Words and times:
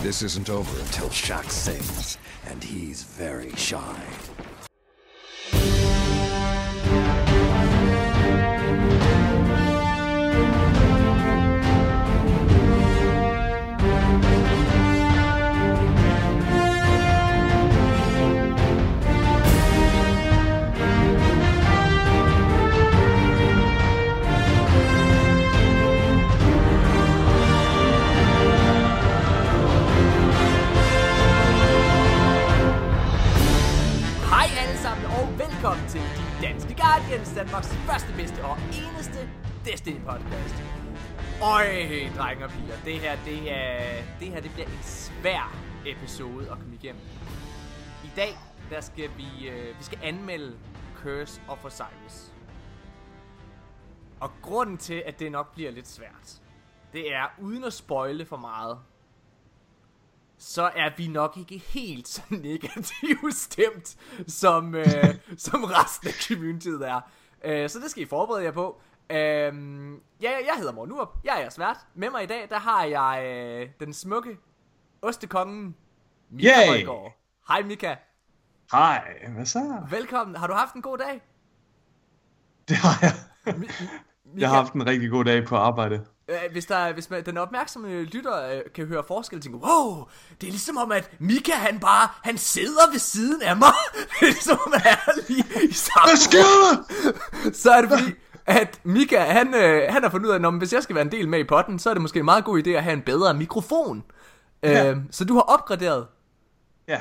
This 0.00 0.22
isn't 0.22 0.48
over 0.48 0.80
until 0.80 1.08
Shaq 1.08 1.50
sings, 1.50 2.18
and 2.46 2.62
he's 2.62 3.02
very 3.02 3.50
shy. 3.56 4.00
Velkommen 35.68 35.90
til 35.90 36.00
De 36.00 36.46
Danske 36.46 36.74
Guardians, 36.82 37.32
Danmarks 37.34 37.68
første, 37.68 38.08
bedste 38.16 38.44
og 38.44 38.56
eneste 38.56 39.30
Destiny 39.64 40.00
podcast. 40.00 40.54
Øj, 41.42 41.66
drenge 42.16 42.44
og 42.44 42.50
piger, 42.50 42.76
det 42.84 42.94
her, 42.94 43.16
det, 43.24 43.52
er, 43.52 44.02
det 44.20 44.28
her 44.28 44.40
det 44.40 44.50
bliver 44.52 44.66
en 44.66 44.82
svær 44.82 45.56
episode 45.86 46.50
at 46.50 46.58
komme 46.58 46.74
igennem. 46.74 47.02
I 48.04 48.10
dag, 48.16 48.32
der 48.70 48.80
skal 48.80 49.10
vi, 49.16 49.48
øh, 49.48 49.78
vi 49.78 49.84
skal 49.84 49.98
anmelde 50.02 50.58
Curse 50.96 51.40
of 51.48 51.64
Osiris. 51.64 52.32
Og 54.20 54.30
grunden 54.42 54.76
til, 54.76 55.02
at 55.06 55.20
det 55.20 55.32
nok 55.32 55.54
bliver 55.54 55.70
lidt 55.70 55.88
svært, 55.88 56.42
det 56.92 57.14
er, 57.14 57.26
uden 57.38 57.64
at 57.64 57.72
spoile 57.72 58.26
for 58.26 58.36
meget, 58.36 58.78
så 60.38 60.62
er 60.76 60.90
vi 60.96 61.08
nok 61.08 61.36
ikke 61.36 61.58
helt 61.58 62.08
så 62.08 62.22
negativt 62.30 63.34
stemt, 63.34 63.96
som, 64.26 64.74
øh, 64.74 64.86
som 65.38 65.64
resten 65.64 66.08
af 66.08 66.14
communityet 66.28 66.88
er. 66.88 67.00
Øh, 67.44 67.68
så 67.70 67.78
det 67.78 67.90
skal 67.90 68.02
I 68.02 68.06
forberede 68.06 68.44
jer 68.44 68.50
på. 68.52 68.80
Øh, 69.10 69.16
ja, 70.22 70.30
jeg 70.46 70.54
hedder 70.56 70.72
Morten 70.72 70.94
Urup. 70.94 71.08
Jeg 71.24 71.34
er 71.36 71.40
jeres 71.40 71.58
vært. 71.58 71.76
Med 71.94 72.10
mig 72.10 72.22
i 72.22 72.26
dag, 72.26 72.46
der 72.50 72.58
har 72.58 72.84
jeg 72.84 73.24
øh, 73.26 73.68
den 73.80 73.92
smukke 73.92 74.36
ostekongen, 75.02 75.76
Mika 76.30 76.48
Yay! 76.48 76.66
Højgaard. 76.68 77.12
Hej 77.48 77.62
Mika. 77.62 77.94
Hej, 78.72 79.14
hvad 79.34 79.46
så? 79.46 79.86
Velkommen. 79.90 80.36
Har 80.36 80.46
du 80.46 80.52
haft 80.52 80.74
en 80.74 80.82
god 80.82 80.98
dag? 80.98 81.20
Det 82.68 82.76
har 82.76 82.98
jeg. 83.02 83.12
Mi- 83.46 83.82
Mika, 84.24 84.40
Jeg 84.40 84.48
har 84.48 84.56
haft 84.56 84.72
en 84.72 84.86
rigtig 84.86 85.10
god 85.10 85.24
dag 85.24 85.46
på 85.46 85.56
arbejde. 85.56 86.06
Øh, 86.28 86.52
hvis, 86.52 86.66
der, 86.66 86.92
hvis 86.92 87.10
man, 87.10 87.26
den 87.26 87.38
opmærksomme 87.38 88.02
lytter 88.02 88.50
øh, 88.52 88.60
kan 88.74 88.86
høre 88.86 89.04
forskel, 89.06 89.40
tænker, 89.40 89.58
wow, 89.58 90.04
det 90.40 90.46
er 90.46 90.50
ligesom 90.50 90.76
om, 90.76 90.92
at 90.92 91.10
Mika, 91.18 91.52
han 91.52 91.80
bare, 91.80 92.08
han 92.22 92.38
sidder 92.38 92.90
ved 92.92 92.98
siden 92.98 93.42
af 93.42 93.56
mig. 93.56 93.72
det 94.20 94.22
er 94.22 94.26
ligesom 94.26 94.58
om, 94.66 94.72
han 94.76 94.98
er 95.06 95.28
lige 95.28 95.68
i 95.70 95.72
samme 95.72 96.08
Hvad 96.08 96.16
sker 96.16 96.38
der? 96.38 97.52
Så 97.62 97.70
er 97.70 97.80
det 97.80 97.90
fordi, 97.90 98.12
at 98.46 98.80
Mika, 98.84 99.18
han, 99.18 99.54
øh, 99.54 99.92
han 99.92 100.02
har 100.02 100.10
fundet 100.10 100.26
ud 100.26 100.34
af, 100.34 100.48
at 100.48 100.58
hvis 100.58 100.72
jeg 100.72 100.82
skal 100.82 100.94
være 100.94 101.04
en 101.04 101.12
del 101.12 101.28
med 101.28 101.38
i 101.38 101.44
potten, 101.44 101.78
så 101.78 101.90
er 101.90 101.94
det 101.94 102.02
måske 102.02 102.18
en 102.18 102.24
meget 102.24 102.44
god 102.44 102.62
idé 102.66 102.70
at 102.70 102.82
have 102.82 102.94
en 102.94 103.02
bedre 103.02 103.34
mikrofon. 103.34 104.04
Ja. 104.62 104.90
Øh, 104.90 104.96
så 105.10 105.24
du 105.24 105.34
har 105.34 105.40
opgraderet. 105.40 106.06
Ja, 106.88 107.00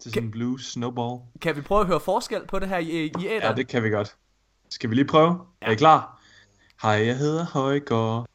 til 0.00 0.12
sådan 0.12 0.24
en 0.24 0.30
blue 0.30 0.60
snowball. 0.60 1.20
Kan 1.40 1.56
vi 1.56 1.60
prøve 1.60 1.80
at 1.80 1.86
høre 1.86 2.00
forskel 2.00 2.46
på 2.46 2.58
det 2.58 2.68
her 2.68 2.78
i, 2.78 3.04
i 3.04 3.26
æderen? 3.26 3.42
Ja, 3.42 3.52
det 3.52 3.68
kan 3.68 3.82
vi 3.82 3.90
godt. 3.90 4.16
Skal 4.70 4.90
vi 4.90 4.94
lige 4.94 5.04
prøve? 5.04 5.40
Ja. 5.62 5.66
Er 5.66 5.70
I 5.70 5.74
klar? 5.74 6.20
Hej, 6.82 7.06
jeg 7.06 7.16
hedder 7.16 7.44
Højgaard. 7.44 8.29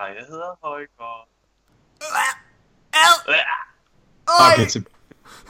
Hej, 0.00 0.14
jeg 0.18 0.24
hedder 0.28 0.58
Højgaard. 0.62 1.28
Ad! 2.92 3.34
Okay, 4.52 4.66
til... 4.66 4.86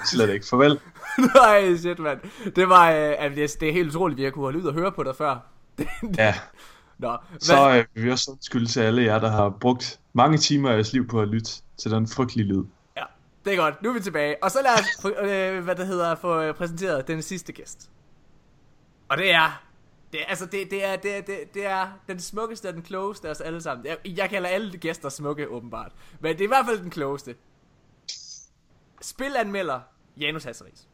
Slet 0.05 0.31
ikke. 0.31 0.47
Farvel. 0.47 0.81
Nej, 1.35 1.77
shit, 1.77 1.99
mand. 1.99 2.21
Det 2.57 2.69
var, 2.69 2.91
øh, 2.91 3.15
altså, 3.19 3.41
det, 3.41 3.61
det 3.61 3.69
er 3.69 3.73
helt 3.73 3.89
utroligt, 3.89 4.21
at 4.21 4.25
jeg 4.25 4.33
kunne 4.33 4.43
holde 4.43 4.59
ud 4.59 4.65
og 4.65 4.75
høre 4.75 4.93
på 4.93 5.03
dig 5.03 5.17
før. 5.17 5.39
Ja, 6.19 6.35
Nå, 6.99 7.17
så 7.41 7.71
øh, 7.71 7.85
vil 7.95 8.05
vi 8.05 8.11
også 8.11 8.31
undskylde 8.31 8.67
til 8.67 8.81
alle 8.81 9.03
jer, 9.03 9.19
der 9.19 9.31
har 9.31 9.49
brugt 9.49 10.01
mange 10.13 10.39
timer 10.39 10.71
af 10.71 10.75
jeres 10.75 10.93
liv 10.93 11.09
på 11.09 11.21
at 11.21 11.29
lytte 11.29 11.51
til 11.77 11.91
den 11.91 12.09
frygtelige 12.09 12.47
lyd. 12.47 12.65
Ja, 12.97 13.03
det 13.45 13.53
er 13.53 13.57
godt. 13.57 13.83
Nu 13.83 13.89
er 13.89 13.95
vi 13.95 14.01
tilbage. 14.01 14.37
Og 14.43 14.51
så 14.51 14.59
lad 14.63 14.73
os, 14.73 15.05
øh, 15.31 15.65
hvad 15.65 15.77
det 15.77 15.87
hedder, 15.87 16.15
få 16.15 16.41
øh, 16.41 16.55
præsenteret 16.55 17.09
den 17.09 17.23
sidste 17.23 17.53
gæst. 17.53 17.91
Og 19.09 19.17
det 19.17 19.33
er... 19.33 19.63
Det, 20.13 20.21
er- 20.21 20.25
altså, 20.27 20.47
det, 20.47 20.71
det, 20.71 20.85
er, 20.85 20.97
det, 20.97 21.17
er, 21.17 21.21
det, 21.21 21.55
det 21.55 21.67
er 21.67 21.89
den 22.09 22.21
smukkeste 22.21 22.69
og 22.69 22.75
den 22.75 22.83
klogeste 22.83 23.29
af 23.29 23.31
os 23.31 23.41
alle 23.41 23.61
sammen. 23.61 23.87
Jeg, 23.87 23.97
jeg 24.05 24.31
kalder 24.31 24.49
alle 24.49 24.79
gæster 24.79 25.09
smukke, 25.09 25.49
åbenbart. 25.49 25.93
Men 26.21 26.33
det 26.33 26.41
er 26.41 26.45
i 26.45 26.49
hvert 26.49 26.67
fald 26.67 26.79
den 26.81 26.91
klogeste. 26.91 27.35
Spilanmelder 29.03 29.81
Janus 30.21 30.45
Hasseris. 30.45 30.89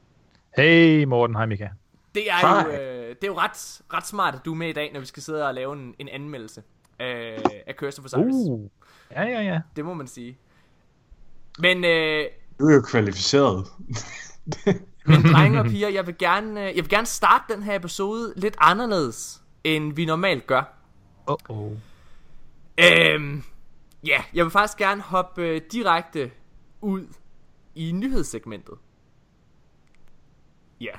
Hey 0.56 1.04
Morten, 1.04 1.36
hej 1.36 1.46
Mika. 1.46 1.68
Det 2.14 2.30
er 2.30 2.62
jo, 2.64 2.70
øh, 2.70 3.08
det 3.08 3.24
er 3.24 3.26
jo 3.26 3.38
ret, 3.38 3.80
ret 3.92 4.06
smart, 4.06 4.34
at 4.34 4.40
du 4.44 4.52
er 4.52 4.56
med 4.56 4.68
i 4.68 4.72
dag, 4.72 4.92
når 4.92 5.00
vi 5.00 5.06
skal 5.06 5.22
sidde 5.22 5.46
og 5.48 5.54
lave 5.54 5.72
en, 5.72 5.94
en 5.98 6.08
anmeldelse 6.08 6.62
øh, 7.00 7.38
af 7.66 7.74
Curse 7.76 7.98
of 8.00 8.04
Osiris. 8.04 8.34
Uh. 8.34 8.68
Ja, 9.10 9.22
ja, 9.22 9.40
ja. 9.42 9.60
Det 9.76 9.84
må 9.84 9.94
man 9.94 10.06
sige. 10.06 10.38
Men 11.58 11.84
øh, 11.84 12.24
Du 12.60 12.66
er 12.68 12.74
jo 12.74 12.82
kvalificeret. 12.82 13.66
Men 15.04 15.22
drenge 15.32 15.60
og 15.60 15.66
piger, 15.66 15.88
jeg 15.88 16.06
vil 16.06 16.18
gerne, 16.18 16.60
øh, 16.60 16.66
jeg 16.76 16.84
vil 16.84 16.88
gerne 16.88 17.06
starte 17.06 17.54
den 17.54 17.62
her 17.62 17.74
episode 17.76 18.32
lidt 18.36 18.56
anderledes, 18.60 19.42
end 19.64 19.92
vi 19.94 20.04
normalt 20.04 20.46
gør. 20.46 20.62
Oh 21.26 21.36
oh. 21.48 21.72
Øhm, 22.78 23.42
ja, 24.06 24.22
jeg 24.34 24.44
vil 24.44 24.50
faktisk 24.50 24.78
gerne 24.78 25.02
hoppe 25.02 25.42
øh, 25.42 25.60
direkte 25.72 26.30
ud 26.80 27.06
i 27.74 27.92
nyhedssegmentet. 27.92 28.74
Ja. 30.80 30.92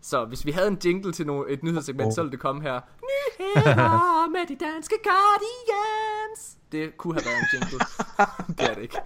Så 0.00 0.24
hvis 0.24 0.46
vi 0.46 0.50
havde 0.50 0.68
en 0.68 0.78
jingle 0.84 1.12
til 1.12 1.24
no- 1.24 1.52
et 1.52 1.62
nyhedssegment, 1.62 2.06
Oh. 2.06 2.12
så 2.14 2.22
ville 2.22 2.32
det 2.32 2.40
komme 2.40 2.62
her. 2.62 2.80
Nyheder 3.02 4.30
med 4.36 4.40
de 4.48 4.64
danske 4.64 4.94
Guardians. 5.04 6.56
Det 6.72 6.96
kunne 6.96 7.14
have 7.14 7.24
været 7.24 7.38
en 7.38 7.46
jingle. 7.52 7.78
det 8.58 8.70
er 8.70 8.74
det 8.74 8.82
ikke. 8.82 8.96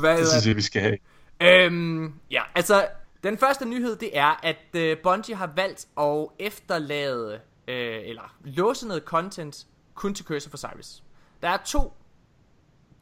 Hvad 0.00 0.18
Det 0.18 0.28
synes 0.28 0.46
jeg, 0.46 0.56
vi 0.56 0.62
skal 0.62 0.82
have. 0.82 0.98
Øhm, 1.42 2.14
ja, 2.30 2.42
altså, 2.54 2.86
den 3.22 3.38
første 3.38 3.64
nyhed, 3.64 3.96
det 3.96 4.18
er, 4.18 4.40
at 4.42 4.74
øh, 4.74 4.98
Bungie 5.02 5.34
har 5.34 5.52
valgt 5.56 5.88
at 6.00 6.28
efterlade, 6.38 7.40
øh, 7.68 8.00
eller 8.04 8.36
låse 8.44 8.88
noget 8.88 9.02
content 9.02 9.66
kun 9.94 10.14
til 10.14 10.26
Curse 10.26 10.48
of 10.48 10.54
Osiris. 10.54 11.04
Der 11.42 11.48
er 11.48 11.56
to 11.56 11.92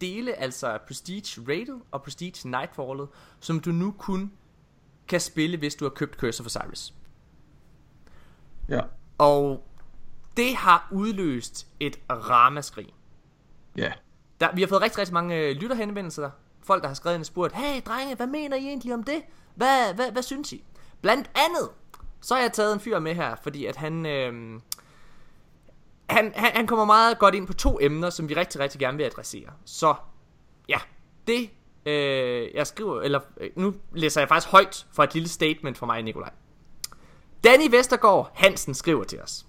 dele, 0.01 0.35
altså 0.35 0.79
Prestige 0.87 1.41
Rated 1.41 1.81
og 1.91 2.03
Prestige 2.03 2.49
Nightfallet, 2.49 3.09
som 3.41 3.61
du 3.61 3.71
nu 3.71 3.95
kun 3.99 4.33
kan 5.09 5.21
spille, 5.21 5.57
hvis 5.57 5.75
du 5.75 5.85
har 5.85 5.91
købt 5.91 6.17
Curse 6.17 6.41
of 6.41 6.47
Osiris. 6.47 6.95
Ja. 8.69 8.81
Og 9.19 9.67
det 10.37 10.57
har 10.57 10.89
udløst 10.93 11.67
et 11.81 11.99
ramaskrig. 12.11 12.95
Ja. 13.77 13.93
Der, 14.41 14.55
vi 14.55 14.61
har 14.61 14.69
fået 14.69 14.83
rigtig, 14.83 14.99
rigtig 14.99 15.15
mange 15.15 15.37
øh, 15.37 15.57
lytterhenvendelser. 15.57 16.31
Folk, 16.67 16.83
der 16.83 16.89
har 16.89 16.95
skrevet 16.95 17.15
ind 17.15 17.23
og 17.23 17.27
spurgt, 17.27 17.55
hey 17.55 17.81
drenge, 17.87 18.15
hvad 18.15 18.27
mener 18.27 18.57
I 18.57 18.67
egentlig 18.67 18.95
om 18.95 19.05
det? 19.05 19.23
Hvad, 19.55 19.95
hvad, 19.95 20.13
hvad 20.13 20.23
synes 20.23 20.53
I? 20.53 20.65
Blandt 21.01 21.31
andet, 21.35 21.71
så 22.21 22.35
har 22.35 22.41
jeg 22.43 22.53
taget 22.53 22.73
en 22.73 22.81
fyr 22.81 22.99
med 22.99 23.15
her, 23.15 23.37
fordi 23.43 23.67
at 23.67 23.77
han, 23.77 24.07
øh, 24.07 24.61
han, 26.11 26.33
han, 26.37 26.53
han 26.55 26.67
kommer 26.67 26.85
meget 26.85 27.19
godt 27.19 27.35
ind 27.35 27.47
på 27.47 27.53
to 27.53 27.79
emner, 27.81 28.11
som 28.11 28.29
vi 28.29 28.35
rigtig, 28.35 28.61
rigtig 28.61 28.81
gerne 28.81 28.97
vil 28.97 29.05
adressere. 29.05 29.51
Så 29.65 29.95
ja, 30.69 30.79
det 31.27 31.51
øh, 31.87 32.55
jeg 32.55 32.67
skriver, 32.67 33.01
eller 33.01 33.21
øh, 33.41 33.51
nu 33.57 33.75
læser 33.93 34.21
jeg 34.21 34.29
faktisk 34.29 34.51
højt 34.53 34.87
for 34.93 35.03
et 35.03 35.15
lille 35.15 35.29
statement 35.29 35.79
fra 35.79 35.87
mig, 35.87 36.03
Nikolaj. 36.03 36.31
Danny 37.45 37.71
Vestergaard 37.71 38.31
Hansen 38.35 38.75
skriver 38.75 39.05
til 39.05 39.21
os. 39.21 39.47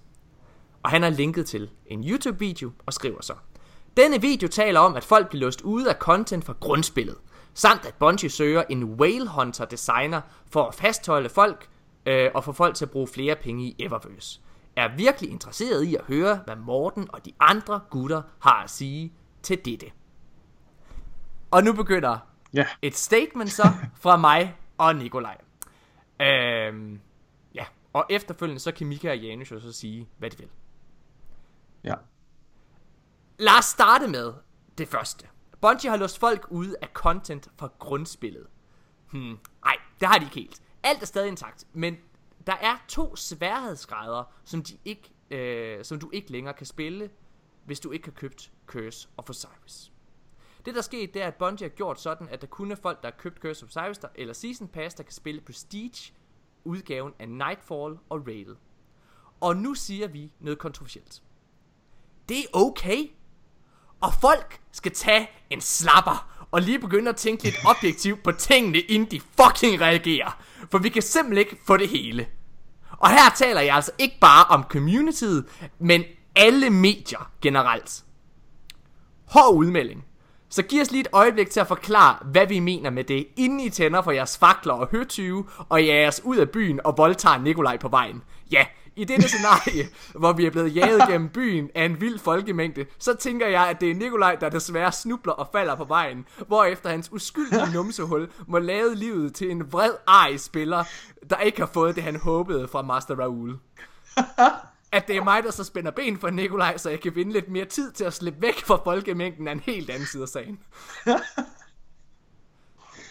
Og 0.82 0.90
han 0.90 1.02
har 1.02 1.10
linket 1.10 1.46
til 1.46 1.70
en 1.86 2.04
YouTube-video 2.08 2.70
og 2.86 2.92
skriver 2.92 3.22
så. 3.22 3.34
Denne 3.98 4.20
video 4.20 4.48
taler 4.48 4.80
om, 4.80 4.96
at 4.96 5.04
folk 5.04 5.28
bliver 5.28 5.44
låst 5.44 5.60
ude 5.60 5.90
af 5.90 5.94
content 5.94 6.44
fra 6.44 6.54
grundspillet, 6.60 7.16
samt 7.54 7.86
at 7.86 7.94
Bungie 7.94 8.30
søger 8.30 8.62
en 8.70 8.84
Whale 8.84 9.28
Hunter 9.28 9.64
designer 9.64 10.20
for 10.50 10.64
at 10.64 10.74
fastholde 10.74 11.28
folk 11.28 11.68
øh, 12.06 12.30
og 12.34 12.44
få 12.44 12.52
folk 12.52 12.74
til 12.74 12.84
at 12.84 12.90
bruge 12.90 13.06
flere 13.08 13.36
penge 13.36 13.64
i 13.64 13.76
Eververse. 13.78 14.40
Er 14.76 14.96
virkelig 14.96 15.30
interesseret 15.30 15.84
i 15.84 15.94
at 15.94 16.04
høre, 16.04 16.40
hvad 16.44 16.56
Morten 16.56 17.06
og 17.12 17.24
de 17.24 17.32
andre 17.40 17.80
gutter 17.90 18.22
har 18.38 18.62
at 18.62 18.70
sige 18.70 19.12
til 19.42 19.64
dette. 19.64 19.86
Og 21.50 21.64
nu 21.64 21.72
begynder 21.72 22.18
Ja. 22.54 22.66
et 22.82 22.96
statement 22.96 23.50
så 23.52 23.68
fra 23.94 24.16
mig 24.16 24.56
og 24.78 24.96
Nikolaj. 24.96 25.36
Øhm, 26.20 27.00
ja, 27.54 27.64
og 27.92 28.06
efterfølgende 28.10 28.60
så 28.60 28.72
kan 28.72 28.86
Mika 28.86 29.10
og 29.10 29.18
Janus 29.18 29.50
jo 29.50 29.60
så 29.60 29.72
sige, 29.72 30.08
hvad 30.18 30.30
de 30.30 30.38
vil. 30.38 30.48
Ja. 31.84 31.94
Lad 33.40 33.58
os 33.58 33.64
starte 33.64 34.08
med 34.08 34.32
det 34.78 34.88
første. 34.88 35.28
Bungie 35.60 35.90
har 35.90 35.96
låst 35.96 36.18
folk 36.18 36.46
ude 36.50 36.76
af 36.82 36.88
content 36.92 37.48
fra 37.56 37.68
grundspillet. 37.78 38.46
Hmm, 39.12 39.38
nej, 39.64 39.76
det 40.00 40.08
har 40.08 40.18
de 40.18 40.24
ikke 40.24 40.34
helt. 40.34 40.62
Alt 40.82 41.02
er 41.02 41.06
stadig 41.06 41.28
intakt, 41.28 41.66
men 41.72 41.96
der 42.46 42.52
er 42.52 42.76
to 42.88 43.16
sværhedsgrader, 43.16 44.24
som, 44.44 44.62
de 44.62 44.78
ikke, 44.84 45.10
øh, 45.30 45.84
som 45.84 46.00
du 46.00 46.10
ikke 46.12 46.32
længere 46.32 46.54
kan 46.54 46.66
spille, 46.66 47.10
hvis 47.64 47.80
du 47.80 47.90
ikke 47.90 48.06
har 48.08 48.12
købt 48.12 48.52
Curse 48.66 49.08
of 49.16 49.30
Osiris. 49.30 49.92
Det 50.64 50.74
der 50.74 50.80
skete, 50.80 51.12
det 51.12 51.22
er, 51.22 51.26
at 51.26 51.34
Bungie 51.34 51.68
har 51.68 51.74
gjort 51.74 52.00
sådan, 52.00 52.28
at 52.28 52.40
der 52.40 52.46
kun 52.46 52.70
er 52.70 52.76
folk, 52.76 53.02
der 53.02 53.08
har 53.08 53.16
købt 53.18 53.38
Curse 53.38 53.64
of 53.64 53.68
Osiris 53.68 53.98
der, 53.98 54.08
eller 54.14 54.34
Season 54.34 54.68
Pass, 54.68 54.94
der 54.94 55.02
kan 55.02 55.12
spille 55.12 55.40
Prestige, 55.40 56.14
udgaven 56.64 57.14
af 57.18 57.28
Nightfall 57.28 57.98
og 58.08 58.26
Raid. 58.26 58.56
Og 59.40 59.56
nu 59.56 59.74
siger 59.74 60.08
vi 60.08 60.32
noget 60.40 60.58
kontroversielt. 60.58 61.22
Det 62.28 62.38
er 62.38 62.48
okay. 62.52 63.08
Og 64.00 64.12
folk 64.20 64.60
skal 64.72 64.92
tage 64.92 65.30
en 65.50 65.60
slapper 65.60 66.46
og 66.50 66.62
lige 66.62 66.78
begynde 66.78 67.08
at 67.08 67.16
tænke 67.16 67.44
lidt 67.44 67.56
objektivt 67.66 68.22
på 68.22 68.32
tingene, 68.32 68.78
inden 68.78 69.10
de 69.10 69.20
fucking 69.20 69.80
reagerer. 69.80 70.42
For 70.70 70.78
vi 70.78 70.88
kan 70.88 71.02
simpelthen 71.02 71.38
ikke 71.38 71.56
få 71.66 71.76
det 71.76 71.88
hele. 71.88 72.26
Og 72.90 73.10
her 73.10 73.30
taler 73.36 73.60
jeg 73.60 73.74
altså 73.74 73.92
ikke 73.98 74.16
bare 74.20 74.44
om 74.44 74.62
communityet, 74.62 75.46
men 75.78 76.04
alle 76.36 76.70
medier 76.70 77.30
generelt. 77.42 78.04
Hård 79.26 79.54
udmelding. 79.54 80.04
Så 80.50 80.62
giv 80.62 80.80
os 80.82 80.90
lige 80.90 81.00
et 81.00 81.08
øjeblik 81.12 81.50
til 81.50 81.60
at 81.60 81.68
forklare, 81.68 82.16
hvad 82.24 82.46
vi 82.46 82.58
mener 82.58 82.90
med 82.90 83.04
det, 83.04 83.26
inden 83.36 83.60
I 83.60 83.70
tænder 83.70 84.02
for 84.02 84.10
jeres 84.10 84.38
fakler 84.38 84.74
og 84.74 84.88
høtyve, 84.90 85.48
og 85.68 85.86
jeres 85.86 86.20
ud 86.24 86.36
af 86.36 86.50
byen 86.50 86.80
og 86.84 86.98
voldtager 86.98 87.38
Nikolaj 87.38 87.76
på 87.76 87.88
vejen. 87.88 88.22
Ja, 88.52 88.66
i 88.98 89.04
dette 89.04 89.28
scenarie, 89.28 89.88
hvor 90.14 90.32
vi 90.32 90.46
er 90.46 90.50
blevet 90.50 90.76
jaget 90.76 91.02
gennem 91.08 91.28
byen 91.28 91.70
af 91.74 91.84
en 91.84 92.00
vild 92.00 92.18
folkemængde, 92.18 92.86
så 92.98 93.14
tænker 93.14 93.46
jeg, 93.46 93.68
at 93.68 93.80
det 93.80 93.90
er 93.90 93.94
Nikolaj, 93.94 94.34
der 94.34 94.48
desværre 94.48 94.92
snubler 94.92 95.32
og 95.32 95.48
falder 95.52 95.74
på 95.74 95.84
vejen, 95.84 96.26
hvorefter 96.46 96.90
hans 96.90 97.12
uskyldige 97.12 97.72
numsehul 97.74 98.28
må 98.46 98.58
lade 98.58 98.94
livet 98.94 99.34
til 99.34 99.50
en 99.50 99.72
vred 99.72 99.92
ej-spiller, 100.08 100.84
der 101.30 101.36
ikke 101.36 101.58
har 101.58 101.70
fået 101.74 101.94
det, 101.94 102.02
han 102.02 102.16
håbede 102.16 102.68
fra 102.68 102.82
Master 102.82 103.14
Raoul. 103.14 103.58
At 104.92 105.08
det 105.08 105.16
er 105.16 105.24
mig, 105.24 105.42
der 105.42 105.50
så 105.50 105.64
spænder 105.64 105.90
ben 105.90 106.18
for 106.18 106.30
Nikolaj, 106.30 106.76
så 106.76 106.90
jeg 106.90 107.00
kan 107.00 107.14
vinde 107.14 107.32
lidt 107.32 107.48
mere 107.48 107.64
tid 107.64 107.92
til 107.92 108.04
at 108.04 108.14
slippe 108.14 108.42
væk 108.42 108.64
fra 108.64 108.80
folkemængden 108.84 109.48
af 109.48 109.52
en 109.52 109.60
helt 109.60 109.90
anden 109.90 110.06
side 110.06 110.22
af 110.22 110.28
sagen. 110.28 110.58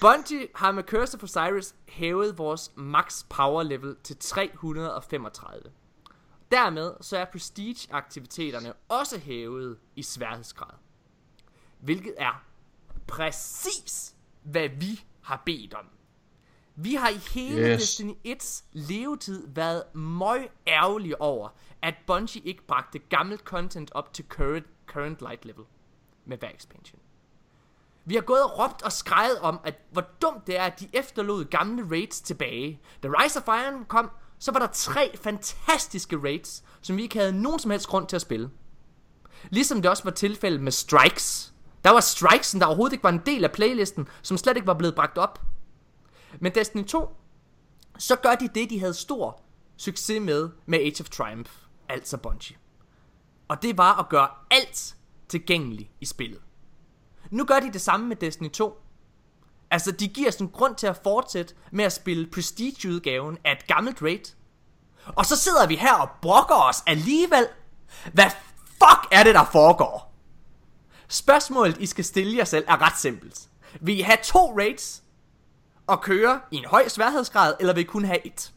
Bungie 0.02 0.48
har 0.56 0.72
med 0.72 0.84
Curse 0.84 1.18
of 1.18 1.24
Osiris 1.24 1.76
hævet 1.88 2.38
vores 2.38 2.72
max 2.76 3.26
power 3.30 3.64
level 3.64 3.96
til 4.04 4.18
335. 4.18 5.62
Dermed 6.52 6.94
så 7.02 7.18
er 7.18 7.26
prestige 7.26 7.94
aktiviteterne 7.94 8.74
også 8.90 9.20
hævet 9.20 9.80
i 9.96 10.04
sværhedsgrad. 10.04 10.74
Hvilket 11.80 12.14
er 12.18 12.44
præcis 13.08 14.16
hvad 14.44 14.70
vi 14.70 15.04
har 15.22 15.42
bedt 15.46 15.74
om. 15.74 15.86
Vi 16.76 16.94
har 16.94 17.10
i 17.10 17.18
hele. 17.34 17.74
Yes. 17.74 17.82
Destiny 17.82 18.14
1's 18.28 18.64
levetid 18.72 19.48
været 19.48 19.84
møg 19.96 20.50
ærgerlige 20.68 21.22
over, 21.22 21.50
at 21.82 21.96
Bungie 22.08 22.42
ikke 22.42 22.68
bragte 22.68 23.00
gammelt 23.00 23.42
content 23.42 23.92
op 23.92 24.14
til 24.14 24.26
current, 24.30 24.68
current 24.86 25.20
light 25.22 25.46
level 25.46 25.66
med 26.26 26.38
hver 26.38 26.52
expansion. 26.56 27.02
Vi 28.08 28.16
har 28.16 28.22
gået 28.22 28.44
og 28.44 28.60
råbt 28.60 28.82
og 28.84 28.92
skrejet 28.92 29.40
om, 29.40 29.60
at 29.64 29.76
hvor 29.92 30.04
dumt 30.22 30.48
det 30.48 30.60
er, 30.60 30.64
at 30.64 30.80
de 30.80 30.88
efterlod 30.94 31.46
gamle 31.46 31.90
raids 31.92 32.22
tilbage. 32.22 32.82
Da 33.04 33.08
Rise 33.08 33.40
of 33.40 33.48
Iron 33.48 33.86
kom, 33.86 34.12
så 34.40 34.52
var 34.52 34.60
der 34.60 34.68
tre 34.68 35.18
fantastiske 35.18 36.18
raids, 36.24 36.64
som 36.82 36.98
vi 36.98 37.02
ikke 37.02 37.18
havde 37.18 37.42
nogen 37.42 37.60
som 37.60 37.72
helst 37.72 37.88
grund 37.88 38.08
til 38.08 38.16
at 38.16 38.22
spille. 38.22 38.50
Ligesom 39.50 39.82
det 39.82 39.92
også 39.92 40.04
var 40.04 40.12
tilfældet 40.12 40.62
med 40.62 40.72
Strikes. 40.72 41.54
Der 41.84 41.90
var 41.90 42.00
Strikes, 42.00 42.52
der 42.52 42.66
overhovedet 42.66 42.94
ikke 42.94 43.04
var 43.04 43.10
en 43.10 43.22
del 43.26 43.44
af 43.44 43.52
playlisten, 43.52 44.08
som 44.22 44.38
slet 44.38 44.56
ikke 44.56 44.68
var 44.68 44.74
blevet 44.74 44.96
bragt 44.96 45.18
op. 45.18 45.42
Men 46.40 46.56
Destiny 46.56 46.86
2, 46.86 47.10
så 47.98 48.16
gør 48.16 48.36
de 48.36 48.50
det, 48.56 48.70
de 48.70 48.80
havde 48.80 48.94
stor 48.94 49.42
succes 49.78 50.22
med 50.22 50.50
med 50.66 50.80
Age 50.80 51.04
of 51.04 51.10
Triumph, 51.10 51.52
altså 51.90 52.18
Bungie. 52.18 52.58
Og 53.48 53.62
det 53.62 53.78
var 53.78 54.00
at 54.00 54.10
gøre 54.10 54.30
alt 54.52 54.96
tilgængeligt 55.30 55.92
i 56.02 56.06
spillet. 56.06 56.40
Nu 57.32 57.46
gør 57.46 57.60
de 57.60 57.74
det 57.74 57.82
samme 57.82 58.08
med 58.08 58.16
Destiny 58.16 58.50
2. 58.50 58.82
Altså, 59.72 59.92
de 59.92 60.08
giver 60.08 60.28
os 60.28 60.36
en 60.36 60.50
grund 60.50 60.76
til 60.76 60.88
at 60.88 61.00
fortsætte 61.04 61.54
med 61.72 61.86
at 61.86 61.94
spille 61.94 62.28
Prestige-udgaven 62.28 63.38
af 63.44 63.52
et 63.52 63.68
gammelt 63.68 64.02
raid. 64.02 64.34
Og 65.06 65.26
så 65.26 65.36
sidder 65.36 65.68
vi 65.68 65.76
her 65.76 65.94
og 65.94 66.10
brokker 66.22 66.56
os 66.56 66.84
alligevel. 66.88 67.48
Hvad 68.14 68.30
fuck 68.62 69.08
er 69.12 69.24
det, 69.24 69.36
der 69.36 69.46
foregår? 69.46 70.14
Spørgsmålet, 71.08 71.78
I 71.78 71.86
skal 71.86 72.04
stille 72.04 72.38
jer 72.38 72.44
selv, 72.44 72.66
er 72.68 72.82
ret 72.82 72.98
simpelt. 72.98 73.50
Vil 73.82 74.00
I 74.00 74.02
have 74.02 74.18
to 74.24 74.58
raids 74.58 75.04
og 75.88 76.02
køre 76.02 76.40
i 76.52 76.56
en 76.56 76.66
høj 76.66 76.88
sværhedsgrad, 76.88 77.54
eller 77.60 77.74
vil 77.74 77.82
I 77.82 77.84
kun 77.84 78.06
have 78.06 78.28
et? 78.28 78.54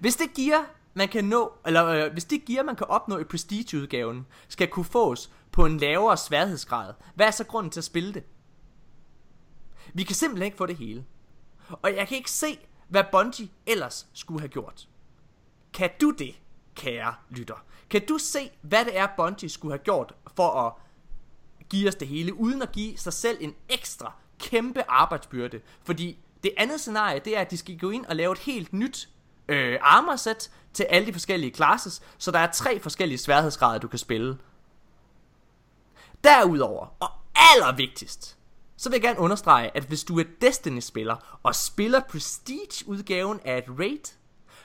Hvis 0.00 0.16
det 0.16 0.34
giver, 0.34 0.58
man 0.94 1.08
kan 1.08 1.24
nå, 1.24 1.52
eller 1.66 1.86
øh, 1.86 2.12
hvis 2.12 2.24
det 2.24 2.44
gear, 2.44 2.62
man 2.62 2.76
kan 2.76 2.86
opnå 2.86 3.18
i 3.18 3.24
Prestige-udgaven, 3.24 4.26
skal 4.48 4.68
kunne 4.68 4.84
fås 4.84 5.30
på 5.52 5.66
en 5.66 5.78
lavere 5.78 6.16
sværhedsgrad, 6.16 6.94
hvad 7.14 7.26
er 7.26 7.30
så 7.30 7.44
grunden 7.44 7.70
til 7.70 7.80
at 7.80 7.84
spille 7.84 8.14
det? 8.14 8.22
Vi 9.94 10.02
kan 10.02 10.16
simpelthen 10.16 10.44
ikke 10.44 10.56
få 10.56 10.66
det 10.66 10.76
hele. 10.76 11.04
Og 11.82 11.96
jeg 11.96 12.08
kan 12.08 12.16
ikke 12.16 12.30
se, 12.30 12.58
hvad 12.88 13.04
Bungie 13.12 13.48
ellers 13.66 14.06
skulle 14.12 14.40
have 14.40 14.48
gjort. 14.48 14.88
Kan 15.72 15.90
du 16.00 16.10
det, 16.10 16.34
kære 16.74 17.14
lytter? 17.30 17.64
Kan 17.90 18.06
du 18.06 18.18
se, 18.18 18.50
hvad 18.62 18.84
det 18.84 18.98
er, 18.98 19.06
Bungie 19.16 19.48
skulle 19.48 19.72
have 19.72 19.84
gjort 19.84 20.14
for 20.36 20.50
at 20.50 20.72
give 21.68 21.88
os 21.88 21.94
det 21.94 22.08
hele, 22.08 22.34
uden 22.34 22.62
at 22.62 22.72
give 22.72 22.96
sig 22.96 23.12
selv 23.12 23.38
en 23.40 23.54
ekstra 23.68 24.12
kæmpe 24.38 24.82
arbejdsbyrde? 24.88 25.60
Fordi 25.82 26.18
det 26.42 26.52
andet 26.56 26.80
scenarie, 26.80 27.20
det 27.24 27.36
er, 27.36 27.40
at 27.40 27.50
de 27.50 27.56
skal 27.56 27.78
gå 27.78 27.90
ind 27.90 28.06
og 28.06 28.16
lave 28.16 28.32
et 28.32 28.38
helt 28.38 28.72
nyt 28.72 29.08
øh, 29.48 29.78
armorsæt 29.80 30.50
til 30.72 30.84
alle 30.84 31.06
de 31.06 31.12
forskellige 31.12 31.54
classes, 31.54 32.02
så 32.18 32.30
der 32.30 32.38
er 32.38 32.52
tre 32.52 32.80
forskellige 32.80 33.18
sværhedsgrader, 33.18 33.78
du 33.78 33.88
kan 33.88 33.98
spille. 33.98 34.38
Derudover, 36.24 36.86
og 37.00 37.08
allervigtigst, 37.34 38.38
så 38.76 38.88
vil 38.90 38.94
jeg 38.96 39.02
gerne 39.02 39.18
understrege, 39.18 39.76
at 39.76 39.84
hvis 39.84 40.04
du 40.04 40.18
er 40.18 40.24
Destiny-spiller 40.40 41.38
og 41.42 41.54
spiller 41.54 42.00
Prestige-udgaven 42.00 43.40
af 43.44 43.58
et 43.58 43.64
raid, 43.78 44.14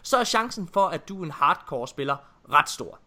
så 0.01 0.17
er 0.17 0.23
chancen 0.23 0.67
for, 0.67 0.87
at 0.87 1.09
du 1.09 1.19
er 1.21 1.25
en 1.25 1.31
hardcore-spiller 1.31 2.17
ret 2.49 2.69
stor. 2.69 2.99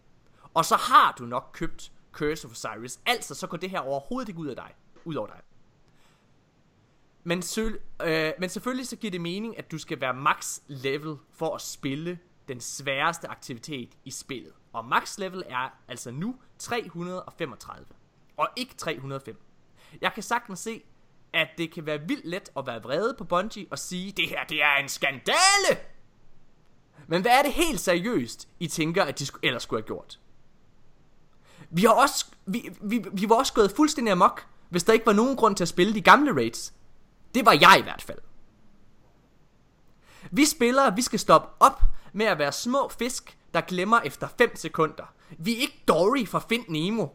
Og 0.54 0.64
så 0.64 0.76
har 0.76 1.14
du 1.18 1.24
nok 1.24 1.50
købt 1.52 1.92
Curse 2.12 2.46
of 2.46 2.52
Osiris, 2.52 3.00
altså 3.06 3.34
så 3.34 3.46
går 3.46 3.56
det 3.56 3.70
her 3.70 3.80
overhovedet 3.80 4.28
ikke 4.28 4.40
ud 4.40 4.46
af 4.48 4.56
dig. 4.56 4.74
Ud 5.04 5.14
over 5.14 5.26
dig. 5.26 5.40
Men, 7.24 7.42
sø- 7.42 7.76
øh, 8.02 8.32
men 8.38 8.48
selvfølgelig 8.48 8.88
så 8.88 8.96
giver 8.96 9.10
det 9.10 9.20
mening, 9.20 9.58
at 9.58 9.70
du 9.70 9.78
skal 9.78 10.00
være 10.00 10.14
max 10.14 10.60
level 10.66 11.16
for 11.32 11.54
at 11.54 11.60
spille 11.62 12.18
den 12.48 12.60
sværeste 12.60 13.28
aktivitet 13.28 13.88
i 14.04 14.10
spillet. 14.10 14.52
Og 14.72 14.84
max 14.84 15.18
level 15.18 15.42
er 15.46 15.68
altså 15.88 16.10
nu 16.10 16.36
335, 16.58 17.86
og 18.36 18.48
ikke 18.56 18.74
305. 18.74 19.42
Jeg 20.00 20.12
kan 20.14 20.22
sagtens 20.22 20.58
se, 20.60 20.82
at 21.32 21.48
det 21.58 21.72
kan 21.72 21.86
være 21.86 22.00
vildt 22.08 22.26
let 22.26 22.50
at 22.56 22.66
være 22.66 22.82
vrede 22.82 23.14
på 23.18 23.24
Bungie 23.24 23.66
og 23.70 23.78
sige, 23.78 24.12
det 24.12 24.28
her 24.28 24.44
det 24.44 24.62
er 24.62 24.76
en 24.82 24.88
skandale! 24.88 25.80
Men 27.06 27.22
hvad 27.22 27.32
er 27.38 27.42
det 27.42 27.52
helt 27.52 27.80
seriøst, 27.80 28.48
I 28.60 28.66
tænker, 28.66 29.04
at 29.04 29.18
de 29.18 29.24
sk- 29.24 29.38
ellers 29.42 29.62
skulle 29.62 29.82
have 29.82 29.86
gjort? 29.86 30.20
Vi 31.70 31.82
har 31.82 31.90
også, 31.92 32.26
vi, 32.46 32.70
vi, 32.82 33.04
vi 33.12 33.28
var 33.28 33.34
også 33.36 33.52
gået 33.52 33.72
fuldstændig 33.76 34.12
amok, 34.12 34.46
hvis 34.68 34.84
der 34.84 34.92
ikke 34.92 35.06
var 35.06 35.12
nogen 35.12 35.36
grund 35.36 35.56
til 35.56 35.64
at 35.64 35.68
spille 35.68 35.94
de 35.94 36.00
gamle 36.00 36.34
raids. 36.36 36.74
Det 37.34 37.46
var 37.46 37.52
jeg 37.52 37.76
i 37.78 37.82
hvert 37.82 38.02
fald. 38.02 38.18
Vi 40.30 40.44
spillere, 40.44 40.94
vi 40.96 41.02
skal 41.02 41.18
stoppe 41.18 41.48
op 41.60 41.82
med 42.12 42.26
at 42.26 42.38
være 42.38 42.52
små 42.52 42.88
fisk, 42.98 43.38
der 43.54 43.60
glemmer 43.60 44.00
efter 44.00 44.28
5 44.38 44.56
sekunder. 44.56 45.04
Vi 45.38 45.56
er 45.56 45.60
ikke 45.60 45.82
Dory 45.88 46.26
fra 46.26 46.38
Find 46.48 46.64
Nemo. 46.68 47.06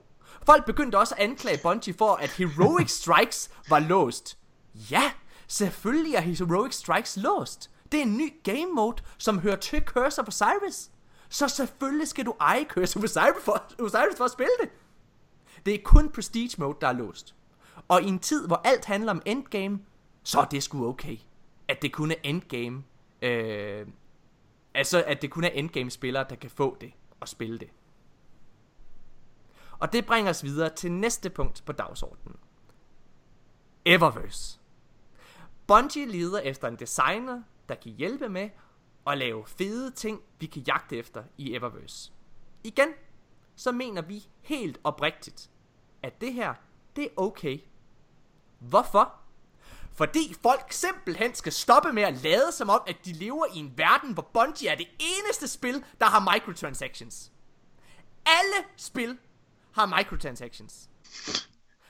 Folk 0.46 0.66
begyndte 0.66 0.98
også 0.98 1.16
at 1.16 1.22
anklage 1.22 1.60
Bungie 1.64 1.94
for, 1.94 2.16
at 2.16 2.30
Heroic 2.30 2.90
Strikes 2.90 3.50
var 3.70 3.80
låst. 3.80 4.38
Ja, 4.92 5.12
selvfølgelig 5.48 6.16
er 6.16 6.22
Heroic 6.22 6.74
Strikes 6.74 7.18
låst. 7.18 7.70
Det 7.92 7.98
er 7.98 8.04
en 8.04 8.18
ny 8.18 8.34
game 8.44 8.74
mode, 8.76 9.04
som 9.18 9.40
hører 9.40 9.56
til 9.56 9.84
Cursor 9.86 10.24
for 10.24 10.32
Cyrus. 10.32 10.90
Så 11.30 11.48
selvfølgelig 11.48 12.08
skal 12.08 12.26
du 12.26 12.36
eje 12.40 12.66
Cursor 12.66 13.04
of 13.04 13.10
Cyrus 13.10 13.44
for, 13.44 13.64
Osiris 13.80 14.18
for 14.18 14.26
at 14.26 14.32
spille 14.32 14.54
det. 14.62 14.70
Det 15.66 15.74
er 15.74 15.80
kun 15.84 16.10
Prestige 16.10 16.56
mode, 16.58 16.78
der 16.82 16.88
er 16.88 16.94
låst. 16.94 17.36
Og 17.88 18.02
i 18.02 18.08
en 18.08 18.20
tid, 18.20 18.48
hvor 18.48 18.62
alt 18.64 18.86
handler 18.86 19.12
om 19.12 19.22
endgame, 19.26 19.80
så 20.24 20.40
er 20.40 20.46
det 20.46 20.64
sgu 20.64 20.88
okay. 20.88 21.18
At 21.68 21.82
det 21.82 21.94
kun 21.94 22.12
er 22.12 22.16
endgame. 22.24 22.84
Øh, 23.22 23.88
altså, 24.74 25.04
at 25.08 25.22
det 25.22 25.32
kun 25.32 25.44
er 25.44 25.50
endgame-spillere, 25.50 26.26
der 26.30 26.36
kan 26.36 26.50
få 26.50 26.78
det 26.82 26.92
og 27.20 27.28
spille 27.28 27.60
det. 27.60 27.70
Og 29.82 29.94
det 29.94 30.06
bringer 30.06 30.30
os 30.30 30.44
videre 30.44 30.70
til 30.70 30.92
næste 30.92 31.30
punkt 31.30 31.64
på 31.66 31.72
dagsordenen. 31.72 32.36
Eververse. 33.86 34.60
Bungie 35.68 36.06
leder 36.06 36.40
efter 36.40 36.68
en 36.68 36.76
designer, 36.76 37.42
der 37.70 37.76
kan 37.76 37.92
hjælpe 37.92 38.30
med 38.30 38.50
at 39.08 39.18
lave 39.18 39.46
fede 39.46 39.92
ting, 39.92 40.22
vi 40.40 40.46
kan 40.46 40.62
jagte 40.62 40.98
efter 40.98 41.24
i 41.38 41.56
Eververse. 41.56 42.12
Igen, 42.64 42.90
så 43.56 43.72
mener 43.72 44.02
vi 44.02 44.28
helt 44.42 44.80
oprigtigt, 44.84 45.50
at 46.04 46.22
det 46.22 46.34
her, 46.34 46.54
det 46.96 47.04
er 47.04 47.10
okay. 47.18 47.60
Hvorfor? 48.60 49.14
Fordi 49.92 50.36
folk 50.42 50.72
simpelthen 50.72 51.36
skal 51.36 51.52
stoppe 51.52 51.94
med 51.94 52.04
at 52.04 52.18
lade 52.18 52.52
som 52.52 52.70
om, 52.70 52.82
at 52.88 53.06
de 53.06 53.14
lever 53.14 53.46
i 53.54 53.58
en 53.58 53.78
verden, 53.78 54.14
hvor 54.14 54.30
Bungie 54.34 54.70
er 54.70 54.76
det 54.76 54.88
eneste 55.00 55.48
spil, 55.48 55.86
der 56.00 56.06
har 56.06 56.34
microtransactions. 56.34 57.32
Alle 58.26 58.68
spil 58.78 59.18
har 59.74 59.98
microtransactions. 59.98 60.90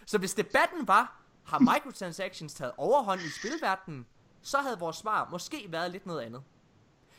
Så 0.06 0.18
hvis 0.18 0.34
debatten 0.34 0.88
var, 0.88 1.22
har 1.44 1.60
microtransactions 1.60 2.54
taget 2.54 2.74
overhånd 2.78 3.22
i 3.22 3.30
spilverdenen, 3.30 4.06
så 4.42 4.58
havde 4.58 4.80
vores 4.80 4.98
svar 4.98 5.28
måske 5.32 5.68
været 5.70 5.92
lidt 5.92 6.06
noget 6.06 6.22
andet. 6.22 6.44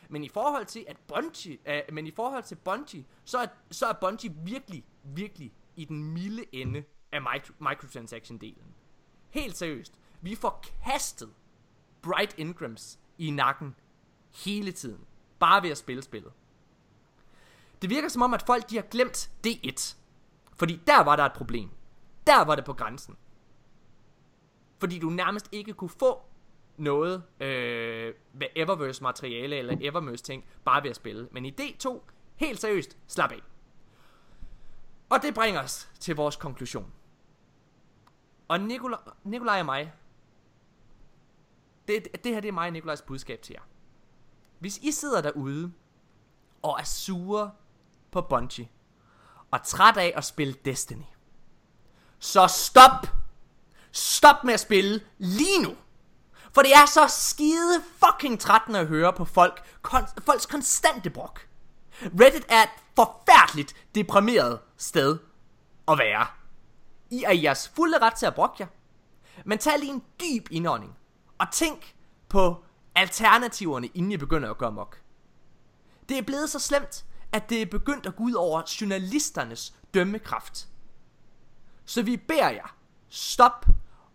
Men 0.09 0.25
i 0.25 0.29
forhold 0.29 0.67
til 0.67 0.85
at 0.89 0.97
Bungie, 1.09 1.59
øh, 1.67 1.83
men 1.93 2.07
i 2.07 2.11
forhold 2.11 2.43
til 2.43 2.55
Bungie, 2.55 3.05
så 3.25 3.39
er, 3.39 3.47
så 3.71 3.87
er 3.87 3.93
Bungie 3.93 4.35
virkelig, 4.45 4.85
virkelig 5.03 5.53
i 5.77 5.85
den 5.85 6.05
milde 6.05 6.55
ende 6.55 6.85
af 7.13 7.21
micro, 7.23 7.53
microtransaction-delen. 7.59 8.75
Helt 9.31 9.57
seriøst, 9.57 9.93
vi 10.21 10.35
får 10.35 10.65
kastet 10.85 11.31
Bright 12.03 12.35
Ingrams 12.39 12.99
i 13.19 13.31
nakken 13.31 13.75
hele 14.45 14.73
tiden. 14.73 15.05
Bare 15.39 15.63
ved 15.63 15.71
at 15.71 15.79
spille 15.79 16.03
spillet. 16.03 16.33
Det 17.83 17.91
virker 17.91 18.09
som 18.09 18.23
om, 18.23 18.35
at 18.35 18.43
folk 18.43 18.71
de 18.71 18.77
har 18.77 18.83
glemt 18.83 19.31
D1. 19.47 19.97
Fordi 20.57 20.81
der 20.87 21.03
var 21.03 21.17
der 21.17 21.25
et 21.25 21.33
problem. 21.33 21.71
Der 22.27 22.45
var 22.45 22.55
det 22.55 22.65
på 22.65 22.73
grænsen. 22.73 23.17
Fordi 24.79 24.99
du 24.99 25.11
nærmest 25.11 25.49
ikke 25.53 25.73
kunne 25.73 25.91
få 25.91 26.23
noget 26.77 27.23
øh, 27.41 28.15
med 28.33 28.47
Eververse 28.57 29.03
materiale 29.03 29.57
eller 29.57 29.77
Eververse 29.81 30.25
ting 30.25 30.45
bare 30.65 30.83
ved 30.83 30.91
at 30.91 30.97
spille. 30.97 31.29
Men 31.33 31.47
i 31.47 31.55
D2, 31.61 32.01
helt 32.37 32.61
seriøst, 32.61 32.99
slap 33.07 33.33
af. 33.33 33.43
Og 35.11 35.23
det 35.23 35.35
bringer 35.35 35.63
os 35.63 35.91
til 36.01 36.17
vores 36.17 36.37
konklusion. 36.37 36.93
Og 38.49 38.61
Nikolaj, 38.61 38.99
Nikolaj 39.25 39.61
og 39.61 39.67
mig, 39.67 39.93
det, 41.89 42.25
det 42.25 42.35
her 42.35 42.41
det 42.41 42.49
er 42.49 42.53
mig 42.53 42.67
og 42.67 42.73
Nikolajs 42.73 43.03
budskab 43.03 43.43
til 43.43 43.53
jer. 43.53 43.63
Hvis 44.59 44.79
I 44.79 44.91
sidder 44.91 45.21
derude 45.21 45.73
og 46.63 46.77
er 46.81 46.85
sure 46.85 47.51
på 48.11 48.21
Bungie 48.21 48.69
og 49.53 49.63
træt 49.63 49.97
af 49.97 50.13
at 50.17 50.25
spille 50.25 50.55
Destiny, 50.65 51.05
så 52.19 52.47
stop! 52.47 53.07
Stop 53.93 54.45
med 54.45 54.55
at 54.55 54.61
spille 54.61 55.01
lige 55.19 55.63
nu! 55.63 55.77
For 56.53 56.63
det 56.63 56.73
er 56.75 56.87
så 56.87 57.07
skide 57.09 57.83
fucking 57.97 58.41
trættende 58.41 58.79
at 58.79 58.87
høre 58.87 59.13
på 59.13 59.25
folk, 59.25 59.65
kon- 59.89 60.15
folks 60.25 60.47
konstante 60.47 61.11
brok. 61.11 61.49
Reddit 62.03 62.45
er 62.49 62.63
et 62.63 62.69
forfærdeligt 62.97 63.75
deprimeret 63.95 64.61
sted 64.77 65.19
at 65.89 65.99
være. 65.99 66.27
I 67.11 67.23
er 67.23 67.31
i 67.31 67.45
jeres 67.45 67.69
fulde 67.69 67.99
ret 67.99 68.15
til 68.15 68.27
at 68.27 68.35
brokke 68.35 68.57
jer. 68.61 68.67
Men 69.45 69.59
tag 69.59 69.79
lige 69.79 69.93
en 69.93 70.05
dyb 70.21 70.49
indånding. 70.51 70.97
Og 71.39 71.47
tænk 71.53 71.95
på 72.29 72.65
alternativerne, 72.95 73.87
inden 73.87 74.13
I 74.13 74.17
begynder 74.17 74.51
at 74.51 74.59
gøre 74.59 74.73
mok. 74.73 75.01
Det 76.09 76.19
er 76.19 76.23
blevet 76.23 76.51
så 76.51 76.59
slemt, 76.59 77.05
at 77.33 77.51
det 77.51 77.63
er 77.63 77.67
begyndt 77.67 78.07
at 78.07 78.17
gå 78.17 78.25
ud 78.25 78.33
over 78.33 78.63
journalisternes 78.81 79.75
dømmekraft. 79.95 80.69
Så 81.85 82.03
vi 82.03 82.17
beder 82.17 82.51
jer, 82.51 82.77
stop 83.09 83.67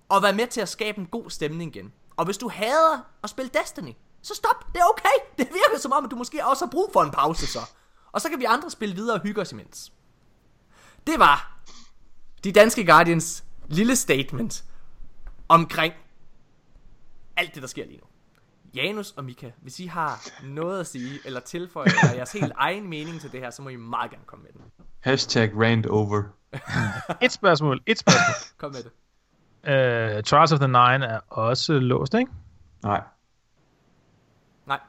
og 0.09 0.21
vær 0.21 0.31
med 0.31 0.47
til 0.47 0.61
at 0.61 0.69
skabe 0.69 0.97
en 0.97 1.05
god 1.07 1.29
stemning 1.29 1.75
igen. 1.75 1.93
Og 2.17 2.25
hvis 2.25 2.37
du 2.37 2.49
hader 2.49 2.99
at 3.23 3.29
spille 3.29 3.51
Destiny, 3.61 3.93
så 4.21 4.35
stop, 4.35 4.73
det 4.73 4.79
er 4.79 4.85
okay. 4.89 5.35
Det 5.37 5.47
virker 5.47 5.79
som 5.79 5.91
om, 5.91 6.05
at 6.05 6.11
du 6.11 6.15
måske 6.15 6.45
også 6.45 6.65
har 6.65 6.71
brug 6.71 6.89
for 6.93 7.03
en 7.03 7.11
pause 7.11 7.47
så. 7.47 7.59
Og 8.11 8.21
så 8.21 8.29
kan 8.29 8.39
vi 8.39 8.45
andre 8.45 8.71
spille 8.71 8.95
videre 8.95 9.15
og 9.15 9.21
hygge 9.21 9.41
os 9.41 9.51
imens. 9.51 9.93
Det 11.07 11.19
var 11.19 11.59
de 12.43 12.51
danske 12.51 12.85
Guardians 12.85 13.43
lille 13.67 13.95
statement 13.95 14.63
omkring 15.49 15.93
alt 17.35 17.53
det, 17.55 17.61
der 17.61 17.67
sker 17.67 17.85
lige 17.85 17.97
nu. 17.97 18.06
Janus 18.75 19.11
og 19.11 19.23
Mika, 19.25 19.51
hvis 19.61 19.79
I 19.79 19.85
har 19.85 20.29
noget 20.43 20.79
at 20.79 20.87
sige, 20.87 21.19
eller 21.25 21.39
tilføje 21.39 21.85
eller 21.87 22.15
jeres 22.15 22.31
helt 22.31 22.51
egen 22.55 22.89
mening 22.89 23.21
til 23.21 23.31
det 23.31 23.39
her, 23.39 23.49
så 23.49 23.61
må 23.61 23.69
I 23.69 23.75
meget 23.75 24.11
gerne 24.11 24.23
komme 24.25 24.43
med 24.43 24.51
den. 24.53 24.61
Hashtag 24.99 25.51
rant 25.55 25.85
over. 25.85 26.23
Et 27.25 27.31
spørgsmål, 27.31 27.81
et 27.85 27.99
spørgsmål. 27.99 28.57
Kom 28.57 28.71
med 28.71 28.79
det. 28.83 28.91
Uh, 30.17 30.23
Trials 30.23 30.51
of 30.51 30.59
the 30.59 30.67
Nine 30.67 31.05
er 31.05 31.19
også 31.29 31.73
låst, 31.73 32.13
ikke? 32.13 32.31
Nej. 32.83 33.01
Nej, 34.65 34.79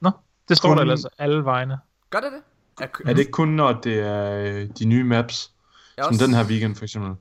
Nå, 0.00 0.10
det 0.48 0.56
står 0.56 0.68
Kun- 0.68 0.76
der 0.76 0.82
ellers 0.82 1.04
alle 1.18 1.44
vegne. 1.44 1.78
gør 2.10 2.20
det 2.20 2.32
det? 2.32 2.42
Er, 2.84 2.86
Er 3.10 3.12
det 3.14 3.18
ikke 3.18 3.32
kun, 3.32 3.48
når 3.48 3.72
det 3.72 4.00
er 4.00 4.32
øh, 4.34 4.68
de 4.78 4.84
nye 4.84 5.04
maps? 5.04 5.52
jeg 5.96 6.04
Som 6.04 6.12
også- 6.14 6.26
den 6.26 6.34
her 6.34 6.44
weekend, 6.44 6.76
for 6.76 6.84
eksempel. 6.84 7.14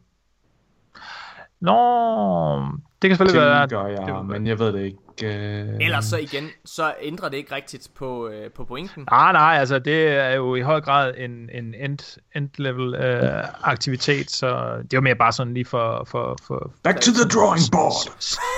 Nå, 1.59 2.57
det 3.01 3.09
kan 3.09 3.17
selvfølgelig 3.17 3.41
være... 3.41 3.67
Tænker 3.67 4.15
jeg, 4.15 4.25
men 4.25 4.47
jeg 4.47 4.59
ved 4.59 4.73
det 4.73 4.79
ikke. 4.85 4.97
Øh... 5.23 5.77
Ellers 5.81 6.05
så 6.05 6.17
igen, 6.17 6.47
så 6.65 6.93
ændrer 7.01 7.29
det 7.29 7.37
ikke 7.37 7.55
rigtigt 7.55 7.89
på, 7.95 8.27
øh, 8.27 8.51
på 8.51 8.63
pointen. 8.65 9.07
Nej, 9.11 9.31
nej, 9.31 9.55
altså 9.59 9.79
det 9.79 10.07
er 10.07 10.35
jo 10.35 10.55
i 10.55 10.61
høj 10.61 10.81
grad 10.81 11.13
en, 11.17 11.49
en 11.53 11.73
end, 11.73 11.99
end-level 12.35 12.95
øh, 12.95 13.43
aktivitet, 13.63 14.31
så 14.31 14.77
det 14.91 14.97
var 14.97 15.01
mere 15.01 15.15
bare 15.15 15.31
sådan 15.31 15.53
lige 15.53 15.65
for, 15.65 16.03
for, 16.07 16.37
for 16.47 16.73
Back 16.83 16.99
to 17.01 17.11
the 17.11 17.29
drawing 17.29 17.61
board! 17.71 17.93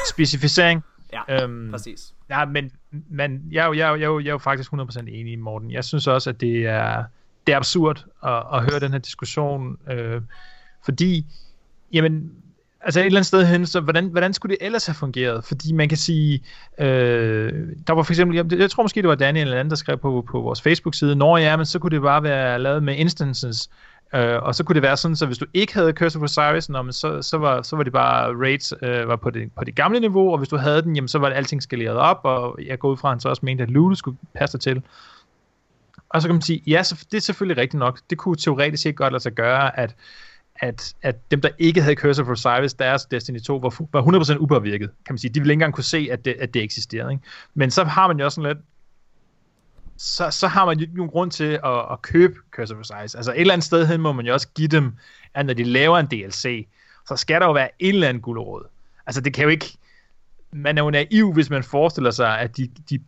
specificering. 0.09 0.83
Ja, 1.13 1.43
Øhm, 1.43 1.71
præcis. 1.71 2.13
Ja, 2.29 2.45
men, 2.45 2.71
men 3.09 3.41
jeg, 3.51 3.63
er 3.63 3.67
jo- 3.67 3.73
jeg, 3.73 3.85
er 3.87 3.89
jo- 3.89 3.95
jeg, 3.95 4.03
er 4.03 4.07
jo- 4.09 4.19
jeg 4.19 4.27
er 4.27 4.31
jo 4.31 4.37
faktisk 4.37 4.73
100% 4.73 4.99
enig 4.99 5.33
i 5.33 5.35
Morten. 5.35 5.71
Jeg 5.71 5.83
synes 5.83 6.07
også, 6.07 6.29
at 6.29 6.41
det 6.41 6.65
er, 6.67 7.03
det 7.47 7.53
er 7.53 7.57
absurd 7.57 8.05
at, 8.25 8.43
at 8.53 8.61
høre 8.71 8.79
den 8.79 8.91
her 8.91 8.99
diskussion, 8.99 9.77
øh, 9.91 10.21
fordi, 10.85 11.25
jamen, 11.93 12.31
altså 12.83 12.99
et 12.99 13.05
eller 13.05 13.19
andet 13.19 13.27
sted 13.27 13.45
hen, 13.45 13.65
så 13.65 13.79
hvordan, 13.79 14.07
hvordan 14.07 14.33
skulle 14.33 14.55
det 14.55 14.65
ellers 14.65 14.85
have 14.85 14.95
fungeret? 14.95 15.45
Fordi 15.45 15.73
man 15.73 15.89
kan 15.89 15.97
sige, 15.97 16.43
øh, 16.79 17.53
der 17.87 17.93
var 17.93 18.03
for 18.03 18.13
eksempel, 18.13 18.35
jeg, 18.35 18.59
jeg 18.59 18.71
tror 18.71 18.83
måske 18.83 19.01
det 19.01 19.09
var 19.09 19.15
Daniel 19.15 19.47
eller 19.47 19.59
anden, 19.59 19.69
der 19.69 19.75
skrev 19.75 19.97
på, 19.97 20.25
på 20.31 20.41
vores 20.41 20.61
Facebook-side, 20.61 21.15
når 21.15 21.37
ja, 21.37 21.57
men 21.57 21.65
så 21.65 21.79
kunne 21.79 21.91
det 21.91 22.01
bare 22.01 22.23
være 22.23 22.59
lavet 22.59 22.83
med 22.83 22.95
instances, 22.95 23.69
Øh, 24.15 24.43
og 24.43 24.55
så 24.55 24.63
kunne 24.63 24.73
det 24.73 24.83
være 24.83 24.97
sådan, 24.97 25.15
så 25.15 25.25
hvis 25.25 25.37
du 25.37 25.45
ikke 25.53 25.73
havde 25.73 25.91
Curse 25.91 26.19
of 26.19 26.23
Osiris, 26.23 26.69
nå, 26.69 26.81
men 26.81 26.93
så, 26.93 27.21
så, 27.21 27.37
var, 27.37 27.61
så 27.61 27.75
var 27.75 27.83
det 27.83 27.93
bare 27.93 28.33
raids 28.35 28.73
øh, 28.81 29.07
var 29.07 29.15
på, 29.15 29.29
det, 29.29 29.51
på 29.57 29.63
det 29.63 29.75
gamle 29.75 29.99
niveau, 29.99 30.31
og 30.31 30.37
hvis 30.37 30.49
du 30.49 30.57
havde 30.57 30.81
den, 30.81 30.95
jamen, 30.95 31.07
så 31.07 31.19
var 31.19 31.29
det 31.29 31.35
alting 31.35 31.63
skaleret 31.63 31.97
op, 31.97 32.19
og 32.23 32.59
jeg 32.65 32.79
går 32.79 32.89
ud 32.89 32.97
fra, 32.97 33.07
at 33.07 33.13
han 33.13 33.19
så 33.19 33.29
også 33.29 33.45
mente, 33.45 33.63
at 33.63 33.69
Lulu 33.69 33.95
skulle 33.95 34.17
passe 34.35 34.57
til. 34.57 34.81
Og 36.09 36.21
så 36.21 36.27
kan 36.27 36.35
man 36.35 36.41
sige, 36.41 36.63
ja, 36.67 36.83
så, 36.83 37.05
det 37.11 37.17
er 37.17 37.21
selvfølgelig 37.21 37.61
rigtigt 37.61 37.79
nok. 37.79 37.99
Det 38.09 38.17
kunne 38.17 38.35
teoretisk 38.35 38.83
set 38.83 38.95
godt 38.95 39.13
lade 39.13 39.23
sig 39.23 39.31
gøre, 39.31 39.79
at, 39.79 39.95
at, 40.61 40.93
at 41.01 41.31
dem, 41.31 41.41
der 41.41 41.49
ikke 41.59 41.81
havde 41.81 41.95
Curse 41.95 42.21
of 42.21 42.27
Osiris, 42.27 42.73
deres 42.73 43.05
Destiny 43.05 43.39
2, 43.39 43.55
var, 43.55 43.69
fu- 43.69 43.89
var 43.93 44.01
100% 44.35 44.37
upåvirket, 44.37 44.89
kan 45.05 45.13
man 45.13 45.17
sige. 45.17 45.33
De 45.33 45.39
ville 45.39 45.53
ikke 45.53 45.57
engang 45.57 45.73
kunne 45.73 45.83
se, 45.83 46.07
at 46.11 46.25
det, 46.25 46.35
at 46.39 46.53
det 46.53 46.63
eksisterede. 46.63 47.11
Ikke? 47.11 47.23
Men 47.53 47.71
så 47.71 47.83
har 47.83 48.07
man 48.07 48.19
jo 48.19 48.25
også 48.25 48.35
sådan 48.35 48.55
lidt, 48.55 48.65
så, 49.97 50.31
så 50.31 50.47
har 50.47 50.65
man 50.65 50.79
jo 50.79 50.85
en 50.85 50.91
nogen 50.95 51.11
grund 51.11 51.31
til 51.31 51.59
at, 51.63 51.85
at 51.91 52.01
købe 52.01 52.35
Curse 52.51 52.73
of 52.73 52.79
Osiris. 52.79 53.15
Altså 53.15 53.31
et 53.31 53.41
eller 53.41 53.53
andet 53.53 53.65
sted 53.65 53.87
hen 53.87 54.01
må 54.01 54.11
man 54.11 54.25
jo 54.25 54.33
også 54.33 54.47
give 54.55 54.67
dem, 54.67 54.93
at 55.33 55.45
når 55.45 55.53
de 55.53 55.63
laver 55.63 55.97
en 55.99 56.05
DLC, 56.05 56.67
så 57.07 57.15
skal 57.15 57.41
der 57.41 57.47
jo 57.47 57.53
være 57.53 57.69
en 57.79 57.93
eller 57.93 58.09
anden 58.09 58.21
gulerod. 58.21 58.63
Altså 59.05 59.21
det 59.21 59.33
kan 59.33 59.43
jo 59.43 59.49
ikke, 59.49 59.77
man 60.53 60.77
er 60.77 60.83
jo 60.83 60.89
naiv, 60.89 61.33
hvis 61.33 61.49
man 61.49 61.63
forestiller 61.63 62.11
sig, 62.11 62.39
at 62.39 62.57
de, 62.57 62.69
de 62.89 62.99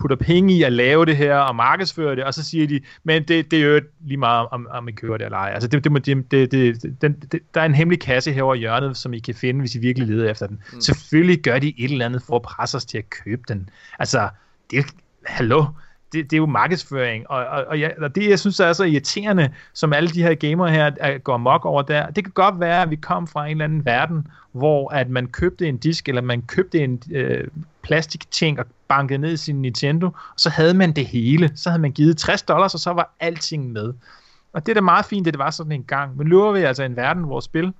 putter 0.00 0.16
penge 0.16 0.54
i 0.54 0.62
at 0.62 0.72
lave 0.72 1.06
det 1.06 1.16
her 1.16 1.36
og 1.36 1.56
markedsføre 1.56 2.16
det, 2.16 2.24
og 2.24 2.34
så 2.34 2.44
siger 2.44 2.66
de, 2.66 2.80
men 3.04 3.22
det, 3.28 3.50
det 3.50 3.62
er 3.62 3.66
jo 3.66 3.80
lige 4.00 4.16
meget, 4.16 4.48
om, 4.50 4.66
om 4.70 4.88
I 4.88 4.92
kører 4.92 5.16
det 5.16 5.24
eller 5.24 5.38
ej. 5.38 5.50
Altså 5.54 5.68
det, 5.68 5.84
det, 5.84 6.06
det, 6.06 6.30
det, 6.30 6.52
det, 6.52 7.02
den, 7.02 7.12
det, 7.32 7.40
der 7.54 7.60
er 7.60 7.64
en 7.64 7.74
hemmelig 7.74 8.00
kasse 8.00 8.32
herovre 8.32 8.56
i 8.56 8.60
hjørnet, 8.60 8.96
som 8.96 9.12
I 9.12 9.18
kan 9.18 9.34
finde, 9.34 9.60
hvis 9.60 9.74
I 9.74 9.78
virkelig 9.78 10.08
leder 10.08 10.30
efter 10.30 10.46
den. 10.46 10.62
Mm. 10.72 10.80
Selvfølgelig 10.80 11.42
gør 11.42 11.58
de 11.58 11.74
et 11.78 11.90
eller 11.90 12.06
andet 12.06 12.22
for 12.22 12.36
at 12.36 12.42
presse 12.42 12.76
os 12.76 12.84
til 12.84 12.98
at 12.98 13.10
købe 13.10 13.42
den. 13.48 13.68
Altså, 13.98 14.28
det 14.70 14.86
hallo, 15.26 15.64
det, 16.12 16.30
det 16.30 16.32
er 16.32 16.38
jo 16.38 16.46
markedsføring, 16.46 17.30
og, 17.30 17.46
og, 17.46 17.64
og, 17.64 17.80
jeg, 17.80 17.94
og 17.98 18.14
det, 18.14 18.30
jeg 18.30 18.38
synes 18.38 18.60
er 18.60 18.72
så 18.72 18.84
irriterende, 18.84 19.50
som 19.72 19.92
alle 19.92 20.08
de 20.08 20.22
her 20.22 20.34
gamere 20.34 20.70
her 20.70 20.90
er, 21.00 21.18
går 21.18 21.36
mok 21.36 21.64
over 21.64 21.82
der, 21.82 22.10
det 22.10 22.24
kan 22.24 22.32
godt 22.32 22.60
være, 22.60 22.82
at 22.82 22.90
vi 22.90 22.96
kom 22.96 23.26
fra 23.26 23.46
en 23.46 23.50
eller 23.50 23.64
anden 23.64 23.84
verden, 23.84 24.26
hvor 24.52 24.94
at 24.94 25.10
man 25.10 25.26
købte 25.26 25.68
en 25.68 25.76
disk, 25.76 26.08
eller 26.08 26.22
man 26.22 26.42
købte 26.42 26.78
en 26.84 27.02
øh, 27.10 27.48
plastikting 27.82 28.58
og 28.58 28.66
bankede 28.88 29.18
ned 29.18 29.32
i 29.32 29.36
sin 29.36 29.62
Nintendo, 29.62 30.06
og 30.06 30.34
så 30.36 30.50
havde 30.50 30.74
man 30.74 30.92
det 30.92 31.06
hele. 31.06 31.50
Så 31.54 31.70
havde 31.70 31.82
man 31.82 31.92
givet 31.92 32.16
60 32.16 32.42
dollars, 32.42 32.74
og 32.74 32.80
så 32.80 32.92
var 32.92 33.14
alting 33.20 33.72
med. 33.72 33.92
Og 34.52 34.66
det 34.66 34.72
er 34.72 34.74
da 34.74 34.80
meget 34.80 35.04
fint, 35.04 35.26
at 35.26 35.34
det 35.34 35.38
var 35.38 35.50
sådan 35.50 35.72
en 35.72 35.84
gang. 35.84 36.16
Men 36.16 36.26
nu 36.26 36.52
vi 36.52 36.60
altså 36.60 36.82
i 36.82 36.86
en 36.86 36.96
verden, 36.96 37.24
hvor 37.24 37.40
spil 37.40 37.72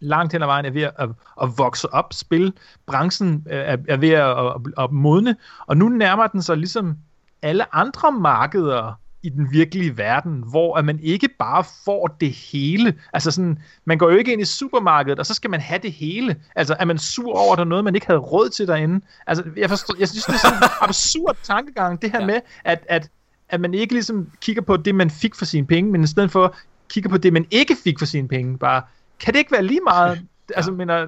langt 0.00 0.32
hen 0.32 0.42
ad 0.42 0.46
vejen 0.46 0.64
er 0.64 0.70
ved 0.70 0.82
at, 0.82 1.08
at, 1.42 1.48
vokse 1.58 1.92
op. 1.92 2.12
Spil, 2.12 2.52
branchen 2.86 3.46
øh, 3.50 3.58
er, 3.58 3.76
er 3.88 3.96
ved 3.96 4.10
at, 4.10 4.38
at, 4.38 4.84
at 4.84 4.92
modne, 4.92 5.36
og 5.66 5.76
nu 5.76 5.88
nærmer 5.88 6.26
den 6.26 6.42
sig 6.42 6.56
ligesom 6.56 6.96
alle 7.44 7.74
andre 7.74 8.12
markeder 8.12 9.00
i 9.22 9.28
den 9.28 9.52
virkelige 9.52 9.98
verden, 9.98 10.44
hvor 10.50 10.76
at 10.76 10.84
man 10.84 11.00
ikke 11.02 11.28
bare 11.38 11.64
får 11.84 12.16
det 12.20 12.32
hele. 12.32 12.94
Altså 13.12 13.30
sådan, 13.30 13.58
man 13.84 13.98
går 13.98 14.10
jo 14.10 14.16
ikke 14.16 14.32
ind 14.32 14.42
i 14.42 14.44
supermarkedet, 14.44 15.18
og 15.18 15.26
så 15.26 15.34
skal 15.34 15.50
man 15.50 15.60
have 15.60 15.80
det 15.82 15.92
hele. 15.92 16.36
Altså, 16.56 16.76
er 16.78 16.84
man 16.84 16.98
sur 16.98 17.32
over, 17.32 17.52
at 17.52 17.56
der 17.56 17.64
er 17.64 17.68
noget, 17.68 17.84
man 17.84 17.94
ikke 17.94 18.06
havde 18.06 18.20
råd 18.20 18.48
til 18.48 18.66
derinde? 18.66 19.00
Altså, 19.26 19.44
jeg, 19.56 19.68
forstår, 19.68 19.94
jeg 19.98 20.08
synes, 20.08 20.24
det 20.24 20.34
er 20.34 20.38
sådan 20.38 20.56
en 20.58 20.68
absurd 20.88 21.36
tankegang, 21.42 22.02
det 22.02 22.10
her 22.10 22.20
ja. 22.20 22.26
med, 22.26 22.40
at, 22.64 22.86
at, 22.88 23.08
at 23.48 23.60
man 23.60 23.74
ikke 23.74 23.92
ligesom 23.92 24.30
kigger 24.40 24.62
på 24.62 24.76
det, 24.76 24.94
man 24.94 25.10
fik 25.10 25.34
for 25.34 25.44
sine 25.44 25.66
penge, 25.66 25.92
men 25.92 26.04
i 26.04 26.06
stedet 26.06 26.30
for 26.30 26.56
kigger 26.88 27.10
på 27.10 27.18
det, 27.18 27.32
man 27.32 27.46
ikke 27.50 27.76
fik 27.84 27.98
for 27.98 28.06
sine 28.06 28.28
penge. 28.28 28.58
Bare, 28.58 28.82
kan 29.20 29.32
det 29.32 29.38
ikke 29.38 29.52
være 29.52 29.64
lige 29.64 29.80
meget? 29.84 30.20
Altså, 30.56 30.72
mener, 30.72 31.00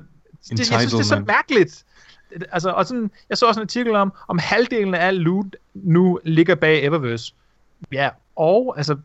det, 0.51 0.59
jeg 0.59 0.67
synes, 0.67 0.93
det 0.93 1.01
er 1.01 1.05
så 1.05 1.23
mærkeligt. 1.27 1.85
Altså, 2.53 2.71
og 2.71 2.87
sådan, 2.87 3.11
jeg 3.31 3.39
så 3.39 3.47
også 3.47 3.61
en 3.61 3.65
artikel 3.65 3.95
om, 3.95 4.13
om 4.29 4.39
halvdelen 4.39 4.95
af 4.95 5.07
al 5.07 5.15
loot 5.15 5.47
nu 5.75 6.21
ligger 6.25 6.55
bag 6.55 6.85
Eververse. 6.85 7.35
Ja, 7.93 8.09
og 8.37 8.75
altså, 8.77 8.97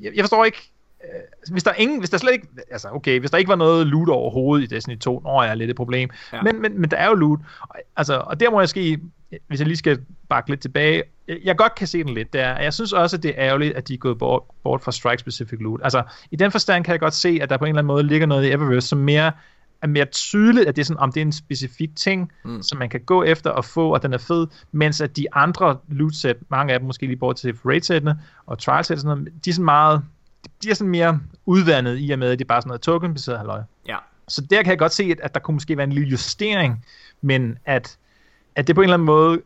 jeg, 0.00 0.12
jeg 0.14 0.22
forstår 0.22 0.44
ikke, 0.44 0.70
øh, 1.04 1.52
hvis 1.52 1.62
der 1.62 1.72
ingen, 1.72 1.98
hvis 1.98 2.10
der 2.10 2.18
slet 2.18 2.32
ikke, 2.32 2.48
altså 2.70 2.88
okay, 2.92 3.20
hvis 3.20 3.30
der 3.30 3.38
ikke 3.38 3.48
var 3.48 3.56
noget 3.56 3.86
loot 3.86 4.08
overhovedet 4.08 4.64
i 4.72 4.74
Destiny 4.74 4.98
2, 4.98 5.20
når 5.20 5.42
jeg 5.42 5.50
er 5.50 5.54
lidt 5.54 5.70
et 5.70 5.76
problem, 5.76 6.10
Ja. 6.32 6.42
men, 6.42 6.62
men, 6.62 6.80
men 6.80 6.90
der 6.90 6.96
er 6.96 7.06
jo 7.08 7.14
loot, 7.14 7.38
og, 7.60 7.76
altså, 7.96 8.14
og 8.14 8.40
der 8.40 8.50
må 8.50 8.60
jeg 8.60 8.68
ske, 8.68 9.00
hvis 9.46 9.60
jeg 9.60 9.66
lige 9.66 9.76
skal 9.76 9.98
bakke 10.28 10.50
lidt 10.50 10.60
tilbage, 10.60 11.02
jeg, 11.28 11.38
jeg 11.44 11.56
godt 11.56 11.74
kan 11.74 11.86
se 11.86 12.04
den 12.04 12.14
lidt, 12.14 12.32
der, 12.32 12.58
jeg 12.58 12.74
synes 12.74 12.92
også, 12.92 13.16
at 13.16 13.22
det 13.22 13.28
er 13.30 13.34
ærgerligt, 13.38 13.74
at 13.74 13.88
de 13.88 13.94
er 13.94 13.98
gået 13.98 14.18
bort, 14.18 14.42
bort 14.62 14.80
fra 14.82 14.92
strike-specific 14.92 15.56
loot, 15.60 15.80
altså 15.84 16.02
i 16.30 16.36
den 16.36 16.50
forstand 16.50 16.84
kan 16.84 16.92
jeg 16.92 17.00
godt 17.00 17.14
se, 17.14 17.38
at 17.42 17.50
der 17.50 17.56
på 17.56 17.64
en 17.64 17.68
eller 17.68 17.78
anden 17.78 17.86
måde 17.86 18.02
ligger 18.02 18.26
noget 18.26 18.44
i 18.44 18.50
Eververse, 18.50 18.88
som 18.88 18.98
mere 18.98 19.32
er 19.82 19.86
mere 19.86 20.04
tydeligt, 20.04 20.68
at 20.68 20.76
det 20.76 20.82
er 20.82 20.86
sådan, 20.86 21.00
om 21.00 21.12
det 21.12 21.20
er 21.20 21.24
en 21.24 21.32
specifik 21.32 21.96
ting, 21.96 22.32
mm. 22.44 22.62
som 22.62 22.78
man 22.78 22.88
kan 22.88 23.00
gå 23.00 23.22
efter 23.22 23.50
og 23.50 23.64
få, 23.64 23.94
og 23.94 24.02
den 24.02 24.12
er 24.12 24.18
fed, 24.18 24.46
mens 24.72 25.00
at 25.00 25.16
de 25.16 25.34
andre 25.34 25.78
loot 25.88 26.14
set, 26.14 26.36
mange 26.48 26.72
af 26.72 26.80
dem 26.80 26.86
måske 26.86 27.06
lige 27.06 27.16
bort 27.16 27.36
til 27.36 27.54
raid 27.64 27.80
sættene 27.80 28.20
og 28.46 28.58
trial 28.58 28.84
set, 28.84 29.00
sådan 29.00 29.18
noget, 29.18 29.44
de 29.44 29.50
er 29.50 29.54
sådan 29.54 29.64
meget, 29.64 30.02
de 30.62 30.70
er 30.70 30.74
sådan 30.74 30.90
mere 30.90 31.20
udvandet 31.46 31.96
i 32.00 32.10
og 32.10 32.18
med, 32.18 32.30
at 32.30 32.38
det 32.38 32.44
er 32.44 32.48
bare 32.48 32.62
sådan 32.62 32.68
noget 32.68 32.80
token-baseret 32.80 33.38
halløj. 33.38 33.62
Ja. 33.88 33.96
Så 34.28 34.40
der 34.40 34.62
kan 34.62 34.70
jeg 34.70 34.78
godt 34.78 34.92
se, 34.92 35.04
at, 35.04 35.20
at 35.20 35.34
der 35.34 35.40
kunne 35.40 35.54
måske 35.54 35.76
være 35.76 35.84
en 35.84 35.92
lille 35.92 36.08
justering, 36.08 36.84
men 37.22 37.58
at, 37.64 37.98
at 38.56 38.66
det 38.66 38.74
på 38.74 38.80
en 38.80 38.84
eller 38.84 38.94
anden 38.94 39.06
måde 39.06 39.42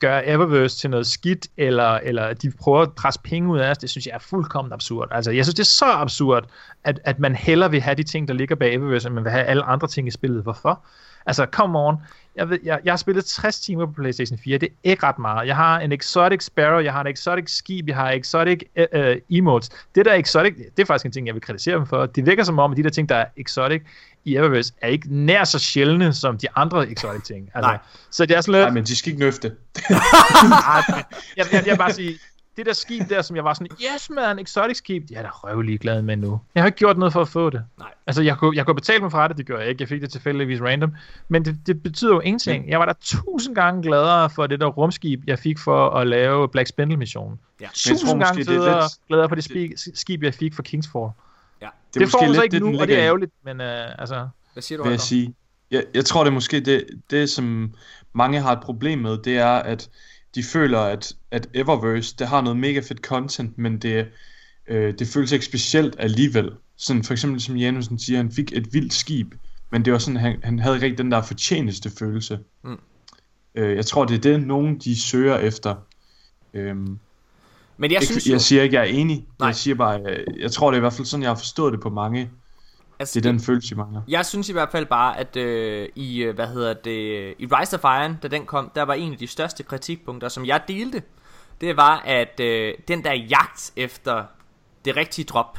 gør 0.00 0.22
Eververse 0.24 0.76
til 0.76 0.90
noget 0.90 1.06
skidt, 1.06 1.46
eller, 1.56 1.88
eller 1.88 2.22
at 2.22 2.42
de 2.42 2.52
prøver 2.60 2.82
at 2.82 2.92
presse 2.92 3.20
penge 3.24 3.48
ud 3.48 3.58
af 3.58 3.70
os, 3.70 3.78
det 3.78 3.90
synes 3.90 4.06
jeg 4.06 4.14
er 4.14 4.18
fuldkommen 4.18 4.72
absurd. 4.72 5.08
Altså, 5.10 5.30
jeg 5.30 5.44
synes, 5.44 5.54
det 5.54 5.62
er 5.62 5.64
så 5.64 5.84
absurd, 5.84 6.44
at, 6.84 7.00
at 7.04 7.18
man 7.18 7.34
hellere 7.34 7.70
vil 7.70 7.80
have 7.80 7.94
de 7.94 8.02
ting, 8.02 8.28
der 8.28 8.34
ligger 8.34 8.56
bag 8.56 8.74
Eververse, 8.74 9.08
end 9.08 9.14
man 9.14 9.24
vil 9.24 9.32
have 9.32 9.44
alle 9.44 9.62
andre 9.62 9.88
ting 9.88 10.08
i 10.08 10.10
spillet. 10.10 10.42
Hvorfor? 10.42 10.84
Altså, 11.30 11.46
come 11.46 11.78
on. 11.78 11.96
Jeg, 12.36 12.50
ved, 12.50 12.58
jeg, 12.64 12.80
jeg 12.84 12.92
har 12.92 12.96
spillet 12.96 13.24
60 13.24 13.60
timer 13.60 13.86
på 13.86 13.92
PlayStation 13.92 14.38
4. 14.38 14.58
Det 14.58 14.66
er 14.66 14.90
ikke 14.90 15.06
ret 15.06 15.18
meget. 15.18 15.46
Jeg 15.46 15.56
har 15.56 15.80
en 15.80 15.92
Exotic 15.92 16.42
Sparrow, 16.44 16.80
jeg 16.80 16.92
har 16.92 17.00
en 17.00 17.06
Exotic 17.06 17.44
Skib, 17.50 17.88
jeg 17.88 17.96
har 17.96 18.10
Exotic 18.10 18.62
uh, 18.78 19.00
uh, 19.00 19.16
Emotes. 19.30 19.70
Det 19.94 20.04
der 20.04 20.14
Exotic, 20.14 20.54
det 20.76 20.82
er 20.82 20.86
faktisk 20.86 21.06
en 21.06 21.12
ting, 21.12 21.26
jeg 21.26 21.34
vil 21.34 21.42
kritisere 21.42 21.76
dem 21.76 21.86
for. 21.86 22.06
Det 22.06 22.26
virker 22.26 22.44
som 22.44 22.58
om, 22.58 22.70
at 22.70 22.76
de 22.76 22.82
der 22.82 22.90
ting, 22.90 23.08
der 23.08 23.16
er 23.16 23.24
Exotic 23.36 23.82
i 24.24 24.36
Eververse, 24.36 24.72
er 24.82 24.88
ikke 24.88 25.06
nær 25.10 25.44
så 25.44 25.58
sjældne 25.58 26.14
som 26.14 26.38
de 26.38 26.46
andre 26.56 26.90
Exotic 26.90 27.22
ting. 27.22 27.50
Altså, 27.54 27.70
Nej. 27.70 27.78
Så 28.10 28.26
det 28.26 28.36
er 28.36 28.40
sådan 28.40 28.52
lidt... 28.52 28.64
Nej, 28.64 28.74
men 28.74 28.84
de 28.84 28.96
skal 28.96 29.12
ikke 29.12 29.20
nøfte. 29.20 29.52
Jeg, 31.36 31.46
jeg, 31.52 31.52
jeg 31.52 31.64
vil 31.66 31.78
bare 31.78 31.92
sige, 31.92 32.18
det 32.60 32.66
der 32.66 32.72
skib 32.72 33.08
der, 33.08 33.22
som 33.22 33.36
jeg 33.36 33.44
var 33.44 33.54
sådan, 33.54 33.66
yes 33.94 34.10
man, 34.10 34.38
exotic 34.38 34.76
skib, 34.76 35.02
det 35.02 35.10
er 35.10 35.14
jeg 35.14 35.24
da 35.24 35.28
røvelig 35.32 35.80
glad 35.80 36.02
med 36.02 36.16
nu. 36.16 36.40
Jeg 36.54 36.62
har 36.62 36.66
ikke 36.66 36.78
gjort 36.78 36.98
noget 36.98 37.12
for 37.12 37.20
at 37.20 37.28
få 37.28 37.50
det. 37.50 37.64
Nej. 37.78 37.88
Altså, 38.06 38.22
jeg 38.22 38.36
kunne, 38.36 38.56
jeg 38.56 38.66
kunne 38.66 38.74
betale 38.74 39.00
mig 39.00 39.10
fra 39.10 39.28
det, 39.28 39.36
det 39.36 39.46
gør 39.46 39.58
jeg 39.58 39.68
ikke. 39.68 39.82
Jeg 39.82 39.88
fik 39.88 40.00
det 40.02 40.10
tilfældigvis 40.10 40.60
random. 40.60 40.94
Men 41.28 41.44
det, 41.44 41.58
det 41.66 41.82
betyder 41.82 42.14
jo 42.14 42.20
ingenting. 42.20 42.68
Jeg 42.70 42.78
var 42.78 42.86
da 42.86 42.92
tusind 43.00 43.54
gange 43.54 43.82
gladere 43.82 44.30
for 44.30 44.46
det 44.46 44.60
der 44.60 44.66
rumskib, 44.66 45.20
jeg 45.26 45.38
fik 45.38 45.58
for 45.58 45.90
at 45.90 46.06
lave 46.06 46.48
Black 46.48 46.68
Spindle 46.68 46.96
missionen. 46.96 47.38
Ja. 47.60 47.66
tror 47.66 47.92
Tusind 47.94 48.18
måske, 48.18 48.24
gange 48.24 48.44
det 48.44 48.56
er 48.68 48.80
lidt- 48.82 49.06
gladere 49.08 49.28
for 49.28 49.34
det 49.34 49.50
spi- 49.50 49.92
skib, 49.94 50.22
jeg 50.22 50.34
fik 50.34 50.54
for 50.54 50.62
Kingsfall. 50.62 51.08
ja. 51.62 51.68
Det, 51.94 52.00
det 52.00 52.10
får 52.10 52.22
man 52.26 52.34
så 52.34 52.42
ikke 52.42 52.52
det, 52.52 52.62
nu, 52.62 52.80
og 52.80 52.86
det 52.88 52.98
er 52.98 53.04
ærgerligt, 53.04 53.32
men 53.44 53.60
uh, 53.60 53.66
altså... 53.98 54.28
Hvad 54.52 54.62
siger 54.62 54.76
du, 54.76 54.82
vil 54.84 54.90
jeg 54.90 55.00
sige. 55.00 55.34
Jeg, 55.70 55.84
jeg 55.94 56.04
tror, 56.04 56.24
det 56.24 56.30
er 56.30 56.34
måske 56.34 56.60
det, 56.60 56.84
det, 57.10 57.30
som 57.30 57.74
mange 58.12 58.40
har 58.40 58.52
et 58.52 58.60
problem 58.60 58.98
med, 58.98 59.18
det 59.18 59.38
er, 59.38 59.48
at 59.52 59.88
de 60.34 60.42
føler, 60.42 60.78
at, 60.78 61.12
at 61.30 61.48
Eververse, 61.54 62.16
det 62.18 62.28
har 62.28 62.40
noget 62.40 62.56
mega 62.56 62.80
fedt 62.80 63.00
content, 63.00 63.58
men 63.58 63.78
det, 63.78 64.08
øh, 64.66 64.94
det 64.98 65.08
føles 65.08 65.32
ikke 65.32 65.44
specielt 65.44 65.96
alligevel. 65.98 66.50
Sådan 66.76 67.04
for 67.04 67.12
eksempel, 67.12 67.40
som 67.40 67.56
Janusen 67.56 67.98
siger, 67.98 68.16
han 68.16 68.32
fik 68.32 68.52
et 68.52 68.72
vildt 68.72 68.92
skib, 68.92 69.34
men 69.70 69.84
det 69.84 69.92
var 69.92 69.98
sådan, 69.98 70.20
han, 70.20 70.40
han 70.42 70.58
havde 70.58 70.76
ikke 70.76 70.86
rigtig 70.86 70.98
den 70.98 71.12
der 71.12 71.22
fortjeneste 71.22 71.90
følelse. 71.98 72.38
Mm. 72.64 72.78
Øh, 73.54 73.76
jeg 73.76 73.86
tror, 73.86 74.04
det 74.04 74.14
er 74.14 74.20
det, 74.20 74.46
nogen 74.46 74.78
de 74.78 75.00
søger 75.00 75.38
efter. 75.38 75.74
Øhm, 76.54 76.98
Men 77.76 77.92
jeg 77.92 78.02
synes 78.02 78.26
jo, 78.26 78.32
jeg 78.32 78.40
siger 78.40 78.62
ikke, 78.62 78.76
jeg 78.76 78.82
er 78.82 78.92
enig. 78.94 79.26
Nej. 79.38 79.48
Jeg 79.48 79.56
siger 79.56 79.74
bare, 79.74 79.90
jeg, 79.90 80.24
jeg 80.38 80.52
tror, 80.52 80.70
det 80.70 80.76
er 80.76 80.80
i 80.80 80.80
hvert 80.80 80.92
fald 80.92 81.06
sådan, 81.06 81.22
jeg 81.22 81.30
har 81.30 81.36
forstået 81.36 81.72
det 81.72 81.80
på 81.80 81.90
mange. 81.90 82.30
Altså, 83.00 83.20
Det 83.20 83.26
er 83.26 83.30
den 83.32 83.40
følelse, 83.40 83.70
de 83.70 83.74
mangler. 83.74 84.02
Jeg 84.08 84.26
synes 84.26 84.48
i 84.48 84.52
hvert 84.52 84.70
fald 84.72 84.86
bare, 84.86 85.18
at 85.18 85.36
øh, 85.36 85.88
i, 85.94 86.22
øh, 86.22 86.34
hvad 86.34 86.46
hedder 86.46 86.74
det, 86.74 87.34
i 87.38 87.46
Rise 87.46 87.76
of 87.76 87.84
Iron, 87.84 88.16
da 88.22 88.28
den 88.28 88.46
kom, 88.46 88.70
der 88.74 88.82
var 88.82 88.94
en 88.94 89.12
af 89.12 89.18
de 89.18 89.26
største 89.26 89.62
kritikpunkter, 89.62 90.28
som 90.28 90.46
jeg 90.46 90.62
delte, 90.68 91.02
det 91.60 91.76
var, 91.76 91.98
at 92.04 92.40
øh, 92.40 92.74
den 92.88 93.04
der 93.04 93.12
jagt 93.12 93.72
efter 93.76 94.24
det 94.84 94.96
rigtige 94.96 95.24
drop, 95.24 95.58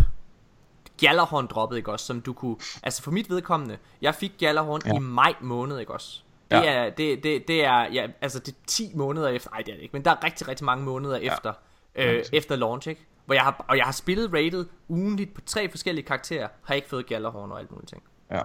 Gjallarhorn 0.97 1.47
droppet, 1.47 1.77
ikke 1.77 1.91
også, 1.91 2.05
som 2.05 2.21
du 2.21 2.33
kunne, 2.33 2.55
altså 2.83 3.03
for 3.03 3.11
mit 3.11 3.29
vedkommende, 3.29 3.77
jeg 4.01 4.15
fik 4.15 4.31
Gjallarhorn 4.37 4.81
ja. 4.85 4.89
Ja. 4.91 4.95
i 4.97 4.99
maj 4.99 5.33
måned, 5.41 5.79
ikke 5.79 5.93
også. 5.93 6.21
Det 6.51 6.57
Ja. 6.57 6.63
er, 6.73 6.89
det, 6.89 7.23
det, 7.23 7.47
det 7.47 7.65
er, 7.65 7.87
ja, 7.93 8.07
altså 8.21 8.39
det 8.39 8.47
er 8.51 8.57
10 8.67 8.91
måneder 8.95 9.27
efter, 9.27 9.49
nej 9.49 9.61
det 9.61 9.71
er 9.71 9.75
det 9.75 9.81
ikke, 9.83 9.93
men 9.93 10.05
der 10.05 10.11
er 10.11 10.23
rigtig, 10.23 10.47
rigtig 10.47 10.65
mange 10.65 10.85
måneder 10.85 11.17
ja. 11.17 11.33
efter, 11.33 11.53
øh, 11.95 12.23
efter 12.33 12.55
launch, 12.55 12.87
ikke? 12.89 13.05
Hvor 13.25 13.33
jeg 13.33 13.43
har, 13.43 13.65
og 13.67 13.77
jeg 13.77 13.85
har 13.85 13.91
spillet 13.91 14.33
rated 14.33 14.65
ugenligt 14.87 15.33
på 15.33 15.41
tre 15.41 15.69
forskellige 15.69 16.05
karakterer, 16.05 16.47
har 16.63 16.73
ikke 16.75 16.89
fået 16.89 17.05
Gjallarhorn 17.05 17.51
og 17.51 17.59
alt 17.59 17.71
muligt 17.71 17.89
ting. 17.89 18.03
Ja. 18.31 18.41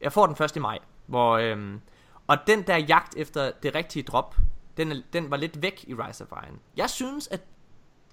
Jeg 0.00 0.12
får 0.12 0.26
den 0.26 0.36
først 0.36 0.56
i 0.56 0.58
maj, 0.58 0.78
hvor, 1.06 1.32
øhm, 1.38 1.80
og 2.26 2.36
den 2.46 2.62
der 2.62 2.76
jagt 2.76 3.14
efter 3.16 3.50
det 3.62 3.74
rigtige 3.74 4.02
drop, 4.02 4.36
den, 4.76 5.02
den 5.12 5.30
var 5.30 5.36
lidt 5.36 5.62
væk 5.62 5.84
i 5.88 5.94
Rise 5.94 6.24
of 6.24 6.30
Iron. 6.46 6.58
Jeg 6.76 6.90
synes, 6.90 7.28
at 7.28 7.40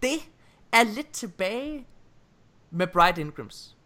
det 0.01 0.17
er 0.71 0.83
lidt 0.83 1.11
tilbage 1.11 1.87
med 2.71 2.87
Bright 2.87 3.17
Ingrams. 3.17 3.77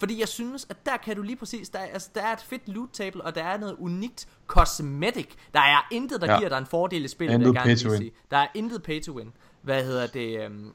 Fordi 0.00 0.20
jeg 0.20 0.28
synes, 0.28 0.66
at 0.70 0.86
der 0.86 0.96
kan 0.96 1.16
du 1.16 1.22
lige 1.22 1.36
præcis, 1.36 1.68
der, 1.68 1.78
er- 1.78 1.84
altså, 1.92 2.10
der 2.14 2.22
er 2.22 2.32
et 2.32 2.40
fedt 2.40 2.68
loot 2.68 2.88
table, 2.92 3.24
og 3.24 3.34
der 3.34 3.44
er 3.44 3.58
noget 3.58 3.76
unikt 3.78 4.28
cosmetic. 4.46 5.28
Der 5.54 5.60
er 5.60 5.86
intet, 5.92 6.20
der 6.20 6.32
ja. 6.32 6.38
Giver 6.38 6.48
dig 6.48 6.58
en 6.58 6.66
fordel 6.66 7.04
i 7.04 7.08
spillet, 7.08 7.34
Intet 7.34 7.48
vil 7.48 7.54
jeg 7.54 7.62
gerne 7.64 7.96
sige. 7.96 8.12
Der 8.30 8.36
er 8.36 8.46
intet 8.54 8.82
pay 8.82 9.02
to 9.02 9.12
win. 9.12 9.32
Hvad 9.62 9.84
hedder 9.84 10.06
det? 10.06 10.44
Øhm, 10.44 10.72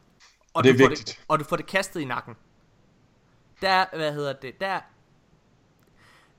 og, 0.53 0.63
det 0.63 0.69
er 0.69 0.73
du 0.73 0.79
får 0.79 0.89
vigtigt. 0.89 1.07
Det, 1.07 1.25
og 1.27 1.39
du 1.39 1.43
får 1.43 1.55
det 1.55 1.65
kastet 1.65 2.01
i 2.01 2.05
nakken. 2.05 2.35
Der, 3.61 3.85
hvad 3.95 4.13
hedder 4.13 4.33
det, 4.33 4.61
der, 4.61 4.79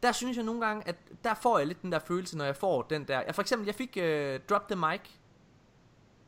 der 0.02 0.12
synes 0.12 0.36
jeg 0.36 0.44
nogle 0.44 0.66
gange, 0.66 0.88
at 0.88 0.96
der 1.24 1.34
får 1.34 1.58
jeg 1.58 1.66
lidt 1.66 1.82
den 1.82 1.92
der 1.92 1.98
følelse, 1.98 2.36
når 2.36 2.44
jeg 2.44 2.56
får 2.56 2.82
den 2.82 3.04
der... 3.08 3.22
Jeg, 3.26 3.34
for 3.34 3.42
eksempel, 3.42 3.66
jeg 3.66 3.74
fik 3.74 3.96
uh, 3.96 4.46
Drop 4.48 4.68
the 4.68 4.76
Mic. 4.76 5.00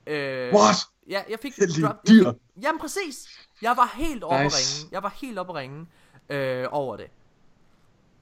Uh, 0.07 0.61
What? 0.61 0.77
Ja, 1.09 1.23
jeg 1.29 1.39
fik 1.43 1.57
Heldige 1.57 1.87
drop, 1.87 1.97
jeg 2.09 2.27
fik, 2.27 2.63
Jamen 2.63 2.81
præcis. 2.81 3.47
Jeg 3.63 3.77
var 3.77 3.93
helt 3.95 4.25
oppe 4.25 4.43
Nice. 4.45 4.57
nice. 4.57 4.83
ringe. 4.83 4.95
Jeg 4.95 5.03
var 5.03 5.15
helt 5.21 5.39
oppe 5.39 5.53
at 5.53 5.57
ringe 5.57 5.87
øh, 6.29 6.67
over 6.71 6.97
det. 6.97 7.07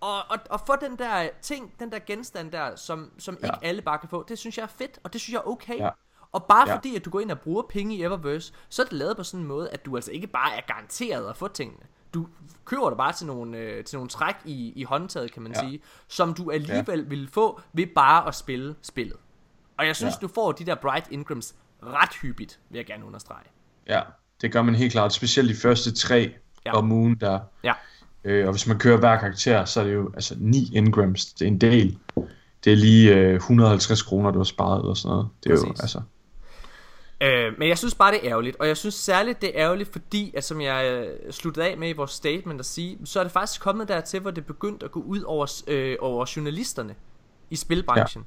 Og, 0.00 0.18
og, 0.30 0.38
og 0.50 0.60
få 0.66 0.76
den 0.76 0.98
der 0.98 1.28
ting, 1.42 1.74
den 1.80 1.92
der 1.92 1.98
genstand 1.98 2.52
der, 2.52 2.76
som, 2.76 3.12
som 3.18 3.38
ja. 3.42 3.46
ikke 3.46 3.58
alle 3.62 3.82
bare 3.82 3.98
kan 3.98 4.08
få, 4.08 4.24
det 4.28 4.38
synes 4.38 4.58
jeg 4.58 4.62
er 4.62 4.68
fedt, 4.68 4.98
og 5.02 5.12
det 5.12 5.20
synes 5.20 5.32
jeg 5.32 5.38
er 5.38 5.48
okay. 5.48 5.78
Ja. 5.78 5.90
Og 6.34 6.44
bare 6.44 6.68
Ja. 6.68 6.76
fordi, 6.76 6.96
at 6.96 7.04
du 7.04 7.10
går 7.10 7.20
ind 7.20 7.30
og 7.30 7.38
bruger 7.40 7.62
penge 7.68 7.96
i 7.96 8.02
Eververse, 8.02 8.52
så 8.68 8.82
er 8.82 8.86
det 8.86 8.92
lavet 8.92 9.16
på 9.16 9.22
sådan 9.22 9.40
en 9.40 9.46
måde, 9.46 9.70
at 9.70 9.86
du 9.86 9.96
altså 9.96 10.10
ikke 10.10 10.26
bare 10.26 10.56
er 10.56 10.60
garanteret 10.66 11.28
at 11.30 11.36
få 11.36 11.48
tingene. 11.48 11.80
Du 12.14 12.26
køber 12.64 12.88
det 12.88 12.96
bare 12.96 13.12
til 13.12 13.26
nogle, 13.26 13.58
øh, 13.58 13.84
til 13.84 13.96
nogle 13.96 14.08
træk 14.08 14.34
i, 14.44 14.72
i 14.76 14.82
håndtaget, 14.84 15.32
kan 15.32 15.42
man 15.42 15.52
ja. 15.52 15.60
Sige, 15.60 15.80
som 16.08 16.34
du 16.34 16.50
alligevel 16.50 16.98
ja. 16.98 17.04
vil 17.08 17.28
få 17.32 17.60
ved 17.72 17.86
bare 17.94 18.28
at 18.28 18.34
spille 18.34 18.74
spillet. 18.82 19.16
Og 19.78 19.86
jeg 19.86 19.96
synes, 19.96 20.14
ja. 20.14 20.18
Du 20.26 20.28
får 20.34 20.52
de 20.52 20.66
der 20.66 20.74
Bright 20.74 21.06
Ingrams 21.10 21.54
ret 21.82 22.14
hyppigt, 22.22 22.58
vil 22.70 22.76
jeg 22.78 22.86
gerne 22.86 23.04
understrege. 23.06 23.44
Ja, 23.86 24.00
det 24.40 24.52
gør 24.52 24.62
man 24.62 24.74
helt 24.74 24.92
klart. 24.92 25.12
Specielt 25.12 25.48
de 25.50 25.54
første 25.56 25.92
tre 25.92 26.34
Ja. 26.66 26.72
om 26.76 26.92
ugen 26.92 27.14
der. 27.20 27.40
Ja. 27.64 27.72
Øh, 28.24 28.46
og 28.46 28.52
hvis 28.52 28.66
man 28.66 28.78
kører 28.78 28.98
hver 28.98 29.18
karakter, 29.18 29.64
så 29.64 29.80
er 29.80 29.84
det 29.84 29.94
jo 29.94 30.10
altså 30.14 30.34
9 30.38 30.70
ingrams. 30.74 31.26
Det 31.26 31.42
er 31.44 31.48
en 31.48 31.58
del. 31.58 31.98
Det 32.64 32.72
er 32.72 32.76
lige 32.76 33.14
øh, 33.14 33.34
150 33.34 34.02
kroner, 34.02 34.30
du 34.30 34.38
har 34.38 34.44
sparet 34.44 34.80
eller 34.80 34.94
sådan 34.94 35.10
noget. 35.14 35.28
Det 35.44 35.50
er 35.50 35.54
jo 35.54 35.60
Præcis. 35.66 35.80
altså... 35.80 36.00
Øh, 37.20 37.58
men 37.58 37.68
jeg 37.68 37.78
synes 37.78 37.94
bare, 37.94 38.12
det 38.12 38.20
er 38.24 38.30
ærgerligt. 38.30 38.56
Og 38.56 38.68
jeg 38.68 38.76
synes 38.76 38.94
særligt, 38.94 39.42
det 39.42 39.48
er 39.48 39.64
ærgerligt, 39.64 39.92
fordi, 39.92 40.34
at 40.36 40.44
som 40.44 40.60
jeg 40.60 40.86
øh, 40.86 41.32
sluttede 41.32 41.66
af 41.66 41.78
med 41.78 41.88
i 41.88 41.92
vores 41.92 42.10
statement 42.10 42.60
at 42.60 42.66
sige, 42.66 42.98
så 43.04 43.20
er 43.20 43.24
det 43.24 43.32
faktisk 43.32 43.60
kommet 43.60 43.88
dertil, 43.88 44.20
hvor 44.20 44.30
det 44.30 44.46
begyndte 44.46 44.84
at 44.84 44.92
gå 44.92 45.00
ud 45.00 45.22
over, 45.22 45.62
øh, 45.66 45.96
over 46.00 46.32
journalisterne 46.36 46.94
i 47.50 47.56
spilbranchen. 47.56 48.26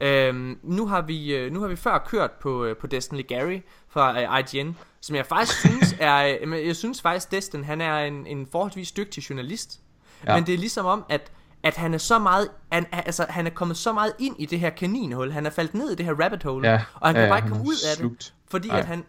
Ja. 0.00 0.28
Øhm, 0.28 0.58
nu, 0.62 0.86
har 0.86 1.02
vi, 1.02 1.34
øh, 1.34 1.52
nu 1.52 1.60
har 1.60 1.68
vi 1.68 1.76
før 1.76 1.98
kørt 1.98 2.30
på, 2.30 2.64
øh, 2.64 2.76
på 2.76 2.86
Destiny 2.86 3.26
Gary 3.26 3.58
fra 3.88 4.22
øh, 4.22 4.38
IGN, 4.54 4.76
som 5.00 5.16
jeg 5.16 5.26
faktisk 5.26 5.58
synes 5.66 5.96
er, 5.98 6.38
øh, 6.42 6.66
jeg 6.66 6.76
synes 6.76 7.02
faktisk 7.02 7.30
Destin, 7.30 7.64
han 7.64 7.80
er 7.80 7.98
en, 7.98 8.26
en 8.26 8.48
forholdsvis 8.52 8.92
dygtig 8.92 9.30
journalist. 9.30 9.80
Ja. 10.26 10.34
Men 10.34 10.46
det 10.46 10.54
er 10.54 10.58
ligesom 10.58 10.86
om, 10.86 11.04
at 11.08 11.32
at 11.62 11.76
han 11.76 11.94
er 11.94 11.98
så 11.98 12.18
meget, 12.18 12.50
han, 12.72 12.86
altså, 12.92 13.26
han 13.28 13.46
er 13.46 13.50
kommet 13.50 13.76
så 13.76 13.92
meget 13.92 14.12
ind 14.18 14.36
i 14.38 14.46
det 14.46 14.60
her 14.60 14.70
kaninhul, 14.70 15.32
han 15.32 15.46
er 15.46 15.50
faldet 15.50 15.74
ned 15.74 15.90
i 15.90 15.94
det 15.94 16.06
her 16.06 16.14
rabbit 16.24 16.42
hole, 16.42 16.68
Ja, 16.70 16.84
og 16.94 17.08
han 17.08 17.14
kan 17.14 17.24
ja, 17.24 17.30
bare 17.30 17.38
ikke 17.38 17.48
komme 17.48 17.64
ud 17.64 17.74
af 17.74 17.88
det, 17.90 17.98
slugt. 17.98 18.34
fordi 18.48 18.68
Nej. 18.68 18.78
at 18.78 18.86
han, 18.86 19.04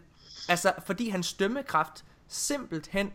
altså, 0.50 0.74
fordi 0.86 1.10
hans 1.10 1.34
dømmekraft 1.34 2.06
simpelthen 2.28 3.12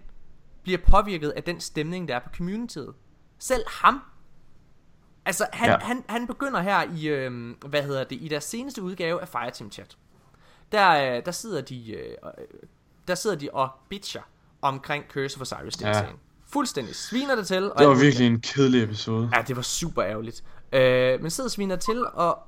bliver 0.62 0.78
påvirket 0.90 1.30
af 1.30 1.42
den 1.42 1.60
stemning, 1.60 2.08
der 2.08 2.14
er 2.16 2.20
på 2.20 2.28
communityet. 2.36 2.94
Selv 3.38 3.64
ham, 3.68 4.00
altså 5.24 5.46
han, 5.52 5.70
ja. 5.70 5.78
Han, 5.78 6.04
han 6.08 6.26
begynder 6.26 6.60
her 6.60 6.82
i, 6.96 7.06
øhm, 7.06 7.50
hvad 7.66 7.82
hedder 7.82 8.04
det, 8.04 8.18
i 8.22 8.28
deres 8.28 8.44
seneste 8.44 8.82
udgave 8.82 9.20
af 9.20 9.28
Fireteam 9.28 9.72
Chat. 9.72 9.96
Der, 10.72 11.16
øh, 11.16 11.24
der 11.24 11.32
sidder 11.32 11.60
de, 11.60 11.90
øh, 11.92 12.10
øh, 12.38 12.44
der 13.08 13.14
sidder 13.14 13.36
de 13.36 13.48
og 13.52 13.68
bitcher 13.88 14.22
omkring 14.62 15.04
Curse 15.08 15.36
of 15.36 15.40
Osiris 15.42 15.82
Ja. 15.82 16.04
Fuldstændig 16.56 16.96
sviner 16.96 17.34
det 17.34 17.46
til. 17.46 17.72
og 17.72 17.78
Det 17.78 17.88
var 17.88 17.94
virkelig 17.94 18.26
en 18.26 18.40
kedelig 18.40 18.82
episode. 18.82 19.30
Ja, 19.34 19.42
det 19.42 19.56
var 19.56 19.62
super 19.62 20.04
ærgerligt. 20.04 20.44
Øh, 20.72 21.22
men 21.22 21.30
sidder 21.30 21.48
og 21.48 21.52
sviner 21.52 21.76
til, 21.76 22.06
og, 22.06 22.38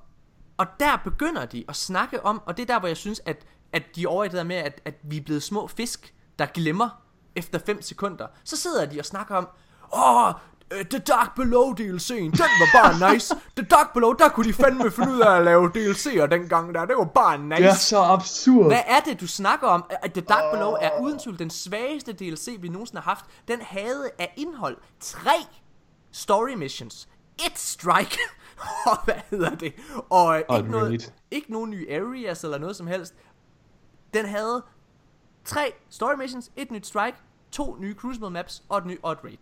og 0.57 0.67
der 0.81 0.97
begynder 1.05 1.45
de 1.45 1.65
at 1.69 1.77
snakke 1.77 2.25
om, 2.25 2.43
og 2.47 2.57
det 2.57 2.63
er 2.63 2.67
der, 2.67 2.79
hvor 2.79 2.89
jeg 2.89 2.97
synes, 2.97 3.21
at, 3.27 3.47
at 3.73 3.83
de 3.97 4.03
er 4.03 4.09
over 4.09 4.25
i 4.25 4.29
det 4.29 4.37
der 4.37 4.45
med, 4.45 4.57
at, 4.57 4.81
at 4.85 4.95
vi 5.03 5.17
er 5.17 5.21
blevet 5.21 5.43
små 5.43 5.67
fisk, 5.67 6.15
der 6.39 6.47
glemmer, 6.47 7.03
efter 7.37 7.59
5 7.67 7.83
sekunder, 7.83 8.27
så 8.45 8.57
sidder 8.57 8.87
de 8.87 8.99
og 8.99 9.05
snakker 9.05 9.35
om, 9.35 9.49
åh, 9.95 10.33
øh, 10.73 10.85
The 10.85 10.99
Dark 10.99 11.35
Below 11.37 11.73
DLC'en, 11.75 12.15
den 12.15 12.39
var 12.39 12.83
bare 12.83 12.93
nice. 13.13 13.35
The 13.57 13.67
Dark 13.67 13.93
Below, 13.93 14.13
der 14.13 14.29
kunne 14.29 14.49
de 14.49 14.53
fandme 14.53 14.91
finde 14.91 15.13
ud 15.13 15.21
af 15.21 15.37
at 15.37 15.45
lave 15.45 15.71
DLC'er 15.77 16.27
dengang 16.27 16.75
der. 16.75 16.85
Det 16.85 16.97
var 16.97 17.05
bare 17.05 17.39
nice. 17.39 17.63
Det 17.63 17.69
er 17.69 17.75
så 17.75 17.99
absurd. 18.03 18.67
Hvad 18.67 18.83
er 18.87 19.01
det, 19.01 19.21
du 19.21 19.27
snakker 19.27 19.69
om? 19.69 19.85
At 20.03 20.13
The 20.13 20.21
Dark 20.21 20.53
Below 20.53 20.73
er 20.73 21.01
uden 21.01 21.19
tvivl 21.19 21.39
den 21.39 21.51
svageste 21.51 22.13
DLC, 22.13 22.57
vi 22.61 22.69
nogensinde 22.69 23.01
har 23.03 23.11
haft. 23.11 23.25
Den 23.49 23.61
havde 23.63 24.11
af 24.19 24.35
indhold 24.37 24.77
tre 25.01 25.37
story 26.13 26.51
missions, 26.51 27.09
et 27.47 27.59
strike, 27.59 28.19
og 28.91 29.05
hvad 29.05 29.15
hedder 29.31 29.55
det? 29.55 29.73
Og, 30.11 30.35
øh, 30.35 30.39
ikke, 30.39 30.59
et 30.59 30.71
noget, 30.71 31.13
ikke 31.31 31.53
nogen 31.53 31.71
nye 31.71 31.87
areas 31.91 32.45
eller 32.45 32.59
noget 32.59 32.77
som 32.77 32.87
helst. 32.87 33.15
Den 34.15 34.27
havde 34.27 34.63
tre 35.45 35.73
story 35.91 36.15
missions, 36.15 36.51
et 36.57 36.71
nyt 36.71 36.87
strike, 36.87 37.17
to 37.51 37.77
nye 37.81 37.95
crucible 37.95 38.31
maps 38.31 38.63
og 38.69 38.79
et 38.79 38.87
nyt 38.87 38.99
et 38.99 39.05
raid. 39.05 39.39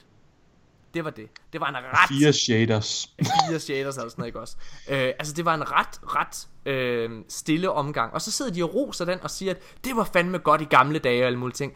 Det 0.96 1.04
var 1.04 1.10
det. 1.10 1.28
Det 1.52 1.60
var 1.60 1.68
en 1.68 1.76
ret 1.76 2.08
Fire 2.08 2.32
shaders. 2.32 3.14
fire 3.18 3.60
shaders 3.60 3.96
eller 3.96 4.10
sådan 4.10 4.12
noget, 4.18 4.28
ikke 4.28 4.40
også? 4.40 4.56
Øh, 4.88 4.98
altså, 4.98 5.34
det 5.34 5.44
var 5.44 5.54
en 5.54 5.72
ret, 5.72 6.00
ret 6.02 6.48
øh, 6.72 7.10
stille 7.28 7.70
omgang. 7.70 8.12
Og 8.12 8.22
så 8.22 8.30
sidder 8.30 8.52
de 8.52 8.62
og 8.62 8.74
roser 8.74 9.04
den 9.04 9.20
og 9.22 9.30
siger, 9.30 9.54
at 9.54 9.58
det 9.84 9.96
var 9.96 10.04
fandme 10.04 10.38
godt 10.38 10.60
i 10.60 10.64
gamle 10.64 10.98
dage 10.98 11.22
og 11.22 11.26
alle 11.26 11.38
mulige 11.38 11.54
ting. 11.54 11.72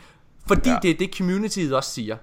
Fordi 0.46 0.70
ja. 0.70 0.78
Det 0.82 0.90
er 0.90 0.94
det, 0.94 1.14
communityet 1.16 1.76
også 1.76 1.90
siger. 1.90 2.16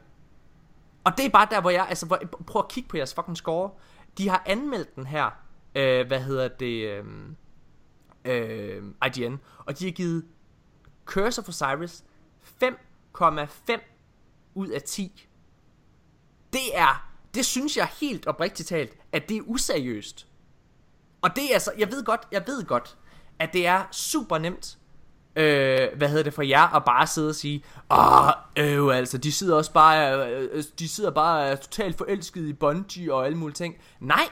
Og 1.03 1.17
det 1.17 1.25
er 1.25 1.29
bare 1.29 1.47
der, 1.51 1.61
hvor 1.61 1.69
jeg, 1.69 1.85
altså, 1.89 2.05
hvor, 2.05 2.19
prøv 2.47 2.59
at 2.59 2.67
kigge 2.71 2.89
på 2.89 2.97
jeres 2.97 3.13
fucking 3.13 3.37
score. 3.37 3.69
De 4.17 4.29
har 4.29 4.43
anmeldt 4.45 4.95
den 4.95 5.05
her, 5.05 5.29
øh, 5.75 6.07
hvad 6.07 6.21
hedder 6.21 6.47
det, 6.47 6.87
øh, 6.87 7.03
øh, 8.25 8.83
IGN, 9.05 9.35
og 9.57 9.79
de 9.79 9.85
har 9.85 9.91
givet 9.91 10.25
Curse 11.05 11.41
of 11.41 11.49
Osiris 11.49 12.03
5,5 12.63 13.79
ud 14.55 14.67
af 14.67 14.81
10. 14.81 15.26
Det 16.53 16.77
er, 16.77 17.09
det 17.33 17.45
synes 17.45 17.77
jeg 17.77 17.87
helt 17.99 18.27
oprigtigt 18.27 18.69
talt, 18.69 18.93
at 19.11 19.29
det 19.29 19.37
er 19.37 19.41
useriøst. 19.41 20.27
Og 21.21 21.35
det 21.35 21.43
er 21.49 21.53
altså, 21.53 21.71
jeg 21.77 21.91
ved 21.91 22.03
godt, 22.03 22.21
jeg 22.31 22.43
ved 22.47 22.63
godt, 22.63 22.97
at 23.39 23.53
det 23.53 23.67
er 23.67 23.83
super 23.91 24.37
nemt, 24.37 24.77
øh, 25.35 25.87
hvad 25.97 26.09
hedder 26.09 26.23
det 26.23 26.33
for 26.33 26.41
jer, 26.41 26.75
at 26.75 26.85
bare 26.85 27.07
sidde 27.07 27.29
og 27.29 27.35
sige, 27.35 27.63
åh, 27.91 28.29
øh, 28.57 28.97
altså, 28.97 29.17
de 29.17 29.31
sidder 29.31 29.55
også 29.55 29.73
bare, 29.73 30.29
øh, 30.31 30.63
de 30.79 30.89
sidder 30.89 31.11
bare 31.11 31.51
øh, 31.51 31.57
totalt 31.57 31.97
forelsket 31.97 32.47
i 32.47 32.53
Bungie 32.53 33.13
og 33.13 33.25
alle 33.25 33.37
mulige 33.37 33.55
ting. 33.55 33.75
Nej, 33.99 34.29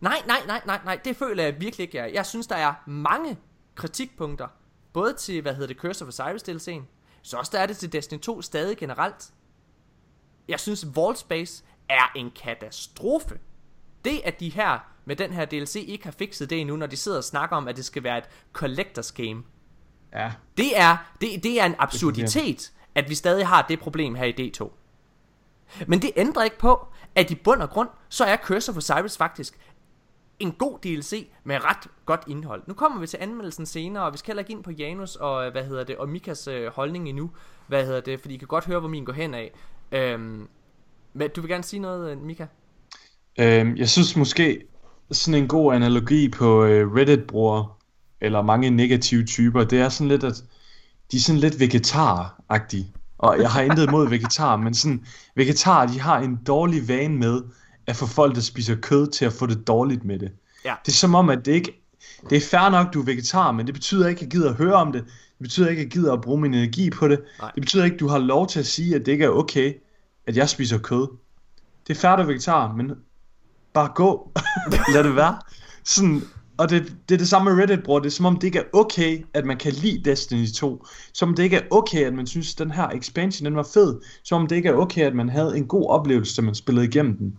nej, 0.00 0.22
nej, 0.26 0.42
nej, 0.46 0.60
nej, 0.66 0.80
nej, 0.84 1.00
det 1.04 1.16
føler 1.16 1.42
jeg 1.42 1.60
virkelig 1.60 1.84
ikke, 1.84 1.98
jeg. 1.98 2.14
Jeg 2.14 2.26
synes, 2.26 2.46
der 2.46 2.56
er 2.56 2.74
mange 2.86 3.38
kritikpunkter, 3.74 4.48
både 4.92 5.14
til, 5.14 5.42
hvad 5.42 5.54
hedder 5.54 5.66
det, 5.66 5.76
Curse 5.76 6.04
of 6.04 6.08
Osiris 6.08 6.42
DLC'en, 6.42 6.82
så 7.22 7.36
også 7.36 7.50
der 7.54 7.58
er 7.58 7.66
det 7.66 7.76
til 7.76 7.92
Destiny 7.92 8.20
2 8.20 8.42
stadig 8.42 8.76
generelt. 8.76 9.30
Jeg 10.50 10.60
synes, 10.60 10.86
Vault 10.96 11.18
Space 11.18 11.64
er 11.88 12.12
en 12.16 12.30
katastrofe. 12.30 13.38
Det, 14.04 14.20
at 14.24 14.40
de 14.40 14.48
her 14.48 14.78
med 15.04 15.16
den 15.16 15.32
her 15.32 15.44
DLC 15.44 15.84
ikke 15.88 16.04
har 16.04 16.12
fikset 16.12 16.50
det 16.50 16.60
endnu, 16.60 16.76
når 16.76 16.86
de 16.86 16.96
sidder 16.96 17.18
og 17.18 17.24
snakker 17.24 17.56
om, 17.56 17.68
at 17.68 17.76
det 17.76 17.84
skal 17.84 18.02
være 18.02 18.18
et 18.18 18.24
collectors 18.52 19.12
game. 19.12 19.42
Ja. 20.14 20.32
Det 20.56 20.78
er, 20.78 20.96
det, 21.20 21.42
det 21.42 21.60
er 21.60 21.64
en 21.64 21.74
absurditet, 21.78 22.72
at 22.94 23.08
vi 23.08 23.14
stadig 23.14 23.46
har 23.46 23.66
det 23.68 23.80
problem 23.80 24.14
her 24.14 24.24
i 24.24 24.52
D2. 24.60 24.70
Men 25.86 26.02
det 26.02 26.10
ændrer 26.16 26.44
ikke 26.44 26.58
på, 26.58 26.86
at 27.14 27.30
i 27.30 27.34
bund 27.34 27.62
og 27.62 27.70
grund, 27.70 27.88
så 28.08 28.24
er 28.24 28.36
Curse 28.36 28.72
of 28.72 28.76
Osiris 28.76 29.16
faktisk 29.16 29.58
en 30.38 30.52
god 30.52 30.78
DLC 30.78 31.28
med 31.44 31.64
ret 31.64 31.88
godt 32.06 32.20
indhold. 32.26 32.62
Nu 32.66 32.74
kommer 32.74 33.00
vi 33.00 33.06
til 33.06 33.18
anmeldelsen 33.20 33.66
senere, 33.66 34.04
og 34.04 34.12
vi 34.12 34.18
skal 34.18 34.32
heller 34.32 34.40
ikke 34.40 34.52
ind 34.52 34.64
på 34.64 34.70
Janus 34.70 35.16
og, 35.16 35.46
øh, 35.46 35.52
hvad 35.52 35.64
hedder 35.64 35.84
det, 35.84 35.96
og 35.96 36.08
Mikas 36.08 36.48
øh, 36.48 36.72
holdning 36.72 37.08
endnu, 37.08 37.30
hvad 37.66 37.86
hedder 37.86 38.00
det, 38.00 38.20
fordi 38.20 38.34
I 38.34 38.36
kan 38.36 38.48
godt 38.48 38.64
høre, 38.64 38.80
hvor 38.80 38.88
min 38.88 39.04
går 39.04 39.12
hen 39.12 39.34
af. 39.34 39.52
Øhm, 39.92 40.48
men 41.14 41.30
du 41.36 41.40
vil 41.40 41.50
gerne 41.50 41.64
sige 41.64 41.80
noget, 41.80 42.10
øh, 42.10 42.22
Mika? 42.22 42.46
Øhm, 43.38 43.76
jeg 43.76 43.88
synes 43.88 44.16
måske, 44.16 44.62
sådan 45.10 45.42
en 45.42 45.48
god 45.48 45.74
analogi 45.74 46.28
på 46.28 46.64
øh, 46.64 46.92
Reddit-brugere, 46.94 47.68
eller 48.20 48.42
mange 48.42 48.70
negative 48.70 49.24
typer, 49.24 49.64
det 49.64 49.80
er 49.80 49.88
sådan 49.88 50.08
lidt, 50.08 50.24
at 50.24 50.44
de 51.12 51.16
er 51.16 51.20
sådan 51.20 51.40
lidt 51.40 51.60
vegetar-agtige. 51.60 52.86
Og 53.18 53.40
jeg 53.40 53.50
har 53.50 53.62
intet 53.62 53.88
imod 53.88 54.08
vegetar, 54.08 54.56
men 54.56 54.74
sådan, 54.74 55.06
vegetarer, 55.36 55.86
de 55.86 56.00
har 56.00 56.18
en 56.18 56.38
dårlig 56.46 56.88
vane 56.88 57.16
med, 57.18 57.42
at 57.86 57.96
få 57.96 58.06
folk, 58.06 58.34
der 58.34 58.40
spiser 58.40 58.74
kød, 58.76 59.10
til 59.10 59.24
at 59.24 59.32
få 59.32 59.46
det 59.46 59.66
dårligt 59.66 60.04
med 60.04 60.18
det. 60.18 60.32
Ja. 60.64 60.74
Det 60.86 60.92
er 60.92 60.96
som 60.96 61.14
om, 61.14 61.28
at 61.28 61.46
det 61.46 61.52
ikke, 61.52 61.82
det 62.30 62.36
er 62.36 62.40
fair 62.40 62.70
nok, 62.70 62.94
du 62.94 63.00
er 63.00 63.04
vegetar, 63.04 63.52
men 63.52 63.66
det 63.66 63.74
betyder 63.74 64.08
ikke, 64.08 64.18
at 64.18 64.22
jeg 64.22 64.30
gider 64.30 64.50
at 64.50 64.56
høre 64.56 64.74
om 64.74 64.92
det. 64.92 65.04
Det 65.40 65.44
betyder 65.44 65.68
ikke, 65.68 65.80
at 65.80 65.84
jeg 65.84 65.92
gider 65.92 66.12
at 66.12 66.20
bruge 66.20 66.40
min 66.40 66.54
energi 66.54 66.90
på 66.90 67.08
det. 67.08 67.20
Nej. 67.40 67.50
Det 67.54 67.60
betyder 67.60 67.84
ikke, 67.84 67.94
at 67.94 68.00
du 68.00 68.08
har 68.08 68.18
lov 68.18 68.46
til 68.46 68.60
at 68.60 68.66
sige, 68.66 68.94
at 68.94 69.06
det 69.06 69.12
ikke 69.12 69.24
er 69.24 69.28
okay, 69.28 69.74
at 70.26 70.36
jeg 70.36 70.48
spiser 70.48 70.78
kød. 70.78 71.08
Det 71.88 72.04
er 72.04 72.08
er 72.08 72.24
vegetar, 72.24 72.72
men 72.72 72.92
bare 73.72 73.92
gå. 73.94 74.32
Lad 74.94 75.04
det 75.04 75.16
være. 75.16 75.38
Sådan, 75.84 76.22
og 76.58 76.70
det, 76.70 76.96
det 77.08 77.14
er 77.14 77.18
det 77.18 77.28
samme 77.28 77.54
med 77.54 77.62
Reddit, 77.62 77.82
bror. 77.82 77.98
Det 77.98 78.06
er 78.06 78.10
som 78.10 78.26
om, 78.26 78.36
det 78.36 78.46
ikke 78.46 78.58
er 78.58 78.64
okay, 78.72 79.26
at 79.34 79.44
man 79.44 79.56
kan 79.56 79.72
lide 79.72 80.10
Destiny 80.10 80.46
2. 80.46 80.86
Som 81.12 81.28
om 81.28 81.34
det 81.34 81.42
ikke 81.42 81.56
er 81.56 81.66
okay, 81.70 82.04
at 82.04 82.14
man 82.14 82.26
synes, 82.26 82.54
at 82.54 82.58
den 82.58 82.70
her 82.70 82.88
expansion 82.88 83.46
den 83.46 83.56
var 83.56 83.68
fed. 83.74 84.00
Som 84.24 84.42
om 84.42 84.48
det 84.48 84.56
ikke 84.56 84.68
er 84.68 84.74
okay, 84.74 85.02
at 85.02 85.14
man 85.14 85.28
havde 85.28 85.56
en 85.56 85.66
god 85.66 85.88
oplevelse, 85.88 86.36
da 86.36 86.42
man 86.42 86.54
spillede 86.54 86.86
igennem 86.86 87.16
den. 87.16 87.36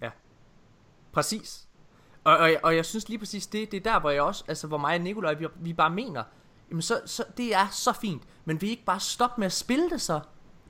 Præcis. 1.12 1.68
Og, 2.24 2.38
og, 2.38 2.52
og 2.64 2.76
jeg 2.76 2.86
synes 2.86 3.10
lige 3.10 3.20
præcis, 3.20 3.48
det, 3.48 3.72
det 3.72 3.78
er 3.78 3.92
der, 3.92 4.00
hvor 4.00 4.10
jeg 4.10 4.22
også, 4.22 4.44
altså 4.48 4.68
hvor 4.68 4.78
mig 4.78 4.96
og 4.96 5.02
Nikolaj, 5.02 5.34
vi, 5.34 5.46
vi 5.62 5.74
bare 5.74 5.90
mener, 5.90 6.24
jamen 6.72 6.82
så, 6.82 7.02
så, 7.06 7.24
det 7.38 7.56
er 7.56 7.68
så 7.72 7.94
fint, 7.94 8.24
men 8.46 8.62
vi 8.62 8.70
ikke 8.70 8.84
bare 8.86 9.00
stoppe 9.00 9.42
med 9.42 9.46
at 9.46 9.54
spille 9.54 9.90
det 9.90 10.02
så? 10.02 10.20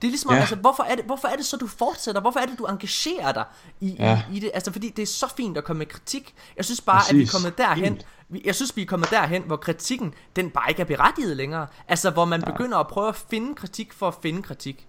Det 0.02 0.08
er 0.08 0.12
ligesom, 0.12 0.32
ja. 0.32 0.40
Altså, 0.40 0.56
hvorfor 0.56 0.84
er, 0.84 0.96
det, 0.96 1.06
hvorfor 1.06 1.28
er 1.28 1.36
det 1.36 1.46
så, 1.46 1.58
du 1.58 1.68
fortsætter? 1.68 2.22
Hvorfor 2.22 2.40
er 2.40 2.46
det, 2.46 2.60
du 2.60 2.66
engagerer 2.66 3.32
dig 3.32 3.44
i, 3.80 3.96
ja. 4.00 4.24
I, 4.32 4.36
i 4.38 4.40
det? 4.40 4.52
Altså, 4.54 4.72
fordi 4.72 4.90
det 4.90 5.02
er 5.04 5.08
så 5.08 5.28
fint 5.38 5.58
at 5.58 5.64
komme 5.64 5.78
med 5.78 5.86
kritik. 5.86 6.34
Jeg 6.58 6.66
synes 6.66 6.82
bare, 6.82 7.02
at 7.10 7.16
vi 7.16 7.22
er 7.22 7.26
Præcis. 7.26 7.32
kommet 7.34 7.58
derhen, 7.58 7.86
Fint. 7.86 8.06
vi- 8.30 8.42
jeg 8.46 8.56
synes, 8.56 8.76
vi 8.76 8.82
er 8.82 8.86
kommet 8.86 9.10
derhen, 9.10 9.42
hvor 9.44 9.56
kritikken, 9.56 10.14
den 10.36 10.50
bare 10.50 10.70
ikke 10.70 10.82
er 10.82 10.86
berettiget 10.86 11.38
længere. 11.38 11.68
Altså, 11.88 12.10
hvor 12.10 12.26
man 12.26 12.40
ja. 12.40 12.52
begynder 12.52 12.78
at 12.78 12.88
prøve 12.88 13.08
at 13.08 13.16
finde 13.16 13.56
kritik 13.56 13.94
for 13.94 14.08
at 14.08 14.16
finde 14.22 14.42
kritik. 14.44 14.88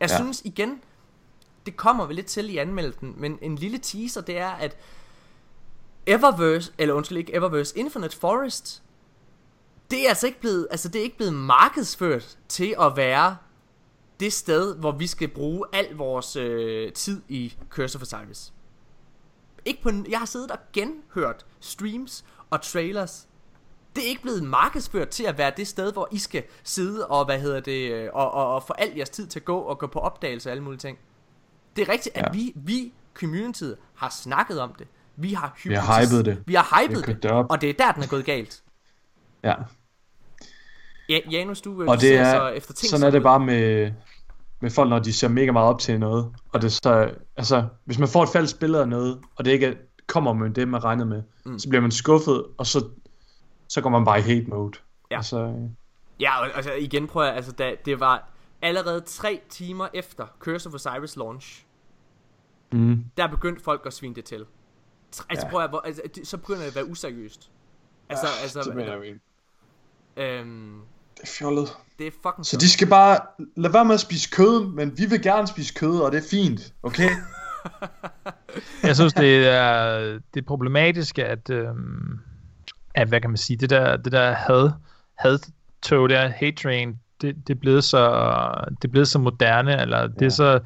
Jeg. 0.00 0.10
Ja. 0.10 0.16
synes 0.16 0.42
igen, 0.44 0.80
det 1.66 1.76
kommer 1.76 2.06
vi 2.06 2.14
lidt 2.14 2.26
til 2.26 2.50
i 2.50 2.56
anmeldelsen, 2.56 3.14
men 3.16 3.38
en 3.42 3.56
lille 3.56 3.78
teaser, 3.78 4.20
det 4.20 4.38
er, 4.38 4.50
at 4.50 4.76
Eververse, 6.06 6.72
eller 6.78 6.94
undskyld 6.94 7.18
ikke 7.18 7.34
Eververse, 7.34 7.78
Infinite 7.78 8.16
Forest, 8.16 8.82
det 9.90 10.04
er 10.04 10.08
altså 10.08 10.26
ikke 10.26 10.40
blevet, 10.40 10.68
altså 10.70 10.88
det 10.88 10.98
er 10.98 11.02
ikke 11.02 11.16
blevet 11.16 11.34
markedsført 11.34 12.38
til 12.48 12.74
at 12.80 12.96
være 12.96 13.36
det 14.20 14.32
sted, 14.32 14.76
hvor 14.76 14.92
vi 14.92 15.06
skal 15.06 15.28
bruge 15.28 15.66
al 15.72 15.94
vores 15.94 16.36
øh, 16.36 16.92
tid 16.92 17.22
i 17.28 17.54
Curse 17.70 17.96
of 17.98 18.02
Osiris. 18.02 18.52
Ikke 19.64 19.82
på, 19.82 19.90
jeg 20.08 20.18
har 20.18 20.26
siddet 20.26 20.50
og 20.50 20.58
genhørt 20.72 21.46
streams 21.60 22.24
og 22.50 22.62
trailers. 22.62 23.28
Det 23.96 24.04
er 24.04 24.08
ikke 24.08 24.22
blevet 24.22 24.42
markedsført 24.42 25.08
til 25.08 25.24
at 25.24 25.38
være 25.38 25.52
det 25.56 25.68
sted, 25.68 25.92
hvor 25.92 26.08
I 26.12 26.18
skal 26.18 26.42
sidde 26.64 27.06
og, 27.06 27.24
hvad 27.24 27.40
hedder 27.40 27.60
det, 27.60 27.92
øh, 27.92 28.10
og, 28.12 28.30
og, 28.30 28.54
og 28.54 28.62
få 28.62 28.72
al 28.78 28.92
jeres 28.96 29.10
tid 29.10 29.26
til 29.26 29.38
at 29.38 29.44
gå 29.44 29.58
og 29.58 29.78
gå 29.78 29.86
på 29.86 29.98
opdagelse 29.98 30.48
og 30.48 30.50
alle 30.50 30.62
mulige 30.64 30.78
ting. 30.78 30.98
Det 31.76 31.88
er 31.88 31.92
rigtigt, 31.92 32.16
at 32.16 32.22
Ja. 32.22 32.32
vi, 32.32 32.52
vi, 32.56 32.92
communityet, 33.14 33.76
har 33.94 34.08
snakket 34.08 34.60
om 34.60 34.74
det. 34.78 34.86
Vi 35.16 35.32
har, 35.32 35.58
Vi 35.64 35.74
har 35.74 36.00
hypet 36.06 36.24
det. 36.24 36.42
Vi 36.46 36.54
har 36.54 36.62
har 36.62 36.86
det, 36.86 37.22
det 37.22 37.30
og 37.30 37.60
det 37.60 37.70
er 37.70 37.74
der, 37.74 37.92
den 37.92 38.02
er 38.02 38.06
gået 38.06 38.24
galt. 38.24 38.62
Ja. 39.44 39.54
Ja, 41.08 41.18
Janus, 41.30 41.60
du, 41.60 41.82
øh, 41.82 41.88
Og 41.88 42.00
det 42.00 42.16
er, 42.16 42.32
så 42.32 42.48
efter 42.48 42.74
ting 42.74 42.90
sådan 42.90 43.06
er 43.06 43.10
det 43.10 43.22
bare 43.22 43.40
med, 43.40 43.92
med 44.60 44.70
folk, 44.70 44.90
når 44.90 44.98
de 44.98 45.12
ser 45.12 45.28
mega 45.28 45.52
meget 45.52 45.68
op 45.68 45.78
til 45.80 46.00
noget. 46.00 46.32
Og 46.52 46.62
det 46.62 46.72
så, 46.72 47.14
altså, 47.36 47.64
hvis 47.84 47.98
man 47.98 48.08
får 48.08 48.22
et 48.22 48.28
falsk 48.28 48.58
billede 48.60 48.82
af 48.82 48.88
noget, 48.88 49.20
og 49.36 49.44
det 49.44 49.50
ikke 49.50 49.66
er- 49.66 49.74
kommer 50.06 50.32
med 50.32 50.50
det, 50.50 50.68
man 50.68 50.84
regnede 50.84 51.06
med, 51.08 51.22
Mm. 51.44 51.58
så 51.58 51.68
bliver 51.68 51.82
man 51.82 51.90
skuffet, 51.90 52.44
og 52.58 52.66
så, 52.66 52.88
så 53.68 53.80
går 53.80 53.90
man 53.90 54.04
bare 54.04 54.18
i 54.18 54.22
hate 54.22 54.46
mode. 54.50 54.78
Ja. 55.10 55.16
Altså, 55.16 55.38
øh, 55.38 55.70
Ja, 56.20 56.40
og 56.40 56.56
altså 56.56 56.72
igen 56.72 57.06
prøver 57.06 57.26
jeg, 57.26 57.36
altså 57.36 57.52
da, 57.52 57.74
det 57.84 58.00
var 58.00 58.28
allerede 58.62 59.00
tre 59.00 59.40
timer 59.48 59.88
efter 59.94 60.26
Curse 60.38 60.68
of 60.68 60.74
Osiris 60.74 61.16
launch, 61.16 61.64
mm, 62.72 63.04
der 63.16 63.26
begyndte 63.26 63.62
folk 63.64 63.82
at 63.86 63.92
svine 63.92 64.14
det 64.14 64.24
til. 64.24 64.44
Altså 65.30 65.46
Ja. 65.46 65.50
prøv 65.50 65.60
at, 65.64 65.70
altså, 65.84 66.02
så 66.24 66.36
begynder 66.36 66.60
det 66.60 66.68
at 66.68 66.74
være 66.74 66.86
useriøst. 66.90 67.50
Altså, 68.08 68.26
altså, 68.42 68.62
det 68.62 68.76
mener 68.76 68.92
jeg 68.96 69.04
ikke. 69.06 69.20
øhm, 70.16 70.80
Det 71.16 71.22
er 71.22 71.26
fjollet. 71.38 71.68
det 71.98 72.06
er 72.06 72.10
fucking 72.22 72.46
Så 72.46 72.56
de 72.56 72.70
skal 72.70 72.86
bare 72.88 73.18
lade 73.56 73.72
være 73.72 73.84
med 73.84 73.94
at 73.94 74.00
spise 74.00 74.28
kød, 74.32 74.66
men 74.66 74.98
vi 74.98 75.06
vil 75.06 75.22
gerne 75.22 75.46
spise 75.46 75.74
kød, 75.74 76.00
og 76.00 76.12
det 76.12 76.18
er 76.24 76.28
fint, 76.30 76.74
okay? 76.82 77.08
Jeg 78.82 78.96
synes, 78.96 79.12
det 79.14 79.48
er, 79.48 79.98
det 80.34 80.40
er 80.42 80.46
problematisk, 80.46 81.18
at, 81.18 81.50
øhm, 81.50 82.18
at, 82.94 83.08
hvad 83.08 83.20
kan 83.20 83.30
man 83.30 83.36
sige, 83.36 83.56
det 83.56 83.70
der, 83.70 83.96
det 83.96 84.12
der 84.12 84.32
had, 84.32 84.70
had-tog 85.14 86.08
der, 86.08 86.28
hate 86.28 86.62
train, 86.62 86.98
det, 87.20 87.36
det, 87.46 87.54
er 87.54 87.58
blevet 87.60 87.84
så, 87.84 87.98
det 88.82 88.84
er 88.84 88.92
blevet 88.92 89.08
så 89.08 89.18
moderne, 89.18 89.80
eller 89.82 90.06
det 90.06 90.22
er 90.22 90.24
Ja. 90.24 90.28
så, 90.30 90.60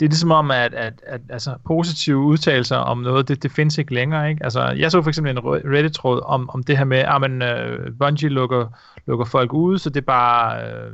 det 0.00 0.06
er 0.06 0.10
ligesom 0.10 0.30
om, 0.30 0.50
at, 0.50 0.74
at, 0.74 1.02
at 1.06 1.20
altså, 1.30 1.54
positive 1.66 2.18
udtalelser 2.18 2.76
om 2.76 2.98
noget, 2.98 3.28
det, 3.28 3.42
det 3.42 3.52
findes 3.52 3.78
ikke 3.78 3.94
længere, 3.94 4.30
ikke? 4.30 4.44
Altså, 4.44 4.62
jeg 4.62 4.90
så 4.90 5.02
for 5.02 5.08
eksempel 5.08 5.30
en 5.30 5.44
Reddit-tråd 5.44 6.20
om, 6.24 6.50
om 6.50 6.62
det 6.62 6.78
her 6.78 6.84
med, 6.84 6.98
at 6.98 7.20
man, 7.20 7.42
uh, 7.42 7.98
Bungie 7.98 8.28
lukker, 8.28 8.66
lukker 9.06 9.24
folk 9.24 9.52
ude, 9.52 9.78
så 9.78 9.90
det 9.90 10.00
er 10.00 10.06
bare, 10.06 10.60
uh, 10.64 10.92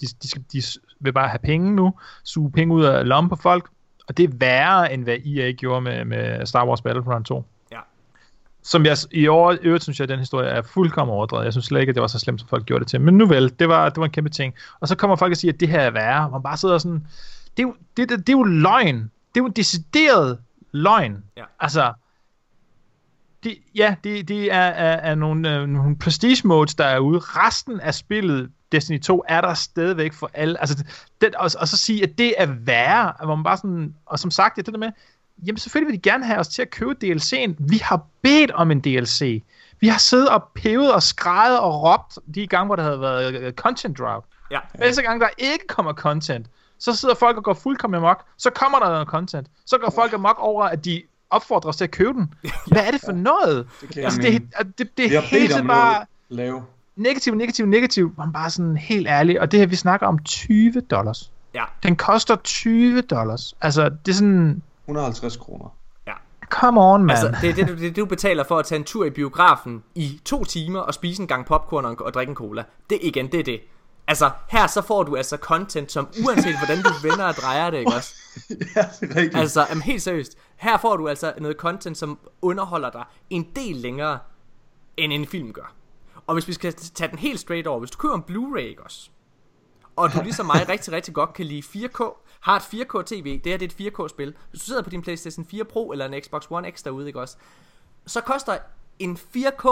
de, 0.00 0.06
de, 0.22 0.28
skal, 0.28 0.44
de 0.52 0.62
vil 1.00 1.12
bare 1.12 1.28
have 1.28 1.38
penge 1.38 1.76
nu, 1.76 1.94
suge 2.24 2.52
penge 2.52 2.74
ud 2.74 2.84
af 2.84 3.08
lommen 3.08 3.28
på 3.28 3.36
folk, 3.36 3.68
og 4.08 4.16
det 4.16 4.24
er 4.24 4.28
værre, 4.32 4.92
end 4.92 5.04
hvad 5.04 5.16
EA 5.26 5.52
gjorde 5.52 5.80
med, 5.80 6.04
med 6.04 6.46
Star 6.46 6.66
Wars 6.66 6.82
Battlefront 6.82 7.26
2. 7.26 7.44
Ja. 7.72 7.78
Som 8.62 8.84
jeg 8.84 8.96
i 9.10 9.26
år, 9.26 9.56
øvrigt 9.62 9.82
synes 9.82 9.98
jeg, 10.00 10.04
at 10.04 10.08
den 10.08 10.18
historie 10.18 10.48
er 10.48 10.62
fuldkommen 10.62 11.14
overdrevet. 11.14 11.44
Jeg 11.44 11.52
synes 11.52 11.66
slet 11.66 11.80
ikke, 11.80 11.90
at 11.90 11.94
det 11.94 12.00
var 12.00 12.06
så 12.06 12.18
slemt, 12.18 12.40
som 12.40 12.48
folk 12.48 12.66
gjorde 12.66 12.80
det 12.80 12.90
til. 12.90 13.00
Men 13.00 13.18
nu 13.18 13.26
vel, 13.26 13.52
det 13.58 13.68
var, 13.68 13.88
det 13.88 13.96
var 13.96 14.04
en 14.04 14.10
kæmpe 14.10 14.30
ting. 14.30 14.54
Og 14.80 14.88
så 14.88 14.96
kommer 14.96 15.16
folk 15.16 15.30
og 15.30 15.36
siger, 15.36 15.52
at 15.52 15.60
det 15.60 15.68
her 15.68 15.80
er 15.80 15.90
værre. 15.90 16.30
Man 16.30 16.42
bare 16.42 16.56
sidder 16.56 16.78
sådan, 16.78 17.06
det 17.56 17.62
er 17.62 17.66
jo, 17.66 17.74
det, 17.96 18.08
det, 18.08 18.18
det 18.18 18.28
er 18.28 18.36
jo 18.36 18.42
løgn. 18.42 18.96
Det 18.96 19.40
er 19.40 19.44
jo 19.44 19.46
en 19.46 19.52
decideret 19.52 20.38
løgn. 20.72 21.24
Ja. 21.36 21.44
Altså, 21.60 21.92
det, 23.44 23.58
ja, 23.74 23.94
det, 24.04 24.28
det 24.28 24.52
er, 24.52 24.58
er, 24.58 24.96
er 24.96 25.14
nogle, 25.14 25.56
øh, 25.56 25.68
nogle 25.68 25.98
prestige 25.98 26.48
modes, 26.48 26.74
der 26.74 26.84
er 26.84 26.98
ude. 26.98 27.18
Resten 27.18 27.80
af 27.80 27.94
spillet, 27.94 28.50
Destiny 28.72 29.00
2, 29.00 29.24
er 29.28 29.40
der 29.40 29.54
stadigvæk 29.54 30.12
for 30.12 30.30
alle. 30.34 30.60
Altså, 30.60 30.84
det, 31.20 31.34
og, 31.34 31.50
og 31.60 31.68
så 31.68 31.76
sige, 31.76 32.02
at 32.02 32.18
det 32.18 32.34
er 32.38 32.46
værre, 32.46 33.12
hvor 33.24 33.34
man 33.34 33.44
bare 33.44 33.56
sådan, 33.56 33.94
og 34.06 34.18
som 34.18 34.30
sagt, 34.30 34.56
det 34.56 34.66
der 34.66 34.78
med, 34.78 34.90
jamen 35.46 35.58
selvfølgelig 35.58 35.92
vil 35.92 36.04
de 36.04 36.10
gerne 36.10 36.26
have 36.26 36.38
os 36.38 36.48
til 36.48 36.62
at 36.62 36.70
købe 36.70 36.94
DLC'en. 37.04 37.54
Vi 37.58 37.78
har 37.82 38.06
bedt 38.22 38.50
om 38.50 38.70
en 38.70 38.80
DLC. 38.80 39.42
Vi 39.80 39.88
har 39.88 39.98
siddet 39.98 40.28
og 40.28 40.48
pevet 40.54 40.92
og 40.92 41.02
skrejet 41.02 41.60
og 41.60 41.82
råbt 41.82 42.34
de 42.34 42.46
gange, 42.46 42.66
hvor 42.66 42.76
der 42.76 42.82
havde 42.82 43.00
været 43.00 43.54
content 43.54 43.98
drop. 43.98 44.26
Ja. 44.50 44.58
Næste 44.78 45.02
gang, 45.02 45.20
der 45.20 45.28
ikke 45.38 45.66
kommer 45.68 45.92
content, 45.92 46.46
så 46.82 46.96
sidder 46.96 47.14
folk 47.14 47.36
og 47.36 47.44
går 47.44 47.54
fuldkommen 47.54 47.98
amok. 47.98 48.24
Så 48.38 48.50
kommer 48.50 48.78
der 48.78 48.88
noget 48.88 49.08
content. 49.08 49.46
Så 49.66 49.78
går 49.78 49.90
folk 49.90 50.12
amok 50.12 50.36
over, 50.38 50.64
at 50.64 50.84
de 50.84 51.02
opfordrer 51.30 51.68
os 51.68 51.76
til 51.76 51.84
at 51.84 51.90
købe 51.90 52.12
den. 52.12 52.34
Hvad 52.66 52.86
er 52.86 52.90
det 52.90 53.00
for 53.04 53.12
noget? 53.12 53.66
Det 53.80 54.04
Altså, 54.04 54.20
det, 54.22 54.78
det, 54.78 54.96
det 54.96 55.14
er 55.14 55.20
har 55.20 55.26
hele 55.26 55.40
bedt 55.42 55.52
om 55.52 55.56
tiden 55.56 55.68
bare 55.68 56.04
lave. 56.28 56.62
negativ, 56.96 57.34
negativ, 57.34 57.66
negativ. 57.66 58.14
Man 58.18 58.32
bare 58.32 58.50
sådan 58.50 58.76
helt 58.76 59.08
ærlig. 59.08 59.40
Og 59.40 59.52
det 59.52 59.60
her, 59.60 59.66
vi 59.66 59.76
snakker 59.76 60.06
om 60.06 60.18
20 60.18 60.80
dollars. 60.80 61.32
Ja. 61.54 61.64
Den 61.82 61.96
koster 61.96 62.36
20 62.36 63.00
dollars. 63.00 63.54
Altså, 63.60 63.88
det 63.88 64.12
er 64.12 64.16
sådan... 64.16 64.62
150 64.86 65.36
kroner. 65.36 65.74
Come 66.50 66.80
on, 66.80 67.04
man. 67.04 67.10
Altså, 67.16 67.36
det 67.40 67.50
er 67.50 67.64
det, 67.66 67.78
det, 67.78 67.96
du 67.96 68.04
betaler 68.04 68.44
for 68.44 68.58
at 68.58 68.66
tage 68.66 68.78
en 68.78 68.84
tur 68.84 69.04
i 69.04 69.10
biografen 69.10 69.82
i 69.94 70.20
to 70.24 70.44
timer 70.44 70.80
og 70.80 70.94
spise 70.94 71.22
en 71.22 71.28
gang 71.28 71.46
popcorn 71.46 71.84
og, 71.84 71.96
og 72.00 72.14
drikke 72.14 72.30
en 72.30 72.36
cola. 72.36 72.64
Det 72.90 72.98
igen, 73.02 73.26
det 73.32 73.40
er 73.40 73.44
det. 73.44 73.60
Altså, 74.06 74.30
her 74.48 74.66
så 74.66 74.82
får 74.82 75.02
du 75.02 75.16
altså 75.16 75.36
content, 75.36 75.92
som 75.92 76.08
uanset 76.24 76.58
hvordan 76.58 76.82
du 76.82 76.90
vender 77.02 77.24
og 77.24 77.34
drejer 77.34 77.70
det, 77.70 77.78
ikke 77.78 77.94
også? 77.94 78.14
ja, 78.76 78.84
det 79.00 79.10
er 79.10 79.16
rigtigt. 79.16 79.36
Altså, 79.36 79.66
jamen, 79.68 79.82
helt 79.82 80.02
seriøst. 80.02 80.36
Her 80.56 80.78
får 80.78 80.96
du 80.96 81.08
altså 81.08 81.34
noget 81.38 81.56
content, 81.56 81.98
som 81.98 82.18
underholder 82.42 82.90
dig 82.90 83.04
en 83.30 83.48
del 83.56 83.76
længere, 83.76 84.18
end 84.96 85.12
en 85.12 85.26
film 85.26 85.52
gør. 85.52 85.74
Og 86.26 86.34
hvis 86.34 86.48
vi 86.48 86.52
skal 86.52 86.72
tage 86.74 87.10
den 87.10 87.18
helt 87.18 87.40
straight 87.40 87.66
over, 87.66 87.78
hvis 87.78 87.90
du 87.90 87.98
køber 87.98 88.14
en 88.14 88.24
Blu-ray, 88.30 88.60
ikke 88.60 88.82
også? 88.82 89.10
Og 89.96 90.12
du 90.12 90.22
ligesom 90.22 90.46
mig 90.46 90.68
rigtig, 90.68 90.92
rigtig 90.92 91.14
godt 91.14 91.32
kan 91.32 91.46
lide 91.46 91.62
4K, 91.62 92.26
har 92.40 92.56
et 92.56 92.60
4K 92.60 93.02
TV, 93.02 93.40
det 93.44 93.52
her 93.52 93.58
det 93.58 93.80
er 93.80 93.86
et 93.86 93.94
4K-spil. 93.94 94.34
Hvis 94.50 94.60
du 94.60 94.66
sidder 94.66 94.82
på 94.82 94.90
din 94.90 95.02
PlayStation 95.02 95.46
4 95.46 95.64
Pro 95.64 95.92
eller 95.92 96.06
en 96.06 96.22
Xbox 96.22 96.42
One 96.50 96.70
X 96.70 96.82
derude, 96.82 97.06
ikke 97.06 97.20
også? 97.20 97.36
Så 98.06 98.20
koster 98.20 98.58
en 98.98 99.18
4K 99.36 99.68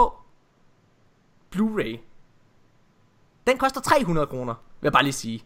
Blu-ray, 1.55 1.99
den 3.47 3.57
koster 3.57 3.81
300 3.81 4.27
kroner, 4.27 4.53
vil 4.53 4.87
jeg 4.87 4.93
bare 4.93 5.03
lige 5.03 5.13
sige. 5.13 5.43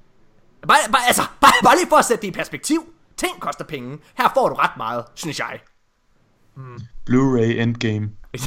Bare, 0.67 0.77
bare, 0.91 1.01
altså, 1.07 1.21
bare, 1.41 1.51
bare 1.63 1.75
lige 1.75 1.89
for 1.89 1.95
at 1.95 2.05
sætte 2.05 2.21
det 2.21 2.27
i 2.27 2.31
perspektiv. 2.31 2.93
Ting 3.17 3.39
koster 3.39 3.65
penge. 3.65 3.99
Her 4.17 4.29
får 4.33 4.49
du 4.49 4.55
ret 4.55 4.77
meget, 4.77 5.05
synes 5.15 5.39
jeg. 5.39 5.59
Blu-ray 7.09 7.61
Endgame. 7.61 8.09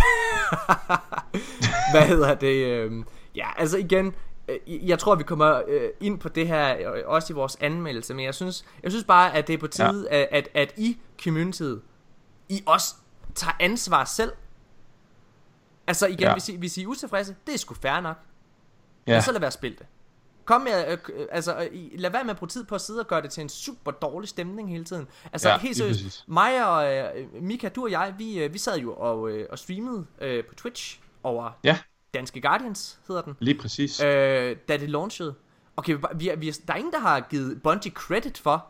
Hvad 1.92 2.02
hedder 2.06 2.34
det? 2.34 2.66
øhm, 2.66 3.04
Ja, 3.34 3.46
altså 3.56 3.78
igen, 3.78 4.14
øh, 4.48 4.88
jeg 4.88 4.98
tror, 4.98 5.14
vi 5.14 5.22
kommer 5.22 5.62
øh, 5.68 5.88
ind 6.00 6.18
på 6.18 6.28
det 6.28 6.48
her, 6.48 6.92
øh, 6.94 7.02
også 7.06 7.32
i 7.32 7.34
vores 7.34 7.56
anmeldelse, 7.60 8.14
men 8.14 8.24
jeg 8.24 8.34
synes, 8.34 8.64
jeg 8.82 8.90
synes 8.90 9.04
bare, 9.04 9.34
at 9.34 9.46
det 9.46 9.54
er 9.54 9.58
på 9.58 9.66
tide, 9.66 10.08
ja. 10.10 10.20
at, 10.20 10.28
at, 10.30 10.48
at 10.54 10.74
I, 10.76 10.98
communityet, 11.24 11.82
I 12.48 12.62
også 12.66 12.94
tager 13.34 13.56
ansvar 13.60 14.04
selv. 14.04 14.32
Altså 15.86 16.06
igen. 16.06 16.20
Ja. 16.20 16.32
hvis, 16.32 16.48
I, 16.48 16.56
hvis 16.56 16.78
I 16.78 16.82
er 16.82 16.86
utilfredse, 16.86 17.36
det 17.46 17.54
er 17.54 17.58
sgu 17.58 17.74
fair 17.74 18.00
nok. 18.00 18.16
Ja, 19.08 19.14
Ja. 19.14 19.20
Så 19.20 19.32
lad 19.32 19.40
være 19.40 19.46
at 19.46 19.52
spille 19.52 19.76
det. 19.78 19.86
Kom 20.44 20.60
med, 20.60 20.92
øh, 20.92 20.98
øh, 21.14 21.26
altså, 21.30 21.68
øh, 21.72 21.88
lad 21.94 22.10
være 22.10 22.24
med 22.24 22.30
at 22.30 22.36
bruge 22.36 22.48
tid 22.48 22.64
på 22.64 22.74
at 22.74 22.80
sidde 22.80 23.00
og 23.00 23.06
gøre 23.06 23.22
det 23.22 23.30
til 23.30 23.40
en 23.40 23.48
super 23.48 23.90
dårlig 23.90 24.28
stemning 24.28 24.70
hele 24.70 24.84
tiden. 24.84 25.08
Altså, 25.32 25.48
Ja, 25.48 25.58
helt 25.58 25.76
seriøst, 25.76 26.24
mig 26.28 26.68
og 26.68 26.94
øh, 26.94 27.42
Mika, 27.42 27.68
du 27.68 27.82
og 27.84 27.90
jeg, 27.90 28.14
vi, 28.18 28.44
øh, 28.44 28.52
vi 28.52 28.58
sad 28.58 28.78
jo 28.78 28.94
og, 28.94 29.30
øh, 29.30 29.46
og 29.50 29.58
streamede 29.58 30.06
øh, 30.20 30.44
på 30.44 30.54
Twitch 30.54 31.00
over 31.22 31.50
ja 31.64 31.78
Danske 32.14 32.40
Guardians, 32.40 32.98
hedder 33.08 33.22
den, 33.22 33.36
lige 33.40 33.58
præcis. 33.58 34.00
øh, 34.00 34.56
da 34.68 34.76
det 34.76 34.90
launchede. 34.90 35.34
Okay, 35.76 35.96
vi, 36.14 36.30
vi, 36.38 36.50
der 36.50 36.72
er 36.72 36.76
ingen, 36.76 36.92
der 36.92 36.98
har 37.00 37.20
givet 37.20 37.62
Bungie 37.62 37.92
credit 37.92 38.38
for, 38.38 38.66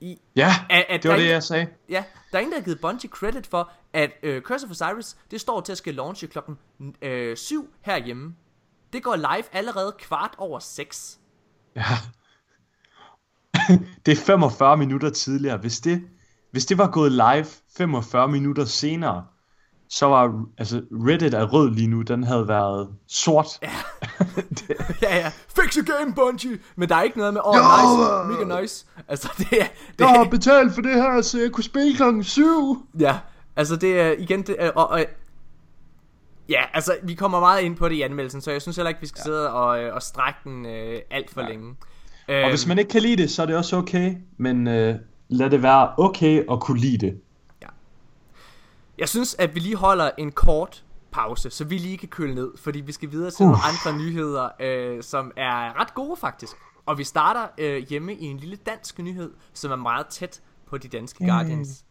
i, 0.00 0.18
ja, 0.36 0.50
at, 0.70 0.84
at 0.88 1.02
det 1.02 1.08
var 1.10 1.16
der 1.16 1.22
det, 1.22 1.30
jeg 1.30 1.42
sagde. 1.42 1.66
Ja, 1.88 2.04
der 2.32 2.38
er 2.38 2.40
ingen, 2.40 2.52
der 2.52 2.58
har 2.58 2.64
givet 2.64 2.80
Bungie 2.80 3.10
credit 3.10 3.46
for, 3.46 3.70
at 3.92 4.10
øh, 4.22 4.42
Curse 4.42 4.66
of 4.66 4.70
Osiris, 4.70 5.16
det 5.30 5.40
står 5.40 5.60
til 5.60 5.72
at 5.72 5.78
skal 5.78 5.94
launche 5.94 6.28
klokken 6.28 6.58
øh, 7.02 7.36
7 7.36 7.70
herhjemme. 7.80 8.34
Det 8.92 9.02
går 9.02 9.16
live 9.16 9.44
allerede 9.52 9.94
kvart 9.98 10.34
over 10.38 10.58
6. 10.58 11.18
Ja. 11.76 11.82
det 14.06 14.12
er 14.12 14.16
45 14.16 14.76
minutter 14.76 15.10
tidligere. 15.10 15.56
Hvis 15.56 15.80
det, 15.80 16.02
hvis 16.50 16.66
det 16.66 16.78
var 16.78 16.90
gået 16.90 17.12
live 17.12 17.46
45 17.76 18.28
minutter 18.28 18.64
senere, 18.64 19.24
så 19.88 20.06
var 20.06 20.44
altså 20.58 20.82
Reddit 20.92 21.34
er 21.34 21.46
rød 21.46 21.70
lige 21.70 21.88
nu. 21.88 22.02
Den 22.02 22.24
havde 22.24 22.48
været 22.48 22.88
sort. 23.08 23.58
Ja. 23.62 23.70
ja, 25.02 25.16
ja. 25.16 25.30
Fix 25.56 25.74
your 25.74 25.98
game, 25.98 26.14
Bungie! 26.14 26.58
Men 26.76 26.88
der 26.88 26.96
er 26.96 27.02
ikke 27.02 27.18
noget 27.18 27.32
med, 27.32 27.40
oh, 27.44 27.56
nice, 27.56 28.44
mega 28.44 28.60
nice. 28.60 28.86
Altså, 29.08 29.28
det 29.38 29.60
er... 29.60 29.66
Det 29.98 30.00
Jeg 30.00 30.08
har 30.08 30.24
betalt 30.24 30.74
for 30.74 30.82
det 30.82 30.94
her, 30.94 31.22
så 31.22 31.38
jeg 31.38 31.50
kunne 31.52 31.64
spille 31.64 31.96
klokken 31.96 32.24
7. 32.24 32.86
ja, 32.98 33.18
altså 33.56 33.76
det 33.76 34.00
er 34.00 34.12
igen... 34.18 34.42
Det 34.42 34.56
er, 34.58 34.70
og, 34.70 34.88
og, 34.88 35.04
ja, 36.48 36.62
altså, 36.72 36.96
vi 37.02 37.14
kommer 37.14 37.40
meget 37.40 37.62
ind 37.62 37.76
på 37.76 37.88
det 37.88 37.94
i 37.94 38.02
anmeldelsen, 38.02 38.40
så 38.40 38.50
jeg 38.50 38.62
synes 38.62 38.76
heller 38.76 38.88
ikke, 38.88 39.00
vi 39.00 39.06
skal 39.06 39.20
ja. 39.20 39.24
sidde 39.24 39.52
og, 39.52 39.82
øh, 39.82 39.94
og 39.94 40.02
strække 40.02 40.38
den 40.44 40.66
øh, 40.66 41.00
alt 41.10 41.30
for 41.30 41.40
ja. 41.40 41.48
længe. 41.48 41.76
Øhm, 42.28 42.44
Og 42.44 42.50
hvis 42.50 42.66
man 42.66 42.78
ikke 42.78 42.90
kan 42.90 43.02
lide 43.02 43.22
det, 43.22 43.30
så 43.30 43.42
er 43.42 43.46
det 43.46 43.56
også 43.56 43.76
okay. 43.76 44.14
Men 44.36 44.66
øh, 44.68 44.94
lad 45.28 45.50
det 45.50 45.62
være 45.62 45.92
okay 45.98 46.52
at 46.52 46.60
kunne 46.60 46.80
lide 46.80 47.06
det. 47.06 47.20
Jeg 48.98 49.08
synes, 49.08 49.36
at 49.38 49.54
vi 49.54 49.60
lige 49.60 49.76
holder 49.76 50.10
en 50.18 50.32
kort 50.32 50.84
pause, 51.10 51.50
så 51.50 51.64
vi 51.64 51.78
lige 51.78 51.98
kan 51.98 52.08
køle 52.08 52.34
ned, 52.34 52.50
fordi 52.58 52.80
vi 52.80 52.92
skal 52.92 53.10
videre 53.10 53.30
til 53.30 53.44
uh. 53.44 53.50
nogle 53.50 53.64
andre 53.64 54.04
nyheder, 54.04 54.48
øh, 54.60 55.02
som 55.02 55.32
er 55.36 55.80
ret 55.80 55.94
gode 55.94 56.16
faktisk. 56.16 56.56
Og 56.86 56.98
vi 56.98 57.04
starter 57.04 57.46
øh, 57.58 57.86
hjemme 57.88 58.14
i 58.14 58.24
en 58.24 58.36
lille 58.36 58.56
dansk 58.56 58.98
nyhed, 58.98 59.32
som 59.52 59.70
er 59.70 59.76
meget 59.76 60.06
tæt 60.06 60.40
på 60.66 60.78
de 60.78 60.88
danske 60.88 61.26
Guardians. 61.26 61.84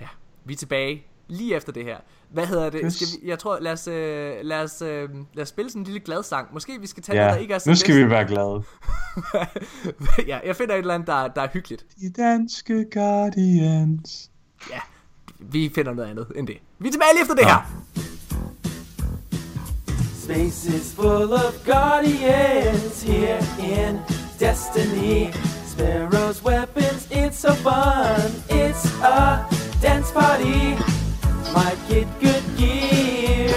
Ja, 0.00 0.08
vi 0.44 0.52
er 0.52 0.56
tilbage 0.56 1.06
lige 1.28 1.56
efter 1.56 1.72
det 1.72 1.84
her. 1.84 1.96
Hvad 2.32 2.46
hedder 2.46 2.70
det? 2.70 2.92
Skal 2.92 3.06
vi, 3.06 3.28
jeg 3.28 3.38
tror, 3.38 3.58
lad 3.60 3.72
os, 3.72 3.88
øh, 3.88 4.32
lad, 4.42 4.62
os, 4.62 4.82
øh, 4.82 5.08
lad 5.34 5.42
os 5.42 5.48
spille 5.48 5.70
sådan 5.70 5.80
en 5.82 5.84
lille 5.86 6.00
glad 6.00 6.22
sang. 6.22 6.48
Måske 6.52 6.80
vi 6.80 6.86
skal 6.86 7.02
tage 7.02 7.16
ja, 7.16 7.22
Ja, 7.22 7.26
noget, 7.28 7.36
der 7.36 7.42
ikke 7.42 7.54
er 7.54 7.58
så 7.58 7.70
nu 7.70 7.76
skal 7.76 7.94
bedst. 7.94 8.04
vi 8.06 8.10
være 8.10 8.26
glade. 8.26 8.62
ja, 10.30 10.38
jeg 10.46 10.56
finder 10.56 10.74
et 10.74 10.78
eller 10.78 10.94
andet, 10.94 11.06
der, 11.06 11.28
der 11.28 11.42
er 11.42 11.48
hyggeligt. 11.52 11.84
De 12.00 12.10
danske 12.22 12.86
Guardians. 12.92 14.30
Ja, 14.70 14.80
vi 15.38 15.70
finder 15.74 15.94
noget 15.94 16.10
andet 16.10 16.26
end 16.36 16.46
det. 16.46 16.56
Vi 16.78 16.88
er 16.88 16.92
tilbage 16.92 17.10
lige 17.14 17.22
efter 17.22 17.34
det 17.34 17.46
her. 17.46 17.72
Space 20.24 20.76
is 20.76 20.94
full 20.94 21.32
of 21.32 21.54
guardians 21.66 23.02
here 23.02 23.38
in 23.58 23.98
Destiny. 24.40 25.32
Sparrow's 25.72 26.42
weapons, 26.44 27.06
it's 27.10 27.38
so 27.38 27.52
fun. 27.54 28.30
It's 28.50 29.02
a 29.04 29.46
dance 29.82 30.12
party. 30.12 30.97
Might 31.54 31.78
get 31.88 32.06
good 32.20 32.44
gear. 32.56 33.54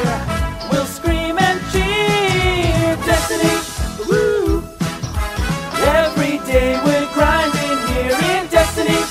We'll 0.71 0.85
scream 0.85 1.37
and 1.37 1.59
cheer. 1.71 2.95
Destiny! 3.05 3.55
Every 5.83 6.37
day 6.51 6.79
we're 6.85 7.09
grinding 7.13 7.77
here 7.91 8.17
in 8.33 8.47
Destiny! 8.47 9.01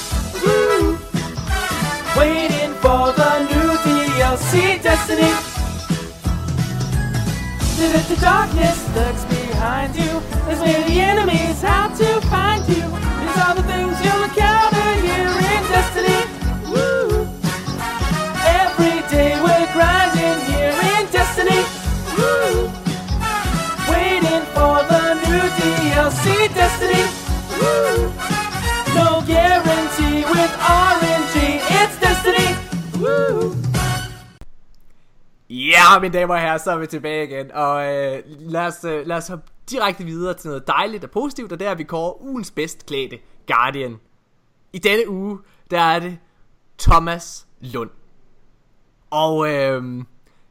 Waiting 2.16 2.72
for 2.82 3.12
the 3.12 3.32
new 3.50 3.70
DLC 3.84 4.82
Destiny. 4.82 5.32
The 8.10 8.16
darkness 8.20 8.78
lurks 8.96 9.24
behind 9.26 9.94
you. 9.94 10.20
There's 10.46 10.60
many 10.60 11.00
enemies, 11.00 11.62
how 11.62 11.88
to 11.88 12.20
find 12.22 12.66
you. 12.68 12.84
With 30.50 30.60
RNG. 30.92 31.36
It's 31.80 31.96
Destiny. 32.04 32.48
Woo! 33.02 33.54
Ja, 35.50 35.98
mine 36.00 36.12
damer 36.12 36.34
og 36.34 36.40
herrer, 36.40 36.58
så 36.58 36.70
er 36.70 36.78
vi 36.78 36.86
tilbage 36.86 37.24
igen. 37.24 37.52
Og 37.52 37.84
øh, 37.84 38.22
lad, 38.26 38.66
os, 38.66 38.84
øh, 38.84 39.06
lad 39.06 39.16
os 39.16 39.28
hoppe 39.28 39.44
direkte 39.70 40.04
videre 40.04 40.34
til 40.34 40.48
noget 40.48 40.66
dejligt 40.66 41.04
og 41.04 41.10
positivt, 41.10 41.52
og 41.52 41.60
det 41.60 41.66
er, 41.66 41.70
at 41.70 41.78
vi 41.78 41.84
kårer 41.84 42.22
ugens 42.22 42.50
bedst 42.50 42.86
klædte 42.86 43.18
Guardian. 43.46 43.96
I 44.72 44.78
denne 44.78 45.10
uge, 45.10 45.38
der 45.70 45.80
er 45.80 45.98
det 45.98 46.18
Thomas 46.78 47.46
Lund. 47.60 47.90
Og 49.10 49.48
øhm, 49.48 50.06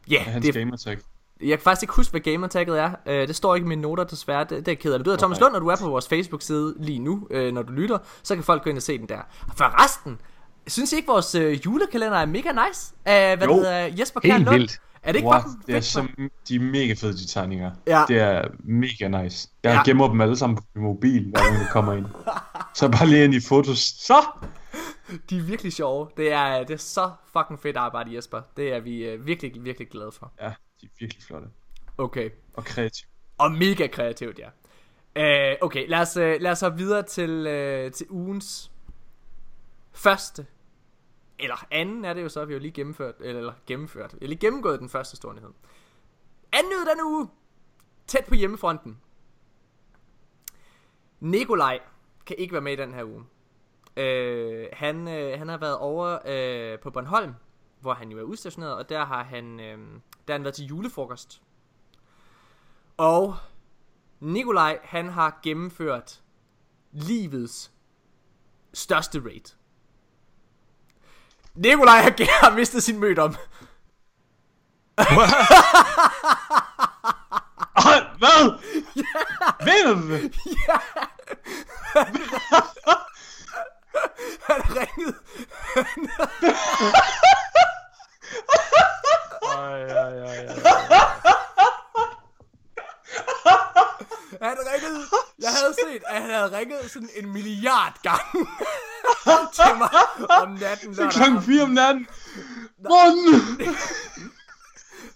ja, 0.10 0.24
Hans 0.24 0.46
det, 0.46 0.54
gamertag. 0.54 0.98
Jeg 1.42 1.50
kan 1.58 1.60
faktisk 1.64 1.84
ikke 1.84 1.94
huske, 1.94 2.12
hvad 2.12 2.22
gamertagget 2.22 2.80
er. 2.80 2.92
Øh, 3.06 3.28
det 3.28 3.36
står 3.36 3.56
ikke 3.56 3.66
i 3.66 3.68
mine 3.68 3.82
noter, 3.82 4.04
desværre. 4.04 4.42
Det, 4.44 4.50
det 4.50 4.58
er 4.68 4.72
jeg 4.72 4.80
ked 4.80 4.94
af. 4.94 5.00
Men 5.00 5.04
du 5.06 5.10
hedder 5.10 5.22
Thomas. 5.22 5.40
Lund, 5.40 5.54
og 5.56 5.62
du 5.62 5.68
er 5.68 5.76
på 5.82 5.90
vores 5.90 6.08
Facebook-side 6.08 6.76
lige 6.80 7.00
nu, 7.00 7.28
øh, 7.32 7.54
når 7.54 7.62
du 7.62 7.72
lytter. 7.74 7.98
Så 8.24 8.36
kan 8.36 8.44
folk 8.44 8.64
gå 8.64 8.70
ind 8.70 8.78
og 8.78 8.84
se 8.84 8.98
den 8.98 9.10
der. 9.10 9.20
For 9.56 9.84
resten, 9.84 10.22
synes 10.68 10.94
I 10.94 10.96
ikke, 10.96 11.08
vores 11.08 11.36
øh, 11.36 11.66
julekalender 11.66 12.18
er 12.18 12.26
mega 12.26 12.50
nice? 12.52 12.94
Uh, 12.96 13.04
hvad 13.04 13.38
Jo. 13.48 13.54
hedder 13.54 13.90
Jesper 14.00 14.20
Kjær 14.20 14.38
Lund? 14.38 14.50
vildt. 14.50 14.80
Er 15.04 15.12
det 15.12 15.20
ikke 15.20 15.28
Wow, 15.30 15.40
fucking 15.42 15.68
det 15.68 15.76
er 15.76 15.80
så, 15.82 16.08
de 16.50 16.56
er 16.56 16.60
mega 16.60 16.94
fede, 16.94 17.14
de 17.14 17.28
tegninger. 17.28 17.72
Ja. 17.88 18.04
Det 18.08 18.20
er 18.20 18.42
mega 18.64 19.24
nice. 19.24 19.50
Jeg 19.64 19.74
Ja. 19.74 19.82
gemmer 19.86 20.08
dem 20.08 20.22
alle 20.22 20.38
sammen 20.38 20.56
på 20.58 20.64
min 20.76 20.84
mobil, 20.84 21.32
gang 21.36 21.54
jeg 21.54 21.68
kommer 21.72 21.94
ind. 21.94 22.06
Så 22.76 22.90
bare 22.90 23.08
lige 23.08 23.24
ind 23.24 23.34
i 23.34 23.40
fotos. 23.40 23.80
Så! 23.80 24.14
De 25.30 25.38
er 25.38 25.42
virkelig 25.42 25.74
sjove. 25.74 26.08
Det 26.18 26.32
er, 26.34 26.64
det 26.64 26.74
er 26.74 26.78
så 26.78 27.10
fucking 27.38 27.60
fedt 27.62 27.78
arbejde, 27.78 28.16
Jesper. 28.16 28.42
Det 28.58 28.74
er 28.74 28.80
vi 28.80 29.06
øh, 29.06 29.26
virkelig, 29.26 29.52
virkelig 29.64 29.88
glade 29.90 30.12
for. 30.20 30.32
Ja, 30.42 30.52
de 30.82 30.86
er 30.86 30.90
virkelig 31.00 31.24
flotte. 31.24 31.48
Okay. 31.98 32.30
Og 32.54 32.66
kreative. 32.66 33.10
Og 33.38 33.52
mega 33.52 33.88
kreativt, 33.88 34.40
ja. 34.40 34.50
Øh, 35.16 35.58
okay, 35.62 35.90
lad 35.90 36.00
os, 36.00 36.18
øh, 36.18 36.42
lad 36.42 36.52
os 36.52 36.62
hoppe 36.62 36.78
videre 36.78 37.04
til, 37.04 37.30
øh, 37.48 37.92
til 37.92 38.08
ugens 38.10 38.72
første, 39.92 40.46
eller 41.40 41.68
anden 41.72 42.06
er 42.06 42.14
det 42.14 42.24
jo 42.24 42.30
så, 42.30 42.46
vi 42.46 42.54
har 42.54 42.60
jo 42.60 42.62
lige 42.62 42.72
gennemført, 42.72 43.16
eller, 43.20 43.40
eller 43.40 43.54
gennemført, 43.68 44.12
har 44.12 44.28
lige 44.28 44.40
gennemgået 44.40 44.80
den 44.80 44.90
første 44.90 45.16
store 45.16 45.36
nyhed. 45.36 45.50
Anden 46.52 46.70
nyhed 46.70 46.86
denne 46.86 47.06
uge, 47.06 47.30
tæt 48.08 48.26
på 48.28 48.36
hjemmefronten. 48.36 48.98
Nikolaj 51.20 51.80
kan 52.26 52.36
ikke 52.40 52.54
være 52.54 52.62
med 52.62 52.74
i 52.74 52.76
den 52.76 52.94
her 52.94 53.04
uge. 53.04 53.24
Øh, 53.98 54.68
han, 54.74 55.08
øh, 55.08 55.40
han 55.40 55.50
har 55.50 55.58
været 55.58 55.78
over 55.78 56.20
øh, 56.26 56.80
på 56.80 56.90
Bornholm, 56.90 57.34
hvor 57.80 57.94
han 57.94 58.12
jo 58.12 58.20
er 58.20 58.24
udstationeret, 58.24 58.74
og 58.76 58.90
der 58.90 59.06
har 59.06 59.24
han, 59.24 59.60
øh, 59.60 59.78
der 60.28 60.34
har 60.34 60.34
han 60.34 60.44
været 60.44 60.56
til 60.56 60.66
julefrokost. 60.66 61.42
Og 62.98 63.38
Nikolaj, 64.20 64.80
han 64.84 65.10
har 65.10 65.40
gennemført 65.44 66.22
livets 66.92 67.72
største 68.74 69.22
raid. 69.26 69.56
Nikolaj 71.54 72.02
har, 72.02 72.56
mistet 72.60 72.84
sin 72.84 73.00
mødom. 73.00 73.36
Ej, 74.98 75.06
hvad? 78.18 78.60
Du 80.00 80.08
det? 80.08 80.36
Han 84.50 84.62
ringede. 84.80 85.16
Ej, 89.58 89.82
ej, 89.84 90.20
ej, 90.20 90.46
ej. 90.46 90.60
Han 94.42 94.58
ringede. 94.74 95.06
Jeg 95.40 95.50
havde 95.50 95.74
set, 95.88 96.04
at 96.08 96.22
han 96.22 96.32
havde 96.32 96.58
ringet 96.58 96.92
sådan 96.92 97.10
en 97.16 97.34
milliard 97.34 97.94
gange 98.04 98.48
til 99.56 99.78
mig 99.78 99.90
om 100.30 100.50
natten. 100.50 100.92
Det 100.92 101.00
er 101.00 101.10
klokken 101.12 101.38
aften. 101.38 101.54
4 101.54 101.64
om 101.64 101.70
natten. 101.70 102.08
Morten! 102.90 103.60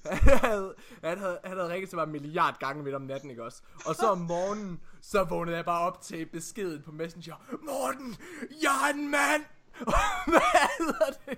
han, 0.06 0.40
havde, 0.40 0.76
han, 1.04 1.18
havde, 1.18 1.40
han 1.44 1.58
havde 1.58 1.74
ringet 1.74 1.90
til 1.90 1.96
mig 1.98 2.04
en 2.04 2.12
milliard 2.12 2.60
gange 2.60 2.84
midt 2.84 2.96
om 2.96 3.02
natten, 3.02 3.30
ikke 3.30 3.44
også? 3.44 3.62
Og 3.86 3.96
så 3.96 4.06
om 4.08 4.18
morgenen, 4.18 4.80
så 5.02 5.24
vågnede 5.24 5.56
jeg 5.58 5.66
bare 5.66 5.82
op 5.82 6.02
til 6.02 6.26
beskeden 6.26 6.82
på 6.82 6.92
Messenger. 6.92 7.36
Morten, 7.62 8.16
jeg 8.62 8.90
er 8.90 8.94
en 8.94 9.12
mand! 9.12 9.44
Hvad 10.32 10.70
hedder 10.78 11.06
det? 11.26 11.38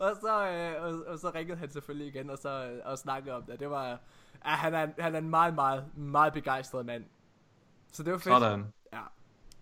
Og 0.00 0.16
så, 0.20 0.48
øh, 0.48 0.82
og, 0.84 1.06
og 1.06 1.18
så 1.18 1.30
ringede 1.34 1.58
han 1.58 1.70
selvfølgelig 1.70 2.06
igen, 2.14 2.30
og 2.30 2.38
så 2.38 2.48
øh, 2.66 2.80
og 2.84 2.98
snakkede 2.98 3.34
om 3.36 3.42
det. 3.42 3.60
Det 3.60 3.70
var, 3.70 3.86
ja, 4.44 4.50
han, 4.50 4.74
er, 4.74 4.86
han 4.98 5.14
er 5.14 5.18
en 5.18 5.30
meget, 5.30 5.54
meget, 5.54 5.84
meget 5.96 6.32
begejstret 6.32 6.86
mand. 6.86 7.04
Så 7.92 8.02
det 8.02 8.12
var 8.12 8.18
fedt. 8.18 8.34
Sådan. 8.34 8.64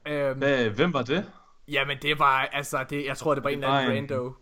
Ja. 0.07 0.31
Øhm, 0.31 0.75
hvem 0.75 0.93
var 0.93 1.03
det? 1.03 1.31
jamen 1.69 1.99
det 2.03 2.19
var, 2.19 2.39
altså, 2.53 2.85
det, 2.91 3.05
jeg 3.07 3.17
tror 3.17 3.35
det 3.35 3.45
var 3.45 3.51
en 3.51 3.59
eller 3.59 3.69
anden 3.69 4.05
en- 4.05 4.11
rando. 4.11 4.33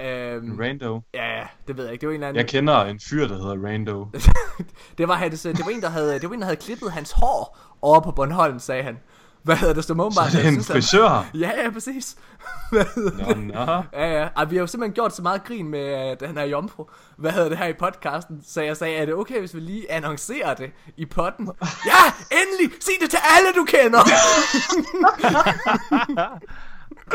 Øhm, 0.00 0.58
Rando. 0.60 1.00
ja, 1.14 1.40
det 1.68 1.76
ved 1.76 1.84
jeg 1.84 1.92
ikke. 1.92 2.00
Det 2.00 2.06
var 2.08 2.12
en 2.12 2.14
eller 2.14 2.28
anden... 2.28 2.40
Jeg 2.40 2.48
kender 2.48 2.80
en 2.84 3.00
fyr, 3.00 3.26
der 3.28 3.34
hedder 3.34 3.68
Rando. 3.68 4.06
det 4.98 5.08
var 5.08 5.14
hans, 5.14 5.42
det 5.42 5.60
var 5.64 5.70
en 5.70 5.82
der 5.82 5.88
havde, 5.90 6.14
det 6.20 6.28
var 6.28 6.34
en 6.34 6.40
der 6.40 6.46
havde 6.46 6.56
klippet 6.60 6.92
hans 6.92 7.12
hår 7.16 7.58
over 7.82 8.00
på 8.00 8.10
Bornholm, 8.10 8.58
sagde 8.58 8.82
han. 8.82 8.98
Hvad 9.42 9.56
hedder 9.56 9.74
det, 9.74 9.84
som 9.84 9.96
Så 9.98 10.02
åbenbart... 10.02 10.32
det 10.32 10.44
er 10.44 10.48
en 10.48 10.52
synes, 10.54 10.68
han- 10.68 10.74
frisør. 10.74 11.26
Ja, 11.34 11.50
ja, 11.64 11.70
præcis. 11.70 12.16
Hvad 12.72 12.84
hedder 12.94 13.26
Nå, 13.26 13.32
det? 13.32 13.36
nå. 13.46 13.82
Ja, 14.00 14.20
ja. 14.20 14.28
Ej, 14.36 14.44
vi 14.44 14.56
har 14.56 14.60
jo 14.60 14.66
simpelthen 14.66 14.94
gjort 14.94 15.16
så 15.16 15.22
meget 15.22 15.44
grin 15.44 15.68
med, 15.68 15.80
at 15.84 16.22
han 16.26 16.38
er 16.38 16.44
jomfru. 16.44 16.84
Hvad 17.18 17.30
hedder 17.32 17.48
det 17.48 17.58
her 17.58 17.66
i 17.66 17.72
podcasten? 17.72 18.42
Så 18.46 18.62
jeg 18.62 18.76
sagde, 18.76 18.96
er 18.96 19.04
det 19.06 19.14
okay, 19.14 19.38
hvis 19.40 19.54
vi 19.54 19.60
lige 19.60 19.92
annoncerer 19.92 20.54
det 20.54 20.70
i 20.96 21.06
potten? 21.06 21.46
Ja, 21.90 22.02
endelig! 22.30 22.72
Sig 22.82 22.94
det 23.00 23.10
til 23.10 23.18
alle, 23.36 23.48
du 23.56 23.64
kender! 23.64 23.98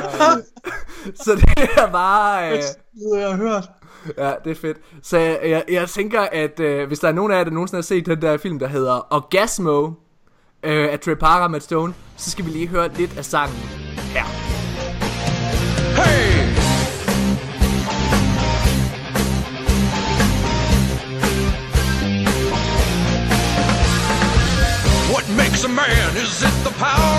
så 1.23 1.35
det 1.35 1.69
er 1.77 1.91
bare... 1.91 2.51
Øh, 2.51 2.57
Det 2.57 3.21
har 3.21 3.27
jeg 3.27 3.35
hørt. 3.37 3.69
Ja, 4.17 4.31
det 4.43 4.51
er 4.51 4.55
fedt. 4.61 4.77
Så 5.03 5.17
jeg, 5.17 5.39
jeg, 5.43 5.63
jeg 5.71 5.89
tænker, 5.89 6.21
at 6.21 6.59
øh, 6.59 6.87
hvis 6.87 6.99
der 6.99 7.07
er 7.07 7.11
nogen 7.11 7.31
af 7.31 7.37
jer, 7.37 7.43
der 7.43 7.51
nogensinde 7.51 7.77
har 7.77 7.83
set 7.83 8.05
den 8.05 8.21
der 8.21 8.37
film, 8.37 8.59
der 8.59 8.67
hedder 8.67 9.13
Orgasmo 9.13 9.91
øh, 10.63 10.91
af 10.93 10.99
Trey 10.99 11.15
Parker 11.15 11.47
Matt 11.47 11.63
Stone, 11.63 11.93
så 12.17 12.31
skal 12.31 12.45
vi 12.45 12.49
lige 12.49 12.67
høre 12.67 12.87
lidt 12.93 13.17
af 13.17 13.25
sangen 13.25 13.55
her. 14.13 14.23
Hey! 16.03 16.47
What 25.13 25.25
makes 25.37 25.63
a 25.65 25.69
man? 25.69 26.17
Is 26.17 26.43
it 26.43 26.55
the 26.65 26.73
power 26.83 27.16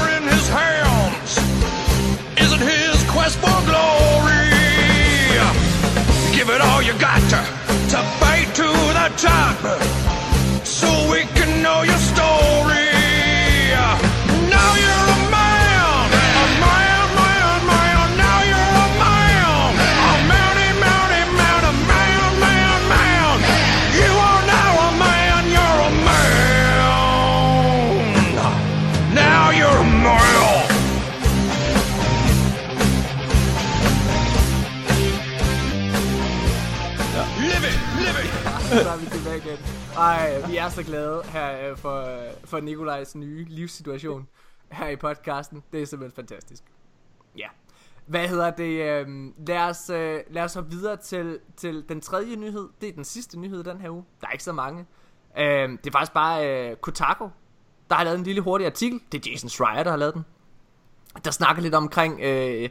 the 9.63 9.98
Ej, 39.99 40.43
vi 40.47 40.57
er 40.57 40.69
så 40.69 40.83
glade 40.83 41.23
her 41.23 41.71
øh, 41.71 41.77
for, 41.77 42.07
for 42.45 42.61
Nikolajs 42.61 43.15
nye 43.15 43.45
livssituation 43.49 44.29
her 44.73 44.89
i 44.89 44.97
podcasten. 44.97 45.63
Det 45.73 45.83
er 45.83 45.87
simpelthen 45.87 46.17
fantastisk. 46.17 46.63
Ja. 47.37 47.49
Hvad 48.07 48.29
hedder 48.29 48.51
det? 48.51 48.83
Øhm, 48.83 49.35
lad, 49.47 49.59
os, 49.59 49.91
øh, 49.91 50.21
lad 50.31 50.43
os 50.43 50.55
hoppe 50.55 50.71
videre 50.71 50.97
til, 50.97 51.39
til 51.57 51.85
den 51.89 52.01
tredje 52.01 52.37
nyhed. 52.37 52.69
Det 52.81 52.89
er 52.89 52.93
den 52.93 53.05
sidste 53.05 53.41
nyhed 53.41 53.65
den 53.65 53.81
her 53.81 53.91
uge. 53.91 54.05
Der 54.21 54.27
er 54.27 54.33
ikke 54.33 54.45
så 54.45 54.53
mange. 54.53 54.87
Øhm, 55.39 55.79
det 55.79 55.87
er 55.87 55.93
faktisk 55.93 56.13
bare 56.13 56.75
Kotako, 56.75 57.15
Kotaku, 57.15 57.29
der 57.91 57.97
har 57.97 58.05
lavet 58.05 58.19
en 58.19 58.25
lille 58.25 58.41
hurtig 58.41 58.67
artikel. 58.67 59.01
Det 59.13 59.27
er 59.27 59.31
Jason 59.31 59.49
Schreier, 59.49 59.83
der 59.83 59.91
har 59.91 59.99
lavet 59.99 60.15
den. 60.15 60.25
Der 61.25 61.31
snakker 61.31 61.63
lidt 61.63 61.75
omkring, 61.75 62.21
øh, 62.21 62.69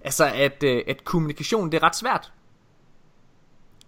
altså 0.00 0.30
at, 0.34 0.62
øh, 0.62 0.82
at 0.86 1.04
kommunikation 1.04 1.72
det 1.72 1.82
er 1.82 1.86
ret 1.86 1.96
svært. 1.96 2.32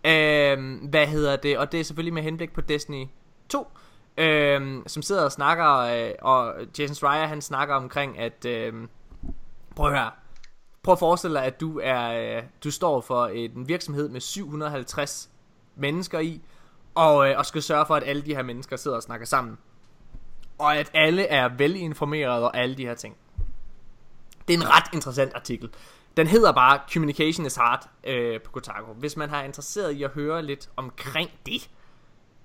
Øhm, 0.04 0.74
hvad 0.74 1.06
hedder 1.06 1.36
det? 1.36 1.58
Og 1.58 1.72
det 1.72 1.80
er 1.80 1.84
selvfølgelig 1.84 2.14
med 2.14 2.22
henblik 2.22 2.52
på 2.52 2.60
Destiny 2.60 3.06
2, 3.48 3.66
øhm, 4.16 4.82
som 4.86 5.02
sidder 5.02 5.24
og 5.24 5.32
snakker, 5.32 5.76
øh, 5.76 6.10
og 6.22 6.54
Jason 6.78 6.94
Schreier 6.94 7.26
han 7.26 7.42
snakker 7.42 7.74
omkring, 7.74 8.18
at 8.18 8.44
øh, 8.44 8.72
prøv 9.76 9.86
at 9.86 9.98
høre, 9.98 10.10
prøv 10.82 10.92
at 10.92 10.98
forestille 10.98 11.36
dig, 11.36 11.44
at 11.44 11.60
du 11.60 11.80
er, 11.82 12.36
øh, 12.36 12.42
du 12.64 12.70
står 12.70 13.00
for 13.00 13.26
en 13.26 13.68
virksomhed 13.68 14.08
med 14.08 14.20
750 14.20 15.30
mennesker 15.76 16.18
i, 16.18 16.40
og, 16.94 17.28
øh, 17.30 17.38
og 17.38 17.46
skal 17.46 17.62
sørge 17.62 17.86
for, 17.86 17.94
at 17.94 18.02
alle 18.06 18.22
de 18.22 18.34
her 18.34 18.42
mennesker 18.42 18.76
sidder 18.76 18.96
og 18.96 19.02
snakker 19.02 19.26
sammen. 19.26 19.58
Og 20.58 20.76
at 20.76 20.90
alle 20.94 21.26
er 21.26 21.48
velinformerede 21.48 22.44
og 22.44 22.56
alle 22.56 22.76
de 22.76 22.86
her 22.86 22.94
ting. 22.94 23.16
Det 24.48 24.54
er 24.54 24.58
en 24.58 24.68
ret 24.68 24.94
interessant 24.94 25.34
artikel. 25.34 25.70
Den 26.16 26.26
hedder 26.26 26.52
bare 26.52 26.80
Communication 26.92 27.46
is 27.46 27.56
Hard 27.56 27.88
øh, 28.04 28.40
på 28.40 28.50
Kotaku. 28.50 28.92
Hvis 28.92 29.16
man 29.16 29.30
har 29.30 29.42
interesseret 29.42 29.92
i 29.92 30.02
at 30.02 30.10
høre 30.10 30.42
lidt 30.42 30.70
omkring 30.76 31.30
det, 31.46 31.70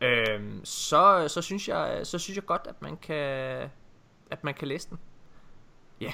øh, 0.01 0.41
så, 0.63 1.28
så, 1.28 1.41
synes 1.41 1.68
jeg, 1.68 1.99
så 2.03 2.20
synes 2.20 2.36
jeg 2.36 2.45
godt, 2.45 2.61
at 2.70 2.82
man 2.82 2.97
kan, 2.97 3.15
at 4.32 4.43
man 4.43 4.53
kan 4.53 4.68
læse 4.68 4.89
den. 4.89 4.99
Ja. 6.01 6.11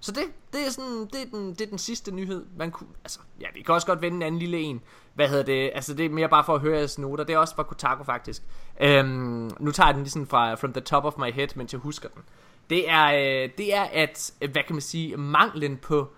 Så 0.00 0.12
det, 0.12 0.22
det 0.52 0.66
er 0.66 0.70
sådan, 0.70 1.08
det 1.12 1.22
er 1.22 1.26
den, 1.30 1.50
det 1.50 1.60
er 1.60 1.66
den 1.66 1.78
sidste 1.78 2.10
nyhed, 2.10 2.46
man 2.56 2.70
kunne, 2.70 2.88
altså, 3.04 3.20
ja, 3.40 3.46
vi 3.54 3.62
kan 3.62 3.74
også 3.74 3.86
godt 3.86 4.02
vende 4.02 4.16
en 4.16 4.22
anden 4.22 4.38
lille 4.38 4.58
en. 4.58 4.82
Hvad 5.14 5.28
hedder 5.28 5.44
det? 5.44 5.70
Altså, 5.74 5.94
det 5.94 6.06
er 6.06 6.10
mere 6.10 6.28
bare 6.28 6.44
for 6.44 6.54
at 6.54 6.60
høre 6.60 6.76
jeres 6.76 6.98
noter. 6.98 7.24
Det 7.24 7.34
er 7.34 7.38
også 7.38 7.54
fra 7.54 7.62
Kotaku, 7.62 8.04
faktisk. 8.04 8.42
Øhm, 8.80 9.50
nu 9.60 9.72
tager 9.72 9.86
jeg 9.86 9.94
den 9.94 10.02
lige 10.02 10.10
sådan 10.10 10.26
fra, 10.26 10.54
from 10.54 10.72
the 10.72 10.80
top 10.80 11.04
of 11.04 11.18
my 11.18 11.32
head, 11.32 11.48
mens 11.56 11.72
jeg 11.72 11.80
husker 11.80 12.08
den. 12.08 12.22
Det 12.70 12.90
er, 12.90 13.06
øh, 13.06 13.50
det 13.58 13.74
er 13.74 13.82
at, 13.82 14.32
hvad 14.38 14.62
kan 14.66 14.74
man 14.74 14.80
sige, 14.80 15.16
manglen 15.16 15.76
på, 15.76 16.12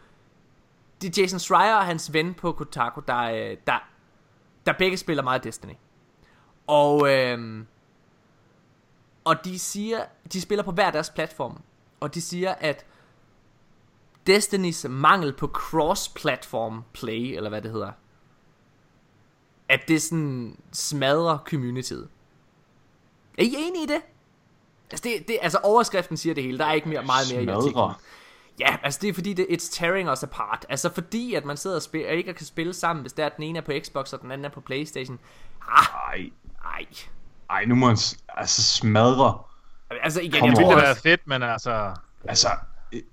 det 1.03 1.19
er 1.19 1.23
Jason 1.23 1.39
Schreier 1.39 1.75
og 1.75 1.87
hans 1.87 2.13
ven 2.13 2.35
på 2.35 2.53
Kotaku, 2.53 3.01
der, 3.07 3.19
øh, 3.19 3.57
der, 3.67 3.89
der 4.67 4.73
begge 4.73 4.97
spiller 4.97 5.23
meget 5.23 5.45
Destiny. 5.45 5.75
Og, 6.67 7.11
øh, 7.15 7.65
og 9.25 9.45
de 9.45 9.59
siger, 9.59 10.05
de 10.33 10.41
spiller 10.41 10.63
på 10.63 10.73
hver 10.73 10.91
deres 10.91 11.11
platform. 11.11 11.63
Og 12.01 12.15
de 12.15 12.21
siger, 12.21 12.55
at 12.55 12.87
Destinys 14.27 14.87
mangel 14.89 15.33
på 15.33 15.47
cross-platform 15.47 16.83
play, 16.93 17.37
eller 17.37 17.49
hvad 17.49 17.63
det 17.63 17.71
hedder, 17.71 17.93
at 19.69 19.81
det 19.89 20.03
sådan 20.03 20.59
smadrer 20.73 21.39
communityet. 21.39 22.09
Er 23.39 23.43
I 23.43 23.55
enige 23.59 23.85
i 23.85 23.87
det? 23.87 24.03
Altså, 24.91 25.09
det, 25.09 25.29
det, 25.29 25.39
altså 25.43 25.59
overskriften 25.63 26.17
siger 26.17 26.35
det 26.35 26.45
hele, 26.45 26.59
der 26.59 26.65
er 26.65 26.73
ikke 26.73 26.89
mere, 26.89 27.03
meget 27.05 27.27
mere 27.33 27.43
i 27.43 27.47
artiklen. 27.49 27.91
Ja, 28.61 28.77
altså 28.83 28.99
det 29.03 29.09
er 29.09 29.15
fordi, 29.15 29.33
det, 29.33 29.47
it's 29.51 29.79
tearing 29.79 30.11
us 30.11 30.23
apart. 30.23 30.67
Altså 30.69 30.91
fordi, 30.95 31.35
at 31.35 31.45
man 31.45 31.57
sidder 31.57 31.77
og, 31.77 31.83
spiller, 31.83 32.09
og 32.11 32.15
ikke 32.15 32.35
kan 32.35 32.47
spille 32.47 32.75
sammen, 32.75 33.03
hvis 33.03 33.13
der 33.13 33.25
er 33.25 33.29
den 33.29 33.45
ene 33.45 33.59
er 33.59 33.63
på 33.63 33.73
Xbox, 33.85 34.13
og 34.13 34.21
den 34.23 34.31
anden 34.31 34.45
er 34.45 34.49
på 34.49 34.61
Playstation. 34.61 35.19
Ah, 35.69 35.85
Ej, 36.13 36.31
ej. 36.65 36.87
ej, 37.51 37.65
nu 37.65 37.75
må 37.75 37.87
han 37.87 37.99
altså 38.29 38.63
smadre. 38.63 39.39
Altså 40.03 40.21
igen, 40.21 40.41
Kom 40.41 40.49
jeg 40.49 40.57
Det 40.57 40.59
ville 40.67 40.75
også, 40.75 40.87
være 40.87 40.97
fedt, 40.97 41.21
men 41.27 41.43
altså... 41.43 41.91
Altså, 42.25 42.49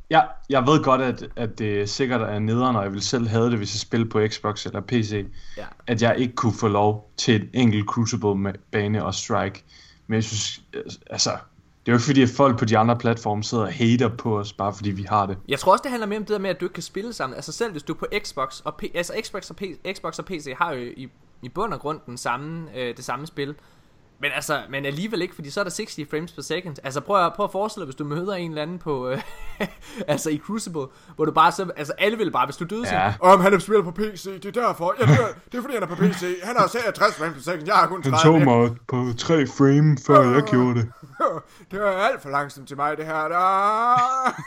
jeg, 0.10 0.28
jeg 0.50 0.66
ved 0.66 0.84
godt, 0.84 1.02
at, 1.02 1.28
at 1.36 1.60
det 1.60 1.90
sikkert 1.90 2.22
er 2.22 2.40
nederen, 2.40 2.76
og 2.76 2.84
jeg 2.84 2.94
vil 2.94 3.02
selv 3.02 3.28
have 3.28 3.50
det, 3.50 3.58
hvis 3.58 3.76
jeg 3.76 3.80
spiller 3.80 4.10
på 4.10 4.22
Xbox 4.28 4.66
eller 4.66 4.82
PC, 4.82 5.26
Ja. 5.58 5.66
at 5.88 6.02
jeg 6.02 6.18
ikke 6.18 6.36
kunne 6.36 6.54
få 6.60 6.68
lov 6.68 7.12
til 7.18 7.42
en 7.42 7.50
enkelt 7.54 7.86
Crucible-bane 7.90 9.06
og 9.06 9.14
Strike. 9.14 9.64
Men 10.08 10.16
jeg 10.16 10.24
synes, 10.24 10.62
altså, 11.10 11.32
det 11.88 11.92
er 11.92 11.96
jo 11.96 11.98
ikke 11.98 12.06
fordi, 12.06 12.22
at 12.22 12.30
folk 12.30 12.60
på 12.60 12.66
de 12.66 12.78
andre 12.78 12.98
platforme 12.98 13.44
sidder 13.44 13.64
og 13.64 13.74
hater 13.74 14.08
på 14.10 14.40
os, 14.40 14.54
bare 14.54 14.74
fordi 14.74 14.92
vi 14.92 15.04
har 15.04 15.26
det. 15.26 15.38
Jeg 15.48 15.60
tror 15.60 15.72
også, 15.72 15.82
det 15.82 15.92
handler 15.92 16.08
mere 16.08 16.18
om 16.20 16.26
det 16.26 16.34
der 16.34 16.40
med, 16.40 16.50
at 16.50 16.60
du 16.60 16.66
ikke 16.66 16.74
kan 16.74 16.84
spille 16.84 17.14
sammen. 17.14 17.36
Altså 17.36 17.52
selv 17.52 17.72
hvis 17.72 17.84
du 17.84 17.94
er 17.94 17.98
på 17.98 18.06
Xbox, 18.24 18.60
og, 18.60 18.74
P- 18.84 18.92
altså 18.98 19.14
Xbox 19.24 19.50
og, 19.50 19.56
P- 19.62 19.94
Xbox 19.94 20.20
og 20.20 20.26
PC 20.26 20.54
har 20.58 20.74
jo 20.74 20.82
i, 20.82 21.10
i 21.42 21.50
bund 21.50 21.74
og 21.74 21.80
grund 21.80 22.00
den 22.06 22.18
samme, 22.18 22.66
øh, 22.76 22.98
det 22.98 23.06
samme 23.06 23.28
spil. 23.28 23.56
Men 24.20 24.32
altså, 24.36 24.62
men 24.70 24.86
alligevel 24.86 25.22
ikke, 25.22 25.36
fordi 25.36 25.50
så 25.50 25.60
er 25.60 25.64
der 25.64 25.72
60 25.72 26.00
frames 26.10 26.32
per 26.32 26.42
second. 26.42 26.76
Altså 26.84 27.02
prøv 27.02 27.26
at, 27.26 27.34
prøv 27.34 27.44
at 27.44 27.52
forestille 27.52 27.82
dig, 27.82 27.86
hvis 27.88 27.96
du 27.96 28.04
møder 28.04 28.34
en 28.34 28.52
eller 28.52 28.62
anden 28.62 28.80
på, 28.80 29.10
øh, 29.10 29.22
altså 30.08 30.30
i 30.30 30.38
Crucible, 30.38 30.86
hvor 31.16 31.26
du 31.26 31.32
bare 31.32 31.52
så, 31.52 31.72
altså 31.76 31.94
alle 31.98 32.18
vil 32.18 32.32
bare, 32.32 32.46
hvis 32.46 32.58
du 32.58 32.66
døde 32.66 32.88
Ja. 32.88 33.04
ja. 33.06 33.14
om 33.20 33.40
han 33.42 33.54
er 33.54 33.60
spiller 33.60 33.84
på 33.84 33.92
PC, 33.92 34.24
det 34.42 34.58
er 34.58 34.62
derfor. 34.68 34.92
Det 34.92 35.10
er, 35.10 35.28
det 35.52 35.58
er 35.58 35.62
fordi 35.62 35.74
han 35.74 35.84
er 35.84 35.88
på 35.88 35.96
PC. 35.96 36.40
Han 36.44 36.56
har 36.56 36.68
60 36.68 37.16
frames 37.16 37.34
per 37.36 37.42
second, 37.42 37.66
jeg 37.66 37.76
har 37.76 37.88
kun 37.88 38.04
30. 38.04 38.40
mig 38.46 38.76
på 38.88 39.14
3 39.18 39.48
frame, 39.48 39.98
før 40.08 40.34
jeg 40.34 40.44
gjorde 40.44 40.76
det. 40.80 40.92
Det 41.72 41.80
er 41.82 41.92
alt 41.92 42.22
for 42.22 42.30
langsomt 42.30 42.68
til 42.68 42.78
mig, 42.78 42.98
det 42.98 43.06
her. 43.06 43.28
Der. 43.28 43.98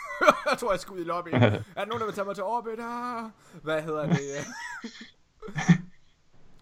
jeg 0.51 0.59
tror, 0.59 0.71
jeg 0.73 0.81
skal 0.81 0.93
ud 0.95 1.01
i 1.01 1.05
lobbyen. 1.05 1.35
Er 1.43 1.51
der 1.51 1.87
nogen, 1.87 2.01
der 2.01 2.05
vil 2.05 2.15
tage 2.15 2.25
mig 2.25 2.35
til 2.35 2.45
orbit? 2.45 2.81
Ah. 2.81 3.25
Hvad 3.63 3.83
hedder 3.83 4.07
det? 4.07 4.17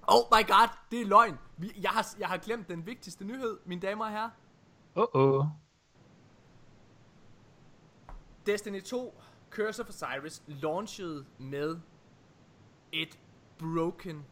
oh 0.08 0.22
my 0.32 0.46
god, 0.48 0.68
det 0.90 1.00
er 1.00 1.06
løgn. 1.06 1.38
Vi, 1.58 1.72
jeg, 1.82 1.90
har, 1.90 2.06
jeg 2.18 2.28
har 2.28 2.36
glemt 2.36 2.68
den 2.68 2.86
vigtigste 2.86 3.24
nyhed, 3.24 3.58
mine 3.64 3.80
damer 3.80 4.04
og 4.04 4.10
herrer. 4.10 4.30
Uh-oh. 4.98 5.46
Destiny 8.46 8.82
2 8.82 9.20
Curse 9.50 9.82
of 9.82 9.88
Osiris 9.88 10.42
launchede 10.46 11.26
med 11.38 11.78
et 12.92 13.18
broken 13.58 14.16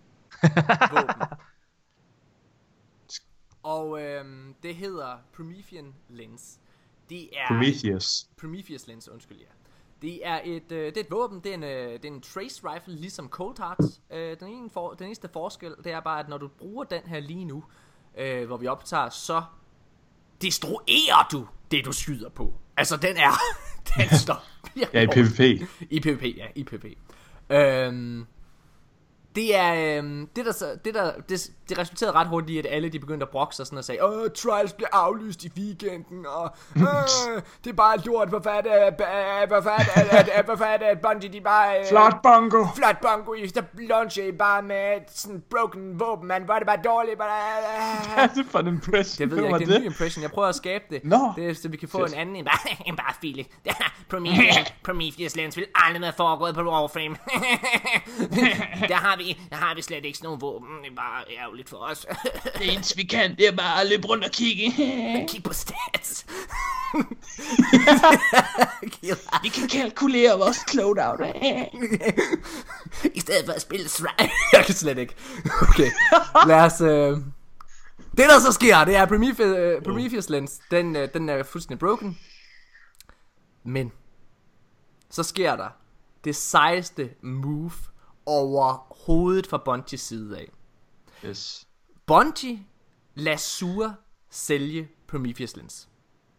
våben. 0.92 1.38
Og 3.62 4.02
øhm, 4.02 4.54
det 4.62 4.76
hedder 4.76 5.18
Promethean 5.32 5.94
Lens. 6.08 6.60
Det 7.10 7.38
er 7.38 7.46
Prometheus. 7.48 8.28
Prometheus 8.36 8.86
Lens, 8.86 9.08
undskyld, 9.08 9.38
ja. 9.38 9.46
Det 10.02 10.26
er 10.26 10.40
et, 10.44 10.72
øh, 10.72 10.86
det 10.86 10.96
er 10.96 11.00
et 11.00 11.10
våben, 11.10 11.40
det 11.40 11.50
er 11.50 11.54
en, 11.54 11.62
øh, 11.64 11.92
det 11.92 12.04
er 12.04 12.08
en 12.08 12.20
trace 12.20 12.62
rifle, 12.64 12.94
ligesom 12.94 13.28
Cold 13.28 13.56
Hearts. 13.58 14.00
Øh, 14.12 14.36
den, 14.40 14.48
ene 14.48 14.70
for, 14.70 14.90
den 14.94 15.06
eneste 15.06 15.28
forskel, 15.32 15.74
det 15.84 15.92
er 15.92 16.00
bare, 16.00 16.20
at 16.20 16.28
når 16.28 16.38
du 16.38 16.48
bruger 16.48 16.84
den 16.84 17.02
her 17.06 17.20
lige 17.20 17.44
nu, 17.44 17.64
øh, 18.18 18.46
hvor 18.46 18.56
vi 18.56 18.66
optager, 18.66 19.08
så 19.08 19.42
destruerer 20.42 21.28
du 21.32 21.46
det, 21.70 21.84
du 21.84 21.92
skyder 21.92 22.28
på. 22.28 22.52
Altså, 22.76 22.96
den 22.96 23.16
er, 23.16 23.30
den 23.96 24.18
står 24.18 24.44
Ja, 24.94 25.00
i. 25.02 25.06
PvP. 25.06 25.40
I 25.90 26.00
PvP, 26.00 26.22
ja, 26.36 26.46
i 26.54 26.64
PvP. 26.64 26.84
Øhm, 27.50 28.26
det 29.34 29.56
er, 29.56 29.98
øhm, 29.98 30.28
det 30.36 30.46
der, 30.46 30.52
så- 30.52 30.78
det 30.84 30.94
der, 30.94 31.20
det, 31.20 31.52
det 31.68 31.78
resulterede 31.78 32.12
ret 32.14 32.26
hurtigt 32.28 32.50
i, 32.50 32.58
at 32.58 32.66
alle 32.70 32.88
de 32.88 32.98
begyndte 32.98 33.24
at 33.24 33.30
brokke 33.30 33.54
sig 33.56 33.66
sådan 33.66 33.78
og 33.78 33.84
sagde, 33.84 34.04
Åh, 34.04 34.30
Trials 34.36 34.72
bliver 34.72 34.88
aflyst 34.92 35.44
i 35.44 35.50
weekenden, 35.56 36.26
og 36.26 36.56
øh, 36.76 36.82
det 37.64 37.70
er 37.70 37.74
bare 37.76 37.98
lort, 37.98 38.28
hvorfor 38.28 38.50
er 38.50 38.60
det, 38.60 38.70
øh, 38.70 39.48
hvorfor 39.48 39.70
er 39.70 39.78
det, 39.78 40.16
at, 40.18 40.28
at, 40.28 40.44
hvorfor 40.44 40.64
er 40.64 40.76
det, 40.76 40.84
at 40.84 41.00
Bungie, 41.00 41.32
de 41.32 41.40
bare... 41.40 41.80
Øh, 41.80 41.86
Flot 41.88 42.22
bongo! 42.22 42.66
Flot 42.76 43.00
bongo, 43.02 43.32
I 43.32 43.46
der 43.46 43.62
launcher 43.78 44.24
I 44.24 44.32
bare 44.32 44.62
med 44.62 45.00
sådan 45.08 45.42
broken 45.50 46.00
våben, 46.00 46.28
man, 46.28 46.42
hvor 46.42 46.54
er 46.54 46.58
det 46.58 46.66
bare 46.66 46.80
dårligt, 46.84 47.18
bare... 47.18 47.28
Hvad 48.14 48.24
er 48.24 48.28
det 48.34 48.46
for 48.50 48.58
en 48.58 48.66
impression? 48.66 49.28
Det 49.28 49.36
ved 49.36 49.42
jeg 49.42 49.52
var 49.52 49.58
ikke, 49.58 49.68
det 49.68 49.74
er 49.74 49.78
en 49.78 49.82
ny 49.82 49.86
impression. 49.86 50.22
Jeg 50.22 50.30
prøver 50.30 50.48
at 50.48 50.54
skabe 50.54 50.84
det. 50.90 51.04
Nå. 51.04 51.32
det 51.36 51.50
er, 51.50 51.54
så 51.54 51.68
vi 51.68 51.76
kan 51.76 51.88
få 51.88 51.98
Fedt. 51.98 52.12
en 52.12 52.18
anden 52.18 52.36
end 52.36 52.46
bare, 52.46 52.76
end 52.86 52.96
bare 53.04 53.14
file. 53.20 53.44
Prometheus, 54.10 54.72
Prometheus 54.86 55.36
Lens 55.36 55.56
vil 55.56 55.66
aldrig 55.74 56.02
være 56.02 56.12
foregået 56.16 56.54
på 56.54 56.60
Warframe. 56.62 57.16
der, 58.88 58.94
har 58.94 59.16
vi, 59.16 59.38
der 59.50 59.56
har 59.56 59.74
vi 59.74 59.82
slet 59.82 60.04
ikke 60.04 60.18
sådan 60.18 60.26
nogle 60.26 60.40
våben. 60.40 60.68
Det 60.84 60.90
er 60.90 60.94
bare 60.96 61.24
ærgerligt 61.40 61.55
for 61.64 61.76
os. 61.76 62.06
Det 62.58 62.72
eneste 62.72 62.96
vi 62.96 63.02
kan, 63.02 63.36
det 63.36 63.48
er 63.48 63.52
bare 63.52 63.80
at 63.80 63.86
løbe 63.86 64.08
rundt 64.08 64.24
og 64.24 64.30
kigge. 64.30 64.72
Kig 65.28 65.42
på 65.42 65.52
stats. 65.52 66.26
Vi 69.42 69.48
kan 69.48 69.68
kalkulere 69.68 70.38
vores 70.38 70.74
loadout. 70.74 71.20
I 73.14 73.20
stedet 73.20 73.46
for 73.46 73.52
at 73.52 73.62
spille 73.62 73.88
Shrine. 73.88 74.30
jeg 74.52 74.64
kan 74.66 74.74
slet 74.74 74.98
ikke. 74.98 75.14
Okay, 75.62 75.90
lad 76.46 76.60
os... 76.60 76.80
Øh... 76.80 77.18
Det 78.10 78.28
der 78.28 78.40
så 78.40 78.52
sker, 78.52 78.84
det 78.84 78.96
er 78.96 79.06
Prometheus, 79.06 79.40
øh, 79.40 79.82
Prometheus 79.82 80.28
Lens, 80.28 80.60
den, 80.70 80.96
øh, 80.96 81.08
den 81.14 81.28
er 81.28 81.42
fuldstændig 81.42 81.78
broken. 81.78 82.18
Men, 83.64 83.92
så 85.10 85.22
sker 85.22 85.56
der 85.56 85.68
det 86.24 86.36
sejeste 86.36 87.10
move 87.22 87.70
overhovedet 88.26 89.46
fra 89.46 89.58
Bungies 89.58 90.00
side 90.00 90.38
af. 90.38 90.48
Yes. 91.24 91.68
Bungie 92.06 92.66
lader 93.14 93.94
sælge 94.30 94.88
Prometheus 95.06 95.56
Lens. 95.56 95.88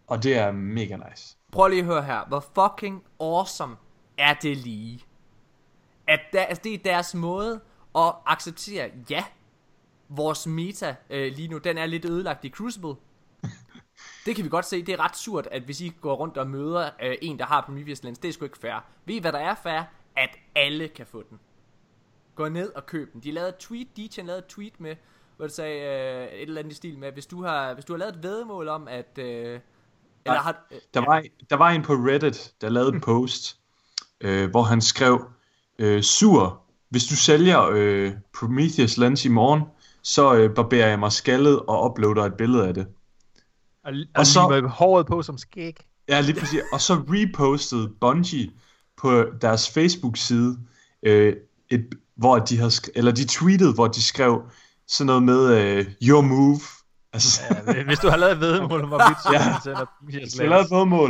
Og 0.07 0.23
det 0.23 0.37
er 0.37 0.51
mega 0.51 0.95
nice. 0.95 1.37
Prøv 1.51 1.67
lige 1.67 1.79
at 1.79 1.85
høre 1.85 2.03
her. 2.03 2.25
Hvor 2.27 2.39
fucking 2.39 3.03
awesome 3.19 3.75
er 4.17 4.33
det 4.33 4.57
lige? 4.57 5.01
At 6.07 6.19
der, 6.33 6.41
altså 6.41 6.61
det 6.63 6.73
er 6.73 6.77
deres 6.77 7.15
måde 7.15 7.61
at 7.95 8.13
acceptere, 8.25 8.91
ja, 9.09 9.25
vores 10.09 10.47
meta 10.47 10.95
øh, 11.09 11.33
lige 11.33 11.47
nu, 11.47 11.57
den 11.57 11.77
er 11.77 11.85
lidt 11.85 12.05
ødelagt 12.05 12.45
i 12.45 12.49
Crucible. 12.49 12.95
Det 14.25 14.35
kan 14.35 14.45
vi 14.45 14.49
godt 14.49 14.65
se. 14.65 14.83
Det 14.83 14.93
er 14.93 14.99
ret 14.99 15.17
surt, 15.17 15.47
at 15.51 15.61
hvis 15.61 15.81
I 15.81 15.89
går 16.01 16.15
rundt 16.15 16.37
og 16.37 16.47
møder 16.47 16.89
øh, 17.03 17.15
en, 17.21 17.39
der 17.39 17.45
har 17.45 17.61
Prometheus 17.61 18.03
Lens, 18.03 18.19
det 18.19 18.29
er 18.29 18.33
sgu 18.33 18.45
ikke 18.45 18.57
fair. 18.57 18.85
Ved 19.05 19.15
I, 19.15 19.19
hvad 19.19 19.31
der 19.31 19.39
er 19.39 19.55
fair? 19.55 19.81
At 20.15 20.29
alle 20.55 20.87
kan 20.87 21.05
få 21.05 21.23
den. 21.29 21.39
Gå 22.37 22.49
ned 22.49 22.71
og 22.75 22.85
køb 22.85 23.13
den. 23.13 23.21
De 23.23 23.31
lavede 23.31 23.49
et 23.49 23.57
tweet, 23.57 23.87
DJ 23.97 24.21
lavede 24.21 24.37
et 24.39 24.45
tweet 24.47 24.79
med, 24.79 24.95
hvor 25.37 25.45
det 25.45 25.55
sagde 25.55 25.81
øh, 25.81 26.27
et 26.33 26.41
eller 26.41 26.59
andet 26.59 26.71
i 26.71 26.75
stil 26.75 26.97
med, 26.99 27.11
hvis 27.11 27.25
du 27.25 27.43
har, 27.43 27.73
hvis 27.73 27.85
du 27.85 27.93
har 27.93 27.97
lavet 27.97 28.15
et 28.15 28.23
vedmål 28.23 28.67
om, 28.67 28.87
at... 28.87 29.17
Øh, 29.17 29.59
eller 30.25 30.39
har, 30.39 30.67
øh, 30.71 30.77
Der 30.93 30.99
var, 31.05 31.23
der 31.49 31.55
var 31.55 31.69
en 31.69 31.81
på 31.83 31.93
Reddit, 31.93 32.53
der 32.61 32.69
lavede 32.69 32.93
en 32.95 33.01
post, 33.11 33.59
øh, 34.21 34.49
hvor 34.49 34.63
han 34.63 34.81
skrev, 34.81 35.25
øh, 35.79 36.01
Sur, 36.03 36.61
hvis 36.89 37.05
du 37.05 37.15
sælger 37.15 37.69
øh, 37.73 38.13
Prometheus 38.39 38.97
Lens 38.97 39.25
i 39.25 39.29
morgen, 39.29 39.61
så 40.01 40.35
øh, 40.35 40.55
barberer 40.55 40.87
jeg 40.87 40.99
mig 40.99 41.11
skaldet 41.11 41.59
og 41.59 41.91
uploader 41.91 42.23
et 42.23 42.33
billede 42.37 42.67
af 42.67 42.73
det. 42.73 42.87
Og, 43.83 43.93
og, 44.15 44.25
så- 44.25 44.47
med 44.49 44.69
håret 44.69 45.05
på 45.07 45.21
som 45.21 45.37
skæg. 45.37 45.77
Ja, 46.09 46.21
lige 46.21 46.39
præcis. 46.39 46.61
Og 46.73 46.81
så 46.81 46.93
repostede 46.93 47.89
Bungie 48.01 48.51
på 48.97 49.23
deres 49.41 49.69
Facebook-side, 49.69 50.57
øh, 51.03 51.35
et, 51.69 51.95
hvor 52.17 52.39
de 52.39 52.57
har 52.57 52.69
sk- 52.69 52.91
eller 52.95 53.11
de 53.11 53.25
tweetede, 53.25 53.73
hvor 53.73 53.87
de 53.87 54.03
skrev 54.03 54.41
sådan 54.87 55.05
noget 55.05 55.23
med 55.23 55.53
øh, 55.77 55.85
your 56.03 56.21
move. 56.21 56.59
Altså, 57.13 57.41
Ja, 57.67 57.83
hvis 57.83 57.99
du 57.99 58.09
har 58.09 58.17
lavet 58.17 58.33
et 58.33 58.39
vedmål 58.39 58.81
om, 58.83 58.89
du 58.89 58.95
Ja. 59.33 59.55
sender 59.63 59.85
Prometheus 59.99 60.31
så 60.31 60.43
lavede 60.43 60.65
et 60.65 60.71
vedmål. 60.71 61.09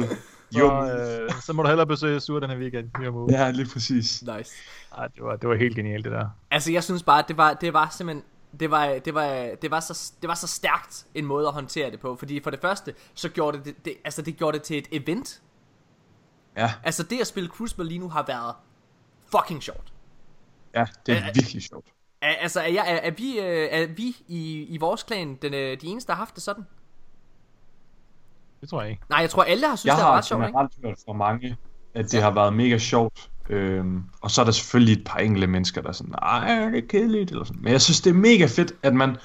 Your 0.56 0.70
så, 0.70 0.74
move. 0.74 1.24
øh, 1.24 1.32
så 1.42 1.54
må 1.54 1.62
du 1.64 1.68
hellere 1.68 1.88
besøge 1.88 2.20
Sur 2.20 2.40
den 2.40 2.50
her 2.50 2.58
weekend. 2.58 2.90
Your 3.04 3.12
move. 3.12 3.28
Ja, 3.32 3.52
lige 3.52 3.70
præcis. 3.74 4.22
nice. 4.38 4.52
Ej, 4.98 5.08
det, 5.08 5.24
var, 5.24 5.36
det 5.36 5.50
var 5.50 5.56
helt 5.56 5.76
genialt, 5.76 6.04
det 6.06 6.12
der. 6.12 6.26
Altså, 6.52 6.72
jeg 6.72 6.84
synes 6.84 7.04
bare, 7.04 7.20
at 7.20 7.28
det 7.28 7.38
var, 7.38 7.54
det 7.54 7.74
var 7.74 7.90
simpelthen 7.98 8.24
det 8.60 8.72
var, 8.72 8.86
det 9.06 9.14
var, 9.14 9.50
det 9.62 9.72
var, 9.72 9.80
så, 9.80 10.12
det 10.22 10.28
var 10.28 10.36
så 10.36 10.48
stærkt 10.48 11.06
en 11.16 11.26
måde 11.26 11.48
at 11.48 11.54
håndtere 11.54 11.92
det 11.92 12.00
på. 12.00 12.16
Fordi 12.16 12.40
for 12.44 12.50
det 12.50 12.60
første, 12.62 12.94
så 13.14 13.30
gjorde 13.30 13.58
det, 13.58 13.66
det, 13.66 13.86
det, 13.86 13.94
altså 14.06 14.22
det, 14.22 14.38
gjorde 14.38 14.58
det 14.58 14.66
til 14.66 14.78
et 14.78 14.88
event. 14.92 15.42
Ja, 16.58 16.74
Altså 16.84 17.04
det 17.04 17.22
at 17.22 17.28
spille 17.28 17.50
Crucible 17.50 17.86
lige 17.86 18.00
nu 18.00 18.10
har 18.10 18.24
været 18.28 18.56
fucking 19.32 19.64
sjovt. 19.64 19.94
Ja, 20.76 20.86
det 21.06 21.12
Øh, 21.12 21.28
er 21.28 21.34
virkelig 21.34 21.64
sjovt. 21.64 21.86
Er, 22.22 22.28
altså 22.42 22.60
er, 22.62 22.68
jeg, 22.68 22.86
er, 22.88 22.96
er 22.96 23.12
vi, 23.12 23.40
øh, 23.40 23.68
er 23.72 23.88
vi 23.88 24.16
i, 24.28 24.64
i 24.70 24.78
vores 24.78 25.04
klan 25.04 25.36
den, 25.42 25.54
øh, 25.54 25.82
de 25.82 25.88
eneste, 25.88 26.08
der 26.08 26.14
har 26.14 26.22
haft 26.22 26.36
det 26.36 26.44
sådan? 26.44 26.64
Det 28.62 28.70
tror 28.70 28.82
jeg 28.82 28.92
ikke. 28.92 29.04
Nej, 29.10 29.20
jeg 29.20 29.30
tror 29.30 29.44
alle 29.44 29.68
har 29.68 29.76
synes, 29.76 29.86
Jeg 29.86 29.96
det 29.98 30.04
var 30.04 30.10
har 30.12 30.18
ret 30.18 30.26
sjovt, 30.26 30.42
ikke? 30.44 30.48
generelt 30.48 30.74
hørt 30.84 30.98
fra 31.06 31.14
mange, 31.14 31.58
at 31.94 32.12
det 32.12 32.22
har 32.22 32.32
været 32.32 32.54
mega 32.54 32.78
sjovt. 32.78 33.30
Øhm, 33.50 34.04
og 34.22 34.32
så 34.32 34.42
er 34.42 34.46
der 34.46 34.52
selvfølgelig 34.52 34.94
et 34.98 35.04
par 35.06 35.20
enkelte 35.20 35.48
mennesker, 35.48 35.82
der 35.82 35.90
er 35.90 35.94
sådan, 35.94 36.14
nej, 36.22 36.70
det 36.72 36.84
er 36.84 36.88
kedeligt, 36.90 37.32
eller 37.32 37.44
sådan. 37.44 37.62
Men 37.62 37.72
jeg 37.72 37.82
synes, 37.82 38.02
det 38.02 38.10
er 38.10 38.14
mega 38.14 38.46
fedt, 38.46 38.74
at 38.84 38.94
man, 38.94 39.18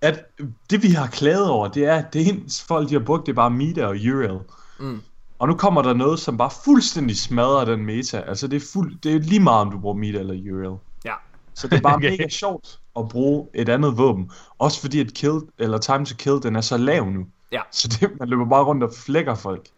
at 0.00 0.24
det 0.70 0.82
vi 0.82 0.88
har 0.88 1.06
klaget 1.06 1.50
over, 1.50 1.68
det 1.68 1.84
er, 1.84 1.94
at 1.96 2.12
det 2.12 2.28
eneste 2.28 2.66
folk, 2.66 2.88
de 2.88 2.94
har 2.94 3.00
brugt, 3.00 3.26
det 3.26 3.32
er 3.32 3.36
bare 3.36 3.50
Meta 3.50 3.86
og 3.86 3.90
URL. 3.90 4.38
Mm. 4.78 5.02
Og 5.44 5.48
nu 5.48 5.56
kommer 5.56 5.82
der 5.82 5.94
noget, 5.94 6.18
som 6.18 6.36
bare 6.36 6.50
fuldstændig 6.64 7.18
smadrer 7.18 7.64
den 7.64 7.86
meta. 7.86 8.20
Altså 8.20 8.48
det 8.48 8.56
er, 8.56 8.66
fuld, 8.72 8.98
det 8.98 9.14
er 9.14 9.18
lige 9.18 9.40
meget, 9.40 9.60
om 9.60 9.70
du 9.70 9.78
bruger 9.78 9.96
Meta 9.96 10.18
eller 10.18 10.52
URL. 10.52 10.78
Ja. 11.04 11.14
Så 11.54 11.68
det 11.68 11.76
er 11.76 11.80
bare 11.80 11.94
Okay. 12.04 12.10
mega 12.10 12.28
sjovt 12.28 12.80
at 12.98 13.08
bruge 13.08 13.48
et 13.54 13.68
andet 13.68 13.98
våben. 13.98 14.30
Også 14.58 14.80
fordi 14.80 15.00
at 15.00 15.14
kill, 15.14 15.40
eller 15.58 15.78
time 15.78 16.06
to 16.06 16.14
kill, 16.18 16.42
den 16.42 16.56
er 16.56 16.60
så 16.60 16.76
lav 16.76 17.06
nu. 17.10 17.26
Ja. 17.52 17.60
Så 17.70 17.88
det, 17.88 18.18
man 18.18 18.28
løber 18.28 18.44
bare 18.44 18.64
rundt 18.64 18.82
og 18.82 18.92
flækker 19.06 19.34
folk. 19.34 19.68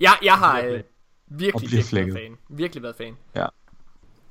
Jeg, 0.00 0.12
jeg 0.22 0.34
har 0.34 0.60
øh, 0.60 0.80
Virkelig. 1.28 1.70
virkelig, 1.70 2.06
været 2.06 2.18
fan. 2.18 2.36
Virkelig 2.48 2.82
været 2.82 2.96
fan. 2.96 3.16
Ja. 3.34 3.46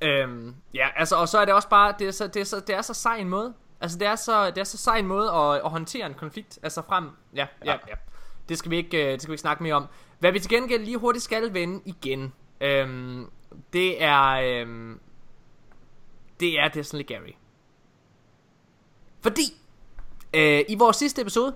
Øhm, 0.02 0.54
ja, 0.74 0.88
altså, 0.96 1.16
og 1.16 1.28
så 1.28 1.38
er 1.38 1.44
det 1.44 1.54
også 1.54 1.68
bare, 1.68 1.94
det 1.98 2.06
er 2.06 2.12
så, 2.12 2.26
det 2.26 2.40
er 2.40 2.44
så, 2.44 2.60
det 2.66 2.74
er 2.74 2.82
så 2.82 2.94
sej 2.94 3.16
en 3.16 3.28
måde. 3.28 3.54
Altså, 3.80 3.98
det 3.98 4.06
er 4.06 4.16
så, 4.16 4.46
det 4.46 4.58
er 4.58 4.64
så 4.64 4.76
sej 4.76 4.98
en 4.98 5.06
måde 5.06 5.30
at, 5.30 5.54
at 5.64 5.70
håndtere 5.70 6.06
en 6.06 6.14
konflikt. 6.14 6.58
Altså 6.62 6.82
frem, 6.82 7.08
ja, 7.34 7.46
ja, 7.64 7.72
ja. 7.72 7.78
ja. 7.88 7.94
Det 8.48 8.58
skal 8.58 8.70
vi 8.70 8.76
ikke, 8.76 9.06
øh, 9.06 9.12
det 9.12 9.22
skal 9.22 9.30
vi 9.30 9.34
ikke 9.34 9.40
snakke 9.40 9.62
mere 9.62 9.74
om. 9.74 9.86
Hvad 10.18 10.32
vi 10.32 10.38
til 10.38 10.50
gengæld 10.50 10.84
lige 10.84 10.98
hurtigt 10.98 11.24
skal 11.24 11.54
vende 11.54 11.82
igen, 11.84 12.32
øhm, 12.60 13.30
det 13.72 14.02
er, 14.02 14.30
øhm, 14.30 15.00
det 16.40 16.60
er 16.60 16.68
Destiny 16.68 17.06
Gary. 17.06 17.32
Fordi, 19.20 19.42
øh, 20.34 20.64
i 20.68 20.74
vores 20.74 20.96
sidste 20.96 21.22
episode, 21.22 21.54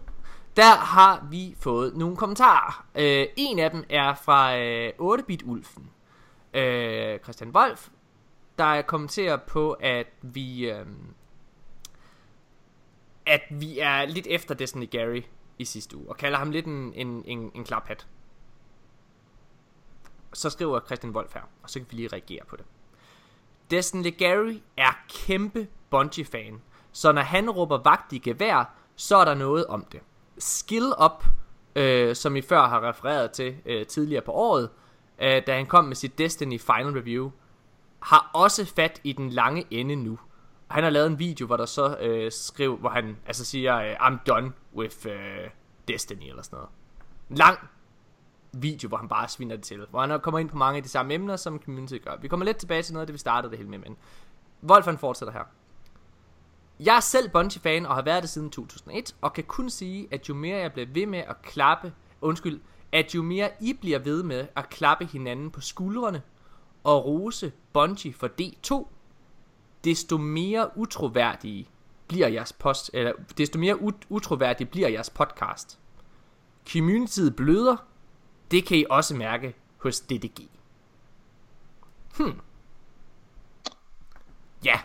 der 0.56 0.76
har 0.76 1.26
vi 1.30 1.54
fået 1.60 1.96
nogle 1.96 2.16
kommentarer. 2.16 2.86
Øh, 2.94 3.26
en 3.36 3.58
af 3.58 3.70
dem 3.70 3.84
er 3.90 4.14
fra 4.14 4.58
øh, 4.58 4.92
8-bit-ulfen. 5.00 5.90
Øh, 6.54 7.18
Christian 7.18 7.50
Wolf, 7.50 7.88
der 8.58 8.82
kommenterer 8.82 9.36
på, 9.36 9.72
at 9.72 10.06
vi... 10.22 10.70
Øh, 10.70 10.86
at 13.26 13.42
vi 13.50 13.78
er 13.78 14.04
lidt 14.06 14.26
efter 14.26 14.54
Destiny 14.54 14.90
Gary 14.90 15.22
i 15.58 15.64
sidste 15.64 15.96
uge, 15.96 16.08
og 16.08 16.16
kalder 16.16 16.38
ham 16.38 16.50
lidt 16.50 16.66
en, 16.66 16.92
en, 16.94 17.22
en, 17.26 17.50
en 17.54 17.64
klaphat. 17.64 18.06
Så 20.32 20.50
skriver 20.50 20.80
Christian 20.80 21.12
Wolf 21.12 21.34
her, 21.34 21.42
og 21.62 21.70
så 21.70 21.78
kan 21.78 21.86
vi 21.90 21.96
lige 21.96 22.08
reagere 22.08 22.44
på 22.48 22.56
det. 22.56 22.64
Destiny 23.70 24.18
Gary 24.18 24.58
er 24.76 24.92
kæmpe 25.08 25.68
Bungie-fan, 25.90 26.62
så 26.92 27.12
når 27.12 27.22
han 27.22 27.50
råber 27.50 27.78
vagt 27.82 28.12
i 28.12 28.18
gevær, 28.18 28.74
så 28.96 29.16
er 29.16 29.24
der 29.24 29.34
noget 29.34 29.66
om 29.66 29.84
det. 29.92 30.00
Skill 30.38 30.92
Up, 31.04 31.24
øh, 31.76 32.16
som 32.16 32.36
I 32.36 32.42
før 32.42 32.68
har 32.68 32.88
refereret 32.88 33.30
til 33.30 33.56
øh, 33.66 33.86
tidligere 33.86 34.22
på 34.22 34.32
året, 34.32 34.70
øh, 35.18 35.42
da 35.46 35.56
han 35.56 35.66
kom 35.66 35.84
med 35.84 35.96
sit 35.96 36.18
Destiny 36.18 36.60
Final 36.60 36.92
Review, 36.92 37.30
har 38.00 38.30
også 38.34 38.64
fat 38.64 39.00
i 39.04 39.12
den 39.12 39.30
lange 39.30 39.64
ende 39.70 39.96
nu. 39.96 40.18
Han 40.68 40.82
har 40.82 40.90
lavet 40.90 41.06
en 41.06 41.18
video, 41.18 41.46
hvor 41.46 41.56
der 41.56 41.66
så 41.66 41.96
øh, 42.00 42.32
skriver, 42.32 42.76
hvor 42.76 42.88
han 42.88 43.16
altså 43.26 43.44
siger, 43.44 43.76
øh, 43.76 43.94
I'm 43.94 44.24
done 44.26 44.52
with 44.74 45.06
øh, 45.06 45.50
Destiny 45.88 46.28
eller 46.28 46.42
sådan 46.42 46.56
noget. 46.56 46.70
Lang 47.28 47.58
video, 48.52 48.88
hvor 48.88 48.96
han 48.96 49.08
bare 49.08 49.28
sviner 49.28 49.56
det 49.56 49.64
til. 49.64 49.86
Hvor 49.90 50.00
han 50.00 50.20
kommer 50.20 50.38
ind 50.38 50.48
på 50.48 50.56
mange 50.56 50.76
af 50.76 50.82
de 50.82 50.88
samme 50.88 51.14
emner, 51.14 51.36
som 51.36 51.60
community 51.64 51.96
gør. 52.04 52.16
Vi 52.20 52.28
kommer 52.28 52.46
lidt 52.46 52.56
tilbage 52.56 52.82
til 52.82 52.92
noget 52.92 53.02
af 53.02 53.06
det, 53.06 53.12
vi 53.14 53.18
startede 53.18 53.50
det 53.50 53.58
hele 53.58 53.70
med, 53.70 53.78
men 53.78 53.96
Wolf 54.62 54.84
han 54.84 54.98
fortsætter 54.98 55.32
her. 55.32 55.44
Jeg 56.80 56.96
er 56.96 57.00
selv 57.00 57.28
Bungie-fan 57.28 57.86
og 57.86 57.94
har 57.94 58.02
været 58.02 58.22
det 58.22 58.30
siden 58.30 58.50
2001, 58.50 59.16
og 59.20 59.32
kan 59.32 59.44
kun 59.44 59.70
sige, 59.70 60.08
at 60.10 60.28
jo 60.28 60.34
mere 60.34 60.58
jeg 60.58 60.72
bliver 60.72 60.88
ved 60.92 61.06
med 61.06 61.18
at 61.18 61.42
klappe, 61.42 61.92
undskyld, 62.20 62.60
at 62.92 63.14
jo 63.14 63.22
mere 63.22 63.50
I 63.60 63.72
bliver 63.72 63.98
ved 63.98 64.22
med 64.22 64.46
at 64.56 64.68
klappe 64.68 65.04
hinanden 65.04 65.50
på 65.50 65.60
skuldrene 65.60 66.22
og 66.84 67.04
rose 67.04 67.52
Bungie 67.72 68.12
for 68.12 68.28
D2, 68.40 68.86
desto 69.84 70.18
mere 70.18 70.70
utroværdige 70.76 71.68
bliver 72.08 72.28
jeres 72.28 72.52
post, 72.52 72.90
eller 72.94 73.12
desto 73.38 73.58
mere 73.58 73.76
ut- 73.82 74.06
utroværdig 74.08 74.70
bliver 74.70 74.88
jeres 74.88 75.10
podcast. 75.10 75.78
Communityet 76.72 77.36
bløder, 77.36 77.76
det 78.50 78.66
kan 78.66 78.76
I 78.78 78.84
også 78.90 79.14
mærke 79.14 79.54
hos 79.82 80.00
DDG. 80.00 80.48
Hmm. 82.16 82.40
Ja, 84.64 84.80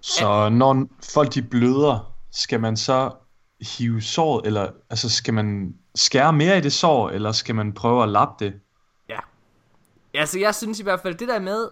Så 0.00 0.48
når 0.48 0.86
folk 1.14 1.34
de 1.34 1.42
bløder, 1.42 2.14
skal 2.30 2.60
man 2.60 2.76
så 2.76 3.12
hive 3.60 4.00
såret, 4.02 4.46
eller 4.46 4.70
altså 4.90 5.08
skal 5.10 5.34
man 5.34 5.74
skære 5.94 6.32
mere 6.32 6.58
i 6.58 6.60
det 6.60 6.72
sår, 6.72 7.10
eller 7.10 7.32
skal 7.32 7.54
man 7.54 7.72
prøve 7.72 8.02
at 8.02 8.08
lappe 8.08 8.44
det? 8.44 8.60
Ja. 9.08 9.18
Altså, 10.14 10.38
jeg 10.38 10.54
synes 10.54 10.80
i 10.80 10.82
hvert 10.82 11.00
fald, 11.00 11.14
det 11.14 11.28
der 11.28 11.38
med... 11.38 11.68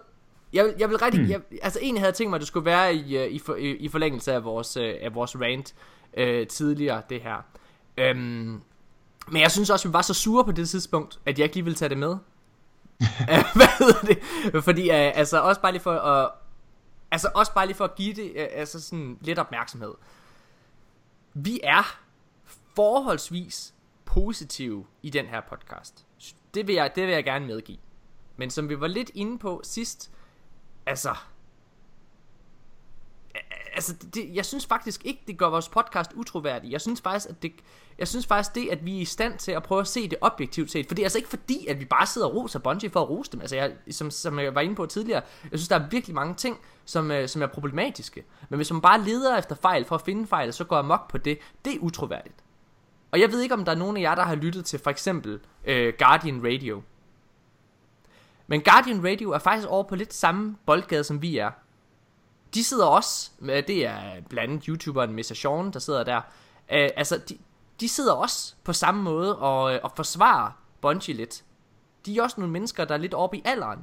Jeg, 0.53 0.65
vil- 0.65 0.75
jeg 0.79 0.89
vil 0.89 0.97
rigtig... 0.97 1.21
Hmm. 1.21 1.29
Jeg, 1.29 1.41
altså, 1.61 1.79
egentlig 1.79 2.01
havde 2.01 2.07
jeg 2.09 2.15
tænkt 2.15 2.29
mig, 2.29 2.35
at 2.37 2.41
det 2.41 2.47
skulle 2.47 2.65
være 2.65 2.95
i, 2.95 3.17
øh, 3.17 3.31
i, 3.31 3.39
for, 3.39 3.55
i, 3.55 3.71
i 3.75 3.87
forlængelse 3.89 4.33
af 4.33 4.43
vores, 4.43 4.77
øh, 4.77 4.95
af 5.01 5.15
vores 5.15 5.35
rant 5.41 5.75
øh, 6.17 6.47
tidligere, 6.47 7.01
det 7.09 7.21
her. 7.21 7.37
Øhm, 7.97 8.61
men 9.31 9.41
jeg 9.41 9.51
synes 9.51 9.69
også, 9.69 9.87
vi 9.87 9.93
var 9.93 10.01
så 10.01 10.13
sure 10.13 10.45
på 10.45 10.51
det 10.51 10.69
tidspunkt, 10.69 11.19
at 11.25 11.39
jeg 11.39 11.43
ikke 11.43 11.55
lige 11.55 11.63
ville 11.63 11.77
tage 11.77 11.89
det 11.89 11.97
med. 11.97 12.11
Øh, 13.31 13.43
Hvad 13.55 13.77
hedder 13.79 14.01
det? 14.51 14.63
Fordi, 14.63 14.81
øh, 14.89 15.17
altså, 15.17 15.41
også 15.41 15.61
bare 15.61 15.71
lige 15.71 15.81
for 15.81 15.93
at... 15.93 16.29
Altså, 17.11 17.29
også 17.35 17.53
bare 17.53 17.65
lige 17.65 17.75
for 17.77 17.83
at 17.85 17.95
give 17.95 18.13
det 18.13 18.31
øh, 18.35 18.47
altså 18.53 18.81
sådan 18.81 19.17
lidt 19.21 19.39
opmærksomhed. 19.39 19.93
Vi 21.33 21.59
er 21.63 21.97
forholdsvis 22.75 23.73
positive 24.05 24.85
i 25.03 25.09
den 25.09 25.25
her 25.25 25.41
podcast. 25.49 26.05
Det 26.53 26.67
vil 26.67 26.75
jeg, 26.75 26.91
det 26.95 27.03
vil 27.07 27.13
jeg 27.13 27.23
gerne 27.23 27.45
medgive. 27.47 27.77
Men 28.37 28.49
som 28.49 28.69
vi 28.69 28.79
var 28.79 28.87
lidt 28.87 29.11
inde 29.15 29.39
på 29.39 29.61
sidst, 29.63 30.11
altså... 30.89 31.15
Altså, 33.73 33.93
det, 34.13 34.29
jeg 34.33 34.45
synes 34.45 34.65
faktisk 34.65 35.05
ikke, 35.05 35.23
det 35.27 35.37
gør 35.37 35.49
vores 35.49 35.69
podcast 35.69 36.13
utroværdig. 36.13 36.71
Jeg 36.71 36.81
synes 36.81 37.01
faktisk, 37.01 37.29
at 37.29 37.43
det, 37.43 37.51
jeg 37.97 38.07
synes 38.07 38.27
faktisk 38.27 38.55
det, 38.55 38.69
at 38.69 38.85
vi 38.85 38.97
er 38.97 39.01
i 39.01 39.05
stand 39.05 39.37
til 39.37 39.51
at 39.51 39.63
prøve 39.63 39.81
at 39.81 39.87
se 39.87 40.09
det 40.09 40.17
objektivt 40.21 40.71
set. 40.71 40.87
For 40.87 40.95
det 40.95 41.01
er 41.01 41.05
altså 41.05 41.17
ikke 41.17 41.29
fordi, 41.29 41.67
at 41.67 41.79
vi 41.79 41.85
bare 41.85 42.05
sidder 42.05 42.27
og 42.27 42.35
roser 42.35 42.59
Bungie 42.59 42.89
for 42.89 43.01
at 43.01 43.09
rose 43.09 43.31
dem. 43.31 43.41
Altså, 43.41 43.55
jeg, 43.55 43.73
som, 43.91 44.11
som 44.11 44.39
jeg 44.39 44.55
var 44.55 44.61
inde 44.61 44.75
på 44.75 44.85
tidligere, 44.85 45.21
jeg 45.51 45.59
synes, 45.59 45.67
der 45.67 45.75
er 45.75 45.87
virkelig 45.89 46.15
mange 46.15 46.35
ting, 46.35 46.57
som, 46.85 47.11
øh, 47.11 47.27
som 47.27 47.41
er 47.41 47.47
problematiske. 47.47 48.23
Men 48.49 48.57
hvis 48.57 48.71
man 48.71 48.81
bare 48.81 49.01
leder 49.01 49.37
efter 49.37 49.55
fejl 49.55 49.85
for 49.85 49.95
at 49.95 50.01
finde 50.01 50.27
fejl, 50.27 50.47
og 50.47 50.53
så 50.53 50.63
går 50.63 50.81
mok 50.81 51.11
på 51.11 51.17
det, 51.17 51.37
det 51.65 51.75
er 51.75 51.79
utroværdigt. 51.79 52.35
Og 53.11 53.19
jeg 53.19 53.31
ved 53.31 53.41
ikke, 53.41 53.55
om 53.55 53.65
der 53.65 53.71
er 53.71 53.75
nogen 53.75 53.97
af 53.97 54.01
jer, 54.01 54.15
der 54.15 54.23
har 54.23 54.35
lyttet 54.35 54.65
til 54.65 54.79
for 54.79 54.89
eksempel 54.89 55.39
øh, 55.65 55.93
Guardian 55.99 56.41
Radio. 56.43 56.81
Men 58.49 58.61
Guardian 58.61 59.05
Radio 59.05 59.31
er 59.31 59.39
faktisk 59.39 59.67
over 59.67 59.83
på 59.83 59.95
lidt 59.95 60.13
samme 60.13 60.57
boldgade, 60.65 61.03
som 61.03 61.21
vi 61.21 61.37
er. 61.37 61.51
De 62.53 62.63
sidder 62.63 62.85
også, 62.85 63.31
det 63.41 63.85
er 63.85 64.21
blandt 64.29 64.51
andet 64.51 64.65
YouTuberen 64.65 65.15
Mr. 65.15 65.33
Sean, 65.33 65.71
der 65.71 65.79
sidder 65.79 66.03
der. 66.03 66.21
Øh, 66.71 66.89
altså, 66.95 67.17
de, 67.29 67.37
de 67.79 67.89
sidder 67.89 68.13
også 68.13 68.55
på 68.63 68.73
samme 68.73 69.03
måde 69.03 69.39
og, 69.39 69.73
øh, 69.73 69.79
og 69.83 69.91
forsvarer 69.95 70.51
Bungie 70.81 71.15
lidt. 71.15 71.43
De 72.05 72.17
er 72.17 72.23
også 72.23 72.35
nogle 72.39 72.53
mennesker, 72.53 72.85
der 72.85 72.93
er 72.93 72.97
lidt 72.99 73.13
oppe 73.13 73.37
i 73.37 73.41
alderen. 73.45 73.79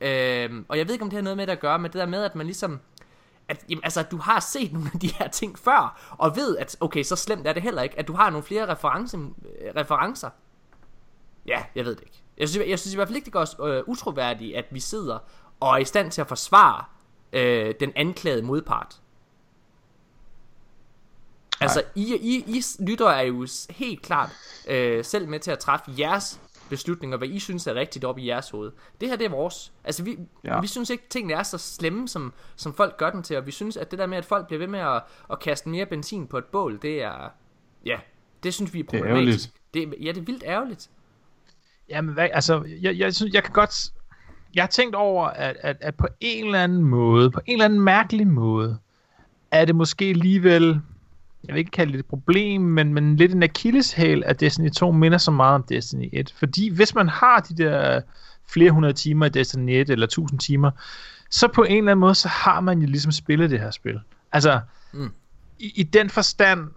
Øh, 0.00 0.64
og 0.68 0.78
jeg 0.78 0.86
ved 0.86 0.94
ikke, 0.94 1.02
om 1.02 1.10
det 1.10 1.16
har 1.16 1.22
noget 1.22 1.36
med 1.36 1.46
det 1.46 1.52
at 1.52 1.60
gøre, 1.60 1.78
men 1.78 1.92
det 1.92 1.98
der 1.98 2.06
med, 2.06 2.24
at 2.24 2.34
man 2.34 2.46
ligesom 2.46 2.80
at, 3.48 3.64
jamen, 3.68 3.84
altså, 3.84 4.00
at 4.00 4.10
du 4.10 4.16
har 4.16 4.40
set 4.40 4.72
nogle 4.76 4.90
af 4.94 5.00
de 5.00 5.08
her 5.08 5.28
ting 5.28 5.58
før, 5.58 6.14
og 6.18 6.36
ved, 6.36 6.56
at 6.56 6.76
okay, 6.80 7.02
så 7.02 7.16
slemt 7.16 7.46
er 7.46 7.52
det 7.52 7.62
heller 7.62 7.82
ikke, 7.82 7.98
at 7.98 8.08
du 8.08 8.12
har 8.12 8.30
nogle 8.30 8.44
flere 8.44 8.68
reference, 8.68 9.18
referencer. 9.76 10.30
Ja, 11.46 11.64
jeg 11.74 11.84
ved 11.84 11.94
det 11.94 12.02
ikke. 12.02 12.22
Jeg 12.38 12.48
synes, 12.48 12.68
jeg 12.68 12.78
synes 12.78 12.94
i 12.94 12.96
hvert 12.96 13.08
fald 13.08 13.16
ikke, 13.16 13.24
det 13.24 13.32
gør 13.32 13.40
os 13.40 13.56
øh, 13.64 13.82
utroværdigt, 13.86 14.56
at 14.56 14.64
vi 14.70 14.80
sidder 14.80 15.18
og 15.60 15.72
er 15.72 15.76
i 15.76 15.84
stand 15.84 16.10
til 16.10 16.20
at 16.20 16.28
forsvare 16.28 16.84
øh, 17.32 17.74
den 17.80 17.92
anklagede 17.96 18.42
modpart. 18.42 19.00
Altså, 21.60 21.82
I, 21.94 22.14
I, 22.14 22.44
I 22.56 22.62
lytter 22.80 23.08
er 23.08 23.22
jo 23.22 23.46
helt 23.70 24.02
klart 24.02 24.30
øh, 24.68 25.04
selv 25.04 25.28
med 25.28 25.40
til 25.40 25.50
at 25.50 25.58
træffe 25.58 25.92
jeres 25.98 26.40
beslutninger, 26.68 27.16
hvad 27.18 27.28
I 27.28 27.38
synes 27.38 27.66
er 27.66 27.74
rigtigt 27.74 28.04
op 28.04 28.18
i 28.18 28.28
jeres 28.28 28.50
hoved. 28.50 28.72
Det 29.00 29.08
her, 29.08 29.16
det 29.16 29.24
er 29.24 29.30
vores. 29.30 29.72
Altså, 29.84 30.02
vi, 30.02 30.18
ja. 30.44 30.60
Vi 30.60 30.66
synes 30.66 30.90
ikke, 30.90 31.04
tingene 31.10 31.34
er 31.34 31.42
så 31.42 31.58
slemme, 31.58 32.08
som, 32.08 32.32
som 32.56 32.74
folk 32.74 32.96
gør 32.96 33.10
den 33.10 33.22
til, 33.22 33.36
og 33.36 33.46
vi 33.46 33.50
synes, 33.50 33.76
at 33.76 33.90
det 33.90 33.98
der 33.98 34.06
med, 34.06 34.18
at 34.18 34.24
folk 34.24 34.46
bliver 34.46 34.58
ved 34.58 34.66
med 34.66 34.80
at, 34.80 35.02
at 35.30 35.40
kaste 35.40 35.68
mere 35.68 35.86
benzin 35.86 36.26
på 36.26 36.38
et 36.38 36.44
bål, 36.44 36.78
det 36.82 37.02
er, 37.02 37.30
ja, 37.84 37.98
det 38.42 38.54
synes 38.54 38.74
vi 38.74 38.80
er 38.80 38.84
problematisk. 38.84 39.50
Det 39.74 39.82
er, 39.82 39.86
ja, 40.00 40.12
det 40.12 40.20
er 40.20 40.24
vildt 40.24 40.44
ærgerligt. 40.46 40.90
Jamen, 41.88 42.14
hvad, 42.14 42.28
altså, 42.32 42.64
jeg, 42.82 42.98
jeg 42.98 43.14
synes, 43.14 43.34
jeg 43.34 43.42
kan 43.42 43.52
godt... 43.52 43.90
Jeg 44.54 44.62
har 44.62 44.68
tænkt 44.68 44.94
over, 44.94 45.26
at, 45.26 45.56
at, 45.60 45.76
at 45.80 45.94
på 45.94 46.06
en 46.20 46.44
eller 46.44 46.62
anden 46.64 46.82
måde, 46.82 47.30
på 47.30 47.40
en 47.46 47.52
eller 47.52 47.64
anden 47.64 47.80
mærkelig 47.80 48.26
måde, 48.26 48.78
er 49.50 49.64
det 49.64 49.74
måske 49.74 50.04
alligevel, 50.04 50.80
jeg 51.46 51.54
vil 51.54 51.58
ikke 51.58 51.70
kalde 51.70 51.92
det 51.92 51.98
et 51.98 52.06
problem, 52.06 52.60
men, 52.60 52.94
men 52.94 53.16
lidt 53.16 53.32
en 53.32 53.42
akilleshæl, 53.42 54.22
at 54.26 54.40
Destiny 54.40 54.70
2 54.70 54.90
minder 54.90 55.18
så 55.18 55.30
meget 55.30 55.54
om 55.54 55.62
Destiny 55.62 56.08
1. 56.12 56.34
Fordi 56.38 56.68
hvis 56.68 56.94
man 56.94 57.08
har 57.08 57.40
de 57.40 57.56
der 57.56 58.00
flere 58.48 58.70
hundrede 58.70 58.92
timer 58.92 59.26
i 59.26 59.28
Destiny 59.28 59.70
1, 59.70 59.90
eller 59.90 60.06
tusind 60.06 60.40
timer, 60.40 60.70
så 61.30 61.48
på 61.48 61.62
en 61.62 61.76
eller 61.78 61.90
anden 61.90 62.00
måde, 62.00 62.14
så 62.14 62.28
har 62.28 62.60
man 62.60 62.80
jo 62.80 62.86
ligesom 62.86 63.12
spillet 63.12 63.50
det 63.50 63.60
her 63.60 63.70
spil. 63.70 64.00
Altså, 64.32 64.60
mm. 64.92 65.10
i, 65.58 65.72
i 65.74 65.82
den 65.82 66.10
forstand 66.10 66.68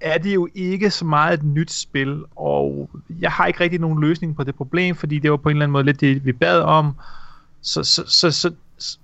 er 0.00 0.18
det 0.18 0.34
jo 0.34 0.48
ikke 0.54 0.90
så 0.90 1.04
meget 1.04 1.38
et 1.38 1.44
nyt 1.44 1.72
spil, 1.72 2.22
og 2.36 2.90
jeg 3.20 3.30
har 3.30 3.46
ikke 3.46 3.60
rigtig 3.60 3.80
nogen 3.80 4.00
løsning 4.00 4.36
på 4.36 4.44
det 4.44 4.54
problem, 4.54 4.94
fordi 4.94 5.18
det 5.18 5.30
var 5.30 5.36
på 5.36 5.48
en 5.48 5.56
eller 5.56 5.64
anden 5.64 5.72
måde 5.72 5.84
lidt 5.84 6.00
det, 6.00 6.26
vi 6.26 6.32
bad 6.32 6.60
om. 6.60 6.94
Så, 7.62 7.82
så, 7.82 8.04
så, 8.06 8.30
så, 8.30 8.52
så 8.78 8.98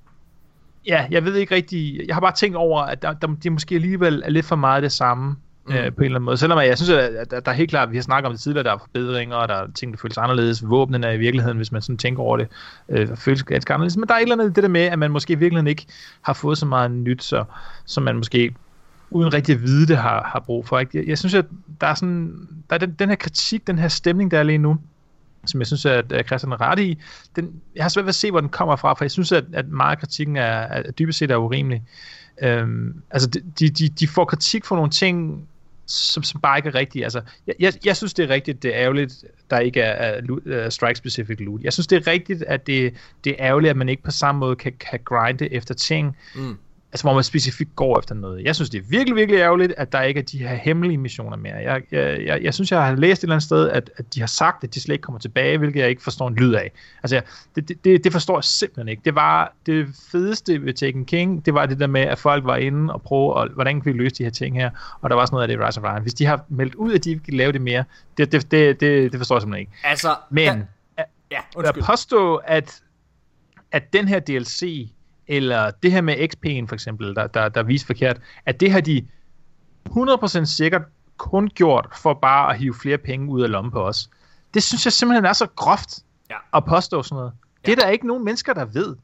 ja, 0.86 1.06
jeg 1.10 1.24
ved 1.24 1.34
ikke 1.34 1.54
rigtig, 1.54 2.06
jeg 2.06 2.16
har 2.16 2.20
bare 2.20 2.34
tænkt 2.34 2.56
over, 2.56 2.82
at 2.82 3.02
der, 3.02 3.12
der, 3.12 3.28
det 3.42 3.52
måske 3.52 3.74
alligevel 3.74 4.22
er 4.24 4.30
lidt 4.30 4.46
for 4.46 4.56
meget 4.56 4.82
det 4.82 4.92
samme, 4.92 5.36
mm. 5.66 5.74
øh, 5.74 5.92
på 5.92 6.00
en 6.00 6.04
eller 6.04 6.16
anden 6.16 6.24
måde. 6.24 6.36
Selvom 6.36 6.58
jeg 6.58 6.78
synes, 6.78 6.90
at 6.90 7.30
der, 7.30 7.40
der 7.40 7.50
er 7.50 7.56
helt 7.56 7.70
klart, 7.70 7.90
vi 7.90 7.96
har 7.96 8.02
snakket 8.02 8.26
om 8.26 8.32
det 8.32 8.40
tidligere, 8.40 8.64
der 8.64 8.72
er 8.72 8.78
forbedringer, 8.78 9.36
og 9.36 9.48
der 9.48 9.54
er 9.54 9.66
ting, 9.74 9.92
der 9.92 9.98
føles 9.98 10.18
anderledes. 10.18 10.68
Våbnene 10.68 11.06
er 11.06 11.12
i 11.12 11.18
virkeligheden, 11.18 11.56
hvis 11.56 11.72
man 11.72 11.82
sådan 11.82 11.98
tænker 11.98 12.22
over 12.22 12.36
det, 12.36 12.48
øh, 12.88 13.16
føles 13.16 13.42
ganske 13.42 13.72
anderledes. 13.74 13.96
Men 13.96 14.08
der 14.08 14.14
er 14.14 14.18
et 14.18 14.22
eller 14.22 14.34
andet 14.34 14.56
det 14.56 14.62
der 14.62 14.68
med, 14.68 14.80
at 14.80 14.98
man 14.98 15.10
måske 15.10 15.32
i 15.32 15.36
virkeligheden 15.36 15.66
ikke 15.66 15.86
har 16.22 16.32
fået 16.32 16.58
så 16.58 16.66
meget 16.66 16.90
nyt, 16.90 17.22
så, 17.22 17.44
som 17.84 18.02
man 18.02 18.16
måske 18.16 18.54
uden 19.14 19.34
rigtig 19.34 19.54
at 19.54 19.62
vide 19.62 19.86
det 19.86 19.96
har, 19.96 20.22
har 20.32 20.40
brug 20.40 20.68
for. 20.68 20.78
Ikke? 20.78 20.98
Jeg, 20.98 21.08
jeg 21.08 21.18
synes, 21.18 21.34
at 21.34 21.44
der 21.80 21.86
er, 21.86 21.94
sådan, 21.94 22.48
der 22.70 22.74
er 22.76 22.78
den, 22.78 22.92
den 22.98 23.08
her 23.08 23.16
kritik, 23.16 23.66
den 23.66 23.78
her 23.78 23.88
stemning, 23.88 24.30
der 24.30 24.38
er 24.38 24.42
lige 24.42 24.58
nu, 24.58 24.76
som 25.46 25.60
jeg 25.60 25.66
synes, 25.66 25.86
at, 25.86 26.04
Christian 26.26 26.52
er 26.52 26.60
ret 26.60 26.78
i, 26.78 26.98
den, 27.36 27.60
jeg 27.74 27.84
har 27.84 27.88
svært 27.88 28.04
ved 28.04 28.08
at 28.08 28.14
se, 28.14 28.30
hvor 28.30 28.40
den 28.40 28.48
kommer 28.48 28.76
fra, 28.76 28.94
for 28.94 29.04
jeg 29.04 29.10
synes, 29.10 29.32
at, 29.32 29.44
at 29.52 29.68
meget 29.68 29.90
af 29.90 29.98
kritikken 29.98 30.36
er, 30.36 30.42
er 30.42 30.90
dybest 30.90 31.18
set 31.18 31.30
er 31.30 31.36
urimelig. 31.36 31.82
Øhm, 32.42 33.02
altså, 33.10 33.28
de, 33.58 33.68
de, 33.68 33.88
de 33.88 34.08
får 34.08 34.24
kritik 34.24 34.64
for 34.64 34.76
nogle 34.76 34.90
ting, 34.90 35.48
som, 35.86 36.22
som 36.22 36.40
bare 36.40 36.58
ikke 36.58 36.68
er 36.68 36.74
rigtige. 36.74 37.04
Altså, 37.04 37.20
jeg, 37.46 37.54
jeg, 37.58 37.72
jeg 37.84 37.96
synes, 37.96 38.14
det 38.14 38.22
er 38.24 38.28
rigtigt, 38.28 38.62
det 38.62 38.76
er 38.76 38.80
ærgerligt, 38.82 39.24
der 39.50 39.58
ikke 39.58 39.80
er, 39.80 39.92
er, 39.92 40.20
er 40.46 40.70
strike-specific 40.70 41.44
loot. 41.44 41.60
Jeg 41.60 41.72
synes, 41.72 41.86
det 41.86 42.06
er 42.06 42.10
rigtigt, 42.12 42.42
at 42.42 42.66
det, 42.66 42.94
det 43.24 43.30
er 43.30 43.36
ærgerligt, 43.46 43.70
at 43.70 43.76
man 43.76 43.88
ikke 43.88 44.02
på 44.02 44.10
samme 44.10 44.38
måde 44.38 44.56
kan, 44.56 44.72
kan 44.80 45.00
grinde 45.04 45.52
efter 45.52 45.74
ting. 45.74 46.16
Mm 46.34 46.56
altså 46.92 47.04
hvor 47.04 47.14
man 47.14 47.24
specifikt 47.24 47.76
går 47.76 47.98
efter 47.98 48.14
noget. 48.14 48.44
Jeg 48.44 48.54
synes, 48.54 48.70
det 48.70 48.78
er 48.78 48.82
virkelig, 48.88 49.16
virkelig 49.16 49.38
ærgerligt, 49.38 49.74
at 49.76 49.92
der 49.92 50.02
ikke 50.02 50.20
er 50.20 50.24
de 50.24 50.38
her 50.38 50.54
hemmelige 50.54 50.98
missioner 50.98 51.36
mere. 51.36 51.54
Jeg, 51.54 51.82
jeg, 51.90 52.20
jeg, 52.26 52.42
jeg 52.42 52.54
synes, 52.54 52.72
jeg 52.72 52.86
har 52.86 52.94
læst 52.96 53.20
et 53.20 53.22
eller 53.22 53.34
andet 53.34 53.44
sted, 53.44 53.68
at, 53.68 53.90
at 53.96 54.14
de 54.14 54.20
har 54.20 54.26
sagt, 54.26 54.64
at 54.64 54.74
de 54.74 54.80
slet 54.80 54.92
ikke 54.92 55.02
kommer 55.02 55.18
tilbage, 55.18 55.58
hvilket 55.58 55.80
jeg 55.80 55.88
ikke 55.88 56.02
forstår 56.02 56.28
en 56.28 56.34
lyd 56.34 56.54
af. 56.54 56.72
Altså, 57.02 57.20
det, 57.54 57.84
det, 57.84 58.04
det 58.04 58.12
forstår 58.12 58.36
jeg 58.36 58.44
simpelthen 58.44 58.88
ikke. 58.88 59.02
Det 59.04 59.14
var 59.14 59.54
det 59.66 59.86
fedeste 60.12 60.64
ved 60.64 60.74
Taken 60.74 61.04
King, 61.04 61.46
det 61.46 61.54
var 61.54 61.66
det 61.66 61.80
der 61.80 61.86
med, 61.86 62.00
at 62.00 62.18
folk 62.18 62.44
var 62.44 62.56
inde 62.56 62.92
og 62.92 63.02
prøve, 63.02 63.34
og, 63.34 63.48
hvordan 63.48 63.80
kan 63.80 63.92
vi 63.92 63.98
løse 63.98 64.14
de 64.14 64.24
her 64.24 64.30
ting 64.30 64.56
her, 64.56 64.70
og 65.00 65.10
der 65.10 65.16
var 65.16 65.26
sådan 65.26 65.34
noget 65.34 65.42
af 65.42 65.48
det 65.48 65.66
Rise 65.66 65.80
of 65.80 65.84
Ryan. 65.84 66.02
Hvis 66.02 66.14
de 66.14 66.26
har 66.26 66.44
meldt 66.48 66.74
ud, 66.74 66.94
at 66.94 67.04
de 67.04 67.10
ikke 67.10 67.24
kan 67.24 67.34
lave 67.34 67.52
det 67.52 67.60
mere, 67.60 67.84
det, 68.16 68.32
det, 68.32 68.50
det, 68.50 68.80
det, 68.80 69.12
det 69.12 69.18
forstår 69.18 69.36
jeg 69.36 69.42
simpelthen 69.42 69.60
ikke. 69.60 69.72
Altså, 69.84 70.14
Men, 70.30 70.68
ja, 70.98 71.04
ja, 71.30 71.68
at 71.68 71.78
påstå, 71.86 72.36
at, 72.36 72.82
at 73.72 73.92
den 73.92 74.08
her 74.08 74.20
DLC 74.20 74.90
eller 75.36 75.70
det 75.70 75.92
her 75.92 76.00
med 76.00 76.14
XP'en 76.14 76.66
for 76.66 76.74
eksempel, 76.74 77.14
der, 77.14 77.26
der, 77.26 77.48
der 77.48 77.62
viser 77.62 77.86
forkert, 77.86 78.20
at 78.46 78.60
det 78.60 78.72
har 78.72 78.80
de 78.80 79.06
100% 79.88 80.44
sikkert 80.44 80.82
kun 81.16 81.48
gjort 81.48 81.88
for 81.96 82.14
bare 82.14 82.52
at 82.52 82.58
hive 82.58 82.74
flere 82.74 82.98
penge 82.98 83.28
ud 83.28 83.42
af 83.42 83.50
lommen 83.50 83.72
på 83.72 83.86
os. 83.86 84.10
Det 84.54 84.62
synes 84.62 84.86
jeg 84.86 84.92
simpelthen 84.92 85.24
er 85.24 85.32
så 85.32 85.46
groft 85.56 85.98
ja. 86.30 86.36
at 86.54 86.64
påstå 86.64 87.02
sådan 87.02 87.16
noget. 87.16 87.32
Ja. 87.32 87.70
Det 87.70 87.78
er 87.78 87.84
der 87.84 87.90
ikke 87.90 88.06
nogen 88.06 88.24
mennesker, 88.24 88.54
der 88.54 88.64
ved. 88.64 88.96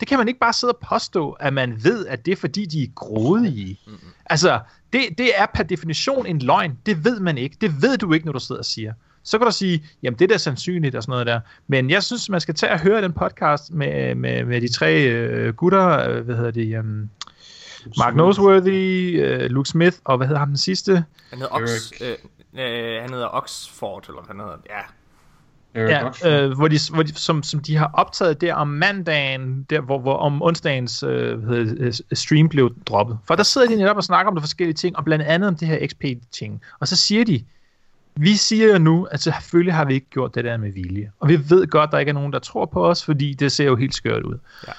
Det 0.00 0.08
kan 0.08 0.18
man 0.18 0.28
ikke 0.28 0.40
bare 0.40 0.52
sidde 0.52 0.72
og 0.72 0.78
påstå, 0.88 1.30
at 1.30 1.52
man 1.52 1.84
ved, 1.84 2.06
at 2.06 2.26
det 2.26 2.32
er 2.32 2.36
fordi, 2.36 2.66
de 2.66 2.82
er 2.82 2.88
grådige. 2.94 3.80
Mm-hmm. 3.86 4.08
Altså, 4.26 4.60
det, 4.92 5.00
det 5.18 5.30
er 5.36 5.46
per 5.54 5.62
definition 5.62 6.26
en 6.26 6.38
løgn. 6.38 6.78
Det 6.86 7.04
ved 7.04 7.20
man 7.20 7.38
ikke. 7.38 7.56
Det 7.60 7.82
ved 7.82 7.98
du 7.98 8.12
ikke, 8.12 8.26
når 8.26 8.32
du 8.32 8.40
sidder 8.40 8.58
og 8.58 8.64
siger. 8.64 8.92
Så 9.24 9.38
kan 9.38 9.46
du 9.46 9.52
sige, 9.52 9.84
jamen 10.02 10.18
det 10.18 10.24
er 10.24 10.28
da 10.28 10.36
sandsynligt 10.36 10.94
og 10.94 11.02
sådan 11.02 11.12
noget 11.12 11.26
der. 11.26 11.40
Men 11.66 11.90
jeg 11.90 12.02
synes, 12.02 12.28
man 12.28 12.40
skal 12.40 12.54
tage 12.54 12.72
og 12.72 12.80
høre 12.80 13.02
den 13.02 13.12
podcast 13.12 13.72
med, 13.72 14.14
med, 14.14 14.44
med 14.44 14.60
de 14.60 14.72
tre 14.72 15.02
øh, 15.02 15.54
gutter, 15.54 16.10
øh, 16.10 16.24
hvad 16.24 16.36
hedder 16.36 16.50
det, 16.50 16.78
um, 16.78 17.10
Mark 17.98 18.14
Noseworthy, 18.14 19.20
øh, 19.24 19.50
Luke 19.50 19.68
Smith, 19.68 19.96
og 20.04 20.16
hvad 20.16 20.26
hedder 20.26 20.38
ham 20.38 20.48
den 20.48 20.56
sidste? 20.56 21.04
Han 21.30 21.38
hedder, 21.38 21.54
Ox, 21.54 21.92
øh, 22.00 22.08
øh, 22.64 23.02
han 23.02 23.12
hedder 23.12 23.28
Oxford, 23.34 24.04
eller 24.08 24.22
hvad 24.22 24.34
han 24.34 24.40
hedder, 24.40 24.56
ja. 24.70 24.82
Ja, 25.74 26.08
øh, 26.24 26.52
hvor 26.56 26.68
de, 26.68 26.78
hvor 26.92 27.02
de, 27.02 27.14
som, 27.14 27.42
som 27.42 27.60
de 27.60 27.76
har 27.76 27.90
optaget 27.94 28.40
der 28.40 28.54
om 28.54 28.68
mandagen, 28.68 29.66
der, 29.70 29.80
hvor, 29.80 29.98
hvor 29.98 30.16
om 30.16 30.42
onsdagens 30.42 31.02
øh, 31.02 31.38
hvad 31.38 31.56
hedder, 31.56 31.86
øh, 31.86 31.92
stream 32.12 32.48
blev 32.48 32.74
droppet. 32.86 33.18
For 33.24 33.34
der 33.34 33.42
sidder 33.42 33.68
de 33.68 33.76
netop 33.76 33.96
og 33.96 34.04
snakker 34.04 34.30
om 34.30 34.36
de 34.36 34.42
forskellige 34.42 34.74
ting, 34.74 34.96
og 34.96 35.04
blandt 35.04 35.24
andet 35.24 35.48
om 35.48 35.56
det 35.56 35.68
her 35.68 35.86
XP-ting. 35.86 36.62
Og 36.80 36.88
så 36.88 36.96
siger 36.96 37.24
de, 37.24 37.44
vi 38.16 38.36
siger 38.36 38.72
jo 38.72 38.78
nu, 38.78 39.04
at 39.04 39.20
selvfølgelig 39.20 39.74
har 39.74 39.84
vi 39.84 39.94
ikke 39.94 40.10
gjort 40.10 40.34
det 40.34 40.44
der 40.44 40.56
med 40.56 40.72
vilje. 40.72 41.12
Og 41.20 41.28
vi 41.28 41.50
ved 41.50 41.66
godt, 41.66 41.88
at 41.88 41.92
der 41.92 41.98
ikke 41.98 42.10
er 42.10 42.14
nogen, 42.14 42.32
der 42.32 42.38
tror 42.38 42.66
på 42.66 42.86
os, 42.86 43.04
fordi 43.04 43.34
det 43.34 43.52
ser 43.52 43.64
jo 43.64 43.76
helt 43.76 43.94
skørt 43.94 44.22
ud. 44.22 44.38
Ja. 44.66 44.72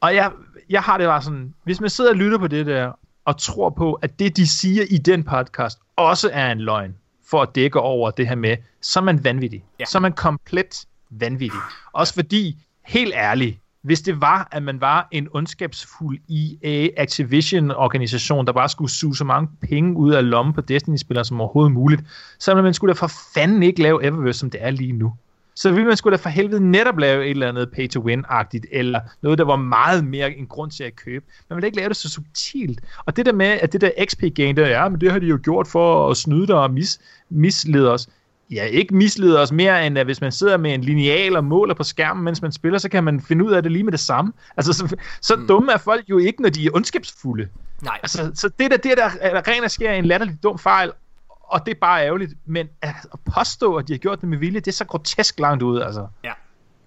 Og 0.00 0.14
jeg, 0.14 0.32
jeg 0.70 0.82
har 0.82 0.98
det 0.98 1.06
bare 1.06 1.22
sådan, 1.22 1.54
hvis 1.64 1.80
man 1.80 1.90
sidder 1.90 2.10
og 2.10 2.16
lytter 2.16 2.38
på 2.38 2.46
det 2.46 2.66
der, 2.66 2.92
og 3.24 3.38
tror 3.38 3.70
på, 3.70 3.92
at 3.92 4.18
det, 4.18 4.36
de 4.36 4.46
siger 4.46 4.84
i 4.90 4.98
den 4.98 5.24
podcast, 5.24 5.78
også 5.96 6.30
er 6.32 6.52
en 6.52 6.60
løgn, 6.60 6.94
for 7.30 7.42
at 7.42 7.54
dække 7.54 7.80
over 7.80 8.10
det 8.10 8.28
her 8.28 8.34
med, 8.34 8.56
så 8.80 9.00
er 9.00 9.04
man 9.04 9.24
vanvittig. 9.24 9.64
Ja. 9.80 9.84
Så 9.84 9.98
er 9.98 10.00
man 10.00 10.12
komplet 10.12 10.86
vanvittig. 11.10 11.60
Også 11.92 12.14
fordi, 12.14 12.56
helt 12.84 13.14
ærligt, 13.14 13.58
hvis 13.88 14.00
det 14.00 14.20
var, 14.20 14.48
at 14.52 14.62
man 14.62 14.80
var 14.80 15.08
en 15.10 15.28
ondskabsfuld 15.32 16.18
EA 16.30 16.88
Activision-organisation, 16.96 18.46
der 18.46 18.52
bare 18.52 18.68
skulle 18.68 18.90
suge 18.90 19.16
så 19.16 19.24
mange 19.24 19.48
penge 19.62 19.96
ud 19.96 20.12
af 20.12 20.30
lommen 20.30 20.54
på 20.54 20.60
Destiny-spillere 20.60 21.24
som 21.24 21.40
overhovedet 21.40 21.72
muligt, 21.72 22.02
så 22.38 22.54
ville 22.54 22.62
man 22.62 22.74
skulle 22.74 22.94
da 22.94 22.98
for 22.98 23.10
fanden 23.34 23.62
ikke 23.62 23.82
lave 23.82 24.04
Eververse, 24.04 24.38
som 24.38 24.50
det 24.50 24.64
er 24.64 24.70
lige 24.70 24.92
nu. 24.92 25.12
Så 25.54 25.70
ville 25.70 25.86
man 25.86 25.96
skulle 25.96 26.16
da 26.16 26.22
for 26.22 26.28
helvede 26.28 26.70
netop 26.70 26.98
lave 26.98 27.24
et 27.24 27.30
eller 27.30 27.48
andet 27.48 27.70
pay-to-win-agtigt, 27.70 28.66
eller 28.72 29.00
noget, 29.22 29.38
der 29.38 29.44
var 29.44 29.56
meget 29.56 30.04
mere 30.04 30.36
en 30.36 30.46
grund 30.46 30.70
til 30.70 30.84
at 30.84 30.96
købe. 30.96 31.24
Man 31.48 31.56
ville 31.56 31.66
ikke 31.66 31.76
lave 31.78 31.88
det 31.88 31.96
så 31.96 32.10
subtilt. 32.10 32.80
Og 33.04 33.16
det 33.16 33.26
der 33.26 33.32
med, 33.32 33.46
at 33.46 33.72
det 33.72 33.80
der 33.80 33.90
XP-gain, 34.04 34.56
der 34.56 34.68
ja, 34.68 34.88
men 34.88 35.00
det 35.00 35.12
har 35.12 35.18
de 35.18 35.26
jo 35.26 35.38
gjort 35.42 35.66
for 35.66 36.10
at 36.10 36.16
snyde 36.16 36.46
dig 36.46 36.56
og 36.56 36.70
mis, 36.70 37.00
mislede 37.30 37.92
os 37.92 38.08
ja, 38.50 38.64
ikke 38.64 38.94
misleder 38.94 39.40
os 39.40 39.52
mere, 39.52 39.86
end 39.86 39.98
at 39.98 40.06
hvis 40.06 40.20
man 40.20 40.32
sidder 40.32 40.56
med 40.56 40.74
en 40.74 40.80
lineal 40.80 41.36
og 41.36 41.44
måler 41.44 41.74
på 41.74 41.82
skærmen, 41.82 42.24
mens 42.24 42.42
man 42.42 42.52
spiller, 42.52 42.78
så 42.78 42.88
kan 42.88 43.04
man 43.04 43.20
finde 43.20 43.44
ud 43.44 43.52
af 43.52 43.62
det 43.62 43.72
lige 43.72 43.84
med 43.84 43.92
det 43.92 44.00
samme. 44.00 44.32
Altså, 44.56 44.72
så, 44.72 44.96
så 45.20 45.36
mm. 45.36 45.46
dumme 45.46 45.72
er 45.72 45.78
folk 45.78 46.04
jo 46.10 46.18
ikke, 46.18 46.42
når 46.42 46.48
de 46.48 46.66
er 46.66 46.70
ondskabsfulde. 46.74 47.48
Nej. 47.82 47.98
Altså, 48.02 48.30
så 48.34 48.48
det 48.48 48.70
der, 48.70 48.76
det 48.76 48.96
der 48.96 49.10
er 49.20 49.48
rent 49.48 49.64
og 49.64 49.70
sker 49.70 49.92
en 49.92 50.04
latterlig 50.04 50.42
dum 50.42 50.58
fejl, 50.58 50.92
og 51.28 51.66
det 51.66 51.74
er 51.74 51.78
bare 51.80 52.04
ærgerligt. 52.04 52.32
Men 52.46 52.68
at 52.82 52.94
påstå, 53.34 53.76
at 53.76 53.88
de 53.88 53.92
har 53.92 53.98
gjort 53.98 54.20
det 54.20 54.28
med 54.28 54.38
vilje, 54.38 54.60
det 54.60 54.68
er 54.68 54.72
så 54.72 54.84
grotesk 54.84 55.40
langt 55.40 55.62
ud, 55.62 55.80
altså. 55.80 56.06
Ja. 56.24 56.32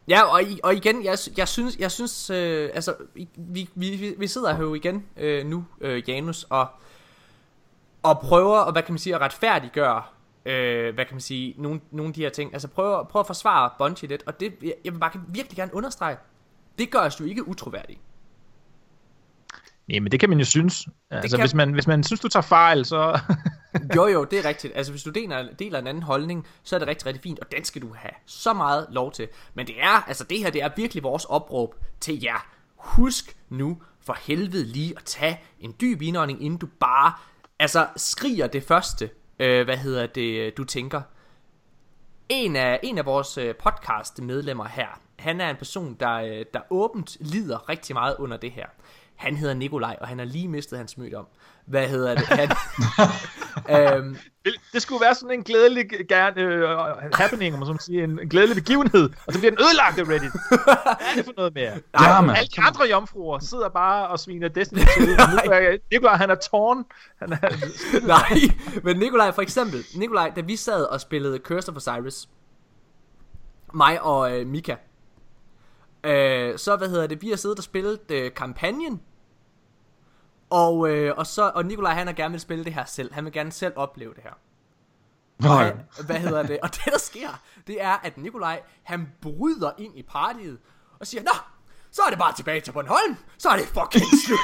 Ja, 0.07 0.22
og, 0.22 0.41
og 0.64 0.76
igen, 0.76 1.03
jeg, 1.03 1.18
jeg 1.38 1.47
synes, 1.47 1.78
jeg 1.78 1.91
synes 1.91 2.30
øh, 2.30 2.70
altså, 2.74 2.95
vi, 3.36 3.70
vi, 3.76 4.16
vi 4.18 4.28
sidder 4.28 4.53
her 4.53 4.64
jo 4.64 4.74
igen 4.74 5.05
øh, 5.18 5.45
nu, 5.45 5.66
øh, 5.82 6.09
Janus, 6.09 6.43
og, 6.49 6.68
og 8.03 8.20
prøver, 8.20 8.57
og 8.57 8.72
hvad 8.72 8.84
kan 8.84 8.93
man 8.93 8.99
sige, 8.99 9.16
at 9.16 9.22
retfærdiggøre 9.22 10.01
øh, 10.46 10.94
hvad 10.94 11.06
kan 11.06 11.16
man 11.16 11.22
sige, 11.22 11.56
nogle, 11.58 11.82
nogle 11.92 12.10
af 12.10 12.14
de 12.14 12.22
her 12.22 12.30
ting. 12.30 12.54
Altså 12.54 12.68
prøv, 12.68 13.08
prøv 13.08 13.20
at 13.20 13.28
forsvare 13.28 13.70
Bungie 13.78 14.10
lidt, 14.10 14.24
og 14.26 14.39
det, 14.39 14.54
jeg, 14.62 14.74
jeg 14.86 14.94
vil 14.94 15.00
bare 15.00 15.12
virkelig 15.28 15.56
gerne 15.56 15.76
understrege, 15.76 16.18
det 16.80 16.92
gør 16.92 17.00
os 17.00 17.20
jo 17.20 17.26
ikke 17.26 17.48
utroværdige. 17.48 18.00
Nej, 19.88 20.00
men 20.00 20.12
det 20.12 20.20
kan 20.20 20.30
man 20.30 20.39
jo 20.39 20.46
synes. 20.46 20.88
Altså, 21.10 21.38
kan... 21.38 21.44
hvis, 21.44 21.54
man, 21.54 21.74
hvis 21.74 21.88
man 21.88 22.04
synes, 22.04 22.20
du 22.20 22.28
tager 22.28 22.42
fejl, 22.42 22.86
så... 22.86 23.20
jo, 23.96 24.08
jo, 24.08 24.24
det 24.24 24.39
er 24.39 24.46
rigtigt. 24.46 24.74
Altså, 24.76 24.92
hvis 24.92 25.04
du 25.04 25.10
deler, 25.10 25.54
deler 25.60 25.80
en 25.80 25.88
anden 25.88 26.04
holdning, 26.04 26.48
så 26.64 26.76
er 26.76 26.80
det 26.80 26.88
rigtig, 26.88 27.06
rigtig 27.06 27.24
fint, 27.24 27.39
og 27.39 27.52
den 27.52 27.64
skal 27.64 27.82
du 27.82 27.94
have 27.94 28.12
så 28.26 28.54
meget 28.54 28.88
lov 28.89 29.12
til. 29.12 29.28
Men 29.54 29.68
det 29.68 29.76
er, 29.82 30.08
altså 30.08 30.24
det 30.24 30.39
her, 30.39 30.50
det 30.50 30.64
er 30.64 30.70
virkelig 30.76 31.04
vores 31.04 31.26
opråb 31.26 31.76
til 32.00 32.22
jer. 32.24 32.48
Husk 32.76 33.38
nu 33.50 33.82
for 34.02 34.18
helvede 34.22 34.66
lige 34.66 34.94
at 34.98 35.04
tage 35.04 35.39
en 35.60 35.76
dyb 35.82 36.02
indånding, 36.02 36.44
inden 36.44 36.60
du 36.60 36.68
bare, 36.80 37.14
altså, 37.60 37.88
skriger 37.96 38.48
det 38.48 38.64
første, 38.64 39.10
øh, 39.42 39.66
hvad 39.66 39.78
hedder 39.78 40.08
det, 40.08 40.58
du 40.58 40.64
tænker. 40.64 41.02
En 42.30 42.56
af, 42.56 42.80
en 42.84 42.98
af 42.98 43.06
vores 43.06 43.38
øh, 43.38 43.56
podcast 43.56 44.22
medlemmer 44.22 44.66
her, 44.68 45.02
han 45.20 45.42
er 45.42 45.50
en 45.50 45.56
person, 45.56 45.94
der, 46.00 46.14
øh, 46.14 46.46
der 46.54 46.60
åbent 46.70 47.18
lider 47.20 47.70
rigtig 47.70 47.94
meget 47.94 48.16
under 48.20 48.38
det 48.38 48.52
her. 48.52 48.66
Han 49.16 49.36
hedder 49.36 49.54
Nikolaj, 49.54 49.98
og 50.02 50.08
han 50.08 50.18
har 50.18 50.26
lige 50.26 50.48
mistet 50.48 50.78
hans 50.78 50.98
møde 50.98 51.16
om. 51.16 51.28
Hvad 51.72 51.88
hedder 51.88 52.15
det? 52.15 52.26
Han, 52.26 52.49
øhm, 53.97 54.17
det 54.74 54.82
skulle 54.82 55.01
være 55.01 55.15
sådan 55.15 55.32
en 55.32 55.43
glædelig 55.43 55.86
gerne, 56.09 56.43
uh, 56.63 57.11
happening, 57.22 57.55
om 57.55 57.67
man 57.67 57.80
sige, 57.80 58.03
en, 58.03 58.19
en 58.19 58.30
glædelig 58.30 58.55
begivenhed, 58.55 59.09
og 59.28 59.34
så 59.34 59.39
bliver 59.39 59.51
den 59.51 59.59
ødelagt 59.61 59.99
af 59.99 60.13
Reddit. 60.13 60.32
Hvad 60.63 60.74
er 60.99 61.15
det 61.15 61.26
for 61.26 61.34
noget 61.38 61.53
mere? 61.53 61.72
Ja, 62.01 62.34
alle 62.34 62.49
de 62.55 62.61
andre 62.61 62.88
jomfruer 62.89 63.39
sidder 63.39 63.69
bare 63.69 64.07
og 64.07 64.19
sviner 64.19 64.47
Destiny 64.47 64.80
til. 64.97 65.17
Nikolaj, 65.91 66.15
han 66.15 66.30
er 66.30 66.36
tårn. 66.36 66.86
Han 67.19 67.34
er... 67.34 67.38
Nej, 68.07 68.39
men 68.84 68.97
Nikolaj 68.97 69.32
for 69.32 69.41
eksempel, 69.41 69.86
Nikolaj, 69.95 70.32
da 70.36 70.41
vi 70.41 70.55
sad 70.55 70.84
og 70.84 71.01
spillede 71.01 71.38
Curse 71.38 71.72
of 71.72 71.76
Osiris, 71.76 72.30
mig 73.74 74.01
og 74.01 74.39
øh, 74.39 74.47
Mika, 74.47 74.76
øh, 76.03 76.57
så 76.57 76.76
hvad 76.76 76.89
hedder 76.89 77.07
det, 77.07 77.22
vi 77.22 77.30
har 77.30 77.36
siddet 77.36 77.57
og 77.57 77.63
spillet 77.63 77.99
øh, 78.09 78.34
kampagnen, 78.34 79.01
Og, 80.52 80.89
øh, 80.89 81.18
og, 81.18 81.28
så, 81.28 81.52
og 81.56 81.66
Nikolaj 81.66 81.93
han 81.93 82.08
har 82.08 82.14
gerne 82.14 82.32
vil 82.32 82.41
spille 82.41 82.66
det 82.66 82.74
her 82.74 82.86
selv. 82.86 83.14
Han 83.14 83.26
vil 83.26 83.34
gerne 83.34 83.52
selv 83.52 83.74
opleve 83.76 84.14
det 84.14 84.24
her. 84.24 84.34
Ja. 85.43 85.64
han, 85.64 85.80
hvad 86.06 86.16
hedder 86.16 86.43
det? 86.43 86.60
Og 86.64 86.76
det 86.76 86.86
der 86.86 86.99
sker, 86.99 87.41
det 87.68 87.82
er, 87.82 87.91
at 88.04 88.18
Nikolaj, 88.18 88.62
han 88.84 89.08
bryder 89.22 89.72
ind 89.78 89.97
i 89.97 90.04
partiet 90.04 90.60
og 90.99 91.08
siger, 91.08 91.24
Nå, 91.24 91.32
så 91.91 92.02
er 92.02 92.10
det 92.10 92.20
bare 92.20 92.34
tilbage 92.36 92.62
til 92.62 92.72
Bornholm. 92.72 93.18
Så 93.38 93.49
er 93.49 93.58
det 93.58 93.66
fucking 93.66 94.06
slut. 94.26 94.39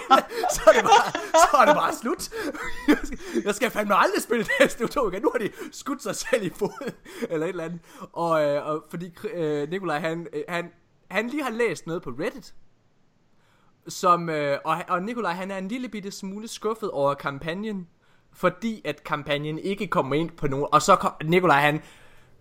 så, 0.54 0.62
er 0.66 0.72
det 0.72 0.84
bare, 0.84 1.12
så 1.32 1.56
er 1.56 1.64
det 1.64 1.74
bare 1.74 1.94
slut. 1.94 2.30
Jeg 3.46 3.54
skal, 3.54 3.70
fandme 3.70 3.94
aldrig 3.94 4.22
spille 4.22 4.46
det 4.78 4.90
to 4.90 5.10
igen. 5.10 5.22
Nu 5.22 5.30
har 5.32 5.38
de 5.38 5.50
skudt 5.72 6.02
sig 6.02 6.16
selv 6.16 6.42
i 6.46 6.50
foden. 6.50 6.94
Eller 7.30 7.46
et 7.46 7.50
eller 7.50 7.64
andet. 7.64 7.80
Og, 8.12 8.44
øh, 8.44 8.66
og 8.66 8.84
fordi 8.90 9.14
øh, 9.34 9.70
Nikolaj, 9.70 9.98
han, 9.98 10.26
øh, 10.32 10.42
han, 10.48 10.70
han 11.10 11.28
lige 11.28 11.42
har 11.42 11.50
læst 11.50 11.86
noget 11.86 12.02
på 12.02 12.10
Reddit. 12.10 12.54
Som, 13.88 14.28
øh, 14.28 14.58
og, 14.64 14.76
og 14.88 15.02
Nikolaj, 15.02 15.32
han 15.32 15.50
er 15.50 15.58
en 15.58 15.68
lille 15.68 15.88
bitte 15.88 16.10
smule 16.10 16.48
skuffet 16.48 16.90
over 16.90 17.14
kampagnen. 17.14 17.88
Fordi 18.32 18.82
at 18.84 19.04
kampagnen 19.04 19.58
ikke 19.58 19.86
kommer 19.86 20.14
ind 20.14 20.30
på 20.30 20.46
nogen. 20.46 20.66
Og 20.72 20.82
så 20.82 20.96
kom, 20.96 21.12
Nikolaj, 21.24 21.60
han 21.60 21.80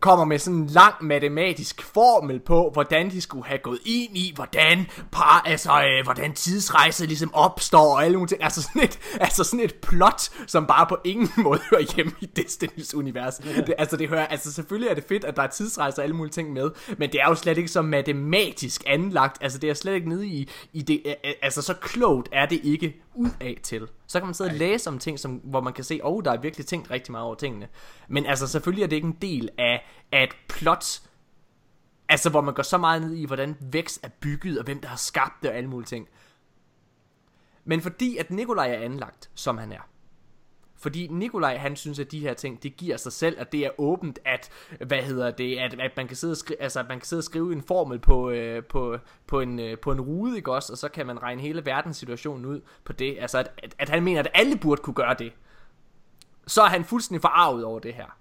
kommer 0.02 0.26
med 0.26 0.40
sådan 0.40 0.60
en 0.60 0.68
lang 0.68 0.94
matematisk 1.02 1.82
formel 1.82 2.40
på, 2.40 2.70
hvordan 2.74 3.10
de 3.12 3.22
skulle 3.22 3.46
have 3.46 3.58
gået 3.58 3.80
ind 3.86 4.18
i, 4.18 4.32
hvordan 4.36 4.88
par, 5.12 5.42
altså, 5.46 5.72
øh, 5.72 6.04
hvordan 6.04 6.34
tidsrejser 6.34 7.06
ligesom 7.06 7.34
opstår 7.34 7.94
og 7.96 8.06
alle 8.06 8.18
mulige 8.18 8.28
ting. 8.28 8.44
Altså 8.44 8.62
sådan, 8.62 8.84
et, 8.84 9.00
altså 9.26 9.44
sådan 9.44 9.60
et 9.60 9.76
plot, 9.76 10.22
som 10.48 10.66
bare 10.66 10.86
på 10.90 10.98
ingen 11.04 11.30
måde 11.46 11.60
hører 11.70 11.96
hjemme 11.96 12.12
i 12.22 12.30
Destiny's 12.40 12.96
univers. 12.96 13.36
Det, 13.36 13.74
altså 13.78 13.98
det 13.98 14.10
hører, 14.10 14.28
altså 14.28 14.54
selvfølgelig 14.54 14.90
er 14.90 14.96
det 14.96 15.04
fedt, 15.10 15.24
at 15.24 15.36
der 15.36 15.44
er 15.44 15.48
tidsrejser 15.48 15.98
og 15.98 16.04
alle 16.04 16.16
mulige 16.16 16.34
ting 16.34 16.54
med, 16.54 16.70
men 16.98 17.12
det 17.12 17.22
er 17.22 17.30
jo 17.30 17.36
slet 17.36 17.58
ikke 17.58 17.70
så 17.70 17.82
matematisk 17.82 18.84
anlagt. 18.88 19.38
Altså 19.42 19.58
det 19.58 19.70
er 19.70 19.74
slet 19.74 19.94
ikke 19.94 20.10
nede 20.10 20.28
i, 20.28 20.50
i 20.74 20.82
det, 20.82 21.02
øh, 21.06 21.14
øh, 21.26 21.34
altså 21.42 21.62
så 21.62 21.74
klogt 21.74 22.30
er 22.32 22.46
det 22.46 22.60
ikke 22.64 23.02
ud 23.16 23.30
af 23.40 23.60
til. 23.64 23.88
Så 24.08 24.20
kan 24.20 24.28
man 24.28 24.34
sidde 24.34 24.50
og 24.50 24.56
læse 24.56 24.90
om 24.90 25.00
ting, 25.00 25.20
som, 25.20 25.32
hvor 25.32 25.62
man 25.62 25.74
kan 25.74 25.84
se, 25.84 26.00
åh, 26.04 26.14
oh, 26.14 26.24
der 26.24 26.32
er 26.32 26.38
virkelig 26.38 26.66
tænkt 26.66 26.92
rigtig 26.92 27.12
meget 27.12 27.26
over 27.26 27.36
tingene. 27.36 27.68
Men 28.08 28.26
altså, 28.26 28.48
selvfølgelig 28.48 28.84
er 28.84 28.88
det 28.88 28.96
ikke 28.96 29.08
en 29.08 29.18
del 29.22 29.50
af, 29.58 29.88
af 30.12 30.24
et 30.24 30.36
plot, 30.50 31.02
altså 32.10 32.30
hvor 32.30 32.42
man 32.42 32.54
går 32.54 32.64
så 32.64 32.78
meget 32.78 33.02
ned 33.02 33.14
i, 33.14 33.26
hvordan 33.26 33.58
vækst 33.60 34.00
er 34.04 34.10
bygget, 34.20 34.60
og 34.60 34.66
hvem 34.66 34.82
der 34.82 34.88
har 34.88 34.98
skabt 34.98 35.42
det, 35.42 35.50
og 35.50 35.56
alle 35.56 35.70
mulige 35.70 35.88
ting. 35.88 36.08
Men 37.66 37.82
fordi 37.82 38.18
at 38.18 38.32
Nikolaj 38.32 38.70
er 38.70 38.80
anlagt, 38.80 39.30
som 39.36 39.58
han 39.58 39.72
er, 39.72 39.88
fordi 40.82 41.08
Nikolaj 41.08 41.58
han 41.58 41.76
synes 41.76 42.00
at 42.00 42.12
de 42.12 42.20
her 42.20 42.34
ting 42.34 42.64
Det 42.64 42.78
giver 42.78 42.98
sig 42.98 43.12
selv 43.12 43.36
at 43.40 43.52
det 43.52 43.66
er 43.66 43.70
åbent 43.78 44.20
At 44.26 44.50
hvad 44.80 45.04
hedder 45.04 45.32
det 45.32 45.58
At, 45.58 45.80
at 45.80 45.92
man 45.98 46.08
kan 46.08 46.18
sidde 46.18 46.32
og 46.32 46.38
skrive 46.38 46.62
Altså 46.62 46.80
at 46.80 46.86
man 46.90 47.00
kan 47.00 47.06
sidde 47.06 47.20
og 47.20 47.24
skrive 47.24 47.54
en 47.54 47.62
formel 47.62 48.00
på 48.00 48.30
øh, 48.30 48.64
på, 48.64 48.98
på, 49.28 49.42
en, 49.42 49.60
øh, 49.60 49.78
på 49.78 49.92
en 49.92 50.02
rude 50.02 50.38
ikke 50.38 50.52
også? 50.52 50.74
Og 50.74 50.78
så 50.78 50.90
kan 50.90 51.08
man 51.08 51.24
regne 51.24 51.42
hele 51.42 51.66
verdenssituationen 51.66 52.46
ud 52.46 52.62
På 52.84 52.94
det. 52.94 53.18
Altså 53.20 53.38
at, 53.38 53.52
at, 53.64 53.76
at 53.80 53.90
han 53.90 54.04
mener 54.04 54.20
at 54.20 54.28
alle 54.34 54.58
burde 54.58 54.82
kunne 54.82 54.94
gøre 54.94 55.16
det. 55.20 55.34
Så 56.48 56.62
er 56.62 56.70
han 56.70 56.86
fuldstændig 56.86 57.22
forarvet 57.22 57.66
over 57.66 57.80
det 57.80 57.94
her. 57.94 58.18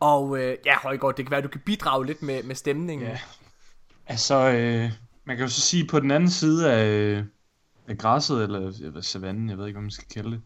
Og 0.00 0.38
øh, 0.38 0.56
ja 0.66 0.78
Højgaard 0.78 1.16
Det 1.16 1.24
kan 1.24 1.30
være 1.30 1.38
at 1.38 1.44
du 1.44 1.48
kan 1.48 1.60
bidrage 1.66 2.06
lidt 2.06 2.22
med, 2.22 2.42
med 2.42 2.54
stemningen. 2.54 3.08
Ja. 3.08 3.18
Altså, 4.06 4.34
øh, 4.34 4.90
man 5.24 5.36
kan 5.36 5.46
jo 5.46 5.50
så 5.50 5.60
sige, 5.60 5.86
på 5.86 6.00
den 6.00 6.10
anden 6.10 6.30
side 6.30 6.72
af, 6.72 6.86
øh, 6.86 7.24
af 7.88 7.98
græsset, 7.98 8.42
eller 8.42 9.00
savannen, 9.00 9.48
jeg 9.48 9.58
ved 9.58 9.66
ikke, 9.66 9.76
hvad 9.76 9.82
man 9.82 9.90
skal 9.90 10.08
kalde 10.14 10.30
det, 10.30 10.40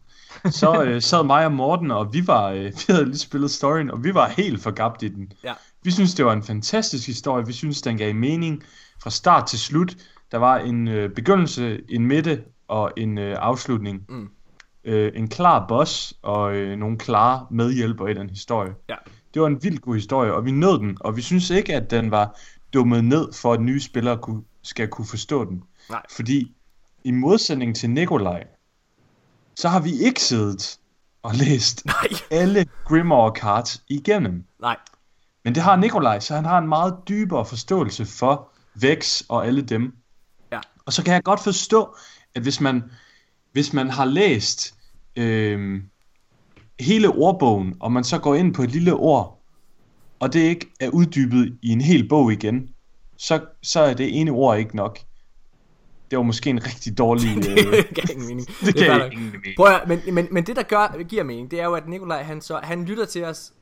så 0.53 0.83
øh, 0.83 1.01
sad 1.01 1.23
mig 1.23 1.45
og 1.45 1.51
Morten, 1.51 1.91
og 1.91 2.13
vi 2.13 2.27
var, 2.27 2.49
øh, 2.49 2.63
vi 2.77 2.83
havde 2.89 3.05
lige 3.05 3.17
spillet 3.17 3.51
storyen, 3.51 3.91
og 3.91 4.03
vi 4.03 4.13
var 4.13 4.27
helt 4.27 4.61
forgabt 4.61 5.03
i 5.03 5.07
den. 5.07 5.31
Ja. 5.43 5.53
Vi 5.83 5.91
synes 5.91 6.13
det 6.13 6.25
var 6.25 6.33
en 6.33 6.43
fantastisk 6.43 7.07
historie, 7.07 7.45
vi 7.45 7.53
synes 7.53 7.81
den 7.81 7.97
gav 7.97 8.15
mening 8.15 8.63
fra 9.03 9.09
start 9.09 9.47
til 9.47 9.59
slut. 9.59 9.95
Der 10.31 10.37
var 10.37 10.57
en 10.57 10.87
øh, 10.87 11.09
begyndelse, 11.09 11.79
en 11.89 12.05
midte 12.05 12.43
og 12.67 12.91
en 12.97 13.17
øh, 13.17 13.37
afslutning. 13.39 14.05
Mm. 14.09 14.29
Øh, 14.83 15.11
en 15.15 15.27
klar 15.27 15.65
boss 15.67 16.13
og 16.21 16.55
øh, 16.55 16.77
nogle 16.77 16.97
klare 16.97 17.47
medhjælpere 17.51 18.11
i 18.11 18.13
den 18.13 18.29
historie. 18.29 18.73
Ja. 18.89 18.95
Det 19.33 19.41
var 19.41 19.47
en 19.47 19.63
vild 19.63 19.79
god 19.79 19.93
historie, 19.93 20.33
og 20.33 20.45
vi 20.45 20.51
nød 20.51 20.79
den, 20.79 20.97
og 20.99 21.17
vi 21.17 21.21
synes 21.21 21.49
ikke, 21.49 21.75
at 21.75 21.91
den 21.91 22.11
var 22.11 22.39
dummet 22.73 23.03
ned, 23.03 23.33
for 23.33 23.53
at 23.53 23.61
nye 23.61 23.79
spillere 23.79 24.17
kunne, 24.17 24.41
skal 24.61 24.87
kunne 24.87 25.07
forstå 25.07 25.45
den. 25.45 25.63
Nej. 25.89 26.01
Fordi 26.15 26.56
i 27.03 27.11
modsætning 27.11 27.75
til 27.75 27.89
Nikolaj, 27.89 28.47
så 29.55 29.69
har 29.69 29.79
vi 29.79 29.91
ikke 29.91 30.21
siddet 30.21 30.79
og 31.23 31.35
læst 31.35 31.85
Nej 31.85 31.95
alle 32.31 32.65
Grimoire 32.85 33.35
cards 33.35 33.83
igennem. 33.89 34.43
Nej 34.59 34.77
Men 35.43 35.55
det 35.55 35.63
har 35.63 35.75
Nikolaj, 35.75 36.19
så 36.19 36.35
han 36.35 36.45
har 36.45 36.57
en 36.57 36.67
meget 36.67 36.95
dybere 37.07 37.45
forståelse 37.45 38.05
for 38.05 38.49
Vex 38.75 39.23
og 39.29 39.47
alle 39.47 39.61
dem. 39.61 39.95
Ja. 40.51 40.59
Og 40.85 40.93
så 40.93 41.03
kan 41.03 41.13
jeg 41.13 41.23
godt 41.23 41.39
forstå, 41.39 41.95
at 42.35 42.41
hvis 42.41 42.61
man, 42.61 42.83
hvis 43.51 43.73
man 43.73 43.89
har 43.89 44.05
læst 44.05 44.75
øh, 45.15 45.81
hele 46.79 47.09
ordbogen, 47.09 47.75
og 47.79 47.91
man 47.91 48.03
så 48.03 48.17
går 48.17 48.35
ind 48.35 48.53
på 48.53 48.63
et 48.63 48.71
lille 48.71 48.93
ord, 48.93 49.41
og 50.19 50.33
det 50.33 50.39
ikke 50.39 50.67
er 50.79 50.89
uddybet 50.89 51.59
i 51.61 51.69
en 51.69 51.81
hel 51.81 52.09
bog 52.09 52.33
igen, 52.33 52.69
så, 53.17 53.45
så 53.63 53.79
er 53.79 53.93
det 53.93 54.19
ene 54.19 54.31
ord 54.31 54.57
ikke 54.57 54.75
nok. 54.75 54.99
Det 56.11 56.17
var 56.17 56.23
måske 56.23 56.49
en 56.49 56.65
rigtig 56.65 56.97
dårlig... 56.97 57.37
Øh, 57.37 57.55
Det 57.55 57.95
gav 57.95 58.05
ingen 58.11 58.27
mening 58.27 58.47
det 58.65 58.75
gav 58.75 59.11
ingen 59.11 59.31
mening. 59.31 59.55
Prøv 59.57 59.67
at, 59.67 59.87
men, 59.87 60.01
men, 60.15 60.27
men 60.31 60.45
det 60.45 60.55
der 60.55 60.63
gør, 60.63 61.03
giver 61.03 61.23
mening, 61.23 61.51
det 61.51 61.59
er 61.59 61.65
jo 61.65 61.73
at 61.73 61.87
Nikolaj 61.87 62.23
han 62.23 62.41
så 62.41 62.59
han 62.63 62.85
lytter 62.85 63.05
til 63.05 63.23
os 63.23 63.53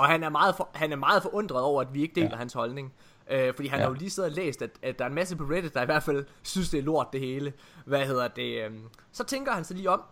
og 0.00 0.06
han 0.06 0.22
er 0.22 0.28
meget 0.28 0.56
for, 0.56 0.68
han 0.74 0.92
er 0.92 0.96
meget 0.96 1.22
forundret 1.22 1.62
over 1.62 1.80
at 1.80 1.94
vi 1.94 2.02
ikke 2.02 2.14
deler 2.14 2.28
ja. 2.30 2.36
hans 2.36 2.52
holdning. 2.52 2.92
Øh, 3.30 3.54
fordi 3.54 3.68
han 3.68 3.78
ja. 3.78 3.84
Har 3.84 3.90
jo 3.90 3.98
lige 3.98 4.10
siddet 4.10 4.30
og 4.30 4.36
læst 4.36 4.62
at, 4.62 4.70
at 4.82 4.98
der 4.98 5.04
er 5.04 5.08
en 5.08 5.14
masse 5.14 5.36
på 5.36 5.44
Reddit 5.44 5.74
der 5.74 5.82
i 5.82 5.84
hvert 5.84 6.02
fald 6.02 6.24
synes 6.42 6.68
det 6.70 6.78
er 6.78 6.82
lort 6.82 7.06
det 7.12 7.20
hele. 7.20 7.52
Hvad 7.86 8.06
hedder 8.06 8.28
det? 8.28 8.64
Øh, 8.64 8.70
så 9.12 9.24
tænker 9.24 9.52
han 9.52 9.64
sig 9.64 9.76
lige 9.76 9.90
om, 9.90 10.02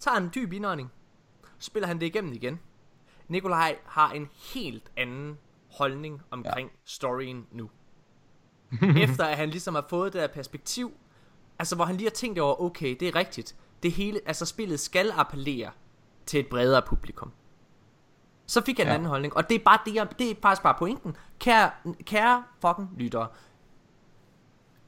tager 0.00 0.16
en 0.16 0.30
dyb 0.34 0.52
indånding, 0.52 0.92
spiller 1.58 1.86
han 1.86 2.00
det 2.00 2.06
igennem 2.06 2.32
igen. 2.32 2.60
Nikolaj 3.28 3.76
har 3.84 4.10
en 4.12 4.28
helt 4.54 4.90
anden 4.96 5.38
holdning 5.70 6.22
omkring 6.30 6.68
ja. 6.68 6.76
storyen 6.84 7.46
nu. 7.52 7.70
Efter 9.04 9.24
at 9.24 9.36
han 9.36 9.50
ligesom 9.50 9.74
har 9.74 9.86
fået 9.88 10.12
det 10.12 10.20
der 10.20 10.26
perspektiv, 10.28 10.92
altså 11.58 11.76
hvor 11.76 11.84
han 11.84 11.96
lige 11.96 12.06
har 12.06 12.14
tænkt 12.14 12.38
over, 12.38 12.62
okay, 12.62 12.96
det 13.00 13.08
er 13.08 13.14
rigtigt. 13.14 13.54
Det 13.82 13.92
hele, 13.92 14.20
altså 14.26 14.46
spillet 14.46 14.80
skal 14.80 15.12
appellere 15.16 15.70
til 16.26 16.40
et 16.40 16.46
bredere 16.46 16.82
publikum. 16.82 17.32
Så 18.46 18.64
fik 18.64 18.78
jeg 18.78 18.84
en 18.84 18.88
Ja. 18.88 18.94
anden 18.94 19.08
holdning, 19.08 19.36
og 19.36 19.48
det 19.48 19.54
er 19.54 19.64
bare 19.64 19.78
det, 19.86 19.94
jeg, 19.94 20.08
det 20.18 20.30
er 20.30 20.34
faktisk 20.42 20.62
bare 20.62 20.74
pointen. 20.78 21.16
Kære, 21.38 21.70
kære 22.04 22.44
fucking 22.60 22.90
lyttere, 22.96 23.26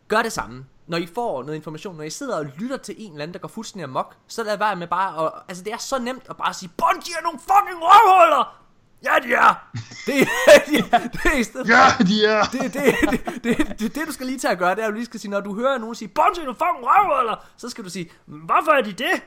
gør 0.09 0.23
det 0.23 0.33
samme. 0.33 0.67
Når 0.87 0.99
I 0.99 1.07
får 1.07 1.43
noget 1.43 1.57
information, 1.57 1.97
når 1.97 2.03
I 2.03 2.11
sidder 2.11 2.39
og 2.39 2.45
lytter 2.45 2.77
til 2.77 2.95
en 2.99 3.13
eller 3.13 3.23
anden, 3.23 3.33
der 3.35 3.39
går 3.41 3.49
fuldstændig 3.49 3.85
amok, 3.85 4.17
så 4.27 4.43
lad 4.45 4.59
være 4.59 4.77
med 4.77 4.87
bare 4.87 5.27
at, 5.27 5.33
altså 5.49 5.65
det 5.65 5.73
er 5.73 5.77
så 5.79 5.99
nemt 5.99 6.23
at 6.31 6.37
bare 6.37 6.55
sige, 6.55 6.71
Bungie 6.79 7.15
er 7.19 7.23
nogle 7.23 7.39
fucking 7.39 7.79
røvhuller! 7.83 8.66
Ja, 9.05 9.15
de 9.23 9.35
er! 9.35 9.69
Det, 10.07 10.15
det, 10.69 11.13
det 11.13 11.21
er 11.33 11.37
i 11.39 11.43
stedet 11.43 11.69
Ja, 11.69 11.85
de 12.11 12.27
er! 12.27 12.43
det, 12.53 12.61
det, 12.63 12.73
det, 12.75 13.11
det, 13.11 13.45
det, 13.45 13.79
det, 13.81 13.95
det, 13.95 14.07
du 14.07 14.13
skal 14.13 14.27
lige 14.27 14.39
tage 14.39 14.53
at 14.53 14.59
gøre, 14.59 14.75
det 14.75 14.83
er, 14.83 14.87
at 14.87 14.91
du 14.91 14.95
lige 14.95 15.05
skal 15.05 15.21
sige, 15.21 15.31
når 15.31 15.41
du 15.41 15.55
hører 15.55 15.79
nogen 15.79 15.95
sige, 15.95 16.09
Bungie, 16.09 16.47
du 16.47 16.53
fucking 16.53 16.83
røvhuller, 16.89 17.37
så 17.57 17.69
skal 17.69 17.85
du 17.85 17.91
sige, 17.91 18.11
hvorfor 18.27 18.73
er 18.73 18.83
de 18.83 18.93
det? 18.93 19.23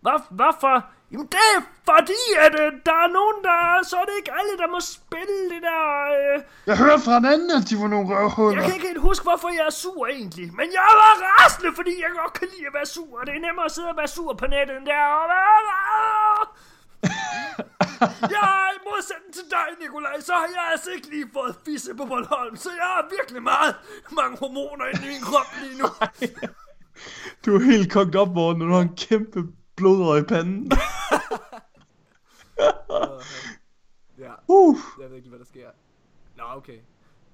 Hvor, 0.00 0.22
hvorfor? 0.30 0.84
Jamen 1.12 1.26
det 1.26 1.44
er 1.56 1.60
fordi, 1.92 2.22
at 2.46 2.54
øh, 2.62 2.68
der 2.88 2.96
er 3.04 3.08
nogen, 3.18 3.36
der... 3.48 3.58
Så 3.90 3.94
er 4.02 4.06
det 4.08 4.14
ikke 4.20 4.32
alle, 4.38 4.52
der 4.62 4.68
må 4.74 4.80
spille 4.96 5.38
det 5.52 5.60
der... 5.68 5.82
Øh, 6.16 6.36
Jeg 6.70 6.76
hørte 6.84 7.02
fra 7.06 7.16
en 7.22 7.26
anden, 7.34 7.50
at 7.58 7.64
de 7.70 7.74
var 7.82 7.88
nogle 7.94 8.06
røvhuller. 8.14 8.56
Jeg 8.56 8.64
kan 8.66 8.74
ikke 8.78 8.86
helt 8.92 9.00
huske, 9.08 9.22
hvorfor 9.28 9.48
jeg 9.58 9.64
er 9.72 9.76
sur 9.84 10.02
egentlig. 10.16 10.46
Men 10.58 10.66
jeg 10.78 10.88
var 11.02 11.12
rasende, 11.28 11.70
fordi 11.78 11.92
jeg 12.04 12.10
godt 12.20 12.32
kan 12.38 12.48
lide 12.54 12.66
at 12.70 12.74
være 12.78 12.88
sur. 12.96 13.10
Og 13.20 13.22
det 13.26 13.32
er 13.38 13.42
nemmere 13.46 13.64
at 13.70 13.74
sidde 13.76 13.88
og 13.92 13.96
være 14.02 14.10
sur 14.16 14.32
på 14.42 14.46
nettet, 14.54 14.74
end 14.78 14.86
der 14.90 15.02
og 15.20 15.26
Jeg 18.34 18.44
er 18.62 18.70
i 18.76 18.80
modsætning 18.90 19.34
til 19.34 19.44
dig, 19.50 19.66
Nikolaj, 19.80 20.20
så 20.20 20.32
har 20.32 20.48
jeg 20.56 20.68
altså 20.72 20.90
ikke 20.96 21.10
lige 21.10 21.26
fået 21.32 21.56
fisse 21.64 21.94
på 21.94 22.04
Bornholm. 22.04 22.56
Så 22.56 22.70
jeg 22.80 22.86
har 22.94 23.08
virkelig 23.18 23.42
meget 23.42 23.74
mange 24.20 24.38
hormoner 24.38 24.86
i 24.94 24.96
min 25.06 25.20
krop 25.28 25.46
lige 25.62 25.78
nu. 25.82 25.88
Du 27.46 27.54
er 27.54 27.60
helt 27.64 27.92
kogt 27.92 28.16
op, 28.16 28.28
Morten, 28.34 28.62
og 28.62 28.68
du 28.68 28.72
har 28.72 28.80
en 28.80 28.96
kæmpe 28.96 29.42
blodrøg 29.76 30.20
i 30.22 30.24
panden. 30.24 30.72
ja, 34.18 34.32
Uh. 34.48 34.76
jeg 35.00 35.10
ved 35.10 35.16
ikke, 35.16 35.28
hvad 35.28 35.38
der 35.38 35.44
sker. 35.44 35.68
Nå, 36.36 36.44
okay. 36.56 36.78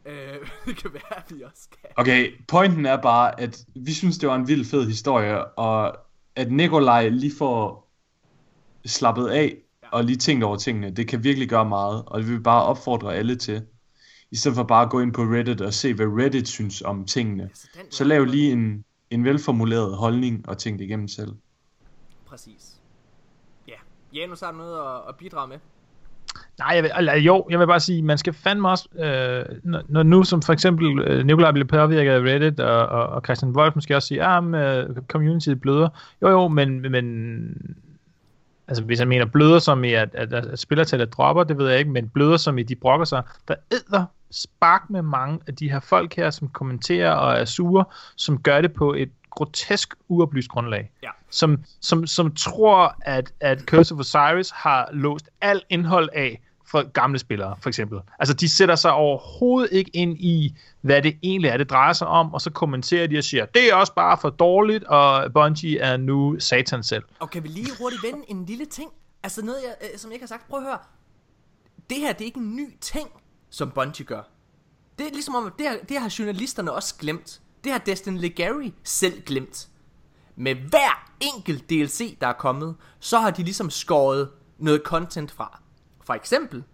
Øh, 0.06 0.48
det 0.66 0.76
kan 0.76 0.92
være, 0.92 1.16
at 1.16 1.36
vi 1.36 1.42
også 1.42 1.62
skal. 1.62 1.90
Okay, 1.96 2.32
pointen 2.48 2.86
er 2.86 2.96
bare, 3.02 3.40
at 3.40 3.64
vi 3.74 3.92
synes, 3.92 4.18
det 4.18 4.28
var 4.28 4.34
en 4.34 4.48
vild 4.48 4.64
fed 4.64 4.86
historie, 4.86 5.44
og 5.44 5.96
at 6.36 6.52
Nikolaj 6.52 7.08
lige 7.08 7.32
får 7.38 7.90
slappet 8.84 9.28
af, 9.28 9.56
og 9.92 10.04
lige 10.04 10.16
tænkt 10.16 10.44
over 10.44 10.56
tingene, 10.56 10.90
det 10.90 11.08
kan 11.08 11.24
virkelig 11.24 11.48
gøre 11.48 11.68
meget, 11.68 12.02
og 12.06 12.20
det 12.20 12.28
vil 12.28 12.36
vi 12.36 12.42
bare 12.42 12.62
opfordre 12.62 13.14
alle 13.14 13.36
til. 13.36 13.62
I 14.30 14.36
stedet 14.36 14.56
for 14.56 14.62
bare 14.62 14.84
at 14.84 14.90
gå 14.90 15.00
ind 15.00 15.12
på 15.12 15.22
Reddit 15.22 15.60
og 15.60 15.74
se, 15.74 15.94
hvad 15.94 16.06
Reddit 16.06 16.48
synes 16.48 16.82
om 16.82 17.04
tingene. 17.04 17.50
Så 17.54 17.68
den 17.74 17.92
Så 17.92 18.04
lav 18.04 18.24
lige 18.24 18.52
en, 18.52 18.84
en 19.10 19.24
velformuleret 19.24 19.96
holdning 19.96 20.48
og 20.48 20.58
tænk 20.58 20.78
det 20.78 20.84
igennem 20.84 21.08
selv. 21.08 21.32
Præcis. 22.26 22.80
Ja. 23.68 23.74
Janus, 24.14 24.40
har 24.40 24.50
du 24.50 24.56
noget 24.58 24.78
at, 24.78 25.00
at 25.08 25.16
bidrage 25.16 25.48
med? 25.48 25.58
Nej, 26.58 26.68
jeg 26.74 26.82
vil, 26.82 26.90
eller, 26.98 27.16
jo, 27.16 27.46
jeg 27.50 27.58
vil 27.58 27.66
bare 27.66 27.80
sige, 27.80 28.02
man 28.02 28.18
skal 28.18 28.32
fandme 28.32 28.68
også, 28.68 28.88
øh, 28.94 29.56
når, 29.62 29.82
når 29.88 30.02
nu 30.02 30.24
som 30.24 30.42
for 30.42 30.52
eksempel 30.52 30.98
øh, 31.00 31.26
Nikolaj 31.26 31.52
bliver 31.52 31.66
påvirket 31.66 32.10
af 32.10 32.20
Reddit, 32.20 32.60
og, 32.60 32.86
og, 32.86 33.06
og 33.06 33.22
Christian 33.24 33.56
Wolf 33.56 33.74
måske 33.74 33.96
også 33.96 34.08
sige, 34.08 34.22
ah, 34.22 34.44
øh, 34.44 34.96
community 35.08 35.50
bløder. 35.50 35.88
Jo, 36.22 36.28
jo, 36.28 36.48
men, 36.48 36.80
men 36.80 37.04
altså 38.68 38.84
hvis 38.84 38.98
jeg 38.98 39.08
mener 39.08 39.26
bløder 39.26 39.58
som 39.58 39.84
i, 39.84 39.92
at, 39.92 40.14
at, 40.14 40.32
at 40.32 40.58
spillertallet 40.58 41.12
dropper, 41.12 41.44
det 41.44 41.58
ved 41.58 41.68
jeg 41.68 41.78
ikke, 41.78 41.90
men 41.90 42.08
bløder 42.08 42.36
som 42.36 42.58
i, 42.58 42.62
de 42.62 42.76
brokker 42.76 43.04
sig, 43.04 43.22
der 43.48 43.54
æder 43.72 44.04
spark 44.30 44.90
med 44.90 45.02
mange 45.02 45.40
af 45.46 45.56
de 45.56 45.70
her 45.70 45.80
folk 45.80 46.14
her, 46.14 46.30
som 46.30 46.48
kommenterer 46.48 47.12
og 47.12 47.34
er 47.34 47.44
sure, 47.44 47.84
som 48.16 48.42
gør 48.42 48.60
det 48.60 48.72
på 48.72 48.94
et 48.94 49.10
grotesk 49.30 49.94
uoplyst 50.08 50.48
grundlag. 50.48 50.90
Ja. 51.02 51.10
Som, 51.30 51.64
som, 51.80 52.06
som 52.06 52.34
tror, 52.34 52.96
at, 53.00 53.32
at 53.40 53.60
Curse 53.60 53.94
of 53.94 54.00
Osiris 54.00 54.50
har 54.50 54.88
låst 54.92 55.28
alt 55.40 55.64
indhold 55.68 56.08
af 56.12 56.40
for 56.72 56.92
gamle 56.92 57.18
spillere, 57.18 57.56
for 57.60 57.68
eksempel. 57.68 58.00
Altså, 58.18 58.34
de 58.34 58.48
sætter 58.48 58.74
sig 58.74 58.92
overhovedet 58.92 59.72
ikke 59.72 59.90
ind 59.94 60.18
i, 60.20 60.56
hvad 60.80 61.02
det 61.02 61.16
egentlig 61.22 61.48
er, 61.48 61.56
det 61.56 61.70
drejer 61.70 61.92
sig 61.92 62.06
om, 62.06 62.34
og 62.34 62.40
så 62.40 62.50
kommenterer 62.50 63.06
de 63.06 63.18
og 63.18 63.24
siger, 63.24 63.44
det 63.44 63.70
er 63.70 63.74
også 63.74 63.94
bare 63.94 64.18
for 64.18 64.30
dårligt, 64.30 64.84
og 64.84 65.32
Bungie 65.32 65.78
er 65.78 65.96
nu 65.96 66.36
satan 66.38 66.82
selv. 66.82 67.02
Og 67.18 67.30
kan 67.30 67.42
vi 67.42 67.48
lige 67.48 67.70
hurtigt 67.78 68.02
vende 68.02 68.24
en 68.28 68.44
lille 68.44 68.64
ting? 68.66 68.90
Altså 69.22 69.44
noget, 69.44 69.58
jeg, 69.66 69.88
øh, 69.92 69.98
som 69.98 70.10
jeg 70.10 70.14
ikke 70.14 70.22
har 70.22 70.28
sagt. 70.28 70.48
Prøv 70.48 70.58
at 70.58 70.64
høre. 70.66 70.78
Det 71.90 71.98
her, 71.98 72.12
det 72.12 72.20
er 72.20 72.24
ikke 72.24 72.40
en 72.40 72.56
ny 72.56 72.76
ting, 72.80 73.08
som 73.50 73.70
Bungie 73.70 74.06
gør. 74.06 74.22
Det 74.98 75.06
er 75.06 75.10
ligesom 75.12 75.34
om, 75.34 75.52
det 75.58 75.68
her, 75.68 75.76
det 75.88 75.98
har 75.98 76.14
journalisterne 76.18 76.72
også 76.72 76.94
glemt. 76.98 77.40
Det 77.64 77.72
har 77.72 77.78
Destin 77.78 78.18
Legary 78.18 78.70
selv 78.84 79.22
glemt. 79.22 79.68
Med 80.36 80.54
hver 80.54 81.08
enkelt 81.20 81.70
DLC, 81.70 82.18
der 82.20 82.26
er 82.26 82.32
kommet, 82.32 82.76
så 83.00 83.18
har 83.18 83.30
de 83.30 83.42
ligesom 83.42 83.70
skåret 83.70 84.30
noget 84.58 84.82
content 84.84 85.30
fra. 85.30 85.61
For 86.04 86.14
eksempel, 86.14 86.64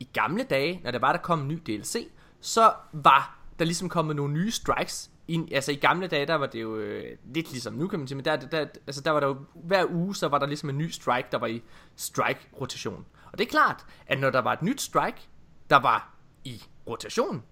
i 0.00 0.08
gamle 0.12 0.42
dage, 0.42 0.80
når 0.84 0.90
der 0.90 0.98
var, 0.98 1.12
der 1.12 1.20
kom 1.20 1.40
en 1.40 1.48
ny 1.48 1.62
DLC, 1.66 2.08
så 2.40 2.72
var 2.92 3.38
der 3.58 3.64
ligesom 3.64 3.88
kommet 3.88 4.16
nogle 4.16 4.32
nye 4.32 4.50
strikes. 4.50 5.10
I, 5.28 5.52
altså 5.52 5.72
i 5.72 5.74
gamle 5.74 6.06
dage, 6.06 6.26
der 6.26 6.34
var 6.34 6.46
det 6.46 6.62
jo 6.62 6.76
øh, 6.76 7.18
lidt 7.34 7.50
ligesom 7.50 7.74
nu, 7.74 7.88
kan 7.88 7.98
man 7.98 8.08
sige, 8.08 8.16
men 8.16 8.24
der, 8.24 8.36
der, 8.36 8.66
altså 8.86 9.00
der 9.00 9.10
var 9.10 9.20
der 9.20 9.26
jo, 9.26 9.36
hver 9.54 9.86
uge, 9.90 10.14
så 10.16 10.28
var 10.28 10.38
der 10.38 10.46
ligesom 10.46 10.70
en 10.70 10.78
ny 10.78 10.88
strike, 10.90 11.28
der 11.32 11.38
var 11.38 11.46
i 11.46 11.62
strike-rotation. 11.96 13.04
Og 13.32 13.38
det 13.38 13.44
er 13.46 13.50
klart, 13.50 13.86
at 14.06 14.20
når 14.20 14.30
der 14.30 14.38
var 14.38 14.52
et 14.52 14.62
nyt 14.62 14.80
strike, 14.80 15.28
der 15.70 15.76
var 15.76 16.14
i 16.44 16.62
rotation, 16.86 17.42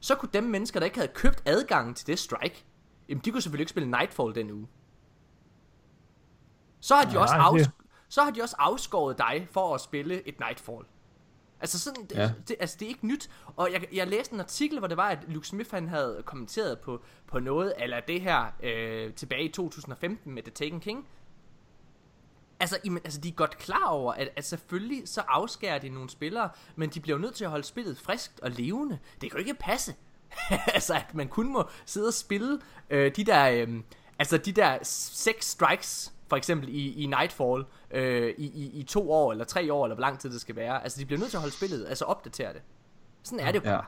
så 0.00 0.14
kunne 0.14 0.28
dem 0.32 0.44
mennesker, 0.44 0.80
der 0.80 0.84
ikke 0.84 0.98
havde 0.98 1.12
købt 1.14 1.42
adgangen 1.46 1.94
til 1.94 2.06
det 2.06 2.18
strike, 2.18 2.64
jamen 3.08 3.22
de 3.24 3.30
kunne 3.30 3.42
selvfølgelig 3.42 3.62
ikke 3.62 3.70
spille 3.70 3.90
Nightfall 3.90 4.34
den 4.34 4.50
uge. 4.50 4.66
Så 6.80 6.94
har 6.94 7.02
de, 7.04 7.12
Nej, 7.12 7.22
også, 7.22 7.34
afs- 7.34 7.70
så 8.08 8.22
har 8.22 8.30
de 8.30 8.42
også 8.42 8.56
afskåret 8.58 9.18
dig 9.18 9.48
for 9.50 9.74
at 9.74 9.80
spille 9.80 10.28
et 10.28 10.40
Nightfall. 10.40 10.84
Altså 11.60 11.78
sådan, 11.78 12.04
det, 12.06 12.16
Ja. 12.16 12.30
det, 12.48 12.56
altså 12.60 12.76
det 12.80 12.84
er 12.86 12.88
ikke 12.88 13.06
nyt. 13.06 13.30
Og 13.56 13.72
jeg, 13.72 13.86
jeg 13.92 14.06
læste 14.06 14.34
en 14.34 14.40
artikel, 14.40 14.78
hvor 14.78 14.88
det 14.88 14.96
var, 14.96 15.08
at 15.08 15.18
Luke 15.28 15.46
Smith 15.46 15.70
han 15.70 15.88
havde 15.88 16.22
kommenteret 16.26 16.78
på, 16.80 17.02
på 17.26 17.38
noget, 17.38 17.72
eller 17.78 18.00
det 18.00 18.20
her 18.20 18.46
øh, 18.62 19.12
tilbage 19.14 19.44
i 19.44 19.48
2015 19.52 20.32
med 20.34 20.42
The 20.42 20.52
Taken 20.52 20.80
King. 20.80 21.08
Altså, 22.60 22.78
jamen, 22.84 23.00
altså, 23.04 23.20
de 23.20 23.28
er 23.28 23.32
godt 23.32 23.58
klar 23.58 23.84
over, 23.88 24.12
at, 24.12 24.28
at 24.36 24.44
selvfølgelig 24.44 25.08
så 25.08 25.20
afskærer 25.28 25.78
de 25.78 25.88
nogle 25.88 26.10
spillere, 26.10 26.50
men 26.76 26.90
de 26.90 27.00
bliver 27.00 27.16
jo 27.18 27.22
nødt 27.22 27.34
til 27.34 27.44
at 27.44 27.50
holde 27.50 27.64
spillet 27.64 27.98
friskt 27.98 28.40
og 28.40 28.50
levende. 28.50 28.98
Det 29.20 29.30
kan 29.30 29.40
jo 29.40 29.46
ikke 29.46 29.54
passe. 29.54 29.94
altså, 30.74 30.94
at 30.94 31.14
man 31.14 31.28
kun 31.28 31.52
må 31.52 31.68
sidde 31.86 32.06
og 32.08 32.14
spille 32.14 32.60
øh, 32.90 33.16
de 33.16 33.24
der, 33.24 33.50
øh, 33.50 33.80
altså 34.18 34.36
de 34.38 34.52
der 34.52 34.78
seks 34.82 35.46
strikes, 35.46 36.12
for 36.28 36.36
eksempel 36.36 36.68
i, 36.68 37.02
i 37.02 37.06
Nightfall, 37.06 37.64
øh, 37.90 38.34
i, 38.38 38.44
i, 38.46 38.70
i 38.80 38.82
to 38.82 39.12
år, 39.12 39.32
eller 39.32 39.44
tre 39.44 39.72
år, 39.72 39.84
eller 39.84 39.94
hvor 39.94 40.00
lang 40.00 40.18
tid 40.18 40.30
det 40.30 40.40
skal 40.40 40.56
være. 40.56 40.82
Altså, 40.82 41.00
de 41.00 41.06
bliver 41.06 41.18
nødt 41.20 41.30
til 41.30 41.36
at 41.36 41.40
holde 41.40 41.56
spillet, 41.56 41.86
altså 41.88 42.04
opdatere 42.04 42.52
det. 42.52 42.62
Sådan 43.22 43.40
er 43.40 43.52
det 43.52 43.64
jo 43.64 43.70
Ja, 43.70 43.78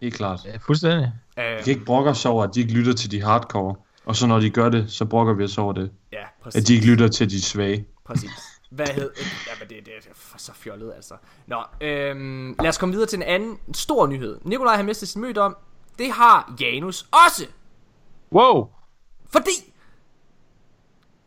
helt 0.00 0.14
klart. 0.14 0.40
Ja, 0.44 0.56
fuldstændig. 0.56 1.12
Øh, 1.38 1.56
Vi 1.58 1.62
kan 1.62 1.70
ikke 1.72 1.84
brokke 1.84 2.10
os 2.10 2.26
over, 2.26 2.44
at 2.44 2.54
de 2.54 2.60
ikke 2.60 2.72
lytter 2.72 2.92
til 2.92 3.10
de 3.10 3.22
hardcore. 3.22 3.74
Og 4.04 4.16
så 4.16 4.26
når 4.26 4.40
de 4.40 4.50
gør 4.50 4.68
det, 4.68 4.92
så 4.92 5.04
brokker 5.04 5.34
vi 5.34 5.44
os 5.44 5.58
over 5.58 5.72
det. 5.72 5.90
ja, 6.12 6.22
At 6.22 6.28
præcis. 6.42 6.64
de 6.64 6.74
ikke 6.74 6.86
lytter 6.86 7.08
til 7.08 7.30
de 7.30 7.42
svage. 7.42 7.86
Præcis. 8.04 8.30
Hvad 8.70 8.86
hed... 8.86 9.10
Jamen, 9.48 9.68
det, 9.68 9.86
det 9.86 9.92
er 9.96 10.14
for 10.14 10.38
så 10.38 10.52
fjollet, 10.54 10.92
altså. 10.96 11.14
Nå, 11.46 11.62
øhm, 11.80 12.56
lad 12.60 12.68
os 12.68 12.78
komme 12.78 12.92
videre 12.92 13.06
til 13.08 13.16
en 13.16 13.22
anden 13.22 13.58
stor 13.74 14.06
nyhed. 14.06 14.38
Nikolaj 14.44 14.76
har 14.76 14.82
mistet 14.82 15.08
sin 15.08 15.20
møde 15.20 15.38
om. 15.40 15.56
Det 15.98 16.12
har 16.12 16.54
Janus 16.60 17.06
også. 17.26 17.46
Wow! 18.32 18.68
Fordi... 19.30 19.50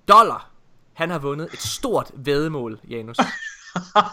Dollar. 0.08 0.50
Han 0.94 1.10
har 1.10 1.20
vundet 1.20 1.50
et 1.54 1.60
stort 1.62 2.12
vedemål, 2.16 2.80
Janus. 2.90 3.18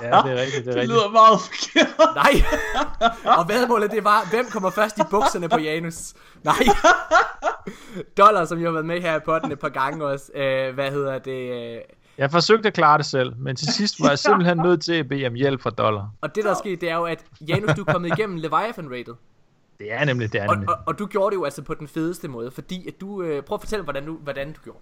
Ja, 0.03 0.07
det 0.07 0.13
er 0.13 0.41
rigtigt, 0.41 0.53
det 0.53 0.59
er 0.59 0.63
Det 0.65 0.67
rigtigt. 0.75 0.89
lyder 0.93 1.11
meget 1.11 1.41
forkert. 1.41 2.15
Nej. 2.15 3.37
Og 3.39 3.49
vedemålet, 3.49 3.91
det 3.91 4.05
var, 4.05 4.31
hvem 4.31 4.47
kommer 4.53 4.71
først 4.71 4.99
i 4.99 5.03
bukserne 5.11 5.49
på 5.49 5.59
Janus? 5.59 6.15
Nej. 6.45 6.55
Dollar, 8.19 8.45
som 8.45 8.59
jo 8.59 8.65
har 8.65 8.73
været 8.73 8.87
med 8.87 9.01
her 9.01 9.17
i 9.17 9.21
potten 9.25 9.53
et 9.53 9.59
par 9.59 9.69
gange 9.69 10.05
også. 10.05 10.33
Øh, 10.35 10.75
hvad 10.75 10.91
hedder 10.91 11.19
det? 11.19 11.75
Øh, 11.77 11.81
Jeg 12.19 12.31
forsøgte 12.31 12.69
at 12.69 12.75
klare 12.75 12.99
det 12.99 13.07
selv, 13.07 13.37
men 13.37 13.57
til 13.57 13.73
sidst 13.73 14.03
var 14.03 14.09
jeg 14.09 14.19
simpelthen 14.29 14.57
nødt 14.59 14.83
til 14.83 14.93
at 14.95 15.09
bede 15.09 15.27
om 15.27 15.35
hjælp 15.35 15.63
fra 15.63 15.71
dollar. 15.71 16.11
og 16.21 16.35
det, 16.35 16.45
der 16.45 16.51
er 16.51 16.55
sket, 16.55 16.81
det 16.81 16.91
er 16.91 16.97
jo, 16.97 17.05
at 17.05 17.25
Janus, 17.49 17.71
du 17.77 17.81
er 17.89 17.93
kommet 17.93 18.19
igennem 18.19 18.39
Leviathan-rated. 18.39 19.15
Det 19.79 19.93
er 19.93 20.05
nemlig, 20.05 20.33
det 20.33 20.41
er 20.43 20.49
Og, 20.49 20.55
nemlig. 20.57 20.71
og, 20.71 20.77
og 20.87 20.99
du 20.99 21.07
gjorde 21.07 21.31
det 21.31 21.37
jo 21.37 21.45
altså 21.45 21.63
på 21.63 21.75
den 21.75 21.89
fedeste 21.89 22.29
måde, 22.29 22.51
fordi 22.51 22.89
at 22.89 22.95
du... 23.01 23.23
Øh, 23.23 23.43
prøv 23.43 23.55
at 23.55 23.61
fortælle, 23.61 23.83
hvordan 23.83 24.07
du, 24.07 24.17
hvordan 24.17 24.53
du 24.53 24.61
gjorde. 24.65 24.79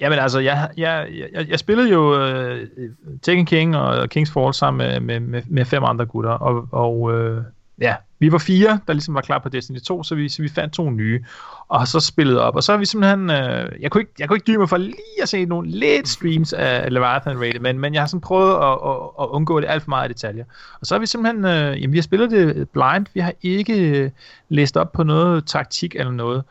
Jamen 0.00 0.18
altså, 0.18 0.38
jeg, 0.38 0.70
jeg, 0.76 1.08
jeg, 1.32 1.48
jeg 1.48 1.58
spillede 1.58 1.90
jo 1.90 2.22
øh, 2.22 2.68
Tekken 3.22 3.46
King 3.46 3.76
og 3.76 4.04
King's 4.04 4.32
Fall 4.32 4.54
sammen 4.54 4.78
med, 4.78 5.00
med, 5.00 5.20
med, 5.20 5.42
med 5.46 5.64
fem 5.64 5.84
andre 5.84 6.06
gutter, 6.06 6.30
og, 6.30 6.68
og 6.72 7.12
øh, 7.12 7.42
ja, 7.80 7.94
vi 8.18 8.32
var 8.32 8.38
fire, 8.38 8.80
der 8.86 8.92
ligesom 8.92 9.14
var 9.14 9.20
klar 9.20 9.38
på 9.38 9.48
Destiny 9.48 9.78
2, 9.78 10.02
så 10.02 10.14
vi, 10.14 10.28
så 10.28 10.42
vi 10.42 10.48
fandt 10.48 10.74
to 10.74 10.90
nye, 10.90 11.24
og 11.68 11.88
så 11.88 12.00
spillede 12.00 12.42
op, 12.42 12.56
og 12.56 12.62
så 12.62 12.72
har 12.72 12.78
vi 12.78 12.84
simpelthen, 12.86 13.30
øh, 13.30 13.72
jeg, 13.80 13.90
kunne 13.90 14.00
ikke, 14.00 14.12
jeg 14.18 14.28
kunne 14.28 14.36
ikke 14.36 14.46
dybe 14.46 14.58
mig 14.58 14.68
for 14.68 14.76
lige 14.76 15.22
at 15.22 15.28
se 15.28 15.44
nogle 15.44 15.70
lidt 15.70 16.08
streams 16.08 16.52
af 16.52 16.92
Leviathan 16.92 17.40
Rated, 17.40 17.60
men, 17.60 17.78
men 17.78 17.94
jeg 17.94 18.02
har 18.02 18.06
sådan 18.06 18.20
prøvet 18.20 18.54
at, 18.54 18.72
at, 18.90 18.96
at 19.20 19.26
undgå 19.26 19.60
det 19.60 19.66
alt 19.68 19.82
for 19.82 19.88
meget 19.88 20.10
i 20.10 20.12
detaljer. 20.12 20.44
Og 20.80 20.86
så 20.86 20.94
har 20.94 21.00
vi 21.00 21.06
simpelthen, 21.06 21.44
øh, 21.44 21.82
jamen 21.82 21.92
vi 21.92 21.98
har 21.98 22.02
spillet 22.02 22.30
det 22.30 22.68
blind, 22.68 23.06
vi 23.14 23.20
har 23.20 23.32
ikke 23.42 23.98
øh, 23.98 24.10
læst 24.48 24.76
op 24.76 24.92
på 24.92 25.02
noget 25.02 25.46
taktik 25.46 25.94
eller 25.94 26.12
noget, 26.12 26.42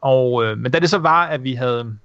og, 0.00 0.44
øh, 0.44 0.58
men 0.58 0.72
da 0.72 0.78
det 0.78 0.90
så 0.90 0.98
var, 0.98 1.26
at 1.26 1.44
vi 1.44 1.54
havde 1.54 1.96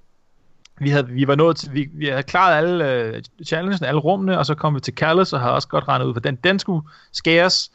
vi, 0.80 0.90
havde, 0.90 1.08
vi 1.08 1.26
var 1.26 1.34
nået 1.34 1.56
til, 1.56 1.74
vi, 1.74 1.88
vi 1.92 2.06
havde 2.06 2.22
klaret 2.22 2.56
alle 2.56 2.92
øh, 2.92 3.22
challenges, 3.46 3.82
alle 3.82 4.00
rummene, 4.00 4.38
og 4.38 4.46
så 4.46 4.54
kom 4.54 4.74
vi 4.74 4.80
til 4.80 4.94
Callus, 4.94 5.32
og 5.32 5.40
havde 5.40 5.54
også 5.54 5.68
godt 5.68 5.88
regnet 5.88 6.06
ud, 6.06 6.14
for 6.14 6.20
den, 6.20 6.36
den 6.36 6.58
skulle 6.58 6.88
skæres, 7.12 7.70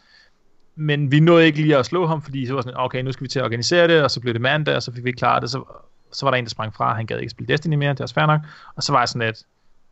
men 0.75 1.11
vi 1.11 1.19
nåede 1.19 1.45
ikke 1.45 1.61
lige 1.61 1.77
at 1.77 1.85
slå 1.85 2.07
ham, 2.07 2.21
fordi 2.21 2.45
så 2.45 2.53
var 2.53 2.61
sådan, 2.61 2.77
okay, 2.77 3.01
nu 3.01 3.11
skal 3.11 3.23
vi 3.23 3.27
til 3.27 3.39
at 3.39 3.45
organisere 3.45 3.87
det, 3.87 4.03
og 4.03 4.11
så 4.11 4.19
blev 4.19 4.33
det 4.33 4.41
mandag, 4.41 4.75
og 4.75 4.83
så 4.83 4.93
fik 4.93 5.03
vi 5.03 5.09
ikke 5.09 5.17
klaret 5.17 5.41
det, 5.41 5.49
så, 5.49 5.63
så 6.11 6.25
var 6.25 6.31
der 6.31 6.37
en, 6.37 6.45
der 6.45 6.49
sprang 6.49 6.75
fra, 6.75 6.95
han 6.95 7.05
gad 7.05 7.19
ikke 7.19 7.29
spille 7.29 7.53
Destiny 7.53 7.75
mere, 7.75 7.89
det 7.89 7.99
er 7.99 8.03
også 8.03 8.15
fair 8.15 8.25
nok, 8.25 8.41
og 8.75 8.83
så 8.83 8.91
var 8.91 8.99
jeg 8.99 9.09
sådan 9.09 9.27
lidt, 9.27 9.43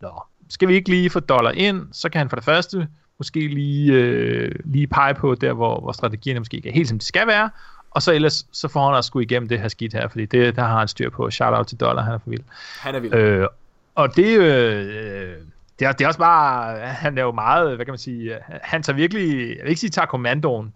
nå, 0.02 0.24
skal 0.50 0.68
vi 0.68 0.74
ikke 0.74 0.90
lige 0.90 1.10
få 1.10 1.20
dollar 1.20 1.52
ind, 1.52 1.88
så 1.92 2.10
kan 2.10 2.20
han 2.20 2.30
for 2.30 2.36
det 2.36 2.46
første 2.46 2.88
måske 3.18 3.48
lige, 3.48 3.94
øh, 3.94 4.56
lige 4.66 4.88
pege 4.88 5.14
på 5.14 5.36
der, 5.36 5.54
hvor, 5.54 5.80
hvor 5.80 5.92
strategierne 5.92 6.40
måske 6.40 6.58
ikke 6.58 6.70
er 6.70 6.74
helt 6.74 6.90
som 6.90 7.00
de 7.00 7.06
skal 7.06 7.28
være, 7.28 7.50
og 7.92 8.02
så 8.02 8.14
ellers, 8.14 8.46
så 8.52 8.68
får 8.68 8.86
han 8.86 8.96
også 8.96 9.08
skulle 9.08 9.24
igennem 9.24 9.50
det 9.50 9.60
her 9.60 9.68
skidt 9.68 9.94
her, 9.94 10.08
fordi 10.08 10.26
det, 10.26 10.56
der 10.56 10.62
har 10.62 10.80
han 10.80 10.88
styr 10.88 11.10
på. 11.10 11.32
Shout 11.32 11.54
out 11.54 11.68
til 11.68 11.80
Dollar, 11.80 12.04
han 12.04 12.14
er 12.14 12.18
for 12.18 12.30
vild. 12.30 12.44
Han 12.80 12.96
er 12.96 13.00
vild. 13.00 13.14
Øh, 13.14 13.48
og 13.96 14.16
det, 14.16 14.38
øh, 14.38 15.36
det, 15.80 15.88
er, 15.88 15.92
det 15.92 16.04
er 16.04 16.08
også 16.08 16.20
bare, 16.20 16.80
han 16.80 17.18
er 17.18 17.22
jo 17.22 17.32
meget, 17.32 17.76
hvad 17.76 17.86
kan 17.86 17.92
man 17.92 18.00
sige, 18.00 18.38
han 18.62 18.84
tager 18.84 18.96
virkelig, 18.98 19.30
jeg 19.30 19.64
vil 19.64 19.70
ikke 19.70 19.80
sige, 19.80 19.90
tager 19.90 20.06
kommandoen, 20.06 20.74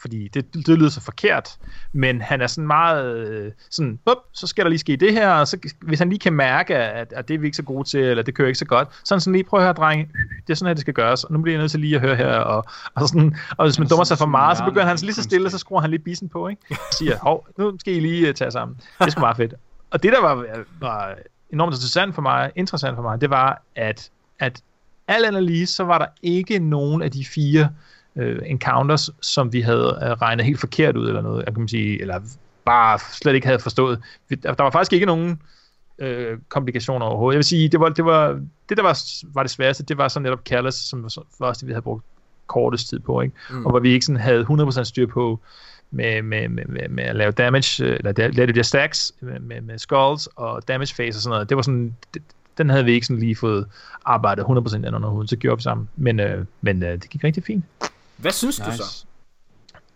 fordi 0.00 0.28
det, 0.28 0.54
det 0.54 0.78
lyder 0.78 0.90
så 0.90 1.00
forkert, 1.00 1.48
men 1.92 2.20
han 2.20 2.40
er 2.40 2.46
sådan 2.46 2.66
meget 2.66 3.16
øh, 3.16 3.52
sådan, 3.70 3.98
bup, 4.06 4.16
så 4.32 4.46
skal 4.46 4.64
der 4.64 4.68
lige 4.68 4.78
ske 4.78 4.96
det 4.96 5.12
her, 5.12 5.30
og 5.30 5.48
så, 5.48 5.58
hvis 5.82 5.98
han 5.98 6.08
lige 6.08 6.18
kan 6.18 6.32
mærke, 6.32 6.76
at, 6.76 7.12
at 7.12 7.28
det 7.28 7.34
er 7.34 7.38
vi 7.38 7.46
ikke 7.46 7.56
så 7.56 7.62
gode 7.62 7.88
til, 7.88 8.00
eller 8.00 8.22
det 8.22 8.34
kører 8.34 8.48
ikke 8.48 8.58
så 8.58 8.64
godt, 8.64 8.88
så 9.04 9.14
han 9.14 9.20
sådan 9.20 9.32
lige, 9.32 9.44
prøv 9.44 9.60
at 9.60 9.64
høre, 9.66 9.72
drenge, 9.72 10.08
det 10.46 10.52
er 10.52 10.54
sådan 10.54 10.68
her, 10.68 10.74
det 10.74 10.80
skal 10.80 10.94
gøres, 10.94 11.24
og 11.24 11.32
nu 11.32 11.38
bliver 11.42 11.54
jeg 11.54 11.60
nødt 11.60 11.70
til 11.70 11.80
lige 11.80 11.94
at 11.94 12.00
høre 12.00 12.16
her, 12.16 12.36
og, 12.36 12.64
og, 12.94 13.08
sådan, 13.08 13.36
og 13.56 13.66
hvis 13.66 13.78
man 13.78 13.88
dummer 13.88 14.04
så- 14.04 14.08
sig 14.08 14.18
for 14.18 14.24
så 14.24 14.28
meget, 14.30 14.58
så 14.58 14.64
begynder 14.64 14.86
han 14.86 14.96
lige 14.96 15.14
så 15.14 15.22
stille, 15.22 15.42
så 15.42 15.44
kunstigt. 15.44 15.60
skruer 15.60 15.80
han 15.80 15.90
lige 15.90 16.00
bissen 16.00 16.28
på, 16.28 16.48
ikke? 16.48 16.62
Og 16.70 16.76
siger, 16.98 17.18
hov, 17.18 17.46
nu 17.58 17.78
skal 17.80 17.94
I 17.94 18.00
lige 18.00 18.28
uh, 18.28 18.34
tage 18.34 18.50
sammen. 18.50 18.76
Det 18.98 19.06
er 19.06 19.10
sgu 19.10 19.20
meget 19.20 19.36
fedt. 19.36 19.54
Og 19.90 20.02
det, 20.02 20.12
der 20.12 20.20
var, 20.20 20.46
var 20.80 21.14
enormt 21.52 21.74
interessant 21.74 22.14
for 22.14 22.22
mig, 22.22 22.50
interessant 22.56 22.94
for 22.96 23.02
mig, 23.02 23.20
det 23.20 23.30
var, 23.30 23.62
at, 23.76 24.10
at 24.38 24.60
alt 25.08 25.26
andet 25.26 25.42
lige, 25.42 25.66
så 25.66 25.84
var 25.84 25.98
der 25.98 26.06
ikke 26.22 26.58
nogen 26.58 27.02
af 27.02 27.10
de 27.10 27.24
fire 27.24 27.68
øh, 28.16 28.38
encounters, 28.46 29.10
som 29.20 29.52
vi 29.52 29.60
havde 29.60 29.98
øh, 30.02 30.10
regnet 30.10 30.46
helt 30.46 30.60
forkert 30.60 30.96
ud, 30.96 31.08
eller 31.08 31.22
noget, 31.22 31.44
kan 31.44 31.58
man 31.58 31.68
sige, 31.68 32.00
eller 32.00 32.20
bare 32.64 32.98
slet 33.12 33.34
ikke 33.34 33.46
havde 33.46 33.58
forstået. 33.58 34.00
Der, 34.42 34.62
var 34.62 34.70
faktisk 34.70 34.92
ikke 34.92 35.06
nogen 35.06 35.40
øh, 35.98 36.38
komplikationer 36.48 37.06
overhovedet. 37.06 37.34
Jeg 37.34 37.38
vil 37.38 37.44
sige, 37.44 37.68
det 37.68 37.80
var, 37.80 37.88
det 37.88 38.04
var 38.04 38.40
det, 38.68 38.76
der 38.76 38.82
var, 38.82 38.98
var 39.34 39.42
det 39.42 39.50
sværeste, 39.50 39.84
det 39.84 39.98
var 39.98 40.08
så 40.08 40.20
netop 40.20 40.40
Careless, 40.44 40.88
som 40.88 41.02
var 41.02 41.24
var 41.38 41.46
også 41.46 41.60
det, 41.60 41.66
vi 41.66 41.72
havde 41.72 41.82
brugt 41.82 42.04
kortest 42.46 42.88
tid 42.88 42.98
på, 42.98 43.20
ikke? 43.20 43.34
Mm. 43.50 43.64
og 43.64 43.70
hvor 43.70 43.80
vi 43.80 43.90
ikke 43.90 44.06
sådan 44.06 44.20
havde 44.20 44.46
100% 44.50 44.84
styr 44.84 45.06
på 45.06 45.40
med, 45.90 46.22
med, 46.22 46.48
med, 46.48 46.64
med, 46.64 46.88
med 46.88 47.04
at 47.04 47.16
lave 47.16 47.32
damage, 47.32 47.84
øh, 47.84 47.96
eller 47.96 48.28
lave 48.32 48.46
de 48.46 48.52
der 48.52 48.62
stacks 48.62 49.12
med, 49.20 49.40
med, 49.40 49.60
med 49.60 49.78
skulls 49.78 50.28
og 50.36 50.68
damage 50.68 50.94
phase 50.94 51.16
og 51.16 51.22
sådan 51.22 51.34
noget. 51.34 51.48
Det 51.48 51.56
var 51.56 51.62
sådan, 51.62 51.96
det, 52.14 52.22
den 52.58 52.70
havde 52.70 52.84
vi 52.84 52.92
ikke 52.92 53.06
sådan 53.06 53.20
lige 53.20 53.36
fået 53.36 53.66
arbejdet 54.04 54.42
100% 54.42 54.76
ind 54.76 54.86
under 54.86 55.08
huden, 55.08 55.28
så 55.28 55.36
gjorde 55.36 55.58
vi 55.58 55.62
sammen. 55.62 55.88
Men, 55.96 56.20
øh, 56.20 56.44
men 56.60 56.82
øh, 56.82 56.92
det 56.92 57.10
gik 57.10 57.24
rigtig 57.24 57.44
fint. 57.44 57.64
Hvad 58.16 58.32
synes 58.32 58.58
nice. 58.58 58.70
du 58.70 58.76
så? 58.76 58.82
Nice. 58.82 59.06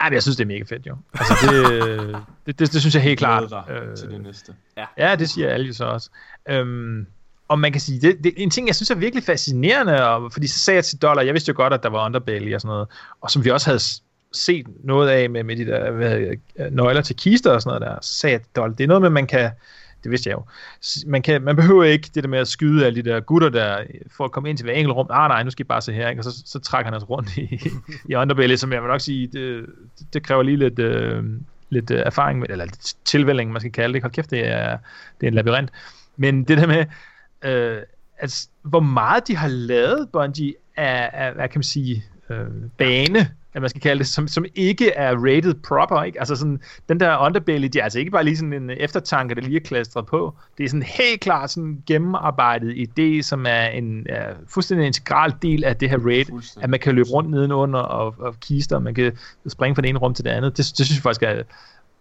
Ej, 0.01 0.09
men 0.09 0.14
jeg 0.14 0.23
synes, 0.23 0.37
det 0.37 0.45
er 0.45 0.49
mega 0.49 0.62
fedt, 0.62 0.87
jo. 0.87 0.97
Altså, 1.18 1.35
det, 1.43 2.16
det, 2.47 2.59
det, 2.59 2.73
det 2.73 2.81
synes 2.81 2.95
jeg 2.95 3.03
helt 3.03 3.18
klart. 3.18 3.53
Øh, 3.71 3.97
til 3.97 4.09
det 4.09 4.21
næste. 4.21 4.55
Ja, 4.99 5.16
det 5.16 5.31
siger 5.31 5.51
alle 5.51 5.66
jo 5.66 5.73
så 5.73 5.85
også. 5.85 6.11
Øhm, 6.49 7.07
og 7.49 7.59
man 7.59 7.73
kan 7.73 7.81
sige, 7.81 8.01
det, 8.01 8.25
det, 8.25 8.35
en 8.37 8.51
ting, 8.51 8.66
jeg 8.66 8.75
synes 8.75 8.91
er 8.91 8.95
virkelig 8.95 9.25
fascinerende, 9.25 10.09
og, 10.09 10.33
fordi 10.33 10.47
så 10.47 10.59
sagde 10.59 10.77
jeg 10.77 10.85
til 10.85 10.99
Dollar, 10.99 11.23
jeg 11.23 11.35
vidste 11.35 11.49
jo 11.49 11.57
godt, 11.57 11.73
at 11.73 11.83
der 11.83 11.89
var 11.89 12.07
underbelly 12.07 12.55
og 12.55 12.61
sådan 12.61 12.73
noget, 12.73 12.89
og 13.21 13.31
som 13.31 13.45
vi 13.45 13.51
også 13.51 13.66
havde 13.66 13.81
set 14.33 14.66
noget 14.85 15.09
af 15.09 15.31
med, 15.31 15.45
med 15.45 15.57
de 15.57 15.66
der 15.66 15.91
hvad, 15.91 16.11
hedder 16.11 16.35
det, 16.59 16.73
nøgler 16.73 17.03
til 17.03 17.16
kister 17.16 17.53
og 17.53 17.62
sådan 17.62 17.81
noget 17.81 17.95
der, 17.95 17.99
så 18.03 18.12
sagde 18.12 18.33
jeg 18.33 18.41
til 18.41 18.51
Dollar, 18.57 18.75
det 18.75 18.85
er 18.85 18.89
noget 18.89 19.03
med, 19.03 19.11
man 19.11 19.27
kan, 19.27 19.51
det 20.03 20.11
vidste 20.11 20.30
jeg 20.30 20.36
jo, 20.36 20.44
man, 21.07 21.22
kan, 21.22 21.42
man 21.42 21.57
behøver 21.57 21.84
ikke 21.84 22.11
det 22.14 22.24
der 22.24 22.28
med 22.28 22.38
at 22.38 22.48
skyde 22.48 22.86
alle 22.86 23.03
de 23.03 23.11
der 23.11 23.20
gutter 23.20 23.48
der, 23.48 23.80
øh, 23.80 23.86
for 24.16 24.24
at 24.24 24.32
komme 24.32 24.48
ind 24.48 24.59
til 24.59 24.64
hver 24.64 24.72
enkelt 24.72 24.96
rum, 24.96 25.07
ah 25.11 25.28
nej, 25.28 25.42
nu 25.42 25.51
skal 25.51 25.64
I 25.64 25.68
bare 25.68 25.82
se 25.82 25.92
her, 25.92 26.09
ikke? 26.09 26.20
og 26.20 26.24
så, 26.24 26.42
så 26.46 26.59
trækker 26.59 26.90
han 26.92 27.03
os 27.03 27.11
rundt 27.11 27.36
i, 27.36 27.70
i 28.05 28.14
underbelly, 28.14 28.57
som 28.57 28.72
jeg 28.72 28.82
vil 28.82 28.88
nok 28.88 29.01
sige, 29.01 29.26
det, 29.26 29.66
det 30.12 30.22
kræver 30.22 30.42
lige 30.42 30.57
lidt, 30.57 30.78
øh, 30.78 31.24
lidt 31.70 31.90
øh, 31.90 32.03
erfaring, 32.07 32.38
med, 32.38 32.46
eller 32.51 32.64
lidt 32.64 32.94
tilvælling, 33.05 33.53
man 33.53 33.61
skal 33.61 33.72
kalde 33.72 33.94
det. 33.94 34.03
Hold 34.03 34.12
kæft, 34.12 34.30
det 34.30 34.48
er, 34.48 34.78
det 35.20 35.26
er 35.26 35.28
en 35.28 35.34
labyrint. 35.34 35.70
Men 36.16 36.44
det 36.44 36.59
der 36.59 36.66
med, 36.66 36.84
øh, 37.42 37.82
altså, 38.18 38.48
hvor 38.62 38.80
meget 38.80 39.28
de 39.28 39.36
har 39.36 39.48
lavet 39.48 40.09
Bungie 40.12 40.55
af, 40.76 41.11
af 41.12 41.32
hvad 41.32 41.48
kan 41.48 41.59
man 41.59 41.62
sige, 41.62 42.05
øh, 42.30 42.46
bane, 42.76 43.30
at 43.55 43.61
man 43.61 43.70
skal 43.70 43.82
kalde 43.82 43.98
det, 43.98 44.07
som, 44.07 44.28
som 44.28 44.44
ikke 44.55 44.90
er 44.90 45.16
rated 45.16 45.55
proper, 45.55 46.03
ikke? 46.03 46.18
Altså 46.18 46.36
sådan, 46.36 46.61
den 46.88 47.01
der 47.01 47.26
underbelly, 47.26 47.64
det 47.64 47.76
er 47.76 47.82
altså 47.82 47.98
ikke 47.98 48.11
bare 48.11 48.24
lige 48.24 48.36
sådan 48.36 48.53
en 48.53 48.70
eftertanke, 48.70 49.34
der 49.34 49.40
lige 49.40 49.57
er 49.57 49.61
klastret 49.61 50.07
på. 50.07 50.34
Det 50.59 50.64
er 50.64 50.68
sådan 50.68 50.82
helt 50.82 51.20
klart 51.20 51.51
sådan 51.51 51.68
en 51.68 51.82
gennemarbejdet 51.86 52.74
idé, 52.74 53.22
som 53.22 53.46
er 53.48 53.66
en 53.66 54.07
er 54.09 54.34
fuldstændig 54.48 54.86
integral 54.86 55.34
del 55.42 55.64
af 55.64 55.76
det 55.76 55.90
her 55.90 55.98
raid, 55.98 56.26
at 56.62 56.70
man 56.70 56.80
kan 56.80 56.94
løbe 56.94 57.09
rundt 57.09 57.30
nedenunder 57.30 57.80
og, 57.80 58.14
og 58.18 58.40
kister, 58.40 58.76
og 58.76 58.82
man 58.82 58.94
kan 58.94 59.12
springe 59.48 59.74
fra 59.74 59.82
det 59.82 59.88
ene 59.88 59.98
rum 59.98 60.14
til 60.14 60.24
det 60.24 60.30
andet. 60.30 60.57
Det, 60.57 60.72
det 60.78 60.86
synes 60.86 60.96
jeg 60.96 61.03
faktisk 61.03 61.22
er 61.22 61.42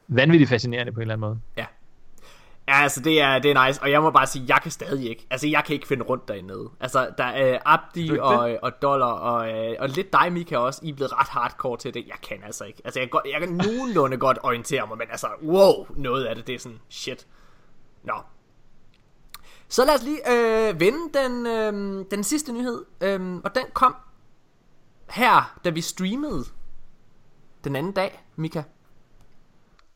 vanvittigt 0.08 0.50
fascinerende 0.50 0.92
på 0.92 1.00
en 1.00 1.02
eller 1.02 1.14
anden 1.14 1.28
måde. 1.28 1.40
Ja. 1.58 1.66
Ja, 2.70 2.82
altså 2.82 3.02
det 3.02 3.22
er, 3.22 3.40
det 3.40 3.52
er 3.52 3.66
nice, 3.66 3.82
og 3.82 3.92
jeg 3.92 4.02
må 4.02 4.12
bare 4.12 4.28
sige, 4.28 4.46
jeg 4.48 4.60
kan 4.62 4.72
stadig 4.72 5.10
ikke, 5.10 5.28
altså 5.30 5.48
jeg 5.48 5.64
kan 5.66 5.74
ikke 5.74 5.88
finde 5.88 6.04
rundt 6.06 6.28
derinde. 6.28 6.70
Altså 6.80 7.10
der 7.18 7.24
er 7.24 7.60
Abdi 7.66 8.02
ikke 8.02 8.24
og, 8.24 8.58
og 8.62 8.82
Dollar 8.82 9.12
og, 9.12 9.52
øh, 9.52 9.76
og 9.80 9.90
lidt 9.90 10.14
dig, 10.14 10.34
Mika 10.34 10.58
også, 10.58 10.80
I 10.84 10.90
er 10.90 10.94
blevet 10.94 11.20
ret 11.20 11.28
hardcore 11.28 11.78
til 11.78 11.94
det. 11.94 12.08
Jeg 12.08 12.16
kan 12.30 12.44
altså 12.44 12.64
ikke. 12.64 12.82
Altså 12.86 13.00
jeg 13.00 13.08
kan, 13.08 13.12
godt, 13.12 13.26
jeg 13.32 13.40
kan 13.40 13.50
nogenlunde 13.50 14.18
godt 14.18 14.40
orientere 14.44 14.88
mig, 14.88 14.98
men 14.98 15.08
altså 15.12 15.28
wow, 15.44 15.88
noget 15.96 16.26
af 16.26 16.36
det, 16.36 16.48
det 16.48 16.56
er 16.56 16.60
sådan 16.60 16.80
shit. 16.90 17.28
Nå. 18.04 18.14
Så 19.68 19.86
lad 19.86 19.96
os 19.96 20.04
lige 20.04 20.32
øh, 20.32 20.80
vende 20.80 21.20
den, 21.20 21.48
øh, 21.48 22.06
den 22.12 22.24
sidste 22.24 22.54
nyhed, 22.54 22.86
øh, 23.02 23.36
og 23.44 23.56
den 23.56 23.66
kom 23.74 23.96
her, 25.10 25.60
da 25.66 25.70
vi 25.70 25.82
streamede 25.82 26.44
den 27.64 27.76
anden 27.76 27.92
dag, 27.92 28.24
Mika. 28.36 28.64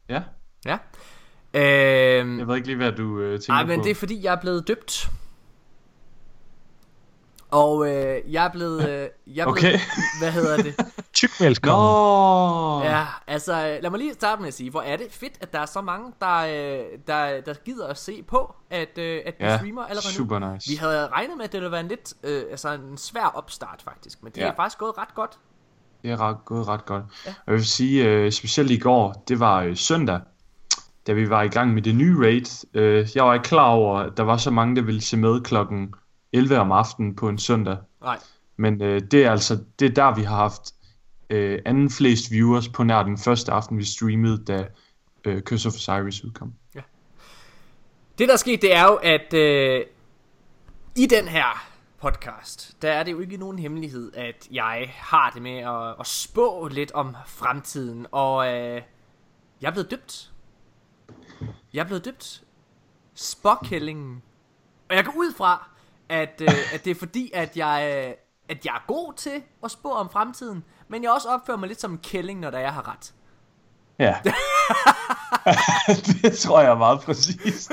Ja, 0.09 0.23
Ja. 0.65 0.77
Øh, 1.53 2.37
jeg 2.39 2.47
ved 2.47 2.55
ikke 2.55 2.67
lige, 2.67 2.77
hvad 2.77 2.91
du 2.91 3.19
øh, 3.19 3.31
tænker 3.39 3.53
Nej, 3.53 3.65
men 3.65 3.79
på. 3.79 3.83
det 3.83 3.91
er 3.91 3.95
fordi, 3.95 4.23
jeg 4.23 4.31
er 4.33 4.41
blevet 4.41 4.67
døbt. 4.67 5.09
Og 7.51 7.87
øh, 7.87 8.33
jeg 8.33 8.45
er 8.45 8.49
blevet... 8.51 8.89
Øh, 8.89 9.07
jeg 9.35 9.41
er 9.43 9.47
Okay. 9.47 9.61
blevet, 9.61 9.81
hvad 10.21 10.31
hedder 10.31 10.57
det? 10.57 10.75
Tykmælskongen. 11.13 11.79
Nå! 11.83 12.81
Ja, 12.83 13.05
altså, 13.27 13.77
lad 13.81 13.89
mig 13.89 13.99
lige 13.99 14.13
starte 14.13 14.41
med 14.41 14.47
at 14.47 14.53
sige, 14.53 14.69
hvor 14.69 14.81
er 14.81 14.97
det 14.97 15.07
fedt, 15.11 15.33
at 15.41 15.53
der 15.53 15.59
er 15.59 15.65
så 15.65 15.81
mange, 15.81 16.11
der, 16.21 16.37
øh, 16.37 16.85
der, 17.07 17.41
der 17.41 17.53
gider 17.65 17.87
at 17.87 17.97
se 17.97 18.23
på, 18.23 18.55
at, 18.69 18.97
øh, 18.97 19.21
at 19.25 19.35
vi 19.39 19.45
Ja, 19.45 19.57
streamer 19.57 19.81
allerede 19.85 20.13
super 20.13 20.39
nu. 20.39 20.53
nice. 20.53 20.69
Vi 20.69 20.75
havde 20.75 21.07
regnet 21.07 21.37
med, 21.37 21.45
at 21.45 21.51
det 21.51 21.59
ville 21.61 21.71
være 21.71 21.81
en 21.81 21.87
lidt, 21.87 22.13
øh, 22.23 22.43
altså 22.51 22.69
en 22.71 22.97
svær 22.97 23.25
opstart 23.35 23.81
faktisk, 23.83 24.23
men 24.23 24.31
det 24.31 24.41
Ja. 24.41 24.47
er 24.47 24.55
faktisk 24.55 24.77
gået 24.77 24.97
ret 24.97 25.15
godt. 25.15 25.39
Det 26.01 26.11
er 26.11 26.21
ret, 26.21 26.37
gået 26.45 26.67
ret 26.67 26.85
godt. 26.85 27.03
Ja. 27.25 27.29
Ja. 27.29 27.35
Jeg 27.47 27.53
vil 27.53 27.65
sige, 27.65 28.05
øh, 28.05 28.31
specielt 28.31 28.71
i 28.71 28.77
går, 28.79 29.23
det 29.27 29.39
var 29.39 29.61
øh, 29.61 29.77
søndag, 29.77 30.19
da 31.07 31.13
vi 31.13 31.29
var 31.29 31.41
i 31.41 31.47
gang 31.47 31.73
med 31.73 31.81
det 31.81 31.95
nye 31.95 32.17
raid. 32.19 32.65
Øh, 32.73 33.07
jeg 33.15 33.25
var 33.25 33.33
ikke 33.33 33.43
klar 33.43 33.69
over, 33.69 33.99
at 33.99 34.17
der 34.17 34.23
var 34.23 34.37
så 34.37 34.51
mange, 34.51 34.75
der 34.75 34.81
ville 34.81 35.01
se 35.01 35.17
med 35.17 35.41
klokken 35.41 35.93
11 36.33 36.59
om 36.59 36.71
aftenen 36.71 37.15
på 37.15 37.29
en 37.29 37.37
søndag. 37.37 37.77
Nej. 38.01 38.19
Men 38.57 38.81
øh, 38.81 39.01
det 39.11 39.25
er 39.25 39.31
altså, 39.31 39.59
det 39.79 39.85
er 39.85 39.93
der, 39.93 40.15
vi 40.15 40.21
har 40.21 40.35
haft 40.35 40.61
øh, 41.29 41.59
anden 41.65 41.89
flest 41.89 42.31
viewers 42.31 42.69
på 42.69 42.83
nær 42.83 43.03
den 43.03 43.17
første 43.17 43.51
aften, 43.51 43.77
vi 43.77 43.83
streamede, 43.83 44.45
da 44.45 44.67
øh, 45.25 45.41
Curse 45.41 45.67
of 45.67 45.73
Osiris 45.73 46.23
udkom. 46.23 46.53
Det 48.17 48.27
der 48.27 48.33
er 48.33 48.37
sket, 48.37 48.61
det 48.61 48.75
er 48.75 48.83
jo, 48.83 48.95
at 48.95 49.33
øh, 49.33 49.85
i 50.95 51.05
den 51.05 51.27
her 51.27 51.65
podcast, 52.01 52.81
der 52.81 52.91
er 52.91 53.03
det 53.03 53.11
jo 53.11 53.19
ikke 53.19 53.37
nogen 53.37 53.59
hemmelighed, 53.59 54.11
at 54.13 54.47
jeg 54.51 54.93
har 54.95 55.29
det 55.29 55.41
med 55.41 55.57
at, 55.57 55.95
at 55.99 56.07
spå 56.07 56.67
lidt 56.67 56.91
om 56.91 57.15
fremtiden, 57.27 58.05
og 58.11 58.47
øh, 58.47 58.81
jeg 59.61 59.67
er 59.67 59.71
blevet 59.71 59.91
døbt. 59.91 60.32
Jeg 61.73 61.79
er 61.79 61.85
blevet 61.85 62.05
døbt. 62.05 62.43
Spokkællingen. 63.13 64.23
Og 64.89 64.95
jeg 64.95 65.05
går 65.05 65.13
ud 65.15 65.33
fra, 65.33 65.69
at, 66.09 66.41
øh, 66.41 66.73
at 66.73 66.85
det 66.85 66.91
er 66.91 66.95
fordi, 66.95 67.31
at 67.33 67.57
jeg, 67.57 68.05
øh, 68.07 68.13
at 68.49 68.65
jeg 68.65 68.75
er 68.75 68.83
god 68.87 69.13
til 69.13 69.43
at 69.63 69.71
spå 69.71 69.91
om 69.91 70.09
fremtiden, 70.09 70.63
men 70.87 71.03
jeg 71.03 71.11
også 71.11 71.29
opfører 71.29 71.57
mig 71.57 71.67
lidt 71.67 71.81
som 71.81 71.91
en 71.91 71.97
kælling, 71.97 72.39
når 72.39 72.51
der 72.51 72.59
jeg 72.59 72.73
har 72.73 72.91
ret. 72.91 73.13
Ja. 73.99 74.21
det 76.21 76.37
tror 76.37 76.61
jeg 76.61 76.71
er 76.71 76.77
meget 76.77 76.99
præcist. 76.99 77.71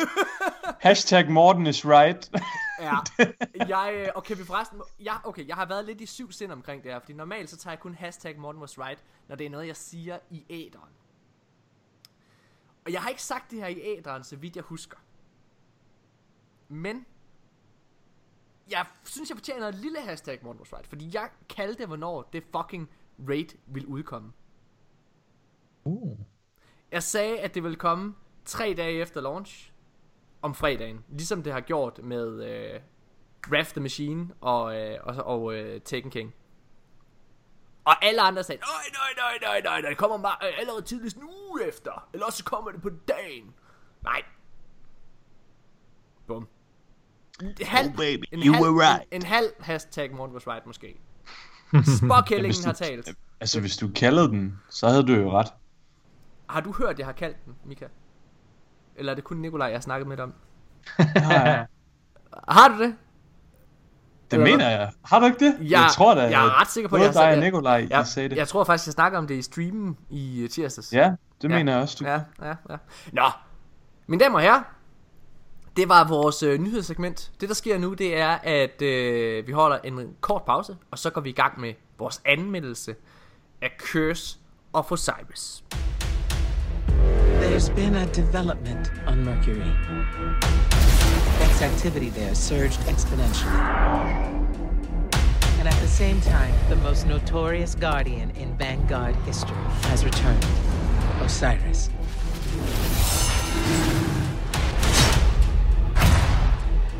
Hashtag 0.80 1.30
Morten 1.30 1.66
is 1.66 1.86
right. 1.86 2.30
Ja, 2.80 2.96
jeg, 3.68 3.92
øh, 3.94 4.08
og 4.14 4.24
kan 4.24 4.38
vi 4.38 4.44
forresten, 4.44 4.80
ja, 5.04 5.14
okay, 5.24 5.48
jeg 5.48 5.56
har 5.56 5.66
været 5.66 5.84
lidt 5.84 6.00
i 6.00 6.06
syv 6.06 6.32
sind 6.32 6.52
omkring 6.52 6.82
det 6.82 6.92
her, 6.92 7.00
fordi 7.00 7.12
normalt 7.12 7.50
så 7.50 7.56
tager 7.56 7.72
jeg 7.72 7.80
kun 7.80 7.94
hashtag 7.94 8.38
Morten 8.38 8.60
was 8.60 8.78
right, 8.78 9.04
når 9.28 9.36
det 9.36 9.46
er 9.46 9.50
noget, 9.50 9.66
jeg 9.66 9.76
siger 9.76 10.18
i 10.30 10.44
æderen. 10.50 10.90
Og 12.84 12.92
jeg 12.92 13.02
har 13.02 13.08
ikke 13.08 13.22
sagt 13.22 13.50
det 13.50 13.58
her 13.58 13.66
i 13.66 13.80
æderen, 13.82 14.24
så 14.24 14.36
vidt 14.36 14.56
jeg 14.56 14.64
husker. 14.64 14.96
Men, 16.68 17.06
jeg 18.70 18.86
synes, 19.04 19.30
jeg 19.30 19.36
fortjener 19.36 19.68
et 19.68 19.74
lille 19.74 20.00
hashtag 20.00 20.38
Morten 20.42 20.66
right, 20.72 20.86
fordi 20.86 21.10
jeg 21.14 21.30
kaldte, 21.48 21.86
hvornår 21.86 22.28
det 22.32 22.44
fucking 22.56 22.90
raid 23.28 23.58
vil 23.66 23.86
udkomme. 23.86 24.32
Uh. 25.84 26.18
Jeg 26.92 27.02
sagde, 27.02 27.40
at 27.40 27.54
det 27.54 27.62
ville 27.62 27.76
komme 27.76 28.14
tre 28.44 28.74
dage 28.76 29.00
efter 29.00 29.20
launch 29.20 29.72
om 30.42 30.54
fredagen, 30.54 31.04
ligesom 31.08 31.42
det 31.42 31.52
har 31.52 31.60
gjort 31.60 32.00
med 32.02 32.44
øh, 32.44 32.80
Wrath 33.48 33.70
the 33.70 33.80
Machine 33.80 34.34
og, 34.40 34.76
øh, 34.80 34.98
og, 35.02 35.14
og 35.16 35.54
øh, 35.54 35.80
Taken 35.80 36.10
King. 36.10 36.34
Og 37.90 38.04
alle 38.04 38.22
andre 38.22 38.44
sagde, 38.44 38.60
nej, 38.60 38.68
nej, 38.92 39.10
nej, 39.16 39.38
nej, 39.42 39.60
nej, 39.64 39.80
nej, 39.80 39.88
det 39.88 39.98
kommer 39.98 40.18
bare 40.18 40.36
øh, 40.48 40.60
allerede 40.60 40.82
tidligst 40.82 41.16
en 41.16 41.22
uge 41.22 41.68
efter, 41.68 42.08
eller 42.12 42.26
også 42.26 42.44
kommer 42.44 42.70
det 42.70 42.82
på 42.82 42.90
dagen. 43.08 43.54
Nej. 44.02 44.22
Bum. 46.26 46.48
En 47.42 47.54
halv, 47.62 47.88
Oh, 47.88 47.96
baby, 47.96 48.24
en 48.32 48.42
you 48.42 48.52
halv, 48.54 48.64
were 48.66 48.86
right. 48.88 49.02
En, 49.10 49.22
en 49.22 49.26
halv 49.26 49.48
hashtag 49.60 50.14
Morten 50.14 50.34
was 50.34 50.46
right 50.46 50.66
måske. 50.66 51.00
Spokkællingen 51.98 52.64
har 52.64 52.72
talt. 52.72 53.14
Altså, 53.40 53.60
hvis 53.60 53.76
du 53.76 53.88
kaldede 53.94 54.28
den, 54.28 54.58
så 54.68 54.88
havde 54.88 55.06
du 55.06 55.12
jo 55.14 55.30
ret. 55.30 55.52
Har 56.48 56.60
du 56.60 56.72
hørt, 56.72 56.98
jeg 56.98 57.06
har 57.06 57.12
kaldt 57.12 57.44
den, 57.44 57.54
Mika? 57.64 57.86
Eller 58.96 59.12
er 59.12 59.14
det 59.14 59.24
kun 59.24 59.36
Nikolaj, 59.36 59.66
jeg 59.68 59.76
har 59.76 59.80
snakket 59.80 60.06
med 60.06 60.18
om? 60.18 60.34
Ja, 60.98 61.64
Har 62.48 62.68
du 62.68 62.82
det? 62.82 62.96
Det 64.30 64.40
Eller 64.40 64.44
mener 64.56 64.70
jeg. 64.70 64.90
Har 65.04 65.18
du 65.18 65.24
ikke 65.26 65.38
det? 65.44 65.56
Jeg, 65.60 65.70
jeg 65.70 65.86
tror 65.94 66.14
da, 66.14 66.20
jeg 66.22 66.46
er 66.46 66.60
ret 66.60 66.70
sikker 66.70 66.88
på, 66.88 66.96
at 66.96 67.02
jeg 67.02 67.14
dig 67.14 67.30
og 67.32 67.38
Nikolaj, 67.38 67.86
jeg, 67.90 68.06
sagde 68.06 68.28
det. 68.28 68.36
jeg 68.36 68.48
tror 68.48 68.64
faktisk, 68.64 68.86
jeg 68.86 68.92
snakker 68.92 69.18
om 69.18 69.26
det 69.26 69.34
i 69.34 69.42
streamen 69.42 69.96
i 70.10 70.44
uh, 70.44 70.50
tirsdags. 70.50 70.92
Ja, 70.92 71.12
det 71.42 71.48
Ja. 71.50 71.54
mener 71.56 71.72
jeg 71.72 71.82
også, 71.82 71.96
du. 72.00 72.04
Ja, 72.10 72.20
ja, 72.42 72.54
ja. 72.70 72.76
Nå, 73.12 73.22
mine 74.06 74.24
damer 74.24 74.36
og 74.36 74.42
herrer, 74.42 74.62
det 75.76 75.88
var 75.88 76.08
vores 76.08 76.42
øh, 76.42 76.58
nyhedssegment. 76.60 77.30
Det, 77.40 77.48
der 77.48 77.54
sker 77.54 77.78
nu, 77.78 77.94
det 77.94 78.18
er, 78.20 78.38
at 78.42 78.82
øh, 78.82 79.46
vi 79.46 79.52
holder 79.52 79.78
en 79.84 80.00
kort 80.20 80.42
pause, 80.42 80.76
og 80.90 80.98
så 80.98 81.10
går 81.10 81.20
vi 81.20 81.28
i 81.30 81.32
gang 81.32 81.60
med 81.60 81.72
vores 81.98 82.20
anmeldelse 82.24 82.94
af 83.62 83.70
Curse 83.78 84.38
of 84.72 84.92
Osiris. 84.92 85.64
There's 87.40 87.74
been 87.74 87.94
a 87.96 88.04
development 88.06 88.92
on 89.08 89.24
Mercury. 89.24 89.72
Activity 91.60 92.08
there 92.10 92.34
surged 92.34 92.80
exponentially. 92.80 93.52
And 95.58 95.68
at 95.68 95.78
the 95.80 95.88
same 95.88 96.20
time, 96.22 96.54
the 96.70 96.76
most 96.76 97.06
notorious 97.06 97.74
guardian 97.74 98.30
in 98.30 98.54
Vanguard 98.56 99.14
history 99.26 99.56
has 99.82 100.04
returned 100.04 100.42
Osiris. 101.20 101.90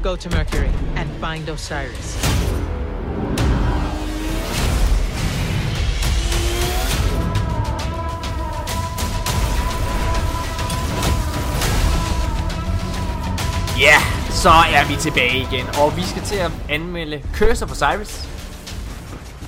Go 0.03 0.17
to 0.17 0.31
Mercury 0.31 0.71
and 0.95 1.11
find 1.21 1.49
Osiris. 1.49 2.17
Yeah. 13.79 14.20
Så 14.31 14.49
er 14.51 14.89
vi 14.89 14.97
tilbage 15.01 15.39
igen, 15.39 15.67
og 15.83 15.97
vi 15.97 16.03
skal 16.03 16.23
til 16.23 16.37
at 16.37 16.53
anmelde 16.69 17.23
Curse 17.35 17.65
of 17.65 17.71
Osiris. 17.71 18.29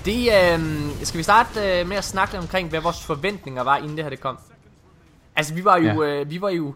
Det, 0.04 0.18
øh, 0.18 0.60
skal 1.06 1.18
vi 1.18 1.22
starte 1.22 1.80
øh, 1.80 1.88
med 1.88 1.96
at 1.96 2.04
snakke 2.04 2.34
lidt 2.34 2.42
omkring, 2.42 2.68
hvad 2.68 2.80
vores 2.80 3.04
forventninger 3.04 3.62
var, 3.62 3.76
inden 3.76 3.96
det 3.96 4.04
her 4.04 4.10
det 4.10 4.20
kom? 4.20 4.38
Altså, 5.36 5.54
vi 5.54 5.64
var 5.64 5.76
jo, 5.76 6.02
Ja. 6.04 6.20
øh, 6.20 6.30
vi 6.30 6.40
var 6.40 6.48
jo, 6.50 6.74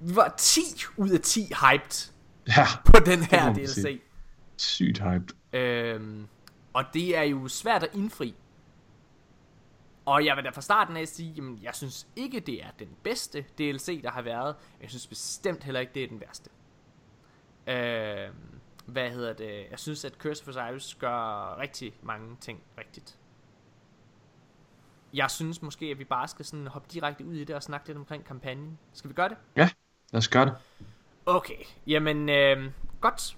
vi 0.00 0.16
var 0.16 0.34
10 0.38 0.60
ud 0.96 1.10
af 1.10 1.20
10 1.20 1.40
hyped 1.40 2.10
Ja, 2.56 2.66
på 2.84 3.00
den 3.06 3.22
her 3.22 3.52
DLC. 3.54 3.74
sige. 3.74 4.00
sygt 4.56 4.98
hyped. 4.98 5.58
Øhm, 5.60 6.26
og 6.72 6.84
det 6.94 7.16
er 7.18 7.22
jo 7.22 7.48
svært 7.48 7.82
at 7.82 7.88
indfri. 7.94 8.34
Og 10.06 10.24
jeg 10.24 10.36
vil 10.36 10.44
da 10.44 10.50
fra 10.50 10.60
starten 10.60 10.96
af 10.96 11.08
sige, 11.08 11.32
jamen, 11.36 11.58
jeg 11.62 11.74
synes 11.74 12.06
ikke, 12.16 12.40
det 12.40 12.54
er 12.62 12.68
den 12.78 12.88
bedste 13.02 13.44
DLC, 13.58 14.02
der 14.02 14.10
har 14.10 14.22
været. 14.22 14.54
Men 14.78 14.82
jeg 14.82 14.90
synes 14.90 15.06
bestemt 15.06 15.64
heller 15.64 15.80
ikke, 15.80 15.92
det 15.94 16.04
er 16.04 16.08
den 16.08 16.20
værste. 16.20 16.50
Øhm, 17.68 18.34
hvad 18.86 19.10
hedder 19.10 19.32
det? 19.32 19.66
Jeg 19.70 19.78
synes, 19.78 20.04
at 20.04 20.12
Curse 20.12 20.42
of 20.42 20.48
Osiris 20.48 20.94
gør 20.94 21.56
rigtig 21.58 21.94
mange 22.02 22.36
ting 22.40 22.62
rigtigt. 22.78 23.18
Jeg 25.14 25.30
synes 25.30 25.62
måske, 25.62 25.86
at 25.86 25.98
vi 25.98 26.04
bare 26.04 26.28
skal 26.28 26.44
sådan 26.44 26.66
hoppe 26.66 26.88
direkte 26.92 27.24
ud 27.24 27.34
i 27.34 27.44
det 27.44 27.56
og 27.56 27.62
snakke 27.62 27.86
lidt 27.86 27.98
omkring 27.98 28.24
kampagnen. 28.24 28.78
Skal 28.92 29.08
vi 29.10 29.14
gøre 29.14 29.28
det? 29.28 29.36
Ja, 29.56 29.70
lad 30.12 30.18
os 30.18 30.28
gøre 30.28 30.44
det. 30.44 30.54
Okay, 31.26 31.64
jamen 31.86 32.28
øh, 32.28 32.70
godt. 33.00 33.36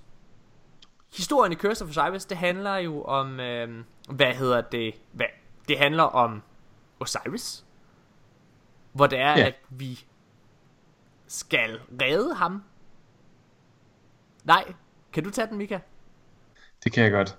Historien 1.17 1.53
i 1.53 1.57
Curse 1.57 1.85
of 1.85 1.91
Osiris, 1.91 2.25
det 2.25 2.37
handler 2.39 2.77
jo 2.77 3.05
om, 3.05 3.41
øh, 3.41 3.85
hvad 4.09 4.35
hedder 4.35 4.61
det, 4.61 4.95
hvad, 5.13 5.27
det 5.69 5.79
handler 5.79 6.03
om 6.03 6.43
Osiris. 7.01 7.65
Hvor 8.93 9.07
det 9.07 9.19
er, 9.19 9.39
Ja. 9.39 9.47
at 9.47 9.55
vi 9.69 10.05
skal 11.27 11.81
redde 12.03 12.35
ham. 12.35 12.63
Nej, 14.45 14.65
kan 15.13 15.25
du 15.25 15.31
tage 15.31 15.47
den, 15.47 15.59
Mika? 15.59 15.79
Det 16.85 16.93
kan 16.93 17.05
jeg 17.05 17.13
godt. 17.13 17.37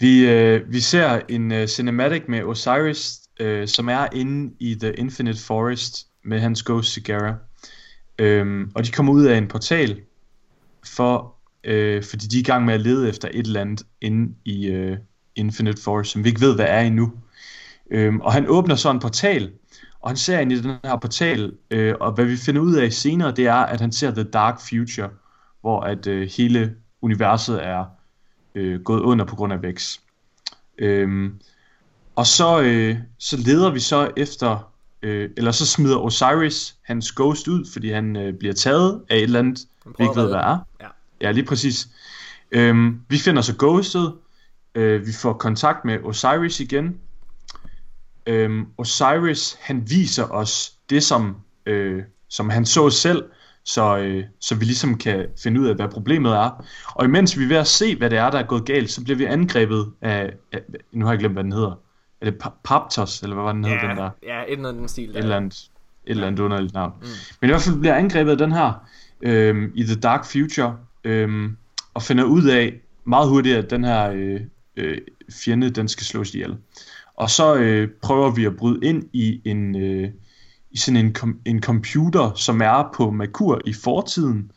Vi, 0.00 0.30
øh, 0.30 0.72
vi 0.72 0.80
ser 0.80 1.20
en 1.28 1.52
øh, 1.52 1.68
cinematic 1.68 2.22
med 2.28 2.42
Osiris, 2.42 3.20
øh, 3.40 3.68
som 3.68 3.88
er 3.88 4.06
inde 4.12 4.54
i 4.58 4.74
The 4.74 4.94
Infinite 4.94 5.42
Forest 5.42 6.06
med 6.24 6.40
hans 6.40 6.62
Ghost 6.62 6.92
Sigara. 6.92 7.34
Øhm, 8.18 8.70
og 8.74 8.86
de 8.86 8.92
kommer 8.92 9.12
ud 9.12 9.24
af 9.24 9.38
en 9.38 9.48
portal, 9.48 10.00
for, 10.86 11.34
øh, 11.64 12.02
fordi 12.04 12.26
de 12.26 12.36
er 12.36 12.40
i 12.40 12.44
gang 12.44 12.64
med 12.64 12.74
at 12.74 12.80
lede 12.80 13.08
efter 13.08 13.28
et 13.32 13.46
eller 13.46 13.60
andet 13.60 13.86
inde 14.00 14.34
i 14.44 14.66
øh, 14.66 14.96
Infinite 15.36 15.82
Forest, 15.82 16.10
som 16.10 16.24
vi 16.24 16.28
ikke 16.28 16.40
ved, 16.40 16.54
hvad 16.54 16.66
er 16.68 16.80
endnu. 16.80 17.12
Øhm, 17.90 18.20
og 18.20 18.32
han 18.32 18.46
åbner 18.48 18.74
så 18.74 18.90
en 18.90 18.98
portal, 18.98 19.52
og 20.00 20.10
han 20.10 20.16
ser 20.16 20.38
ind 20.38 20.52
i 20.52 20.60
den 20.60 20.76
her 20.84 20.96
portal, 20.96 21.52
øh, 21.70 21.94
og 22.00 22.12
hvad 22.12 22.24
vi 22.24 22.36
finder 22.36 22.60
ud 22.60 22.74
af 22.74 22.92
senere, 22.92 23.32
det 23.32 23.46
er, 23.46 23.54
at 23.54 23.80
han 23.80 23.92
ser 23.92 24.10
The 24.10 24.24
Dark 24.24 24.60
Future, 24.68 25.10
hvor 25.64 25.80
at 25.80 26.06
øh, 26.06 26.30
hele 26.36 26.74
universet 27.02 27.66
er 27.66 27.84
øh, 28.54 28.80
gået 28.80 29.00
under 29.00 29.24
på 29.24 29.36
grund 29.36 29.52
af 29.52 29.62
Vex. 29.62 29.98
Øhm, 30.78 31.40
og 32.16 32.26
så, 32.26 32.60
øh, 32.60 32.96
så 33.18 33.36
leder 33.36 33.70
vi 33.70 33.80
så 33.80 34.10
efter, 34.16 34.72
øh, 35.02 35.30
eller 35.36 35.52
så 35.52 35.66
smider 35.66 35.96
Osiris 35.96 36.76
hans 36.82 37.12
ghost 37.12 37.48
ud, 37.48 37.72
fordi 37.72 37.90
han 37.90 38.16
øh, 38.16 38.34
bliver 38.34 38.54
taget 38.54 39.02
af 39.10 39.16
et 39.16 39.22
eller 39.22 39.38
andet, 39.38 39.66
vi 39.98 40.04
ikke 40.04 40.16
ved, 40.16 40.28
hvad 40.28 40.38
er. 40.38 40.58
Ja. 40.80 40.86
Ja, 41.20 41.30
lige 41.30 41.44
præcis. 41.44 41.88
Øhm, 42.50 43.00
vi 43.08 43.18
finder 43.18 43.42
så 43.42 43.54
ghostet, 43.58 44.14
øh, 44.74 45.06
vi 45.06 45.12
får 45.12 45.32
kontakt 45.32 45.84
med 45.84 45.98
Osiris 46.02 46.60
igen. 46.60 47.00
Øhm, 48.26 48.66
Osiris, 48.78 49.56
han 49.60 49.90
viser 49.90 50.24
os 50.24 50.72
det, 50.90 51.02
som, 51.02 51.36
øh, 51.66 52.02
som 52.28 52.50
han 52.50 52.66
så 52.66 52.90
selv, 52.90 53.24
så, 53.64 53.98
øh, 53.98 54.24
så 54.40 54.54
vi 54.54 54.64
ligesom 54.64 54.98
kan 54.98 55.26
finde 55.42 55.60
ud 55.60 55.66
af, 55.66 55.74
hvad 55.74 55.88
problemet 55.88 56.32
er. 56.32 56.64
Og 56.94 57.04
imens 57.04 57.38
vi 57.38 57.44
er 57.44 57.48
ved 57.48 57.56
at 57.56 57.66
se, 57.66 57.96
hvad 57.96 58.10
det 58.10 58.18
er, 58.18 58.30
der 58.30 58.38
er 58.38 58.42
gået 58.46 58.64
galt, 58.64 58.90
så 58.90 59.04
bliver 59.04 59.16
vi 59.16 59.24
angrebet 59.24 59.86
af, 60.02 60.32
af 60.52 60.60
nu 60.92 61.04
har 61.04 61.12
jeg 61.12 61.18
glemt, 61.18 61.34
hvad 61.34 61.44
den 61.44 61.52
hedder. 61.52 61.78
Er 62.20 62.30
det 62.30 62.44
Pa- 62.44 62.60
Paptos, 62.64 63.22
eller 63.22 63.34
hvad 63.34 63.44
var 63.44 63.52
den 63.52 63.64
hed, 63.64 63.72
den 63.88 63.96
der? 63.96 64.10
Ja, 64.22 64.42
et 64.42 64.52
eller 64.52 64.68
andet 64.68 64.80
den 64.80 64.88
stil. 64.88 65.08
et 65.08 65.14
Der. 65.14 65.20
eller 65.20 65.36
andet, 65.36 65.54
et 65.54 66.10
eller 66.10 66.26
andet 66.26 66.40
underligt 66.40 66.74
navn. 66.74 66.92
Mm. 67.00 67.06
Men 67.40 67.50
i 67.50 67.52
hvert 67.52 67.62
fald 67.62 67.80
bliver 67.80 67.94
angrebet 67.94 68.30
af 68.30 68.38
den 68.38 68.52
her 68.52 68.72
øhm, 69.22 69.72
i 69.74 69.82
The 69.84 69.94
Dark 69.94 70.24
Future, 70.24 70.76
øhm, 71.04 71.56
og 71.94 72.02
finder 72.02 72.24
ud 72.24 72.44
af 72.44 72.80
meget 73.04 73.28
hurtigt, 73.28 73.56
at 73.56 73.70
den 73.70 73.84
her 73.84 74.10
øh, 74.10 74.40
øh, 74.76 74.98
fjende, 75.44 75.70
den 75.70 75.88
skal 75.88 76.04
slås 76.04 76.34
ihjel. 76.34 76.56
Og 77.16 77.30
så 77.30 77.54
øh, 77.54 77.88
prøver 78.02 78.30
vi 78.30 78.44
at 78.44 78.56
bryde 78.56 78.80
ind 78.86 79.04
i 79.12 79.40
en 79.44 79.76
øh, 79.82 80.08
i 80.74 80.78
sådan 80.78 80.96
en, 80.96 81.12
kom, 81.12 81.38
en 81.44 81.62
computer, 81.62 82.34
som 82.34 82.62
er 82.62 82.90
på 82.94 83.10
Merkur 83.10 83.60
i 83.64 83.72
fortiden. 83.72 84.50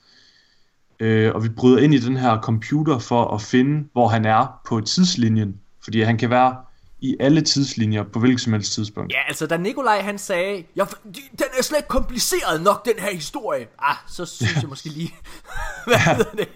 Øh, 1.00 1.36
og 1.36 1.44
vi 1.44 1.50
bryder 1.50 1.78
ind 1.78 1.94
i 1.94 2.00
den 2.00 2.18
her 2.18 2.42
computer 2.42 3.00
for 3.00 3.36
at 3.36 3.42
finde, 3.42 3.88
hvor 3.94 4.08
han 4.08 4.26
er 4.26 4.62
på 4.68 4.82
tidslinjen. 4.82 5.60
Fordi 5.84 6.02
han 6.02 6.18
kan 6.18 6.30
være 6.30 6.56
i 7.00 7.16
alle 7.20 7.42
tidslinjer 7.42 8.04
på 8.04 8.20
hvilket 8.20 8.42
som 8.42 8.54
helst 8.54 8.74
tidspunkt. 8.74 9.14
Ja, 9.14 9.28
altså 9.28 9.48
da 9.48 9.58
Nikolaj 9.58 10.02
han 10.02 10.18
sagde, 10.18 10.64
ja, 10.76 10.86
den 11.14 11.48
er 11.58 11.64
slet 11.64 11.78
ikke 11.78 11.88
kompliceret 11.88 12.62
nok, 12.62 12.86
den 12.86 13.00
her 13.00 13.14
historie. 13.14 13.68
Ah, 13.80 13.96
så 14.08 14.26
synes 14.26 14.56
jeg 14.62 14.70
måske 14.70 14.90
lige, 14.90 15.16
hvad 15.88 15.98
hedder 15.98 16.32
det? 16.32 16.48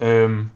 Øhm, 0.00 0.48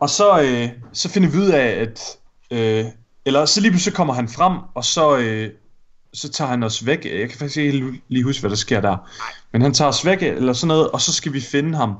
og 0.00 0.10
så, 0.10 0.42
øh, 0.42 0.68
så 0.92 1.08
finder 1.08 1.28
vi 1.28 1.38
ud 1.38 1.48
af, 1.48 1.68
at... 1.68 2.18
Øh, 2.50 2.84
eller 3.26 3.44
så 3.44 3.60
lige 3.60 3.70
pludselig 3.70 3.94
kommer 3.94 4.14
han 4.14 4.28
frem, 4.28 4.58
og 4.74 4.84
så, 4.84 5.16
øh, 5.18 5.50
så 6.16 6.28
tager 6.28 6.48
han 6.48 6.62
os 6.62 6.86
væk. 6.86 7.04
Jeg 7.04 7.28
kan 7.28 7.38
faktisk 7.38 7.56
ikke 7.56 8.00
lige 8.08 8.24
huske, 8.24 8.40
hvad 8.40 8.50
der 8.50 8.56
sker 8.56 8.80
der. 8.80 8.96
Men 9.52 9.62
han 9.62 9.74
tager 9.74 9.88
os 9.88 10.04
væk, 10.06 10.22
eller 10.22 10.52
sådan 10.52 10.68
noget, 10.68 10.90
og 10.90 11.00
så 11.00 11.12
skal 11.12 11.32
vi 11.32 11.40
finde 11.40 11.76
ham. 11.78 11.94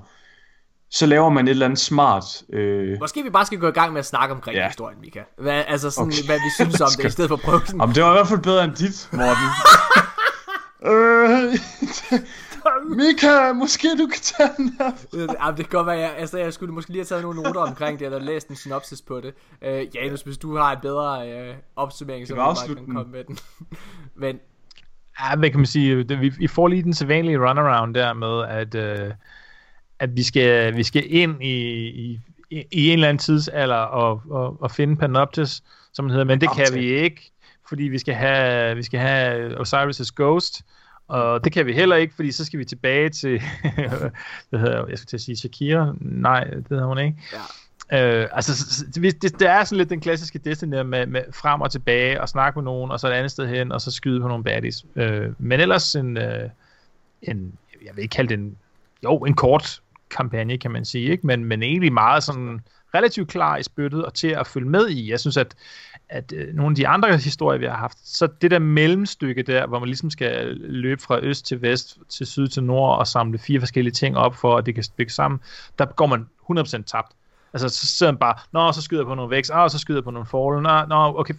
Så 0.90 1.06
laver 1.06 1.28
man 1.28 1.46
et 1.46 1.50
eller 1.50 1.64
andet 1.66 1.78
smart. 1.78 2.24
Øh, 2.52 2.98
Måske 3.00 3.22
vi 3.22 3.30
bare 3.30 3.46
skal 3.46 3.58
gå 3.58 3.68
i 3.68 3.70
gang 3.70 3.92
med 3.92 3.98
at 3.98 4.06
snakke 4.06 4.34
omkring 4.34 4.56
Ja. 4.56 4.66
historien, 4.66 5.00
Mika. 5.00 5.20
Hvad, 5.38 5.64
altså 5.68 5.90
sådan, 5.90 6.06
Okay. 6.12 6.24
hvad 6.26 6.36
vi 6.36 6.50
synes 6.64 6.80
om 6.80 6.88
det, 6.98 7.04
i 7.04 7.10
stedet 7.10 7.28
for 7.28 7.36
at 7.36 7.42
prøve 7.42 7.60
sådan, 7.66 7.80
Jamen, 7.80 7.94
det 7.94 8.02
var 8.02 8.10
i 8.10 8.14
hvert 8.14 8.28
fald 8.28 8.40
bedre 8.40 8.64
end 8.64 8.72
dit, 8.74 9.08
Morten. 9.12 9.48
øh, 10.92 11.58
Mika, 12.96 13.52
måske 13.52 13.88
du 13.98 14.06
kan 14.06 14.20
tage 14.22 14.50
den 14.56 14.76
her. 14.78 14.90
Jamen, 15.14 15.56
det 15.56 15.68
kan 15.68 15.78
godt 15.78 15.86
være, 15.86 15.98
jeg, 15.98 16.14
altså, 16.16 16.38
jeg 16.38 16.52
skulle 16.52 16.74
måske 16.74 16.90
lige 16.90 17.00
have 17.00 17.04
taget 17.06 17.22
nogle 17.22 17.42
noter 17.42 17.60
omkring 17.60 17.98
det, 17.98 18.06
eller 18.06 18.18
læst 18.18 18.48
en 18.48 18.56
synopsis 18.56 19.02
på 19.02 19.20
det. 19.20 19.34
Øh, 19.64 19.86
Janus, 19.94 20.20
hvis 20.22 20.38
du 20.38 20.56
har 20.56 20.72
en 20.72 20.78
bedre 20.82 21.30
øh, 21.30 21.54
opsummering, 21.76 22.26
så 22.28 22.34
Kan 22.34 22.42
må 22.42 22.48
du 22.50 22.74
bare 22.74 22.86
komme 22.94 23.12
med 23.12 23.24
den. 23.24 23.38
Men 24.16 24.40
Ja, 25.20 25.36
hvad 25.36 25.50
kan 25.50 25.60
man 25.60 25.66
sige? 25.66 26.04
Det, 26.04 26.20
vi, 26.20 26.28
vi 26.28 26.46
får 26.46 26.68
lige 26.68 26.82
den 26.82 26.94
sædvanlige 26.94 27.38
runaround 27.38 27.94
der 27.94 28.12
med, 28.12 28.44
at, 28.48 28.74
øh, 28.74 29.14
at 29.98 30.16
vi, 30.16 30.22
skal, 30.22 30.76
vi 30.76 30.82
skal 30.82 31.04
ind 31.06 31.42
i, 31.42 31.86
i, 31.88 32.20
i 32.50 32.88
en 32.88 32.92
eller 32.92 33.08
anden 33.08 33.18
tidsalder 33.18 33.76
og, 33.76 34.22
og, 34.30 34.62
og 34.62 34.70
finde 34.70 34.96
Panoptes, 34.96 35.62
som 35.92 36.04
den 36.04 36.10
hedder, 36.10 36.24
men 36.24 36.40
det 36.40 36.48
kan 36.56 36.66
vi 36.74 36.84
ikke, 36.84 37.32
fordi 37.68 37.82
vi 37.82 37.98
skal 37.98 38.14
have, 38.14 38.76
vi 38.76 38.82
skal 38.82 39.00
have 39.00 39.60
Osiris' 39.60 40.10
Ghost, 40.16 40.62
og 41.08 41.44
det 41.44 41.52
kan 41.52 41.66
vi 41.66 41.72
heller 41.72 41.96
ikke, 41.96 42.14
fordi 42.14 42.32
så 42.32 42.44
skal 42.44 42.58
vi 42.58 42.64
tilbage 42.64 43.08
til, 43.08 43.42
hvad 44.50 44.60
hedder, 44.60 44.86
jeg 44.88 44.98
skal 44.98 45.06
til 45.06 45.16
at 45.16 45.20
sige 45.20 45.36
Shakira, 45.36 45.94
nej, 46.00 46.44
det 46.44 46.66
hedder 46.70 46.86
hun 46.86 46.98
ikke. 46.98 47.18
Ja. 47.32 47.38
Øh, 47.92 48.26
altså, 48.32 48.84
det, 48.94 49.22
det, 49.22 49.48
er 49.48 49.64
sådan 49.64 49.78
lidt 49.78 49.90
den 49.90 50.00
klassiske 50.00 50.38
Destiny 50.38 50.80
med, 50.80 51.06
med 51.06 51.22
frem 51.32 51.60
og 51.60 51.70
tilbage, 51.70 52.20
og 52.20 52.28
snakke 52.28 52.58
med 52.58 52.64
nogen, 52.64 52.90
og 52.90 53.00
så 53.00 53.08
et 53.08 53.12
andet 53.12 53.30
sted 53.30 53.48
hen, 53.48 53.72
og 53.72 53.80
så 53.80 53.90
skyde 53.90 54.20
på 54.20 54.28
nogle 54.28 54.44
baddies. 54.44 54.84
Øh, 54.96 55.32
men 55.38 55.60
ellers 55.60 55.94
en, 55.94 56.16
øh, 56.16 56.50
en, 57.22 57.52
jeg 57.84 57.96
vil 57.96 58.02
ikke 58.02 58.12
kalde 58.12 58.28
det 58.28 58.38
en, 58.38 58.56
jo, 59.04 59.18
en 59.18 59.34
kort 59.34 59.80
kampagne, 60.10 60.58
kan 60.58 60.70
man 60.70 60.84
sige, 60.84 61.10
ikke? 61.10 61.26
Men, 61.26 61.44
men 61.44 61.62
egentlig 61.62 61.92
meget 61.92 62.22
sådan 62.22 62.60
relativt 62.94 63.28
klar 63.28 63.56
i 63.56 63.62
spyttet 63.62 64.04
og 64.04 64.14
til 64.14 64.28
at 64.28 64.46
følge 64.46 64.68
med 64.68 64.88
i. 64.88 65.10
Jeg 65.10 65.20
synes, 65.20 65.36
at, 65.36 65.54
at 66.08 66.32
øh, 66.36 66.54
nogle 66.54 66.70
af 66.70 66.76
de 66.76 66.88
andre 66.88 67.16
historier, 67.16 67.58
vi 67.58 67.66
har 67.66 67.76
haft, 67.76 67.98
så 68.08 68.28
det 68.42 68.50
der 68.50 68.58
mellemstykke 68.58 69.42
der, 69.42 69.66
hvor 69.66 69.78
man 69.78 69.88
ligesom 69.88 70.10
skal 70.10 70.56
løbe 70.56 71.02
fra 71.02 71.20
øst 71.22 71.46
til 71.46 71.62
vest, 71.62 71.98
til 72.08 72.26
syd 72.26 72.48
til 72.48 72.62
nord 72.62 72.98
og 72.98 73.06
samle 73.06 73.38
fire 73.38 73.60
forskellige 73.60 73.92
ting 73.92 74.16
op 74.16 74.34
for, 74.34 74.56
at 74.56 74.66
det 74.66 74.74
kan 74.74 74.84
stykke 74.84 75.12
sammen, 75.12 75.40
der 75.78 75.84
går 75.84 76.06
man 76.06 76.26
100% 76.50 76.82
tabt. 76.82 77.12
Altså, 77.52 77.68
så 77.68 77.86
sidder 77.86 78.12
man 78.12 78.18
bare, 78.18 78.34
nå, 78.52 78.72
så 78.72 78.82
skyder 78.82 79.02
jeg 79.02 79.06
på 79.06 79.14
nogle 79.14 79.30
vækst, 79.30 79.50
og 79.50 79.70
så 79.70 79.78
skyder 79.78 79.98
jeg 79.98 80.04
på 80.04 80.10
nogle 80.10 80.26
fallen, 80.26 80.62
nå, 80.62 80.84
nå, 80.88 81.18
okay, 81.20 81.34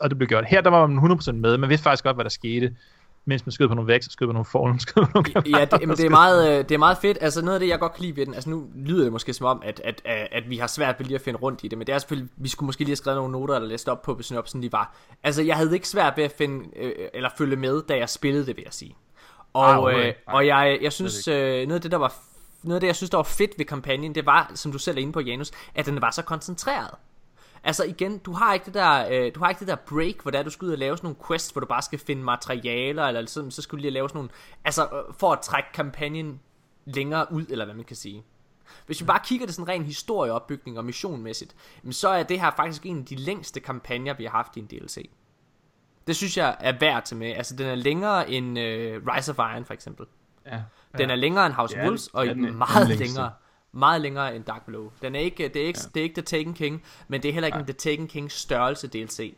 og 0.00 0.10
det 0.10 0.18
blev 0.18 0.28
gjort. 0.28 0.44
Her, 0.46 0.60
der 0.60 0.70
var 0.70 0.86
man 0.86 1.12
100% 1.12 1.32
med, 1.32 1.58
man 1.58 1.70
vidste 1.70 1.82
faktisk 1.84 2.04
godt, 2.04 2.16
hvad 2.16 2.24
der 2.24 2.30
skete, 2.30 2.76
mens 3.24 3.46
man 3.46 3.52
skød 3.52 3.68
på 3.68 3.74
nogle 3.74 3.88
vækst, 3.88 4.12
skød 4.12 4.26
på 4.26 4.32
nogle 4.32 4.44
fallen, 4.44 4.80
skød 4.80 5.06
på 5.06 5.10
nogle 5.14 5.58
ja, 5.58 5.64
det, 5.64 5.88
men 5.88 5.96
det, 5.96 6.06
er 6.06 6.10
meget, 6.10 6.50
øh, 6.50 6.58
det 6.58 6.72
er 6.74 6.78
meget 6.78 6.98
fedt. 6.98 7.18
Altså 7.20 7.42
noget 7.42 7.54
af 7.54 7.60
det, 7.60 7.68
jeg 7.68 7.78
godt 7.78 7.94
kan 7.94 8.02
lide 8.02 8.16
ved 8.16 8.26
den, 8.26 8.34
altså 8.34 8.50
nu 8.50 8.66
lyder 8.74 9.02
det 9.02 9.12
måske 9.12 9.32
som 9.32 9.46
om, 9.46 9.62
at, 9.64 9.80
at, 9.84 10.02
at, 10.04 10.28
at 10.32 10.50
vi 10.50 10.56
har 10.56 10.66
svært 10.66 10.94
ved 10.98 11.06
lige 11.06 11.14
at 11.14 11.20
finde 11.20 11.38
rundt 11.38 11.60
i 11.64 11.68
det, 11.68 11.78
men 11.78 11.86
det 11.86 11.94
er 11.94 11.98
selvfølgelig, 11.98 12.30
vi 12.36 12.48
skulle 12.48 12.66
måske 12.66 12.80
lige 12.80 12.90
have 12.90 12.96
skrevet 12.96 13.16
nogle 13.18 13.32
noter, 13.32 13.54
eller 13.54 13.68
læst 13.68 13.88
op 13.88 14.02
på, 14.02 14.14
hvis 14.14 14.26
synopsen 14.26 14.60
lige 14.60 14.72
var. 14.72 14.94
Altså 15.22 15.42
jeg 15.42 15.56
havde 15.56 15.74
ikke 15.74 15.88
svært 15.88 16.16
ved 16.16 16.24
at 16.24 16.32
finde, 16.38 16.64
øh, 16.76 16.92
eller 17.14 17.28
følge 17.38 17.56
med, 17.56 17.82
da 17.88 17.96
jeg 17.96 18.08
spillede 18.08 18.46
det, 18.46 18.56
vil 18.56 18.62
jeg 18.64 18.72
sige. 18.72 18.96
Og, 19.52 19.70
Ah, 19.70 19.76
øh, 19.76 19.98
okay. 20.00 20.12
og 20.26 20.46
jeg, 20.46 20.78
jeg 20.82 20.92
synes, 20.92 21.28
øh, 21.28 21.34
noget 21.66 21.72
af 21.72 21.80
det, 21.80 21.90
der 21.90 21.96
var 21.98 22.14
noget 22.62 22.76
af 22.76 22.80
det, 22.80 22.86
jeg 22.86 22.96
synes, 22.96 23.10
der 23.10 23.18
var 23.18 23.22
fedt 23.22 23.58
ved 23.58 23.64
kampagnen, 23.64 24.14
det 24.14 24.26
var, 24.26 24.52
som 24.54 24.72
du 24.72 24.78
selv 24.78 24.96
er 24.96 25.02
inde 25.02 25.12
på, 25.12 25.20
Janus, 25.20 25.50
at 25.74 25.86
den 25.86 26.00
var 26.00 26.10
så 26.10 26.22
koncentreret. 26.22 26.94
Altså 27.64 27.84
igen, 27.84 28.18
du 28.18 28.32
har 28.32 28.54
ikke 28.54 28.66
det 28.66 28.74
der, 28.74 29.08
øh, 29.10 29.34
du 29.34 29.40
har 29.40 29.48
ikke 29.48 29.60
det 29.60 29.68
der 29.68 29.76
break, 29.76 30.22
hvor 30.22 30.30
der 30.30 30.42
du 30.42 30.50
skal 30.50 30.66
ud 30.66 30.72
og 30.72 30.78
lave 30.78 30.96
sådan 30.96 31.06
nogle 31.06 31.26
quests, 31.28 31.50
hvor 31.50 31.60
du 31.60 31.66
bare 31.66 31.82
skal 31.82 31.98
finde 31.98 32.22
materialer, 32.22 33.04
eller 33.04 33.26
sådan, 33.26 33.50
så 33.50 33.62
skal 33.62 33.76
du 33.76 33.80
lige 33.80 33.90
lave 33.90 34.08
sådan 34.08 34.18
nogle, 34.18 34.30
altså 34.64 34.82
øh, 34.82 35.14
for 35.18 35.32
at 35.32 35.40
trække 35.40 35.68
kampagnen 35.74 36.40
længere 36.84 37.26
ud, 37.32 37.46
eller 37.48 37.64
hvad 37.64 37.74
man 37.74 37.84
kan 37.84 37.96
sige. 37.96 38.24
Hvis 38.86 39.00
vi 39.00 39.06
bare 39.06 39.20
kigger 39.24 39.46
det 39.46 39.54
sådan 39.54 39.68
ren 39.68 39.84
historieopbygning 39.84 40.78
og 40.78 40.84
missionmæssigt, 40.84 41.56
så 41.90 42.08
er 42.08 42.22
det 42.22 42.40
her 42.40 42.50
faktisk 42.56 42.86
en 42.86 42.98
af 42.98 43.04
de 43.04 43.16
længste 43.16 43.60
kampagner, 43.60 44.14
vi 44.14 44.24
har 44.24 44.30
haft 44.30 44.56
i 44.56 44.60
en 44.60 44.66
DLC. 44.66 45.10
Det 46.06 46.16
synes 46.16 46.36
jeg 46.36 46.56
er 46.60 46.78
værd 46.80 47.04
til 47.04 47.16
med. 47.16 47.30
Altså, 47.30 47.56
den 47.56 47.66
er 47.66 47.74
længere 47.74 48.30
end 48.30 48.58
øh, 48.58 49.06
Rise 49.06 49.32
of 49.32 49.38
Iron, 49.38 49.64
for 49.64 49.74
eksempel. 49.74 50.06
Ja. 50.46 50.62
Den 50.98 51.10
er 51.10 51.14
længere 51.16 51.46
end 51.46 51.54
House 51.54 51.74
of 51.76 51.80
Ja, 51.82 51.84
Wolves, 51.86 52.08
og 52.08 52.26
ja, 52.26 52.32
den 52.34 52.44
er- 52.44 52.48
den 52.48 52.58
meget 52.58 52.88
længste. 52.88 53.04
længere. 53.06 53.32
Meget 53.72 54.00
længere 54.00 54.36
end 54.36 54.44
Dark 54.44 54.64
Below. 54.66 54.90
Den 55.02 55.14
er 55.14 55.20
ikke, 55.20 55.48
det, 55.48 55.62
er 55.62 55.66
ikke, 55.66 55.80
ja. 55.82 55.88
det 55.94 56.00
er 56.00 56.04
ikke 56.04 56.14
The 56.14 56.22
Taken 56.22 56.54
King, 56.54 56.82
men 57.08 57.22
det 57.22 57.28
er 57.28 57.32
heller 57.32 57.46
ikke 57.46 57.58
en 57.58 57.64
The 57.64 57.72
Taken 57.72 58.08
King 58.08 58.32
størrelse 58.32 58.88
DLC. 58.88 59.36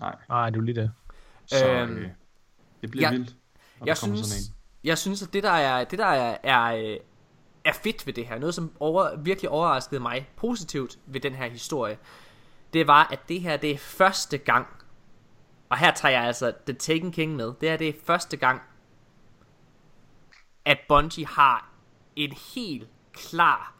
Nej, 0.00 0.14
Nej, 0.28 0.50
det 0.50 0.56
er 0.56 0.60
jo 0.60 0.64
lige 0.64 0.80
det. 0.80 0.92
så 1.46 1.68
Øhm, 1.72 1.96
øh, 1.96 2.08
det 2.82 2.90
bliver 2.90 3.08
jeg- 3.10 3.12
vildt, 3.18 3.28
Jeg 3.28 3.36
der 3.80 3.84
kommer 3.84 3.94
sådan 3.94 4.16
synes, 4.16 4.48
en. 4.48 4.54
jeg 4.84 4.98
synes, 4.98 5.22
at 5.22 5.32
det 5.32 5.42
der 5.42 5.50
er, 5.50 5.84
det 5.84 5.98
der 5.98 6.06
er, 6.06 6.36
er, 6.42 6.76
øh, 6.76 6.96
er 7.64 7.72
fedt 7.72 8.06
ved 8.06 8.12
det 8.14 8.26
her, 8.26 8.38
noget 8.38 8.54
som 8.54 8.72
over, 8.80 9.16
virkelig 9.16 9.50
overraskede 9.50 10.00
mig 10.00 10.28
positivt 10.36 10.98
ved 11.06 11.20
den 11.20 11.34
her 11.34 11.48
historie, 11.48 11.98
det 12.72 12.86
var, 12.86 13.08
at 13.12 13.28
det 13.28 13.40
her, 13.40 13.56
det 13.56 13.70
er 13.70 13.78
første 13.78 14.38
gang, 14.38 14.66
og 15.68 15.78
her 15.78 15.90
tager 15.94 16.12
jeg 16.12 16.22
altså 16.24 16.52
The 16.66 16.74
Taken 16.74 17.12
King 17.12 17.36
med, 17.36 17.52
det 17.60 17.68
her, 17.70 17.76
det 17.76 17.88
er 17.88 17.92
første 18.06 18.36
gang, 18.36 18.62
at 20.64 20.78
Bungie 20.88 21.26
har 21.26 21.70
en 22.16 22.32
helt 22.54 22.88
klar 23.12 23.74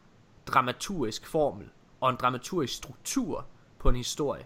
dramaturgisk 0.47 1.27
formel 1.27 1.69
og 2.01 2.09
en 2.09 2.15
dramaturgisk 2.15 2.73
struktur 2.73 3.45
på 3.79 3.89
en 3.89 3.95
historie. 3.95 4.45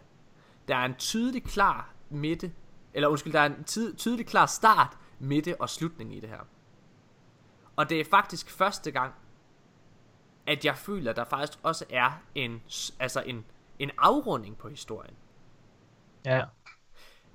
Der 0.67 0.75
er 0.75 0.85
en 0.85 0.95
tydelig 0.95 1.43
klar 1.43 1.89
midte, 2.09 2.51
eller 2.93 3.07
undskyld, 3.07 3.33
der 3.33 3.39
er 3.39 3.45
en 3.45 3.63
ty- 3.63 3.95
tydelig 3.97 4.27
klar 4.27 4.45
start, 4.45 4.97
midte 5.19 5.61
og 5.61 5.69
slutning 5.69 6.15
i 6.15 6.19
det 6.19 6.29
her. 6.29 6.39
Og 7.75 7.89
det 7.89 7.99
er 7.99 8.05
faktisk 8.11 8.49
første 8.49 8.91
gang, 8.91 9.13
at 10.47 10.65
jeg 10.65 10.77
føler, 10.77 11.09
at 11.09 11.15
der 11.17 11.23
faktisk 11.25 11.59
også 11.63 11.85
er 11.89 12.21
en, 12.35 12.61
altså 12.99 13.21
en, 13.21 13.45
en 13.79 13.91
afrunding 13.97 14.57
på 14.57 14.69
historien. 14.69 15.15
Ja. 16.25 16.43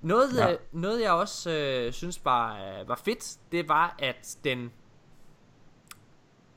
Noget, 0.00 0.36
Ja. 0.36 0.48
ja. 0.48 0.56
noget 0.72 1.00
jeg 1.02 1.12
også 1.12 1.50
øh, 1.50 1.92
synes 1.92 2.24
var, 2.24 2.56
øh, 2.80 2.88
var 2.88 2.94
fedt, 3.04 3.38
det 3.52 3.68
var, 3.68 3.94
at 3.98 4.38
den... 4.44 4.72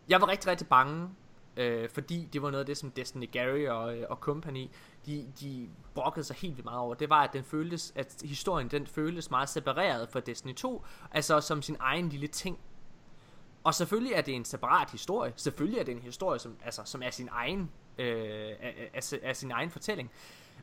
Jeg 0.10 0.22
var 0.22 0.28
rigtig, 0.28 0.52
rigtig 0.52 0.68
bange, 0.68 1.10
øh, 1.58 1.90
fordi 1.90 2.30
det 2.34 2.42
var 2.42 2.52
noget 2.52 2.60
af 2.60 2.66
det, 2.66 2.78
som 2.78 2.92
Destiny 2.92 3.32
Gary 3.32 3.68
og, 3.68 3.98
øh, 3.98 4.06
og 4.10 4.18
company, 4.18 4.70
de, 5.06 5.28
de 5.40 5.70
brokkede 5.94 6.24
sig 6.24 6.36
helt 6.36 6.56
vildt 6.56 6.66
meget 6.66 6.80
over. 6.80 6.96
Det 6.96 7.10
var, 7.10 7.24
at 7.24 7.34
den 7.34 7.44
føltes, 7.44 7.94
at 7.96 8.16
historien 8.26 8.68
den 8.68 8.88
føltes 8.88 9.32
meget 9.32 9.50
separeret 9.50 10.10
fra 10.10 10.20
Destiny 10.20 10.56
2, 10.56 10.86
altså 11.12 11.42
som 11.42 11.62
sin 11.62 11.78
egen 11.80 12.10
lille 12.10 12.28
ting. 12.28 12.60
Og 13.64 13.76
selvfølgelig 13.76 14.14
er 14.14 14.22
det 14.22 14.36
en 14.36 14.46
separat 14.46 14.92
historie. 14.92 15.34
Selvfølgelig 15.36 15.80
er 15.80 15.84
det 15.84 15.92
en 15.92 16.02
historie, 16.02 16.40
som, 16.40 16.56
altså, 16.66 16.82
som 16.86 17.02
er 17.02 17.10
sin 17.10 17.30
egen, 17.32 17.72
øh, 17.98 18.52
er, 18.60 18.72
er, 18.94 19.18
er 19.22 19.34
sin 19.34 19.52
egen 19.52 19.70
fortælling. 19.70 20.12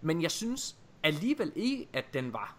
Men 0.01 0.23
jeg 0.23 0.31
synes 0.31 0.77
alligevel 1.03 1.53
ikke, 1.55 1.89
at 1.93 2.15
den 2.15 2.33
var 2.33 2.57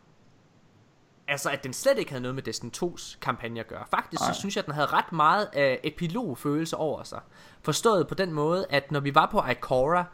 Altså, 1.27 1.49
at 1.49 1.63
den 1.63 1.73
slet 1.73 1.97
ikke 1.97 2.11
havde 2.11 2.21
noget 2.21 2.35
med 2.35 2.43
Destiny 2.43 2.71
2's 2.77 3.17
kampagne 3.21 3.59
at 3.59 3.67
gøre. 3.67 3.83
Faktisk 3.91 4.19
så 4.19 4.27
Nej. 4.27 4.33
synes 4.33 4.55
jeg, 4.55 4.61
at 4.61 4.65
den 4.65 4.73
havde 4.73 4.87
ret 4.87 5.11
meget 5.11 5.45
af 5.53 5.79
epilogfølelse 5.83 6.77
over 6.77 7.03
sig. 7.03 7.19
Forstået 7.61 8.07
på 8.07 8.15
den 8.15 8.33
måde, 8.33 8.65
at 8.69 8.91
når 8.91 8.99
vi 8.99 9.15
var 9.15 9.25
på 9.31 9.43
Ikora, 9.51 10.05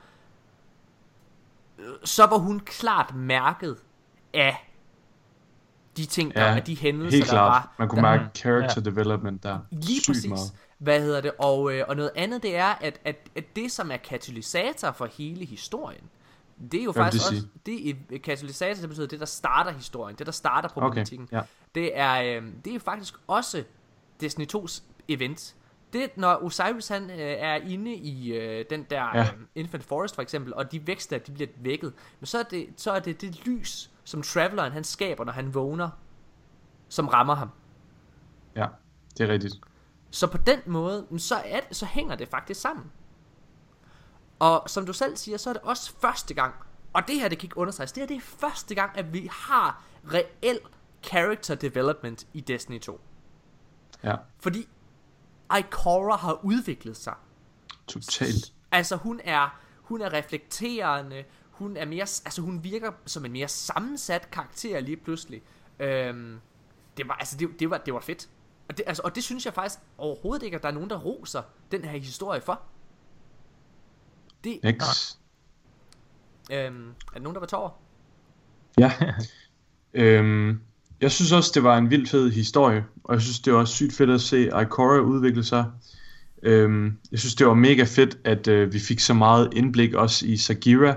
øh, 1.79 1.85
så 2.03 2.25
var 2.25 2.37
hun 2.37 2.59
klart 2.59 3.15
mærket 3.15 3.77
af 4.33 4.69
de 5.97 6.05
ting, 6.05 6.33
der, 6.35 6.45
Ja, 6.45 6.55
af 6.55 6.63
de 6.63 6.75
hændelser, 6.75 7.17
Helt 7.17 7.25
der 7.29 7.33
klart. 7.33 7.51
var. 7.51 7.73
Man 7.79 7.87
kunne 7.87 8.01
der, 8.01 8.17
mærke 8.17 8.29
character 8.35 8.81
development 8.81 9.43
der. 9.43 9.59
Lige 9.71 10.01
Sygt 10.01 10.09
præcis. 10.13 10.29
Meget. 10.29 10.53
Hvad 10.77 11.01
hedder 11.01 11.21
det? 11.21 11.31
Og, 11.39 11.73
øh, 11.73 11.85
og 11.87 11.95
noget 11.95 12.11
andet, 12.15 12.43
det 12.43 12.55
er, 12.55 12.65
at, 12.81 12.99
at, 13.05 13.15
at 13.35 13.55
det, 13.55 13.71
som 13.71 13.91
er 13.91 13.97
katalysator 13.97 14.91
for 14.91 15.05
hele 15.05 15.45
historien, 15.45 16.03
det 16.71 16.79
er 16.79 16.83
jo 16.83 16.91
Hvad 16.91 17.03
faktisk 17.03 17.31
også, 17.31 17.47
det 17.65 17.89
er 17.89 18.17
katalysator, 18.23 18.79
det 18.81 18.89
betyder 18.89 19.07
det, 19.07 19.19
der 19.19 19.25
starter 19.25 19.71
historien, 19.71 20.15
det, 20.15 20.25
der 20.25 20.31
starter 20.31 20.69
problematikken. 20.69 21.29
ja. 21.31 21.41
Det 21.75 21.97
er, 21.97 22.41
øh, 22.41 22.47
det 22.65 22.75
er 22.75 22.79
faktisk 22.79 23.13
også 23.27 23.63
Destiny 24.21 24.45
2's 24.55 24.81
event. 25.07 25.55
Det 25.93 26.17
når 26.17 26.43
Osiris 26.43 26.87
han 26.87 27.09
øh, 27.09 27.17
er 27.17 27.55
inde 27.55 27.95
i 27.95 28.33
øh, 28.33 28.65
den 28.69 28.83
der 28.89 29.03
Ja. 29.17 29.21
øh, 29.21 29.27
Infinite 29.55 29.87
Forest 29.87 30.15
for 30.15 30.21
eksempel, 30.21 30.53
og 30.53 30.71
de 30.71 30.87
vækster, 30.87 31.17
de 31.17 31.31
bliver 31.31 31.49
vækket, 31.61 31.93
men 32.19 32.25
så 32.25 32.39
er 32.39 32.43
det, 32.43 32.67
så 32.77 32.91
er 32.91 32.99
det 32.99 33.21
det 33.21 33.45
lys, 33.45 33.91
som 34.03 34.21
Traveleren 34.21 34.71
han 34.71 34.83
skaber, 34.83 35.23
når 35.25 35.31
han 35.33 35.53
vågner, 35.53 35.89
som 36.89 37.07
rammer 37.07 37.35
ham. 37.35 37.49
Ja, 38.55 38.65
det 39.17 39.29
er 39.29 39.33
rigtigt. 39.33 39.55
Så 40.11 40.27
på 40.27 40.37
den 40.37 40.59
måde, 40.65 41.07
så, 41.17 41.35
er 41.45 41.59
det, 41.59 41.75
så 41.77 41.85
hænger 41.85 42.15
det 42.15 42.27
faktisk 42.27 42.61
sammen. 42.61 42.91
Og 44.39 44.69
som 44.69 44.85
du 44.85 44.93
selv 44.93 45.17
siger, 45.17 45.37
så 45.37 45.49
er 45.49 45.53
det 45.53 45.61
også 45.61 45.93
første 46.01 46.33
gang, 46.33 46.55
og 46.93 47.03
det 47.07 47.15
her, 47.15 47.27
det 47.27 47.37
kan 47.39 47.45
ikke 47.45 47.57
understreges, 47.57 47.91
det 47.91 48.01
her 48.01 48.07
det 48.07 48.17
er 48.17 48.21
første 48.21 48.75
gang, 48.75 48.97
at 48.97 49.13
vi 49.13 49.29
har 49.31 49.83
reel 50.13 50.59
character 51.03 51.55
development 51.55 52.27
i 52.33 52.41
Destiny 52.41 52.79
2. 52.79 53.01
Ja, 54.03 54.15
Fordi 54.39 54.67
Ikora 55.59 56.15
har 56.17 56.39
udviklet 56.43 56.97
sig. 56.97 57.15
totalt. 57.87 58.53
Altså 58.71 58.95
hun 58.95 59.21
er, 59.23 59.59
hun 59.81 60.01
er 60.01 60.13
reflekterende, 60.13 61.23
hun 61.51 61.77
er 61.77 61.85
mere, 61.85 62.01
altså 62.01 62.41
hun 62.41 62.63
virker 62.63 62.91
som 63.05 63.25
en 63.25 63.31
mere 63.31 63.47
sammensat 63.47 64.31
karakter 64.31 64.79
lige 64.79 64.97
pludselig. 64.97 65.41
Øhm, 65.79 66.39
det 66.97 67.07
var, 67.07 67.13
altså 67.13 67.37
det, 67.37 67.59
det 67.59 67.69
var, 67.69 67.77
det 67.77 67.93
var 67.93 67.99
fedt. 67.99 68.29
Og 68.69 68.77
det, 68.77 68.83
altså, 68.87 69.01
og 69.05 69.15
det 69.15 69.23
synes 69.23 69.45
jeg 69.45 69.53
faktisk 69.53 69.79
overhovedet 69.97 70.43
ikke, 70.43 70.57
at 70.57 70.63
der 70.63 70.69
er 70.69 70.73
nogen, 70.73 70.89
der 70.89 70.99
roser 70.99 71.41
den 71.71 71.83
her 71.83 71.97
historie 71.99 72.41
for. 72.41 72.61
Det, 74.43 74.59
Next. 74.63 75.19
øhm, 76.51 76.89
er 76.89 77.13
der 77.13 77.19
nogen, 77.19 77.33
der 77.33 77.39
var 77.39 77.47
tårer? 77.47 77.69
Ja. 78.79 78.91
øhm, 80.03 80.59
jeg 81.01 81.11
synes 81.11 81.31
også, 81.31 81.51
det 81.53 81.63
var 81.63 81.77
en 81.77 81.89
vildt 81.89 82.09
fed 82.09 82.31
historie, 82.31 82.85
og 83.03 83.13
jeg 83.13 83.21
synes, 83.21 83.39
det 83.39 83.53
var 83.53 83.59
også 83.59 83.73
sygt 83.73 83.93
fedt 83.93 84.09
at 84.09 84.21
se 84.21 84.43
Ikora 84.61 84.99
udvikle 84.99 85.43
sig. 85.43 85.65
Øhm, 86.43 86.97
jeg 87.11 87.19
synes, 87.19 87.35
det 87.35 87.47
var 87.47 87.53
mega 87.53 87.83
fedt, 87.83 88.17
at 88.23 88.47
øh, 88.47 88.73
vi 88.73 88.79
fik 88.79 88.99
så 88.99 89.13
meget 89.13 89.49
indblik 89.55 89.93
også 89.93 90.25
i 90.25 90.37
Sagira. 90.37 90.95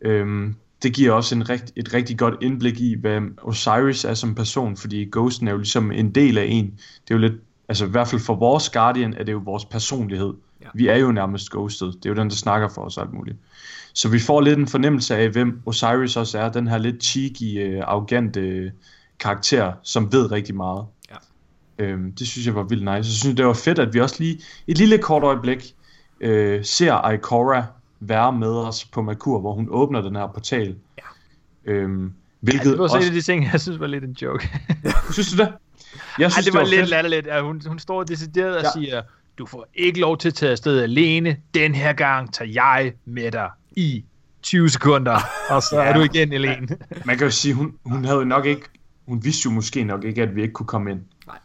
Øhm, 0.00 0.56
det 0.82 0.94
giver 0.94 1.12
også 1.12 1.34
en 1.34 1.50
rigt, 1.50 1.72
et 1.76 1.94
rigtig 1.94 2.18
godt 2.18 2.34
indblik 2.42 2.80
i, 2.80 2.96
hvad 3.00 3.20
Osiris 3.42 4.04
er 4.04 4.14
som 4.14 4.34
person, 4.34 4.76
fordi 4.76 5.08
Ghosten 5.12 5.48
er 5.48 5.52
jo 5.52 5.58
ligesom 5.58 5.92
en 5.92 6.14
del 6.14 6.38
af 6.38 6.46
en. 6.48 6.64
Det 6.64 7.10
er 7.10 7.14
jo 7.14 7.18
lidt, 7.18 7.34
altså 7.68 7.86
i 7.86 7.90
hvert 7.90 8.08
fald 8.08 8.20
for 8.20 8.34
vores 8.34 8.70
Guardian, 8.70 9.14
er 9.14 9.24
det 9.24 9.32
jo 9.32 9.42
vores 9.44 9.64
personlighed. 9.64 10.34
Ja. 10.62 10.68
Vi 10.74 10.88
er 10.88 10.96
jo 10.96 11.12
nærmest 11.12 11.50
Ghosted. 11.50 11.86
Det 11.86 12.06
er 12.06 12.10
jo 12.10 12.16
den, 12.16 12.30
der 12.30 12.36
snakker 12.36 12.68
for 12.68 12.82
os 12.82 12.98
alt 12.98 13.12
muligt. 13.12 13.36
Så 13.94 14.08
vi 14.08 14.18
får 14.18 14.40
lidt 14.40 14.58
en 14.58 14.68
fornemmelse 14.68 15.16
af, 15.16 15.28
hvem 15.28 15.60
Osiris 15.66 16.16
også 16.16 16.38
er. 16.38 16.48
Den 16.48 16.68
her 16.68 16.78
lidt 16.78 17.04
cheeky, 17.04 17.60
øh, 17.66 17.80
arrogante 17.84 18.72
karakter, 19.20 19.72
som 19.82 20.12
ved 20.12 20.32
rigtig 20.32 20.54
meget. 20.56 20.84
Ja. 21.10 21.16
Øhm, 21.84 22.12
det 22.12 22.28
synes 22.28 22.46
jeg 22.46 22.54
var 22.54 22.62
vildt 22.62 22.82
nice. 22.84 22.92
Jeg 22.94 23.04
synes, 23.04 23.36
det 23.36 23.46
var 23.46 23.52
fedt, 23.52 23.78
at 23.78 23.94
vi 23.94 24.00
også 24.00 24.16
lige 24.18 24.40
et 24.66 24.78
lille 24.78 24.98
kort 24.98 25.22
øjeblik 25.22 25.74
øh, 26.20 26.64
ser 26.64 27.10
Ikora 27.10 27.64
være 28.00 28.32
med 28.32 28.48
os 28.52 28.84
på 28.84 29.02
Merkur, 29.02 29.40
hvor 29.40 29.54
hun 29.54 29.66
åbner 29.70 30.00
den 30.02 30.16
her 30.16 30.26
portal. 30.26 30.76
Ja. 31.66 31.72
Øhm, 31.72 32.04
Ja, 32.04 32.10
hvilket 32.44 32.66
det 32.70 32.78
var 32.78 32.84
også 32.84 32.96
en 32.98 33.04
af 33.04 33.10
de 33.10 33.20
ting, 33.22 33.48
jeg 33.52 33.60
synes 33.60 33.80
var 33.80 33.86
lidt 33.86 34.04
en 34.04 34.16
joke. 34.22 34.50
Synes 35.12 35.30
du 35.32 35.36
det? 35.36 35.48
Jeg 36.18 36.24
Ej, 36.24 36.30
synes, 36.30 36.44
det 36.46 36.54
var, 36.54 36.60
lidt 36.64 36.74
fedt. 36.80 36.88
latterligt. 36.88 37.26
Ja, 37.26 37.42
hun, 37.42 37.62
hun 37.66 37.78
står 37.78 38.02
decideret 38.02 38.56
og 38.56 38.62
Ja. 38.62 38.68
siger, 38.80 39.02
du 39.38 39.46
får 39.46 39.66
ikke 39.74 40.00
lov 40.00 40.18
til 40.18 40.28
at 40.28 40.34
tage 40.34 40.52
afsted 40.52 40.80
alene. 40.82 41.36
Den 41.54 41.74
her 41.74 41.92
gang 41.92 42.34
tager 42.34 42.50
jeg 42.50 42.92
med 43.04 43.30
dig 43.32 43.48
i 43.76 44.04
20 44.42 44.68
sekunder, 44.70 45.18
og 45.50 45.62
så 45.62 45.80
er 45.80 45.92
du 45.92 46.00
igen 46.00 46.32
alene. 46.32 46.68
Man 47.06 47.18
kan 47.18 47.24
jo 47.26 47.30
sige, 47.30 47.54
hun, 47.54 47.74
hun 47.84 48.04
havde 48.04 48.18
jo 48.18 48.24
nok 48.24 48.46
ikke... 48.46 48.62
Hun 49.08 49.24
vidste 49.24 49.40
jo 49.46 49.50
måske 49.50 49.84
nok 49.84 50.04
ikke, 50.04 50.22
at 50.22 50.36
vi 50.36 50.42
ikke 50.42 50.52
kunne 50.54 50.66
komme 50.66 50.90
ind. 50.90 51.00
Nej. 51.26 51.38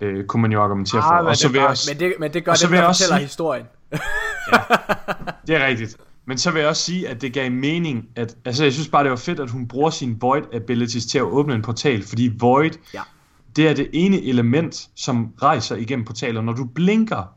Øh, 0.00 0.24
kunne 0.26 0.42
man 0.42 0.52
jo 0.52 0.62
argumentere 0.62 1.00
Ah, 1.00 1.08
for. 1.08 1.22
men 1.22 1.26
Og 1.28 1.36
så 1.36 1.48
det 1.48 1.60
var- 1.60 1.66
også... 1.68 1.90
Men 1.92 2.00
det, 2.00 2.14
men 2.20 2.32
det 2.32 2.44
gør 2.44 2.52
Og 2.52 2.58
så 2.58 2.66
det, 2.66 2.72
der 2.78 2.86
fortæller 2.86 3.16
sige- 3.16 3.24
historien. 3.26 3.66
Det 5.46 5.56
er 5.56 5.66
rigtigt. 5.66 5.96
Men 6.26 6.38
så 6.38 6.50
vil 6.50 6.60
jeg 6.60 6.68
også 6.68 6.82
sige, 6.82 7.08
at 7.08 7.22
det 7.22 7.32
gav 7.32 7.50
mening, 7.50 8.08
at, 8.16 8.36
altså 8.44 8.64
jeg 8.64 8.72
synes 8.72 8.88
bare, 8.88 9.02
det 9.02 9.10
var 9.10 9.16
fedt, 9.16 9.40
at 9.40 9.50
hun 9.50 9.68
bruger 9.68 9.90
sine 9.90 10.16
Void 10.20 10.42
abilities 10.54 11.06
til 11.06 11.18
at 11.18 11.24
åbne 11.24 11.54
en 11.54 11.62
portal, 11.62 12.02
fordi 12.02 12.32
Void, 12.40 12.70
Ja. 12.94 13.00
Det 13.56 13.68
er 13.68 13.74
det 13.74 13.88
ene 13.92 14.22
element, 14.22 14.88
som 14.94 15.32
rejser 15.42 15.76
igennem 15.76 16.04
portaler. 16.04 16.40
Når 16.40 16.52
du 16.52 16.64
blinker 16.64 17.34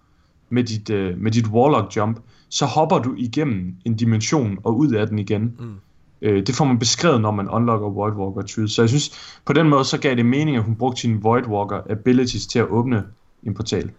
med 0.49 0.63
dit, 0.63 0.89
uh, 0.89 1.21
med 1.21 1.31
dit 1.31 1.47
Warlock 1.47 1.97
Jump, 1.97 2.19
så 2.49 2.65
hopper 2.65 2.99
du 2.99 3.15
igennem 3.17 3.75
en 3.85 3.95
dimension 3.95 4.57
og 4.63 4.77
ud 4.77 4.91
af 4.91 5.07
den 5.07 5.19
igen. 5.19 5.55
Mm. 5.59 5.75
Uh, 6.21 6.37
det 6.37 6.55
får 6.55 6.65
man 6.65 6.79
beskrevet, 6.79 7.21
når 7.21 7.31
man 7.31 7.49
unlocker 7.49 7.89
Void 7.89 8.13
Walker 8.13 8.41
Truth. 8.41 8.71
Så 8.71 8.81
jeg 8.81 8.89
synes, 8.89 9.37
på 9.45 9.53
den 9.53 9.69
måde, 9.69 9.85
så 9.85 9.97
gav 9.97 10.15
det 10.15 10.25
mening, 10.25 10.57
at 10.57 10.63
hun 10.63 10.75
brugte 10.75 11.01
sine 11.01 11.21
Void 11.21 11.47
Walker 11.47 11.81
abilities 11.89 12.47
til 12.47 12.59
at 12.59 12.65
åbne 12.65 13.03
en 13.43 13.53
portal. 13.53 13.91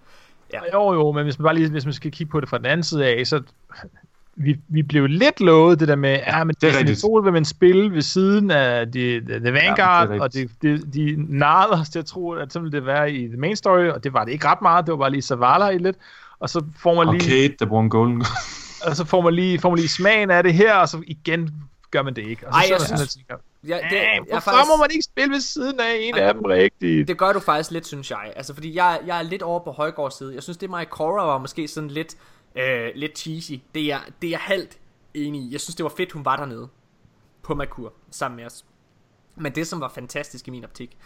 Jo, 0.74 0.93
jo, 0.93 1.12
men 1.12 1.24
hvis 1.24 1.39
man 1.39 1.45
bare 1.45 1.55
lige, 1.55 1.70
hvis 1.70 1.85
man 1.85 1.95
skal 1.95 2.11
kigge 2.11 2.31
på 2.31 2.40
det 2.40 2.49
fra 2.49 2.59
den 2.59 2.66
anden 2.66 2.85
side 2.85 3.07
af, 3.07 3.27
så 3.27 3.43
vi, 4.40 4.56
vi 4.69 4.82
blev 4.82 5.06
lidt 5.06 5.40
lovet 5.40 5.81
det 5.81 5.89
der 5.89 5.97
med, 5.97 6.19
ja, 6.27 6.44
men 6.44 6.55
det 6.60 6.74
er 6.74 6.78
rigtigt. 6.78 7.01
2 7.01 7.20
vil 7.24 7.32
man 7.32 7.44
spille 7.44 7.93
ved 7.93 8.02
siden 8.02 8.51
af 8.51 8.86
The, 8.93 9.20
The 9.20 9.52
Vanguard, 9.52 10.09
Ja, 10.09 10.15
det 10.15 10.20
og 10.23 10.32
de, 10.35 10.48
de, 10.62 10.78
de 10.78 11.15
narrede 11.39 11.81
os 11.81 11.89
til 11.89 11.98
at 11.98 12.06
tro, 12.06 12.31
at 12.32 12.52
så 12.52 12.60
ville 12.60 12.73
det 12.73 12.86
være 12.86 13.12
i 13.12 13.28
The 13.28 13.36
Main 13.36 13.56
Story, 13.56 13.89
og 13.89 14.05
det 14.05 14.12
var 14.12 14.24
det 14.24 14.32
ikke 14.32 14.47
ret 14.47 14.62
meget, 14.62 14.86
det 14.86 14.93
var 14.93 14.98
bare 14.98 15.10
lige 15.10 15.23
Zavala 15.23 15.69
i 15.69 15.78
lidt. 15.78 15.97
og 16.40 16.51
så 16.51 16.65
får 16.82 16.94
man 16.94 17.09
Og 17.09 17.15
lige, 17.15 17.31
Kate, 17.48 17.55
der 17.59 17.66
bruger 17.66 17.82
en 17.82 17.90
golden 17.90 18.24
og 18.86 18.97
så 18.97 19.05
får 19.05 19.20
man 19.20 19.35
lige, 19.35 19.59
får 19.59 19.70
man 19.70 19.78
lige 19.78 19.89
smagen 19.89 20.31
af 20.31 20.43
det 20.43 20.55
her, 20.55 20.74
og 20.74 20.89
så 20.89 21.02
igen 21.06 21.51
gør 21.90 22.02
man 22.02 22.15
det 22.16 22.23
ikke. 22.27 22.47
Og 22.47 22.52
så 22.52 22.56
Ej, 22.59 22.62
sidder 22.65 22.74
jeg 22.77 22.81
sådan 22.81 22.98
synes- 22.98 23.15
og 23.15 23.19
tænker, 23.19 23.36
Ja, 23.69 23.74
det, 23.90 23.97
"Æh, 23.97 24.02
jeg 24.02 24.20
hvorfor 24.31 24.51
faktisk- 24.51 24.69
må 24.69 24.77
man 24.77 24.89
ikke 24.93 25.02
spille 25.05 25.32
ved 25.32 25.40
siden 25.40 25.81
af 25.81 25.97
en 26.01 26.15
af 26.15 26.35
dem 26.35 26.43
rigtigt? 26.44 27.09
Det 27.09 27.19
gør 27.19 27.32
du 27.32 27.40
faktisk 27.40 27.70
lidt, 27.70 27.86
synes 27.86 28.10
jeg. 28.10 28.32
Altså, 28.36 28.55
fordi 28.55 28.74
jeg, 28.77 28.98
jeg 29.06 29.19
er 29.19 29.23
lidt 29.23 29.43
over 29.43 29.60
på 29.60 29.70
Højgaards 29.73 30.19
side. 30.19 30.35
Jeg 30.35 30.43
synes, 30.43 30.56
det 30.56 30.70
med 30.70 30.85
Cora 30.90 31.24
var 31.27 31.39
måske 31.39 31.69
sådan 31.69 31.90
lidt, 31.90 32.15
øh, 32.59 32.90
lidt 32.94 33.18
cheesy. 33.18 33.52
Det 33.74 33.82
er, 33.82 33.86
jeg- 33.86 34.05
det 34.22 34.26
er 34.28 34.30
jeg 34.30 34.40
halvt 34.40 34.78
enig 35.14 35.40
i. 35.43 35.52
Jeg 35.52 35.60
synes, 35.60 35.76
det 35.76 35.85
var 35.85 35.93
fedt, 35.97 36.12
hun 36.12 36.24
var 36.24 36.36
dernede 36.36 36.68
på 37.43 37.55
Merkur 37.55 37.93
sammen 38.10 38.36
med 38.36 38.44
os. 38.47 38.64
Men 39.36 39.55
det, 39.55 39.66
som 39.66 39.80
var 39.80 39.89
fantastisk 39.89 40.48
i 40.48 40.51
min 40.51 40.64
optik, 40.64 40.97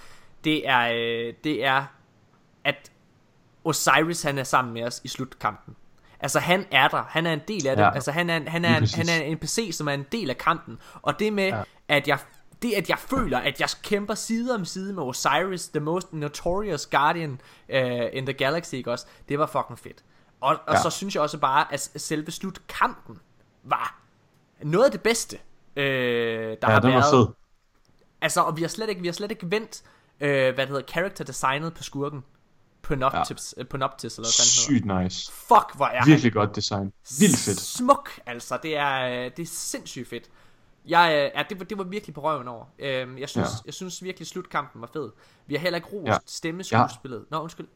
det 0.45 0.69
er, 0.69 0.81
øh, 0.95 1.35
det 1.45 1.65
er 1.65 1.85
at 2.65 2.93
Osiris 3.65 4.23
han 4.23 4.39
er 4.39 4.45
sammen 4.45 4.75
med 4.75 4.83
os 4.85 5.01
i 5.05 5.09
slutkampen. 5.09 5.77
Altså 6.21 6.39
han 6.39 6.67
er 6.71 6.89
der, 6.89 7.03
han 7.09 7.27
er 7.27 7.33
en 7.33 7.41
del 7.49 7.67
af 7.67 7.77
det. 7.77 7.83
Ja. 7.83 7.91
Altså 7.95 8.13
han 8.13 8.31
er, 8.31 8.51
han, 8.51 8.65
er 8.65 8.77
en, 8.79 8.87
han 8.95 9.09
er 9.09 9.23
en 9.25 9.35
NPC, 9.37 9.71
som 9.73 9.89
er 9.89 9.93
en 9.93 10.07
del 10.13 10.31
af 10.31 10.39
kampen. 10.39 10.79
Og 11.03 11.19
det 11.19 11.33
med, 11.33 11.45
ja. 11.49 11.63
at 11.89 12.09
jeg 12.09 12.19
det 12.63 12.73
at 12.73 12.89
jeg 12.89 12.99
føler, 12.99 13.39
at 13.39 13.61
jeg 13.61 13.69
kæmper 13.83 14.15
side 14.15 14.55
om 14.55 14.65
side 14.65 14.93
med 14.93 15.03
Osiris, 15.03 15.69
the 15.69 15.81
most 15.81 16.13
notorious 16.13 16.87
guardian 16.87 17.41
uh, 17.69 17.77
in 18.13 18.27
the 18.27 18.33
galaxy, 18.33 18.75
ikke 18.75 18.91
også? 18.93 19.07
Det 19.29 19.39
var 19.39 19.47
fucking 19.47 19.79
fedt. 19.79 20.05
Og, 20.43 20.57
og 20.67 20.75
Ja. 20.75 20.83
så 20.83 20.91
synes 20.91 21.15
jeg 21.15 21.23
også 21.23 21.39
bare, 21.39 21.73
at 21.73 21.81
selve 21.97 22.31
slutkampen 22.31 23.19
var 23.65 24.01
noget 24.63 24.85
af 24.85 24.91
det 24.91 25.01
bedste, 25.03 25.39
øh, 25.77 25.85
der 25.85 26.57
Ja, 26.63 26.67
har 26.73 26.81
den 26.81 26.91
været. 26.91 27.05
fed. 27.11 27.27
Altså, 28.21 28.41
og 28.41 28.57
vi 28.57 28.63
har 28.63 28.69
slet 28.69 28.89
ikke, 28.89 29.01
vi 29.01 29.07
har 29.09 29.13
slet 29.13 29.31
ikke 29.31 29.51
vendt, 29.51 29.83
øh, 30.21 30.55
hvad 30.55 30.67
det 30.67 30.69
hedder, 30.69 30.87
character 30.87 31.25
designet 31.25 31.75
på 31.75 31.83
skurken. 31.83 32.25
Penoptis, 32.83 33.55
ja. 33.59 33.63
Penoptis, 33.65 34.17
eller 34.17 34.27
hvad. 34.27 34.33
Sygt 34.47 34.85
nice. 35.03 35.33
Fuck, 35.33 35.77
hvor 35.77 35.87
er 35.87 35.99
han 35.99 36.07
Virkelig 36.11 36.33
godt 36.33 36.57
design. 36.57 36.93
Vildt 37.21 37.39
fedt. 37.39 37.61
smuk, 37.61 38.11
altså. 38.27 38.59
Det 38.63 38.77
er, 38.77 39.01
øh, 39.25 39.31
det 39.37 39.43
er 39.43 39.47
sindssygt 39.47 40.09
fedt. 40.09 40.31
Jeg, 40.87 41.13
øh, 41.15 41.39
ja, 41.39 41.45
det, 41.49 41.59
var, 41.59 41.65
det 41.65 41.79
var 41.79 41.85
virkelig 41.85 42.15
på 42.15 42.21
røven 42.21 42.49
over. 42.49 42.65
Øhm, 42.79 43.19
jeg, 43.19 43.29
synes, 43.29 43.49
Ja. 43.49 43.53
jeg 43.67 43.75
synes 43.75 44.03
virkelig, 44.05 44.29
slutkampen 44.29 44.81
var 44.81 44.89
fed. 44.93 45.11
Vi 45.47 45.55
har 45.55 45.61
heller 45.61 45.77
ikke 45.77 45.89
rost 45.93 46.07
ja. 46.07 46.13
Ja. 46.13 46.19
stemmeskuespillet. 46.27 47.25
Nå, 47.31 47.41
undskyld. 47.43 47.67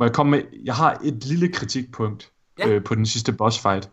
Må 0.00 0.06
jeg 0.06 0.12
komme 0.12 0.30
med? 0.30 0.42
Jeg 0.64 0.74
har 0.74 1.00
et 1.04 1.24
lille 1.24 1.48
kritikpunkt 1.48 2.30
Ja. 2.58 2.68
øh, 2.68 2.84
på 2.84 2.94
den 2.94 3.06
sidste 3.06 3.32
boss 3.32 3.58
fight. 3.58 3.90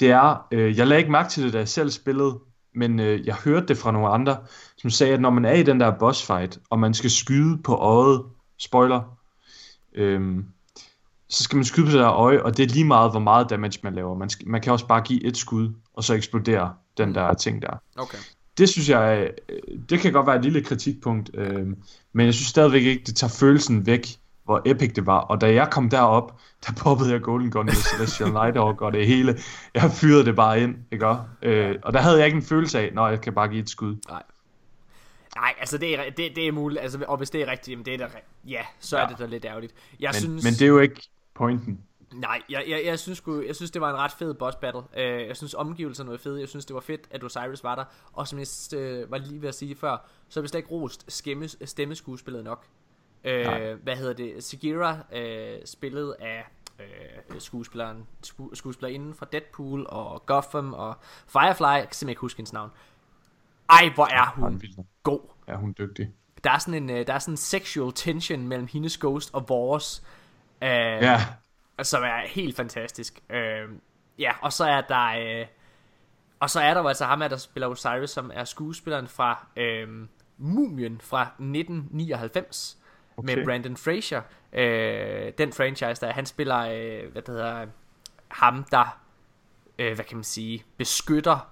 Det 0.00 0.10
er, 0.10 0.46
øh, 0.52 0.78
jeg 0.78 0.86
lagde 0.86 1.00
ikke 1.00 1.12
mærke 1.12 1.30
til 1.30 1.44
det, 1.44 1.52
da 1.52 1.58
jeg 1.58 1.68
selv 1.68 1.90
spillede, 1.90 2.38
men 2.74 3.00
øh, 3.00 3.26
jeg 3.26 3.34
hørte 3.34 3.66
det 3.66 3.78
fra 3.78 3.92
nogle 3.92 4.08
andre, 4.08 4.36
som 4.76 4.90
sagde, 4.90 5.14
at 5.14 5.20
når 5.20 5.30
man 5.30 5.44
er 5.44 5.52
i 5.52 5.62
den 5.62 5.80
der 5.80 5.90
boss 5.98 6.26
fight, 6.26 6.58
og 6.70 6.78
man 6.78 6.94
skal 6.94 7.10
skyde 7.10 7.58
på 7.58 7.74
øjet, 7.74 8.22
spoiler, 8.58 9.18
øh, 9.94 10.38
så 11.28 11.44
skal 11.44 11.56
man 11.56 11.64
skyde 11.64 11.86
på 11.86 11.92
det 11.92 12.00
der 12.00 12.12
øje, 12.12 12.42
og 12.42 12.56
det 12.56 12.62
er 12.62 12.74
lige 12.74 12.84
meget, 12.84 13.10
hvor 13.10 13.20
meget 13.20 13.50
damage 13.50 13.78
man 13.82 13.94
laver. 13.94 14.14
Man, 14.18 14.28
skal, 14.30 14.48
man 14.48 14.60
kan 14.60 14.72
også 14.72 14.86
bare 14.86 15.00
give 15.00 15.24
et 15.24 15.36
skud, 15.36 15.72
og 15.94 16.04
så 16.04 16.14
eksplodere 16.14 16.74
den 16.96 17.14
der 17.14 17.34
ting 17.34 17.62
der. 17.62 17.82
Okay. 17.96 18.18
Det 18.58 18.68
synes 18.68 18.88
jeg, 18.88 19.30
øh, 19.48 19.78
det 19.88 20.00
kan 20.00 20.12
godt 20.12 20.26
være 20.26 20.36
et 20.36 20.42
lille 20.42 20.62
kritikpunkt, 20.62 21.30
øh, 21.34 21.66
men 22.12 22.26
jeg 22.26 22.34
synes 22.34 22.48
stadigvæk 22.48 22.82
ikke, 22.82 23.04
det 23.06 23.16
tager 23.16 23.36
følelsen 23.40 23.86
væk, 23.86 24.18
hvor 24.44 24.62
epic 24.64 24.92
det 24.94 25.06
var. 25.06 25.18
Og 25.18 25.40
da 25.40 25.54
jeg 25.54 25.68
kom 25.70 25.90
derop, 25.90 26.40
der 26.66 26.72
poppede 26.82 27.12
jeg 27.12 27.22
Golden 27.22 27.50
Gun 27.50 27.66
med 27.66 27.72
Celestial 27.74 28.32
Nighthawk 28.32 28.80
og 28.80 28.92
det 28.92 29.06
hele. 29.06 29.38
Jeg 29.74 29.90
fyrede 29.90 30.24
det 30.24 30.36
bare 30.36 30.60
ind, 30.60 30.76
ikke 30.92 31.06
også? 31.06 31.22
øh, 31.42 31.76
Og 31.82 31.92
der 31.92 32.00
havde 32.00 32.16
jeg 32.18 32.26
ikke 32.26 32.36
en 32.36 32.42
følelse 32.42 32.78
af, 32.80 32.90
når 32.94 33.08
jeg 33.08 33.20
kan 33.20 33.32
bare 33.34 33.48
give 33.48 33.60
et 33.62 33.70
skud. 33.70 33.96
Nej, 35.36 35.54
altså 35.60 35.78
det 35.78 35.98
er, 35.98 36.10
det, 36.10 36.36
det 36.36 36.48
er 36.48 36.52
muligt. 36.52 36.80
Altså, 36.80 37.04
og 37.08 37.16
hvis 37.16 37.30
det 37.30 37.42
er 37.42 37.46
rigtigt, 37.50 37.68
jamen 37.72 37.84
det 37.86 37.94
er 37.94 37.98
da, 37.98 38.06
ri- 38.06 38.24
ja, 38.48 38.62
så 38.80 38.96
ja. 38.98 39.04
er 39.04 39.08
det 39.08 39.18
da 39.18 39.26
lidt 39.26 39.44
ærgerligt. 39.44 39.74
Jeg 40.00 40.10
Men, 40.14 40.20
synes, 40.20 40.44
men 40.44 40.52
det 40.52 40.62
er 40.62 40.66
jo 40.66 40.78
ikke 40.78 41.02
pointen. 41.34 41.80
Nej, 42.12 42.42
jeg, 42.48 42.64
jeg, 42.68 42.82
jeg, 42.84 42.98
synes, 42.98 43.18
sgu, 43.18 43.42
jeg 43.46 43.56
synes, 43.56 43.70
det 43.70 43.80
var 43.82 43.90
en 43.90 43.96
ret 43.96 44.12
fed 44.12 44.34
boss 44.34 44.56
battle. 44.56 44.80
Uh, 44.80 45.00
jeg 45.00 45.36
synes, 45.36 45.54
omgivelserne 45.54 46.10
var 46.10 46.16
fede. 46.16 46.40
Jeg 46.40 46.48
synes, 46.48 46.64
det 46.66 46.74
var 46.74 46.80
fedt, 46.80 47.00
at 47.10 47.24
Osiris 47.24 47.64
var 47.64 47.74
der. 47.74 47.84
Og 48.12 48.28
som 48.28 48.38
jeg 48.38 48.46
uh, 49.04 49.10
var 49.10 49.18
lige 49.18 49.42
ved 49.42 49.48
at 49.48 49.54
sige 49.54 49.76
før, 49.76 49.96
så 50.28 50.40
har 50.40 50.42
vi 50.42 50.48
slet 50.48 50.58
ikke 50.58 50.70
rost 50.70 51.12
stemme, 51.12 51.48
stemmeskuespillet 51.48 52.44
nok. 52.44 52.64
Uh, 53.24 53.82
hvad 53.82 53.96
hedder 53.96 54.12
det? 54.12 54.44
Sigira 54.44 54.92
uh, 54.92 55.64
spillet 55.64 56.16
af 56.20 56.46
uh, 56.78 57.38
skuespilleren, 57.38 58.06
sku, 58.22 58.54
skuespillerinden 58.54 59.14
fra 59.14 59.26
Deadpool 59.32 59.86
og 59.88 60.26
Gotham 60.26 60.74
og 60.74 60.94
Firefly. 61.26 61.64
Jeg 61.64 61.82
kan 61.82 61.92
simpelthen 61.92 62.08
ikke 62.08 62.20
huske 62.20 62.38
hendes 62.38 62.52
navn. 62.52 62.70
Ej, 63.70 63.90
hvor 63.94 64.06
er 64.06 64.32
Hun 64.34 64.54
er 64.54 64.82
god. 65.02 65.20
Ja, 65.48 65.56
hun 65.56 65.70
er 65.70 65.74
dygtig. 65.86 66.10
Der 66.44 66.50
er 66.50 66.58
sådan 66.58 66.90
en, 66.90 66.90
uh, 66.90 67.06
der 67.06 67.12
er 67.12 67.18
sådan 67.18 67.32
en 67.32 67.36
sexual 67.36 67.92
tension 67.94 68.48
mellem 68.48 68.68
hendes 68.72 68.98
ghost 68.98 69.34
og 69.34 69.48
vores. 69.48 70.02
Uh, 70.62 70.68
Ja, 70.68 71.18
som 71.82 72.02
er 72.02 72.28
helt 72.28 72.56
fantastisk. 72.56 73.22
Øh, 73.30 73.68
ja, 74.18 74.32
og 74.42 74.52
så 74.52 74.64
er 74.64 74.80
der 74.80 75.40
øh, 75.40 75.46
og 76.40 76.50
så 76.50 76.60
er 76.60 76.74
der 76.74 76.80
jo 76.80 76.88
altså 76.88 77.04
ham 77.04 77.20
der 77.20 77.36
spiller 77.36 77.68
Osiris, 77.68 78.10
som 78.10 78.30
er 78.34 78.44
skuespilleren 78.44 79.08
fra 79.08 79.46
øh, 79.56 79.88
Mumien 80.38 81.00
fra 81.00 81.22
1999 81.22 82.78
okay. 83.24 83.36
med. 83.36 83.44
Brandon 83.44 83.76
Fraser. 83.76 84.22
Øh, 84.52 85.32
den 85.38 85.52
franchise 85.52 86.06
der, 86.06 86.12
han 86.12 86.26
spiller 86.26 86.58
øh, 86.58 87.12
hvad 87.12 87.22
det 87.22 87.28
hedder 87.28 87.66
ham 88.28 88.64
der 88.64 89.02
øh, 89.78 89.94
hvad 89.94 90.04
kan 90.04 90.16
man 90.16 90.24
sige, 90.24 90.64
beskytter 90.76 91.48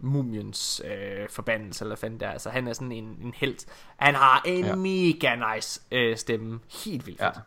mumiens 0.00 0.82
øh, 0.84 1.28
forbandelse, 1.28 1.84
eller 1.84 1.96
fanden 1.96 2.20
der. 2.20 2.30
Altså, 2.30 2.50
han 2.50 2.68
er 2.68 2.72
sådan 2.72 2.92
en, 2.92 3.18
en 3.22 3.34
held. 3.36 3.56
Han 3.96 4.14
har 4.14 4.42
en 4.46 4.64
ja. 4.64 4.70
Ja. 4.70 4.74
mega 4.74 5.54
nice 5.54 5.80
øh, 5.92 6.16
stemme. 6.16 6.60
Helt 6.84 7.06
vildt 7.06 7.20
ja. 7.20 7.28
fedt. 7.28 7.38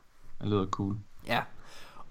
Det 0.41 0.49
lyder 0.49 0.65
cool. 0.65 0.97
Ja. 1.27 1.41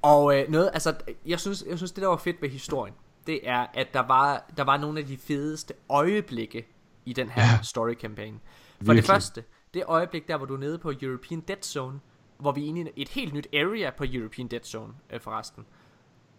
Og 0.03 0.39
øh, 0.39 0.51
noget, 0.51 0.71
altså, 0.73 0.95
jeg 1.27 1.41
synes, 1.41 1.65
jeg 1.69 1.77
synes, 1.77 1.93
det 1.93 2.03
der 2.03 2.09
var 2.09 2.17
fedt 2.17 2.43
ved 2.43 2.49
historien, 2.49 2.95
det 3.27 3.49
er, 3.49 3.67
at 3.75 3.95
der 3.95 4.01
var, 4.01 4.51
der 4.57 4.65
var 4.65 4.77
nogle 4.77 5.01
af 5.01 5.07
de 5.07 5.19
fedeste 5.19 5.75
øjeblikke 5.89 6.67
i 7.05 7.13
den 7.13 7.31
her 7.31 7.43
Ja. 7.43 7.59
story 7.63 7.95
campaign. 7.95 8.41
For 8.41 8.79
det 8.79 8.87
Virkelig. 8.87 9.05
første, 9.05 9.45
det 9.75 9.83
øjeblik 9.87 10.29
der, 10.29 10.37
hvor 10.37 10.47
du 10.47 10.55
er 10.55 10.59
nede 10.59 10.79
på 10.79 10.93
European 11.03 11.41
Dead 11.41 11.63
Zone, 11.63 12.01
hvor 12.39 12.53
vi 12.53 12.65
er 12.65 12.69
inde 12.69 12.91
i 12.97 13.03
et 13.03 13.09
helt 13.09 13.35
nyt 13.35 13.47
area 13.55 13.91
på 13.91 14.05
European 14.09 14.49
Dead 14.49 14.63
Zone, 14.65 14.93
øh, 15.11 15.21
forresten. 15.21 15.67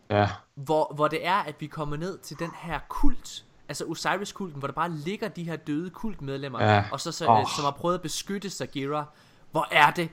Ja, 0.10 0.30
Hvor, 0.56 0.94
hvor 0.96 1.08
det 1.08 1.26
er, 1.26 1.36
at 1.36 1.56
vi 1.60 1.68
kommer 1.68 1.98
ned 1.98 2.18
til 2.18 2.40
den 2.40 2.52
her 2.62 2.80
kult, 2.90 3.46
altså 3.70 3.86
Osiris-kulten, 3.86 4.60
hvor 4.60 4.68
der 4.68 4.74
bare 4.74 4.90
ligger 4.92 5.28
de 5.28 5.44
her 5.44 5.56
døde 5.56 5.90
kultmedlemmer, 5.90 6.64
Ja. 6.64 6.84
og 6.92 7.00
så, 7.00 7.12
så 7.12 7.24
øh, 7.26 7.46
som 7.56 7.64
har 7.64 7.72
prøvet 7.72 7.96
at 7.96 8.02
beskytte 8.02 8.50
Sagira. 8.50 9.06
Hvor 9.52 9.68
er 9.72 9.92
det? 9.92 10.10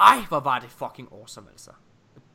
Ej, 0.00 0.16
hvor 0.28 0.40
var 0.40 0.58
det 0.58 0.70
fucking 0.70 1.08
awesome, 1.12 1.46
altså. 1.50 1.70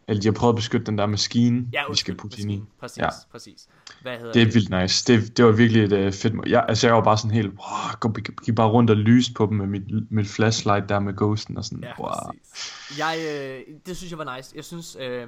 Eller 0.09 0.21
de 0.21 0.27
har 0.27 0.33
prøvet 0.33 0.53
at 0.53 0.55
beskytte 0.55 0.85
den 0.85 0.97
der 0.97 1.05
maskine, 1.05 1.57
Ja, 1.57 1.61
vi 1.61 1.71
skal 1.73 1.89
undskyld, 1.89 2.15
putte 2.17 2.41
ind 2.41 2.51
i. 2.51 2.63
Præcis, 2.79 2.97
Ja. 2.97 3.09
præcis. 3.31 3.67
Hvad 4.01 4.17
hedder 4.17 4.31
Det 4.33 4.41
er 4.41 4.45
vildt 4.45 4.81
nice. 4.81 5.13
Det, 5.13 5.37
det 5.37 5.45
var 5.45 5.51
virkelig 5.51 5.83
et 5.83 6.07
uh, 6.07 6.13
fedt... 6.13 6.33
Jeg, 6.47 6.65
altså, 6.67 6.87
jeg 6.87 6.95
var 6.95 7.01
bare 7.01 7.17
sådan 7.17 7.31
helt... 7.31 7.47
Wow, 7.47 7.91
gå, 7.99 8.09
gik 8.45 8.55
bare 8.55 8.69
rundt 8.69 8.89
og 8.89 8.95
lyste 8.97 9.33
på 9.33 9.45
dem 9.45 9.57
med 9.57 9.67
mit, 9.67 10.11
mit 10.11 10.27
flashlight 10.27 10.89
der 10.89 10.99
med 10.99 11.13
ghosten 11.13 11.57
og 11.57 11.65
sådan... 11.65 11.83
Ja, 11.83 11.91
wow. 11.99 12.09
præcis. 12.09 12.99
Jeg, 12.99 13.17
øh, 13.31 13.75
det 13.85 13.97
synes 13.97 14.11
jeg 14.11 14.17
var 14.19 14.35
nice. 14.37 14.53
Jeg 14.55 14.65
synes, 14.65 14.97
øh, 14.99 15.27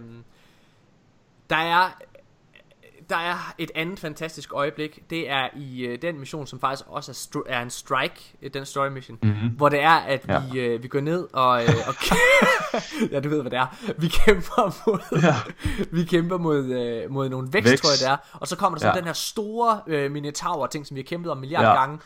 der 1.49 1.55
er 1.55 1.97
der 3.09 3.15
er 3.17 3.53
et 3.57 3.71
andet 3.75 3.99
fantastisk 3.99 4.53
øjeblik. 4.53 4.99
Det 5.09 5.29
er 5.29 5.47
i 5.57 5.81
øh, 5.81 6.01
den 6.01 6.19
mission, 6.19 6.47
som 6.47 6.59
faktisk 6.59 6.83
også 6.87 7.11
er, 7.11 7.15
stru- 7.15 7.43
er 7.53 7.61
en 7.61 7.69
strike, 7.69 8.33
øh, 8.41 8.53
den 8.53 8.65
story 8.65 8.87
mission, 8.87 9.17
mm-hmm. 9.23 9.49
hvor 9.49 9.69
det 9.69 9.83
er, 9.83 9.89
at 9.91 10.25
Ja. 10.27 10.39
vi, 10.51 10.59
øh, 10.59 10.83
vi 10.83 10.87
går 10.87 10.99
ned 10.99 11.27
og... 11.33 11.63
Øh, 11.63 11.69
og 11.87 11.93
ja, 13.11 13.19
du 13.19 13.29
ved, 13.29 13.41
hvad 13.41 13.51
det 13.51 13.59
er. 13.59 13.93
Vi 13.97 14.07
kæmper 14.07 14.75
mod, 14.87 15.21
Ja. 15.21 15.35
vi 15.97 16.03
kæmper 16.05 16.37
mod, 16.37 16.65
øh, 16.65 17.11
mod 17.11 17.29
nogle 17.29 17.47
vækst, 17.53 17.69
Vækst. 17.69 17.83
tror 17.83 17.91
jeg 17.91 17.99
det 17.99 18.07
er. 18.07 18.37
Og 18.39 18.47
så 18.47 18.55
kommer 18.55 18.77
der 18.77 18.81
sådan 18.81 18.95
Ja. 18.95 18.99
den 18.99 19.07
her 19.07 19.13
store 19.13 19.81
øh, 19.87 20.11
minotaur 20.11 20.67
ting, 20.67 20.87
som 20.87 20.95
vi 20.95 21.01
har 21.01 21.05
kæmpet 21.05 21.31
om 21.31 21.37
en 21.37 21.41
milliard 21.41 21.65
Ja. 21.65 21.73
gange. 21.79 21.99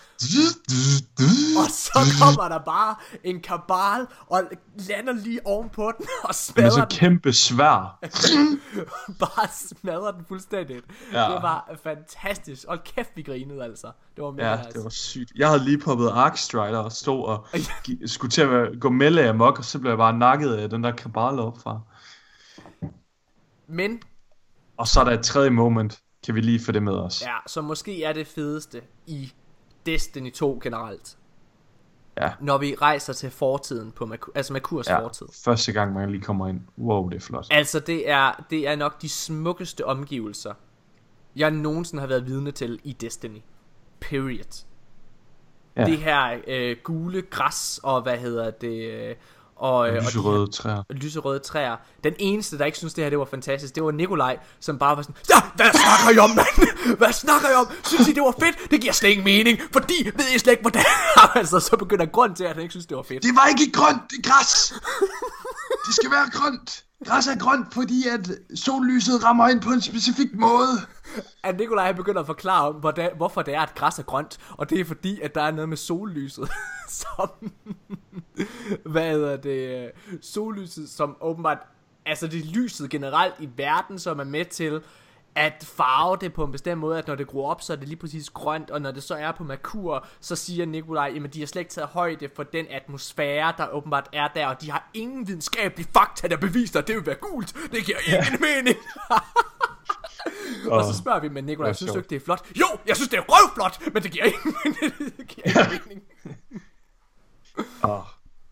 Og 1.58 1.70
så 1.72 2.00
kommer 2.22 2.50
der 2.50 2.60
bare 2.66 2.96
en 3.24 3.42
kabal 3.42 4.08
og 4.28 4.44
lander 4.90 5.14
lige 5.14 5.40
ovenpå 5.48 5.92
den 5.98 6.06
og 6.24 6.36
smadrer 6.36 6.70
så 6.70 6.80
den. 6.80 6.88
kæmpe 6.90 7.34
svær. 7.34 8.00
Bare 9.20 9.48
smadrer 9.52 10.12
den 10.12 10.26
fuldstændigt. 10.28 10.86
Ja. 11.14 11.20
Det 11.34 11.42
var 11.42 11.78
fantastisk. 11.84 12.66
Og 12.68 12.84
kæft, 12.84 13.10
vi 13.16 13.22
grinede 13.22 13.64
altså. 13.64 13.92
Det 14.16 14.24
var 14.24 14.32
mega 14.32 14.50
Ja, 14.50 14.58
nice. 14.58 14.70
det 14.74 14.84
var 14.84 14.90
sygt. 14.90 15.32
Jeg 15.36 15.48
havde 15.50 15.64
lige 15.64 15.78
poppet 15.80 16.10
Arkstrider 16.10 16.78
og 16.78 16.92
stod 16.92 17.24
og 17.26 17.48
skulle 18.06 18.32
til 18.32 18.42
at 18.42 18.80
gå 18.80 18.90
melee 18.90 19.30
amok, 19.30 19.58
og 19.60 19.66
så 19.66 19.80
blev 19.80 19.92
jeg 19.92 19.98
bare 19.98 20.18
nakket 20.18 20.54
af 20.54 20.70
den 20.70 20.84
der 20.84 20.92
kabale 20.92 21.42
op 21.42 21.58
fra. 21.64 21.80
Men, 23.68 24.02
Og 24.78 24.88
så 24.88 25.00
er 25.00 25.04
der 25.04 25.12
et 25.12 25.24
tredje 25.24 25.50
moment. 25.50 26.00
Kan 26.26 26.36
vi 26.36 26.42
lige 26.42 26.60
få 26.66 26.72
det 26.72 26.84
med 26.84 26.94
os? 26.94 27.22
ja, 27.22 27.36
så 27.48 27.62
måske 27.62 28.04
er 28.04 28.14
det 28.14 28.28
fedeste 28.28 28.82
i 29.08 29.34
Destiny 29.86 30.32
2 30.34 30.60
generelt. 30.64 31.18
Ja. 32.22 32.32
Når 32.42 32.58
vi 32.58 32.76
rejser 32.82 33.14
til 33.14 33.32
fortiden 33.32 33.92
på 33.92 34.06
Maku- 34.06 34.32
altså 34.36 34.54
Makurs 34.54 34.88
ja. 34.90 35.00
fortid. 35.00 35.26
Første 35.46 35.72
gang, 35.72 35.94
man 35.94 36.10
lige 36.12 36.22
kommer 36.22 36.48
ind. 36.48 36.62
Wow, 36.78 37.10
det 37.10 37.16
er 37.16 37.20
flot. 37.22 37.48
Altså, 37.52 37.80
det 37.80 38.10
er, 38.10 38.46
det 38.50 38.68
er 38.68 38.76
nok 38.76 39.02
de 39.02 39.10
smukkeste 39.10 39.86
omgivelser, 39.86 40.54
jeg 41.36 41.52
nogensinde 41.52 42.02
har 42.02 42.08
været 42.08 42.26
vidne 42.26 42.52
til 42.52 42.80
i 42.84 42.94
Destiny. 42.94 43.42
Period. 44.02 44.64
Ja. 45.78 45.86
Det 45.86 45.98
her 45.98 46.38
øh, 46.48 46.76
gule 46.84 47.22
græs, 47.22 47.80
og 47.84 48.02
hvad 48.02 48.18
hedder 48.18 48.52
det, 48.52 48.92
øh, 48.92 49.16
Og, 49.56 49.90
øh, 49.90 49.96
og 49.96 50.02
de 50.02 50.06
Lyserøde 50.08 50.52
træer. 50.52 50.76
her 50.76 50.84
lyserøde 50.90 51.40
træer. 51.40 51.76
Den 52.04 52.14
eneste, 52.20 52.58
der 52.58 52.66
ikke 52.66 52.78
synes 52.78 52.94
det 52.94 53.04
her 53.04 53.10
det 53.10 53.20
var 53.20 53.26
fantastisk, 53.26 53.76
det 53.76 53.84
var 53.84 53.92
Nikolaj, 53.92 54.38
som 54.60 54.80
bare 54.80 54.96
var 54.98 55.02
sådan, 55.04 55.16
Ja, 55.30 55.42
hvad 55.56 55.66
snakker 55.74 56.10
I 56.16 56.18
om, 56.26 56.30
mand? 56.30 56.98
Hvad 56.98 57.14
snakker 57.14 57.50
I 57.50 57.54
om? 57.54 57.68
Synes 57.86 58.08
I, 58.08 58.14
det 58.14 58.22
var 58.24 58.36
fedt? 58.40 58.72
Det 58.72 58.82
giver 58.82 58.94
slet 58.94 59.10
ingen 59.10 59.24
mening, 59.26 59.60
fordi 59.72 59.94
ved 60.16 60.26
I 60.36 60.40
slet 60.40 60.52
ikke, 60.52 60.62
hvordan... 60.62 60.84
altså, 61.40 61.60
så 61.60 61.78
begynder 61.78 62.06
grund 62.06 62.36
til, 62.36 62.44
at 62.44 62.54
han 62.54 62.62
ikke 62.62 62.72
synes, 62.72 62.86
det 62.86 62.98
var 62.98 63.04
fedt. 63.04 63.24
Det 63.24 63.32
var 63.36 63.48
ikke 63.48 63.72
grønt, 63.72 64.02
det 64.12 64.18
er 64.26 64.30
græs. 64.30 64.74
Det 65.88 65.96
skal 65.96 66.12
være 66.12 66.30
grønt. 66.34 66.84
Græs 67.04 67.28
er 67.28 67.38
grønt, 67.38 67.74
fordi 67.74 68.08
at 68.08 68.32
sollyset 68.56 69.24
rammer 69.24 69.48
ind 69.48 69.62
på 69.62 69.70
en 69.70 69.82
specifik 69.82 70.36
måde. 70.36 70.68
at 71.44 71.58
Nikolaj 71.58 71.92
begynder 71.92 72.20
at 72.20 72.26
forklare 72.26 72.68
om, 72.68 72.76
hvordan, 72.76 73.12
hvorfor 73.18 73.42
det 73.42 73.54
er, 73.54 73.62
at 73.62 73.76
græs 73.76 74.00
er 74.00 74.04
grønt. 74.04 74.38
Og 74.50 74.70
det 74.70 74.80
er 74.80 74.86
fordi, 74.86 75.22
at 75.22 75.36
der 75.36 75.42
er 75.42 75.52
noget 75.52 75.70
med 75.70 75.78
sollyset. 75.78 76.50
som, 76.90 77.52
hvad 78.86 79.12
hedder 79.12 79.38
det? 79.38 79.92
Sollyset, 80.22 80.90
som 80.90 81.18
åbenbart, 81.22 81.58
altså 82.06 82.28
det 82.28 82.40
er 82.40 82.52
lyset 82.54 82.90
generelt 82.90 83.34
i 83.40 83.50
verden, 83.58 84.00
som 84.00 84.20
er 84.20 84.24
med 84.24 84.46
til 84.46 84.82
at 85.36 85.64
farve 85.76 86.18
det 86.22 86.34
på 86.34 86.44
en 86.44 86.52
bestemt 86.52 86.80
måde, 86.82 86.98
at 86.98 87.08
når 87.08 87.16
det 87.16 87.28
gror 87.28 87.52
op, 87.52 87.62
så 87.62 87.74
er 87.74 87.78
det 87.78 87.88
lige 87.88 87.98
præcis 88.00 88.30
grønt, 88.30 88.72
og 88.72 88.82
når 88.82 88.92
det 88.92 89.04
så 89.04 89.16
er 89.16 89.32
på 89.32 89.44
Merkur, 89.44 90.06
så 90.20 90.36
siger 90.36 90.66
Nikolaj, 90.66 91.12
jamen 91.16 91.32
de 91.32 91.40
har 91.40 91.48
slet 91.48 91.60
ikke 91.60 91.72
taget 91.72 91.88
højde 91.90 92.30
for 92.36 92.44
den 92.44 92.66
atmosfære, 92.70 93.54
der 93.58 93.68
åbenbart 93.70 94.10
er 94.14 94.28
der, 94.28 94.48
og 94.48 94.62
de 94.62 94.72
har 94.72 94.90
ingen 94.94 95.28
videnskabelig 95.28 95.86
fakta, 95.94 96.28
der 96.28 96.38
beviser, 96.38 96.80
at 96.80 96.88
det 96.88 96.96
vil 96.96 97.06
være 97.06 97.16
gult. 97.16 97.54
Det 97.72 97.86
giver 97.86 97.98
ingen 98.08 98.42
mening. 98.42 98.78
Og 100.72 100.84
så 100.84 100.98
spørger 100.98 101.20
vi 101.20 101.30
med 101.30 101.42
Nikolaj, 101.42 101.74
synes 101.74 101.92
du 101.92 101.98
ikke 101.98 102.10
det 102.10 102.16
er 102.16 102.20
flot? 102.26 102.52
Jo, 102.60 102.66
jeg 102.88 102.96
synes 102.96 103.10
det 103.10 103.18
er 103.18 103.24
røvflot, 103.30 103.94
men 103.94 104.04
det 104.04 104.12
giver 104.12 104.26
ingen 104.26 104.56
mening. 104.64 105.18
det 105.18 105.28
giver 105.28 105.72
ingen 105.74 106.02
mening. 106.24 106.64
Oh, 107.84 108.02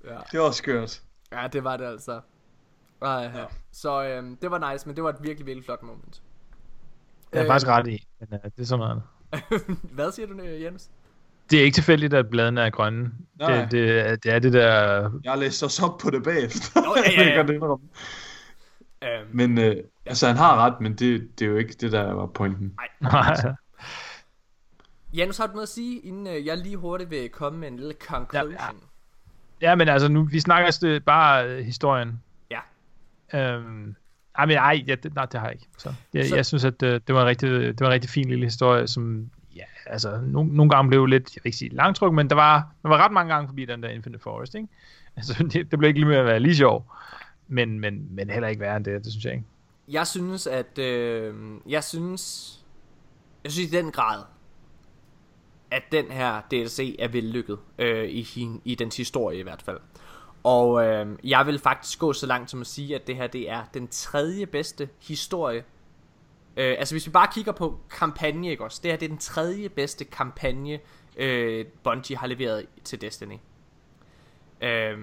Ja. 0.06 0.18
det 0.32 0.40
var 0.40 0.52
skørt. 0.52 1.02
ja, 1.32 1.48
det 1.48 1.64
var 1.64 1.78
det 1.78 1.86
altså. 1.86 2.22
Ej, 3.02 3.10
ja. 3.36 3.46
Så 3.72 4.04
øhm, 4.04 4.38
det 4.38 4.52
var 4.52 4.72
nice, 4.72 4.86
men 4.88 4.96
det 4.96 5.04
var 5.04 5.10
et 5.10 5.16
virkelig, 5.24 5.46
virkelig 5.46 5.66
flot 5.66 5.84
moment. 5.84 6.22
Det 7.34 7.40
er 7.40 7.44
Øh. 7.44 7.48
faktisk 7.48 7.68
ret 7.68 7.88
i, 7.88 8.08
men 8.20 8.30
uh, 8.32 8.40
det 8.56 8.62
er 8.62 8.66
sådan 8.66 8.80
noget. 8.80 9.02
Hvad 9.96 10.12
siger 10.12 10.28
du, 10.28 10.44
Jens? 10.44 10.90
Det 11.52 11.60
er 11.60 11.64
ikke 11.64 11.76
tilfældigt, 11.76 12.14
at 12.14 12.30
bladene 12.30 12.62
er 12.62 12.70
grønne. 12.70 13.12
Nej. 13.40 13.62
Det, 13.62 13.72
det, 13.72 14.00
er- 14.00 14.16
det 14.16 14.34
er 14.34 14.40
det 14.40 14.54
der... 14.54 15.12
Jeg 15.24 15.38
læste 15.38 15.64
os 15.64 15.82
op 15.82 15.98
på 15.98 16.10
det 16.10 16.24
bagefter. 16.24 16.82
Nå, 16.82 16.96
ja, 17.06 17.12
ja, 17.24 17.30
ja. 17.30 17.36
Jeg 17.46 17.50
indrømme. 17.50 17.86
Øhm, 19.04 19.28
Men 19.32 19.58
øh, 19.58 19.76
altså, 20.06 20.28
han 20.28 20.36
har 20.38 20.66
ret, 20.66 20.82
men 20.82 20.94
det, 20.96 21.40
det 21.40 21.46
er 21.46 21.50
jo 21.50 21.58
ikke 21.58 21.74
det, 21.74 21.92
der 21.92 22.14
var 22.14 22.26
pointen. 22.26 22.74
Nej. 23.02 23.38
Janus, 25.14 25.38
har 25.40 25.48
du 25.48 25.52
noget 25.54 25.64
at 25.64 25.70
sige, 25.70 26.00
inden 26.00 26.28
øh, 26.28 26.46
jeg 26.46 26.58
lige 26.58 26.78
hurtigt 26.78 27.10
vil 27.10 27.30
komme 27.30 27.60
med 27.60 27.68
en 27.68 27.76
lille 27.78 27.94
conclusion? 28.08 28.52
Ja, 28.52 29.70
Ja, 29.70 29.76
men 29.76 29.90
altså, 29.90 30.08
nu, 30.08 30.24
vi 30.24 30.40
snakker 30.40 31.00
bare 31.06 31.48
øh, 31.50 31.66
historien. 31.66 32.22
Ja. 32.52 32.60
Øhm, 33.40 33.96
ej, 34.36 34.46
men 34.46 34.58
ej, 34.58 34.84
ja, 34.88 34.96
det, 34.96 35.16
nej, 35.16 35.26
det 35.26 35.40
har 35.40 35.48
jeg 35.48 35.54
ikke. 35.56 35.68
Så, 35.78 35.94
jeg, 36.14 36.26
Så- 36.30 36.36
jeg 36.36 36.46
synes, 36.46 36.64
at 36.66 36.84
øh, 36.84 37.02
det 37.08 37.16
var, 37.16 37.22
en 37.22 37.28
rigtig, 37.28 37.50
det 37.50 37.80
var 37.80 37.86
en 37.86 37.94
rigtig 37.94 38.10
fin 38.10 38.30
lille 38.30 38.46
historie, 38.46 38.88
som, 38.88 39.30
ja, 39.56 39.64
altså, 39.86 40.22
nogle, 40.24 40.56
nogle 40.56 40.70
gange 40.70 40.90
blev 40.90 41.06
lidt, 41.06 41.36
jeg 41.36 41.44
vil 41.44 41.48
ikke 41.48 41.58
sige 41.58 41.76
langtryk, 41.76 42.14
men 42.14 42.30
der 42.30 42.36
var, 42.36 42.68
der 42.84 42.90
var 42.90 42.98
ret 43.06 43.12
mange 43.12 43.34
gange 43.34 43.48
forbi 43.48 43.66
den 43.66 43.84
der 43.84 43.90
Infinite 43.90 44.22
Forest, 44.24 44.56
ikke? 44.56 44.68
Altså, 45.18 45.44
det, 45.44 45.72
det 45.72 45.80
blev 45.80 45.88
ikke 45.88 46.00
lige 46.00 46.10
med 46.10 46.18
at 46.18 46.26
være 46.26 46.40
lige 46.40 46.56
sjov, 46.56 46.92
men, 47.48 47.80
men, 47.80 48.08
men 48.16 48.30
heller 48.30 48.48
ikke 48.48 48.62
værre 48.62 48.78
end 48.78 48.86
det, 48.86 49.04
det 49.06 49.12
synes 49.12 49.26
jeg 49.26 49.34
ikke. 49.34 49.46
Jeg 49.88 50.08
synes, 50.08 50.48
at... 50.48 50.80
Øh, 50.80 51.34
jeg 51.70 51.84
synes... 51.84 52.54
Jeg 53.44 53.52
synes 53.52 53.72
i 53.74 53.76
den 53.78 53.92
grad, 53.92 54.24
at 55.72 55.84
den 55.92 56.06
her 56.12 56.42
DLC 56.52 56.96
er 57.00 57.08
vellykket 57.08 57.58
øh, 57.80 58.06
i, 58.10 58.28
i 58.66 58.76
dens 58.76 58.98
historie 58.98 59.40
i 59.40 59.44
hvert 59.44 59.62
fald. 59.62 59.78
Og 60.44 60.86
øh, 60.86 61.18
jeg 61.24 61.46
vil 61.46 61.60
faktisk 61.60 62.00
gå 62.00 62.14
så 62.14 62.26
langt 62.26 62.50
som 62.50 62.62
at 62.62 62.68
sige, 62.68 62.96
at 62.96 63.08
det 63.08 63.16
her 63.16 63.28
det 63.28 63.50
er 63.50 63.64
den 63.74 63.88
tredje 63.88 64.46
bedste 64.46 64.90
historie. 65.02 65.64
Øh, 66.58 66.76
altså 66.80 66.94
hvis 66.94 67.08
vi 67.08 67.12
bare 67.12 67.28
kigger 67.34 67.52
på 67.52 67.80
kampagne, 67.90 68.50
ikke 68.50 68.64
også? 68.64 68.80
Det 68.84 68.92
her 68.92 68.98
det 68.98 69.06
er 69.06 69.10
den 69.10 69.18
tredje 69.18 69.70
bedste 69.70 70.06
kampagne, 70.06 70.80
øh, 71.18 71.66
Bungie 71.84 72.18
har 72.18 72.28
leveret 72.28 72.66
til 72.84 73.02
Destiny. 73.02 73.38
Øh, 74.62 74.98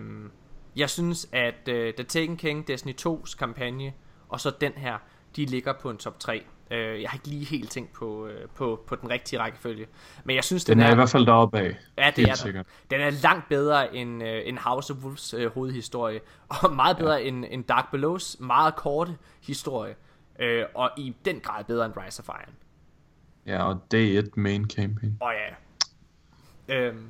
jeg 0.76 0.90
synes, 0.90 1.28
at 1.32 1.68
øh, 1.68 1.94
The 1.94 2.04
Taken 2.04 2.36
King, 2.36 2.68
Destiny 2.68 2.94
2's 3.06 3.36
kampagne, 3.36 3.92
og 4.28 4.40
så 4.40 4.52
den 4.60 4.72
her, 4.72 4.98
de 5.36 5.44
ligger 5.44 5.72
på 5.72 5.90
en 5.90 5.96
top 5.96 6.20
3. 6.20 6.44
Øh, 6.70 7.02
jeg 7.02 7.10
har 7.10 7.16
ikke 7.16 7.28
lige 7.28 7.44
helt 7.44 7.70
tænkt 7.70 7.92
på, 7.92 8.26
øh, 8.26 8.48
på, 8.48 8.84
på 8.86 8.96
den 8.96 9.10
rigtige 9.10 9.40
rækkefølge. 9.40 9.86
Men 10.24 10.36
jeg 10.36 10.44
synes, 10.44 10.64
den, 10.64 10.78
Den 10.78 10.86
er 10.86 10.92
i 10.92 10.94
hvert 10.94 11.08
fald 11.10 11.26
deroppe 11.26 11.58
af. 11.58 11.76
Ja, 11.98 12.06
det 12.06 12.14
Helt 12.16 12.28
er 12.30 12.34
sikkert. 12.34 12.66
den. 12.90 12.98
Den 12.98 13.06
er 13.06 13.10
langt 13.10 13.48
bedre 13.48 13.96
end, 13.96 14.22
øh, 14.24 14.42
end 14.44 14.58
House 14.58 14.92
of 14.92 14.98
Wolves 15.04 15.34
øh, 15.34 15.50
hovedhistorie, 15.54 16.20
og 16.62 16.72
meget 16.72 16.96
bedre 16.96 17.14
ja. 17.14 17.18
end, 17.28 17.44
end 17.50 17.64
Dark 17.64 17.86
Below's 17.94 18.44
meget 18.46 18.76
korte 18.76 19.16
historie, 19.42 19.94
øh, 20.40 20.64
og 20.74 20.90
i 20.96 21.16
den 21.24 21.40
grad 21.40 21.64
bedre 21.64 21.86
end 21.86 21.94
Rise 22.06 22.22
of 22.22 22.28
Iron. 22.28 22.54
Ja, 23.46 23.62
og 23.62 23.80
Day 23.92 24.18
1 24.18 24.36
main 24.36 24.70
campaign. 24.70 25.16
Og 25.20 25.32
ja. 25.32 25.54
Øhm, 26.76 27.06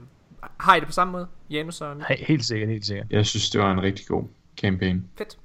har 0.61 0.75
I 0.77 0.81
det 0.81 0.87
på 0.89 0.93
samme 0.93 1.13
måde, 1.13 1.27
Janus 1.51 1.81
og 1.81 1.93
He- 1.93 2.25
Helt 2.25 2.45
sikkert, 2.45 2.69
helt 2.69 2.87
sikkert. 2.87 3.07
Jeg 3.11 3.27
synes, 3.27 3.51
det 3.51 3.61
var 3.61 3.73
en 3.73 3.83
rigtig 3.83 4.07
god 4.07 4.25
campaign. 4.57 5.11
Fedt. 5.19 5.39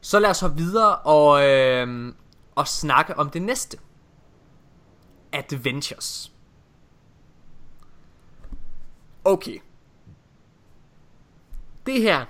Så 0.00 0.18
lad 0.18 0.30
os 0.30 0.40
hoppe 0.40 0.56
videre 0.56 0.96
og, 0.96 1.44
øh, 1.48 2.12
og 2.54 2.68
snakke 2.68 3.16
om 3.16 3.30
det 3.30 3.42
næste. 3.42 3.78
Adventures. 5.32 6.32
Okay. 9.24 9.58
Det 11.86 12.02
her, 12.02 12.24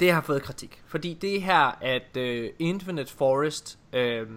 det 0.00 0.12
har 0.12 0.20
fået 0.20 0.42
kritik. 0.42 0.82
Fordi 0.86 1.14
det 1.14 1.42
her, 1.42 1.78
at 1.80 2.16
øh, 2.16 2.50
Infinite 2.58 3.12
Forest 3.12 3.78
øh, 3.92 4.28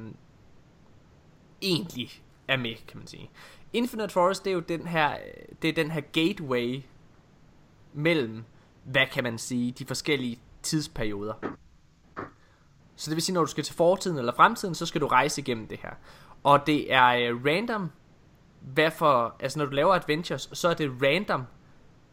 egentlig 1.62 2.24
er 2.48 2.58
med, 2.58 2.76
kan 2.88 2.98
man 2.98 3.08
sige. 3.08 3.30
Infinite 3.74 4.10
Forest, 4.10 4.46
det 4.46 4.50
er 4.50 4.54
jo 4.54 4.60
den 4.60 4.88
her, 4.88 5.18
det 5.62 5.70
er 5.70 5.74
den 5.74 5.92
her 5.92 6.02
gateway 6.02 6.82
mellem, 7.94 8.44
hvad 8.84 9.06
kan 9.12 9.24
man 9.24 9.38
sige, 9.38 9.72
de 9.72 9.86
forskellige 9.86 10.40
tidsperioder. 10.62 11.34
Så 12.96 13.10
det 13.10 13.16
vil 13.16 13.24
sige, 13.24 13.34
når 13.34 13.42
du 13.42 13.48
skal 13.48 13.64
til 13.64 13.76
fortiden 13.76 14.18
eller 14.18 14.34
fremtiden, 14.36 14.76
så 14.76 14.86
skal 14.86 15.02
du 15.02 15.08
rejse 15.08 15.42
igennem 15.42 15.68
det 15.68 15.80
her. 15.82 15.92
Og 16.44 16.68
det 16.68 16.94
er 16.94 17.08
øh, 17.08 17.46
random, 17.46 17.92
hvad 18.62 18.92
for, 18.92 19.36
altså 19.40 19.60
når 19.60 19.66
du 19.66 19.72
laver 19.72 19.94
adventures, 19.94 20.50
så 20.54 20.70
er 20.70 20.74
det 20.74 20.92
random, 21.04 21.44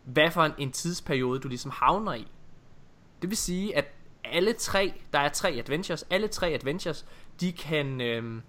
hvad 0.04 0.30
for 0.30 0.42
en, 0.42 0.52
en 0.58 0.72
tidsperiode 0.72 1.40
du 1.40 1.48
ligesom 1.48 1.70
havner 1.74 2.14
i. 2.14 2.26
Det 3.22 3.30
vil 3.30 3.36
sige, 3.36 3.76
at 3.76 3.84
alle 4.24 4.52
tre, 4.52 4.92
der 5.12 5.18
er 5.18 5.28
tre 5.28 5.50
adventures, 5.50 6.04
alle 6.10 6.28
tre 6.28 6.48
adventures, 6.48 7.06
de 7.40 7.52
kan, 7.52 8.00
øhm, 8.00 8.42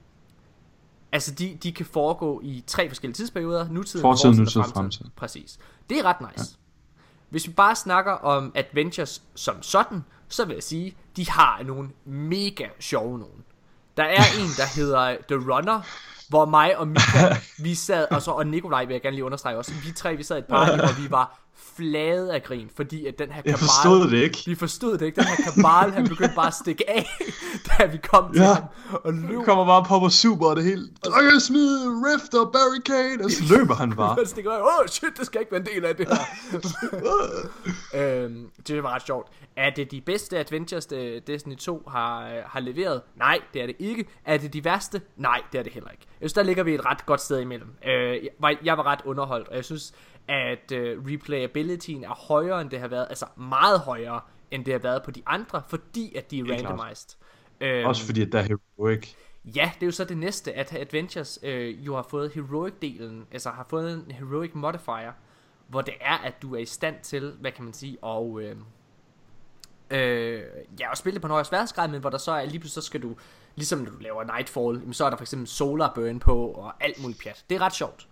altså 1.12 1.32
de, 1.36 1.58
de 1.64 1.72
kan 1.72 1.86
foregå 1.86 2.42
i 2.44 2.64
tre 2.68 2.90
forskellige 2.90 3.16
tidsperioder, 3.16 3.70
nutid, 3.70 4.02
Fortid, 4.02 4.30
og 4.30 4.36
nutid, 4.36 4.64
fremtid. 4.64 5.06
Præcis. 5.16 5.60
Det 5.90 6.00
er 6.00 6.04
ret 6.04 6.22
nice. 6.22 6.32
Ja. 6.38 6.58
Hvis 7.30 7.48
vi 7.48 7.54
bare 7.54 7.76
snakker 7.76 8.12
om 8.12 8.52
adventures 8.56 9.24
som 9.36 9.62
sådan, 9.62 10.04
så 10.32 10.46
vil 10.46 10.54
jeg 10.54 10.64
sige, 10.64 10.96
de 11.16 11.30
har 11.30 11.64
nogle 11.64 11.90
mega 12.06 12.68
sjove 12.80 13.20
nogen. 13.20 13.44
Der 13.98 14.04
er 14.04 14.24
en, 14.42 14.50
der 14.58 14.76
hedder 14.76 15.18
The 15.28 15.54
Runner, 15.54 15.82
hvor 16.30 16.46
mig 16.46 16.78
og 16.78 16.88
Mika, 16.88 17.36
vi 17.64 17.76
sad, 17.76 18.08
og 18.12 18.22
så 18.22 18.32
og 18.32 18.48
Nikolaj 18.48 18.86
vil 18.86 18.94
jeg 18.94 19.02
gerne 19.02 19.16
lige 19.16 19.26
understrege 19.26 19.58
også, 19.58 19.74
vi 19.74 19.92
tre, 19.92 20.16
vi 20.16 20.24
sad 20.24 20.36
i 20.36 20.40
et 20.40 20.46
par 20.46 20.66
hvor 20.66 21.02
vi 21.02 21.12
var 21.12 21.40
flade 21.78 22.34
af 22.34 22.44
grin, 22.44 22.70
fordi 22.76 23.06
at 23.06 23.20
den 23.20 23.28
her 23.28 23.36
kabal, 23.36 23.50
Jeg 23.52 23.60
forstod 23.60 24.10
det 24.12 24.18
ikke. 24.24 24.38
vi 24.46 24.56
forstod 24.56 24.98
det 24.98 25.06
ikke, 25.06 25.16
den 25.16 25.24
her 25.28 25.36
kabal, 25.52 25.92
han 25.94 26.08
begyndte 26.08 26.36
bare 26.36 26.48
at 26.48 26.54
stikke 26.54 26.90
af, 26.90 27.10
da 27.80 27.86
vi 27.86 27.98
kom 27.98 28.34
til 28.34 28.42
Ja. 28.42 28.54
ham, 28.54 28.64
og 29.04 29.14
løb 29.14 29.30
Nu 29.32 29.44
kommer 29.44 29.66
bare 29.66 29.84
Pop 29.88 30.04
og 30.04 30.12
Super 30.12 30.46
og 30.46 30.56
det 30.56 30.64
hele. 30.64 30.88
Drenge 31.06 31.40
smid, 31.40 31.78
rift 31.88 32.34
og 32.34 32.52
barricade, 32.54 33.26
og 33.26 33.32
så 33.32 33.44
løber 33.58 33.76
han 33.76 33.96
bare. 33.96 34.16
Han 34.20 34.26
stikker 34.26 34.52
af, 34.52 34.62
åh 34.62 34.88
shit, 34.88 35.18
det 35.18 35.26
skal 35.26 35.42
ikke 35.42 35.52
være 35.52 35.62
en 35.62 35.68
del 35.68 35.86
af 35.86 35.96
det 35.96 36.08
her. 36.08 36.22
øhm, 38.24 38.50
det 38.68 38.84
var 38.84 38.96
ret 38.96 39.06
sjovt. 39.06 39.28
Er 39.56 39.70
det 39.70 39.92
de 39.92 40.02
bedste 40.02 40.38
adventures, 40.40 40.86
det 40.86 41.28
Destiny 41.28 41.56
2 41.58 41.84
har, 41.88 42.26
øh, 42.28 42.34
har 42.46 42.60
leveret? 42.60 43.02
Nej, 43.16 43.40
det 43.54 43.62
er 43.62 43.66
det 43.66 43.76
ikke. 43.80 44.06
Er 44.26 44.38
det 44.38 44.54
de 44.54 44.66
værste? 44.66 45.02
Nej, 45.18 45.42
det 45.52 45.60
er 45.60 45.64
det 45.64 45.72
heller 45.74 45.90
ikke. 45.90 46.04
Jeg 46.22 46.30
synes, 46.30 46.34
der 46.34 46.44
ligger 46.44 46.64
vi 46.64 46.74
et 46.74 46.86
ret 46.86 47.06
godt 47.06 47.22
sted 47.22 47.40
imellem. 47.40 47.68
Øh, 47.88 47.92
jeg, 48.24 48.30
var, 48.40 48.56
jeg 48.64 48.78
var 48.78 48.84
ret 48.86 49.00
underholdt, 49.06 49.48
og 49.48 49.56
jeg 49.56 49.66
synes, 49.66 49.94
at 50.32 50.72
øh, 50.72 51.06
replayabilityen 51.06 52.04
er 52.04 52.28
højere, 52.28 52.62
end 52.62 52.70
det 52.70 52.80
har 52.80 52.88
været. 52.88 53.06
Altså 53.10 53.26
meget 53.38 53.80
højere, 53.80 54.22
end 54.52 54.66
det 54.66 54.74
har 54.74 54.80
været 54.80 55.04
på 55.04 55.12
de 55.12 55.22
andre, 55.26 55.62
fordi 55.68 56.16
at 56.16 56.32
de 56.32 56.40
er 56.40 56.44
randomized. 56.44 57.18
Øhm, 57.62 57.88
Også 57.88 58.06
fordi, 58.06 58.22
at 58.22 58.32
der 58.32 58.40
er 58.40 58.44
heroic. 58.44 59.14
Ja, 59.46 59.72
det 59.76 59.84
er 59.84 59.88
jo 59.88 59.92
så 59.92 60.04
det 60.04 60.18
næste, 60.18 60.54
at 60.54 60.74
Adventures 60.74 61.40
øh, 61.44 61.86
jo 61.86 61.96
har 61.96 62.08
fået 62.10 62.32
heroic-delen, 62.32 63.26
altså 63.32 63.50
har 63.50 63.66
fået 63.70 63.94
en 63.94 64.12
heroic 64.12 64.52
modifier, 64.54 65.12
hvor 65.68 65.82
det 65.82 65.94
er, 66.02 66.18
at 66.18 66.42
du 66.42 66.56
er 66.56 66.60
i 66.60 66.66
stand 66.66 66.96
til, 67.04 67.34
hvad 67.40 67.52
kan 67.52 67.64
man 67.64 67.74
sige, 67.74 67.98
og 68.02 68.42
øh, 68.42 68.56
øh, 69.92 70.42
ja, 70.80 70.92
at 70.92 70.98
spille 70.98 71.14
det 71.14 71.22
på 71.22 71.28
en 71.28 71.32
højere 71.32 71.46
sværhedsgrad, 71.46 71.90
men 71.90 72.02
hvor 72.02 72.10
der 72.10 72.18
så 72.18 72.32
er, 72.32 72.46
lige 72.46 72.60
pludselig 72.60 72.84
så 72.84 72.88
skal 72.88 73.02
du, 73.02 73.16
ligesom 73.56 73.80
når 73.80 73.92
du 73.92 73.98
laver 73.98 74.24
Nightfall, 74.24 74.94
så 74.94 75.06
er 75.06 75.10
der 75.10 75.18
for 75.18 75.24
eksempel 75.24 75.48
Solar 75.48 75.92
Burn 75.96 76.20
på, 76.20 76.46
og 76.48 76.84
alt 76.84 77.02
muligt 77.02 77.22
pjat. 77.24 77.46
Det 77.50 77.56
er 77.56 77.62
ret 77.62 77.76
sjovt. 77.76 78.08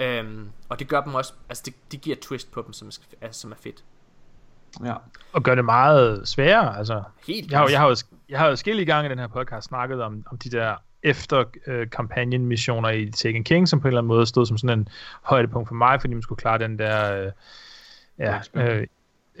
Øhm, 0.00 0.50
og 0.68 0.78
det 0.78 0.88
gør 0.88 1.00
dem 1.00 1.14
også, 1.14 1.32
altså 1.48 1.62
det, 1.66 1.74
det 1.92 2.00
giver 2.00 2.16
et 2.16 2.20
twist 2.22 2.52
på 2.52 2.62
dem, 2.66 2.72
som 2.72 2.88
er, 2.88 2.98
altså, 3.20 3.40
som 3.40 3.52
er 3.52 3.56
fedt. 3.62 3.84
Ja. 4.84 4.94
Og 5.32 5.42
gør 5.42 5.54
det 5.54 5.64
meget 5.64 6.28
sværere, 6.28 6.78
altså. 6.78 7.02
Helt 7.26 7.50
Jeg 7.50 7.58
har, 7.58 7.64
jo- 7.66 7.70
jeg 7.72 7.80
har 7.80 7.88
jo 7.88 7.96
jeg 8.28 8.38
har 8.38 8.48
jo 8.48 8.56
skille 8.56 8.84
gange 8.84 9.06
i 9.08 9.10
den 9.10 9.18
her 9.18 9.26
podcast 9.26 9.66
snakket 9.68 10.02
om, 10.02 10.24
om 10.30 10.38
de 10.38 10.50
der 10.50 10.74
efter 11.02 11.44
øh, 11.66 11.90
kampagnen 11.90 12.46
missioner 12.46 12.88
i 12.88 13.10
Taken 13.10 13.44
King, 13.44 13.68
som 13.68 13.80
på 13.80 13.88
en 13.88 13.88
eller 13.88 14.00
anden 14.00 14.08
måde 14.08 14.26
stod 14.26 14.46
som 14.46 14.58
sådan 14.58 14.78
en 14.78 14.88
højdepunkt 15.22 15.68
for 15.68 15.74
mig, 15.74 16.00
fordi 16.00 16.14
man 16.14 16.22
skulle 16.22 16.38
klare 16.38 16.58
den 16.58 16.78
der 16.78 17.22
øh, 17.24 17.32
ja, 18.18 18.40
øh, 18.54 18.86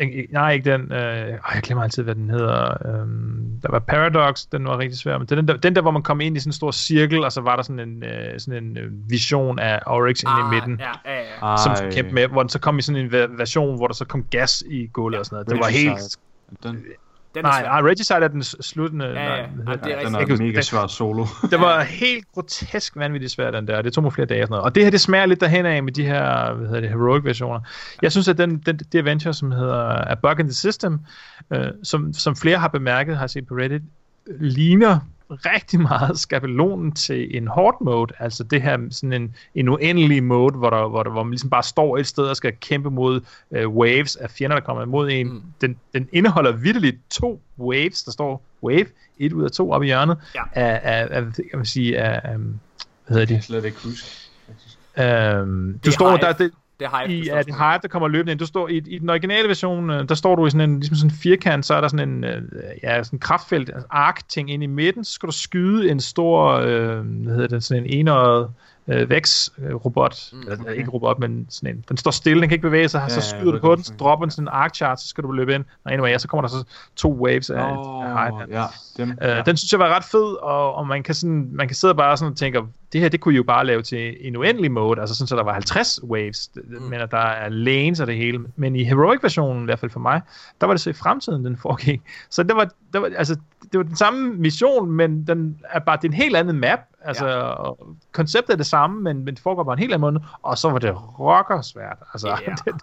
ikke- 0.00 0.26
nej, 0.32 0.52
ikke 0.52 0.72
den. 0.72 0.92
Øh, 0.92 1.22
øh, 1.22 1.28
jeg 1.28 1.62
glemmer 1.62 1.82
altid, 1.82 2.02
hvad 2.02 2.14
den 2.14 2.30
hedder. 2.30 2.86
Øhm, 2.86 3.60
der 3.62 3.70
var 3.70 3.78
Paradox, 3.78 4.46
den 4.52 4.64
var 4.64 4.78
rigtig 4.78 4.98
svær. 4.98 5.18
Men 5.18 5.26
det 5.26 5.32
er 5.32 5.36
den 5.36 5.48
der, 5.48 5.56
den 5.56 5.76
der, 5.76 5.82
hvor 5.82 5.90
man 5.90 6.02
kom 6.02 6.20
ind 6.20 6.36
i 6.36 6.40
sådan 6.40 6.48
en 6.48 6.52
stor 6.52 6.70
cirkel, 6.70 7.24
og 7.24 7.32
så 7.32 7.40
var 7.40 7.56
der 7.56 7.62
sådan 7.62 7.80
en, 7.88 8.04
øh, 8.04 8.40
sådan 8.40 8.64
en 8.64 8.76
øh, 8.78 9.10
vision 9.10 9.58
af 9.58 9.80
Oryx 9.86 10.22
inde 10.22 10.32
i 10.40 10.54
midten. 10.54 10.72
Ah, 10.72 10.94
Ja, 11.04 11.12
ja, 11.12 11.18
ja. 11.50 11.56
Som 11.56 11.70
Ej, 11.70 11.76
skulle 11.76 11.92
kæmpe 11.92 12.12
med, 12.12 12.26
hvor 12.28 12.42
den 12.42 12.48
så 12.48 12.58
kom 12.58 12.78
i 12.78 12.82
sådan 12.82 13.00
en 13.04 13.12
version, 13.38 13.76
hvor 13.76 13.86
der 13.86 13.94
så 13.94 14.04
kom 14.04 14.24
gas 14.30 14.64
i 14.70 14.86
gulvet 14.92 15.18
og 15.20 15.26
sådan 15.26 15.34
noget. 15.34 15.48
Det 15.48 15.58
var 15.58 15.68
helt... 15.68 16.18
Den, 16.62 16.84
Den 17.36 17.44
er 17.44 17.48
Nej, 17.50 17.60
svær. 17.60 17.68
nej, 17.68 17.80
Regicide 17.90 18.18
er 18.18 18.28
den 18.28 18.42
sluttende. 18.42 19.04
Ja, 19.06 19.34
ja. 19.34 19.46
nej, 19.64 19.74
det 19.74 19.92
er 19.92 19.98
rigtigt. 19.98 20.28
den 20.28 20.40
er 20.40 20.46
mega 20.46 20.60
svær 20.62 20.86
solo. 20.86 21.26
Det 21.50 21.60
var 21.60 21.82
helt 21.82 22.24
grotesk 22.34 22.96
vanvittigt 22.96 23.32
svært, 23.32 23.54
den 23.54 23.66
der. 23.66 23.82
Det 23.82 23.92
tog 23.92 24.04
mig 24.04 24.12
flere 24.12 24.26
dage 24.26 24.42
og 24.42 24.46
sådan 24.46 24.52
noget. 24.52 24.64
Og 24.64 24.74
det 24.74 24.82
her, 24.84 24.90
det 24.90 25.00
smager 25.00 25.26
lidt 25.26 25.40
derhen 25.40 25.66
af 25.66 25.82
med 25.82 25.92
de 25.92 26.04
her, 26.04 26.54
hvad 26.54 26.66
hedder 26.66 26.80
det, 26.80 26.90
heroic 26.90 27.24
versioner. 27.24 27.60
Jeg 28.02 28.12
synes, 28.12 28.28
at 28.28 28.38
den, 28.38 28.58
den, 28.58 28.76
det 28.78 28.98
adventure, 28.98 29.34
som 29.34 29.50
hedder 29.50 30.10
A 30.10 30.14
Bug 30.14 30.40
in 30.40 30.46
the 30.46 30.54
System, 30.54 31.00
øh, 31.52 31.66
som, 31.82 32.12
som 32.12 32.36
flere 32.36 32.58
har 32.58 32.68
bemærket, 32.68 33.16
har 33.16 33.26
set 33.26 33.46
på 33.46 33.54
Reddit, 33.54 33.82
ligner 34.40 34.98
rigtig 35.30 35.80
meget 35.80 36.18
skabelonen 36.18 36.92
til 36.92 37.36
en 37.36 37.48
hard 37.48 37.84
mode, 37.84 38.12
altså 38.18 38.44
det 38.44 38.62
her 38.62 38.78
sådan 38.90 39.12
en, 39.22 39.34
en 39.54 39.68
uendelig 39.68 40.24
mode, 40.24 40.54
hvor, 40.56 40.70
der, 40.70 40.88
hvor, 40.88 41.02
der, 41.02 41.10
hvor 41.10 41.22
man 41.22 41.30
ligesom 41.30 41.50
bare 41.50 41.62
står 41.62 41.98
et 41.98 42.06
sted 42.06 42.24
og 42.24 42.36
skal 42.36 42.52
kæmpe 42.60 42.90
mod 42.90 43.20
øh, 43.50 43.68
waves 43.68 44.16
af 44.16 44.30
fjender, 44.30 44.56
der 44.56 44.64
kommer 44.64 44.82
imod 44.82 45.10
en. 45.10 45.26
Mm. 45.28 45.42
Den, 45.60 45.76
den 45.94 46.08
indeholder 46.12 46.52
vidderligt 46.52 46.96
to 47.10 47.40
waves, 47.58 48.02
der 48.02 48.10
står 48.12 48.42
wave, 48.62 48.86
et 49.18 49.32
ud 49.32 49.44
af 49.44 49.50
to 49.50 49.70
oppe 49.70 49.86
i 49.86 49.88
hjørnet, 49.88 50.16
Ja. 50.34 50.42
af, 50.52 50.80
af, 50.82 51.08
af, 51.10 51.24
kan 51.32 51.44
man 51.54 51.66
sige, 51.66 51.98
af, 51.98 52.20
af 52.32 52.38
hvad 52.38 52.48
hedder 53.08 53.20
Jeg 53.20 53.28
de? 53.28 53.34
kan 53.34 53.42
slet 53.42 53.64
ikke 53.64 53.78
huske. 53.84 54.08
Øhm, 54.98 55.78
du 55.84 55.88
er 55.88 55.92
står 55.92 56.16
der, 56.16 56.32
det, 56.32 56.50
Det 56.80 56.86
er 56.86 57.02
hype. 57.02 57.12
i, 57.12 57.22
det 57.22 57.54
Hive, 57.54 57.78
der 57.82 57.88
kommer 57.88 58.08
løbende 58.08 58.32
ind. 58.32 58.38
Du 58.38 58.46
står 58.46 58.68
i, 58.68 58.76
i 58.76 58.98
den 58.98 59.10
originale 59.10 59.48
version, 59.48 59.90
øh, 59.90 60.08
der 60.08 60.14
står 60.14 60.36
du 60.36 60.46
i 60.46 60.50
sådan 60.50 60.70
en, 60.70 60.80
ligesom 60.80 60.96
sådan 60.96 61.10
en 61.10 61.16
firkant, 61.16 61.66
så 61.66 61.74
er 61.74 61.80
der 61.80 61.88
sådan 61.88 62.08
en, 62.08 62.24
øh, 62.24 62.42
ja, 62.82 63.02
sådan 63.02 63.18
kraftfelt, 63.18 63.70
altså 63.70 63.86
ark-ting 63.90 64.50
ind 64.50 64.62
i 64.62 64.66
midten, 64.66 65.04
så 65.04 65.12
skal 65.12 65.26
du 65.26 65.32
skyde 65.32 65.90
en 65.90 66.00
stor, 66.00 66.52
øh, 66.52 67.00
hvad 67.00 67.34
hedder 67.34 67.48
det, 67.48 67.64
sådan 67.64 67.84
en 67.84 67.90
enøjet 67.90 68.50
øh, 68.88 69.10
vækst-robot, 69.10 70.32
mm, 70.32 70.42
okay. 70.60 70.74
ikke 70.74 70.90
robot, 70.90 71.18
men 71.18 71.46
sådan 71.48 71.76
en, 71.76 71.84
den 71.88 71.96
står 71.96 72.10
stille, 72.10 72.40
den 72.40 72.48
kan 72.48 72.54
ikke 72.54 72.68
bevæge 72.68 72.88
sig, 72.88 73.02
ja, 73.08 73.08
så 73.08 73.20
skyder 73.20 73.52
du 73.52 73.58
på 73.58 73.74
den, 73.74 73.84
så 73.84 73.92
dropper 73.98 74.26
den 74.26 74.30
sådan 74.30 74.44
en 74.44 74.48
arc-chart, 74.48 75.00
så 75.00 75.08
skal 75.08 75.24
du 75.24 75.32
løbe 75.32 75.54
ind, 75.54 75.64
og 75.84 75.92
anyway, 75.92 76.10
ja, 76.10 76.18
så 76.18 76.28
kommer 76.28 76.42
der 76.42 76.48
så 76.48 76.64
to 76.96 77.12
waves 77.12 77.50
af, 77.50 77.56
Hive. 77.58 78.60
ja, 78.60 78.66
dem. 78.96 79.10
Øh, 79.10 79.28
ja. 79.28 79.42
Den 79.42 79.56
synes 79.56 79.72
jeg 79.72 79.80
var 79.80 79.96
ret 79.96 80.04
fed, 80.04 80.42
og, 80.42 80.74
og 80.74 80.86
man 80.86 81.02
kan 81.02 81.14
sådan, 81.14 81.48
man 81.52 81.68
kan 81.68 81.74
sidde 81.74 81.94
bare 81.94 82.16
sådan 82.16 82.32
og 82.32 82.38
tænke, 82.38 82.62
det 82.92 83.00
her, 83.00 83.08
det 83.08 83.20
kunne 83.20 83.34
I 83.34 83.36
jo 83.36 83.42
bare 83.42 83.66
lave 83.66 83.82
til 83.82 84.16
en 84.20 84.36
uendelig 84.36 84.72
mode, 84.72 85.00
altså 85.00 85.14
sådan, 85.14 85.28
så 85.28 85.36
der 85.36 85.42
var 85.42 85.52
50 85.52 86.02
waves, 86.02 86.50
mm. 86.54 86.82
men 86.82 87.00
at 87.00 87.10
der 87.10 87.18
er 87.18 87.48
lanes 87.48 88.00
og 88.00 88.06
det 88.06 88.16
hele. 88.16 88.40
Men 88.56 88.76
i 88.76 88.84
Heroic-versionen, 88.84 89.62
i 89.62 89.64
hvert 89.64 89.78
fald 89.78 89.90
for 89.90 90.00
mig, 90.00 90.20
der 90.60 90.66
var 90.66 90.74
det 90.74 90.80
så 90.80 90.90
i 90.90 90.92
fremtiden, 90.92 91.44
den 91.44 91.56
foregik. 91.56 92.00
Så 92.30 92.42
det 92.42 92.56
var, 92.56 92.68
det 92.92 93.02
var, 93.02 93.10
altså, 93.16 93.36
det 93.72 93.78
var 93.78 93.82
den 93.82 93.96
samme 93.96 94.34
mission, 94.34 94.90
men 94.90 95.26
den 95.26 95.58
er 95.70 95.78
bare, 95.78 95.96
det 95.96 96.04
er 96.04 96.08
en 96.08 96.14
helt 96.14 96.36
anden 96.36 96.60
map, 96.60 96.80
altså, 97.06 97.28
ja. 97.28 97.52
konceptet 98.12 98.52
er 98.52 98.56
det 98.56 98.66
samme, 98.66 99.02
men, 99.02 99.24
men 99.24 99.34
det 99.34 99.42
foregår 99.42 99.62
bare 99.64 99.72
en 99.72 99.78
helt 99.78 99.94
anden 99.94 100.12
måde, 100.14 100.24
og 100.42 100.58
så 100.58 100.70
var 100.70 100.78
det 100.78 100.94
rockersvært, 101.20 101.96
altså, 102.14 102.28
Ja. 102.28 102.52
det, 102.72 102.74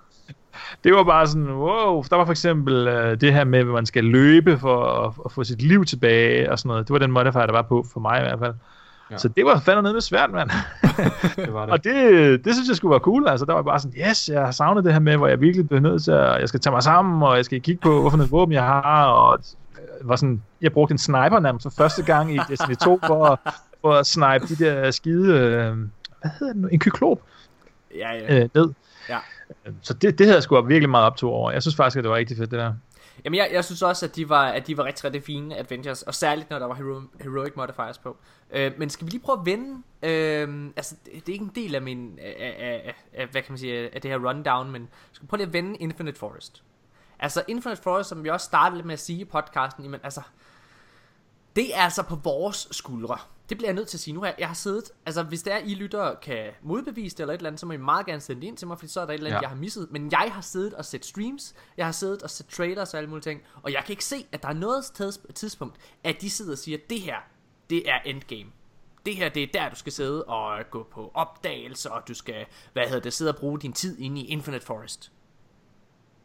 det 0.83 0.93
var 0.93 1.03
bare 1.03 1.27
sådan, 1.27 1.51
wow, 1.51 2.03
der 2.09 2.15
var 2.15 2.25
for 2.25 2.31
eksempel 2.31 2.87
øh, 2.87 3.21
det 3.21 3.33
her 3.33 3.43
med, 3.43 3.59
at 3.59 3.65
man 3.65 3.85
skal 3.85 4.03
løbe 4.03 4.57
for 4.59 4.85
at, 4.85 5.13
at 5.25 5.31
få 5.31 5.43
sit 5.43 5.61
liv 5.61 5.85
tilbage 5.85 6.51
og 6.51 6.59
sådan 6.59 6.67
noget. 6.69 6.87
Det 6.87 6.93
var 6.93 6.99
den 6.99 7.11
modifier, 7.11 7.45
der 7.45 7.53
var 7.53 7.61
på, 7.61 7.85
for 7.93 7.99
mig 7.99 8.19
i 8.19 8.21
hvert 8.23 8.39
fald. 8.39 8.53
Ja. 9.11 9.17
Så 9.17 9.27
det 9.27 9.45
var 9.45 9.59
fandme 9.59 9.81
ned 9.83 9.93
med 9.93 10.01
svært, 10.01 10.31
mand. 10.31 10.49
Det 11.35 11.53
var 11.53 11.65
det. 11.65 11.71
og 11.73 11.83
det, 11.83 12.45
det 12.45 12.53
synes 12.55 12.67
jeg 12.67 12.75
skulle 12.75 12.89
være 12.91 12.99
cool. 12.99 13.27
Altså, 13.27 13.45
der 13.45 13.53
var 13.53 13.61
bare 13.61 13.79
sådan, 13.79 13.97
yes, 14.09 14.29
jeg 14.29 14.41
har 14.45 14.51
savnet 14.51 14.83
det 14.83 14.93
her 14.93 14.99
med, 14.99 15.17
hvor 15.17 15.27
jeg 15.27 15.41
virkelig 15.41 15.67
blev 15.69 15.79
nødt 15.81 16.03
til 16.03 16.11
at, 16.11 16.39
jeg 16.39 16.47
skal 16.47 16.59
tage 16.59 16.71
mig 16.71 16.83
sammen, 16.83 17.23
og 17.23 17.35
jeg 17.37 17.45
skal 17.45 17.61
kigge 17.61 17.81
på, 17.81 18.01
hvorfor 18.01 18.17
et 18.17 18.31
våben 18.31 18.53
jeg 18.53 18.63
har, 18.63 19.05
og 19.05 19.39
øh, 20.01 20.09
var 20.09 20.15
sådan, 20.15 20.41
jeg 20.61 20.73
brugte 20.73 20.91
en 20.91 20.97
sniper 20.97 21.39
nærmest 21.39 21.63
for 21.63 21.69
første 21.77 22.03
gang 22.03 22.35
i 22.35 22.39
Destiny 22.49 22.75
2 22.75 22.99
for, 23.07 23.25
at- 23.25 23.53
for 23.83 23.93
at 23.93 24.07
snipe 24.07 24.47
de 24.47 24.65
der 24.65 24.91
skide, 24.91 25.33
øh, 25.33 25.77
hvad 26.21 26.31
hedder 26.39 26.53
det 26.53 26.61
nu, 26.61 26.67
en 26.67 26.79
kyklop 26.79 27.21
Ja, 27.95 28.11
ja. 28.11 28.43
øh, 28.43 28.49
ned. 28.53 28.73
Ja. 29.09 29.19
Så 29.81 29.93
det, 29.93 30.17
det 30.17 30.25
havde 30.25 30.35
jeg 30.35 30.43
sgu 30.43 30.61
virkelig 30.61 30.89
meget 30.89 31.05
op 31.05 31.17
to 31.17 31.29
over. 31.31 31.51
Jeg 31.51 31.61
synes 31.61 31.75
faktisk, 31.75 31.97
at 31.97 32.03
det 32.03 32.11
var 32.11 32.17
rigtig 32.17 32.37
fedt, 32.37 32.51
det 32.51 32.59
der. 32.59 32.73
Jamen, 33.25 33.37
jeg, 33.37 33.49
jeg 33.53 33.65
synes 33.65 33.81
også, 33.81 34.05
at 34.05 34.15
de 34.15 34.29
var, 34.29 34.45
at 34.45 34.67
de 34.67 34.77
var 34.77 34.83
rigtig, 34.83 35.05
rigtig 35.05 35.23
fine 35.23 35.57
adventures, 35.57 36.01
og 36.01 36.15
særligt 36.15 36.49
når 36.49 36.59
der 36.59 36.65
var 36.65 36.75
hero, 36.75 37.01
heroic 37.21 37.53
modifiers 37.55 37.97
på. 37.97 38.17
Øh, 38.51 38.71
men 38.77 38.89
skal 38.89 39.05
vi 39.05 39.11
lige 39.11 39.21
prøve 39.21 39.39
at 39.39 39.45
vende? 39.45 39.81
Øh, 40.03 40.71
altså, 40.75 40.95
det, 41.05 41.13
det 41.13 41.29
er 41.29 41.33
ikke 41.33 41.45
en 41.45 41.51
del 41.55 41.75
af 41.75 41.81
min, 41.81 42.19
af, 42.21 42.55
af, 42.59 42.95
af, 43.13 43.27
hvad 43.27 43.41
kan 43.41 43.51
man 43.51 43.57
sige, 43.57 43.95
af 43.95 44.01
det 44.01 44.11
her 44.11 44.29
rundown, 44.29 44.71
men 44.71 44.89
skal 45.11 45.23
vi 45.23 45.27
prøve 45.27 45.37
lige 45.37 45.47
at 45.47 45.53
vende 45.53 45.75
Infinite 45.75 46.19
Forest. 46.19 46.63
Altså, 47.19 47.43
Infinite 47.47 47.81
Forest, 47.81 48.09
som 48.09 48.23
vi 48.23 48.29
også 48.29 48.45
startede 48.45 48.83
med 48.83 48.93
at 48.93 48.99
sige 48.99 49.19
i 49.19 49.25
podcasten, 49.25 49.83
jamen, 49.83 49.99
altså, 50.03 50.21
det 51.55 51.75
er 51.75 51.81
altså 51.81 52.03
på 52.03 52.15
vores 52.15 52.67
skuldre. 52.71 53.17
Det 53.49 53.57
bliver 53.57 53.69
jeg 53.69 53.75
nødt 53.75 53.87
til 53.87 53.97
at 53.97 54.01
sige. 54.01 54.13
Nu 54.13 54.21
har 54.23 54.35
jeg, 54.39 54.47
har 54.47 54.53
siddet, 54.55 54.91
altså 55.05 55.23
hvis 55.23 55.43
der 55.43 55.57
I 55.57 55.73
lytter 55.75 56.15
kan 56.15 56.51
modbevise 56.61 57.15
det 57.17 57.21
eller 57.23 57.33
et 57.33 57.37
eller 57.37 57.49
andet, 57.49 57.59
så 57.59 57.65
må 57.65 57.73
I 57.73 57.77
meget 57.77 58.05
gerne 58.05 58.21
sende 58.21 58.41
det 58.41 58.47
ind 58.47 58.57
til 58.57 58.67
mig, 58.67 58.79
fordi 58.79 58.91
så 58.91 59.01
er 59.01 59.05
der 59.05 59.13
et 59.13 59.17
eller 59.17 59.29
andet, 59.29 59.37
Ja. 59.37 59.41
jeg 59.41 59.49
har 59.49 59.55
misset. 59.55 59.87
Men 59.91 60.11
jeg 60.11 60.29
har 60.31 60.41
siddet 60.41 60.73
og 60.73 60.85
set 60.85 61.05
streams, 61.05 61.55
jeg 61.77 61.85
har 61.85 61.91
siddet 61.91 62.23
og 62.23 62.29
set 62.29 62.47
trailers 62.47 62.93
og 62.93 62.97
alle 62.97 63.09
mulige 63.09 63.23
ting, 63.23 63.41
og 63.63 63.71
jeg 63.73 63.83
kan 63.85 63.93
ikke 63.93 64.05
se, 64.05 64.25
at 64.31 64.43
der 64.43 64.49
er 64.49 64.53
noget 64.53 64.83
tids- 64.83 65.33
tidspunkt, 65.33 65.75
at 66.03 66.21
de 66.21 66.29
sidder 66.29 66.51
og 66.51 66.57
siger, 66.57 66.77
at 66.77 66.89
det 66.89 67.01
her, 67.01 67.17
det 67.69 67.89
er 67.89 67.99
endgame. 68.05 68.49
Det 69.05 69.15
her, 69.15 69.29
det 69.29 69.43
er 69.43 69.47
der, 69.53 69.69
du 69.69 69.75
skal 69.75 69.91
sidde 69.93 70.23
og 70.23 70.59
gå 70.71 70.87
på 70.91 71.11
opdagelse, 71.13 71.91
og 71.91 72.07
du 72.07 72.13
skal, 72.13 72.45
hvad 72.73 72.83
hedder 72.83 72.99
det, 73.01 73.13
sidde 73.13 73.31
og 73.31 73.37
bruge 73.37 73.59
din 73.59 73.73
tid 73.73 73.99
inde 73.99 74.21
i 74.21 74.25
Infinite 74.25 74.65
Forest. 74.65 75.11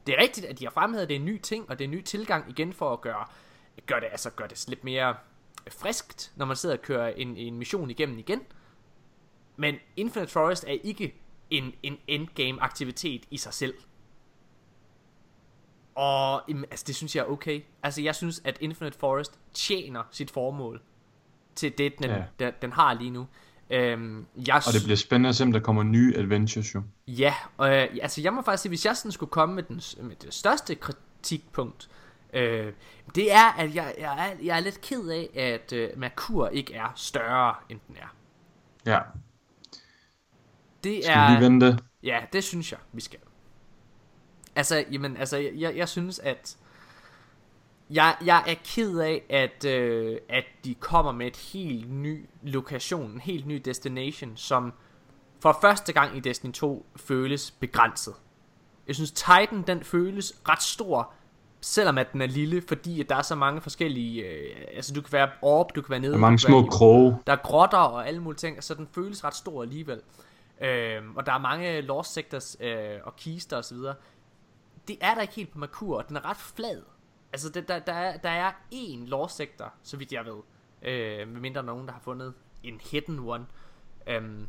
Det 0.06 0.14
er 0.18 0.22
rigtigt, 0.22 0.46
at 0.46 0.58
de 0.58 0.64
har 0.64 0.70
fremhævet, 0.70 1.02
at 1.02 1.08
det 1.08 1.14
er 1.14 1.18
en 1.20 1.24
ny 1.24 1.40
ting, 1.40 1.70
og 1.70 1.78
det 1.78 1.84
er 1.84 1.88
en 1.88 1.94
ny 1.94 2.02
tilgang 2.02 2.50
igen 2.50 2.72
for 2.72 2.92
at 2.92 3.00
gøre, 3.00 3.24
gøre 3.86 4.00
det, 4.00 4.08
altså 4.10 4.30
gøre 4.30 4.48
det 4.48 4.64
lidt 4.68 4.84
mere 4.84 5.16
friskt, 5.70 6.32
når 6.36 6.46
man 6.46 6.56
sidder 6.56 6.76
og 6.76 6.82
kører 6.82 7.08
en, 7.08 7.36
en 7.36 7.58
mission 7.58 7.90
igennem 7.90 8.18
igen. 8.18 8.40
Men 9.56 9.74
Infinite 9.96 10.32
Forest 10.32 10.64
er 10.64 10.76
ikke 10.82 11.14
en, 11.50 11.72
en 11.82 11.98
endgame 12.06 12.62
aktivitet 12.62 13.24
i 13.30 13.36
sig 13.36 13.54
selv. 13.54 13.74
Og 15.94 16.42
jamen, 16.48 16.64
altså, 16.70 16.84
det 16.86 16.96
synes 16.96 17.16
jeg 17.16 17.22
er 17.22 17.26
okay. 17.26 17.62
Altså 17.82 18.02
jeg 18.02 18.14
synes, 18.14 18.40
at 18.44 18.58
Infinite 18.60 18.98
Forest 18.98 19.38
tjener 19.54 20.02
sit 20.10 20.30
formål 20.30 20.82
til 21.54 21.78
det, 21.78 21.98
den. 21.98 22.10
Ja. 22.10 22.24
den, 22.38 22.52
den 22.62 22.72
har 22.72 22.94
lige 22.94 23.10
nu. 23.10 23.26
Øhm, 23.70 24.26
jeg 24.46 24.54
Og 24.54 24.72
det 24.72 24.82
bliver 24.84 24.96
spændende 24.96 25.28
at 25.28 25.36
se, 25.36 25.44
om 25.44 25.52
der 25.52 25.60
kommer 25.60 25.82
nye 25.82 26.14
adventures 26.16 26.74
jo. 26.74 26.82
Ja, 27.06 27.34
og 27.56 27.76
øh, 27.76 27.88
altså 28.02 28.20
jeg 28.20 28.32
må 28.32 28.42
faktisk 28.42 28.62
sige, 28.62 28.70
hvis 28.70 28.86
jeg 28.86 28.96
sådan 28.96 29.12
skulle 29.12 29.30
komme 29.30 29.54
med, 29.54 29.62
den, 29.62 29.80
med 30.08 30.16
det 30.16 30.34
største 30.34 30.74
kritikpunkt, 30.74 31.90
øh, 32.32 32.72
det 33.14 33.32
er, 33.32 33.52
at 33.58 33.74
jeg, 33.74 33.94
jeg, 33.98 34.30
er, 34.30 34.36
jeg 34.42 34.56
er 34.56 34.60
lidt 34.60 34.80
ked 34.80 35.08
af, 35.08 35.30
at 35.34 35.72
øh, 35.72 35.90
Merkur 35.96 36.48
ikke 36.48 36.74
er 36.74 36.92
større, 36.96 37.54
end 37.68 37.80
den 37.88 37.96
er. 37.96 38.14
Ja. 38.86 39.00
Det 40.84 41.04
Skal 41.04 41.14
vi 41.14 41.20
er, 41.20 41.30
lige 41.30 41.50
vente? 41.50 41.78
Ja, 42.02 42.20
det 42.32 42.44
synes 42.44 42.72
jeg, 42.72 42.80
vi 42.92 43.00
skal. 43.00 43.18
Altså, 44.56 44.84
jamen, 44.90 45.16
altså, 45.16 45.36
jeg, 45.36 45.76
jeg 45.76 45.88
synes, 45.88 46.18
at 46.18 46.56
jeg, 47.90 48.16
jeg 48.24 48.44
er 48.46 48.54
ked 48.64 48.98
af, 48.98 49.22
at, 49.30 49.64
øh, 49.64 50.18
at 50.28 50.44
de 50.64 50.74
kommer 50.74 51.12
med 51.12 51.26
et 51.26 51.36
helt 51.36 51.90
ny 51.90 52.28
lokation, 52.42 53.10
en 53.10 53.20
helt 53.20 53.46
ny 53.46 53.62
destination, 53.64 54.36
som 54.36 54.72
for 55.40 55.58
første 55.60 55.92
gang 55.92 56.16
i 56.16 56.20
Destiny 56.20 56.52
2 56.52 56.86
føles 56.96 57.50
begrænset. 57.50 58.14
Jeg 58.86 58.94
synes, 58.94 59.12
Titan, 59.12 59.62
den 59.66 59.84
føles 59.84 60.42
ret 60.48 60.62
stor, 60.62 61.12
selvom 61.60 61.98
at 61.98 62.12
den 62.12 62.22
er 62.22 62.26
lille, 62.26 62.62
fordi 62.68 63.00
at 63.00 63.08
der 63.08 63.16
er 63.16 63.22
så 63.22 63.34
mange 63.34 63.60
forskellige, 63.60 64.22
øh, 64.22 64.56
altså 64.74 64.94
du 64.94 65.02
kan 65.02 65.12
være 65.12 65.30
op, 65.42 65.76
du 65.76 65.82
kan 65.82 65.90
være 65.90 66.00
nede, 66.00 66.12
Der 66.12 66.16
er 66.18 66.20
mange 66.20 66.38
små 66.38 66.66
kroge. 66.66 67.18
der 67.26 67.32
er 67.32 67.36
grotter 67.36 67.78
og 67.78 68.08
alle 68.08 68.20
mulige 68.20 68.38
ting, 68.38 68.64
så 68.64 68.74
den 68.74 68.88
føles 68.92 69.24
ret 69.24 69.34
stor 69.34 69.62
alligevel. 69.62 70.00
Øhm, 70.60 71.16
og 71.16 71.26
der 71.26 71.32
er 71.32 71.38
mange 71.38 71.80
lost 71.80 72.12
sectors 72.12 72.56
øh, 72.60 72.98
og 73.04 73.16
kister 73.16 73.56
og 73.56 73.64
så 73.64 73.74
videre. 73.74 73.94
Det 74.88 74.98
er 75.00 75.14
der 75.14 75.22
ikke 75.22 75.34
helt 75.34 75.52
på 75.52 75.58
Merkur, 75.58 75.96
og 75.98 76.08
den 76.08 76.16
er 76.16 76.24
ret 76.24 76.36
flad. 76.36 76.82
Altså, 77.32 77.48
der, 77.48 77.60
der, 77.60 77.78
der, 77.78 77.92
er, 77.92 78.16
der 78.16 78.28
er 78.30 78.52
én 78.74 79.06
lost 79.06 79.36
sector, 79.36 79.72
så 79.82 79.96
vidt 79.96 80.12
jeg 80.12 80.24
ved. 80.24 80.38
Øh, 80.82 81.28
medmindre 81.28 81.62
nogen, 81.62 81.86
der 81.86 81.92
har 81.92 82.00
fundet 82.00 82.34
en 82.62 82.80
hidden 82.90 83.18
one. 83.18 83.46
Øhm, 84.06 84.46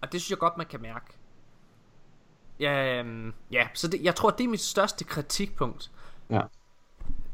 og 0.00 0.12
det 0.12 0.20
synes 0.20 0.30
jeg 0.30 0.38
godt, 0.38 0.56
man 0.56 0.66
kan 0.66 0.82
mærke. 0.82 1.06
Ja, 2.60 2.98
øhm, 2.98 3.34
ja 3.50 3.68
så 3.74 3.88
det, 3.88 4.02
jeg 4.02 4.14
tror, 4.14 4.30
det 4.30 4.44
er 4.44 4.48
mit 4.48 4.60
største 4.60 5.04
kritikpunkt. 5.04 5.90
Ja. 6.30 6.40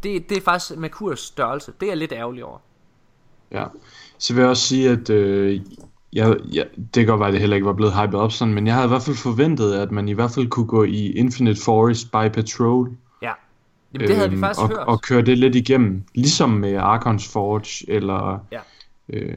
Det, 0.02 0.28
det 0.28 0.36
er 0.36 0.40
faktisk 0.40 0.76
Merkurs 0.78 1.20
størrelse. 1.20 1.72
Det 1.80 1.86
er 1.86 1.90
jeg 1.90 1.96
lidt 1.96 2.12
ærgerlig 2.12 2.44
over. 2.44 2.58
Ja. 3.52 3.64
Så 4.18 4.34
vil 4.34 4.40
jeg 4.40 4.50
også 4.50 4.62
sige, 4.62 4.90
at 4.90 5.10
øh, 5.10 5.60
jeg, 6.12 6.36
jeg, 6.52 6.66
det 6.76 6.92
kan 6.92 7.06
godt 7.06 7.18
være, 7.20 7.28
at 7.28 7.32
det 7.32 7.40
heller 7.40 7.56
ikke 7.56 7.66
var 7.66 7.72
blevet 7.72 7.94
hyped 7.94 8.18
op 8.18 8.32
sådan, 8.32 8.54
men 8.54 8.66
jeg 8.66 8.74
havde 8.74 8.86
i 8.86 8.88
hvert 8.88 9.02
fald 9.02 9.16
forventet, 9.16 9.74
at 9.74 9.90
man 9.92 10.08
i 10.08 10.12
hvert 10.12 10.30
fald 10.30 10.48
kunne 10.48 10.66
gå 10.66 10.84
i 10.84 11.10
Infinite 11.10 11.62
Forest 11.64 12.10
by 12.10 12.28
Patrol. 12.34 12.90
Ja. 13.22 13.32
Jamen, 13.94 14.08
det 14.08 14.16
havde 14.16 14.30
vi 14.30 14.38
faktisk 14.38 14.60
og, 14.62 14.68
hørt. 14.68 14.78
og 14.78 15.02
køre 15.02 15.22
det 15.22 15.38
lidt 15.38 15.54
igennem, 15.54 16.04
ligesom 16.14 16.50
med 16.50 16.74
Arkons 16.74 17.32
Forge, 17.32 17.90
eller... 17.90 18.38
Ja. 18.52 18.60
Øh, 19.08 19.36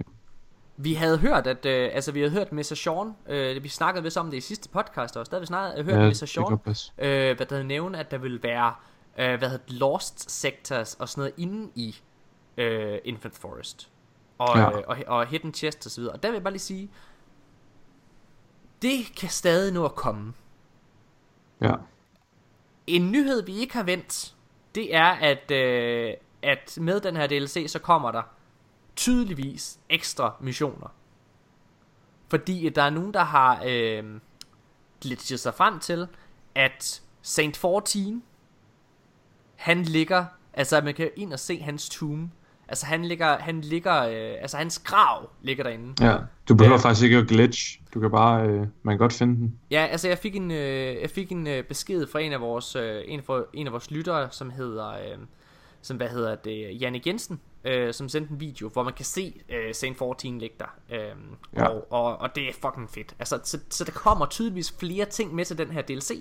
Vi 0.78 0.94
havde 0.94 1.18
hørt, 1.18 1.48
at 1.48 1.66
øh, 1.66 1.90
altså 1.94 2.12
vi 2.12 2.20
havde 2.20 2.32
hørt 2.32 2.52
Mr. 2.52 2.74
Sean, 2.76 3.12
øh, 3.30 3.64
vi 3.64 3.70
snakkede 3.70 4.04
vist 4.04 4.18
om 4.18 4.30
det 4.30 4.38
i 4.38 4.42
sidste 4.42 4.70
podcast 4.70 5.18
også, 5.18 5.30
der 5.30 5.36
havde 5.36 5.42
vi 5.42 5.48
snakket, 5.48 5.86
hørt 5.86 6.04
Ja, 6.04 6.08
Mr. 6.10 6.26
Sean, 6.26 6.54
øh, 6.98 7.36
hvad 7.38 7.46
der 7.46 7.56
havde 7.56 7.68
nævnt, 7.68 7.96
at 7.96 8.12
der 8.12 8.18
ville 8.18 8.40
være, 8.44 8.74
øh, 9.18 9.38
hvad 9.38 9.50
hedder 9.50 9.66
Lost 9.68 10.32
Sectors 10.32 10.94
og 10.94 11.10
sådan 11.10 11.22
noget 11.22 11.34
inde 11.38 11.72
i 11.76 11.96
øh, 12.58 13.00
Infinite 13.06 13.40
Forest. 13.40 13.90
Og, 14.38 14.58
Ja. 14.58 14.78
øh, 14.78 14.84
og, 14.88 14.98
og 15.08 15.28
Hidden 15.28 15.54
Chest 15.54 15.86
og 15.86 15.92
så 15.92 16.02
videre. 16.02 16.14
Og 16.14 16.24
der 16.24 16.30
vil 16.30 16.36
jeg 16.36 16.44
bare 16.44 16.54
lige 16.54 16.62
sige, 16.62 16.90
det 18.82 19.16
kan 19.18 19.30
stadig 19.30 19.74
nå 19.74 19.86
at 19.86 19.96
komme. 19.96 20.34
ja. 21.62 21.74
En 22.88 23.12
nyhed, 23.12 23.44
vi 23.46 23.58
ikke 23.58 23.74
har 23.74 23.84
vendt, 23.84 24.36
det 24.76 24.96
er, 24.96 25.06
at, 25.06 25.52
øh, 25.52 26.14
at 26.42 26.78
med 26.82 27.00
den 27.00 27.16
her 27.16 27.28
DLC, 27.28 27.66
så 27.68 27.80
kommer 27.80 28.12
der 28.12 28.22
tydeligvis 28.96 29.80
ekstra 29.90 30.36
missioner. 30.40 30.88
Fordi 32.30 32.70
der 32.70 32.84
er 32.84 32.90
nogen, 32.90 33.14
der 33.14 33.24
har 33.24 33.64
øh, 33.68 34.20
glitchet 35.02 35.40
sig 35.40 35.54
frem 35.54 35.80
til, 35.80 36.08
at 36.56 37.02
Saint 37.22 37.58
14, 37.58 38.24
han 39.60 39.84
ligger, 39.84 40.26
altså 40.54 40.82
man 40.82 40.94
kan 40.94 41.10
ind 41.16 41.34
og 41.34 41.40
se 41.40 41.60
hans 41.62 41.90
tomb. 41.90 42.32
Altså 42.68 42.86
han 42.86 43.06
ligger, 43.06 43.38
han 43.38 43.62
ligger, 43.62 44.02
øh, 44.04 44.42
altså 44.42 44.58
hans 44.58 44.80
grav 44.80 45.30
ligger 45.42 45.64
derinde. 45.64 46.06
ja. 46.06 46.18
Du 46.50 46.56
behøver 46.56 46.78
Ja. 46.78 46.82
faktisk 46.90 47.04
ikke 47.04 47.18
at 47.18 47.28
glitch. 47.28 47.80
Du 47.94 48.00
kan 48.00 48.12
bare... 48.12 48.48
Øh, 48.48 48.60
man 48.84 48.94
kan 48.94 48.98
godt 48.98 49.14
finde 49.14 49.36
den. 49.36 49.56
Ja, 49.72 49.86
altså 49.92 50.08
jeg 50.08 50.18
fik 50.18 50.36
en, 50.36 50.52
øh, 50.52 51.02
jeg 51.02 51.10
fik 51.10 51.32
en 51.32 51.48
øh, 51.48 51.64
besked 51.64 52.08
fra 52.08 52.20
en 52.20 52.34
af 52.34 52.42
vores, 52.42 52.76
øh, 52.76 53.02
en, 53.06 53.24
fra, 53.24 53.44
en 53.54 53.68
af 53.68 53.74
vores 53.74 53.92
lyttere, 53.92 54.28
som 54.32 54.50
hedder, 54.50 54.90
øh, 54.90 55.18
som 55.82 55.98
hvad 55.98 56.10
hedder 56.10 56.36
det, 56.36 56.82
Janne 56.82 57.02
Jensen, 57.08 57.40
øh, 57.64 57.94
som 57.94 58.10
sendte 58.10 58.32
en 58.34 58.40
video, 58.40 58.70
hvor 58.70 58.84
man 58.84 58.94
kan 58.94 59.06
se 59.06 59.42
øh, 59.50 59.76
Saint 59.76 59.98
14 59.98 60.40
ligge 60.40 60.56
der. 60.60 60.76
Øh, 60.92 61.00
Ja. 61.56 61.68
og, 61.68 61.88
og, 61.92 62.18
og 62.18 62.36
det 62.36 62.44
er 62.50 62.54
fucking 62.62 62.90
fedt. 62.90 63.16
Altså, 63.20 63.40
så, 63.44 63.60
så 63.70 63.84
der 63.84 63.92
kommer 63.92 64.26
tydeligvis 64.26 64.72
flere 64.80 65.06
ting 65.06 65.36
med 65.36 65.46
til 65.46 65.58
den 65.58 65.72
her 65.72 65.82
DLC. 65.82 66.12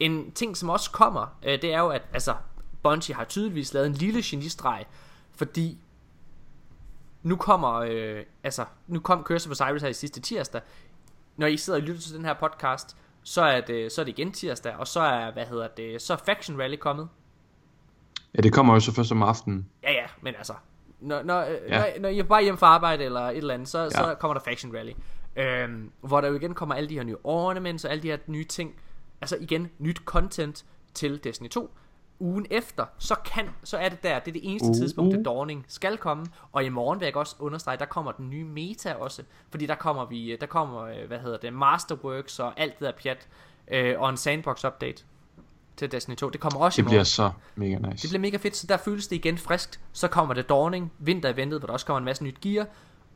En 0.00 0.32
ting, 0.32 0.56
som 0.56 0.68
også 0.68 0.90
kommer, 0.90 1.38
øh, 1.42 1.62
det 1.62 1.74
er 1.74 1.80
jo, 1.80 1.88
at 1.88 2.02
altså, 2.12 2.34
Bungie 2.82 3.14
har 3.14 3.24
tydeligvis 3.24 3.74
lavet 3.74 3.86
en 3.86 3.92
lille 3.92 4.22
genistreg, 4.24 4.84
fordi 5.32 5.78
nu 7.22 7.36
kommer, 7.36 7.72
øh, 7.74 8.22
altså, 8.44 8.64
nu 8.86 9.00
kom 9.00 9.22
Curse 9.22 9.48
of 9.48 9.50
Osiris 9.50 9.82
her 9.82 9.88
i 9.88 9.92
sidste 9.92 10.20
tirsdag. 10.20 10.60
Når 11.36 11.46
I 11.46 11.56
sidder 11.56 11.78
og 11.78 11.86
lytter 11.86 12.00
til 12.00 12.14
den 12.14 12.24
her 12.24 12.34
podcast, 12.34 12.96
så 13.22 13.42
er 13.42 13.60
det, 13.60 13.92
så 13.92 14.00
er 14.00 14.04
det 14.04 14.18
igen 14.18 14.32
tirsdag, 14.32 14.76
og 14.76 14.86
så 14.86 15.00
er, 15.00 15.32
hvad 15.32 15.46
hedder 15.46 15.68
det, 15.68 16.02
så 16.02 16.12
er 16.12 16.16
Faction 16.16 16.60
Rally 16.60 16.76
kommet. 16.76 17.08
Ja, 18.34 18.40
det 18.40 18.52
kommer 18.52 18.74
jo 18.74 18.80
så 18.80 18.92
først 18.92 19.12
om 19.12 19.22
aftenen. 19.22 19.68
Ja, 19.82 19.92
ja, 19.92 20.06
men 20.22 20.34
altså, 20.34 20.52
når, 21.00 21.22
når, 21.22 21.40
ja. 21.40 21.54
Ja. 21.68 21.78
når, 21.78 22.00
når 22.00 22.08
I 22.08 22.18
er 22.18 22.22
bare 22.22 22.42
hjem 22.42 22.56
fra 22.56 22.66
arbejde 22.66 23.04
eller 23.04 23.20
et 23.20 23.36
eller 23.36 23.54
andet, 23.54 23.68
så, 23.68 23.78
ja. 23.78 23.90
så 23.90 24.16
kommer 24.20 24.34
der 24.34 24.40
Faction 24.44 24.76
Rally. 24.76 24.92
Øhm, 25.36 25.90
hvor 26.00 26.20
der 26.20 26.28
jo 26.28 26.34
igen 26.34 26.54
kommer 26.54 26.74
alle 26.74 26.88
de 26.88 26.94
her 26.94 27.02
nye 27.02 27.16
ornaments 27.24 27.84
og 27.84 27.90
alle 27.90 28.02
de 28.02 28.08
her 28.08 28.18
nye 28.26 28.44
ting. 28.44 28.74
Altså 29.20 29.36
igen, 29.40 29.70
nyt 29.78 29.96
content 30.04 30.64
til 30.94 31.24
Destiny 31.24 31.48
2. 31.48 31.70
Ugen 32.20 32.46
efter, 32.50 32.84
så 32.98 33.14
kan, 33.24 33.48
så 33.64 33.76
er 33.76 33.88
det 33.88 34.02
der, 34.02 34.18
det 34.18 34.28
er 34.28 34.32
det 34.32 34.40
eneste 34.50 34.68
Uh. 34.68 34.74
tidspunkt, 34.74 35.16
det 35.16 35.24
Dawning 35.24 35.64
skal 35.68 35.96
komme. 35.98 36.26
Og 36.52 36.64
i 36.64 36.68
morgen 36.68 37.00
vil 37.00 37.06
jeg 37.06 37.16
også 37.16 37.36
understrege, 37.38 37.76
der 37.78 37.84
kommer 37.84 38.12
den 38.12 38.30
nye 38.30 38.44
meta 38.44 38.94
også. 38.94 39.22
Fordi 39.50 39.66
der 39.66 39.74
kommer 39.74 40.04
vi, 40.04 40.36
der 40.40 40.46
kommer, 40.46 40.80
øh, 40.82 41.06
hvad 41.06 41.18
hedder 41.18 41.38
det, 41.38 41.52
Masterworks 41.52 42.38
og 42.38 42.60
alt 42.60 42.78
det 42.78 42.86
der 42.86 42.92
pjat. 43.02 43.28
Øh, 43.68 44.00
og 44.00 44.10
en 44.10 44.16
sandbox 44.16 44.64
update 44.64 45.04
til 45.76 45.92
Destiny 45.92 46.16
2. 46.16 46.30
Det 46.30 46.40
kommer 46.40 46.60
også 46.60 46.80
i 46.80 46.82
Det 46.82 46.84
morgen. 46.84 46.92
bliver 46.94 47.04
så 47.04 47.30
mega 47.54 47.74
nice. 47.78 48.02
Det 48.02 48.10
bliver 48.10 48.20
mega 48.20 48.36
fedt, 48.36 48.56
så 48.56 48.66
der 48.66 48.76
føles 48.76 49.08
det 49.08 49.16
igen 49.16 49.38
friskt. 49.38 49.80
Så 49.92 50.08
kommer 50.08 50.34
det 50.34 50.48
Dawning, 50.48 50.92
vinter-eventet, 50.98 51.58
hvor 51.60 51.66
der 51.66 51.72
også 51.72 51.86
kommer 51.86 51.98
en 51.98 52.04
masse 52.04 52.24
nyt 52.24 52.40
gear. 52.40 52.66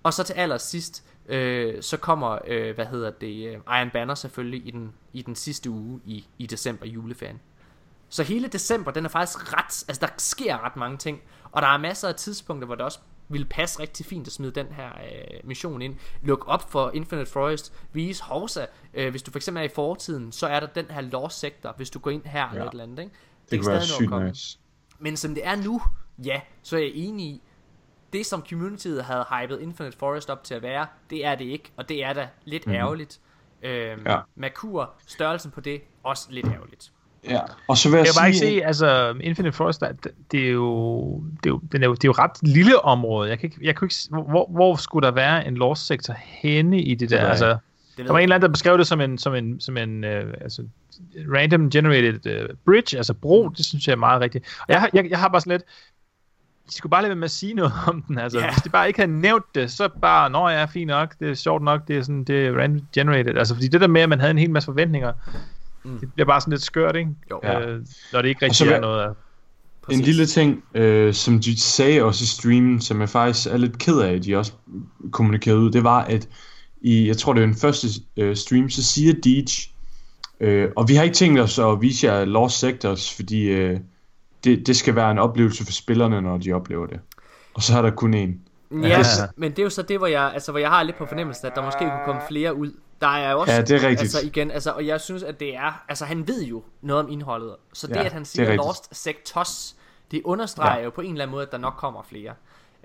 Og 0.03 0.15
så 0.15 0.23
til 0.25 0.35
allersidst, 0.35 1.05
øh, 1.27 1.83
så 1.83 1.97
kommer, 1.97 2.39
øh, 2.47 2.75
hvad 2.75 2.87
hedder 2.87 3.11
det, 3.11 3.47
øh, 3.47 3.55
Iron 3.55 3.91
Banner 3.91 4.15
selvfølgelig 4.15 4.67
i 4.67 4.71
den, 4.71 4.93
i 5.13 5.23
den 5.23 5.37
sidste 5.37 5.71
uge 5.71 6.01
i, 6.05 6.27
i 6.39 6.47
december 6.47 6.87
juleferien. 6.87 7.41
Så 8.09 8.23
hele 8.23 8.49
december, 8.49 8.91
den 8.91 9.05
er 9.05 9.09
faktisk 9.09 9.53
ret, 9.53 9.85
altså 9.89 10.01
der 10.01 10.13
sker 10.19 10.65
ret 10.65 10.77
mange 10.77 10.99
ting. 10.99 11.21
Og 11.53 11.63
der 11.63 11.69
er 11.69 11.79
masser 11.79 12.09
af 12.09 12.15
tidspunkter, 12.15 12.67
hvor 12.67 12.75
det 12.75 12.85
også 12.85 12.99
vil 13.29 13.45
passe 13.45 13.81
rigtig 13.81 14.07
fint 14.07 14.27
at 14.27 14.33
smide 14.33 14.53
den 14.53 14.67
her 14.67 14.89
øh, 14.89 15.49
mission 15.49 15.83
ind. 15.83 15.97
Luk 16.23 16.45
op 16.49 16.71
for 16.71 16.91
Infinite 16.95 17.31
Forest. 17.31 17.73
Vise 17.93 18.23
Horsa. 18.23 18.67
Øh, 18.95 19.11
hvis 19.11 19.23
du 19.23 19.31
for 19.31 19.39
eksempel 19.39 19.61
er 19.61 19.65
i 19.65 19.71
fortiden, 19.75 20.33
så 20.33 20.47
er 20.47 20.61
der 20.61 20.67
den 20.67 20.87
her 20.91 21.01
Lost 21.01 21.39
Sector, 21.39 21.75
hvis 21.77 21.91
du 21.91 21.99
går 21.99 22.11
ind 22.11 22.25
her 22.25 22.41
ja. 22.41 22.51
eller 22.51 22.65
et 22.65 22.71
eller 22.71 22.85
andet. 22.85 22.99
Ikke? 22.99 23.15
det 23.51 23.51
kan 23.51 23.59
kunne 23.59 23.73
være 23.73 23.87
sygt 23.87 24.25
nice. 24.25 24.59
Men 24.99 25.17
som 25.17 25.35
det 25.35 25.47
er 25.47 25.57
nu, 25.57 25.83
ja, 26.25 26.41
så 26.63 26.77
er 26.77 26.81
jeg 26.81 26.91
enig 26.95 27.27
i, 27.27 27.43
det 28.13 28.27
som 28.27 28.45
communityet 28.51 29.05
havde 29.05 29.25
hypet 29.31 29.61
Infinite 29.61 29.99
Forest 29.99 30.31
op 30.31 30.45
til 30.45 30.55
at 30.55 30.63
være, 30.63 30.87
det 31.11 31.27
er 31.27 31.35
det 31.35 31.45
ikke, 31.45 31.71
og 31.77 31.89
det 31.89 32.05
er 32.05 32.13
da 32.13 32.29
lidt 32.45 32.67
mm. 32.67 32.73
ærgerligt. 32.73 33.21
Øhm, 33.63 34.03
ja. 34.07 34.19
Merkur, 34.37 34.91
størrelsen 35.07 35.51
på 35.51 35.61
det, 35.61 35.81
også 36.05 36.27
lidt 36.31 36.47
ærgerligt. 36.47 36.91
Ja. 37.29 37.41
Og 37.69 37.77
så 37.77 37.89
vil 37.89 37.97
jeg, 37.97 38.07
Jeg 38.07 38.15
kan 38.15 38.21
bare 38.21 38.29
ikke 38.29 38.39
sige... 38.39 38.61
se, 38.61 38.67
altså 38.67 39.15
Infinite 39.21 39.53
Forest, 39.57 39.83
det 40.33 40.47
er 40.47 40.51
jo, 40.51 41.23
det 41.37 41.47
er 41.47 41.51
jo, 41.51 41.61
den 41.73 41.83
er 41.83 41.87
jo, 41.87 41.95
det 41.95 42.05
er 42.05 42.09
jo 42.09 42.13
ret 42.13 42.31
lille 42.43 42.81
område. 42.85 43.31
Jeg 43.31 43.39
kan 43.39 43.47
ikke, 43.47 43.59
jeg 43.63 43.77
kan 43.77 43.87
ikke, 43.87 43.95
hvor, 44.11 44.51
hvor 44.51 44.77
skulle 44.77 45.07
der 45.07 45.13
være 45.15 45.47
en 45.47 45.55
lost 45.55 45.87
sector 45.87 46.15
henne 46.19 46.83
i 46.83 46.95
det 46.95 47.11
der? 47.11 47.21
jeg 47.21 47.29
Altså, 47.31 47.57
Det 47.97 48.07
der 48.07 48.13
var 48.13 48.19
en 48.19 48.23
eller 48.23 48.37
anden, 48.37 48.49
der 48.49 48.53
beskrev 48.53 48.79
det 48.79 48.87
som 48.87 49.01
en, 49.01 49.19
som 49.19 49.35
en, 49.35 49.61
som 49.61 49.77
en 49.77 50.05
uh, 50.05 50.11
altså, 50.41 50.63
random 51.35 51.71
generated 51.71 52.41
uh, 52.51 52.57
bridge, 52.65 52.97
altså 52.97 53.15
bro, 53.15 53.49
det 53.49 53.65
synes 53.67 53.87
jeg 53.87 53.93
er 53.93 53.97
meget 53.97 54.21
rigtigt. 54.21 54.59
Og 54.61 54.67
jeg, 54.69 54.81
har- 54.81 54.91
jeg, 54.93 55.11
jeg 55.11 55.19
har 55.19 55.29
bare 55.29 55.41
sådan 55.41 55.51
lidt, 55.53 55.63
de 56.69 56.75
skulle 56.75 56.91
bare 56.91 57.03
lade 57.03 57.09
være 57.09 57.17
med 57.17 57.25
at 57.25 57.31
sige 57.31 57.55
noget 57.55 57.73
om 57.87 58.03
den. 58.03 58.19
Altså, 58.19 58.39
yeah. 58.39 58.53
Hvis 58.53 58.63
de 58.63 58.69
bare 58.69 58.87
ikke 58.89 59.01
havde 59.01 59.21
nævnt 59.21 59.45
det, 59.55 59.71
så 59.71 59.89
bare, 60.03 60.31
nå 60.31 60.49
ja, 60.49 60.65
fint 60.65 60.87
nok, 60.87 61.15
det 61.21 61.31
er 61.31 61.35
sjovt 61.35 61.63
nok, 61.63 61.89
det 61.89 61.97
er 61.97 62.03
sådan, 62.03 62.25
det 62.25 62.47
er 62.47 62.59
random 62.59 62.87
generated. 62.93 63.37
Altså, 63.39 63.55
fordi 63.55 63.69
det 63.69 63.81
der 63.81 63.87
med, 63.87 64.01
at 64.01 64.09
man 64.09 64.21
havde 64.21 64.31
en 64.31 64.39
hel 64.39 64.51
masse 64.51 64.67
forventninger, 64.67 65.13
mm. 65.85 65.99
det 65.99 66.13
bliver 66.13 66.27
bare 66.27 66.41
sådan 66.41 66.53
lidt 66.53 66.63
skørt, 66.63 66.97
ikke? 66.97 67.11
Jo. 67.31 67.41
Øh, 67.45 67.81
når 68.13 68.23
det 68.23 68.29
ikke 68.29 68.39
så 68.41 68.45
rigtig 68.45 68.67
vil- 68.67 68.75
er 68.75 68.81
noget 68.81 69.03
af... 69.03 69.09
En 69.91 70.01
lille 70.01 70.27
ting, 70.27 70.63
øh, 70.75 71.15
som 71.15 71.41
de 71.41 71.61
sagde 71.61 72.03
også 72.03 72.23
i 72.23 72.27
streamen, 72.27 72.81
som 72.81 73.01
jeg 73.01 73.09
faktisk 73.09 73.47
er 73.47 73.57
lidt 73.57 73.79
ked 73.79 73.99
af, 73.99 74.13
at 74.13 74.25
de 74.25 74.37
også 74.37 74.53
kommunikerede 75.11 75.61
ud, 75.61 75.71
det 75.71 75.85
var, 75.85 76.05
at 76.05 76.29
i, 76.83 77.07
jeg 77.09 77.17
tror 77.17 77.33
det 77.33 77.43
er 77.43 77.47
den 77.47 77.57
første 77.57 77.89
øh, 78.17 78.37
stream, 78.37 78.71
så 78.71 78.83
siger 78.83 79.15
Deej, 79.25 79.45
øh, 80.41 80.69
og 80.77 80.89
vi 80.89 80.95
har 80.95 81.03
ikke 81.03 81.15
tænkt 81.15 81.41
os 81.41 81.59
at 81.59 81.81
vise 81.81 82.07
jer 82.07 82.25
Lost 82.25 82.59
Sectors, 82.59 83.17
fordi 83.17 83.43
øh, 83.43 83.81
det, 84.45 84.67
det 84.67 84.77
skal 84.77 84.95
være 84.95 85.11
en 85.11 85.19
oplevelse 85.19 85.65
for 85.65 85.73
spillerne, 85.73 86.21
når 86.21 86.37
de 86.39 86.53
oplever 86.53 86.87
det. 86.87 87.01
Og 87.55 87.63
så 87.63 87.79
er 87.79 87.83
der 87.83 87.91
kun 87.91 88.15
en. 88.15 88.41
Ja, 88.71 88.77
Ja. 88.89 89.03
men 89.37 89.51
det 89.51 89.59
er 89.59 89.63
jo 89.63 89.71
så 89.71 89.83
det, 89.83 89.99
hvor 89.99 90.07
jeg, 90.07 90.31
altså, 90.35 90.51
hvor 90.53 90.59
jeg 90.59 90.69
har 90.71 90.83
lidt 90.83 90.97
på 90.99 91.07
fornemmelsen, 91.07 91.47
at 91.47 91.53
der 91.55 91.65
måske 91.65 91.79
kunne 91.79 92.01
komme 92.05 92.21
flere 92.29 92.55
ud. 92.55 92.73
Der 93.01 93.07
er 93.07 93.33
jo 93.33 93.41
også, 93.41 93.53
Ja, 93.55 93.61
det 93.61 93.71
er 93.71 93.75
rigtigt. 93.89 94.01
Altså 94.01 94.21
igen, 94.27 94.51
altså, 94.51 94.71
og 94.71 94.87
jeg 94.87 95.01
synes, 95.01 95.23
at 95.23 95.41
det 95.41 95.57
er, 95.57 95.83
altså 95.89 96.05
han 96.05 96.29
ved 96.29 96.45
jo 96.45 96.63
noget 96.83 97.05
om 97.05 97.11
indholdet. 97.13 97.55
Så 97.73 97.87
det, 97.87 97.97
Ja, 97.97 98.03
at 98.05 98.13
han 98.13 98.23
det 98.23 98.29
er 98.29 98.31
siger 98.31 98.43
rigtigt. 98.47 98.67
Lost 98.67 98.89
Sectors, 98.97 99.77
det 100.11 100.23
understreger 100.25 100.79
Ja. 100.79 100.85
jo 100.85 100.91
på 100.91 101.01
en 101.01 101.11
eller 101.13 101.23
anden 101.25 101.33
måde, 101.33 101.43
at 101.47 101.53
der 101.53 101.59
nok 101.59 101.75
kommer 101.77 102.03
flere. 102.09 102.33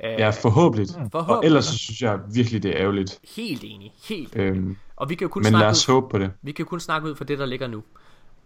Øh, 0.04 0.12
Ja, 0.12 0.30
forhåbentlig. 0.30 0.88
Og 1.04 1.10
Forhåbentlig. 1.12 1.48
ellers 1.48 1.66
så 1.66 1.78
synes 1.78 2.02
jeg 2.02 2.20
virkelig, 2.34 2.64
det 2.64 2.72
er 2.72 2.78
ærgerligt. 2.82 3.20
Helt 3.36 3.64
enig, 3.64 3.94
helt 4.10 4.36
enig. 4.36 4.46
Øhm, 4.48 4.78
Og 4.96 5.10
vi 5.10 5.16
kan 5.16 5.26
jo 5.26 5.30
kun 5.30 5.40
men 5.44 5.50
snakke 5.50 5.64
lad 5.64 5.70
os 5.72 5.90
ud, 5.90 5.94
håbe 5.94 6.10
på 6.10 6.18
det. 6.20 6.32
vi 6.42 6.52
kan 6.52 6.66
jo 6.66 6.70
kun 6.70 6.80
snakke 6.80 7.08
ud 7.10 7.16
for 7.16 7.24
det, 7.24 7.40
der 7.40 7.46
ligger 7.46 7.68
nu. 7.68 7.84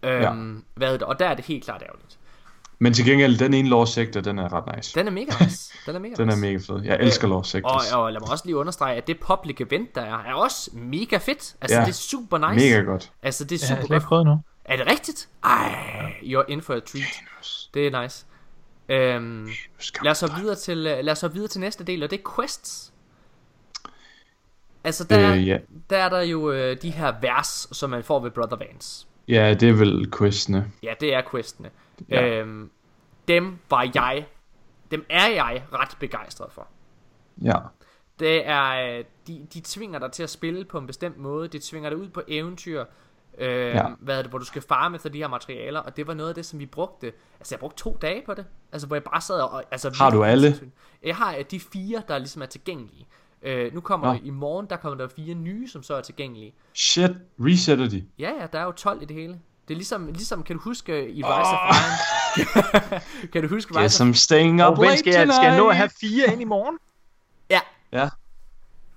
Øhm, 0.02 0.64
hvad 0.74 0.88
er 0.88 0.92
det? 0.92 1.02
Og 1.02 1.18
der 1.18 1.26
er 1.26 1.34
det 1.34 1.44
helt 1.44 1.64
klart 1.64 1.82
ærgerligt. 1.82 2.18
Men 2.82 2.92
til 2.94 3.04
gengæld, 3.04 3.38
den 3.38 3.54
ene 3.54 3.68
Lost 3.68 3.92
Sector, 3.92 4.20
den 4.20 4.38
er 4.38 4.52
ret 4.52 4.76
nice. 4.76 4.98
Den 5.00 5.06
er 5.06 5.10
mega 5.10 5.32
nice. 5.44 5.72
Den 5.86 5.94
er 5.94 5.98
mega 5.98 6.14
Den 6.22 6.30
er 6.30 6.36
mega 6.36 6.56
fed. 6.56 6.82
Jeg 6.84 6.98
elsker 7.00 7.28
Lost 7.28 7.50
Sectors. 7.50 7.92
Og, 7.92 8.02
og 8.02 8.12
lad 8.12 8.20
mig 8.20 8.30
også 8.30 8.44
lige 8.46 8.56
understrege, 8.56 8.96
at 8.96 9.06
det 9.06 9.20
public 9.20 9.60
event, 9.60 9.94
der 9.94 10.00
er, 10.02 10.18
er 10.24 10.34
også 10.34 10.70
mega 10.74 11.16
fedt. 11.16 11.54
Altså, 11.60 11.76
Ja. 11.78 11.80
det 11.84 11.88
er 11.88 11.92
super 11.92 12.38
nice. 12.52 12.66
Mega 12.66 12.80
godt. 12.82 13.12
Altså, 13.22 13.44
det 13.44 13.62
er 13.62 13.66
Jeg 13.66 13.68
har 13.68 13.76
super 13.76 13.86
slet 13.86 13.96
ikke 13.96 14.00
godt. 14.00 14.08
prøvet 14.08 14.26
nu. 14.26 14.40
Er 14.64 14.76
det 14.76 14.86
rigtigt? 14.86 15.28
Ej, 15.44 16.12
you're 16.22 16.44
in 16.48 16.62
for 16.62 16.74
a 16.74 16.80
treat. 16.80 17.04
Det 17.74 17.86
er 17.86 18.02
nice. 18.02 18.26
Øhm, 18.88 19.48
lad 20.02 20.10
os 20.10 20.20
hoppe 20.20 20.36
videre 20.40 20.54
til, 20.56 20.78
øh, 20.86 21.04
lad 21.04 21.12
os 21.12 21.20
hoppe 21.20 21.34
videre 21.34 21.48
til 21.48 21.60
næste 21.60 21.84
del, 21.84 22.02
og 22.02 22.10
det 22.10 22.20
er 22.20 22.34
quests. 22.36 22.92
Altså, 24.84 25.04
der, 25.04 25.32
Øh, 25.34 25.48
ja. 25.48 25.58
der 25.90 25.96
er 25.96 26.08
der 26.08 26.20
jo 26.20 26.50
øh, 26.52 26.76
de 26.82 26.90
her 26.90 27.12
vers, 27.20 27.68
som 27.72 27.90
man 27.90 28.04
får 28.04 28.20
ved 28.20 28.30
Brother 28.30 28.56
Vance. 28.56 29.06
Ja, 29.28 29.54
det 29.54 29.68
er 29.68 29.72
vel 29.72 30.10
questene. 30.18 30.70
Ja, 30.82 30.92
det 31.00 31.14
er 31.14 31.22
questene. 31.30 31.70
Ja. 32.08 32.28
Øhm, 32.28 32.70
dem 33.28 33.58
var 33.70 33.90
jeg, 33.94 34.26
dem 34.90 35.06
er 35.10 35.28
jeg 35.28 35.64
ret 35.72 35.96
begejstret 36.00 36.52
for. 36.52 36.66
Ja. 37.42 37.56
Det 38.18 38.46
er, 38.46 38.98
øh, 38.98 39.04
de, 39.26 39.46
de 39.54 39.60
tvinger 39.64 39.98
dig 39.98 40.12
til 40.12 40.22
at 40.22 40.30
spille 40.30 40.64
på 40.64 40.78
en 40.78 40.86
bestemt 40.86 41.18
måde. 41.18 41.48
De 41.48 41.58
tvinger 41.58 41.90
dig 41.90 41.98
ud 41.98 42.08
på 42.08 42.22
eventyr, 42.28 42.84
øh, 43.38 43.48
ja. 43.48 43.76
Ja. 43.76 43.86
hvad 44.00 44.18
er 44.18 44.22
det, 44.22 44.30
hvor 44.30 44.38
du 44.38 44.44
skal 44.44 44.62
farme 44.62 44.96
efter 44.96 45.08
de 45.08 45.18
her 45.18 45.28
materialer. 45.28 45.80
Og 45.80 45.96
det 45.96 46.06
var 46.06 46.14
noget 46.14 46.28
af 46.28 46.34
det, 46.34 46.46
som 46.46 46.58
vi 46.58 46.66
brugte. 46.66 47.12
Altså, 47.40 47.54
jeg 47.54 47.60
brugte 47.60 47.76
to 47.76 47.98
dage 48.02 48.22
på 48.26 48.34
det. 48.34 48.46
Altså, 48.72 48.86
hvor 48.86 48.96
jeg 48.96 49.04
bare 49.04 49.20
sad 49.20 49.40
og... 49.40 49.64
Altså, 49.70 49.96
Har 49.98 50.10
du 50.10 50.24
alle? 50.24 50.54
Jeg 51.02 51.16
har 51.16 51.36
øh, 51.36 51.44
de 51.50 51.60
fire, 51.60 52.02
der 52.08 52.18
ligesom 52.18 52.42
er 52.42 52.46
tilgængelige. 52.46 53.06
Øh, 53.42 53.74
nu 53.74 53.80
kommer 53.80 54.12
der, 54.12 54.20
i 54.22 54.30
morgen, 54.30 54.66
der 54.70 54.76
kommer 54.76 54.98
der 54.98 55.08
fire 55.08 55.34
nye, 55.34 55.68
som 55.68 55.82
så 55.82 55.94
er 55.94 56.00
tilgængelige. 56.00 56.54
Shit, 56.74 57.10
resetter 57.40 57.88
de. 57.88 58.06
Ja, 58.18 58.32
ja, 58.40 58.46
der 58.52 58.58
er 58.58 58.64
jo 58.64 58.72
12 58.72 59.02
i 59.02 59.04
det 59.04 59.16
hele. 59.16 59.40
Det 59.70 59.74
er 59.74 59.78
ligesom, 59.78 60.06
ligesom 60.06 60.42
kan 60.42 60.56
du 60.56 60.62
huske 60.62 60.92
øh, 60.92 61.08
i 61.10 61.22
Rise 61.22 61.50
of 61.50 61.60
Iron? 61.70 63.00
kan 63.32 63.42
du 63.42 63.48
huske 63.48 63.78
Rise 63.78 64.02
of... 64.04 64.08
I'm 64.08 64.12
staying 64.14 64.62
Og 64.62 64.72
up 64.72 64.78
hvem 64.78 64.84
late 64.88 64.98
skal, 64.98 65.12
jeg, 65.12 65.28
skal 65.34 65.46
jeg 65.46 65.56
nå 65.56 65.68
at 65.68 65.76
have 65.76 65.90
fire 66.00 66.32
ind 66.32 66.40
i 66.40 66.44
morgen? 66.44 66.78
Ja, 67.50 67.60
Ja, 67.92 68.08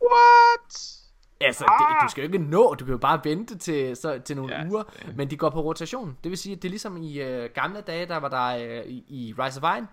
What? 0.01 0.99
altså, 1.41 1.63
det, 1.79 2.03
du 2.03 2.09
skal 2.11 2.21
jo 2.21 2.25
ikke 2.33 2.37
nå, 2.37 2.73
du 2.79 2.85
kan 2.85 2.91
jo 2.91 2.97
bare 2.97 3.19
vente 3.23 3.57
til, 3.57 3.95
så, 3.97 4.19
til 4.25 4.35
nogle 4.35 4.55
Ja, 4.55 4.67
uger, 4.67 4.83
men 5.15 5.29
de 5.29 5.37
går 5.37 5.49
på 5.49 5.61
rotation. 5.61 6.17
Det 6.23 6.29
vil 6.29 6.37
sige, 6.37 6.55
at 6.55 6.61
det 6.61 6.67
er 6.67 6.69
ligesom 6.69 6.97
i 6.97 7.21
øh, 7.21 7.49
gamle 7.55 7.81
dage, 7.81 8.05
der 8.05 8.17
var 8.17 8.29
der 8.29 8.45
øh, 8.79 8.85
i, 8.87 9.03
i 9.07 9.33
Rise 9.39 9.61
of 9.63 9.75
Iron, 9.77 9.87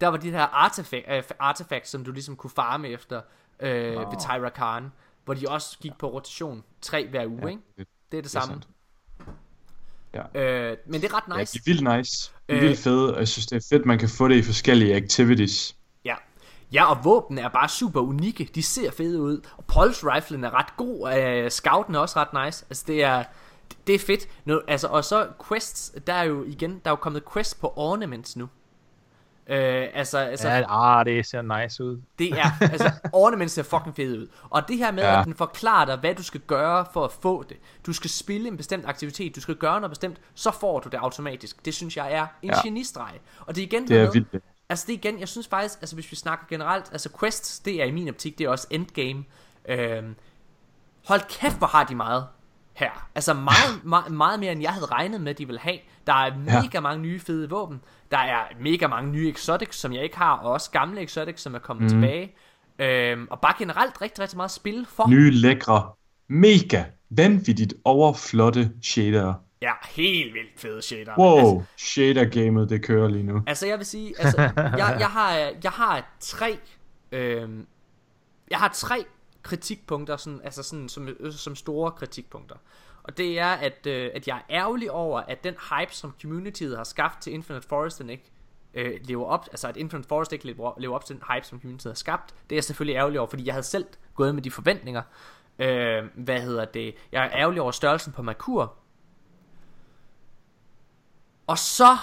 der 0.00 0.08
var 0.08 0.16
de 0.16 0.30
her 0.30 0.42
artifact, 0.46 1.04
øh, 1.08 1.22
artifacts, 1.38 1.90
som 1.90 2.04
du 2.04 2.12
ligesom 2.12 2.36
kunne 2.36 2.50
farme 2.50 2.88
efter 2.88 3.20
øh, 3.60 3.70
ved 3.96 4.20
Tyra 4.20 4.48
Khan, 4.48 4.92
hvor 5.24 5.34
de 5.34 5.44
også 5.48 5.78
gik 5.78 5.92
på 5.98 6.08
rotation 6.08 6.64
tre 6.80 7.06
hver 7.08 7.26
uge, 7.26 7.40
Ja, 7.42 7.48
ikke? 7.48 7.62
det- 7.78 7.88
Det 8.12 8.18
er 8.18 8.22
det 8.22 8.26
er 8.26 8.40
samme. 8.40 8.46
sandt. 8.52 8.68
Ja. 10.34 10.40
Øh, 10.70 10.76
men 10.86 11.00
det 11.00 11.10
er 11.12 11.16
ret 11.16 11.34
ja, 11.34 11.40
nice. 11.40 11.52
de 11.52 11.58
er 11.58 11.62
vildt 11.66 11.96
nice. 11.96 12.30
Er 12.48 12.56
Øh. 12.56 12.62
vildt 12.62 12.78
fede, 12.78 13.14
og 13.14 13.18
jeg 13.20 13.28
synes, 13.28 13.46
det 13.46 13.56
er 13.56 13.66
fedt, 13.70 13.86
man 13.86 13.98
kan 13.98 14.08
få 14.08 14.28
det 14.28 14.36
i 14.36 14.42
forskellige 14.42 14.94
activities. 14.94 15.76
Ja. 16.04 16.14
Ja, 16.72 16.84
og 16.90 17.04
våben 17.04 17.38
er 17.38 17.48
bare 17.48 17.68
super 17.68 18.00
unikke. 18.00 18.50
De 18.54 18.62
ser 18.62 18.90
fede 18.90 19.20
ud. 19.20 19.40
Og 19.56 19.64
pulse 19.64 20.06
riflen 20.06 20.44
er 20.44 20.54
ret 20.58 20.76
god. 20.76 21.42
Uh, 21.44 21.50
scouten 21.50 21.94
er 21.94 21.98
også 21.98 22.18
ret 22.18 22.46
nice. 22.46 22.64
Altså, 22.70 22.84
det 22.86 23.02
er, 23.04 23.24
det 23.86 23.94
er 23.94 23.98
fedt. 23.98 24.28
Nu, 24.44 24.60
altså, 24.68 24.86
og 24.88 25.04
så 25.04 25.28
quests, 25.48 25.92
der 26.06 26.12
er 26.12 26.22
jo 26.24 26.44
igen, 26.44 26.70
der 26.70 26.78
er 26.84 26.90
jo 26.90 26.96
kommet 26.96 27.22
quests 27.32 27.54
på 27.54 27.72
ornaments 27.76 28.36
nu. 28.36 28.48
Øh, 29.48 29.86
altså, 29.94 30.18
altså 30.18 30.48
Ja, 30.48 30.98
ah, 30.98 31.04
det 31.06 31.26
ser 31.26 31.42
nice 31.62 31.84
ud. 31.84 32.00
det 32.18 32.32
er, 32.32 32.50
altså, 32.72 32.90
ornaments 33.12 33.54
ser 33.54 33.62
fucking 33.62 33.96
fede 33.96 34.18
ud. 34.20 34.26
Og 34.50 34.68
det 34.68 34.76
her 34.78 34.90
med, 34.92 35.02
ja. 35.02 35.18
At 35.20 35.24
den 35.26 35.34
forklarer 35.34 35.84
dig, 35.84 35.96
hvad 35.96 36.14
du 36.14 36.22
skal 36.22 36.40
gøre 36.40 36.86
for 36.92 37.04
at 37.04 37.12
få 37.12 37.42
det. 37.48 37.56
Du 37.86 37.92
skal 37.92 38.10
spille 38.10 38.48
en 38.48 38.56
bestemt 38.56 38.86
aktivitet, 38.86 39.36
du 39.36 39.40
skal 39.40 39.54
gøre 39.54 39.80
noget 39.80 39.90
bestemt, 39.90 40.16
så 40.34 40.50
får 40.50 40.80
du 40.80 40.88
det 40.88 40.98
automatisk. 40.98 41.64
Det 41.64 41.74
synes 41.74 41.96
jeg 41.96 42.12
er 42.12 42.26
en 42.42 42.50
ja. 42.50 42.56
Ja. 42.56 42.62
genistreg. 42.64 43.12
Og 43.40 43.54
det 43.54 43.62
er 43.62 43.66
igen 43.66 43.88
Det 43.88 43.96
er 43.98 44.02
med- 44.04 44.12
vildt. 44.12 44.42
Altså 44.68 44.84
det 44.86 44.92
er 44.92 44.96
igen, 44.98 45.20
jeg 45.20 45.28
synes 45.28 45.48
faktisk, 45.48 45.78
altså 45.80 45.96
hvis 45.96 46.10
vi 46.10 46.16
snakker 46.16 46.46
generelt, 46.48 46.84
altså 46.92 47.08
quests, 47.20 47.58
det 47.58 47.82
er 47.82 47.84
i 47.84 47.90
min 47.90 48.08
optik, 48.08 48.38
det 48.38 48.44
er 48.44 48.48
også 48.50 48.66
endgame. 48.70 49.24
Øhm, 49.68 50.14
hold 51.06 51.20
kæft, 51.40 51.58
hvor 51.58 51.66
har 51.66 51.84
de 51.84 51.94
meget 51.94 52.26
her. 52.74 53.08
Altså 53.14 53.34
meget, 53.34 53.84
meget, 53.84 54.12
meget 54.12 54.40
mere, 54.40 54.52
end 54.52 54.62
jeg 54.62 54.72
havde 54.72 54.86
regnet 54.86 55.20
med, 55.20 55.34
de 55.34 55.46
ville 55.46 55.60
have. 55.60 55.78
Der 56.06 56.12
er 56.12 56.36
mega 56.36 56.68
ja. 56.74 56.80
mange 56.80 57.02
nye 57.02 57.20
fede 57.20 57.50
våben. 57.50 57.80
Der 58.10 58.18
er 58.18 58.42
mega 58.60 58.86
mange 58.86 59.10
nye 59.10 59.28
exotics, 59.28 59.76
som 59.76 59.92
jeg 59.92 60.02
ikke 60.02 60.16
har, 60.16 60.32
og 60.32 60.52
også 60.52 60.70
gamle 60.70 61.00
exotics, 61.02 61.42
som 61.42 61.54
er 61.54 61.58
kommet 61.58 61.82
mm. 61.82 61.88
tilbage. 61.88 62.34
Øhm, 62.78 63.26
og 63.30 63.40
bare 63.40 63.54
generelt 63.58 64.02
rigtig, 64.02 64.22
rigtig 64.22 64.36
meget 64.36 64.50
spil 64.50 64.86
for. 64.88 65.08
Nye, 65.08 65.30
lækre, 65.30 65.88
mega, 66.28 66.84
vanvittigt 67.10 67.74
overflotte 67.84 68.72
shader. 68.82 69.34
Ja, 69.62 69.72
helt 69.90 70.34
vildt 70.34 70.60
fede 70.60 70.82
shader. 70.82 71.18
Wow, 71.18 71.38
Altså, 71.38 71.64
shader-gamet, 71.76 72.70
det 72.70 72.82
kører 72.82 73.08
lige 73.08 73.22
nu. 73.22 73.42
Altså 73.46 73.66
jeg 73.66 73.78
vil 73.78 73.86
sige, 73.86 74.14
altså, 74.18 74.40
jeg, 74.56 74.96
jeg, 74.98 75.08
har, 75.08 75.32
jeg 75.62 75.70
har 75.70 76.16
tre, 76.20 76.58
øhm, 77.12 77.66
jeg 78.50 78.58
har 78.58 78.70
tre 78.74 79.04
kritikpunkter, 79.42 80.16
sådan, 80.16 80.40
altså 80.44 80.62
sådan, 80.62 80.88
som, 80.88 81.08
som 81.30 81.54
store 81.54 81.90
kritikpunkter. 81.90 82.56
Og 83.06 83.18
det 83.18 83.38
er, 83.38 83.52
at, 83.52 83.86
øh, 83.86 84.10
at 84.14 84.28
jeg 84.28 84.36
er 84.36 84.42
ærgerlig 84.50 84.90
over, 84.90 85.20
at 85.20 85.44
den 85.44 85.54
hype, 85.70 85.94
som 85.94 86.14
communityet 86.22 86.76
har 86.76 86.84
skabt 86.84 87.22
til 87.22 87.32
Infinite 87.32 87.68
Forest, 87.68 87.98
den 87.98 88.10
ikke 88.10 88.30
øh, 88.74 89.00
lever 89.04 89.26
op, 89.26 89.48
altså 89.50 89.68
at 89.68 89.76
Infinite 89.76 90.08
Forest 90.08 90.32
ikke 90.32 90.46
lever, 90.46 90.72
lever 90.78 90.94
op 90.94 91.04
til 91.04 91.16
den 91.16 91.24
hype, 91.32 91.46
som 91.46 91.60
communityet 91.60 91.90
har 91.90 91.96
skabt. 91.96 92.34
Det 92.50 92.52
er 92.52 92.56
jeg 92.56 92.64
selvfølgelig 92.64 92.96
ærgerlig 92.96 93.20
over, 93.20 93.28
fordi 93.28 93.46
jeg 93.46 93.54
havde 93.54 93.66
selv 93.66 93.86
gået 94.14 94.34
med 94.34 94.42
de 94.42 94.50
forventninger. 94.50 95.02
Øh, 95.58 96.04
hvad 96.14 96.40
hedder 96.40 96.64
det? 96.64 96.94
Jeg 97.12 97.24
er 97.24 97.30
ærgerlig 97.32 97.62
over 97.62 97.70
størrelsen 97.70 98.12
på 98.12 98.22
Merkur. 98.22 98.74
Og 101.46 101.58
så 101.58 101.96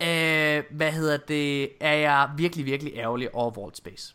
øh, 0.00 0.64
hvad 0.70 0.92
hedder 0.92 1.16
det, 1.16 1.72
er 1.80 1.94
jeg 1.94 2.30
virkelig, 2.36 2.66
virkelig 2.66 2.92
ærgerlig 2.96 3.34
over 3.34 3.50
Vault 3.50 3.76
Space. 3.76 4.14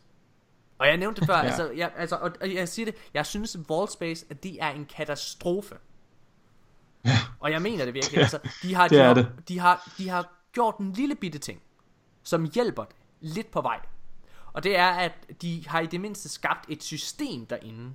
Og 0.80 0.88
jeg 0.88 0.98
nævnte 0.98 1.22
det 1.22 1.28
før, 1.28 1.38
ja. 1.44 1.44
altså, 1.44 1.72
jeg, 1.72 1.92
altså 1.98 2.16
og, 2.16 2.32
og 2.42 2.54
jeg 2.54 2.70
siger 2.70 2.86
det, 2.86 2.96
jeg 3.14 3.26
synes 3.26 3.58
Vault 3.70 3.92
Space, 3.92 4.26
at 4.30 4.44
det 4.44 4.58
er 4.62 4.70
en 4.70 4.86
katastrofe. 4.86 5.76
Ja. 7.06 7.18
Og 7.40 7.52
jeg 7.52 7.62
mener 7.62 7.86
det 7.86 7.94
virkelig, 7.94 8.20
altså, 8.20 8.40
de 8.62 8.76
har, 8.76 8.88
det 8.88 8.98
de, 8.98 9.04
har, 9.04 9.14
det. 9.14 9.28
de, 9.48 9.60
har, 9.60 9.94
de 9.98 10.10
har 10.10 10.34
gjort 10.52 10.78
en 10.78 10.92
lille 10.92 11.16
bitte 11.16 11.40
ting, 11.40 11.62
som 12.24 12.50
hjælper 12.54 12.84
det 12.84 12.96
lidt 13.20 13.52
på 13.52 13.62
vej. 13.62 13.80
Og 14.54 14.64
det 14.64 14.78
er, 14.78 14.88
at 14.90 15.14
de 15.42 15.68
har 15.68 15.80
i 15.80 15.86
det 15.86 16.02
mindste 16.02 16.30
skabt 16.30 16.66
et 16.70 16.84
system 16.84 17.46
derinde. 17.46 17.94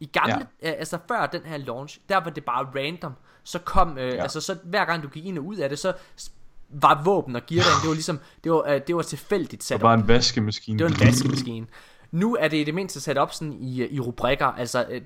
I 0.00 0.06
gamle, 0.06 0.46
ja. 0.62 0.70
øh, 0.70 0.78
altså 0.78 0.98
før 1.08 1.26
den 1.26 1.42
her 1.42 1.56
launch, 1.56 2.00
der 2.08 2.16
var 2.16 2.30
det 2.30 2.44
bare 2.44 2.64
random. 2.74 3.12
Så 3.42 3.58
kom, 3.58 3.98
øh, 3.98 4.14
ja. 4.14 4.22
altså 4.22 4.40
så 4.40 4.58
hver 4.64 4.84
gang 4.84 5.02
du 5.02 5.08
gik 5.08 5.24
ind 5.24 5.38
og 5.38 5.44
ud 5.44 5.56
af 5.56 5.68
det, 5.68 5.78
så 5.78 5.92
var 6.72 7.02
våben 7.04 7.36
og 7.36 7.42
gear 7.46 7.62
derinde, 7.62 7.80
det 7.82 7.88
var 7.88 7.94
ligesom, 7.94 8.20
det 8.44 8.52
var, 8.52 8.64
øh, 8.68 8.80
det 8.86 8.96
var 8.96 9.02
tilfældigt 9.02 9.52
Det 9.52 9.62
sat 9.62 9.82
var 9.82 9.88
bare 9.88 9.94
en 9.94 10.08
vaskemaskine. 10.08 10.78
det 10.78 10.84
var 10.84 10.90
en 10.90 11.06
vaskemaskine. 11.06 11.66
Nu 12.10 12.36
er 12.40 12.48
det 12.48 12.56
i 12.56 12.64
det 12.64 12.74
mindste 12.74 13.00
sat 13.00 13.18
op 13.18 13.32
sådan 13.32 13.52
i, 13.52 13.86
i 13.86 14.00
rubrikker, 14.00 14.46
altså 14.46 14.86
øh, 14.90 15.00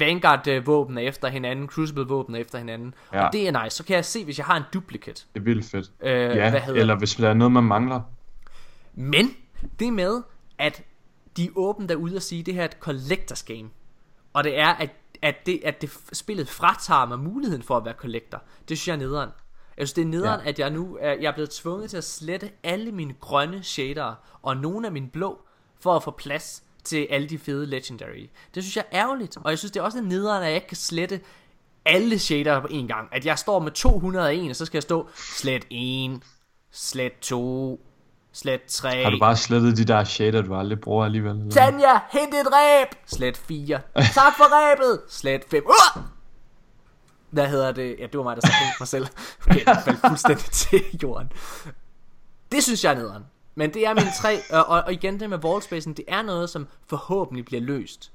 Vanguard-våben 0.00 0.98
er 0.98 1.02
efter 1.02 1.28
hinanden, 1.28 1.68
Crucible-våben 1.68 2.34
er 2.34 2.38
efter 2.38 2.58
hinanden, 2.58 2.94
ja. 3.12 3.26
Og 3.26 3.32
det 3.32 3.48
er 3.48 3.64
nice. 3.64 3.76
Så 3.76 3.84
kan 3.84 3.96
jeg 3.96 4.04
se, 4.04 4.24
hvis 4.24 4.38
jeg 4.38 4.46
har 4.46 4.56
en 4.56 4.62
duplicate. 4.74 5.24
Det 5.34 5.40
er 5.40 5.44
vildt 5.44 5.70
fedt. 5.70 5.90
Øh, 6.00 6.10
ja, 6.12 6.50
hvad 6.50 6.76
eller 6.76 6.98
hvis 6.98 7.14
der 7.14 7.28
er 7.28 7.34
noget, 7.34 7.52
man 7.52 7.64
mangler. 7.64 8.00
Men 8.94 9.30
det 9.80 9.92
med, 9.92 10.22
at 10.58 10.82
de 11.36 11.44
er 11.44 11.50
åbent 11.56 11.88
derude 11.88 12.16
og 12.16 12.22
sige, 12.22 12.40
at 12.40 12.46
det 12.46 12.54
her 12.54 12.60
er 12.60 12.64
et 12.64 12.76
collectors 12.80 13.42
game. 13.42 13.68
Og 14.32 14.44
det 14.44 14.58
er, 14.58 14.68
at, 14.68 14.90
at, 15.22 15.34
det, 15.46 15.60
at 15.64 15.80
det 15.80 15.90
spillet 16.12 16.48
fratager 16.48 17.06
mig 17.06 17.18
muligheden 17.18 17.62
for 17.62 17.76
at 17.76 17.84
være 17.84 17.94
collector. 17.94 18.42
Det 18.68 18.78
synes 18.78 18.88
jeg 18.88 18.94
er 18.94 18.98
nederen. 18.98 19.30
Jeg 19.80 19.88
synes, 19.88 19.94
det 19.94 20.02
er 20.02 20.06
nederen, 20.06 20.40
ja. 20.44 20.48
At 20.48 20.58
jeg 20.58 20.70
nu 20.70 20.98
er, 21.00 21.12
jeg 21.12 21.28
er 21.28 21.32
blevet 21.32 21.50
tvunget 21.50 21.90
til 21.90 21.96
at 21.96 22.04
slette 22.04 22.50
alle 22.62 22.92
mine 22.92 23.14
grønne 23.20 23.62
shader 23.62 24.14
og 24.42 24.56
nogle 24.56 24.86
af 24.86 24.92
mine 24.92 25.08
blå, 25.08 25.38
for 25.80 25.96
at 25.96 26.02
få 26.02 26.10
plads 26.10 26.62
til 26.84 27.06
alle 27.10 27.28
de 27.28 27.38
fede 27.38 27.66
legendary. 27.66 28.26
Det 28.54 28.62
synes 28.62 28.76
jeg 28.76 28.84
er 28.90 29.00
ærgerligt, 29.00 29.36
og 29.36 29.50
jeg 29.50 29.58
synes, 29.58 29.72
det 29.72 29.80
er 29.80 29.84
også 29.84 30.00
nederen, 30.00 30.42
at 30.42 30.48
jeg 30.48 30.54
ikke 30.54 30.66
kan 30.66 30.76
slette 30.76 31.20
alle 31.86 32.18
shader 32.18 32.60
på 32.60 32.66
en 32.70 32.88
gang. 32.88 33.08
At 33.12 33.26
jeg 33.26 33.38
står 33.38 33.58
med 33.58 33.72
201, 33.72 34.50
og 34.50 34.56
så 34.56 34.64
skal 34.64 34.76
jeg 34.76 34.82
stå 34.82 35.08
slet 35.14 35.64
1, 35.70 36.20
slet 36.72 37.12
2, 37.20 37.80
slet 38.32 38.62
3. 38.68 39.02
Har 39.02 39.10
du 39.10 39.18
bare 39.18 39.36
slettet 39.36 39.76
de 39.76 39.84
der 39.84 40.04
shader, 40.04 40.42
du 40.42 40.54
aldrig 40.54 40.80
bruger 40.80 41.04
alligevel? 41.04 41.36
Eller? 41.36 41.50
Tanja, 41.50 42.00
hent 42.10 42.34
et 42.34 42.46
ræb! 42.52 42.88
Slet 43.06 43.36
4. 43.36 43.80
Tak 44.14 44.36
for 44.36 44.44
ræbet! 44.44 45.00
Slet 45.08 45.42
5. 45.50 45.66
Uh! 45.66 46.02
Hvad 47.30 47.48
hedder 47.48 47.72
det? 47.72 47.96
Ja, 47.98 48.06
det 48.06 48.18
var 48.18 48.22
mig, 48.22 48.36
der 48.36 48.42
sagde 48.42 48.56
mig 48.80 48.88
selv. 48.88 49.06
Okay, 49.46 49.66
jeg 49.66 49.82
faldt 49.84 50.00
fuldstændig 50.08 50.44
til 50.44 51.00
jorden. 51.02 51.32
Det 52.52 52.62
synes 52.62 52.84
jeg 52.84 52.92
er 52.92 52.96
nederen. 52.96 53.24
Men 53.54 53.74
det 53.74 53.86
er 53.86 53.94
mine 53.94 54.12
tre, 54.20 54.38
og, 54.52 54.66
og, 54.66 54.92
igen 54.92 55.20
det 55.20 55.30
med 55.30 55.44
wallspacen, 55.44 55.94
det 55.94 56.04
er 56.08 56.22
noget, 56.22 56.50
som 56.50 56.68
forhåbentlig 56.86 57.44
bliver 57.44 57.60
løst. 57.60 58.12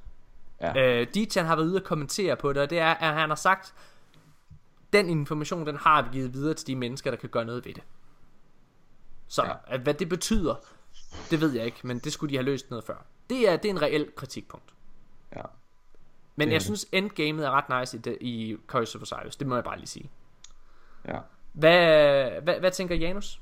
Ja. 0.61 1.01
Øh, 1.01 1.07
Dichan 1.13 1.45
har 1.45 1.55
været 1.55 1.67
ude 1.67 1.75
og 1.75 1.83
kommentere 1.83 2.35
på 2.35 2.53
det, 2.53 2.61
og 2.61 2.69
det 2.69 2.79
er, 2.79 2.93
at 2.93 3.13
han 3.13 3.29
har 3.29 3.35
sagt, 3.35 3.73
den 4.93 5.09
information, 5.09 5.67
den 5.67 5.75
har 5.75 6.01
vi 6.01 6.09
givet 6.11 6.33
videre 6.33 6.53
til 6.53 6.67
de 6.67 6.75
mennesker, 6.75 7.11
der 7.11 7.17
kan 7.17 7.29
gøre 7.29 7.45
noget 7.45 7.65
ved 7.65 7.73
det. 7.73 7.83
Så. 9.27 9.43
Ja. 9.43 9.53
at, 9.67 9.81
hvad 9.81 9.93
det 9.93 10.09
betyder, 10.09 10.55
det 11.29 11.41
ved 11.41 11.53
jeg 11.53 11.65
ikke, 11.65 11.77
men 11.83 11.99
det 11.99 12.13
skulle 12.13 12.31
de 12.31 12.35
have 12.35 12.45
løst 12.45 12.69
noget 12.69 12.85
før. 12.85 13.05
Det 13.29 13.49
er, 13.49 13.57
det 13.57 13.69
er 13.69 13.73
en 13.73 13.81
reel 13.81 14.11
kritikpunkt. 14.15 14.73
Ja. 15.35 15.41
Men 16.35 16.47
Det 16.47 16.53
jeg 16.53 16.59
det. 16.59 16.65
synes, 16.65 16.85
endgamet 16.91 17.45
er 17.45 17.51
ret 17.51 17.79
nice 17.79 17.97
i, 17.97 17.99
det, 17.99 18.17
i 18.21 18.57
Curse 18.67 18.97
of 18.97 19.01
Osiris. 19.01 19.35
Det 19.35 19.47
må 19.47 19.55
jeg 19.55 19.63
bare 19.63 19.77
lige 19.77 19.87
sige. 19.87 20.09
ja. 21.07 21.17
Hvad, 21.53 22.41
hvad, 22.41 22.59
hvad 22.59 22.71
tænker 22.71 22.95
Janus? 22.95 23.39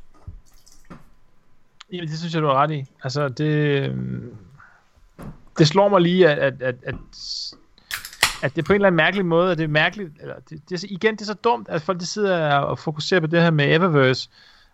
Jamen, 1.91 2.07
det 2.09 2.17
synes 2.19 2.33
jeg, 2.33 2.41
du 2.41 2.47
har 2.47 2.53
ret 2.55 2.71
i. 2.71 2.85
Altså, 3.03 3.29
det... 3.29 3.51
øhm, 3.89 4.37
Det 5.57 5.67
slår 5.67 5.89
mig 5.89 6.01
lige, 6.01 6.29
at, 6.29 6.37
at, 6.39 6.61
at, 6.61 6.75
at, 6.83 6.95
at 8.43 8.55
det 8.55 8.65
på 8.65 8.73
en 8.73 8.75
eller 8.75 8.87
anden 8.87 8.97
mærkelig 8.97 9.25
måde, 9.25 9.51
at 9.51 9.57
det 9.57 9.63
er 9.63 9.67
mærkeligt, 9.67 10.11
eller 10.21 10.35
det, 10.49 10.69
det, 10.69 10.83
er, 10.83 10.87
igen, 10.89 11.15
det 11.15 11.21
er 11.21 11.25
så 11.25 11.33
dumt, 11.33 11.69
at 11.69 11.81
folk 11.81 11.99
de 11.99 12.05
sidder 12.05 12.55
og 12.57 12.79
fokuserer 12.79 13.19
på 13.19 13.27
det 13.27 13.41
her 13.41 13.51
med 13.51 13.75
Eververse. 13.75 14.29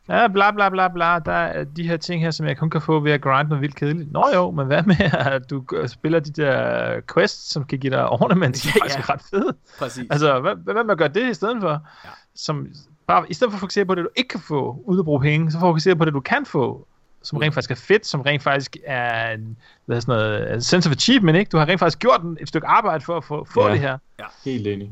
Ja, 0.10 0.28
bla 0.28 0.52
bla 0.52 0.70
bla 0.70 0.88
bla, 0.88 1.20
der 1.20 1.32
er 1.32 1.64
de 1.64 1.88
her 1.88 1.98
ting 1.98 2.22
her, 2.22 2.32
som 2.32 2.48
jeg 2.48 2.58
kun 2.58 2.70
kan 2.70 2.82
få 2.82 3.00
ved 3.00 3.12
at 3.12 3.22
grinde 3.22 3.50
noget 3.50 3.62
vildt 3.62 3.76
kedeligt. 3.76 4.12
Nå 4.12 4.26
jo, 4.36 4.52
men 4.52 4.68
hvad 4.68 4.84
med, 4.84 4.96
at 5.14 5.50
du 5.50 5.64
spiller 5.88 6.20
de 6.20 6.32
der 6.32 7.02
quests, 7.14 7.52
som 7.52 7.64
kan 7.66 7.80
give 7.80 7.92
dig 7.94 8.10
ornaments, 8.10 8.62
som 8.62 8.72
Ja, 8.76 8.82
faktisk 8.82 8.98
ja. 8.98 9.04
er 9.04 9.10
ret 9.14 9.22
fede. 9.30 9.54
Præcis. 9.80 10.08
Altså, 10.10 10.40
hvad, 10.40 10.56
hvad 10.56 10.84
med 10.84 10.92
at 10.92 10.98
gøre 10.98 11.08
det 11.08 11.30
i 11.30 11.34
stedet 11.34 11.58
for? 11.62 11.70
Ja. 12.06 12.10
Som, 12.36 12.68
bare, 13.08 13.26
I 13.30 13.34
stedet 13.34 13.52
for 13.52 13.56
at 13.56 13.60
fokusere 13.60 13.86
på 13.86 13.96
det, 13.96 14.04
du 14.04 14.10
ikke 14.16 14.28
kan 14.28 14.40
få, 14.40 14.82
uden 14.86 15.00
at 15.00 15.06
bruge 15.06 15.22
penge, 15.22 15.52
så 15.52 15.60
fokusere 15.60 15.96
på 15.96 16.06
det, 16.06 16.14
du 16.14 16.20
kan 16.20 16.46
få, 16.46 16.88
som 17.24 17.38
rent 17.38 17.54
faktisk 17.54 17.72
er 17.72 17.76
fedt, 17.76 18.06
som 18.06 18.22
rent 18.22 18.44
faktisk 18.44 18.78
er 18.86 19.32
en, 19.32 19.58
hvad 19.86 19.98
er 19.98 20.02
sådan 20.02 20.16
noget, 20.16 20.54
en 20.54 20.62
sense 20.62 20.90
of 20.90 20.94
achievement, 20.96 21.38
ikke? 21.38 21.50
Du 21.50 21.58
har 21.58 21.66
rent 21.68 21.80
faktisk 21.80 22.00
gjort 22.00 22.22
en, 22.22 22.38
et 22.42 22.48
stykke 22.48 22.68
arbejde 22.68 23.04
for 23.04 23.18
at 23.18 23.24
få, 23.24 23.46
få 23.46 23.68
Ja. 23.68 23.72
det 23.72 23.80
her. 23.80 23.98
Helt 24.46 24.68
enig. 24.68 24.92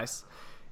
Nice. 0.00 0.24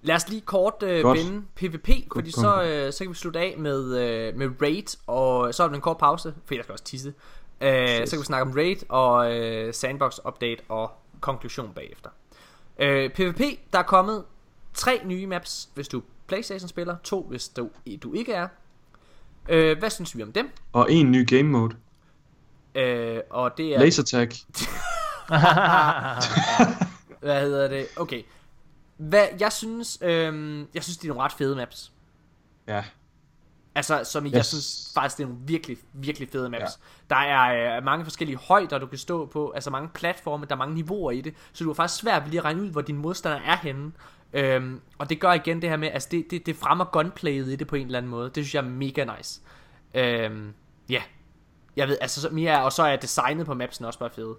Lad 0.02 0.16
os 0.16 0.28
lige 0.28 0.40
kort 0.40 0.74
øh, 0.82 1.02
Godt. 1.02 1.18
vende 1.18 1.42
PvP, 1.54 1.86
fordi 1.86 2.06
punkt. 2.12 2.34
så, 2.34 2.62
øh, 2.62 2.92
så 2.92 2.98
kan 3.04 3.10
vi 3.10 3.14
slutte 3.14 3.40
af 3.40 3.54
med, 3.58 3.98
øh, 3.98 4.36
med 4.36 4.50
Raid, 4.62 4.98
og 5.06 5.54
så 5.54 5.62
er 5.62 5.68
der 5.68 5.74
en 5.74 5.80
kort 5.80 5.98
pause, 5.98 6.34
for 6.44 6.54
jeg 6.54 6.64
skal 6.64 6.72
også 6.72 6.84
tisse. 6.84 7.14
Øh, 7.60 8.06
så 8.06 8.10
kan 8.10 8.18
vi 8.18 8.24
snakke 8.24 8.50
om 8.50 8.56
Raid 8.56 8.76
og 8.88 9.36
øh, 9.36 9.74
Sandbox 9.74 10.18
Update 10.28 10.62
og 10.68 10.90
konklusion 11.20 11.72
bagefter. 11.74 12.10
Øh, 12.78 13.10
PvP, 13.10 13.40
der 13.72 13.78
er 13.78 13.82
kommet 13.82 14.24
tre 14.74 15.00
nye 15.04 15.26
maps, 15.26 15.68
hvis 15.74 15.88
du 15.88 16.02
Playstation-spiller. 16.26 16.96
To, 17.04 17.26
hvis 17.30 17.48
du, 17.48 17.70
du 18.02 18.14
ikke 18.14 18.32
er. 18.32 18.48
Øh, 19.48 19.78
hvad 19.78 19.90
synes 19.90 20.16
vi 20.16 20.22
om 20.22 20.32
dem? 20.32 20.50
Og 20.72 20.92
en 20.92 21.12
ny 21.12 21.28
game 21.28 21.42
mode. 21.42 21.76
Øh, 22.74 23.20
og 23.30 23.56
det 23.56 23.74
er... 23.74 23.78
Laser 23.78 24.02
tag. 24.02 24.28
Hvad 27.20 27.40
hedder 27.40 27.68
det? 27.68 27.86
Okay. 27.96 28.22
Hvad, 28.96 29.26
jeg 29.40 29.52
synes, 29.52 29.98
øhm, 30.02 30.66
jeg 30.74 30.82
synes, 30.84 30.96
de 30.96 31.06
er 31.06 31.08
nogle 31.08 31.24
ret 31.24 31.32
fede 31.32 31.56
maps. 31.56 31.92
Ja. 32.66 32.84
Altså, 33.74 34.04
som 34.04 34.26
Yes. 34.26 34.32
jeg 34.32 34.44
synes 34.44 34.90
faktisk, 34.94 35.16
det 35.18 35.24
er 35.24 35.28
nogle 35.28 35.42
virkelig, 35.46 35.76
virkelig 35.92 36.28
fede 36.28 36.50
maps. 36.50 36.60
Ja. 36.60 36.66
Der 37.14 37.16
er 37.20 37.76
øh, 37.76 37.84
mange 37.84 38.04
forskellige 38.04 38.36
højder, 38.36 38.78
du 38.78 38.86
kan 38.86 38.98
stå 38.98 39.26
på, 39.26 39.50
altså 39.50 39.70
mange 39.70 39.88
platforme, 39.94 40.46
der 40.46 40.52
er 40.52 40.58
mange 40.58 40.74
niveauer 40.74 41.10
i 41.10 41.20
det, 41.20 41.34
så 41.52 41.64
du 41.64 41.70
er 41.70 41.74
faktisk 41.74 42.00
svært 42.00 42.22
ved 42.22 42.30
lige 42.30 42.38
at 42.40 42.44
regne 42.44 42.62
ud, 42.62 42.70
hvor 42.70 42.80
din 42.80 42.96
modstander 42.96 43.38
er 43.38 43.56
henne. 43.56 43.92
Øhm, 44.32 44.80
og 44.98 45.10
det 45.10 45.20
gør 45.20 45.32
igen 45.32 45.62
det 45.62 45.70
her 45.70 45.76
med, 45.76 45.88
altså 45.92 46.08
det, 46.10 46.26
det, 46.30 46.46
det 46.46 46.56
fremmer 46.56 46.84
gunplayet 46.84 47.48
i 47.48 47.56
det 47.56 47.66
på 47.66 47.76
en 47.76 47.86
eller 47.86 47.98
anden 47.98 48.10
måde. 48.10 48.24
Det 48.26 48.34
synes 48.44 48.54
jeg 48.54 48.64
er 48.64 48.68
mega 48.68 49.04
nice. 49.16 49.40
Øhm, 49.94 50.52
ja. 50.88 50.94
Yeah. 50.94 51.02
Jeg 51.76 51.88
ved, 51.88 51.98
altså 52.00 52.20
så- 52.20 52.28
mere, 52.30 52.64
og 52.64 52.72
så 52.72 52.82
er 52.82 52.96
designet 52.96 53.46
på 53.46 53.54
mapsen 53.54 53.84
også 53.84 53.98
bare 53.98 54.10
fede. 54.10 54.36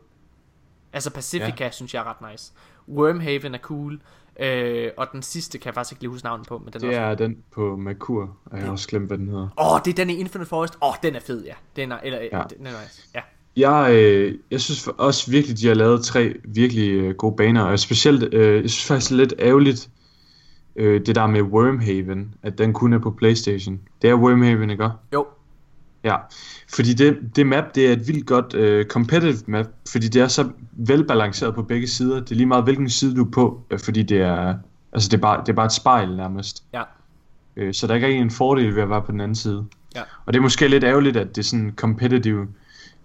Altså 0.94 1.10
Pacifica 1.14 1.64
ja. 1.64 1.72
synes 1.72 1.94
jeg 1.94 2.00
er 2.00 2.04
ret 2.22 2.32
nice. 2.32 2.54
Wormhaven 2.90 3.56
er 3.56 3.60
cool. 3.60 4.02
Øh, 4.40 4.90
og 4.98 5.08
den 5.12 5.22
sidste 5.22 5.58
kan 5.58 5.66
jeg 5.66 5.74
faktisk 5.74 5.92
ikke 5.92 6.04
lige 6.04 6.12
huske 6.12 6.26
navnet 6.26 6.48
på, 6.48 6.58
men 6.58 6.74
den 6.74 6.82
Det 6.82 6.90
også 6.90 7.00
er 7.00 7.16
den 7.16 7.38
på 7.52 7.76
Merkur, 7.76 8.38
og 8.46 8.58
jeg 8.58 8.66
har 8.66 8.72
også 8.72 8.88
glemt, 8.88 9.08
hvad 9.08 9.18
den 9.18 9.28
hedder. 9.28 9.48
Åh, 9.60 9.74
oh, 9.74 9.80
det 9.86 9.92
er 9.92 9.96
den 9.96 10.10
i 10.10 10.16
Infinite 10.16 10.50
Forest. 10.50 10.78
Åh, 10.82 10.90
oh, 10.90 10.96
den 11.04 11.16
er 11.16 11.20
fed, 11.20 11.46
ja. 11.46 11.54
Den 11.76 11.92
er, 11.92 12.00
eller, 12.04 12.20
ja. 12.20 12.44
Den 12.58 12.68
er 12.68 12.72
nice. 12.72 13.08
Ja. 13.16 13.22
Jeg, 13.58 13.94
øh, 13.94 14.38
jeg 14.52 14.62
synes 14.62 14.88
også 14.98 15.32
virkelig, 15.32 15.60
de 15.60 15.68
har 15.68 15.74
lavet 15.74 16.06
tre 16.06 16.34
virkelig 16.44 16.92
øh, 16.92 17.16
gode 17.16 17.36
baner, 17.36 17.64
og 17.64 17.80
specielt, 17.80 18.34
øh, 18.34 18.62
jeg 18.62 18.70
synes 18.70 18.86
faktisk 18.86 19.12
er 19.12 19.16
lidt 19.16 19.34
ærgerligt, 19.40 19.90
øh, 20.76 21.06
det 21.06 21.16
der 21.16 21.28
med 21.28 21.42
Wormhaven, 21.42 22.36
at 22.44 22.58
den 22.58 22.74
kun 22.74 22.94
er 22.94 23.00
på 23.00 23.12
Playstation. 23.12 23.80
Det 24.02 24.10
er 24.10 24.16
Wormhaven, 24.16 24.70
ikke? 24.70 24.90
Jo. 25.14 25.28
Ja, 26.04 26.16
fordi 26.76 26.94
det, 26.94 27.18
det 27.36 27.48
map, 27.48 27.76
det 27.76 27.88
er 27.88 27.92
et 27.94 28.08
vildt 28.08 28.28
godt 28.28 28.54
øh, 28.54 28.86
competitive 28.86 29.44
map, 29.48 29.66
fordi 29.92 30.08
det 30.08 30.22
er 30.22 30.28
så 30.28 30.50
velbalanceret 30.72 31.56
på 31.56 31.64
begge 31.64 31.88
sider. 31.88 32.20
Det 32.20 32.32
er 32.32 32.36
lige 32.36 32.46
meget, 32.46 32.64
hvilken 32.64 32.90
side 32.90 33.16
du 33.16 33.26
er 33.26 33.32
på, 33.32 33.64
øh, 33.70 33.80
fordi 33.80 34.04
det 34.04 34.22
er, 34.22 34.56
altså 34.94 35.10
det 35.10 35.18
er, 35.18 35.22
bare, 35.22 35.42
det 35.42 35.50
er 35.50 35.54
bare 35.54 35.66
et 35.66 35.72
spejl 35.72 36.16
nærmest. 36.16 36.64
Ja. 36.74 36.84
Øh, 37.56 37.74
så 37.74 37.88
der 37.88 37.94
er 37.94 37.96
ikke 37.96 38.18
en 38.18 38.32
fordel 38.32 38.76
ved 38.76 38.82
at 38.82 38.90
være 38.90 39.02
på 39.02 39.12
den 39.12 39.22
anden 39.22 39.36
side. 39.36 39.66
Ja. 39.96 40.02
Og 40.26 40.34
det 40.34 40.40
er 40.40 40.42
måske 40.42 40.68
lidt 40.68 40.84
ærgerligt, 40.84 41.18
at 41.18 41.28
det 41.28 41.38
er 41.38 41.44
sådan 41.46 41.74
competitive 41.76 42.48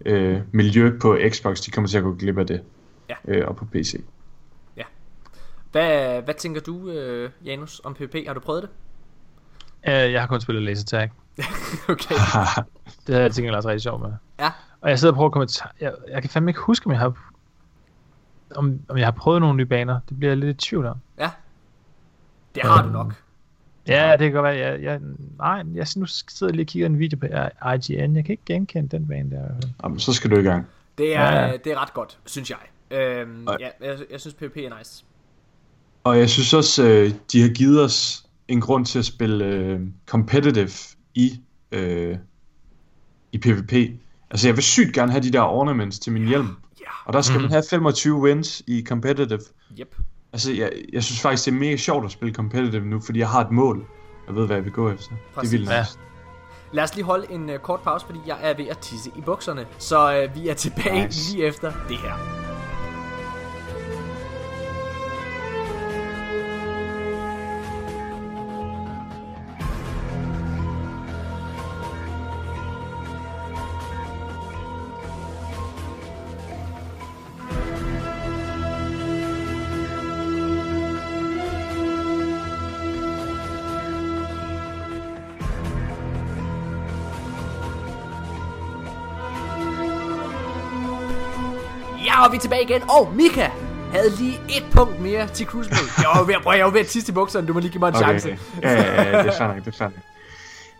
øh, 0.06 0.40
miljø 0.52 0.98
på 1.00 1.18
Xbox, 1.28 1.60
de 1.60 1.70
kommer 1.70 1.88
til 1.88 1.98
at 1.98 2.04
gå 2.04 2.14
glip 2.14 2.38
af 2.38 2.46
det. 2.46 2.60
Ja. 3.08 3.14
Øh, 3.28 3.48
og 3.48 3.56
på 3.56 3.64
PC. 3.64 4.00
Hvad, 5.72 6.22
hvad 6.22 6.34
tænker 6.34 6.60
du, 6.60 6.90
øh, 6.90 7.30
Janus, 7.44 7.80
om 7.84 7.94
PvP? 7.94 8.14
Har 8.26 8.34
du 8.34 8.40
prøvet 8.40 8.62
det? 8.62 8.70
Øh, 9.88 10.12
jeg 10.12 10.20
har 10.20 10.26
kun 10.26 10.40
spillet 10.40 10.64
laser 10.64 10.84
tag. 10.84 11.10
okay. 11.92 12.14
Det 13.08 13.14
havde 13.14 13.24
jeg 13.24 13.32
tænkt 13.34 13.54
også 13.54 13.68
rigtig 13.68 13.82
sjovt 13.82 14.02
med. 14.02 14.10
Ja. 14.40 14.50
Og 14.80 14.90
jeg 14.90 14.98
sidder 14.98 15.12
og 15.12 15.16
prøver 15.16 15.28
at 15.28 15.32
komme 15.32 15.46
jeg, 15.80 15.92
jeg 16.10 16.22
kan 16.22 16.30
fandme 16.30 16.50
ikke 16.50 16.60
huske, 16.60 16.86
om 16.86 16.92
jeg 16.92 17.00
har 17.00 17.32
om, 18.54 18.80
om 18.88 18.96
jeg 18.96 19.06
har 19.06 19.10
prøvet 19.12 19.40
nogle 19.40 19.56
nye 19.56 19.66
baner. 19.66 20.00
Det 20.08 20.18
bliver 20.18 20.30
jeg 20.30 20.38
lidt 20.38 20.64
i 20.64 20.68
tvivl 20.68 20.86
om. 20.86 20.96
Ja. 21.18 21.30
Det 22.54 22.62
har 22.62 22.82
du 22.82 22.88
Øhm, 22.88 22.92
nok. 22.92 23.14
Ja, 23.86 24.10
det 24.12 24.18
kan 24.18 24.32
godt 24.32 24.44
være. 24.44 24.56
Jeg, 24.56 24.82
jeg, 24.82 25.00
nej, 25.38 25.62
jeg 25.74 25.86
nu 25.96 26.06
sidder 26.06 26.46
jeg 26.46 26.50
lige 26.56 26.62
og 26.62 26.66
kigger 26.66 26.86
en 26.86 26.98
video 26.98 27.18
på 27.18 27.26
IGN. 27.26 28.16
Jeg 28.16 28.24
kan 28.24 28.32
ikke 28.32 28.42
genkende 28.46 28.88
den 28.96 29.06
bane 29.08 29.30
der. 29.30 29.48
Jamen, 29.84 29.98
så 29.98 30.12
skal 30.12 30.30
du 30.30 30.36
i 30.36 30.42
gang. 30.42 30.66
Det 30.98 31.16
er, 31.16 31.22
Ja. 31.22 31.46
ja. 31.46 31.52
det 31.64 31.72
er 31.72 31.82
ret 31.82 31.94
godt, 31.94 32.18
synes 32.26 32.50
jeg. 32.50 32.58
Øhm, 32.98 33.46
Og- 33.46 33.56
ja, 33.60 33.68
jeg, 33.88 33.98
jeg 34.10 34.20
synes 34.20 34.34
PvP 34.34 34.56
er 34.56 34.78
nice. 34.78 35.04
Og 36.04 36.18
jeg 36.18 36.30
synes 36.30 36.54
også, 36.54 36.82
øh, 36.88 37.10
de 37.32 37.42
har 37.42 37.48
givet 37.48 37.84
os 37.84 38.26
en 38.48 38.60
grund 38.60 38.86
til 38.86 38.98
at 38.98 39.04
spille 39.04 39.44
øh, 39.44 39.80
competitive 40.06 40.68
i, 41.14 41.40
øh, 41.72 42.16
i 43.32 43.38
PvP. 43.38 43.72
Altså 44.30 44.48
jeg 44.48 44.56
vil 44.56 44.62
sygt 44.64 44.92
gerne 44.94 45.12
have 45.12 45.22
de 45.22 45.30
der 45.32 45.40
ornaments 45.40 45.98
til 45.98 46.12
min 46.12 46.24
hjelm. 46.28 46.48
Ja. 46.80 46.84
Og 47.04 47.12
der 47.12 47.20
skal 47.20 47.40
man 47.40 47.50
have 47.50 47.62
25 47.70 48.20
wins 48.20 48.62
i 48.66 48.84
competitive. 48.88 49.40
Yep. 49.80 49.96
Altså 50.32 50.52
jeg, 50.52 50.72
jeg 50.92 51.04
synes 51.04 51.20
faktisk, 51.20 51.44
det 51.44 51.50
er 51.54 51.56
mega 51.58 51.76
sjovt 51.76 52.04
at 52.04 52.10
spille 52.10 52.34
competitive 52.34 52.84
nu, 52.84 53.00
fordi 53.00 53.18
jeg 53.18 53.28
har 53.28 53.40
et 53.44 53.50
mål. 53.50 53.86
Jeg 54.26 54.34
ved, 54.36 54.46
hvad 54.46 54.56
jeg 54.56 54.64
vil 54.64 54.72
gå 54.72 54.90
efter. 54.90 55.08
Det 55.10 55.18
Præcis. 55.34 55.54
er 55.54 55.58
vildt 55.58 55.70
Ja. 55.70 55.84
Lad 56.72 56.84
os 56.84 56.94
lige 56.94 57.04
holde 57.04 57.26
en 57.30 57.50
uh, 57.50 57.56
kort 57.56 57.80
pause, 57.80 58.06
fordi 58.06 58.18
jeg 58.26 58.36
er 58.42 58.54
ved 58.56 58.66
at 58.68 58.78
tisse 58.78 59.10
i 59.16 59.20
bukserne. 59.20 59.66
Så 59.78 60.24
uh, 60.24 60.42
vi 60.42 60.48
er 60.48 60.54
tilbage 60.54 61.06
Nice. 61.06 61.32
lige 61.32 61.46
efter 61.46 61.72
det 61.88 61.96
her. 61.98 62.47
Og 92.28 92.34
vi 92.34 92.38
tilbage 92.38 92.62
igen. 92.62 92.82
Og 92.82 93.12
Mika 93.16 93.46
havde 93.92 94.10
lige 94.18 94.34
et 94.48 94.64
punkt 94.72 95.00
mere 95.00 95.28
til 95.28 95.46
Mode. 95.54 95.68
Jeg 96.02 96.08
var 96.14 96.24
ved 96.24 96.34
at, 96.34 96.58
jeg 96.58 96.64
var 96.64 96.70
ved 96.70 96.80
at 96.80 96.86
tisse 96.86 97.12
i 97.12 97.14
bukserne. 97.14 97.46
Du 97.46 97.52
må 97.52 97.60
lige 97.60 97.70
give 97.70 97.80
mig 97.80 97.88
en 97.88 97.94
chance. 97.94 98.38
Ja, 98.62 98.72
ja, 98.72 98.78
ja, 98.78 99.22
det 99.22 99.40
er 99.40 99.46
nok, 99.46 99.64
det 99.64 99.74
er 99.80 99.84
nok. 99.84 99.92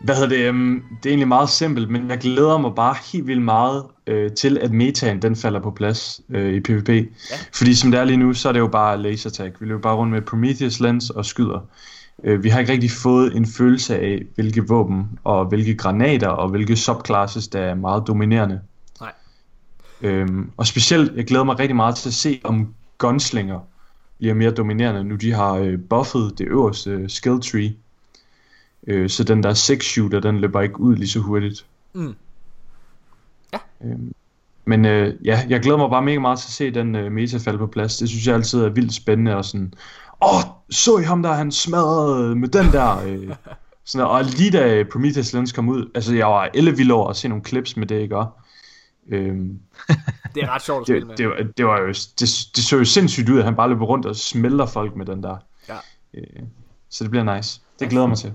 Hvad 0.01 0.15
hedder 0.15 0.29
det? 0.29 0.51
Um, 0.51 0.85
det 1.03 1.09
er 1.09 1.11
egentlig 1.11 1.29
meget 1.29 1.49
simpelt, 1.49 1.91
men 1.91 2.11
jeg 2.11 2.19
glæder 2.19 2.59
mig 2.59 2.75
bare 2.77 2.95
helt 3.13 3.27
vildt 3.27 3.43
meget 3.43 3.85
øh, 4.07 4.33
til, 4.33 4.59
at 4.59 4.73
metaen 4.73 5.23
den 5.23 5.37
falder 5.37 5.61
på 5.61 5.71
plads 5.71 6.21
øh, 6.31 6.55
i 6.55 6.61
PvP. 6.61 6.89
Ja. 6.89 7.03
Fordi 7.55 7.75
som 7.75 7.91
det 7.91 8.01
er 8.01 8.05
lige 8.05 8.17
nu, 8.17 8.35
så 8.35 8.49
er 8.49 8.53
det 8.53 8.61
jo 8.61 8.69
bare 8.69 8.99
laser 8.99 9.31
tag. 9.31 9.53
Vi 9.61 9.67
løber 9.67 9.81
bare 9.81 9.95
rundt 9.95 10.13
med 10.13 10.23
Prometheus 10.23 10.81
lens 10.81 11.11
og 11.11 11.25
skyder. 11.25 11.61
Øh, 12.25 12.45
vi 12.45 12.49
har 12.49 12.61
ikke 12.61 12.73
rigtig 12.73 12.91
fået 12.91 13.37
en 13.37 13.47
følelse 13.47 13.99
af, 13.99 14.23
hvilke 14.35 14.69
våben 14.69 15.19
og 15.25 15.45
hvilke 15.45 15.75
granater 15.75 16.29
og 16.29 16.49
hvilke 16.49 16.77
subclasses, 16.77 17.49
der 17.49 17.61
er 17.61 17.75
meget 17.75 18.03
dominerende. 18.07 18.61
Øhm, 20.03 20.51
og 20.57 20.67
specielt, 20.67 21.17
jeg 21.17 21.27
glæder 21.27 21.45
mig 21.45 21.59
rigtig 21.59 21.77
meget 21.77 21.97
til 21.97 22.09
at 22.09 22.15
se, 22.15 22.41
om 22.45 22.75
gunslinger 22.99 23.61
bliver 24.19 24.35
mere 24.35 24.51
dominerende, 24.51 25.05
nu 25.05 25.15
de 25.15 25.33
har 25.33 25.55
øh, 25.55 25.79
buffet 25.91 26.39
det 26.39 26.47
øverste 26.47 26.91
øh, 26.91 27.11
skill 27.11 27.41
tree. 27.41 27.75
Øh, 28.87 29.11
så 29.11 29.25
den 29.25 29.43
der 29.43 29.55
6 29.55 29.87
shooter, 29.87 30.21
den 30.21 30.39
løber 30.39 30.61
ikke 30.61 30.81
ud 30.81 30.97
lige 30.97 31.09
så 31.09 31.21
hurtigt. 31.21 31.67
Mm. 31.93 32.15
Ja. 33.53 33.59
Øhm, 33.85 34.13
men 34.65 34.85
øh, 34.85 35.15
ja, 35.25 35.41
jeg 35.49 35.61
glæder 35.61 35.79
mig 35.79 35.91
bare 35.91 36.03
mega 36.03 36.19
meget 36.19 36.39
til 36.39 36.47
at 36.49 36.53
se 36.53 36.71
den 36.71 36.97
øh, 36.97 37.13
meta 37.13 37.39
falde 37.39 37.59
på 37.59 37.67
plads. 37.67 37.97
Det 37.97 38.09
synes 38.09 38.27
jeg 38.27 38.35
altid 38.35 38.61
er 38.61 38.69
vildt 38.69 38.95
spændende 38.95 39.37
og 39.37 39.45
sådan, 39.45 39.75
åh, 40.23 40.43
så 40.71 40.99
I 40.99 41.03
ham 41.03 41.23
der, 41.23 41.33
han 41.33 41.53
smadrede 41.53 42.37
med 42.37 42.49
den 42.49 42.67
der. 42.73 43.03
Øh, 43.07 43.35
sådan, 43.85 44.07
og 44.07 44.25
lige 44.25 44.51
da 44.51 44.85
Prometheus 44.93 45.33
Lens 45.33 45.53
kom 45.53 45.69
ud, 45.69 45.91
altså 45.95 46.15
jeg 46.15 46.27
var 46.27 46.51
ellevild 46.55 46.91
over 46.91 47.09
at 47.09 47.17
se 47.17 47.29
nogle 47.29 47.45
clips 47.45 47.77
med 47.77 47.87
det, 47.87 48.01
ikke? 48.01 48.17
Og, 48.17 48.27
øhm, 49.09 49.61
Det 50.35 50.43
er 50.43 50.49
ret 50.49 50.63
sjovt 50.63 50.81
at 50.81 50.87
spille 50.87 51.07
med. 51.07 51.17
det, 51.17 51.19
det, 51.19 51.29
var, 51.29 51.53
det 51.57 51.67
var 51.67 51.81
jo, 51.81 51.89
det, 51.89 52.21
det 52.57 52.65
så 52.65 52.77
jo 52.77 52.85
sindssygt 52.85 53.29
ud, 53.29 53.39
at 53.39 53.45
han 53.45 53.57
bare 53.57 53.69
løber 53.69 53.87
rundt 53.87 54.07
og 54.07 54.17
smelter 54.17 54.67
folk 54.67 54.97
med 54.97 55.07
den 55.07 55.23
der. 55.23 55.37
Ja. 55.69 55.79
Øh, 56.15 56.43
så 56.89 57.05
det 57.05 57.11
bliver 57.11 57.37
nice. 57.37 57.61
Det 57.79 57.91
glæder 57.91 58.07
mig 58.07 58.19
til. 58.19 58.35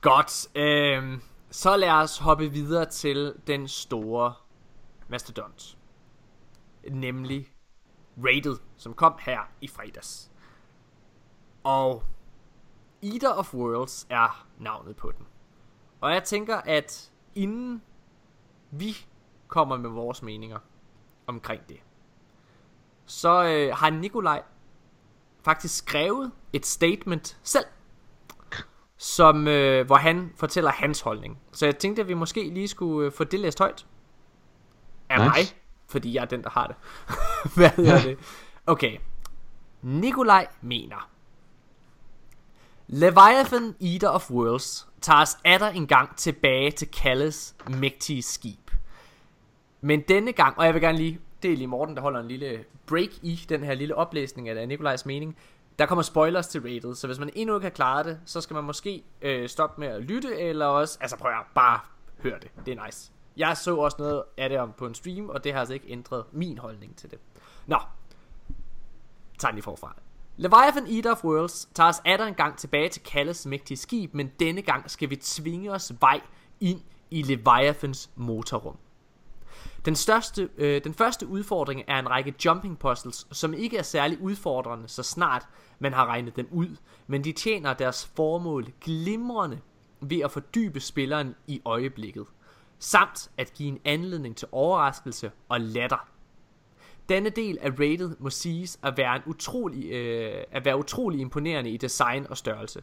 Godt. 0.00 0.46
Øhm, 0.54 1.20
så 1.50 1.76
lad 1.76 1.90
os 1.90 2.18
hoppe 2.18 2.52
videre 2.52 2.84
til 2.84 3.34
den 3.46 3.68
store 3.68 4.34
mastodont. 5.08 5.76
Nemlig 6.90 7.48
Rated, 8.24 8.56
som 8.76 8.94
kom 8.94 9.14
her 9.20 9.38
i 9.60 9.68
fredags. 9.68 10.30
Og 11.64 12.02
Eater 13.02 13.30
of 13.30 13.54
Worlds 13.54 14.06
er 14.10 14.46
navnet 14.58 14.96
på 14.96 15.12
den. 15.18 15.26
Og 16.00 16.12
jeg 16.12 16.24
tænker, 16.24 16.56
at 16.56 17.10
inden 17.34 17.82
vi 18.70 18.96
kommer 19.48 19.76
med 19.76 19.90
vores 19.90 20.22
meninger 20.22 20.58
omkring 21.26 21.68
det, 21.68 21.76
så 23.06 23.44
øh, 23.44 23.76
har 23.76 23.90
Nikolaj 23.90 24.42
faktisk 25.42 25.76
skrevet 25.76 26.32
et 26.52 26.66
statement 26.66 27.38
selv 27.42 27.64
som, 28.96 29.48
øh, 29.48 29.86
hvor 29.86 29.96
han 29.96 30.32
fortæller 30.36 30.70
hans 30.70 31.00
holdning. 31.00 31.38
Så 31.52 31.66
jeg 31.66 31.78
tænkte, 31.78 32.02
at 32.02 32.08
vi 32.08 32.14
måske 32.14 32.50
lige 32.50 32.68
skulle 32.68 33.06
øh, 33.06 33.12
få 33.12 33.24
det 33.24 33.40
læst 33.40 33.58
højt. 33.58 33.86
Af 35.08 35.18
Nice. 35.18 35.28
mig, 35.28 35.60
fordi 35.86 36.14
jeg 36.14 36.20
er 36.20 36.24
den, 36.26 36.42
der 36.42 36.50
har 36.50 36.66
det. 36.66 36.76
Hvad 37.56 37.70
hedder 37.70 38.02
det? 38.02 38.18
Okay. 38.66 38.98
Nikolaj 39.82 40.46
mener. 40.60 41.10
Leviathan 42.86 43.74
Eater 43.80 44.08
of 44.08 44.30
Worlds 44.30 44.88
tager 45.00 45.22
os 45.22 45.36
atter 45.44 45.68
en 45.68 45.86
gang 45.86 46.16
tilbage 46.16 46.70
til 46.70 46.88
Kalles 46.88 47.54
mægtige 47.68 48.22
skib. 48.22 48.63
Men 49.84 50.00
denne 50.00 50.32
gang, 50.32 50.58
og 50.58 50.64
jeg 50.64 50.74
vil 50.74 50.82
gerne 50.82 50.98
lige, 50.98 51.20
det 51.42 51.52
er 51.52 51.56
lige 51.56 51.66
Morten, 51.66 51.96
der 51.96 52.02
holder 52.02 52.20
en 52.20 52.28
lille 52.28 52.64
break 52.86 53.08
i 53.22 53.46
den 53.48 53.64
her 53.64 53.74
lille 53.74 53.94
oplæsning 53.94 54.48
af 54.48 54.68
Nikolajs 54.68 55.06
mening. 55.06 55.36
Der 55.78 55.86
kommer 55.86 56.02
spoilers 56.02 56.46
til 56.46 56.60
rated, 56.60 56.94
så 56.94 57.06
hvis 57.06 57.18
man 57.18 57.30
endnu 57.34 57.54
ikke 57.54 57.64
har 57.64 57.70
klaret 57.70 58.06
det, 58.06 58.20
så 58.24 58.40
skal 58.40 58.54
man 58.54 58.64
måske 58.64 59.04
øh, 59.22 59.48
stoppe 59.48 59.80
med 59.80 59.88
at 59.88 60.02
lytte, 60.02 60.38
eller 60.38 60.66
også, 60.66 60.98
altså 61.00 61.16
prøv 61.16 61.30
at 61.30 61.36
bare 61.54 61.80
hør 62.22 62.38
det, 62.38 62.50
det 62.66 62.78
er 62.78 62.84
nice. 62.84 63.12
Jeg 63.36 63.56
så 63.56 63.76
også 63.76 63.96
noget 63.98 64.22
af 64.38 64.48
det 64.48 64.58
om 64.58 64.72
på 64.78 64.86
en 64.86 64.94
stream, 64.94 65.28
og 65.28 65.44
det 65.44 65.52
har 65.52 65.60
altså 65.60 65.74
ikke 65.74 65.90
ændret 65.90 66.24
min 66.32 66.58
holdning 66.58 66.96
til 66.96 67.10
det. 67.10 67.18
Nå, 67.66 67.78
tager 69.38 69.50
den 69.50 69.56
lige 69.56 69.64
forfra. 69.64 69.96
Leviathan 70.36 70.86
Eater 70.86 71.10
of 71.10 71.24
Worlds 71.24 71.68
tager 71.74 71.88
os 71.88 72.02
atter 72.04 72.26
en 72.26 72.34
gang 72.34 72.58
tilbage 72.58 72.88
til 72.88 73.02
Kalles 73.02 73.46
mægtige 73.46 73.76
skib, 73.76 74.14
men 74.14 74.30
denne 74.40 74.62
gang 74.62 74.90
skal 74.90 75.10
vi 75.10 75.16
tvinge 75.16 75.72
os 75.72 75.92
vej 76.00 76.20
ind 76.60 76.80
i 77.10 77.22
Leviathans 77.22 78.10
motorrum. 78.16 78.76
Den, 79.84 79.96
største, 79.96 80.48
øh, 80.56 80.84
den 80.84 80.94
første 80.94 81.26
udfordring 81.26 81.82
er 81.88 81.98
en 81.98 82.10
række 82.10 82.34
jumping 82.44 82.78
puzzles, 82.78 83.26
som 83.32 83.54
ikke 83.54 83.76
er 83.76 83.82
særlig 83.82 84.20
udfordrende, 84.20 84.88
så 84.88 85.02
snart 85.02 85.46
man 85.78 85.92
har 85.92 86.06
regnet 86.06 86.36
dem 86.36 86.48
ud, 86.50 86.76
men 87.06 87.24
de 87.24 87.32
tjener 87.32 87.74
deres 87.74 88.12
formål 88.16 88.66
glimrende 88.80 89.60
ved 90.00 90.20
at 90.20 90.30
fordybe 90.30 90.80
spilleren 90.80 91.34
i 91.46 91.62
øjeblikket, 91.64 92.26
samt 92.78 93.30
at 93.38 93.54
give 93.54 93.68
en 93.68 93.78
anledning 93.84 94.36
til 94.36 94.48
overraskelse 94.52 95.30
og 95.48 95.60
latter. 95.60 96.08
Denne 97.08 97.30
del 97.30 97.58
af 97.60 97.70
rated 97.70 98.16
må 98.18 98.30
siges 98.30 98.78
at 98.82 98.96
være, 98.96 99.16
en 99.16 99.22
utrolig, 99.26 99.90
øh, 99.90 100.44
at 100.50 100.64
være 100.64 100.78
utrolig 100.78 101.20
imponerende 101.20 101.70
i 101.70 101.76
design 101.76 102.26
og 102.30 102.36
størrelse. 102.36 102.82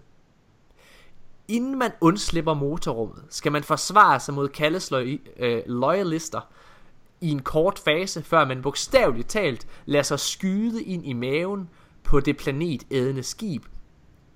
Inden 1.48 1.80
man 1.80 1.92
undslipper 2.02 2.54
motorrummet, 2.54 3.24
skal 3.30 3.52
man 3.52 3.64
forsvare 3.64 4.20
sig 4.20 4.34
mod 4.34 4.50
Kalles 4.50 4.92
øh, 5.38 5.64
loyalister 5.66 6.42
i 7.22 7.32
en 7.32 7.42
kort 7.42 7.80
fase, 7.80 8.24
før 8.24 8.46
man 8.46 8.62
bogstaveligt 8.62 9.30
talt 9.30 9.68
lader 9.86 10.04
sig 10.04 10.20
skyde 10.20 10.84
ind 10.84 11.06
i 11.06 11.14
maven 11.14 11.70
på 12.04 12.20
det 12.20 12.38
planetædende 12.38 13.24
skib 13.24 13.66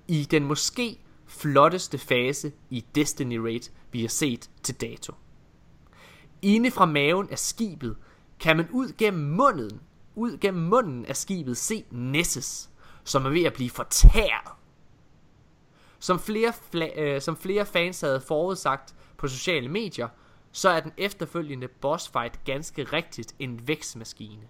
i 0.08 0.24
den 0.30 0.44
måske 0.44 0.98
flotteste 1.26 1.98
fase 1.98 2.52
i 2.70 2.84
Destiny 2.94 3.36
Raid, 3.36 3.70
vi 3.92 4.00
har 4.00 4.08
set 4.08 4.50
til 4.62 4.74
dato. 4.80 5.14
Inde 6.42 6.70
fra 6.70 6.86
maven 6.86 7.28
af 7.30 7.38
skibet 7.38 7.96
kan 8.40 8.56
man 8.56 8.68
ud 8.70 8.92
gennem 8.98 9.30
munden, 9.30 9.80
ud 10.14 10.38
gennem 10.38 10.62
munden 10.62 11.06
af 11.06 11.16
skibet 11.16 11.56
se 11.56 11.84
Nessus, 11.90 12.68
som 13.04 13.26
er 13.26 13.30
ved 13.30 13.44
at 13.44 13.52
blive 13.52 13.70
fortæret. 13.70 14.52
Som 15.98 16.18
flere, 16.20 16.52
fla- 16.74 17.00
øh, 17.00 17.20
som 17.20 17.36
flere 17.36 17.66
fans 17.66 18.00
havde 18.00 18.20
forudsagt 18.20 18.94
på 19.16 19.28
sociale 19.28 19.68
medier, 19.68 20.08
så 20.56 20.68
er 20.68 20.80
den 20.80 20.92
efterfølgende 20.96 21.68
boss 21.68 22.08
fight 22.08 22.44
ganske 22.44 22.84
rigtigt 22.84 23.34
en 23.38 23.68
vækstmaskine. 23.68 24.48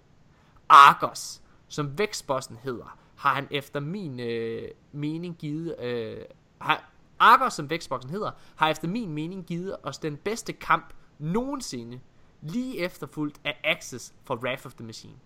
Argos, 0.69 1.43
som 1.69 1.99
vækstbossen 1.99 2.57
hedder, 2.57 2.99
har 3.16 3.35
han 3.35 3.49
efter 3.51 3.81
min 3.81 4.20
øh, 4.20 4.69
mening 4.93 5.37
givet... 5.37 5.81
Øh, 5.81 6.23
har, 6.61 6.91
Argos, 7.19 7.55
som 7.55 7.70
vækstbossen 7.70 8.11
hedder, 8.11 8.31
har 8.57 8.69
efter 8.69 8.89
min 8.89 9.12
mening 9.12 9.47
givet 9.47 9.77
os 9.83 9.99
den 9.99 10.16
bedste 10.16 10.53
kamp 10.53 10.93
nogensinde, 11.19 12.01
lige 12.41 12.78
efterfulgt 12.78 13.41
af 13.45 13.61
Axis 13.65 14.15
for 14.24 14.37
Wrath 14.37 14.66
of 14.66 14.74
the 14.74 14.85
Machine. 14.85 15.16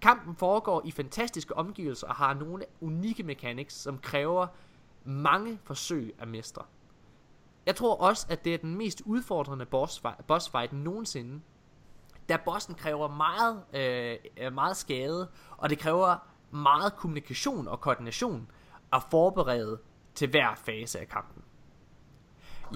Kampen 0.00 0.36
foregår 0.36 0.82
i 0.84 0.90
fantastiske 0.90 1.56
omgivelser 1.56 2.06
og 2.06 2.14
har 2.14 2.34
nogle 2.34 2.64
unikke 2.80 3.22
mechanics, 3.22 3.74
som 3.74 3.98
kræver 3.98 4.46
mange 5.04 5.58
forsøg 5.64 6.14
at 6.18 6.28
mestre. 6.28 6.64
Jeg 7.68 7.76
tror 7.76 7.96
også, 7.96 8.26
at 8.30 8.44
det 8.44 8.54
er 8.54 8.58
den 8.58 8.76
mest 8.76 9.02
udfordrende 9.04 9.66
boss 9.66 10.00
fight, 10.00 10.26
boss 10.26 10.48
fight 10.48 10.72
nogensinde, 10.72 11.40
da 12.28 12.36
bossen 12.44 12.74
kræver 12.74 13.08
meget, 13.08 13.62
øh, 13.72 14.52
meget 14.52 14.76
skade, 14.76 15.28
og 15.56 15.70
det 15.70 15.78
kræver 15.78 16.16
meget 16.50 16.96
kommunikation 16.96 17.68
og 17.68 17.80
koordination 17.80 18.50
at 18.92 19.02
forberede 19.10 19.78
til 20.14 20.28
hver 20.28 20.54
fase 20.54 21.00
af 21.00 21.08
kampen. 21.08 21.42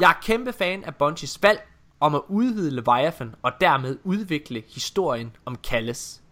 Jeg 0.01 0.11
er 0.11 0.21
kæmpe 0.23 0.53
fan 0.53 0.85
af 0.85 0.97
Bungies 0.97 1.43
valg 1.43 1.69
om 2.01 2.15
at 2.15 2.23
udvide 2.29 2.71
Leviathan 2.71 3.35
og 3.43 3.53
dermed 3.61 3.99
udvikle 4.05 4.63
historien 4.69 5.37
om 5.45 5.57
Kalles. 5.57 6.23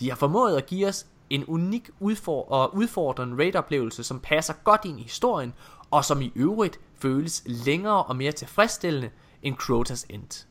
De 0.00 0.08
har 0.08 0.16
formået 0.16 0.56
at 0.56 0.66
give 0.66 0.88
os 0.88 1.06
en 1.30 1.44
unik 1.44 1.90
udfor- 2.00 2.48
og 2.50 2.74
udfordrende 2.74 3.36
raid-oplevelse, 3.36 4.04
som 4.04 4.20
passer 4.20 4.54
godt 4.64 4.84
ind 4.84 5.00
i 5.00 5.02
historien, 5.02 5.54
og 5.90 6.04
som 6.04 6.22
i 6.22 6.32
øvrigt 6.34 6.80
føles 7.00 7.42
længere 7.46 8.04
og 8.04 8.16
mere 8.16 8.32
tilfredsstillende 8.32 9.10
end 9.42 9.56
Crotas 9.56 10.06
End. 10.08 10.46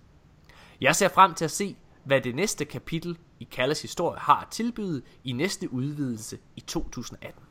Jeg 0.82 0.96
ser 0.96 1.10
frem 1.10 1.34
til 1.34 1.46
at 1.46 1.52
se, 1.52 1.78
hvad 2.04 2.22
det 2.22 2.36
næste 2.36 2.66
kapitel 2.66 3.18
i 3.40 3.44
Kalles 3.44 3.82
historie 3.82 4.20
har 4.20 4.42
at 4.42 4.48
tilbyde 4.48 5.02
i 5.24 5.32
næste 5.32 5.74
udvidelse 5.74 6.38
i 6.56 6.60
2018. 6.60 7.44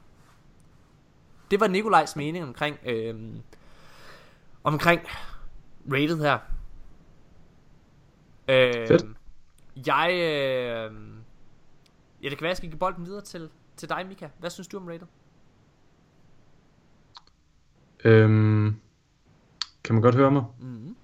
Det 1.50 1.60
var 1.60 1.68
Nikolajs 1.68 2.16
mening 2.16 2.44
omkring, 2.44 2.78
øh, 2.84 3.34
omkring 4.64 5.00
rated 5.92 6.18
her. 6.18 6.38
Øh, 8.48 8.88
Fedt. 8.88 9.04
Jeg, 9.86 10.10
øh, 10.12 10.92
ja 12.22 12.28
det 12.28 12.38
kan 12.38 12.42
være, 12.42 12.48
jeg 12.48 12.56
skal 12.56 12.68
give 12.68 12.78
bolden 12.78 13.06
videre 13.06 13.24
til, 13.24 13.50
til 13.76 13.88
dig, 13.88 14.06
Mika. 14.08 14.28
Hvad 14.38 14.50
synes 14.50 14.68
du 14.68 14.76
om 14.76 14.86
rated? 14.86 15.06
Øhm, 18.04 18.80
kan 19.88 19.94
man 19.94 20.02
godt 20.02 20.14
høre 20.14 20.30
mig? 20.30 20.44
Mm-hmm. 20.60 20.94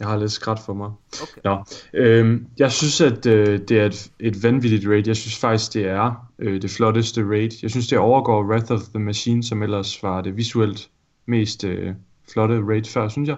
Jeg 0.00 0.08
har 0.08 0.16
lidt 0.16 0.32
skræt 0.32 0.58
for 0.66 0.74
mig. 0.74 0.90
Okay. 1.22 1.40
Nå, 1.44 1.64
øhm, 1.94 2.46
jeg 2.58 2.72
synes, 2.72 3.00
at 3.00 3.26
øh, 3.26 3.60
det 3.68 3.70
er 3.70 3.86
et, 3.86 4.10
et 4.20 4.42
vanvittigt 4.42 4.86
raid. 4.88 5.06
Jeg 5.06 5.16
synes 5.16 5.38
faktisk, 5.38 5.74
det 5.74 5.86
er 5.86 6.28
øh, 6.38 6.62
det 6.62 6.70
flotteste 6.70 7.24
raid. 7.28 7.50
Jeg 7.62 7.70
synes, 7.70 7.88
det 7.88 7.98
overgår 7.98 8.44
Wrath 8.44 8.72
of 8.72 8.80
the 8.80 8.98
Machine, 8.98 9.44
som 9.44 9.62
ellers 9.62 10.02
var 10.02 10.20
det 10.20 10.36
visuelt 10.36 10.90
mest 11.26 11.64
øh, 11.64 11.94
flotte 12.32 12.62
raid 12.68 12.84
før, 12.84 13.08
synes 13.08 13.28
jeg. 13.28 13.36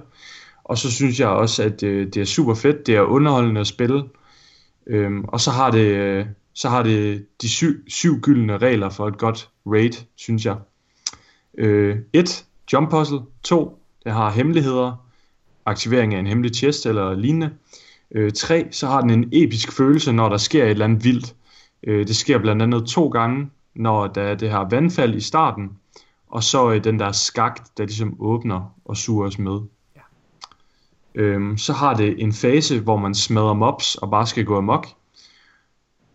Og 0.64 0.78
så 0.78 0.90
synes 0.90 1.20
jeg 1.20 1.28
også, 1.28 1.62
at 1.62 1.82
øh, 1.82 2.06
det 2.06 2.16
er 2.16 2.24
super 2.24 2.54
fedt. 2.54 2.86
Det 2.86 2.96
er 2.96 3.02
underholdende 3.02 3.60
at 3.60 3.66
spille. 3.66 4.04
Øhm, 4.86 5.24
og 5.24 5.40
så 5.40 5.50
har 5.50 5.70
det, 5.70 5.86
øh, 5.86 6.26
så 6.54 6.68
har 6.68 6.82
det 6.82 7.26
de 7.42 7.48
syv, 7.48 7.74
syv 7.88 8.20
gyldne 8.20 8.58
regler 8.58 8.90
for 8.90 9.08
et 9.08 9.18
godt 9.18 9.50
raid, 9.66 10.04
synes 10.16 10.46
jeg. 10.46 10.56
1. 11.54 11.64
Øh, 11.64 11.98
et, 12.12 12.44
jump 12.72 12.90
puzzle. 12.90 13.20
2. 13.42 13.83
Det 14.04 14.12
har 14.12 14.30
hemmeligheder 14.30 15.04
aktivering 15.66 16.14
af 16.14 16.18
en 16.18 16.26
hemmelig 16.26 16.54
chest 16.54 16.86
eller 16.86 17.14
lignende. 17.14 17.50
Øh, 18.10 18.32
3. 18.32 18.68
Så 18.70 18.86
har 18.86 19.00
den 19.00 19.10
en 19.10 19.28
episk 19.32 19.72
følelse, 19.72 20.12
når 20.12 20.28
der 20.28 20.36
sker 20.36 20.64
et 20.64 20.70
eller 20.70 20.84
andet 20.84 21.04
vildt. 21.04 21.34
Øh, 21.82 22.06
det 22.06 22.16
sker 22.16 22.38
blandt 22.38 22.62
andet 22.62 22.86
to 22.86 23.08
gange, 23.08 23.50
når 23.74 24.06
der 24.06 24.22
er 24.22 24.34
det 24.34 24.50
her 24.50 24.68
vandfald 24.70 25.14
i 25.14 25.20
starten, 25.20 25.70
og 26.28 26.42
så 26.42 26.72
øh, 26.72 26.84
den 26.84 26.98
der 26.98 27.12
skagt, 27.12 27.78
der 27.78 27.84
ligesom 27.84 28.16
åbner 28.18 28.74
og 28.84 28.96
suger 28.96 29.26
os 29.26 29.38
med. 29.38 29.60
Ja. 29.96 30.00
Øhm, 31.14 31.58
så 31.58 31.72
har 31.72 31.94
det 31.94 32.22
en 32.22 32.32
fase, 32.32 32.80
hvor 32.80 32.96
man 32.96 33.14
smadrer 33.14 33.54
mobs 33.54 33.94
og 33.94 34.10
bare 34.10 34.26
skal 34.26 34.44
gå 34.44 34.58
amok. 34.58 34.86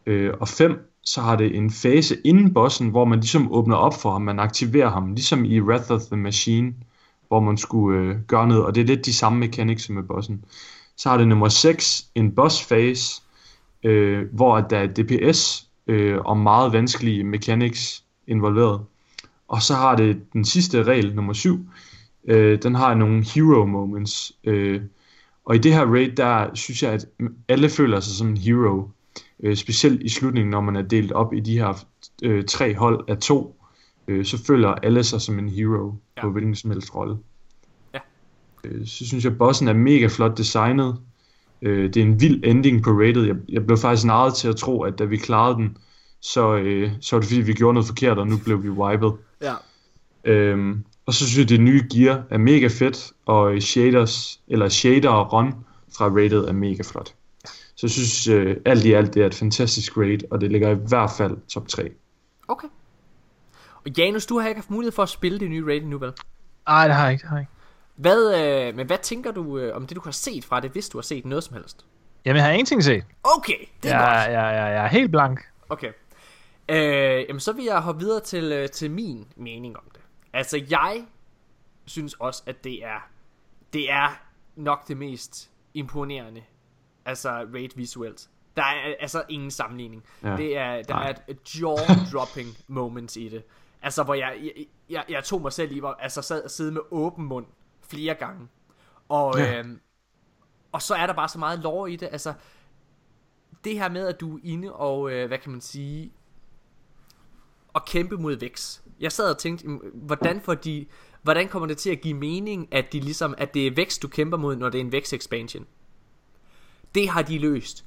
Øh, 0.05 0.33
og 0.39 0.47
5. 0.47 0.85
Så 1.03 1.21
har 1.21 1.35
det 1.35 1.57
en 1.57 1.71
fase 1.71 2.17
inden 2.25 2.53
bossen, 2.53 2.89
hvor 2.89 3.05
man 3.05 3.19
ligesom 3.19 3.51
åbner 3.51 3.75
op 3.75 4.01
for 4.01 4.11
ham, 4.11 4.21
man 4.21 4.39
aktiverer 4.39 4.89
ham, 4.89 5.13
ligesom 5.13 5.45
i 5.45 5.61
Wrath 5.61 5.91
of 5.91 6.01
the 6.01 6.17
Machine, 6.17 6.73
hvor 7.29 7.39
man 7.39 7.57
skulle 7.57 7.99
øh, 7.99 8.15
gøre 8.27 8.47
noget, 8.47 8.65
og 8.65 8.75
det 8.75 8.81
er 8.81 8.85
lidt 8.85 9.05
de 9.05 9.13
samme 9.13 9.39
mechanics 9.39 9.83
som 9.83 9.95
med 9.95 10.03
bossen. 10.03 10.45
Så 10.97 11.09
har 11.09 11.17
det 11.17 11.27
nummer 11.27 11.49
6, 11.49 12.07
en 12.15 12.35
boss 12.35 12.67
phase, 12.67 13.21
øh, 13.83 14.33
hvor 14.33 14.59
der 14.59 14.77
er 14.77 14.87
DPS 14.87 15.69
øh, 15.87 16.17
og 16.25 16.37
meget 16.37 16.73
vanskelige 16.73 17.23
mechanics 17.23 18.03
involveret. 18.27 18.81
Og 19.47 19.61
så 19.61 19.73
har 19.73 19.95
det 19.95 20.33
den 20.33 20.45
sidste 20.45 20.83
regel, 20.83 21.15
nummer 21.15 21.33
7, 21.33 21.59
øh, 22.27 22.61
den 22.63 22.75
har 22.75 22.93
nogle 22.93 23.23
hero 23.23 23.65
moments. 23.65 24.31
Øh, 24.43 24.81
og 25.45 25.55
i 25.55 25.57
det 25.57 25.73
her 25.73 25.85
raid, 25.85 26.11
der 26.11 26.49
synes 26.53 26.83
jeg, 26.83 26.91
at 26.91 27.05
alle 27.47 27.69
føler 27.69 27.99
sig 27.99 28.15
som 28.15 28.27
en 28.27 28.37
hero. 28.37 28.89
Øh, 29.43 29.55
specielt 29.55 30.01
i 30.01 30.09
slutningen, 30.09 30.51
når 30.51 30.61
man 30.61 30.75
er 30.75 30.81
delt 30.81 31.11
op 31.11 31.33
i 31.33 31.39
de 31.39 31.57
her 31.57 31.85
øh, 32.23 32.43
tre 32.45 32.75
hold 32.75 33.05
af 33.07 33.17
to, 33.17 33.58
øh, 34.09 34.25
så 34.25 34.43
føler 34.47 34.69
alle 34.69 35.03
sig 35.03 35.21
som 35.21 35.39
en 35.39 35.49
hero 35.49 35.93
ja. 36.17 36.21
På 36.21 36.31
hvilken 36.31 36.55
som 36.55 36.71
helst 36.71 36.95
rolle. 36.95 37.17
Ja. 37.93 37.99
Øh, 38.63 38.87
så 38.87 39.07
synes 39.07 39.23
jeg, 39.23 39.37
bossen 39.37 39.67
er 39.67 39.73
mega 39.73 40.07
flot 40.07 40.37
designet. 40.37 40.99
Øh, 41.61 41.93
det 41.93 41.97
er 41.97 42.05
en 42.05 42.21
vild 42.21 42.43
ending 42.43 42.83
på 42.83 42.89
rated. 42.89 43.23
Jeg, 43.23 43.35
jeg 43.49 43.65
blev 43.65 43.77
faktisk 43.77 44.05
narret 44.05 44.33
til 44.33 44.47
at 44.47 44.55
tro, 44.55 44.83
at 44.83 44.99
da 44.99 45.03
vi 45.03 45.17
klarede 45.17 45.55
den, 45.55 45.77
så, 46.21 46.55
øh, 46.55 46.91
så 47.01 47.15
var 47.15 47.21
det 47.21 47.29
fordi, 47.29 47.41
vi 47.41 47.53
gjorde 47.53 47.73
noget 47.73 47.87
forkert, 47.87 48.17
og 48.17 48.27
nu 48.27 48.37
blev 48.37 48.63
vi 48.63 48.69
wiped. 48.69 49.11
Ja. 49.41 49.53
Øhm, 50.23 50.83
og 51.05 51.13
så 51.13 51.25
synes 51.25 51.37
jeg, 51.37 51.43
at 51.43 51.49
det 51.49 51.61
nye 51.61 51.83
gear 51.93 52.23
er 52.29 52.37
mega 52.37 52.67
fedt, 52.67 53.11
og 53.25 53.61
shaders, 53.61 54.41
eller 54.47 54.69
shader 54.69 55.09
og 55.09 55.33
run 55.33 55.53
fra 55.97 56.05
rated 56.05 56.45
er 56.45 56.53
mega 56.53 56.83
flot. 56.83 57.13
Så 57.75 57.85
jeg 57.85 57.91
synes, 57.91 58.27
øh, 58.27 58.57
alt 58.65 58.85
i 58.85 58.91
alt, 58.93 59.13
det 59.13 59.21
er 59.21 59.27
et 59.27 59.35
fantastisk 59.35 59.97
raid, 59.97 60.19
og 60.31 60.41
det 60.41 60.51
ligger 60.51 60.69
i 60.69 60.77
hvert 60.87 61.11
fald 61.17 61.37
top 61.47 61.67
3. 61.67 61.89
Okay. 62.47 62.67
Janus, 63.97 64.25
du 64.25 64.39
har 64.39 64.47
ikke 64.47 64.59
haft 64.61 64.69
mulighed 64.69 64.91
for 64.91 65.03
at 65.03 65.09
spille 65.09 65.39
det 65.39 65.49
nye 65.49 65.65
raid 65.65 65.81
nu, 65.81 65.97
vel? 65.97 66.13
Nej, 66.67 66.87
det 66.87 66.95
har 66.95 67.03
jeg 67.03 67.11
ikke, 67.13 67.21
det 67.21 67.29
har 67.29 67.37
jeg 67.37 67.41
ikke. 67.41 67.51
Hvad, 67.95 68.41
øh, 68.67 68.75
men 68.75 68.87
hvad 68.87 68.97
tænker 68.97 69.31
du 69.31 69.57
øh, 69.57 69.75
om 69.75 69.87
det, 69.87 69.95
du 69.95 70.01
har 70.03 70.11
set 70.11 70.45
fra 70.45 70.59
det, 70.59 70.71
hvis 70.71 70.89
du 70.89 70.97
har 70.97 71.03
set 71.03 71.25
noget 71.25 71.43
som 71.43 71.53
helst? 71.53 71.85
Jamen, 72.25 72.35
jeg 72.37 72.45
har 72.45 72.51
ingenting 72.51 72.83
set. 72.83 73.03
Okay, 73.23 73.59
det 73.83 73.91
er 73.91 73.95
Jeg, 73.97 74.25
godt. 74.27 74.33
jeg, 74.33 74.55
jeg, 74.55 74.73
jeg 74.73 74.83
er 74.83 74.87
helt 74.87 75.11
blank. 75.11 75.39
Okay. 75.69 75.91
Øh, 76.69 77.25
jamen, 77.29 77.39
så 77.39 77.53
vil 77.53 77.65
jeg 77.65 77.79
hoppe 77.81 77.99
videre 77.99 78.19
til, 78.19 78.43
øh, 78.51 78.69
til 78.69 78.91
min 78.91 79.27
mening 79.35 79.77
om 79.77 79.83
det. 79.93 80.01
Altså, 80.33 80.61
jeg 80.69 81.05
synes 81.85 82.13
også, 82.13 82.43
at 82.45 82.63
det 82.63 82.85
er, 82.85 83.07
det 83.73 83.91
er 83.91 84.21
nok 84.55 84.87
det 84.87 84.97
mest 84.97 85.49
imponerende, 85.73 86.41
altså 87.05 87.29
raid 87.29 87.69
visuelt. 87.75 88.27
Der 88.57 88.63
er 88.63 88.95
altså 88.99 89.23
ingen 89.29 89.51
sammenligning. 89.51 90.03
Ja. 90.23 90.35
Det 90.37 90.57
er, 90.57 90.81
der 90.81 90.93
Nej. 90.93 91.09
er 91.09 91.13
et 91.27 91.37
jaw-dropping 91.55 92.57
moments 92.67 93.15
i 93.17 93.29
det. 93.29 93.43
Altså, 93.81 94.03
hvor 94.03 94.13
jeg, 94.13 94.39
jeg, 94.43 94.65
jeg, 94.89 95.05
jeg 95.09 95.23
tog 95.23 95.41
mig 95.41 95.53
selv 95.53 95.71
i, 95.71 95.79
hvor, 95.79 95.91
altså 95.91 96.21
sad 96.21 96.43
og 96.43 96.51
sidde 96.51 96.71
med 96.71 96.81
åben 96.91 97.25
mund 97.25 97.45
flere 97.81 98.15
gange. 98.15 98.47
Og, 99.09 99.37
ja. 99.37 99.59
Øhm, 99.59 99.79
og 100.71 100.81
så 100.81 100.95
er 100.95 101.07
der 101.07 101.13
bare 101.13 101.29
så 101.29 101.39
meget 101.39 101.59
lore 101.59 101.91
i 101.91 101.95
det. 101.95 102.09
Altså, 102.11 102.33
det 103.63 103.79
her 103.79 103.89
med, 103.89 104.07
at 104.07 104.19
du 104.19 104.35
er 104.35 104.41
inde 104.43 104.73
og, 104.73 105.11
øh, 105.11 105.27
hvad 105.27 105.37
kan 105.37 105.51
man 105.51 105.61
sige, 105.61 106.11
og 107.73 107.85
kæmpe 107.85 108.17
mod 108.17 108.35
Vex. 108.35 108.81
Jeg 108.99 109.11
sad 109.11 109.31
og 109.31 109.37
tænkte, 109.37 109.67
hvordan 109.93 110.41
får 110.41 110.53
de, 110.53 110.85
hvordan 111.21 111.47
kommer 111.47 111.67
det 111.67 111.77
til 111.77 111.89
at 111.89 112.01
give 112.01 112.13
mening, 112.13 112.73
at 112.73 112.93
de 112.93 112.99
ligesom, 112.99 113.35
at 113.37 113.53
det 113.53 113.67
er 113.67 113.71
Vex, 113.71 113.99
du 113.99 114.07
kæmper 114.07 114.37
mod, 114.37 114.55
når 114.55 114.69
det 114.69 114.77
er 114.77 114.83
en 114.83 114.91
Vex 114.91 115.13
expansion? 115.13 115.67
Det 116.95 117.09
har 117.09 117.21
de 117.21 117.37
løst 117.37 117.85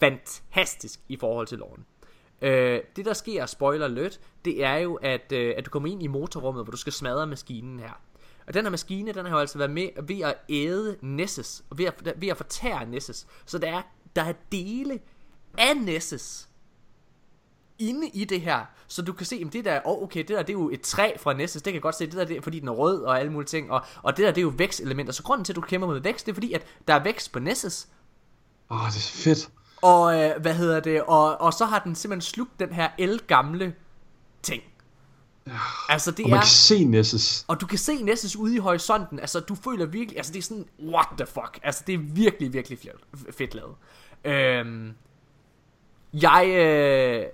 fantastisk 0.00 1.00
i 1.08 1.16
forhold 1.16 1.46
til 1.46 1.58
loven. 1.58 1.86
Øh, 2.42 2.80
det 2.96 3.04
der 3.04 3.12
sker, 3.12 3.46
spoiler 3.46 3.84
alert, 3.84 4.20
det 4.44 4.64
er 4.64 4.76
jo, 4.76 4.94
at, 4.94 5.32
øh, 5.32 5.54
at 5.56 5.66
du 5.66 5.70
kommer 5.70 5.88
ind 5.88 6.02
i 6.02 6.06
motorrummet, 6.06 6.64
hvor 6.64 6.70
du 6.70 6.76
skal 6.76 6.92
smadre 6.92 7.26
maskinen 7.26 7.78
her. 7.80 8.00
Og 8.46 8.54
den 8.54 8.64
her 8.64 8.70
maskine, 8.70 9.12
den 9.12 9.26
har 9.26 9.32
jo 9.32 9.38
altså 9.38 9.58
været 9.58 9.70
med 9.70 9.88
ved 10.02 10.20
at 10.20 10.34
æde 10.48 10.96
Nessus, 11.02 11.62
og 11.70 11.78
ved 11.78 11.84
at, 11.84 12.14
ved 12.16 12.28
at 12.28 12.36
fortære 12.36 12.86
Nessus. 12.86 13.26
Så 13.46 13.58
der 13.58 13.72
er, 13.72 13.82
der 14.16 14.22
er 14.22 14.32
dele 14.52 15.00
af 15.58 15.76
Nessus 15.76 16.46
inde 17.78 18.08
i 18.08 18.24
det 18.24 18.40
her, 18.40 18.64
så 18.88 19.02
du 19.02 19.12
kan 19.12 19.26
se, 19.26 19.42
at 19.46 19.52
det 19.52 19.64
der, 19.64 19.80
oh, 19.84 20.02
okay, 20.02 20.18
det 20.18 20.28
der, 20.28 20.42
det 20.42 20.48
er 20.48 20.58
jo 20.58 20.70
et 20.70 20.80
træ 20.80 21.12
fra 21.16 21.32
Nessus, 21.32 21.62
det 21.62 21.70
kan 21.70 21.74
jeg 21.74 21.82
godt 21.82 21.94
se, 21.94 22.06
det 22.06 22.12
der, 22.12 22.24
det 22.24 22.36
er, 22.36 22.40
fordi 22.40 22.60
den 22.60 22.68
er 22.68 22.72
rød 22.72 23.02
og 23.02 23.20
alle 23.20 23.32
mulige 23.32 23.46
ting, 23.46 23.70
og, 23.70 23.84
og 24.02 24.16
det 24.16 24.24
der, 24.24 24.30
det 24.30 24.38
er 24.38 24.42
jo 24.42 24.52
vækstelementer, 24.56 25.12
så 25.12 25.22
grunden 25.22 25.44
til, 25.44 25.52
at 25.52 25.56
du 25.56 25.60
kæmper 25.60 25.88
mod 25.88 26.00
vækst, 26.00 26.26
det 26.26 26.32
er 26.32 26.34
fordi, 26.34 26.52
at 26.52 26.66
der 26.88 26.94
er 26.94 27.02
vækst 27.02 27.32
på 27.32 27.38
Nessus, 27.38 27.88
Åh, 28.70 28.84
oh, 28.84 28.88
det 28.88 28.96
er 28.96 29.00
fedt 29.00 29.50
og 29.82 30.20
øh, 30.20 30.40
hvad 30.40 30.54
hedder 30.54 30.80
det, 30.80 31.02
og, 31.02 31.40
og 31.40 31.52
så 31.52 31.64
har 31.64 31.78
den 31.78 31.94
simpelthen 31.94 32.30
slugt 32.34 32.60
den 32.60 32.72
her 32.72 32.88
el-gamle 32.98 33.74
ting. 34.42 34.62
Altså 35.88 36.10
det 36.10 36.24
Og 36.24 36.30
man 36.30 36.36
er, 36.36 36.40
kan 36.42 36.48
se 36.48 36.84
Nessus. 36.84 37.44
og 37.48 37.60
du 37.60 37.66
kan 37.66 37.78
se 37.78 38.02
Nessus 38.02 38.36
ude 38.36 38.54
i 38.54 38.58
horisonten, 38.58 39.20
altså 39.20 39.40
du 39.40 39.54
føler 39.54 39.86
virkelig, 39.86 40.16
altså 40.16 40.32
det 40.32 40.38
er 40.38 40.42
sådan, 40.42 40.66
what 40.82 41.06
the 41.18 41.26
fuck, 41.26 41.58
altså 41.62 41.82
det 41.86 41.94
er 41.94 41.98
virkelig, 41.98 42.52
virkelig 42.52 42.78
fedt, 42.78 43.36
fedt 43.36 43.54
lavet. 43.54 43.74
Øhm, 44.24 44.94
jeg, 46.12 46.46
øh, 46.48 47.26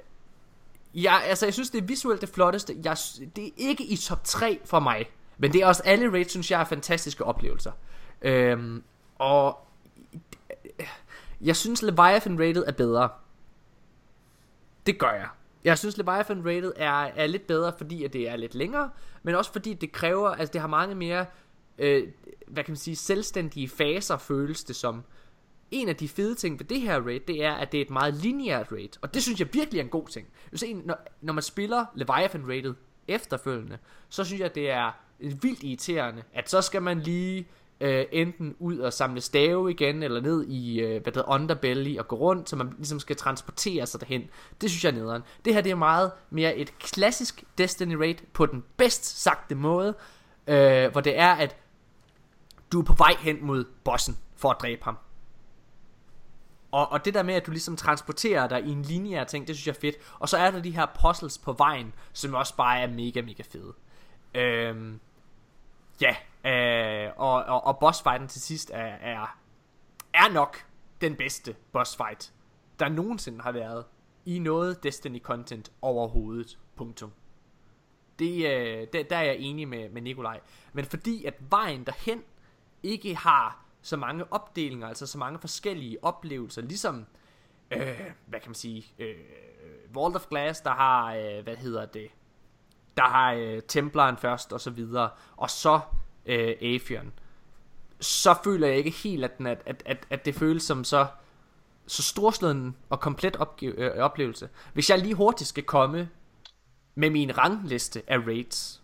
jeg, 1.03 1.23
altså 1.25 1.47
jeg 1.47 1.55
synes 1.55 1.71
det 1.71 1.83
er 1.83 1.87
visuelt 1.87 2.21
det 2.21 2.29
flotteste, 2.29 2.77
jeg, 2.85 2.97
det 3.37 3.45
er 3.47 3.51
ikke 3.57 3.85
i 3.85 3.97
top 3.97 4.25
3 4.25 4.61
for 4.65 4.81
mig, 4.81 5.11
men 5.39 5.53
det 5.53 5.63
er 5.63 5.67
også 5.67 5.83
alle 5.85 6.13
raids, 6.13 6.31
synes 6.31 6.51
jeg 6.51 6.61
er 6.61 6.65
fantastiske 6.65 7.25
oplevelser. 7.25 7.73
Øhm, 8.23 8.83
og 9.19 9.66
jeg 11.41 11.57
synes 11.57 11.83
Leviathan 11.83 12.39
rated 12.41 12.65
er 12.67 12.73
bedre. 12.73 13.09
Det 14.87 14.99
gør 14.99 15.11
jeg. 15.11 15.29
Jeg 15.65 15.79
synes 15.79 15.97
Leviathan 15.97 16.47
rated 16.47 16.73
er, 16.77 16.91
er 16.91 17.27
lidt 17.27 17.47
bedre, 17.47 17.73
fordi 17.79 18.05
at 18.05 18.13
det 18.13 18.29
er 18.29 18.37
lidt 18.37 18.55
længere, 18.55 18.91
men 19.23 19.35
også 19.35 19.53
fordi 19.53 19.75
det 19.75 19.93
kræver, 19.93 20.29
altså 20.29 20.53
det 20.53 20.61
har 20.61 20.69
mange 20.69 20.95
mere, 20.95 21.27
øh, 21.79 22.09
hvad 22.47 22.65
kan 22.65 22.73
man 22.73 22.77
sige, 22.77 22.97
selvstændige 22.97 23.69
faser, 23.69 24.17
føles 24.17 24.65
det 24.65 24.77
som. 24.77 25.05
En 25.71 25.89
af 25.89 25.97
de 25.97 26.09
fede 26.09 26.35
ting 26.35 26.59
ved 26.59 26.67
det 26.67 26.81
her 26.81 27.01
raid, 27.01 27.21
det 27.21 27.45
er, 27.45 27.53
at 27.53 27.73
det 27.73 27.79
er 27.79 27.85
et 27.85 27.91
meget 27.91 28.15
lineært 28.15 28.73
raid, 28.73 28.89
og 29.03 29.15
det 29.15 29.23
synes 29.23 29.41
jeg 29.41 29.49
virkelig 29.53 29.79
er 29.79 29.85
en 29.85 29.91
god 29.91 30.09
ting. 30.09 30.27
Hvis 30.51 30.63
en, 30.63 30.83
når, 30.85 30.97
når 31.21 31.33
man 31.33 31.43
spiller 31.43 31.85
Leviathan 31.95 32.49
rated 32.49 32.75
efterfølgende, 33.09 33.79
så 34.09 34.25
synes 34.25 34.41
jeg, 34.41 34.55
det 34.55 34.71
er 34.71 34.93
vildt 35.19 35.63
irriterende, 35.63 36.23
at 36.33 36.51
så 36.51 36.63
skal 36.63 36.83
man 36.83 37.01
lige 37.01 37.49
øh, 37.81 38.05
enten 38.13 38.57
ud 38.59 38.79
og 38.79 38.93
samle 38.93 39.21
stave 39.21 39.71
igen, 39.71 40.03
eller 40.03 40.21
ned 40.21 40.47
i, 40.47 40.81
øh, 40.81 40.89
hvad 40.89 41.01
det 41.01 41.15
hedder, 41.15 41.29
underbelly, 41.29 41.99
og 41.99 42.09
gå 42.09 42.17
rundt, 42.17 42.49
så 42.49 42.57
man 42.57 42.75
ligesom 42.77 43.01
skal 43.01 43.17
transportere 43.17 43.87
sig 43.87 44.01
derhen. 44.01 44.29
Det 44.61 44.71
synes 44.71 44.85
jeg 44.85 44.91
er 44.91 44.95
nederen. 44.95 45.23
Det 45.45 45.55
her, 45.55 45.61
det 45.61 45.73
er 45.73 45.77
meget 45.77 46.13
mere 46.31 46.57
et 46.57 46.79
klassisk 46.79 47.45
Destiny 47.59 47.95
raid, 47.95 48.17
på 48.33 48.47
den 48.47 48.65
bedst 48.77 49.23
sagte 49.23 49.55
måde, 49.55 49.95
øh, 50.47 50.93
hvor 50.93 51.01
det 51.01 51.19
er, 51.19 51.33
at 51.33 51.57
du 52.73 52.81
er 52.81 52.85
på 52.85 52.93
vej 52.93 53.15
hen 53.21 53.47
mod 53.47 53.65
bossen, 53.85 54.19
for 54.37 54.51
at 54.51 54.57
dræbe 54.61 54.85
ham. 54.85 54.99
Og, 56.71 56.93
og 56.93 57.05
det 57.05 57.15
der 57.15 57.23
med, 57.23 57.35
at 57.35 57.47
du 57.47 57.51
ligesom 57.51 57.77
transporterer 57.77 58.49
dig 58.49 58.65
i 58.65 58.71
en 58.71 58.83
lineær 58.83 59.25
ting, 59.25 59.49
det 59.49 59.57
synes 59.57 59.67
jeg 59.67 59.75
er 59.75 59.81
fedt. 59.81 59.97
Og 60.19 60.29
så 60.29 60.37
er 60.37 60.51
der 60.51 60.63
de 60.63 60.71
her 60.71 60.87
puzzles 61.03 61.39
på 61.39 61.53
vejen, 61.53 61.93
som 62.13 62.35
også 62.35 62.57
bare 62.57 62.81
er 62.81 62.87
mega, 62.87 63.23
mega 63.23 63.43
fede. 63.51 63.73
Øhm, 64.35 65.01
ja, 66.01 66.17
øh, 66.47 67.11
og, 67.17 67.33
og, 67.33 67.65
og 67.65 67.79
bossfighten 67.79 68.29
til 68.29 68.41
sidst 68.41 68.71
er, 68.75 68.95
er, 69.01 69.39
er 70.15 70.33
nok 70.33 70.67
den 71.01 71.17
bedste 71.17 71.57
bossfight, 71.73 72.33
der 72.79 72.89
nogensinde 72.89 73.41
har 73.41 73.53
været 73.53 73.85
i 74.25 74.39
noget 74.39 74.87
Destiny-content 74.87 75.73
overhovedet. 75.83 76.59
Punktum. 76.77 77.13
Det, 78.19 78.37
øh, 78.37 78.87
der, 78.93 79.03
der 79.03 79.17
er 79.17 79.23
jeg 79.23 79.37
enig 79.39 79.69
med, 79.69 79.89
med 79.89 80.03
Nikolaj. 80.03 80.41
Men 80.73 80.85
fordi 80.85 81.25
at 81.25 81.35
vejen 81.51 81.85
derhen 81.85 82.23
ikke 82.83 83.17
har 83.17 83.65
så 83.83 83.97
mange 83.97 84.33
opdelinger, 84.33 84.89
altså 84.89 85.07
så 85.07 85.19
mange 85.19 85.39
forskellige 85.39 86.05
oplevelser, 86.05 86.63
ligesom, 86.63 87.07
øh, 87.71 88.01
hvad 88.27 88.41
kan 88.41 88.49
man 88.49 88.55
sige, 88.55 88.87
øh, 88.99 89.15
Vault 89.95 90.17
of 90.17 90.27
Glass, 90.27 90.61
der 90.61 90.71
har, 90.71 91.15
øh, 91.15 91.43
hvad 91.43 91.57
hedder 91.57 91.87
det, 91.87 92.11
der 92.97 93.03
har 93.03 93.33
øh, 93.33 93.63
Templaren 93.69 94.17
først, 94.17 94.53
og 94.53 94.61
så 94.61 94.71
videre, 94.71 95.11
og 95.37 95.51
så 95.51 95.81
øh, 96.27 96.55
Afion, 96.63 97.13
så 98.01 98.35
føler 98.45 98.67
jeg 98.67 98.77
ikke 98.77 98.91
helt, 98.91 99.25
at, 99.25 99.39
den, 99.39 99.47
at, 99.47 99.63
at, 99.67 99.83
at, 99.87 100.07
at 100.11 100.25
det 100.25 100.35
føles 100.35 100.63
som 100.63 100.85
så, 100.85 101.07
så 101.87 102.03
storslået 102.03 102.73
og 102.91 103.01
komplet 103.01 103.37
opgive, 103.37 103.79
øh, 103.79 103.99
oplevelse. 103.99 104.49
Hvis 104.73 104.91
jeg 104.91 104.99
lige 104.99 105.15
hurtigt 105.15 105.49
skal 105.49 105.63
komme 105.63 106.09
med 106.95 107.11
min 107.11 107.39
rangliste 107.39 108.03
af 108.07 108.19
raids, 108.19 108.83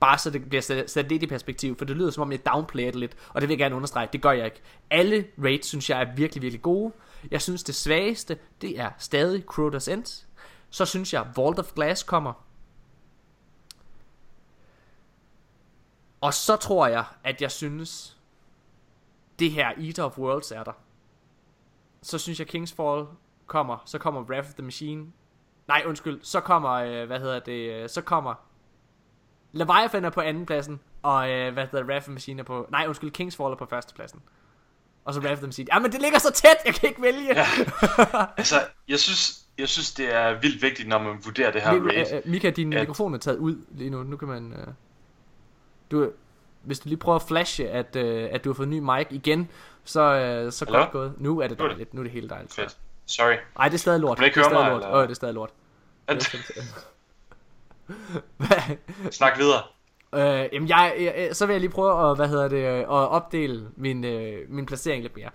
bare 0.00 0.18
så 0.18 0.30
det 0.30 0.48
bliver 0.48 0.62
sat, 0.62 0.90
sat 0.90 1.08
lidt 1.08 1.22
i 1.22 1.26
perspektiv, 1.26 1.78
for 1.78 1.84
det 1.84 1.96
lyder 1.96 2.10
som 2.10 2.22
om 2.22 2.32
jeg 2.32 2.46
downplayer 2.46 2.90
det 2.90 3.00
lidt, 3.00 3.16
og 3.28 3.40
det 3.40 3.48
vil 3.48 3.54
jeg 3.54 3.58
gerne 3.58 3.76
understrege, 3.76 4.08
det 4.12 4.22
gør 4.22 4.32
jeg 4.32 4.44
ikke. 4.44 4.60
Alle 4.90 5.26
raids 5.44 5.66
synes 5.66 5.90
jeg 5.90 6.00
er 6.00 6.14
virkelig, 6.14 6.42
virkelig 6.42 6.62
gode. 6.62 6.92
Jeg 7.30 7.42
synes 7.42 7.62
det 7.62 7.74
svageste, 7.74 8.38
det 8.60 8.80
er 8.80 8.90
stadig 8.98 9.44
Crota's 9.52 9.90
End. 9.92 10.24
Så 10.70 10.84
synes 10.84 11.12
jeg 11.12 11.26
Vault 11.36 11.58
of 11.58 11.72
Glass 11.74 12.02
kommer. 12.02 12.32
Og 16.24 16.34
så 16.34 16.56
tror 16.56 16.86
jeg, 16.86 17.04
at 17.24 17.42
jeg 17.42 17.50
synes, 17.50 18.16
det 19.38 19.50
her 19.50 19.68
Eater 19.78 20.04
of 20.04 20.18
Worlds 20.18 20.50
er 20.52 20.64
der. 20.64 20.72
Så 22.02 22.18
synes 22.18 22.38
jeg 22.38 22.46
Kingsfall 22.48 23.04
kommer, 23.46 23.82
så 23.86 23.98
kommer 23.98 24.20
Wrath 24.22 24.48
of 24.48 24.54
the 24.54 24.62
Machine. 24.62 25.06
Nej, 25.68 25.82
undskyld, 25.86 26.20
så 26.22 26.40
kommer, 26.40 26.70
øh, 26.70 27.06
hvad 27.06 27.20
hedder 27.20 27.38
det, 27.40 27.82
øh, 27.82 27.88
så 27.88 28.00
kommer 28.00 28.34
Leviathan 29.52 30.04
er 30.04 30.10
på 30.10 30.20
anden 30.20 30.46
pladsen, 30.46 30.80
og 31.02 31.30
øh, 31.30 31.52
hvad 31.52 31.66
hedder 31.72 31.84
Wrath 31.86 31.98
of 31.98 32.04
the 32.04 32.12
Machine 32.12 32.40
er 32.40 32.44
på, 32.44 32.66
nej 32.70 32.84
undskyld, 32.88 33.10
Kingsfall 33.10 33.52
er 33.52 33.56
på 33.56 33.66
første 33.66 33.94
pladsen. 33.94 34.22
Og 35.04 35.14
så 35.14 35.20
Wrath 35.20 35.32
of 35.32 35.38
the 35.38 35.46
Machine. 35.46 35.68
Ja, 35.72 35.78
men 35.78 35.92
det 35.92 36.00
ligger 36.00 36.18
så 36.18 36.32
tæt, 36.32 36.56
jeg 36.66 36.74
kan 36.74 36.88
ikke 36.88 37.02
vælge. 37.02 37.34
Ja. 37.34 37.46
Altså, 38.36 38.56
jeg 38.88 38.98
synes, 38.98 39.46
jeg 39.58 39.68
synes, 39.68 39.94
det 39.94 40.14
er 40.14 40.40
vildt 40.40 40.62
vigtigt, 40.62 40.88
når 40.88 40.98
man 40.98 41.18
vurderer 41.24 41.50
det 41.52 41.62
her 41.62 41.74
øh, 41.74 42.30
Mika, 42.30 42.50
din 42.50 42.72
at- 42.72 42.80
mikrofon 42.80 43.14
er 43.14 43.18
taget 43.18 43.38
ud 43.38 43.56
lige 43.70 43.90
nu. 43.90 44.02
Nu 44.02 44.16
kan 44.16 44.28
man... 44.28 44.52
Øh, 44.52 44.66
du, 45.90 46.10
hvis 46.62 46.78
du 46.80 46.88
lige 46.88 46.98
prøver 46.98 47.16
at 47.16 47.22
flashe, 47.28 47.68
at, 47.70 47.96
øh, 47.96 48.28
at 48.32 48.44
du 48.44 48.48
har 48.50 48.54
fået 48.54 48.68
ny 48.68 48.78
mic 48.78 49.06
igen, 49.10 49.48
så, 49.84 50.00
øh, 50.00 50.52
så 50.52 50.64
Hallo? 50.64 50.78
godt 50.78 50.90
gået. 50.90 51.14
Nu 51.18 51.40
er 51.40 51.48
det 51.48 51.58
Nu 51.58 51.64
er 51.64 51.68
det- 51.68 51.76
dejligt. 51.76 51.94
Nu 51.94 52.00
er 52.00 52.04
det 52.04 52.12
helt 52.12 52.30
dejligt. 52.30 52.54
Fedt. 52.54 52.76
Sorry. 53.06 53.34
Nej, 53.58 53.68
det 53.68 53.74
er 53.74 53.78
stadig 53.78 54.00
lort. 54.00 54.16
Kan 54.16 54.22
man 54.22 54.26
ikke 54.26 54.40
det 54.40 54.46
er 54.46 54.50
stadig 54.50 54.64
mig, 54.64 54.70
lort. 54.72 54.82
eller? 54.82 54.96
Åh, 54.96 55.02
det 55.02 55.10
er 55.10 55.14
stadig 55.14 55.34
lort. 55.34 55.50
Snak 59.10 59.38
videre. 59.38 59.62
Øh, 60.14 60.48
jamen 60.52 60.68
jeg, 60.68 60.94
jeg, 61.00 61.36
så 61.36 61.46
vil 61.46 61.52
jeg 61.54 61.60
lige 61.60 61.70
prøve 61.70 62.10
at, 62.10 62.16
hvad 62.16 62.28
hedder 62.28 62.48
det, 62.48 62.56
øh, 62.56 62.78
at 62.78 62.86
opdele 62.88 63.68
min, 63.76 64.04
øh, 64.04 64.50
min 64.50 64.66
placering 64.66 65.02
lidt 65.02 65.16
mere. 65.16 65.30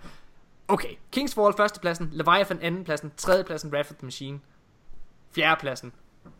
Okay, 0.68 0.88
Kingsfall 1.12 1.54
førstepladsen, 1.56 2.08
Leviathan 2.12 2.58
andenpladsen, 2.62 3.12
tredjepladsen 3.16 3.74
of 3.76 3.86
the 3.86 3.96
Machine, 4.02 4.40
fjerdepladsen, 5.34 5.92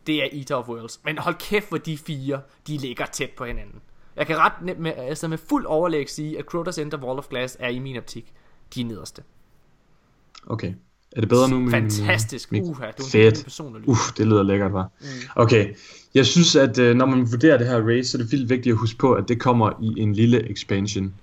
det 0.07 0.15
er 0.25 0.29
Eater 0.39 0.57
of 0.57 0.69
Worlds. 0.69 1.01
Men 1.05 1.19
hold 1.19 1.35
kæft, 1.35 1.69
hvor 1.69 1.79
de 1.79 1.99
fire, 1.99 2.41
de 2.67 2.77
ligger 2.79 3.07
tæt 3.07 3.31
på 3.31 3.45
hinanden. 3.45 3.81
Jeg 4.17 4.27
kan 4.27 4.37
ret 4.39 4.53
ne- 4.61 4.81
med, 4.81 4.93
altså 4.97 5.29
med 5.29 5.39
fuld 5.39 5.67
overlæg 5.67 6.11
sige, 6.11 6.39
at 6.39 6.45
Crota's 6.55 6.81
End 6.81 6.95
og 6.95 7.01
Wall 7.01 7.19
of 7.19 7.29
Glass 7.29 7.57
er 7.61 7.69
i 7.69 7.79
min 7.79 7.97
optik 7.97 8.33
de 8.75 8.83
nederste. 8.83 9.23
Okay. 10.47 10.75
Er 11.13 11.21
det 11.21 11.29
bedre 11.29 11.49
nu? 11.49 11.59
Min, 11.59 11.71
Fantastisk. 11.71 12.53
Min, 12.53 12.63
Uha, 12.63 12.87
du 12.99 13.03
er 13.03 13.29
en 13.29 13.43
person 13.45 13.75
lytte 13.75 13.89
Uff, 13.89 14.13
det 14.17 14.27
lyder 14.27 14.43
lækkert, 14.43 14.73
var. 14.73 14.91
Mm. 15.01 15.07
Okay. 15.37 15.75
Jeg 16.15 16.27
synes, 16.27 16.57
at 16.57 16.79
øh, 16.79 16.97
når 16.97 17.07
man 17.07 17.33
vurderer 17.33 17.59
det 17.59 17.67
her 17.67 17.89
race, 17.89 18.11
så 18.11 18.19
er 18.19 18.23
det 18.23 18.33
vildt 18.33 18.51
vigtigt 18.51 18.73
at 18.73 18.79
huske 18.79 18.99
på, 18.99 19.13
at 19.13 19.29
det 19.29 19.41
kommer 19.41 19.71
i 19.83 20.01
en 20.01 20.13
lille 20.13 20.51
expansion. 20.51 21.15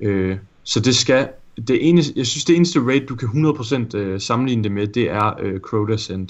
Øh, 0.00 0.38
så 0.62 0.80
det 0.80 0.96
skal... 0.96 1.28
Det 1.68 1.88
eneste, 1.88 2.12
jeg 2.16 2.26
synes, 2.26 2.44
det 2.44 2.56
eneste 2.56 2.80
raid, 2.80 3.06
du 3.06 3.16
kan 3.16 3.28
100% 3.28 3.96
øh, 3.96 4.20
sammenligne 4.20 4.62
det 4.62 4.72
med, 4.72 4.86
det 4.86 5.10
er 5.10 5.40
øh, 5.40 5.60
Crota's 5.66 6.12
End. 6.12 6.28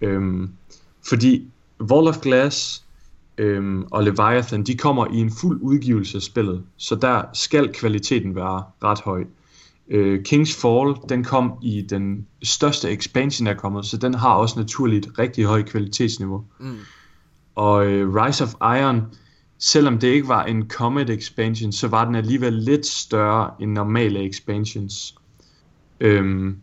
Øhm, 0.00 0.50
fordi 1.08 1.50
Wall 1.80 2.08
of 2.08 2.20
Glass 2.20 2.84
øhm, 3.38 3.82
og 3.90 4.04
Leviathan, 4.04 4.62
de 4.62 4.76
kommer 4.76 5.06
i 5.12 5.16
en 5.16 5.30
fuld 5.30 5.60
udgivelse 5.62 6.18
af 6.18 6.22
spillet, 6.22 6.62
så 6.76 6.94
der 6.94 7.22
skal 7.32 7.72
kvaliteten 7.72 8.34
være 8.34 8.62
ret 8.84 9.00
høj. 9.00 9.24
Øh, 9.88 10.20
King's 10.28 10.60
Fall, 10.60 11.08
den 11.08 11.24
kom 11.24 11.52
i 11.62 11.82
den 11.82 12.26
største 12.42 12.90
expansion, 12.90 13.46
der 13.46 13.52
er 13.52 13.56
kommet, 13.56 13.86
så 13.86 13.96
den 13.96 14.14
har 14.14 14.34
også 14.34 14.58
naturligt 14.58 15.08
rigtig 15.18 15.44
høj 15.44 15.62
kvalitetsniveau. 15.62 16.44
Mm. 16.58 16.76
Og 17.54 17.86
øh, 17.86 18.14
Rise 18.14 18.44
of 18.44 18.54
Iron, 18.54 19.02
selvom 19.58 19.98
det 19.98 20.08
ikke 20.08 20.28
var 20.28 20.44
en 20.44 20.68
Comet 20.68 21.10
expansion, 21.10 21.72
så 21.72 21.88
var 21.88 22.04
den 22.04 22.14
alligevel 22.14 22.52
lidt 22.52 22.86
større 22.86 23.50
end 23.60 23.72
normale 23.72 24.28
expansions. 24.28 25.14
Øhm, 26.00 26.56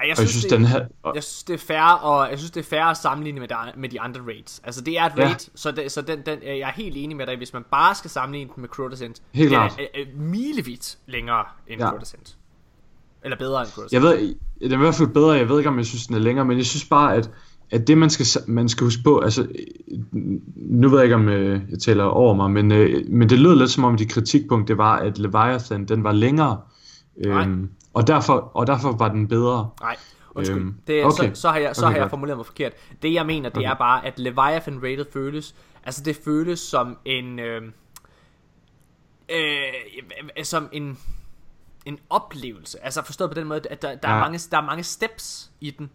Jeg 0.00 0.04
og 0.04 0.08
jeg 0.08 0.16
synes, 0.16 0.30
synes, 0.30 0.44
det, 0.44 0.50
den 0.50 0.64
her... 0.66 0.86
jeg 1.14 1.22
synes, 1.22 1.42
det 1.42 1.54
er 1.54 1.58
fair, 1.58 1.92
og 2.02 2.30
jeg 2.30 2.38
synes, 2.38 2.50
det 2.50 2.60
er 2.60 2.64
fair 2.64 2.82
at 2.82 2.96
sammenligne 2.96 3.40
med 3.40 3.48
de, 3.48 3.54
med 3.76 3.88
de 3.88 4.00
andre 4.00 4.20
raids. 4.20 4.60
Altså, 4.64 4.80
det 4.80 4.98
er 4.98 5.04
et 5.04 5.12
Ja. 5.16 5.24
raid, 5.24 5.34
så, 5.54 5.70
det, 5.70 5.92
så 5.92 6.02
den, 6.02 6.18
den, 6.26 6.38
jeg 6.42 6.58
er 6.58 6.72
helt 6.72 6.96
enig 6.96 7.16
med 7.16 7.26
dig, 7.26 7.36
hvis 7.36 7.52
man 7.52 7.62
bare 7.70 7.94
skal 7.94 8.10
sammenligne 8.10 8.50
den 8.54 8.60
med 8.60 8.68
Crudescent. 8.68 9.22
Helt 9.32 9.48
klart. 9.50 9.72
er, 9.78 9.82
er, 9.82 10.00
er 10.00 10.04
milevidt 10.16 10.98
længere 11.06 11.44
end 11.68 11.80
Ja. 11.80 11.90
Crudescent. 11.90 12.36
Eller 13.24 13.36
bedre 13.36 13.60
end 13.60 13.68
Crudescent. 13.70 13.92
Jeg 13.92 14.02
ved, 14.02 14.34
den 14.60 14.72
er 14.72 14.76
i 14.76 14.78
hvert 14.80 14.94
fald 14.94 15.08
bedre, 15.08 15.30
jeg 15.30 15.48
ved 15.48 15.58
ikke, 15.58 15.70
om 15.70 15.78
jeg 15.78 15.86
synes, 15.86 16.06
den 16.06 16.16
er 16.16 16.20
længere, 16.20 16.44
men 16.44 16.56
jeg 16.56 16.66
synes 16.66 16.84
bare, 16.84 17.14
at, 17.14 17.30
at 17.70 17.86
det, 17.86 17.98
man 17.98 18.10
skal, 18.10 18.26
man 18.46 18.68
skal 18.68 18.84
huske 18.84 19.02
på, 19.02 19.18
altså, 19.18 19.42
øh, 19.42 19.96
nu 20.56 20.88
ved 20.88 20.98
jeg 20.98 21.04
ikke, 21.04 21.14
om 21.14 21.28
øh, 21.28 21.60
jeg 21.70 21.78
taler 21.78 22.04
over 22.04 22.34
mig, 22.34 22.50
men, 22.50 22.72
øh, 22.72 23.04
men 23.08 23.28
det 23.28 23.38
lød 23.38 23.56
lidt 23.56 23.70
som 23.70 23.84
om, 23.84 23.96
de 23.96 24.06
kritikpunkt, 24.06 24.68
det 24.68 24.78
var, 24.78 24.96
at 24.96 25.18
Leviathan, 25.18 25.84
den 25.84 26.04
var 26.04 26.12
længere, 26.12 26.60
Nej. 27.26 27.48
Og, 27.96 28.06
derfor, 28.06 28.50
og 28.54 28.66
derfor 28.66 28.92
var 28.96 29.08
den 29.08 29.28
bedre. 29.28 29.70
Nej, 29.80 29.96
undskyld. 30.34 30.58
Øhm, 30.60 30.80
det, 30.86 31.04
okay. 31.04 31.34
så, 31.34 31.40
så 31.40 31.48
har 31.50 31.58
jeg, 31.58 31.76
så 31.76 31.86
Okay, 31.86 31.94
har 31.94 32.00
jeg 32.02 32.10
formuleret 32.10 32.36
mig 32.38 32.46
forkert. 32.46 32.72
Det 33.02 33.12
jeg 33.14 33.26
mener, 33.26 33.48
det 33.48 33.58
Okay. 33.58 33.70
er 33.70 33.74
bare, 33.74 34.06
at 34.06 34.18
Leviathan 34.18 34.76
Rated 34.82 35.04
føles, 35.12 35.54
altså 35.84 36.02
det 36.02 36.16
føles 36.24 36.60
som 36.60 36.98
en, 37.04 37.38
øh, 37.38 37.62
øh, 39.28 40.44
som 40.44 40.68
en, 40.72 40.98
en 41.84 41.98
oplevelse. 42.10 42.84
Altså 42.84 43.02
forstået 43.04 43.30
på 43.30 43.34
den 43.34 43.46
måde, 43.46 43.60
at 43.70 43.82
der, 43.82 43.94
der, 43.94 44.08
er, 44.08 44.14
Ja. 44.14 44.20
mange, 44.20 44.38
der 44.50 44.56
er 44.56 44.62
mange 44.62 44.82
steps 44.84 45.50
i 45.60 45.70
den. 45.70 45.90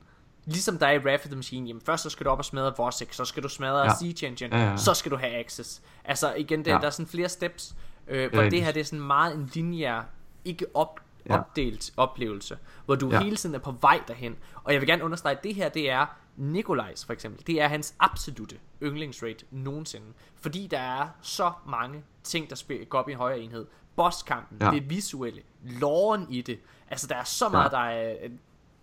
Ligesom 0.46 0.78
der 0.78 0.88
er 0.88 0.92
i 0.92 0.98
Wrath 1.00 1.24
of 1.26 1.28
the 1.30 1.36
Machine, 1.36 1.68
jamen 1.68 1.82
først 1.86 2.04
så 2.04 2.10
skal 2.10 2.26
du 2.26 2.30
op 2.30 2.38
og 2.38 2.46
smadre 2.46 2.74
Vortex, 2.78 3.16
så 3.16 3.26
skal 3.26 3.44
du 3.44 3.50
smadre 3.50 3.80
Ja. 3.84 3.92
Siege 4.00 4.28
Engine, 4.28 4.58
Ja, 4.58 4.70
ja. 4.70 4.78
så 4.78 4.94
skal 4.94 5.12
du 5.12 5.18
have 5.18 5.32
Access. 5.36 5.82
Altså 6.06 6.34
igen, 6.34 6.60
det, 6.60 6.68
Ja. 6.72 6.78
der 6.78 6.86
er 6.86 6.90
sådan 6.90 7.08
flere 7.08 7.30
steps, 7.30 7.76
øh, 8.08 8.32
hvor 8.32 8.42
rigtigt. 8.42 8.52
det 8.52 8.66
her 8.66 8.72
det 8.72 8.80
er 8.80 8.84
sådan 8.84 9.02
meget 9.02 9.36
en 9.36 9.50
lineær, 9.54 10.02
ikke 10.46 10.66
op, 10.74 11.00
Ja. 11.30 11.40
opdelt 11.40 11.92
oplevelse, 11.98 12.58
hvor 12.86 12.96
du 12.96 13.10
Ja. 13.10 13.22
hele 13.24 13.36
tiden 13.36 13.56
er 13.56 13.60
på 13.60 13.72
vej 13.82 14.02
derhen. 14.08 14.36
Og 14.64 14.74
jeg 14.74 14.82
vil 14.82 14.88
gerne 14.90 15.04
understrege, 15.04 15.38
at 15.38 15.44
det 15.44 15.56
her, 15.56 15.70
det 15.70 15.90
er 15.90 16.06
Nikolajs 16.38 17.06
for 17.06 17.14
eksempel. 17.14 17.48
Det 17.48 17.62
er 17.62 17.68
hans 17.68 17.94
absolute 18.00 18.56
yndlingsrate 18.84 19.46
nogensinde. 19.52 20.06
Fordi 20.42 20.68
der 20.68 20.80
er 20.80 21.08
så 21.22 21.52
mange 21.68 22.04
ting, 22.24 22.50
der 22.50 22.86
går 22.90 23.00
op 23.00 23.10
i 23.10 23.12
en 23.12 23.18
højere 23.18 23.40
enhed. 23.40 23.66
Bosskampen, 23.96 24.58
Ja. 24.62 24.72
det 24.72 24.90
visuelle, 24.90 25.42
loven 25.64 26.26
i 26.30 26.42
det. 26.42 26.60
Altså, 26.90 27.08
der 27.08 27.16
er 27.16 27.24
så 27.24 27.50
meget, 27.50 27.72
der 27.72 27.78
er... 27.78 28.16
Det, 28.22 28.30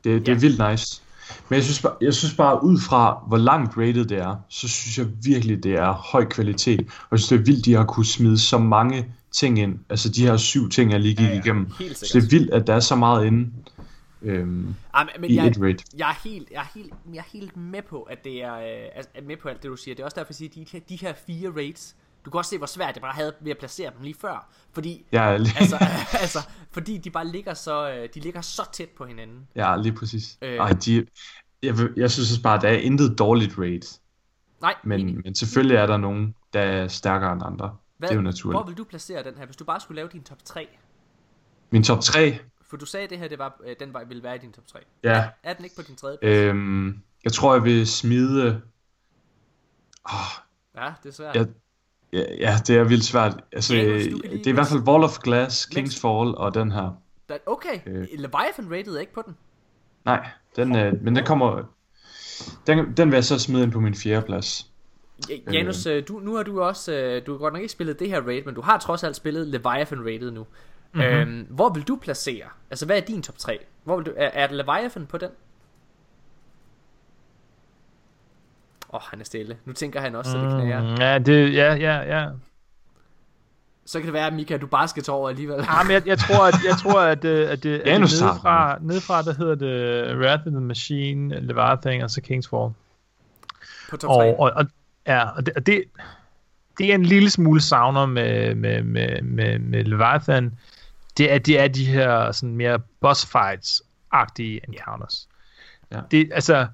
det 0.04 0.28
Ja. 0.28 0.32
er 0.34 0.38
vildt 0.38 0.70
nice. 0.70 1.02
Men 1.48 1.56
jeg 1.56 1.64
synes, 1.64 1.82
bare, 1.82 1.92
jeg 2.00 2.14
synes 2.14 2.34
bare, 2.34 2.64
ud 2.64 2.80
fra 2.80 3.24
hvor 3.28 3.36
langt 3.36 3.76
rated 3.76 4.04
det 4.04 4.18
er, 4.18 4.36
så 4.48 4.68
synes 4.68 4.98
jeg 4.98 5.06
virkelig, 5.24 5.62
det 5.64 5.74
er 5.74 5.92
høj 5.92 6.24
kvalitet. 6.24 6.80
Og 6.80 6.86
jeg 7.10 7.18
synes, 7.18 7.28
det 7.28 7.38
er 7.40 7.44
vildt, 7.52 7.64
de 7.64 7.74
har 7.74 7.84
kunne 7.84 8.06
smide 8.06 8.38
så 8.38 8.58
mange 8.58 9.06
ting 9.32 9.58
ind. 9.58 9.78
Altså 9.90 10.08
de 10.08 10.26
her 10.26 10.36
syv 10.36 10.68
ting, 10.68 10.90
jeg 10.92 11.00
lige 11.00 11.14
gik 11.14 11.26
Ja, 11.26 11.32
ja, 11.32 11.40
igennem. 11.40 11.70
Så 11.94 12.10
det 12.18 12.24
er 12.24 12.28
vildt, 12.30 12.50
at 12.50 12.66
der 12.66 12.74
er 12.74 12.80
så 12.80 12.96
meget 12.96 13.26
inde 13.26 13.50
øhm, 14.22 14.74
Ah, 14.94 15.06
men, 15.20 15.30
i 15.30 15.36
jeg, 15.36 15.46
et 15.46 15.60
raid. 15.60 15.74
jeg, 15.98 16.10
er 16.10 16.28
helt, 16.28 16.48
jeg, 16.50 16.58
er 16.60 16.78
helt, 16.78 16.92
jeg 17.14 17.18
er 17.18 17.28
helt 17.32 17.56
med 17.56 17.82
på, 17.90 18.02
at 18.02 18.24
det 18.24 18.42
er, 18.44 18.54
øh, 18.54 18.62
altså, 18.96 19.10
er 19.14 19.22
med 19.22 19.36
på 19.42 19.48
alt 19.48 19.62
det, 19.62 19.70
du 19.70 19.76
siger. 19.76 19.94
Det 19.94 20.00
er 20.00 20.04
også 20.04 20.14
derfor, 20.14 20.30
jeg 20.30 20.36
siger, 20.36 20.48
at 20.50 20.54
de, 20.54 20.66
her- 20.72 20.80
de 20.88 20.96
her 20.96 21.12
fire 21.26 21.50
raids, 21.56 21.96
du 22.28 22.32
kan 22.32 22.38
også 22.38 22.48
se, 22.50 22.58
hvor 22.58 22.66
svært 22.66 22.94
det 22.94 23.02
bare 23.02 23.12
havde 23.14 23.34
ved 23.40 23.50
at 23.50 23.58
placere 23.58 23.90
dem 23.94 24.02
lige 24.02 24.14
før. 24.20 24.48
Fordi, 24.72 25.06
Ja, 25.12 25.36
lige, 25.36 25.54
altså, 25.60 25.76
altså, 26.24 26.38
fordi 26.70 26.98
de 26.98 27.10
bare 27.10 27.26
ligger 27.26 27.54
så, 27.54 27.90
øh, 27.90 28.08
de 28.14 28.20
ligger 28.20 28.40
så 28.40 28.68
tæt 28.72 28.88
på 28.88 29.04
hinanden. 29.06 29.48
ja, 29.54 29.76
lige 29.76 29.92
præcis. 29.92 30.38
Øh. 30.42 30.56
Ej, 30.56 30.68
de, 30.70 31.06
jeg, 31.62 31.74
jeg 31.96 32.10
synes 32.10 32.30
også 32.30 32.42
bare, 32.42 32.56
at 32.56 32.62
der 32.62 32.68
er 32.68 32.76
intet 32.76 33.18
dårligt 33.18 33.58
raid. 33.58 33.98
Nej, 34.60 34.74
Men, 34.84 35.00
enig. 35.00 35.16
men 35.24 35.34
selvfølgelig 35.34 35.76
er 35.76 35.86
der 35.86 35.96
nogen, 35.96 36.34
der 36.52 36.60
er 36.60 36.88
stærkere 36.88 37.32
end 37.32 37.42
andre. 37.44 37.76
Hvad, 37.98 38.08
det 38.08 38.12
er 38.12 38.16
jo 38.16 38.20
Hvor 38.22 38.30
naturligt. 38.30 38.68
vil 38.68 38.78
du 38.78 38.84
placere 38.84 39.24
den 39.24 39.38
her, 39.38 39.44
hvis 39.46 39.56
du 39.56 39.64
bare 39.64 39.80
skulle 39.80 39.96
lave 39.96 40.08
din 40.12 40.22
top 40.22 40.38
3? 40.44 40.68
Min 41.70 41.82
top 41.84 42.00
3, 42.00 42.38
For 42.62 42.76
du 42.76 42.86
sagde, 42.86 43.04
at 43.04 43.10
det 43.10 43.18
her 43.18 43.28
det 43.28 43.38
var, 43.38 43.60
øh, 43.66 43.76
den 43.80 43.94
var, 43.94 44.04
ville 44.04 44.22
være 44.22 44.36
i 44.36 44.38
din 44.38 44.52
top 44.52 44.66
3. 44.66 44.78
ja. 45.04 45.28
Er 45.42 45.52
den 45.54 45.64
ikke 45.64 45.76
på 45.76 45.82
din 45.82 45.96
tredje 45.96 46.18
plads? 46.22 46.36
Øhm, 46.36 47.02
jeg 47.24 47.32
tror, 47.32 47.54
jeg 47.54 47.64
vil 47.64 47.86
smide... 47.86 48.62
Oh, 50.04 50.12
Ja, 50.76 50.92
det 51.02 51.08
er 51.08 51.12
svært. 51.12 51.36
jeg, 51.36 51.46
ja, 52.12 52.22
ja, 52.40 52.56
det 52.66 52.76
er 52.76 52.84
vildt 52.84 53.04
svært. 53.04 53.40
Altså, 53.52 53.76
Janus, 53.76 54.06
øh, 54.06 54.12
det 54.12 54.46
er 54.46 54.50
i 54.50 54.52
hvert 54.52 54.66
fald 54.66 54.80
Wall 54.80 55.04
of 55.04 55.18
Glass, 55.18 55.66
King's 55.76 56.00
Fall 56.00 56.34
og 56.34 56.54
den 56.54 56.72
her. 56.72 56.90
Okay, 57.46 57.80
Øh. 57.86 58.06
Leviathan 58.18 58.70
rated 58.72 58.98
ikke 58.98 59.12
på 59.14 59.22
den. 59.26 59.36
Nej, 60.04 60.28
den, 60.56 60.76
øh, 60.76 61.02
men 61.04 61.16
den 61.16 61.24
kommer... 61.24 61.62
Den, 62.66 62.92
den 62.96 63.08
vil 63.10 63.16
jeg 63.16 63.24
så 63.24 63.38
smide 63.38 63.62
ind 63.62 63.72
på 63.72 63.80
min 63.80 63.94
fjerde 63.94 64.26
plads. 64.26 64.66
Ja- 65.30 65.52
Janus, 65.52 65.86
øh, 65.86 66.02
du, 66.08 66.18
nu 66.18 66.34
har 66.34 66.42
du 66.42 66.62
også, 66.62 66.92
øh, 66.92 67.26
du 67.26 67.32
har 67.32 67.38
godt 67.38 67.52
nok 67.54 67.62
ikke 67.62 67.72
spillet 67.72 67.98
det 68.00 68.08
her 68.08 68.20
raid, 68.20 68.42
men 68.44 68.54
du 68.54 68.60
har 68.60 68.78
trods 68.78 69.04
alt 69.04 69.16
spillet 69.16 69.46
Leviathan 69.48 70.00
rated 70.04 70.30
nu. 70.30 70.46
Mm-hmm. 70.94 71.00
Øhm, 71.02 71.46
hvor 71.50 71.68
vil 71.68 71.82
du 71.82 71.96
placere? 71.96 72.44
Altså, 72.70 72.86
hvad 72.86 72.96
er 72.96 73.00
din 73.00 73.22
top 73.22 73.38
3? 73.38 73.58
Hvor 73.84 73.96
vil 73.96 74.06
du, 74.06 74.12
er, 74.16 74.26
er 74.26 74.52
Leviathan 74.52 75.06
på 75.06 75.18
den? 75.18 75.30
Åh, 78.92 78.94
oh, 78.96 79.00
han 79.10 79.20
er 79.20 79.24
stille. 79.24 79.56
Nu 79.64 79.72
tænker 79.72 80.00
han 80.00 80.14
også, 80.14 80.30
så 80.30 80.38
det 80.38 80.50
knager. 80.50 80.82
Mm, 80.82 81.00
ja, 81.00 81.18
det, 81.18 81.54
ja, 81.54 81.74
ja, 81.74 82.18
ja. 82.18 82.28
Så 83.86 83.98
kan 83.98 84.06
det 84.06 84.12
være, 84.12 84.26
at 84.26 84.32
Mika, 84.32 84.56
du 84.56 84.66
bare 84.66 84.88
skal 84.88 85.02
tage 85.02 85.16
over 85.16 85.28
alligevel. 85.28 85.64
Ah, 85.68 85.86
men 85.86 85.92
jeg, 85.92 86.06
jeg 86.06 86.18
tror, 86.18 86.46
at, 86.46 86.54
jeg 86.68 86.76
tror, 86.76 87.00
at, 87.00 87.24
øh, 87.24 87.50
at 87.50 87.62
det, 87.62 87.78
at 87.78 87.86
Ja, 87.86 87.92
det 87.92 88.00
nedefra, 88.00 88.78
nedefra, 88.80 89.22
der 89.22 89.34
hedder 89.34 89.54
det 89.54 90.16
Wrath 90.18 90.46
of 90.46 90.50
the 90.50 90.60
Machine, 90.60 91.40
Leviathan 91.40 92.02
og 92.02 92.10
så 92.10 92.20
King's 92.20 92.48
Fall. 92.50 92.72
på 93.90 93.96
top 93.96 94.08
3. 94.08 94.14
Og, 94.14 94.38
og, 94.38 94.52
og, 94.56 94.66
ja, 95.06 95.28
og 95.36 95.46
det, 95.46 95.54
og 95.56 95.66
det, 95.66 95.84
det 96.78 96.90
er 96.90 96.94
en 96.94 97.06
lille 97.06 97.30
smule 97.30 97.60
savner 97.60 98.06
med, 98.06 98.54
med, 98.54 98.82
med, 98.82 99.22
med, 99.22 99.58
med 99.58 99.84
Leviathan. 99.84 100.58
Det 101.18 101.32
er, 101.32 101.38
det 101.38 101.60
er 101.60 101.68
de 101.68 101.86
her 101.86 102.32
sådan 102.32 102.56
mere 102.56 102.78
boss 103.00 103.24
fights-agtige 103.36 104.60
encounters. 104.68 105.28
Ja. 105.92 106.00
Det, 106.10 106.30
altså, 106.32 106.66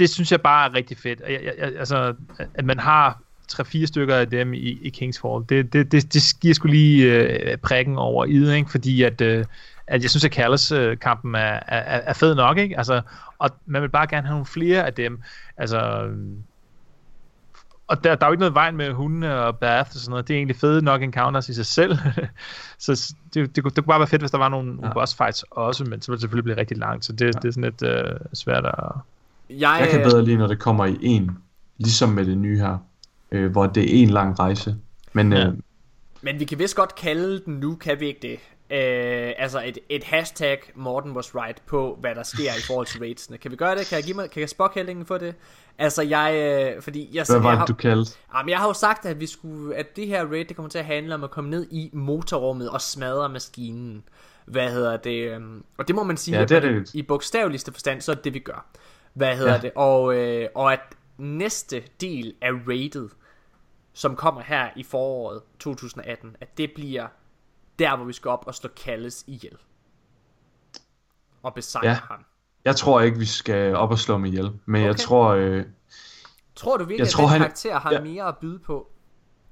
det 0.00 0.10
synes 0.10 0.32
jeg 0.32 0.40
bare 0.40 0.70
er 0.70 0.74
rigtig 0.74 0.96
fedt. 0.98 1.20
Jeg, 1.20 1.40
jeg, 1.44 1.54
jeg, 1.58 1.72
altså, 1.78 2.14
at 2.54 2.64
man 2.64 2.78
har 2.78 3.20
tre-fire 3.48 3.86
stykker 3.86 4.16
af 4.16 4.30
dem 4.30 4.54
i, 4.54 4.58
i 4.58 4.92
King's 4.96 5.20
Fall, 5.20 5.44
det, 5.48 5.72
det, 5.72 5.92
det, 5.92 6.14
det 6.14 6.22
giver 6.40 6.54
sgu 6.54 6.68
lige 6.68 7.12
øh, 7.14 7.58
prikken 7.58 7.98
over 7.98 8.24
i 8.24 8.38
det, 8.38 8.56
ikke? 8.56 8.70
fordi 8.70 9.02
at, 9.02 9.20
øh, 9.20 9.44
at 9.86 10.02
jeg 10.02 10.10
synes, 10.10 10.24
at 10.24 10.32
Callis-kampen 10.32 11.34
er, 11.34 11.60
er, 11.66 12.00
er 12.06 12.12
fed 12.12 12.34
nok, 12.34 12.58
ikke? 12.58 12.78
Altså, 12.78 13.02
og 13.38 13.50
man 13.66 13.82
vil 13.82 13.88
bare 13.88 14.06
gerne 14.06 14.26
have 14.26 14.32
nogle 14.34 14.46
flere 14.46 14.86
af 14.86 14.94
dem. 14.94 15.22
Altså, 15.56 16.08
og 17.86 18.04
der, 18.04 18.14
der 18.14 18.26
er 18.26 18.28
jo 18.28 18.32
ikke 18.32 18.40
noget 18.40 18.54
vejen 18.54 18.76
med 18.76 18.92
hundene 18.92 19.40
og 19.40 19.58
bath 19.58 19.90
og 19.94 20.00
sådan 20.00 20.10
noget. 20.10 20.28
Det 20.28 20.34
er 20.34 20.38
egentlig 20.38 20.56
fede 20.56 20.82
nok 20.82 21.02
encounters 21.02 21.48
i 21.48 21.54
sig 21.54 21.66
selv. 21.66 21.98
så 22.78 23.14
det, 23.34 23.56
det, 23.56 23.64
kunne- 23.64 23.72
det 23.76 23.84
kunne 23.84 23.90
bare 23.92 24.00
være 24.00 24.08
fedt, 24.08 24.22
hvis 24.22 24.30
der 24.30 24.38
var 24.38 24.48
nogle. 24.48 24.78
Ja. 24.82 24.92
boss 24.92 25.14
fights 25.14 25.44
også, 25.50 25.84
men 25.84 26.02
så 26.02 26.10
ville 26.10 26.16
det 26.16 26.20
selvfølgelig 26.20 26.44
blive 26.44 26.56
rigtig 26.56 26.76
langt. 26.76 27.04
Så 27.04 27.12
det, 27.12 27.20
ja. 27.20 27.26
det 27.26 27.44
er 27.44 27.50
sådan 27.52 27.64
lidt 27.64 27.82
øh, 27.82 28.20
svært 28.34 28.66
at... 28.66 28.92
Jeg, 29.50 29.76
Jeg 29.80 29.88
kan 29.90 30.00
bedre 30.02 30.24
lide, 30.24 30.36
når 30.36 30.46
det 30.46 30.58
kommer 30.58 30.84
i 30.86 30.96
en, 31.02 31.30
ligesom 31.78 32.08
med 32.08 32.26
det 32.26 32.38
nye 32.38 32.58
her, 32.58 32.78
øh, 33.32 33.50
hvor 33.50 33.66
det 33.66 33.82
er 33.98 34.02
en 34.02 34.10
lang 34.10 34.38
rejse. 34.38 34.76
Men 35.12 35.32
Ja. 35.32 35.46
øh, 35.46 35.54
Men 36.22 36.40
vi 36.40 36.44
kan 36.44 36.58
vist 36.58 36.76
godt 36.76 36.94
kalde 36.94 37.42
den 37.44 37.54
nu, 37.54 37.74
kan 37.74 38.00
vi 38.00 38.06
ikke 38.06 38.20
det? 38.22 38.38
Øh, 38.76 39.32
altså 39.38 39.62
et, 39.66 39.78
et 39.88 40.04
hashtag 40.04 40.58
Morten 40.74 41.12
was 41.12 41.34
right 41.34 41.62
på, 41.66 41.98
hvad 42.00 42.14
der 42.14 42.22
sker 42.22 42.50
i 42.58 42.62
forhold 42.66 42.86
til 42.86 43.00
ratesene. 43.08 43.38
Kan 43.38 43.50
vi 43.50 43.56
gøre 43.56 43.78
det? 43.78 43.86
Kan 43.88 43.96
jeg 43.96 44.04
give 44.04 44.16
mig, 44.16 44.30
kan 44.30 44.40
jeg 44.40 44.48
spokkællingen 44.48 45.06
for 45.06 45.18
det? 45.18 45.34
Altså 45.78 46.02
jeg, 46.02 46.34
øh, 46.76 46.82
fordi 46.82 47.08
jeg, 47.12 47.24
hvad 47.28 47.40
var 47.40 47.50
jeg, 47.50 47.60
det, 47.60 47.68
du 47.68 47.74
kaldte? 47.74 48.12
Jamen, 48.36 48.50
jeg 48.50 48.58
har 48.58 48.66
jo 48.66 48.72
sagt, 48.72 49.06
at, 49.06 49.20
vi 49.20 49.26
skulle, 49.26 49.76
at 49.76 49.96
det 49.96 50.06
her 50.06 50.24
raid, 50.26 50.44
det 50.44 50.56
kommer 50.56 50.70
til 50.70 50.78
at 50.78 50.84
handle 50.84 51.14
om 51.14 51.24
at 51.24 51.30
komme 51.30 51.50
ned 51.50 51.66
i 51.70 51.90
motorrummet 51.92 52.70
og 52.70 52.80
smadre 52.80 53.28
maskinen. 53.28 54.02
Hvad 54.46 54.70
hedder 54.70 54.96
det? 54.96 55.30
øhm, 55.34 55.62
Og 55.78 55.88
det 55.88 55.96
må 55.96 56.02
man 56.02 56.16
sige, 56.16 56.36
Ja, 56.38 56.44
det 56.44 56.50
er 56.52 56.56
at 56.56 56.62
det. 56.62 56.94
i 56.94 57.02
bogstaveligste 57.02 57.72
forstand, 57.72 58.00
så 58.00 58.10
er 58.10 58.14
det 58.14 58.24
det, 58.24 58.34
vi 58.34 58.38
gør. 58.38 58.66
Hvad 59.14 59.36
hedder 59.36 59.52
Ja. 59.54 59.60
det? 59.60 59.72
Og, 59.74 60.14
øh, 60.16 60.48
og 60.54 60.72
at 60.72 60.80
næste 61.18 61.82
del 62.00 62.34
af 62.42 62.50
raidet, 62.68 63.10
som 63.92 64.16
kommer 64.16 64.40
her 64.40 64.70
i 64.76 64.82
foråret 64.82 65.42
2018, 65.58 66.36
at 66.40 66.58
det 66.58 66.72
bliver 66.74 67.06
der, 67.78 67.96
hvor 67.96 68.04
vi 68.04 68.12
skal 68.12 68.28
op 68.28 68.44
og 68.46 68.54
slå 68.54 68.70
Kalles 68.76 69.24
ihjel. 69.26 69.56
Og 71.42 71.54
besejre 71.54 71.86
Ja. 71.88 71.94
ham. 72.10 72.24
Jeg 72.64 72.76
tror 72.76 73.00
ikke, 73.00 73.18
vi 73.18 73.24
skal 73.24 73.74
op 73.76 73.90
og 73.90 73.98
slå 73.98 74.14
ham 74.14 74.24
ihjel, 74.24 74.52
men 74.66 74.82
jeg 74.82 74.90
Okay. 74.90 74.98
tror... 74.98 75.28
Øh, 75.30 75.64
Tror 76.56 76.76
du 76.76 76.84
virkelig, 76.84 76.98
Jeg 76.98 77.06
at 77.06 77.12
tror, 77.12 77.22
den 77.22 77.30
han- 77.30 77.40
karakter 77.40 77.78
har 77.78 77.92
ja. 77.92 78.00
mere 78.00 78.24
at 78.24 78.36
byde 78.38 78.58
på? 78.58 78.90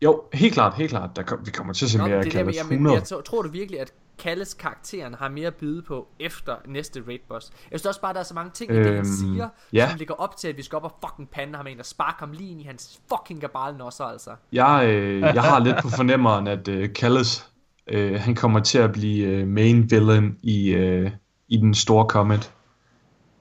jo, 0.02 0.24
helt 0.32 0.54
klart, 0.54 0.74
helt 0.74 0.90
klart. 0.90 1.10
Der 1.16 1.22
kom, 1.22 1.46
vi 1.46 1.50
kommer 1.50 1.72
til 1.72 1.84
at 1.86 1.90
se 1.90 1.98
Nå, 1.98 2.06
mere 2.06 2.16
er 2.16 2.22
der, 2.22 2.30
Callas 2.30 2.56
jeg, 2.56 2.62
100. 2.64 2.94
jeg, 2.96 3.04
tror, 3.04 3.20
tror 3.20 3.42
du 3.42 3.48
virkelig, 3.48 3.80
at 3.80 3.92
Kalles 4.18 4.54
karakteren 4.54 5.14
har 5.14 5.28
mere 5.28 5.46
at 5.46 5.54
byde 5.54 5.82
på 5.82 6.08
efter 6.20 6.56
næste 6.66 7.02
raid 7.08 7.18
boss. 7.28 7.50
Jeg 7.70 7.80
synes 7.80 7.86
også 7.86 8.00
bare, 8.00 8.12
der 8.14 8.20
er 8.20 8.24
så 8.24 8.34
mange 8.34 8.50
ting 8.54 8.72
i 8.72 8.76
det, 8.76 8.86
han 8.86 8.94
Øhm, 8.96 9.04
siger, 9.04 9.48
ja. 9.72 9.88
som 9.88 9.98
ligger 9.98 10.14
op 10.14 10.36
til, 10.36 10.48
at 10.48 10.56
vi 10.56 10.62
skal 10.62 10.76
op 10.76 10.84
og 10.84 10.94
fucking 11.04 11.30
pande 11.30 11.56
ham 11.56 11.66
en 11.66 11.78
og 11.80 11.86
sparke 11.86 12.16
ham 12.18 12.32
lige 12.32 12.50
ind 12.50 12.60
i 12.60 12.64
hans 12.64 13.00
fucking 13.08 13.40
gabale 13.40 13.78
nosser, 13.78 14.04
altså. 14.04 14.30
Jeg, 14.52 14.84
øh, 14.88 15.20
jeg 15.20 15.42
har 15.42 15.58
lidt 15.58 15.76
på 15.82 15.88
fornemmeren, 15.88 16.46
at 16.46 16.68
øh, 16.68 16.88
Callis, 16.88 17.46
øh, 17.86 18.20
han 18.20 18.34
kommer 18.34 18.60
til 18.60 18.78
at 18.78 18.92
blive 18.92 19.26
øh, 19.26 19.48
main 19.48 19.90
villain 19.90 20.38
i, 20.42 20.68
øh, 20.68 21.10
i 21.48 21.56
den 21.56 21.74
store 21.74 22.06
comet. 22.08 22.52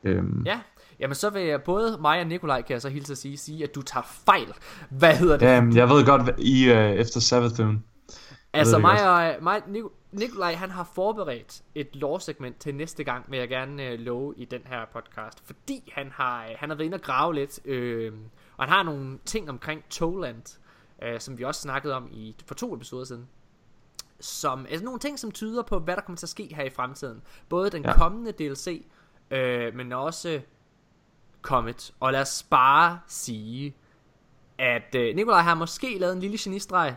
Øhm, 0.03 0.43
Ja, 0.45 0.59
jamen 0.99 1.15
så 1.15 1.29
vil 1.29 1.41
jeg 1.41 1.61
både 1.61 1.97
mig 2.01 2.19
og 2.21 2.27
Nikolaj, 2.27 2.61
kan 2.61 2.73
jeg 2.73 2.81
så 2.81 2.89
hilse 2.89 3.11
at 3.11 3.17
sige, 3.17 3.37
sige, 3.37 3.63
at 3.63 3.75
du 3.75 3.81
tager 3.81 4.03
fejl. 4.25 4.47
Hvad 4.89 5.15
hedder 5.15 5.37
det? 5.37 5.45
Jamen, 5.45 5.75
jeg 5.75 5.89
ved 5.89 6.05
godt, 6.05 6.21
I 6.39 6.69
øh, 6.71 6.91
efter 6.91 7.19
Savathun. 7.19 7.83
Altså 8.59 8.77
mig 8.79 9.09
og 9.37 9.43
mig, 9.43 9.61
Nik- 9.67 9.93
Nikolaj, 10.11 10.53
han 10.53 10.71
har 10.71 10.83
forberedt 10.95 11.61
et 11.75 11.95
lore-segment 11.95 12.59
til 12.59 12.75
næste 12.75 13.03
gang, 13.03 13.31
vil 13.31 13.39
jeg 13.39 13.49
gerne 13.49 13.83
øh, 13.85 13.99
love 13.99 14.33
i 14.37 14.45
den 14.45 14.61
her 14.65 14.85
podcast. 14.93 15.41
Fordi 15.45 15.91
han 15.95 16.11
har, 16.11 16.43
øh, 16.43 16.49
han 16.57 16.69
har 16.69 16.75
været 16.75 16.85
inde 16.85 16.95
og 16.95 17.01
grave 17.01 17.33
lidt, 17.35 17.59
øh, 17.65 18.13
og 18.57 18.63
han 18.65 18.73
har 18.73 18.83
nogle 18.83 19.19
ting 19.25 19.49
omkring 19.49 19.83
Toland, 19.89 20.59
øh, 21.03 21.19
som 21.19 21.37
vi 21.37 21.43
også 21.43 21.61
snakkede 21.61 21.93
om 21.95 22.07
i 22.11 22.35
for 22.45 22.55
to 22.55 22.75
episoder 22.75 23.05
siden. 23.05 23.27
Som, 24.19 24.65
altså 24.69 24.85
nogle 24.85 24.99
ting, 24.99 25.19
som 25.19 25.31
tyder 25.31 25.63
på, 25.63 25.79
hvad 25.79 25.95
der 25.95 26.01
kommer 26.01 26.17
til 26.17 26.25
at 26.25 26.29
ske 26.29 26.53
her 26.55 26.63
i 26.63 26.69
fremtiden. 26.69 27.21
Både 27.49 27.69
den 27.69 27.83
Ja. 27.83 27.93
kommende 27.97 28.31
DLC, 28.31 28.85
øh, 29.31 29.75
men 29.75 29.91
også 29.91 30.41
Comet. 31.41 31.93
Og 31.99 32.11
lad 32.11 32.21
os 32.21 32.45
bare 32.49 32.99
sige, 33.07 33.75
at 34.59 34.95
øh, 34.95 35.15
Nikolaj 35.15 35.41
har 35.41 35.55
måske 35.55 35.97
lavet 35.99 36.13
en 36.13 36.19
lille 36.19 36.37
genistreg, 36.39 36.95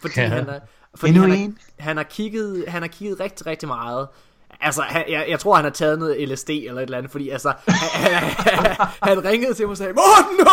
fordi 0.00 0.20
Ja. 0.20 0.26
han 0.28 0.48
er, 0.48 0.60
fordi 0.94 1.12
Endnu 1.12 1.28
han, 1.28 1.38
en. 1.38 1.58
har, 1.78 1.84
han 1.88 1.96
har 1.96 2.04
kigget, 2.04 2.64
han 2.68 2.82
har 2.82 2.88
kigget 2.88 3.20
rigtig, 3.20 3.46
rigtig 3.46 3.68
meget. 3.68 4.08
Altså, 4.60 4.82
han, 4.82 5.04
jeg, 5.08 5.26
jeg 5.28 5.40
tror, 5.40 5.54
han 5.54 5.64
har 5.64 5.70
taget 5.70 5.98
noget 5.98 6.28
LSD 6.28 6.50
eller 6.50 6.72
et 6.74 6.82
eller 6.82 6.98
andet, 6.98 7.12
fordi 7.12 7.28
altså, 7.28 7.52
han, 7.68 8.22
han, 8.22 8.76
han 9.02 9.24
ringede 9.24 9.54
til 9.54 9.64
mig 9.66 9.70
og 9.70 9.76
sagde, 9.76 9.92
Morten, 9.92 10.46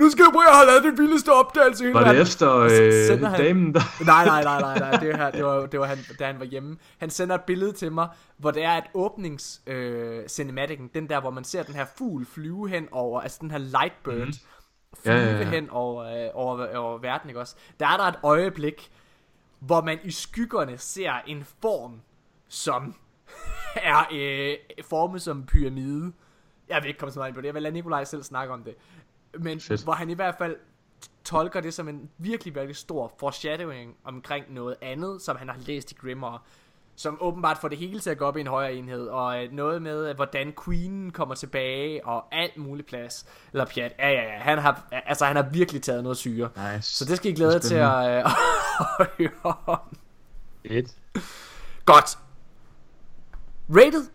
nu 0.00 0.10
skal 0.10 0.22
jeg 0.22 0.30
prøve 0.32 0.48
at 0.50 0.56
have 0.56 0.66
lavet 0.66 0.84
det 0.84 0.98
vildeste 0.98 1.32
opdagelse 1.32 1.84
Var 1.92 1.98
det 1.98 2.06
verden." 2.06 2.22
efter 2.22 2.56
øh, 2.58 3.22
han- 3.30 3.40
damen, 3.40 3.74
der... 3.74 3.80
Nej, 4.06 4.24
nej, 4.24 4.44
nej, 4.44 4.60
nej, 4.60 4.78
nej. 4.78 4.90
Det, 4.90 5.16
her, 5.16 5.30
det, 5.30 5.44
var, 5.44 5.66
det 5.66 5.80
var 5.80 5.86
han, 5.86 5.98
da 6.18 6.26
han 6.26 6.38
var 6.38 6.44
hjemme. 6.44 6.76
Han 6.98 7.10
sender 7.10 7.34
et 7.34 7.40
billede 7.46 7.72
til 7.72 7.92
mig, 7.92 8.08
hvor 8.38 8.50
det 8.50 8.64
er 8.64 8.72
et 8.76 8.84
åbnings 8.94 9.60
øh, 9.66 10.28
cinematicen, 10.28 10.90
den 10.94 11.08
der, 11.08 11.20
hvor 11.20 11.30
man 11.30 11.44
ser 11.44 11.62
den 11.62 11.74
her 11.74 11.84
fugl 11.98 12.26
flyve 12.34 12.68
hen 12.68 12.88
over, 12.92 13.20
altså 13.20 13.38
den 13.40 13.50
her 13.50 13.58
lightbird, 13.58 14.26
mm. 14.26 14.32
Flyve 14.94 15.16
Ja, 15.16 15.30
ja, 15.30 15.38
ja. 15.38 15.50
hen 15.50 15.70
over, 15.70 16.04
øh, 16.04 16.30
over, 16.34 16.76
over 16.76 16.98
verden, 16.98 17.30
ikke 17.30 17.40
også? 17.40 17.56
Der 17.80 17.86
er 17.86 17.96
der 17.96 18.04
et 18.04 18.18
øjeblik, 18.22 18.90
hvor 19.58 19.80
man 19.80 19.98
i 20.04 20.10
skyggerne 20.10 20.78
ser 20.78 21.12
en 21.26 21.44
form, 21.44 22.00
som 22.48 22.94
er 23.76 24.08
øh, 24.12 24.56
formet 24.84 25.22
som 25.22 25.36
en 25.36 25.46
pyramide. 25.46 26.12
Jeg 26.68 26.82
vil 26.82 26.88
ikke 26.88 26.98
komme 26.98 27.12
så 27.12 27.18
meget 27.18 27.28
ind 27.28 27.34
på 27.34 27.40
det, 27.40 27.46
jeg 27.46 27.54
vil 27.54 27.62
lade 27.62 27.74
Nikolaj 27.74 28.04
selv 28.04 28.22
snakke 28.22 28.52
om 28.54 28.64
det. 28.64 28.74
Men 29.38 29.60
Fedt. 29.60 29.84
hvor 29.84 29.92
han 29.92 30.10
i 30.10 30.14
hvert 30.14 30.34
fald 30.38 30.56
tolker 31.24 31.60
det 31.60 31.74
som 31.74 31.88
en 31.88 32.10
virkelig, 32.18 32.54
virkelig 32.54 32.76
stor 32.76 33.12
foreshadowing 33.18 33.96
omkring 34.04 34.52
noget 34.52 34.76
andet, 34.82 35.22
som 35.22 35.36
han 35.36 35.48
har 35.48 35.56
læst 35.66 35.92
i 35.92 35.94
Grimmer, 35.94 36.46
som 36.96 37.18
åbenbart 37.20 37.58
får 37.58 37.68
det 37.68 37.78
hele 37.78 38.00
til 38.00 38.10
at 38.10 38.18
gå 38.18 38.24
op 38.24 38.36
i 38.36 38.40
en 38.40 38.46
højere 38.46 38.74
enhed, 38.74 39.06
og 39.06 39.44
øh, 39.44 39.52
noget 39.52 39.82
med, 39.82 40.08
øh, 40.08 40.16
hvordan 40.16 40.54
Queen 40.64 41.10
kommer 41.10 41.34
tilbage, 41.34 42.06
og 42.06 42.24
alt 42.32 42.56
muligt 42.56 42.88
plads, 42.88 43.26
eller 43.52 43.64
pjat, 43.64 43.92
ja, 43.98 44.08
ja, 44.08 44.22
ja, 44.22 44.38
han 44.38 44.58
har, 44.58 44.88
altså 45.06 45.24
han 45.24 45.36
har 45.36 45.42
virkelig 45.52 45.82
taget 45.82 46.02
noget 46.02 46.18
syre. 46.18 46.48
Nice. 46.56 46.94
Så 46.94 47.04
det 47.04 47.16
skal 47.16 47.30
I 47.30 47.34
glæde 47.34 47.52
jer 47.52 47.58
til 47.58 47.74
at, 47.74 48.10
øh, 48.10 48.24
at 49.00 49.06
høre 49.18 49.54
om. 49.66 49.78
Et. 50.64 50.96
Godt. 51.84 52.18
Rated. 53.70 54.08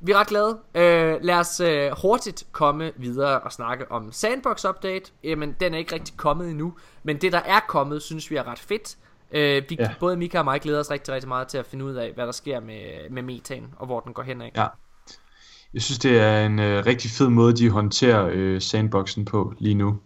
Vi 0.00 0.12
er 0.12 0.18
ret 0.18 0.26
glade. 0.26 0.58
Øh, 0.74 1.18
lad 1.22 1.34
os 1.34 1.60
øh, 1.60 1.90
hurtigt 2.02 2.46
komme 2.52 2.92
videre 2.96 3.40
og 3.40 3.52
snakke 3.52 3.92
om 3.92 4.12
Sandbox 4.12 4.64
Update. 4.64 5.12
Jamen, 5.24 5.56
den 5.60 5.74
er 5.74 5.78
ikke 5.78 5.94
rigtig 5.94 6.16
kommet 6.16 6.50
endnu. 6.50 6.74
Men 7.02 7.20
det, 7.20 7.32
der 7.32 7.38
er 7.38 7.60
kommet, 7.68 8.02
synes 8.02 8.30
vi 8.30 8.36
er 8.36 8.46
ret 8.46 8.58
fedt. 8.58 8.96
Øh, 9.32 9.62
vi, 9.68 9.76
ja. 9.78 9.90
Både 10.00 10.16
Mika 10.16 10.38
og 10.38 10.44
mig 10.44 10.60
glæder 10.60 10.80
os 10.80 10.90
rigtig, 10.90 11.14
rigtig 11.14 11.28
meget 11.28 11.48
til 11.48 11.58
at 11.58 11.66
finde 11.66 11.84
ud 11.84 11.94
af, 11.94 12.12
hvad 12.14 12.26
der 12.26 12.32
sker 12.32 12.60
med, 12.60 13.10
med 13.10 13.22
metan, 13.22 13.64
og 13.76 13.86
hvor 13.86 14.00
den 14.00 14.12
går 14.12 14.22
hen. 14.22 14.42
Ja. 14.56 14.66
Jeg 15.74 15.82
synes, 15.82 15.98
det 15.98 16.20
er 16.20 16.46
en 16.46 16.58
øh, 16.58 16.86
rigtig 16.86 17.10
fed 17.10 17.28
måde, 17.28 17.52
de 17.56 17.70
håndterer 17.70 18.30
øh, 18.32 18.60
sandboxen 18.60 19.24
på 19.24 19.54
lige 19.58 19.74
nu. 19.74 19.98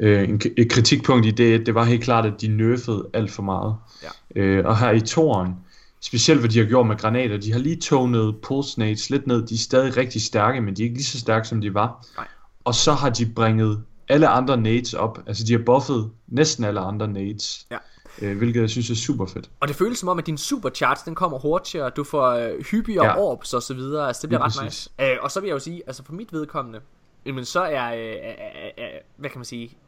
Øh, 0.00 0.28
en, 0.28 0.40
et 0.56 0.70
kritikpunkt 0.70 1.26
i 1.26 1.30
det, 1.30 1.66
det 1.66 1.74
var 1.74 1.84
helt 1.84 2.04
klart, 2.04 2.26
at 2.26 2.40
de 2.40 2.48
nerfede 2.48 3.10
alt 3.14 3.30
for 3.30 3.42
meget. 3.42 3.76
Ja. 4.02 4.40
Øh, 4.40 4.66
og 4.66 4.78
her 4.78 4.90
i 4.90 5.00
toren, 5.00 5.56
specielt 6.00 6.40
hvad 6.40 6.50
de 6.50 6.58
har 6.58 6.66
gjort 6.66 6.86
med 6.86 6.96
granater, 6.96 7.36
de 7.36 7.52
har 7.52 7.58
lige 7.58 7.76
tonet 7.76 8.36
pulse 8.42 8.78
nades 8.78 9.10
lidt 9.10 9.26
ned. 9.26 9.46
De 9.46 9.54
er 9.54 9.58
stadig 9.58 9.96
rigtig 9.96 10.22
stærke, 10.22 10.60
men 10.60 10.76
de 10.76 10.82
er 10.82 10.84
ikke 10.84 10.96
lige 10.96 11.06
så 11.06 11.20
stærke, 11.20 11.48
som 11.48 11.60
de 11.60 11.74
var. 11.74 12.06
Nej. 12.16 12.26
Og 12.64 12.74
så 12.74 12.92
har 12.92 13.10
de 13.10 13.26
bringet 13.26 13.82
alle 14.08 14.28
andre 14.28 14.56
nades 14.56 14.94
op. 14.94 15.18
Altså, 15.26 15.44
de 15.44 15.52
har 15.52 15.62
buffet 15.66 16.10
næsten 16.28 16.64
alle 16.64 16.80
andre 16.80 17.08
nades. 17.08 17.66
Ja. 17.70 17.76
Øh, 18.22 18.38
hvilket 18.38 18.60
jeg 18.60 18.70
synes 18.70 18.90
er 18.90 18.94
super 18.94 19.26
fedt. 19.26 19.50
Og 19.60 19.68
det 19.68 19.76
føles 19.76 19.98
som 19.98 20.08
om, 20.08 20.18
at 20.18 20.26
din 20.26 20.38
supercharge, 20.38 21.00
den 21.04 21.14
kommer 21.14 21.38
hurtigere, 21.38 21.90
du 21.90 22.04
får 22.04 22.28
øh, 22.28 22.64
hyppigere 22.64 23.04
ja. 23.06 23.10
Ja. 23.12 23.18
orbs 23.18 23.54
og 23.54 23.62
så 23.62 23.74
videre, 23.74 24.06
altså 24.06 24.22
det 24.22 24.28
bliver 24.28 24.38
Lige 24.38 24.44
ret 24.60 24.64
præcis. 24.66 24.90
nice. 24.98 25.12
Øh, 25.12 25.18
og 25.22 25.30
så 25.30 25.40
vil 25.40 25.46
jeg 25.48 25.54
jo 25.54 25.58
sige, 25.58 25.82
altså 25.86 26.04
for 26.04 26.12
mit 26.12 26.32
vedkommende, 26.32 26.80
jamen 27.26 27.44
så 27.44 27.60
er, 27.62 27.94
øh, 27.94 28.28
øh, 28.28 28.84
øh, 28.84 28.90
hvad 29.16 29.30
kan 29.30 29.38
man 29.38 29.44
sige, 29.44 29.78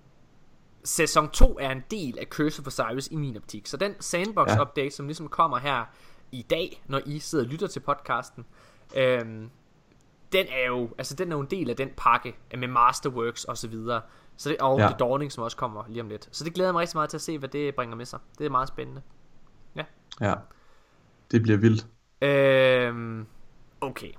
sæson 0.85 1.29
2 1.31 1.59
er 1.61 1.71
en 1.71 1.83
del 1.91 2.19
af 2.19 2.27
Curse 2.27 2.61
of 2.61 2.67
Osiris 2.67 3.09
i 3.11 3.17
min 3.17 3.37
optik. 3.37 3.67
Så 3.67 3.77
den 3.77 3.95
sandbox 4.01 4.49
Ja. 4.49 4.63
update, 4.63 4.91
som 4.91 5.07
ligesom 5.07 5.29
kommer 5.29 5.59
her 5.59 5.85
i 6.33 6.43
dag, 6.51 6.83
når 6.89 7.01
I 7.07 7.19
sidder 7.19 7.45
og 7.45 7.51
lytter 7.51 7.67
til 7.67 7.81
podcasten, 7.81 8.45
øhm, 8.97 9.51
den 10.33 10.47
er 10.49 10.67
jo, 10.67 10.89
altså 10.99 11.15
den 11.15 11.33
er 11.33 11.37
jo 11.37 11.41
en 11.41 11.47
del 11.51 11.71
af 11.71 11.77
den 11.77 11.89
pakke 11.97 12.37
med 12.59 12.69
Masterworks 12.69 13.45
og 13.45 13.59
så 13.59 13.69
videre. 13.69 14.01
Så 14.36 14.48
det, 14.48 14.59
og 14.59 14.78
ja. 14.78 14.85
Ja. 14.85 14.89
The 14.90 14.97
Dawning, 14.98 15.32
som 15.32 15.44
også 15.44 15.56
kommer 15.56 15.85
lige 15.89 16.01
om 16.01 16.09
lidt. 16.09 16.28
Så 16.32 16.44
det 16.44 16.55
glæder 16.55 16.69
jeg 16.69 16.74
mig 16.74 16.81
rigtig 16.81 16.97
meget 16.97 17.11
til 17.11 17.16
at 17.16 17.23
se, 17.23 17.39
hvad 17.39 17.48
det 17.48 17.74
bringer 17.74 17.97
med 17.97 18.05
sig. 18.06 18.19
Det 18.39 18.47
er 18.47 18.51
meget 18.51 18.69
spændende. 18.69 19.02
Ja. 20.20 20.35
Det 21.31 21.43
bliver 21.43 21.59
vildt. 21.59 21.86
Øhm, 22.23 23.27
okay. 23.81 24.12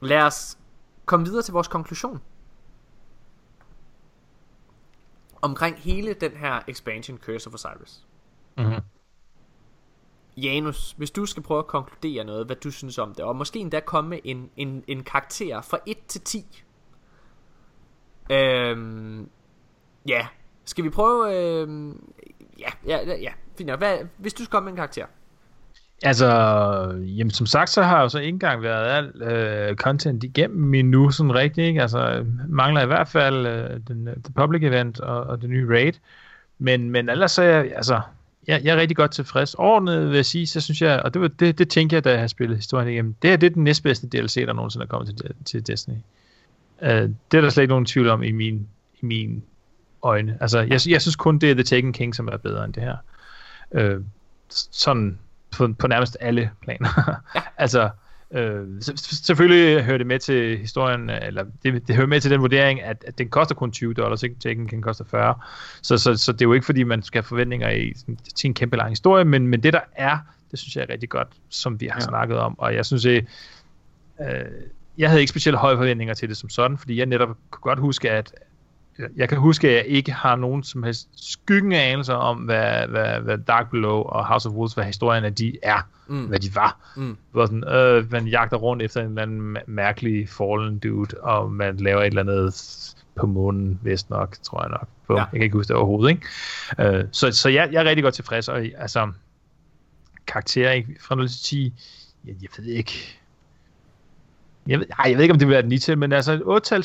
Lad 0.00 0.22
os 0.22 0.58
komme 1.04 1.26
videre 1.26 1.42
til 1.42 1.52
vores 1.52 1.68
konklusion. 1.68 2.22
Omkring 5.42 5.76
hele 5.76 6.14
den 6.14 6.32
her 6.32 6.60
expansion 6.68 7.18
Curse 7.18 7.48
of 7.48 7.54
Osiris. 7.54 8.06
Mhm. 8.56 8.80
Janus, 10.36 10.94
hvis 10.96 11.10
du 11.10 11.26
skal 11.26 11.42
prøve 11.42 11.58
at 11.58 11.66
konkludere 11.66 12.24
noget, 12.24 12.46
hvad 12.46 12.56
du 12.56 12.70
synes 12.70 12.98
om 12.98 13.14
det, 13.14 13.24
og 13.24 13.36
måske 13.36 13.58
endda 13.58 13.80
komme 13.80 14.10
med 14.10 14.18
en, 14.24 14.50
en, 14.56 14.84
en 14.86 15.04
karakter 15.04 15.60
fra 15.60 15.78
1 15.86 16.06
til 16.08 16.20
10. 16.20 16.64
Øhm, 18.30 19.28
ja, 20.08 20.26
skal 20.64 20.84
vi 20.84 20.90
prøve... 20.90 21.36
Øhm, 21.36 22.12
ja, 22.58 22.68
ja, 22.86 23.16
ja, 23.16 23.30
fint 23.58 23.66
nok. 23.66 23.78
Hvad, 23.78 23.96
hvis 24.16 24.34
du 24.34 24.44
skal 24.44 24.50
komme 24.50 24.64
med 24.64 24.72
en 24.72 24.76
karakter. 24.76 25.04
Altså, 26.02 26.26
jamen 26.98 27.30
som 27.30 27.46
sagt, 27.46 27.70
så 27.70 27.82
har 27.82 27.96
jeg 27.96 28.02
jo 28.02 28.08
så 28.08 28.18
ikke 28.18 28.28
engang 28.28 28.62
været 28.62 28.86
alt 28.86 29.22
øh, 29.22 29.76
content 29.76 30.24
igennem 30.24 30.74
endnu, 30.74 31.10
sådan 31.10 31.34
rigtigt, 31.34 31.66
ikke? 31.66 31.82
Altså, 31.82 32.24
mangler 32.48 32.82
i 32.82 32.86
hvert 32.86 33.08
fald 33.08 33.46
øh, 33.46 33.80
den, 33.88 34.08
øh, 34.08 34.14
the 34.14 34.32
public 34.34 34.62
event 34.62 35.00
og, 35.00 35.22
og 35.22 35.42
det 35.42 35.50
nye 35.50 35.68
raid. 35.68 35.92
Men, 36.58 36.90
men 36.90 37.08
ellers 37.08 37.32
så 37.32 37.42
er 37.42 37.46
jeg, 37.46 37.72
altså, 37.76 38.00
jeg, 38.46 38.60
jeg 38.64 38.76
er 38.76 38.80
rigtig 38.80 38.96
godt 38.96 39.10
tilfreds. 39.10 39.54
Ordnet 39.54 40.08
vil 40.08 40.14
jeg 40.14 40.26
sige, 40.26 40.46
så 40.46 40.60
synes 40.60 40.82
jeg, 40.82 41.02
og 41.02 41.14
det, 41.14 41.22
var, 41.22 41.28
det, 41.28 41.58
det 41.58 41.68
tænker 41.68 41.96
jeg, 41.96 42.04
da 42.04 42.10
jeg 42.10 42.20
har 42.20 42.26
spillet 42.26 42.56
historien 42.56 42.88
igennem, 42.88 43.14
det 43.22 43.30
her 43.30 43.36
det 43.36 43.46
er 43.46 43.50
den 43.50 43.64
næstbedste 43.64 44.08
DLC, 44.08 44.46
der 44.46 44.52
nogensinde 44.52 44.84
er 44.84 44.88
kommet 44.88 45.16
til, 45.16 45.30
til 45.44 45.66
Destiny. 45.66 45.94
Uh, 46.82 46.88
det 46.88 47.34
er 47.34 47.40
der 47.40 47.50
slet 47.50 47.62
ikke 47.62 47.72
nogen 47.72 47.86
tvivl 47.86 48.08
om 48.08 48.22
i 48.22 48.32
min, 48.32 48.68
i 49.00 49.06
min 49.06 49.42
øjne. 50.02 50.38
Altså, 50.40 50.58
jeg, 50.58 50.80
jeg 50.88 51.02
synes 51.02 51.16
kun, 51.16 51.38
det 51.38 51.50
er 51.50 51.54
The 51.54 51.62
Taken 51.62 51.92
King, 51.92 52.14
som 52.14 52.28
er 52.28 52.36
bedre 52.36 52.64
end 52.64 52.72
det 52.72 52.82
her. 52.82 52.96
Uh, 53.70 54.04
sådan 54.50 55.18
på, 55.50 55.68
på 55.78 55.86
nærmest 55.86 56.16
alle 56.20 56.50
planer. 56.62 57.22
altså, 57.56 57.90
øh, 58.30 58.66
selvfølgelig 58.96 59.84
hører 59.84 59.98
det 59.98 60.06
med 60.06 60.18
til 60.18 60.58
historien, 60.58 61.10
eller 61.10 61.44
det, 61.62 61.88
det 61.88 61.96
hører 61.96 62.06
med 62.06 62.20
til 62.20 62.30
den 62.30 62.40
vurdering, 62.40 62.82
at, 62.82 63.04
at 63.06 63.18
den 63.18 63.28
koster 63.28 63.54
kun 63.54 63.72
20 63.72 63.94
dollars, 63.94 64.22
ikke? 64.22 64.36
Taken 64.40 64.68
kan 64.68 64.82
koste 64.82 65.04
40. 65.04 65.34
Så, 65.82 65.98
så, 65.98 66.16
så 66.16 66.32
det 66.32 66.42
er 66.42 66.46
jo 66.46 66.52
ikke, 66.52 66.66
fordi 66.66 66.82
man 66.82 67.02
skal 67.02 67.18
have 67.18 67.28
forventninger 67.28 67.70
i, 67.70 67.92
sådan, 67.96 68.18
til 68.36 68.48
en 68.48 68.54
kæmpe 68.54 68.76
lang 68.76 68.90
historie, 68.90 69.24
men, 69.24 69.46
men 69.46 69.62
det 69.62 69.72
der 69.72 69.80
er, 69.96 70.18
det 70.50 70.58
synes 70.58 70.76
jeg 70.76 70.82
er 70.82 70.92
rigtig 70.92 71.08
godt, 71.08 71.28
som 71.48 71.80
vi 71.80 71.86
har 71.86 72.00
ja. 72.00 72.06
snakket 72.06 72.38
om, 72.38 72.58
og 72.58 72.74
jeg 72.74 72.86
synes, 72.86 73.06
øh, 73.06 73.22
jeg 75.00 75.08
havde 75.08 75.20
ikke 75.20 75.30
specielt 75.30 75.58
høje 75.58 75.76
forventninger 75.76 76.14
til 76.14 76.28
det 76.28 76.36
som 76.36 76.48
sådan, 76.48 76.78
fordi 76.78 76.98
jeg 76.98 77.06
netop 77.06 77.28
kunne 77.50 77.62
godt 77.62 77.78
huske, 77.78 78.10
at 78.10 78.34
jeg 79.16 79.28
kan 79.28 79.38
huske, 79.38 79.68
at 79.68 79.74
jeg 79.74 79.84
ikke 79.86 80.12
har 80.12 80.36
nogen 80.36 80.62
som 80.64 80.82
helst 80.82 81.08
skyggen 81.32 81.72
af 81.72 81.92
anelser 81.92 82.14
om, 82.14 82.36
hvad, 82.36 82.86
hvad, 82.86 83.20
hvad 83.20 83.38
Dark 83.38 83.70
Below 83.70 84.02
og 84.02 84.26
House 84.26 84.48
of 84.48 84.54
Wolves, 84.54 84.74
hvad 84.74 84.84
historien 84.84 85.24
af 85.24 85.34
de 85.34 85.56
er, 85.62 85.88
mm. 86.08 86.24
hvad 86.24 86.38
de 86.38 86.54
var. 86.54 86.92
Mm. 86.96 87.16
Hvor 87.30 87.46
sådan, 87.46 87.68
øh, 87.68 88.12
man 88.12 88.26
jagter 88.26 88.56
rundt 88.56 88.82
efter 88.82 89.00
en 89.00 89.08
eller 89.08 89.22
anden 89.22 89.56
mær- 89.56 89.64
mærkelig 89.66 90.28
fallen 90.28 90.78
dude, 90.78 91.16
og 91.20 91.52
man 91.52 91.76
laver 91.76 92.00
et 92.00 92.06
eller 92.06 92.22
andet 92.22 92.94
på 93.14 93.26
månen, 93.26 93.80
vist 93.82 94.10
nok, 94.10 94.36
tror 94.42 94.62
jeg 94.62 94.70
nok. 94.70 94.88
På. 95.06 95.14
Ja. 95.14 95.18
Jeg 95.18 95.28
kan 95.32 95.42
ikke 95.42 95.56
huske 95.56 95.68
det 95.68 95.76
overhovedet, 95.76 96.10
ikke? 96.10 96.98
Øh, 96.98 97.04
så 97.12 97.32
så 97.32 97.48
jeg, 97.48 97.68
jeg 97.72 97.80
er 97.80 97.88
rigtig 97.88 98.02
godt 98.02 98.14
tilfreds, 98.14 98.48
og 98.48 98.58
altså, 98.78 99.12
karakter 100.26 100.70
ikke? 100.70 100.96
fra 101.00 101.14
0 101.14 101.28
til 101.28 101.38
10, 101.38 101.72
jeg, 102.26 102.34
jeg 102.42 102.48
ved 102.58 102.64
ikke. 102.64 103.19
Jeg 104.66 104.78
ved, 104.78 104.86
ej, 104.98 105.04
jeg 105.10 105.16
ved 105.16 105.22
ikke, 105.22 105.32
om 105.32 105.38
det 105.38 105.48
vil 105.48 105.52
være 105.52 105.62
et 105.64 105.68
9 105.68 105.78
til, 105.78 105.98
men 105.98 106.12
altså 106.12 106.36
8-tal, 106.36 106.80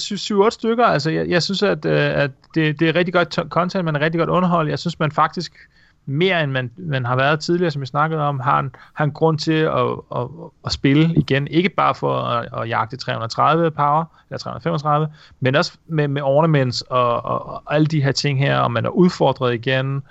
7-8 0.47 0.49
stykker, 0.49 0.85
altså 0.85 1.11
jeg, 1.11 1.29
jeg 1.29 1.43
synes, 1.43 1.63
at, 1.63 1.85
øh, 1.85 2.23
at 2.23 2.31
det, 2.55 2.79
det 2.79 2.89
er 2.89 2.95
rigtig 2.95 3.13
godt 3.13 3.39
content, 3.49 3.85
man 3.85 3.95
er 3.95 3.99
rigtig 3.99 4.19
godt 4.19 4.29
underhold. 4.29 4.69
Jeg 4.69 4.79
synes, 4.79 4.99
man 4.99 5.11
faktisk 5.11 5.53
mere 6.05 6.43
end 6.43 6.51
man, 6.51 6.71
man 6.77 7.05
har 7.05 7.15
været 7.15 7.39
tidligere, 7.39 7.71
som 7.71 7.81
vi 7.81 7.85
snakkede 7.85 8.21
om, 8.21 8.39
har 8.39 8.59
en, 8.59 8.75
har 8.93 9.05
en 9.05 9.11
grund 9.11 9.37
til 9.37 9.51
at, 9.51 9.89
at, 10.15 10.27
at 10.65 10.71
spille 10.71 11.15
igen. 11.15 11.47
Ikke 11.47 11.69
bare 11.69 11.95
for 11.95 12.13
at, 12.13 12.47
at 12.61 12.69
jagte 12.69 12.97
330 12.97 13.71
power, 13.71 14.05
eller 14.29 14.37
335, 14.37 15.07
men 15.39 15.55
også 15.55 15.77
med, 15.87 16.07
med 16.07 16.21
ornaments 16.21 16.81
og, 16.81 17.25
og, 17.25 17.45
og 17.49 17.75
alle 17.75 17.87
de 17.87 18.03
her 18.03 18.11
ting 18.11 18.39
her, 18.39 18.59
og 18.59 18.71
man 18.71 18.85
er 18.85 18.89
udfordret 18.89 19.53
igen, 19.53 20.03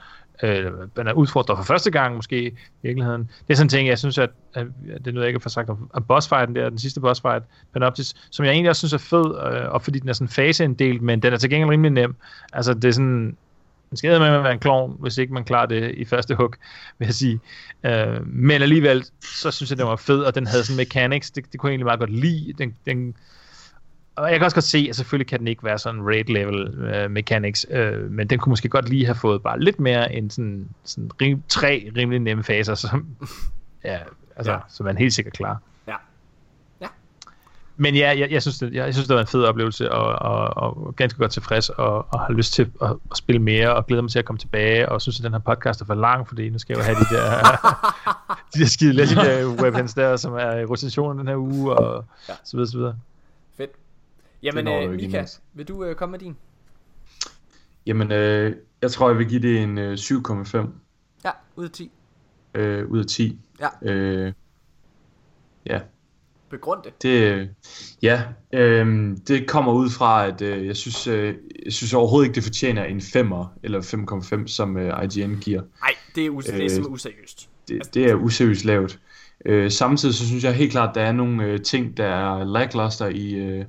øh, 0.44 0.72
man 0.96 1.06
er 1.08 1.12
udfordret 1.12 1.58
for 1.58 1.64
første 1.64 1.90
gang 1.90 2.16
måske 2.16 2.48
i 2.48 2.52
virkeligheden. 2.82 3.22
Det 3.22 3.52
er 3.52 3.54
sådan 3.54 3.66
en 3.66 3.68
ting, 3.68 3.88
jeg 3.88 3.98
synes, 3.98 4.18
at, 4.18 4.30
at 4.54 4.66
det 4.84 5.06
er 5.06 5.12
noget, 5.12 5.24
jeg 5.24 5.28
ikke 5.28 5.40
har 5.42 5.48
sagt 5.48 5.70
om, 5.70 5.90
om 5.92 6.02
bossfighten 6.02 6.56
der, 6.56 6.68
den 6.68 6.78
sidste 6.78 7.00
bossfight, 7.00 7.44
Panoptis, 7.72 8.14
som 8.30 8.44
jeg 8.44 8.52
egentlig 8.52 8.70
også 8.70 8.88
synes 8.88 8.92
er 8.92 8.98
fed, 8.98 9.54
øh, 9.54 9.72
og 9.72 9.82
fordi 9.82 9.98
den 9.98 10.08
er 10.08 10.12
sådan 10.12 10.28
faseinddelt, 10.28 11.02
men 11.02 11.22
den 11.22 11.32
er 11.32 11.36
til 11.36 11.50
gengæld 11.50 11.70
rimelig 11.70 11.92
nem. 11.92 12.16
Altså 12.52 12.74
det 12.74 12.84
er 12.84 12.92
sådan, 12.92 13.36
man 13.90 13.96
skal 13.96 14.20
med 14.20 14.28
at 14.28 14.44
være 14.44 14.52
en 14.52 14.58
klovn, 14.58 14.96
hvis 15.00 15.18
ikke 15.18 15.34
man 15.34 15.44
klarer 15.44 15.66
det 15.66 15.94
i 15.94 16.04
første 16.04 16.34
hug, 16.34 16.54
vil 16.98 17.06
jeg 17.06 17.14
sige. 17.14 17.40
Øh, 17.84 18.26
men 18.26 18.62
alligevel, 18.62 19.04
så 19.40 19.50
synes 19.50 19.70
jeg, 19.70 19.78
den 19.78 19.86
var 19.86 19.96
fed, 19.96 20.20
og 20.20 20.34
den 20.34 20.46
havde 20.46 20.64
sådan 20.64 20.76
mechanics, 20.76 21.30
det, 21.30 21.44
det 21.52 21.60
kunne 21.60 21.68
jeg 21.68 21.72
egentlig 21.72 21.86
meget 21.86 22.00
godt 22.00 22.12
lide. 22.12 22.52
Den, 22.58 22.76
den, 22.86 23.14
og 24.16 24.30
jeg 24.30 24.38
kan 24.38 24.44
også 24.44 24.54
godt 24.56 24.64
se, 24.64 24.86
at 24.90 24.96
selvfølgelig 24.96 25.26
kan 25.26 25.38
den 25.38 25.48
ikke 25.48 25.64
være 25.64 25.78
sådan 25.78 26.02
raid 26.06 26.24
level 26.24 26.68
uh, 27.04 27.10
mechanics, 27.10 27.66
uh, 27.70 28.10
men 28.10 28.30
den 28.30 28.38
kunne 28.38 28.50
måske 28.50 28.68
godt 28.68 28.88
lige 28.88 29.04
have 29.06 29.14
fået 29.14 29.42
bare 29.42 29.60
lidt 29.60 29.80
mere 29.80 30.12
end 30.12 30.30
sådan, 30.30 30.68
sådan 30.84 31.10
rim, 31.22 31.42
tre 31.48 31.92
rimelig 31.96 32.20
nemme 32.20 32.44
faser, 32.44 32.74
som, 32.74 33.06
ja, 33.84 33.98
altså, 34.36 34.52
Ja. 34.52 34.58
som 34.68 34.86
man 34.86 34.96
helt 34.96 35.14
sikkert 35.14 35.34
klarer. 35.34 35.56
Ja. 35.88 35.94
Ja. 36.80 36.86
Men 37.76 37.94
ja, 37.94 38.18
jeg, 38.18 38.30
jeg, 38.30 38.42
synes, 38.42 38.58
det, 38.58 38.72
jeg, 38.74 38.84
jeg 38.86 38.94
synes, 38.94 39.08
det 39.08 39.14
var 39.14 39.20
en 39.20 39.26
fed 39.28 39.44
oplevelse, 39.44 39.92
og, 39.92 40.30
og, 40.32 40.56
og 40.76 40.94
ganske 40.96 41.18
godt 41.18 41.30
tilfreds, 41.32 41.68
og, 41.68 42.06
og 42.14 42.20
har 42.20 42.32
lyst 42.32 42.52
til 42.52 42.70
at, 42.82 42.90
at 43.10 43.16
spille 43.16 43.42
mere, 43.42 43.74
og 43.74 43.86
glæder 43.86 44.02
mig 44.02 44.10
til 44.10 44.18
at 44.18 44.24
komme 44.24 44.38
tilbage, 44.38 44.88
og 44.88 45.02
synes, 45.02 45.20
at 45.20 45.24
den 45.24 45.32
her 45.32 45.38
podcast 45.40 45.80
er 45.80 45.84
for 45.84 45.94
lang, 45.94 46.28
fordi 46.28 46.48
nu 46.50 46.58
skal 46.58 46.76
jeg 46.76 46.78
jo 46.78 46.84
have 46.84 46.96
de 46.96 47.14
der, 47.14 47.30
de 48.54 48.58
der 48.60 48.66
skide 48.66 48.92
legendary 48.92 49.44
weapons 49.62 49.94
der, 49.94 50.16
som 50.16 50.32
er 50.34 50.58
i 50.58 50.64
rotation 50.64 51.18
den 51.18 51.28
her 51.28 51.36
uge, 51.36 51.72
og 51.74 52.04
Ja. 52.28 52.34
så 52.44 52.56
videre, 52.56 52.70
så 52.70 52.76
videre. 52.78 52.94
Jamen, 54.44 54.68
øh, 54.68 54.90
Mika, 54.90 55.04
imens. 55.06 55.40
vil 55.54 55.68
du 55.68 55.84
øh, 55.84 55.94
komme 55.94 56.10
med 56.10 56.18
din? 56.18 56.36
Jamen, 57.86 58.12
øh, 58.12 58.56
jeg 58.82 58.90
tror, 58.90 59.08
jeg 59.08 59.18
vil 59.18 59.28
give 59.28 59.42
det 59.42 59.62
en 59.62 59.78
øh, 59.78 59.94
7,5 59.98 60.66
Ja, 61.24 61.30
ud 61.56 61.64
af 61.64 61.70
10. 61.70 61.90
øh, 62.54 62.88
ud 62.90 62.98
af 62.98 63.06
10. 63.06 63.38
Ja. 63.60 63.90
Øh, 63.92 64.32
ja, 65.66 65.80
Begrund 66.50 66.82
det. 66.82 67.02
det, 67.02 67.32
øh, 67.32 67.48
ja 68.02 68.22
øh, 68.52 69.16
det 69.28 69.48
kommer 69.48 69.72
ud 69.72 69.90
fra, 69.90 70.26
at 70.26 70.42
øh, 70.42 70.66
jeg, 70.66 70.76
synes, 70.76 71.06
øh, 71.06 71.34
jeg 71.64 71.72
synes 71.72 71.94
overhovedet 71.94 72.26
ikke, 72.28 72.34
det 72.34 72.42
fortjener 72.44 72.84
en 72.84 72.98
5'er 72.98 73.46
eller 73.62 73.80
5,5, 74.42 74.46
som 74.46 74.76
øh, 74.76 75.04
IGN 75.04 75.34
giver. 75.40 75.60
Nej, 75.80 75.94
det 76.14 76.26
er, 76.26 76.30
us- 76.30 76.42
det 76.46 76.48
er 76.48 76.54
Øh, 76.64 76.70
simpelthen 76.70 76.94
useriøst. 76.94 77.48
det, 77.68 77.94
det 77.94 78.04
er 78.10 78.14
useriøst 78.14 78.64
lavt. 78.64 79.00
Øh, 79.46 79.70
samtidig 79.70 80.14
så 80.14 80.26
synes 80.26 80.44
jeg 80.44 80.54
helt 80.54 80.70
klart, 80.72 80.88
at 80.88 80.94
der 80.94 81.00
er 81.02 81.12
nogle 81.12 81.44
øh, 81.44 81.60
ting, 81.60 81.96
der 81.96 82.06
er 82.06 82.44
lackluster 82.44 83.06
i, 83.06 83.34
øh, 83.34 83.64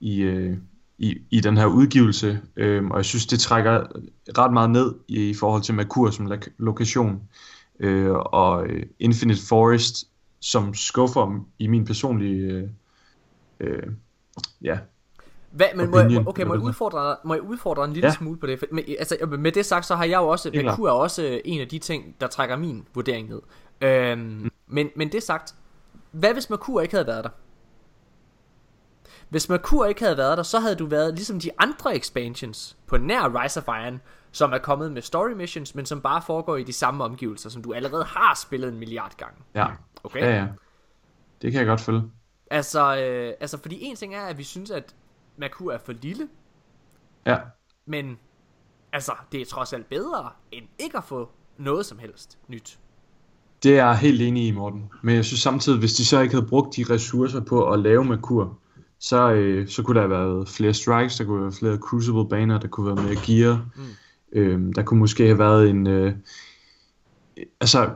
i, 0.00 0.20
øh, 0.20 0.56
i, 0.98 1.18
i 1.30 1.40
den 1.40 1.56
her 1.56 1.66
udgivelse, 1.66 2.40
øh, 2.56 2.84
og 2.84 2.96
jeg 2.96 3.04
synes, 3.04 3.26
det 3.26 3.40
trækker 3.40 3.86
ret 4.38 4.52
meget 4.52 4.70
ned 4.70 4.94
i, 5.08 5.30
i 5.30 5.34
forhold 5.34 5.62
til 5.62 5.74
Merkur 5.74 6.10
som 6.10 6.26
lo- 6.26 6.52
lokation, 6.58 7.22
øh, 7.80 8.12
og 8.12 8.66
øh, 8.66 8.82
Infinite 8.98 9.40
Forest, 9.48 10.04
som 10.40 10.74
skuffer 10.74 11.44
i 11.58 11.66
min 11.66 11.84
personlige 11.84 12.52
øh, 12.52 12.68
øh, 13.60 13.82
ja, 14.62 14.78
Hvad, 15.56 15.66
men 15.76 15.90
må 15.90 15.96
jeg, 15.96 16.04
Opinion, 16.04 16.28
okay, 16.28 16.42
må 16.42 16.54
jeg, 16.54 16.62
udfordre, 16.62 17.16
må 17.24 17.34
jeg 17.34 17.42
udfordre 17.42 17.84
en 17.84 17.92
lille 17.92 18.06
ja. 18.06 18.14
Smule 18.14 18.38
på 18.38 18.46
det? 18.46 18.58
For, 18.58 18.66
med, 18.72 18.82
altså, 18.98 19.16
med 19.38 19.52
det 19.52 19.66
sagt, 19.66 19.86
så 19.86 19.96
har 19.96 20.04
jeg 20.04 20.18
jo 20.18 20.28
også, 20.28 20.50
Merkur 20.54 20.88
er 20.88 20.92
også 20.92 21.22
øh, 21.22 21.40
en 21.44 21.60
af 21.60 21.68
de 21.68 21.78
ting, 21.78 22.16
der 22.20 22.26
trækker 22.26 22.56
min 22.56 22.84
vurdering 22.94 23.28
ned. 23.28 23.40
Øhm, 23.80 24.20
mm. 24.20 24.50
men, 24.66 24.88
men 24.96 25.12
det 25.12 25.22
sagt, 25.22 25.54
hvad 26.10 26.32
hvis 26.32 26.50
Merkur 26.50 26.80
ikke 26.80 26.94
havde 26.94 27.06
været 27.06 27.24
der? 27.24 27.30
Hvis 29.28 29.48
Merkur 29.48 29.86
ikke 29.86 30.00
havde 30.00 30.16
været 30.16 30.36
der, 30.36 30.42
så 30.42 30.58
havde 30.58 30.74
du 30.74 30.86
været 30.86 31.14
ligesom 31.14 31.40
de 31.40 31.50
andre 31.58 31.96
expansions 31.96 32.76
på 32.86 32.96
nær 32.96 33.42
Rise 33.42 33.60
of 33.60 33.68
Iron, 33.68 34.00
som 34.32 34.52
er 34.52 34.58
kommet 34.58 34.92
med 34.92 35.02
story 35.02 35.30
missions, 35.30 35.74
men 35.74 35.86
som 35.86 36.00
bare 36.00 36.22
foregår 36.22 36.56
i 36.56 36.62
de 36.64 36.72
samme 36.72 37.04
omgivelser, 37.04 37.50
som 37.50 37.62
du 37.62 37.72
allerede 37.72 38.04
har 38.04 38.34
spillet 38.42 38.68
en 38.68 38.78
milliard 38.78 39.16
gange. 39.16 39.36
ja, 39.54 39.66
Okay? 40.04 40.20
ja, 40.20 40.36
ja. 40.36 40.46
Det 41.42 41.52
kan 41.52 41.58
jeg 41.58 41.66
godt 41.66 41.80
følge. 41.80 42.02
Altså, 42.50 42.96
øh, 42.96 43.34
altså, 43.40 43.58
fordi 43.58 43.84
en 43.84 43.96
ting 43.96 44.14
er, 44.14 44.22
at 44.22 44.38
vi 44.38 44.42
synes, 44.42 44.70
at 44.70 44.94
Merkur 45.36 45.72
er 45.72 45.78
for 45.78 45.92
lille, 45.92 46.28
Ja, 47.26 47.38
Men 47.86 48.18
altså, 48.92 49.12
det 49.32 49.40
er 49.40 49.44
trods 49.44 49.72
alt 49.72 49.88
bedre, 49.88 50.30
end 50.52 50.64
ikke 50.78 50.96
at 50.96 51.04
få 51.04 51.30
noget 51.58 51.86
som 51.86 51.98
helst 51.98 52.38
nyt. 52.48 52.78
Det 53.62 53.78
er 53.78 53.86
jeg 53.86 53.98
helt 53.98 54.22
enig 54.22 54.46
i, 54.46 54.50
Morten. 54.50 54.90
Men 55.02 55.14
jeg 55.14 55.24
synes 55.24 55.40
samtidig, 55.40 55.78
hvis 55.78 55.94
de 55.94 56.04
så 56.04 56.20
ikke 56.20 56.34
havde 56.34 56.46
brugt 56.46 56.76
de 56.76 56.84
ressourcer 56.90 57.40
på 57.40 57.72
at 57.72 57.78
lave 57.78 58.04
Merkur, 58.04 58.58
så, 59.00 59.32
øh, 59.32 59.68
så 59.68 59.82
kunne 59.82 59.94
der 59.94 60.00
have 60.00 60.10
været 60.10 60.48
flere 60.48 60.74
strikes, 60.74 61.16
der 61.16 61.24
kunne 61.24 61.36
have 61.36 61.42
været 61.42 61.58
flere 61.58 61.76
crucible 61.76 62.28
baner, 62.28 62.58
der 62.58 62.68
kunne 62.68 62.88
have 62.88 62.96
været 62.96 63.08
mere 63.08 63.24
gear. 63.26 63.66
Mm. 63.76 63.82
Øhm, 64.32 64.72
der 64.72 64.82
kunne 64.82 65.00
måske 65.00 65.26
have 65.26 65.38
været 65.38 65.70
en... 65.70 65.86
Øh, 65.86 66.12
altså, 67.60 67.90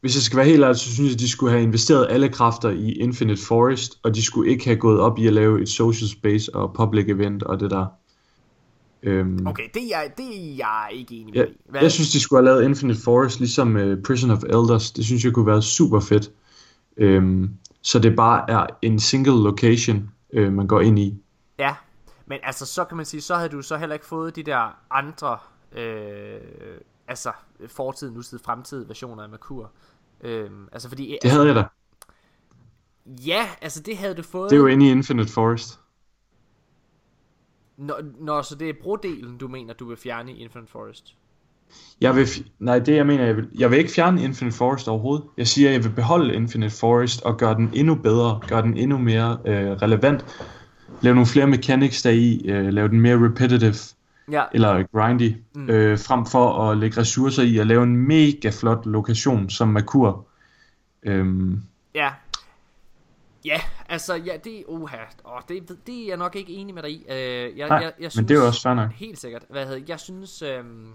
hvis 0.00 0.14
jeg 0.14 0.22
skal 0.22 0.36
være 0.36 0.46
helt 0.46 0.64
ærlig, 0.64 0.76
så 0.76 0.94
synes 0.94 1.08
jeg, 1.08 1.14
at 1.14 1.20
de 1.20 1.28
skulle 1.28 1.52
have 1.52 1.62
investeret 1.62 2.06
alle 2.10 2.28
kræfter 2.28 2.70
i 2.70 2.92
Infinite 2.92 3.42
Forest, 3.42 3.98
og 4.02 4.14
de 4.14 4.22
skulle 4.22 4.50
ikke 4.50 4.64
have 4.64 4.76
gået 4.76 5.00
op 5.00 5.18
i 5.18 5.26
at 5.26 5.32
lave 5.32 5.62
et 5.62 5.68
social 5.68 6.08
space 6.08 6.54
og 6.54 6.74
public 6.74 7.08
event 7.08 7.42
og 7.42 7.60
det 7.60 7.70
der. 7.70 7.86
Øhm, 9.02 9.46
Okay, 9.46 9.68
det 9.74 9.82
er 9.94 10.08
det 10.16 10.26
er 10.26 10.54
jeg 10.56 10.88
ikke 10.92 11.14
enig 11.14 11.34
med 11.34 11.40
jeg, 11.40 11.48
i. 11.48 11.70
Hvad, 11.70 11.80
jeg 11.80 11.92
synes, 11.92 12.10
de 12.10 12.20
skulle 12.20 12.42
have 12.42 12.54
lavet 12.54 12.68
Infinite 12.68 13.00
Forest, 13.00 13.40
ligesom 13.40 13.76
uh, 13.76 14.02
Prison 14.06 14.30
of 14.30 14.42
Elders. 14.42 14.90
Det 14.90 15.04
synes 15.04 15.24
jeg 15.24 15.32
kunne 15.32 15.46
være 15.46 15.62
super 15.62 16.00
fedt. 16.00 16.30
Øhm, 16.96 17.50
så 17.82 17.98
det 17.98 18.16
bare 18.16 18.50
er 18.50 18.66
en 18.82 18.98
single 18.98 19.42
location, 19.42 20.10
øh, 20.34 20.52
man 20.52 20.66
går 20.66 20.80
ind 20.80 20.98
i. 20.98 21.22
Ja, 21.58 21.74
men 22.26 22.38
altså, 22.42 22.66
så 22.66 22.84
kan 22.84 22.96
man 22.96 23.06
sige, 23.06 23.20
så 23.20 23.36
havde 23.36 23.48
du 23.48 23.62
så 23.62 23.76
heller 23.76 23.94
ikke 23.94 24.06
fået 24.06 24.36
de 24.36 24.42
der 24.42 24.78
andre, 24.90 25.38
øh, 25.72 26.40
altså, 27.08 27.32
fortid, 27.66 28.10
nutid, 28.10 28.38
fremtid 28.38 28.84
versioner 28.84 29.22
af 29.22 29.28
Merkur. 29.28 29.70
Øhm, 30.20 30.68
altså, 30.72 30.88
fordi... 30.88 31.06
Det 31.06 31.18
altså, 31.22 31.28
havde 31.38 31.46
jeg 31.46 31.56
da. 31.56 31.64
Ja, 33.06 33.48
altså, 33.60 33.82
det 33.82 33.96
havde 33.96 34.14
du 34.14 34.22
fået... 34.22 34.50
Det 34.50 34.56
er 34.56 34.60
jo 34.60 34.66
inde 34.66 34.86
i 34.86 34.90
Infinite 34.90 35.32
Forest. 35.32 35.80
Når, 37.76 38.00
når 38.18 38.42
så 38.42 38.54
det 38.54 38.68
er 38.68 38.74
brodelen, 38.82 39.38
du 39.38 39.48
mener, 39.48 39.74
du 39.74 39.88
vil 39.88 39.96
fjerne 39.96 40.32
i 40.32 40.36
Infinite 40.36 40.72
Forest. 40.72 41.16
Jeg 42.00 42.16
vil, 42.16 42.28
nej, 42.58 42.78
det 42.78 42.96
jeg 42.96 43.06
mener, 43.06 43.24
jeg 43.24 43.36
vil, 43.36 43.48
jeg 43.58 43.70
vil 43.70 43.78
ikke 43.78 43.90
fjerne 43.90 44.22
Infinite 44.22 44.56
Forest 44.56 44.88
overhovedet. 44.88 45.24
Jeg 45.36 45.46
siger, 45.46 45.70
jeg 45.70 45.84
vil 45.84 45.90
beholde 45.90 46.34
Infinite 46.34 46.76
Forest 46.76 47.22
og 47.22 47.36
gøre 47.36 47.54
den 47.54 47.70
endnu 47.72 47.94
bedre, 47.94 48.40
gøre 48.48 48.62
den 48.62 48.76
endnu 48.76 48.98
mere 48.98 49.38
øh, 49.44 49.70
relevant. 49.70 50.24
Lave 51.00 51.14
nogle 51.14 51.26
flere 51.26 51.46
mechanics 51.46 52.02
deri, 52.02 52.48
øh, 52.48 52.68
lave 52.68 52.88
den 52.88 53.00
mere 53.00 53.26
repetitive, 53.26 53.74
Ja, 54.30 54.44
eller 54.54 54.82
grindy, 54.92 55.36
mm. 55.54 55.70
øh, 55.70 55.98
frem 55.98 56.26
for 56.26 56.70
at 56.70 56.78
lægge 56.78 57.00
ressourcer 57.00 57.42
i 57.42 57.58
at 57.58 57.66
lave 57.66 57.82
en 57.82 57.96
mega 57.96 58.50
flot 58.50 58.86
lokation 58.86 59.50
som 59.50 59.68
Merkur. 59.68 60.26
Øhm, 61.02 61.62
Ja. 61.94 62.10
Ja, 63.44 63.60
altså, 63.88 64.14
ja, 64.14 64.32
det 64.44 64.58
er 64.58 64.62
oha. 64.68 64.96
Åh, 65.24 65.40
det, 65.48 65.76
det 65.86 66.02
er 66.02 66.08
jeg 66.08 66.16
nok 66.16 66.36
ikke 66.36 66.52
enig 66.52 66.74
med 66.74 66.82
dig 66.82 66.90
i. 66.90 67.04
Øh, 67.10 67.58
jeg, 67.58 67.68
Nej, 67.68 67.78
jeg, 67.78 67.92
jeg 68.00 68.10
men 68.16 68.28
det 68.28 68.34
er 68.34 68.38
jo 68.38 68.46
også 68.46 68.62
fair 68.62 68.74
nok. 68.74 68.92
Helt 68.92 69.18
sikkert. 69.18 69.42
Hvad 69.50 69.66
hedder, 69.66 69.80
jeg 69.88 70.00
synes, 70.00 70.42
øhm, 70.42 70.88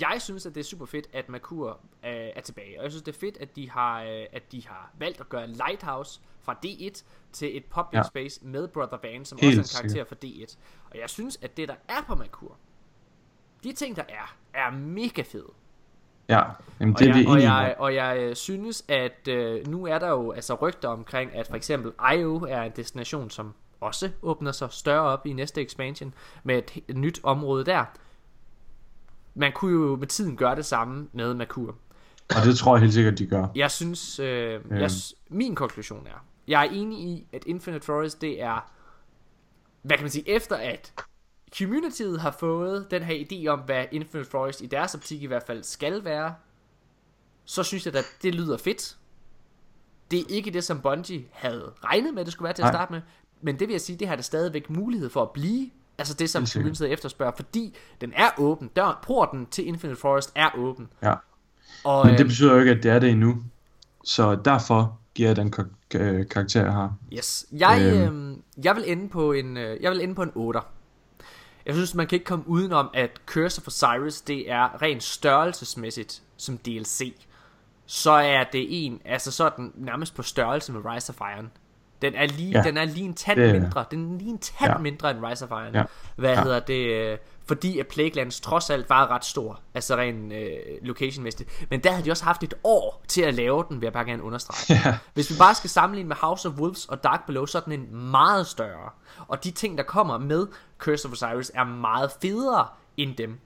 jeg 0.00 0.16
synes, 0.22 0.46
at 0.46 0.54
det 0.54 0.60
er 0.60 0.64
super 0.64 0.86
fedt, 0.86 1.06
at 1.12 1.28
Merkur 1.28 1.70
øh, 2.04 2.10
er 2.12 2.40
tilbage. 2.40 2.78
Og 2.78 2.82
jeg 2.84 2.92
synes, 2.92 3.02
det 3.02 3.14
er 3.14 3.18
fedt, 3.18 3.36
at 3.40 3.56
de 3.56 3.70
har, 3.70 4.02
øh, 4.02 4.24
at 4.32 4.52
de 4.52 4.66
har 4.66 4.90
valgt 4.98 5.20
at 5.20 5.28
gøre 5.28 5.46
Lighthouse 5.46 6.20
fra 6.40 6.56
D1 6.66 7.02
til 7.32 7.56
et 7.56 7.64
public 7.64 7.98
Ja. 7.98 8.02
space 8.02 8.40
med 8.46 8.68
Brother 8.68 8.98
Van, 9.02 9.24
som 9.24 9.38
Helt 9.42 9.58
også 9.60 9.78
er 9.78 9.82
en 9.82 9.88
karakter 9.90 10.04
fra 10.04 10.16
D1. 10.24 10.56
Og 10.90 10.98
jeg 11.00 11.10
synes, 11.10 11.38
at 11.42 11.56
det, 11.56 11.68
der 11.68 11.74
er 11.88 12.02
på 12.06 12.14
Merkur, 12.14 12.56
de 13.64 13.72
ting, 13.72 13.96
der 13.96 14.02
er, 14.08 14.36
er 14.54 14.70
mega 14.70 15.22
fede. 15.22 15.48
ja, 16.28 16.42
jamen, 16.80 16.94
Og 16.94 16.98
det 17.00 17.08
vi 17.14 17.18
jeg, 17.20 17.26
og 17.28 17.32
enige 17.34 17.52
jeg, 17.52 17.74
og 17.78 17.94
jeg 17.94 18.36
synes, 18.36 18.84
at 18.88 19.28
øh, 19.28 19.66
nu 19.66 19.86
er 19.86 19.98
der 19.98 20.08
jo 20.08 20.32
altså 20.32 20.54
rygter 20.54 20.88
omkring, 20.88 21.34
at 21.34 21.46
for 21.46 21.56
eksempel 21.56 21.92
IO 22.14 22.36
er 22.36 22.62
en 22.62 22.72
destination, 22.76 23.30
som 23.30 23.54
også 23.80 24.10
åbner 24.22 24.52
sig 24.52 24.72
større 24.72 25.00
op 25.02 25.26
i 25.26 25.32
næste 25.32 25.62
expansion, 25.62 26.14
med 26.44 26.58
et, 26.58 26.82
et 26.88 26.96
nyt 26.96 27.20
område 27.22 27.64
der. 27.64 27.84
Man 29.34 29.52
kunne 29.52 29.72
jo 29.72 29.96
med 29.96 30.06
tiden 30.06 30.36
gøre 30.36 30.56
det 30.56 30.64
samme 30.66 31.08
med 31.12 31.34
Merkur. 31.34 31.76
Og 32.36 32.44
det 32.44 32.58
tror 32.58 32.74
jeg 32.76 32.80
helt 32.80 32.94
sikkert, 32.94 33.18
de 33.18 33.26
gør. 33.26 33.46
Jeg 33.54 33.70
synes, 33.70 34.18
øh, 34.18 34.60
jeg, 34.70 34.90
s- 34.90 35.14
min 35.30 35.54
konklusion 35.54 36.06
er, 36.06 36.24
jeg 36.48 36.66
er 36.66 36.70
enig 36.70 36.98
i, 36.98 37.26
at 37.32 37.44
Infinite 37.46 37.84
Forest, 37.86 38.20
det 38.20 38.42
er, 38.42 38.70
hvad 39.82 39.96
kan 39.96 40.04
man 40.04 40.10
sige, 40.10 40.28
efter 40.28 40.56
at 40.56 40.92
communityet 41.58 42.20
har 42.20 42.30
fået 42.30 42.90
den 42.90 43.02
her 43.02 43.24
idé 43.30 43.46
om, 43.48 43.58
hvad 43.60 43.84
Infinite 43.92 44.30
Forest 44.30 44.60
i 44.62 44.66
deres 44.66 44.94
optik 44.94 45.22
i 45.22 45.26
hvert 45.26 45.42
fald 45.46 45.62
skal 45.62 46.04
være, 46.04 46.34
så 47.44 47.62
synes 47.62 47.86
jeg 47.86 47.94
at 47.96 48.04
det 48.22 48.34
lyder 48.34 48.56
fedt. 48.56 48.96
Det 50.10 50.20
er 50.20 50.24
ikke 50.28 50.50
det, 50.50 50.64
som 50.64 50.80
Bungie 50.80 51.24
havde 51.32 51.72
regnet 51.84 52.14
med, 52.14 52.24
det 52.24 52.32
skulle 52.32 52.44
være 52.44 52.52
til 52.54 52.62
at 52.62 52.66
Nej. 52.66 52.72
starte 52.72 52.92
med. 52.92 53.00
Men 53.40 53.58
det 53.58 53.68
vil 53.68 53.74
jeg 53.74 53.80
sige, 53.80 53.96
det 53.98 54.08
har 54.08 54.16
det 54.16 54.24
stadigvæk 54.24 54.70
mulighed 54.70 55.08
for 55.10 55.22
at 55.22 55.30
blive. 55.30 55.70
Altså 55.98 56.14
det, 56.14 56.30
som 56.30 56.46
communityet 56.46 56.92
efterspørger, 56.92 57.32
fordi 57.36 57.76
den 58.00 58.12
er 58.16 58.28
åben. 58.38 58.68
Dør, 58.68 59.00
porten 59.06 59.46
til 59.46 59.66
Infinite 59.66 60.00
Forest 60.00 60.32
er 60.34 60.48
åben. 60.58 60.88
Ja. 61.02 61.14
Og, 61.84 62.06
Men 62.06 62.14
det 62.14 62.20
øhm, 62.20 62.28
betyder 62.28 62.52
jo 62.52 62.58
ikke, 62.58 62.70
at 62.72 62.82
det 62.82 62.90
er 62.90 62.98
det 62.98 63.10
endnu. 63.10 63.42
Så 64.04 64.34
derfor 64.34 64.98
giver 65.14 65.28
jeg 65.28 65.36
den 65.36 65.50
kar- 65.50 65.66
øh, 65.94 66.28
karakter, 66.28 66.62
jeg 66.64 66.72
har. 66.72 66.94
Yes. 67.12 67.46
Jeg, 67.52 67.80
Øhm. 67.94 68.02
øhm, 68.16 68.42
jeg 68.64 68.76
vil 68.76 68.84
ende 68.86 69.08
på 69.08 69.32
en 69.32 69.56
øh, 69.56 69.82
jeg 69.82 69.90
vil 69.90 70.00
ende 70.00 70.14
på 70.14 70.22
en 70.22 70.32
8. 70.34 70.60
Jeg 71.66 71.74
synes 71.74 71.94
man 71.94 72.06
kan 72.06 72.16
ikke 72.16 72.24
komme 72.26 72.48
udenom 72.48 72.90
at 72.94 73.10
Curse 73.26 73.60
of 73.62 73.66
Osiris 73.66 74.20
det 74.20 74.50
er 74.50 74.82
rent 74.82 75.02
størrelsesmæssigt 75.02 76.22
som 76.36 76.58
DLC. 76.58 77.14
Så 77.86 78.10
er 78.10 78.44
det 78.52 78.86
en 78.86 79.00
altså 79.04 79.30
så 79.30 79.50
den 79.56 79.72
nærmest 79.74 80.14
på 80.14 80.22
størrelse 80.22 80.72
med 80.72 80.80
Rise 80.84 81.10
of 81.10 81.20
Iron. 81.36 81.50
Den 82.02 82.14
er 82.14 82.26
lige 82.26 82.50
Ja. 82.50 82.62
den 82.62 82.76
er 82.76 82.84
lige 82.84 83.04
en 83.04 83.14
tand 83.14 83.40
Det 83.40 83.60
mindre. 83.62 83.84
Den 83.90 84.14
er 84.14 84.18
lige 84.18 84.30
en 84.30 84.38
tand 84.38 84.72
Ja. 84.72 84.78
mindre 84.78 85.10
end 85.10 85.26
Rise 85.26 85.44
of 85.44 85.50
Iron. 85.50 85.74
Ja. 85.74 85.82
Hvad 86.16 86.32
Ja. 86.34 86.42
hedder 86.42 86.60
det? 86.60 86.86
øh, 86.86 87.18
Fordi 87.46 87.78
at 87.78 87.86
Plaguelands 87.86 88.40
trods 88.40 88.70
alt 88.70 88.90
var 88.90 89.10
ret 89.10 89.24
stor, 89.24 89.60
altså 89.74 89.96
rent 89.96 90.32
øh, 90.32 90.48
locationmæssigt. 90.82 91.66
Men 91.70 91.80
der 91.80 91.90
havde 91.90 92.04
de 92.04 92.10
også 92.10 92.24
haft 92.24 92.42
et 92.42 92.54
år 92.64 93.02
til 93.08 93.22
at 93.22 93.34
lave 93.34 93.64
den, 93.68 93.80
vil 93.80 93.86
jeg 93.86 93.92
bare 93.92 94.04
gerne 94.04 94.22
understrege. 94.22 94.80
Ja. 94.84 94.98
Hvis 95.14 95.30
vi 95.30 95.34
bare 95.38 95.54
skal 95.54 95.70
sammenligne 95.70 96.08
med 96.08 96.16
House 96.16 96.48
of 96.48 96.54
Wolves 96.54 96.86
og 96.86 97.04
Dark 97.04 97.26
Below, 97.26 97.46
så 97.46 97.58
er 97.58 97.62
den 97.62 97.72
en 97.72 98.10
meget 98.10 98.46
større. 98.46 98.90
Og 99.28 99.44
de 99.44 99.50
ting, 99.50 99.78
der 99.78 99.84
kommer 99.84 100.18
med 100.18 100.46
Curse 100.78 101.08
of 101.08 101.12
Osiris, 101.12 101.50
er 101.54 101.64
meget 101.64 102.10
federe 102.22 102.66
end 102.96 103.16
dem. 103.16 103.38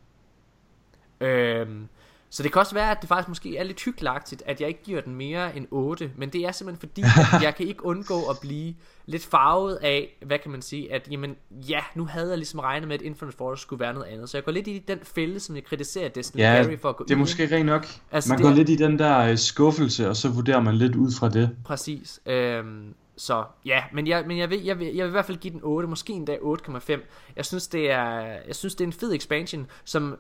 Øhm, 1.21 1.89
så 2.31 2.43
det 2.43 2.53
kan 2.53 2.61
også 2.61 2.75
være, 2.75 2.91
at 2.91 2.97
det 3.01 3.09
faktisk 3.09 3.29
måske 3.29 3.57
er 3.57 3.65
lidt 3.65 3.85
hyggelagtigt, 3.85 4.43
at 4.47 4.61
jeg 4.61 4.69
ikke 4.69 4.83
giver 4.83 5.01
den 5.01 5.15
mere 5.15 5.57
end 5.57 5.67
8. 5.71 6.11
Men 6.17 6.29
det 6.31 6.41
er 6.47 6.53
simpelthen 6.53 6.89
fordi, 6.89 7.03
at 7.37 7.43
jeg 7.47 7.55
kan 7.55 7.67
ikke 7.67 7.85
undgå 7.87 8.23
at 8.31 8.37
blive 8.41 8.75
lidt 9.07 9.25
farvet 9.25 9.75
af, 9.77 10.17
hvad 10.27 10.39
kan 10.39 10.51
man 10.51 10.63
sige, 10.63 10.93
at 10.93 11.09
jamen, 11.11 11.37
ja, 11.51 11.79
nu 11.95 12.05
havde 12.07 12.29
jeg 12.29 12.39
ligesom 12.39 12.61
regnet 12.61 12.89
med, 12.89 12.95
at 12.95 13.03
Infinite 13.03 13.37
Forest 13.37 13.63
skulle 13.63 13.81
være 13.81 13.95
noget 13.95 14.07
andet. 14.07 14.29
Så 14.31 14.37
jeg 14.37 14.45
går 14.45 14.53
lidt 14.53 14.67
i 14.69 14.79
den 14.89 14.99
fælde, 15.03 15.41
som 15.41 15.57
jeg 15.57 15.65
kritiserer 15.65 16.09
Destiny 16.09 16.41
Ja, 16.43 16.55
Gary 16.63 16.77
for 16.79 16.89
at 16.89 16.97
gå 16.97 17.05
det 17.05 17.15
er 17.15 17.19
måske 17.19 17.57
rent 17.57 17.67
nok. 17.67 17.87
Altså, 18.13 18.31
man 18.31 18.39
det 18.39 18.43
går 18.45 18.51
er- 18.51 18.55
lidt 18.55 18.69
i 18.69 18.77
den 18.77 18.99
der 18.99 19.19
øh, 19.19 19.39
skuffelse, 19.39 20.09
og 20.09 20.17
så 20.17 20.29
vurderer 20.29 20.61
man 20.61 20.75
lidt 20.75 20.95
ud 20.95 21.13
fra 21.19 21.29
det. 21.29 21.51
Præcis. 21.65 22.21
Øhm, 22.27 22.95
så 23.17 23.45
ja, 23.65 23.83
men 23.93 24.07
jeg, 24.07 24.25
men 24.27 24.39
jeg 24.39 24.51
vil, 24.51 24.65
jeg, 24.65 24.79
vil, 24.79 24.87
jeg 24.95 25.05
vil 25.05 25.11
i 25.11 25.13
hvert 25.13 25.25
fald 25.27 25.39
give 25.39 25.53
den 25.53 25.61
8, 25.63 25.89
måske 25.89 26.13
endda 26.13 26.37
8,5. 26.37 27.01
Jeg 27.37 27.45
synes 27.45 27.69
det 27.69 27.91
er 27.91 28.11
jeg 28.47 28.55
synes 28.55 28.75
det 28.75 28.85
er 28.85 28.87
en 28.89 28.93
fed 28.93 29.15
expansion, 29.15 29.67
som 29.85 30.17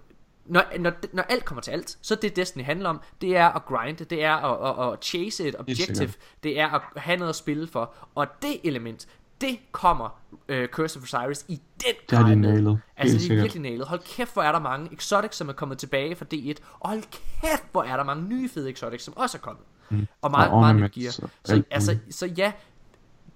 når, 0.48 0.78
når, 0.78 0.92
når 1.12 1.22
alt 1.22 1.44
kommer 1.44 1.62
til 1.62 1.70
alt, 1.70 1.98
så 2.02 2.14
det 2.14 2.36
Destiny 2.36 2.64
handler 2.64 2.88
om, 2.88 3.00
det 3.20 3.36
er 3.36 3.46
at 3.48 3.64
grinde, 3.64 4.04
det 4.04 4.24
er 4.24 4.34
at, 4.34 4.86
at, 4.86 4.92
at 4.92 5.04
chase 5.04 5.48
et 5.48 5.54
objective, 5.58 6.12
det 6.42 6.60
er 6.60 6.68
at 6.68 6.82
have 6.96 7.16
noget 7.16 7.28
at 7.28 7.36
spille 7.36 7.66
for, 7.68 7.94
og 8.14 8.26
det 8.42 8.60
element, 8.64 9.06
det 9.40 9.58
kommer 9.72 10.20
øh, 10.48 10.68
Curse 10.68 10.98
of 10.98 11.02
Osiris 11.02 11.44
i 11.48 11.60
den 11.84 11.94
Det 12.10 12.18
har 12.18 12.24
de 12.24 12.30
grad 12.30 12.36
nailet. 12.36 12.80
Altså 12.96 13.18
det 13.18 13.30
er 13.30 13.40
virkelig 13.40 13.62
nailet. 13.62 13.86
Hold 13.86 14.00
kæft, 14.16 14.32
hvor 14.32 14.42
er 14.42 14.52
der 14.52 14.58
mange 14.58 14.92
exotics, 14.92 15.36
som 15.36 15.48
er 15.48 15.52
kommet 15.52 15.78
tilbage 15.78 16.16
fra 16.16 16.26
D1, 16.34 16.54
og 16.80 16.88
hold 16.88 17.02
kæft, 17.02 17.64
hvor 17.72 17.82
er 17.82 17.96
der 17.96 18.04
mange 18.04 18.28
nye 18.28 18.48
fede 18.48 18.70
exotics, 18.70 19.04
som 19.04 19.16
også 19.16 19.38
er 19.38 19.40
kommet. 19.40 19.64
Mm. 19.90 20.06
Og 20.22 20.30
meget, 20.30 20.50
Og 20.50 20.60
meget 20.60 20.76
nyt 20.76 20.92
gear. 20.92 21.10
Så, 21.10 21.28
alt 21.48 21.66
altså, 21.70 21.98
så 22.10 22.26
ja, 22.26 22.52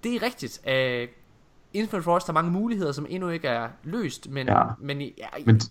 det 0.03 0.15
er 0.15 0.21
rigtigt. 0.23 0.61
Uh, 0.67 1.15
Infinite 1.73 2.03
Forest 2.03 2.27
har 2.27 2.33
mange 2.33 2.51
muligheder, 2.51 2.91
som 2.91 3.05
endnu 3.09 3.29
ikke 3.29 3.47
er 3.47 3.69
løst, 3.83 4.29
men, 4.29 4.47
Ja. 4.47 4.63
men, 4.79 5.01
ja, 5.01 5.27
Men 5.45 5.61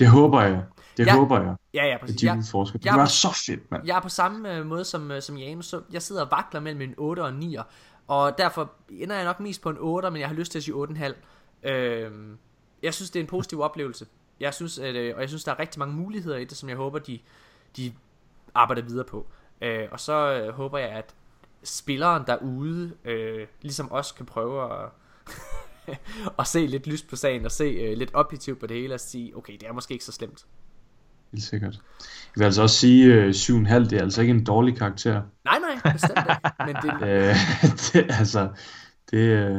det 0.00 0.08
håber 0.08 0.42
jeg. 0.42 0.62
Det 0.96 1.06
Ja. 1.06 1.16
håber 1.16 1.40
jeg, 1.40 1.54
ja, 1.74 1.86
ja, 1.86 1.94
at 1.94 2.00
præcis. 2.00 2.20
de 2.20 2.26
Jeg, 2.26 2.36
vil 2.36 2.44
forske. 2.50 2.78
Det 2.78 2.84
jeg- 2.84 2.96
være 2.96 3.06
så 3.06 3.42
fedt, 3.46 3.70
mand. 3.70 3.86
jeg 3.86 3.96
er 3.96 4.00
på 4.00 4.08
samme 4.08 4.56
øh, 4.56 4.66
måde 4.66 4.84
som, 4.84 5.10
øh, 5.10 5.22
som 5.22 5.36
Janus, 5.36 5.66
så 5.66 5.82
jeg 5.92 6.02
sidder 6.02 6.24
og 6.24 6.30
vakler 6.30 6.60
mellem 6.60 6.80
en 6.82 6.94
8 6.98 7.20
og 7.22 7.28
en 7.28 7.34
9, 7.34 7.56
og 8.08 8.38
derfor 8.38 8.70
ender 8.90 9.16
jeg 9.16 9.24
nok 9.24 9.40
mest 9.40 9.62
på 9.62 9.70
en 9.70 9.76
8, 9.80 10.10
men 10.10 10.20
jeg 10.20 10.28
har 10.28 10.34
lyst 10.34 10.52
til 10.52 10.58
at 10.58 10.62
sige 10.62 10.74
8,5. 10.74 11.16
Øh, 11.70 12.10
jeg 12.82 12.94
synes, 12.94 13.10
det 13.10 13.20
er 13.20 13.24
en 13.24 13.28
positiv 13.28 13.60
oplevelse. 13.60 14.06
Jeg 14.40 14.54
synes, 14.54 14.78
at, 14.78 14.94
øh, 14.96 15.14
og 15.14 15.20
jeg 15.20 15.28
synes, 15.28 15.44
der 15.44 15.52
er 15.52 15.58
rigtig 15.58 15.78
mange 15.78 15.94
muligheder 15.94 16.36
i 16.36 16.44
det, 16.44 16.56
som 16.56 16.68
jeg 16.68 16.76
håber, 16.76 16.98
de, 16.98 17.18
de 17.76 17.92
arbejder 18.54 18.82
videre 18.82 19.04
på. 19.04 19.26
Øh, 19.62 19.88
og 19.92 20.00
så 20.00 20.32
øh, 20.32 20.54
håber 20.54 20.78
jeg, 20.78 20.88
at 20.88 21.14
spilleren 21.64 22.22
derude, 22.26 22.92
øh, 23.04 23.46
ligesom 23.62 23.92
os, 23.92 24.12
kan 24.12 24.26
prøve 24.26 24.64
at, 24.64 24.88
at 26.38 26.46
se 26.46 26.66
lidt 26.66 26.86
lyst 26.86 27.08
på 27.08 27.16
sagen, 27.16 27.44
og 27.44 27.50
se 27.50 27.64
øh, 27.64 27.96
lidt 27.98 28.10
objektivt 28.14 28.60
på 28.60 28.66
det 28.66 28.76
hele, 28.76 28.94
og 28.94 29.00
sige, 29.00 29.36
okay, 29.36 29.52
det 29.52 29.62
er 29.68 29.72
måske 29.72 29.92
ikke 29.92 30.04
så 30.04 30.12
slemt. 30.12 30.46
Helt 31.32 31.44
sikkert. 31.44 31.74
Jeg 31.74 32.34
vil 32.36 32.44
altså 32.44 32.62
også 32.62 32.76
sige, 32.76 33.14
øh, 33.14 33.28
7,5 33.30 33.74
det 33.74 33.92
er 33.92 34.02
altså 34.02 34.20
ikke 34.20 34.30
en 34.30 34.44
dårlig 34.44 34.76
karakter. 34.78 35.22
Nej, 35.44 35.58
nej, 35.58 35.92
bestemt 35.92 36.18
ikke. 36.18 36.50
Men 36.66 36.76
det, 36.76 37.08
Øh, 37.08 37.34
det, 37.92 38.06
altså, 38.18 38.48
det... 39.10 39.18
Øh, 39.18 39.58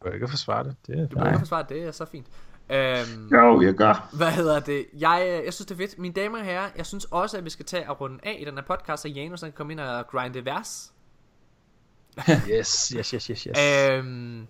Du 0.00 0.04
kan 0.04 0.14
ikke 0.14 0.28
forsvare 0.28 0.64
det. 0.64 0.76
Det 0.86 0.98
er 1.00 1.06
Du 1.06 1.18
må 1.18 1.26
ikke 1.26 1.38
forsvare, 1.38 1.64
det 1.68 1.82
er 1.82 1.92
så 1.92 2.04
fint. 2.04 2.26
Øhm, 2.70 3.28
jo, 3.32 3.62
jeg 3.62 3.74
gør. 3.74 4.08
hvad 4.12 4.30
hedder 4.30 4.60
det? 4.60 4.86
Jeg, 4.98 5.22
øh, 5.26 5.44
jeg 5.44 5.54
synes, 5.54 5.66
det 5.66 5.70
er 5.74 5.78
fedt. 5.78 5.98
Mine 5.98 6.14
damer 6.14 6.38
og 6.38 6.44
herrer, 6.44 6.68
jeg 6.76 6.86
synes 6.86 7.04
også, 7.04 7.38
at 7.38 7.44
vi 7.44 7.50
skal 7.50 7.66
tage 7.66 7.90
og 7.90 8.00
runde 8.00 8.18
af 8.22 8.38
i 8.40 8.44
den 8.44 8.54
her 8.54 8.62
podcast, 8.62 9.02
så 9.02 9.08
Janus 9.08 9.40
kan 9.40 9.52
komme 9.52 9.72
ind 9.72 9.80
og 9.80 10.06
grinde 10.06 10.44
vers. 10.44 10.92
Yes, 12.50 12.88
yes, 12.96 13.10
yes, 13.10 13.26
yes, 13.26 13.42
yes. 13.42 13.58
Øhm, 13.90 14.46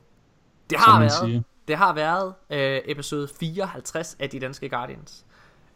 det 0.71 0.79
har 0.79 0.99
været, 0.99 1.13
siger. 1.13 1.43
det 1.69 1.77
har 1.77 1.93
været 1.93 2.35
øh, 2.51 2.81
episode 2.85 3.29
54 3.41 4.17
af 4.19 4.31
De 4.31 4.41
Danske 4.41 4.69
Guardians. 4.69 5.25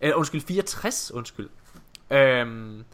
Øh, 0.00 0.12
undskyld, 0.16 0.40
64, 0.40 1.12
undskyld. 1.14 1.48
Øhm, 2.10 2.84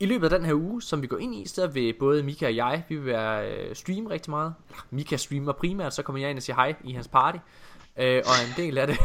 I 0.00 0.06
løbet 0.06 0.32
af 0.32 0.38
den 0.38 0.46
her 0.46 0.54
uge, 0.54 0.82
som 0.82 1.02
vi 1.02 1.06
går 1.06 1.18
ind 1.18 1.34
i, 1.34 1.48
så 1.48 1.66
vil 1.66 1.94
både 1.98 2.22
Mika 2.22 2.46
og 2.46 2.56
jeg, 2.56 2.82
vi 2.88 2.96
vil 2.96 3.06
være 3.06 3.52
øh, 3.52 3.76
streame 3.76 4.10
rigtig 4.10 4.30
meget. 4.30 4.54
Eller, 4.68 4.86
Mika 4.90 5.16
streamer 5.16 5.52
primært, 5.52 5.94
så 5.94 6.02
kommer 6.02 6.20
jeg 6.20 6.30
ind 6.30 6.38
og 6.38 6.42
siger 6.42 6.56
hej 6.56 6.74
i 6.84 6.92
hans 6.92 7.08
party. 7.08 7.38
Øh, 7.96 8.22
og 8.26 8.32
en 8.48 8.64
del 8.64 8.78
af 8.78 8.86
det. 8.86 8.98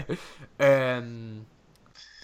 øhm, 0.66 1.40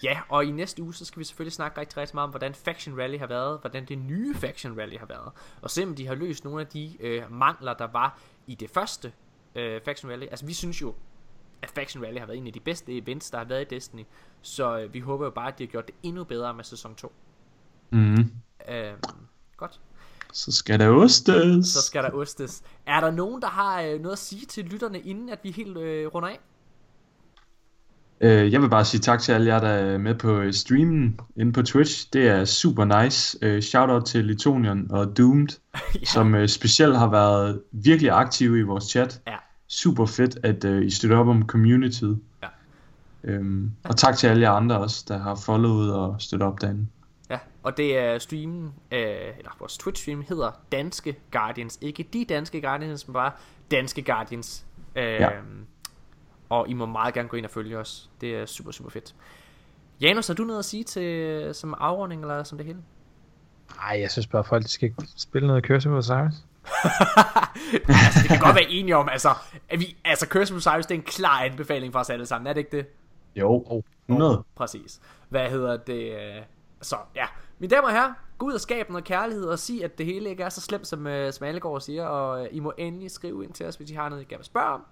ja, 0.03 0.19
og 0.29 0.45
i 0.45 0.51
næste 0.51 0.83
uge, 0.83 0.93
så 0.93 1.05
skal 1.05 1.19
vi 1.19 1.23
selvfølgelig 1.23 1.53
snakke 1.53 1.81
rigtig, 1.81 1.97
rigtig 1.97 2.15
meget 2.15 2.23
om, 2.23 2.29
hvordan 2.29 2.53
Faction 2.53 2.99
Rally 2.99 3.17
har 3.17 3.27
været, 3.27 3.59
hvordan 3.61 3.85
det 3.85 3.97
nye 3.97 4.35
Faction 4.35 4.79
Rally 4.79 4.97
har 4.97 5.05
været, 5.05 5.31
og 5.61 5.71
se 5.71 5.83
om 5.83 5.95
de 5.95 6.07
har 6.07 6.15
løst 6.15 6.43
nogle 6.43 6.61
af 6.61 6.67
de 6.67 6.97
øh, 6.99 7.31
mangler, 7.31 7.73
der 7.73 7.87
var 7.87 8.19
i 8.47 8.55
det 8.55 8.69
første 8.69 9.13
øh, 9.55 9.81
Faction 9.85 10.11
Rally. 10.11 10.25
Altså, 10.31 10.45
vi 10.45 10.53
synes 10.53 10.81
jo, 10.81 10.95
at 11.61 11.71
Faction 11.71 12.03
Rally 12.05 12.19
har 12.19 12.25
været 12.25 12.37
en 12.37 12.47
af 12.47 12.53
de 12.53 12.59
bedste 12.59 12.97
events, 12.97 13.31
der 13.31 13.37
har 13.37 13.45
været 13.45 13.61
i 13.61 13.75
Destiny, 13.75 14.03
så 14.41 14.79
øh, 14.79 14.93
vi 14.93 14.99
håber 14.99 15.25
jo 15.25 15.31
bare, 15.31 15.47
at 15.47 15.59
de 15.59 15.63
har 15.63 15.71
gjort 15.71 15.87
det 15.87 15.95
endnu 16.03 16.23
bedre 16.23 16.53
med 16.53 16.63
sæson 16.63 16.95
2. 16.95 17.13
Mm. 17.89 18.31
Øhm, 18.69 18.99
godt. 19.57 19.79
Så 20.33 20.51
skal 20.51 20.79
der 20.79 20.89
ostes. 20.89 21.67
Så 21.67 21.81
skal 21.81 22.03
der 22.03 22.11
ostes. 22.11 22.63
Er 22.85 22.99
der 22.99 23.11
nogen, 23.11 23.41
der 23.41 23.47
har 23.47 23.81
øh, 23.81 23.99
noget 23.99 24.11
at 24.11 24.19
sige 24.19 24.45
til 24.45 24.65
lytterne, 24.65 24.99
inden 24.99 25.29
at 25.29 25.39
vi 25.43 25.51
helt 25.51 25.77
øh, 25.77 26.07
runder 26.07 26.29
af? 26.29 26.39
Øh, 28.23 28.53
jeg 28.53 28.61
vil 28.61 28.69
bare 28.69 28.85
sige 28.85 29.01
tak 29.01 29.21
til 29.21 29.31
alle 29.31 29.53
jer, 29.53 29.59
der 29.59 29.67
er 29.67 29.97
med 29.97 30.15
på 30.15 30.39
øh, 30.39 30.53
streamen 30.53 31.19
inde 31.35 31.53
på 31.53 31.61
Twitch. 31.61 32.07
Det 32.13 32.27
er 32.27 32.45
super 32.45 33.03
nice. 33.03 33.37
Øh, 33.41 33.61
Shoutout 33.61 34.05
til 34.05 34.25
Litonian 34.25 34.87
og 34.89 35.17
Doomed, 35.17 35.47
ja. 35.75 36.05
som 36.05 36.35
øh, 36.35 36.47
specielt 36.47 36.97
har 36.97 37.09
været 37.09 37.61
virkelig 37.71 38.11
aktive 38.11 38.59
i 38.59 38.61
vores 38.61 38.83
chat. 38.83 39.21
Ja. 39.27 39.35
Super 39.67 40.05
fedt, 40.05 40.37
at 40.43 40.65
øh, 40.65 40.85
I 40.85 40.89
støtter 40.89 41.17
op 41.17 41.27
om 41.27 41.47
communityet. 41.47 42.19
Ja. 42.43 42.47
Øhm, 43.23 43.71
og 43.83 43.97
tak 43.97 44.17
til 44.17 44.27
alle 44.27 44.41
jer 44.41 44.51
andre 44.51 44.77
også, 44.79 45.05
der 45.07 45.17
har 45.17 45.35
followet 45.35 45.93
og 45.93 46.15
støttet 46.19 46.47
op 46.47 46.61
derinde. 46.61 46.87
Ja, 47.29 47.37
og 47.63 47.77
det 47.77 47.97
er 47.97 48.19
streamen, 48.19 48.63
øh, 48.91 48.99
eller 49.37 49.51
vores 49.59 49.77
Twitch-stream 49.77 50.25
hedder 50.29 50.51
Danske 50.71 51.15
Guardians. 51.31 51.77
Ikke 51.81 52.07
de 52.13 52.25
Danske 52.29 52.61
Guardians, 52.61 53.07
men 53.07 53.13
bare 53.13 53.31
Danske 53.71 54.01
Guardians. 54.01 54.65
Øh, 54.95 55.03
Ja. 55.03 55.29
Og 56.53 56.69
I 56.69 56.73
må 56.73 56.85
meget 56.85 57.13
gerne 57.13 57.29
gå 57.29 57.37
ind 57.37 57.45
og 57.45 57.51
følge 57.51 57.77
os. 57.77 58.09
Det 58.21 58.35
er 58.35 58.45
super, 58.45 58.71
super 58.71 58.89
fedt. 58.89 59.15
Janus, 60.01 60.27
har 60.27 60.33
du 60.33 60.43
noget 60.43 60.59
at 60.59 60.65
sige 60.65 60.83
til 60.83 61.55
som 61.55 61.75
afrunding, 61.79 62.21
eller 62.21 62.43
som 62.43 62.57
det 62.57 62.67
hele? 62.67 62.79
Nej, 63.75 63.99
jeg 63.99 64.11
synes 64.11 64.27
bare, 64.27 64.39
at 64.39 64.45
folk 64.45 64.67
skal 64.67 64.93
spille 65.17 65.47
noget 65.47 65.65
Curse 65.65 65.89
of 65.89 65.95
Osiris. 65.95 66.35
altså, 67.73 68.19
det 68.21 68.29
kan 68.29 68.39
godt 68.39 68.55
være 68.55 68.69
enige 68.69 68.95
om, 68.97 69.09
altså, 69.09 69.29
at 69.69 69.79
vi, 69.79 69.97
altså 70.05 70.25
Curse 70.29 70.53
of 70.53 70.57
Osiris, 70.57 70.85
det 70.85 70.95
er 70.95 70.99
en 70.99 71.05
klar 71.05 71.39
anbefaling 71.43 71.93
for 71.93 71.99
os 71.99 72.09
alle 72.09 72.25
sammen, 72.25 72.47
er 72.47 72.53
det 72.53 72.59
ikke 72.59 72.77
det? 72.77 72.85
Jo, 73.35 73.81
100. 74.09 74.43
Præcis. 74.55 75.01
Hvad 75.29 75.49
hedder 75.49 75.77
det? 75.77 76.11
øh, 76.13 76.41
Så 76.81 76.95
ja, 77.15 77.25
mine 77.59 77.75
damer 77.75 77.87
og 77.87 77.93
herrer, 77.93 78.13
gå 78.37 78.45
ud 78.45 78.53
og 78.53 78.61
skabe 78.61 78.91
noget 78.91 79.05
kærlighed 79.05 79.45
og 79.45 79.59
sig, 79.59 79.83
at 79.83 79.97
det 79.97 80.05
hele 80.05 80.29
ikke 80.29 80.43
er 80.43 80.49
så 80.49 80.61
slemt, 80.61 80.87
som, 80.87 81.07
øh, 81.07 81.33
som 81.33 81.47
alle 81.47 81.59
går 81.59 81.73
og 81.75 81.81
siger. 81.81 82.05
Og 82.05 82.43
øh, 82.43 82.49
I 82.51 82.59
må 82.59 82.73
endelig 82.77 83.11
skrive 83.11 83.43
ind 83.43 83.53
til 83.53 83.65
os, 83.65 83.75
hvis 83.75 83.91
I 83.91 83.93
har 83.93 84.09
noget, 84.09 84.21
I 84.21 84.25
gerne 84.25 84.39
vil 84.39 84.45
spørge 84.45 84.67
om. 84.73 84.85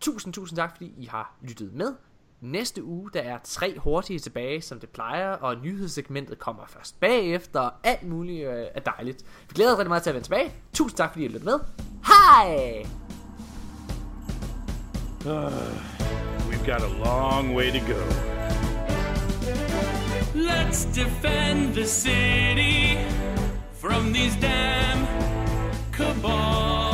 Tusind, 0.00 0.34
tusind 0.34 0.56
tak, 0.56 0.76
fordi 0.76 0.92
I 0.98 1.06
har 1.06 1.34
lyttet 1.42 1.72
med. 1.72 1.94
Næste 2.40 2.84
uge, 2.84 3.10
der 3.14 3.20
er 3.20 3.38
tre 3.44 3.78
hurtige 3.78 4.18
tilbage, 4.18 4.62
som 4.62 4.80
det 4.80 4.88
plejer, 4.88 5.30
og 5.30 5.56
nyhedssegmentet 5.62 6.38
kommer 6.38 6.62
først 6.68 7.00
bagefter, 7.00 7.60
og 7.60 7.72
alt 7.84 8.02
muligt 8.08 8.48
øh, 8.48 8.66
er 8.74 8.80
dejligt. 8.80 9.24
Vi 9.48 9.54
glæder 9.54 9.72
os 9.72 9.78
rigtig 9.78 9.88
meget 9.88 10.02
til 10.02 10.10
at 10.10 10.14
vende 10.14 10.26
tilbage. 10.26 10.52
Tusind 10.72 10.96
tak, 10.96 11.12
fordi 11.12 11.24
I 11.24 11.28
har 11.28 11.32
lyttet 11.32 11.44
med. 11.44 11.58
Hej! 12.06 12.86
We've 16.48 16.64
got 16.64 16.82
a 16.82 16.88
long 17.04 17.54
way 17.56 17.70
to 17.70 17.80
go. 17.92 18.00
Let's 20.34 20.84
defend 20.84 21.74
the 21.74 21.86
city 21.86 22.98
from 23.80 24.12
these 24.12 24.36
damn 24.40 25.06
cabal. 25.92 26.87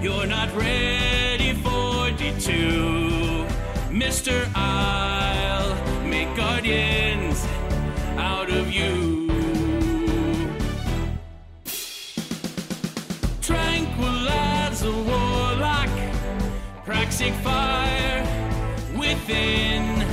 You're 0.00 0.26
not 0.26 0.54
ready 0.54 1.54
for 1.54 2.10
D2. 2.16 3.48
Mr. 3.90 4.48
I'll 4.54 5.74
make 6.06 6.36
guardians 6.36 7.44
out 8.16 8.48
of 8.48 8.70
you. 8.70 9.26
Tranquilize 13.42 14.82
a 14.82 14.92
warlock, 14.92 15.90
praxic 16.84 17.34
fire 17.42 18.22
within. 18.96 20.06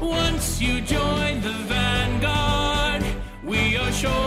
Once 0.00 0.58
you 0.62 0.80
join 0.80 1.42
the 1.42 1.52
vanguard, 1.68 3.04
we 3.44 3.76
are 3.76 3.92
sure 3.92 4.25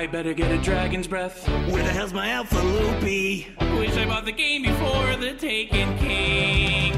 I 0.00 0.06
better 0.06 0.32
get 0.32 0.50
a 0.50 0.56
dragon's 0.56 1.06
breath. 1.06 1.46
Where 1.70 1.82
the 1.82 1.90
hell's 1.90 2.14
my 2.14 2.30
Alpha 2.30 2.56
Loopy? 2.56 3.48
Wish 3.76 3.94
I 3.98 4.06
bought 4.06 4.24
the 4.24 4.32
game 4.32 4.62
before 4.62 5.14
the 5.16 5.34
Taken 5.34 5.98
King. 5.98 6.94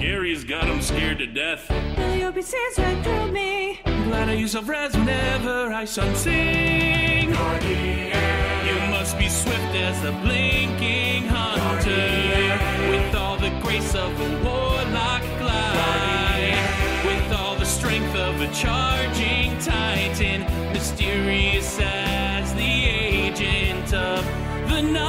Gary's 0.00 0.44
got 0.44 0.62
him 0.62 0.80
scared 0.80 1.18
to 1.18 1.26
death. 1.26 1.66
Billy 1.96 2.22
Opie 2.22 2.42
sees 2.42 2.78
right 2.78 3.02
through 3.02 3.32
me. 3.32 3.80
Glad 3.84 4.28
I 4.28 4.34
use 4.34 4.52
self-res 4.52 4.96
whenever 4.96 5.72
I 5.72 5.84
sun 5.86 6.14
sing. 6.14 7.30
You 7.30 7.34
must 8.88 9.18
be 9.18 9.28
swift 9.28 9.74
as 9.74 10.04
a 10.04 10.12
blinking 10.22 11.26
hunter. 11.26 12.60
With 12.90 13.12
all 13.16 13.38
the 13.38 13.50
grace 13.60 13.92
of 13.96 14.12
a 14.20 14.44
warlock 14.44 15.24
a 18.46 18.52
charging 18.54 19.58
titan. 19.58 20.42
Mysterious 20.72 21.78
as 21.80 22.54
the 22.54 22.84
agent 22.84 23.92
of 23.94 24.24
the 24.68 24.82
nine. 24.82 25.06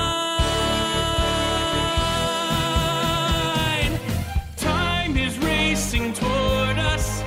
Time 4.56 5.18
is 5.18 5.38
racing 5.40 6.14
toward 6.14 6.78
us 6.80 7.24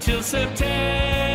till 0.00 0.22
September 0.22 1.27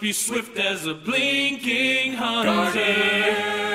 be 0.00 0.12
swift 0.14 0.56
as 0.58 0.86
a 0.86 0.94
blinking 0.94 2.14
hunter, 2.14 2.70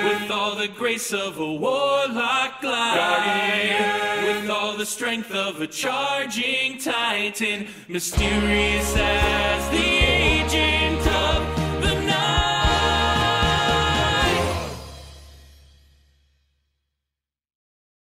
with 0.09 0.31
all 0.31 0.55
the 0.55 0.67
grace 0.67 1.13
of 1.13 1.37
a 1.39 1.53
warlock 1.53 2.61
glide, 2.61 4.23
with 4.25 4.49
all 4.49 4.75
the 4.75 4.85
strength 4.85 5.31
of 5.31 5.61
a 5.61 5.67
charging 5.67 6.79
titan, 6.79 7.67
mysterious 7.87 8.95
as 8.97 9.69
the 9.69 9.77
agent 9.77 11.14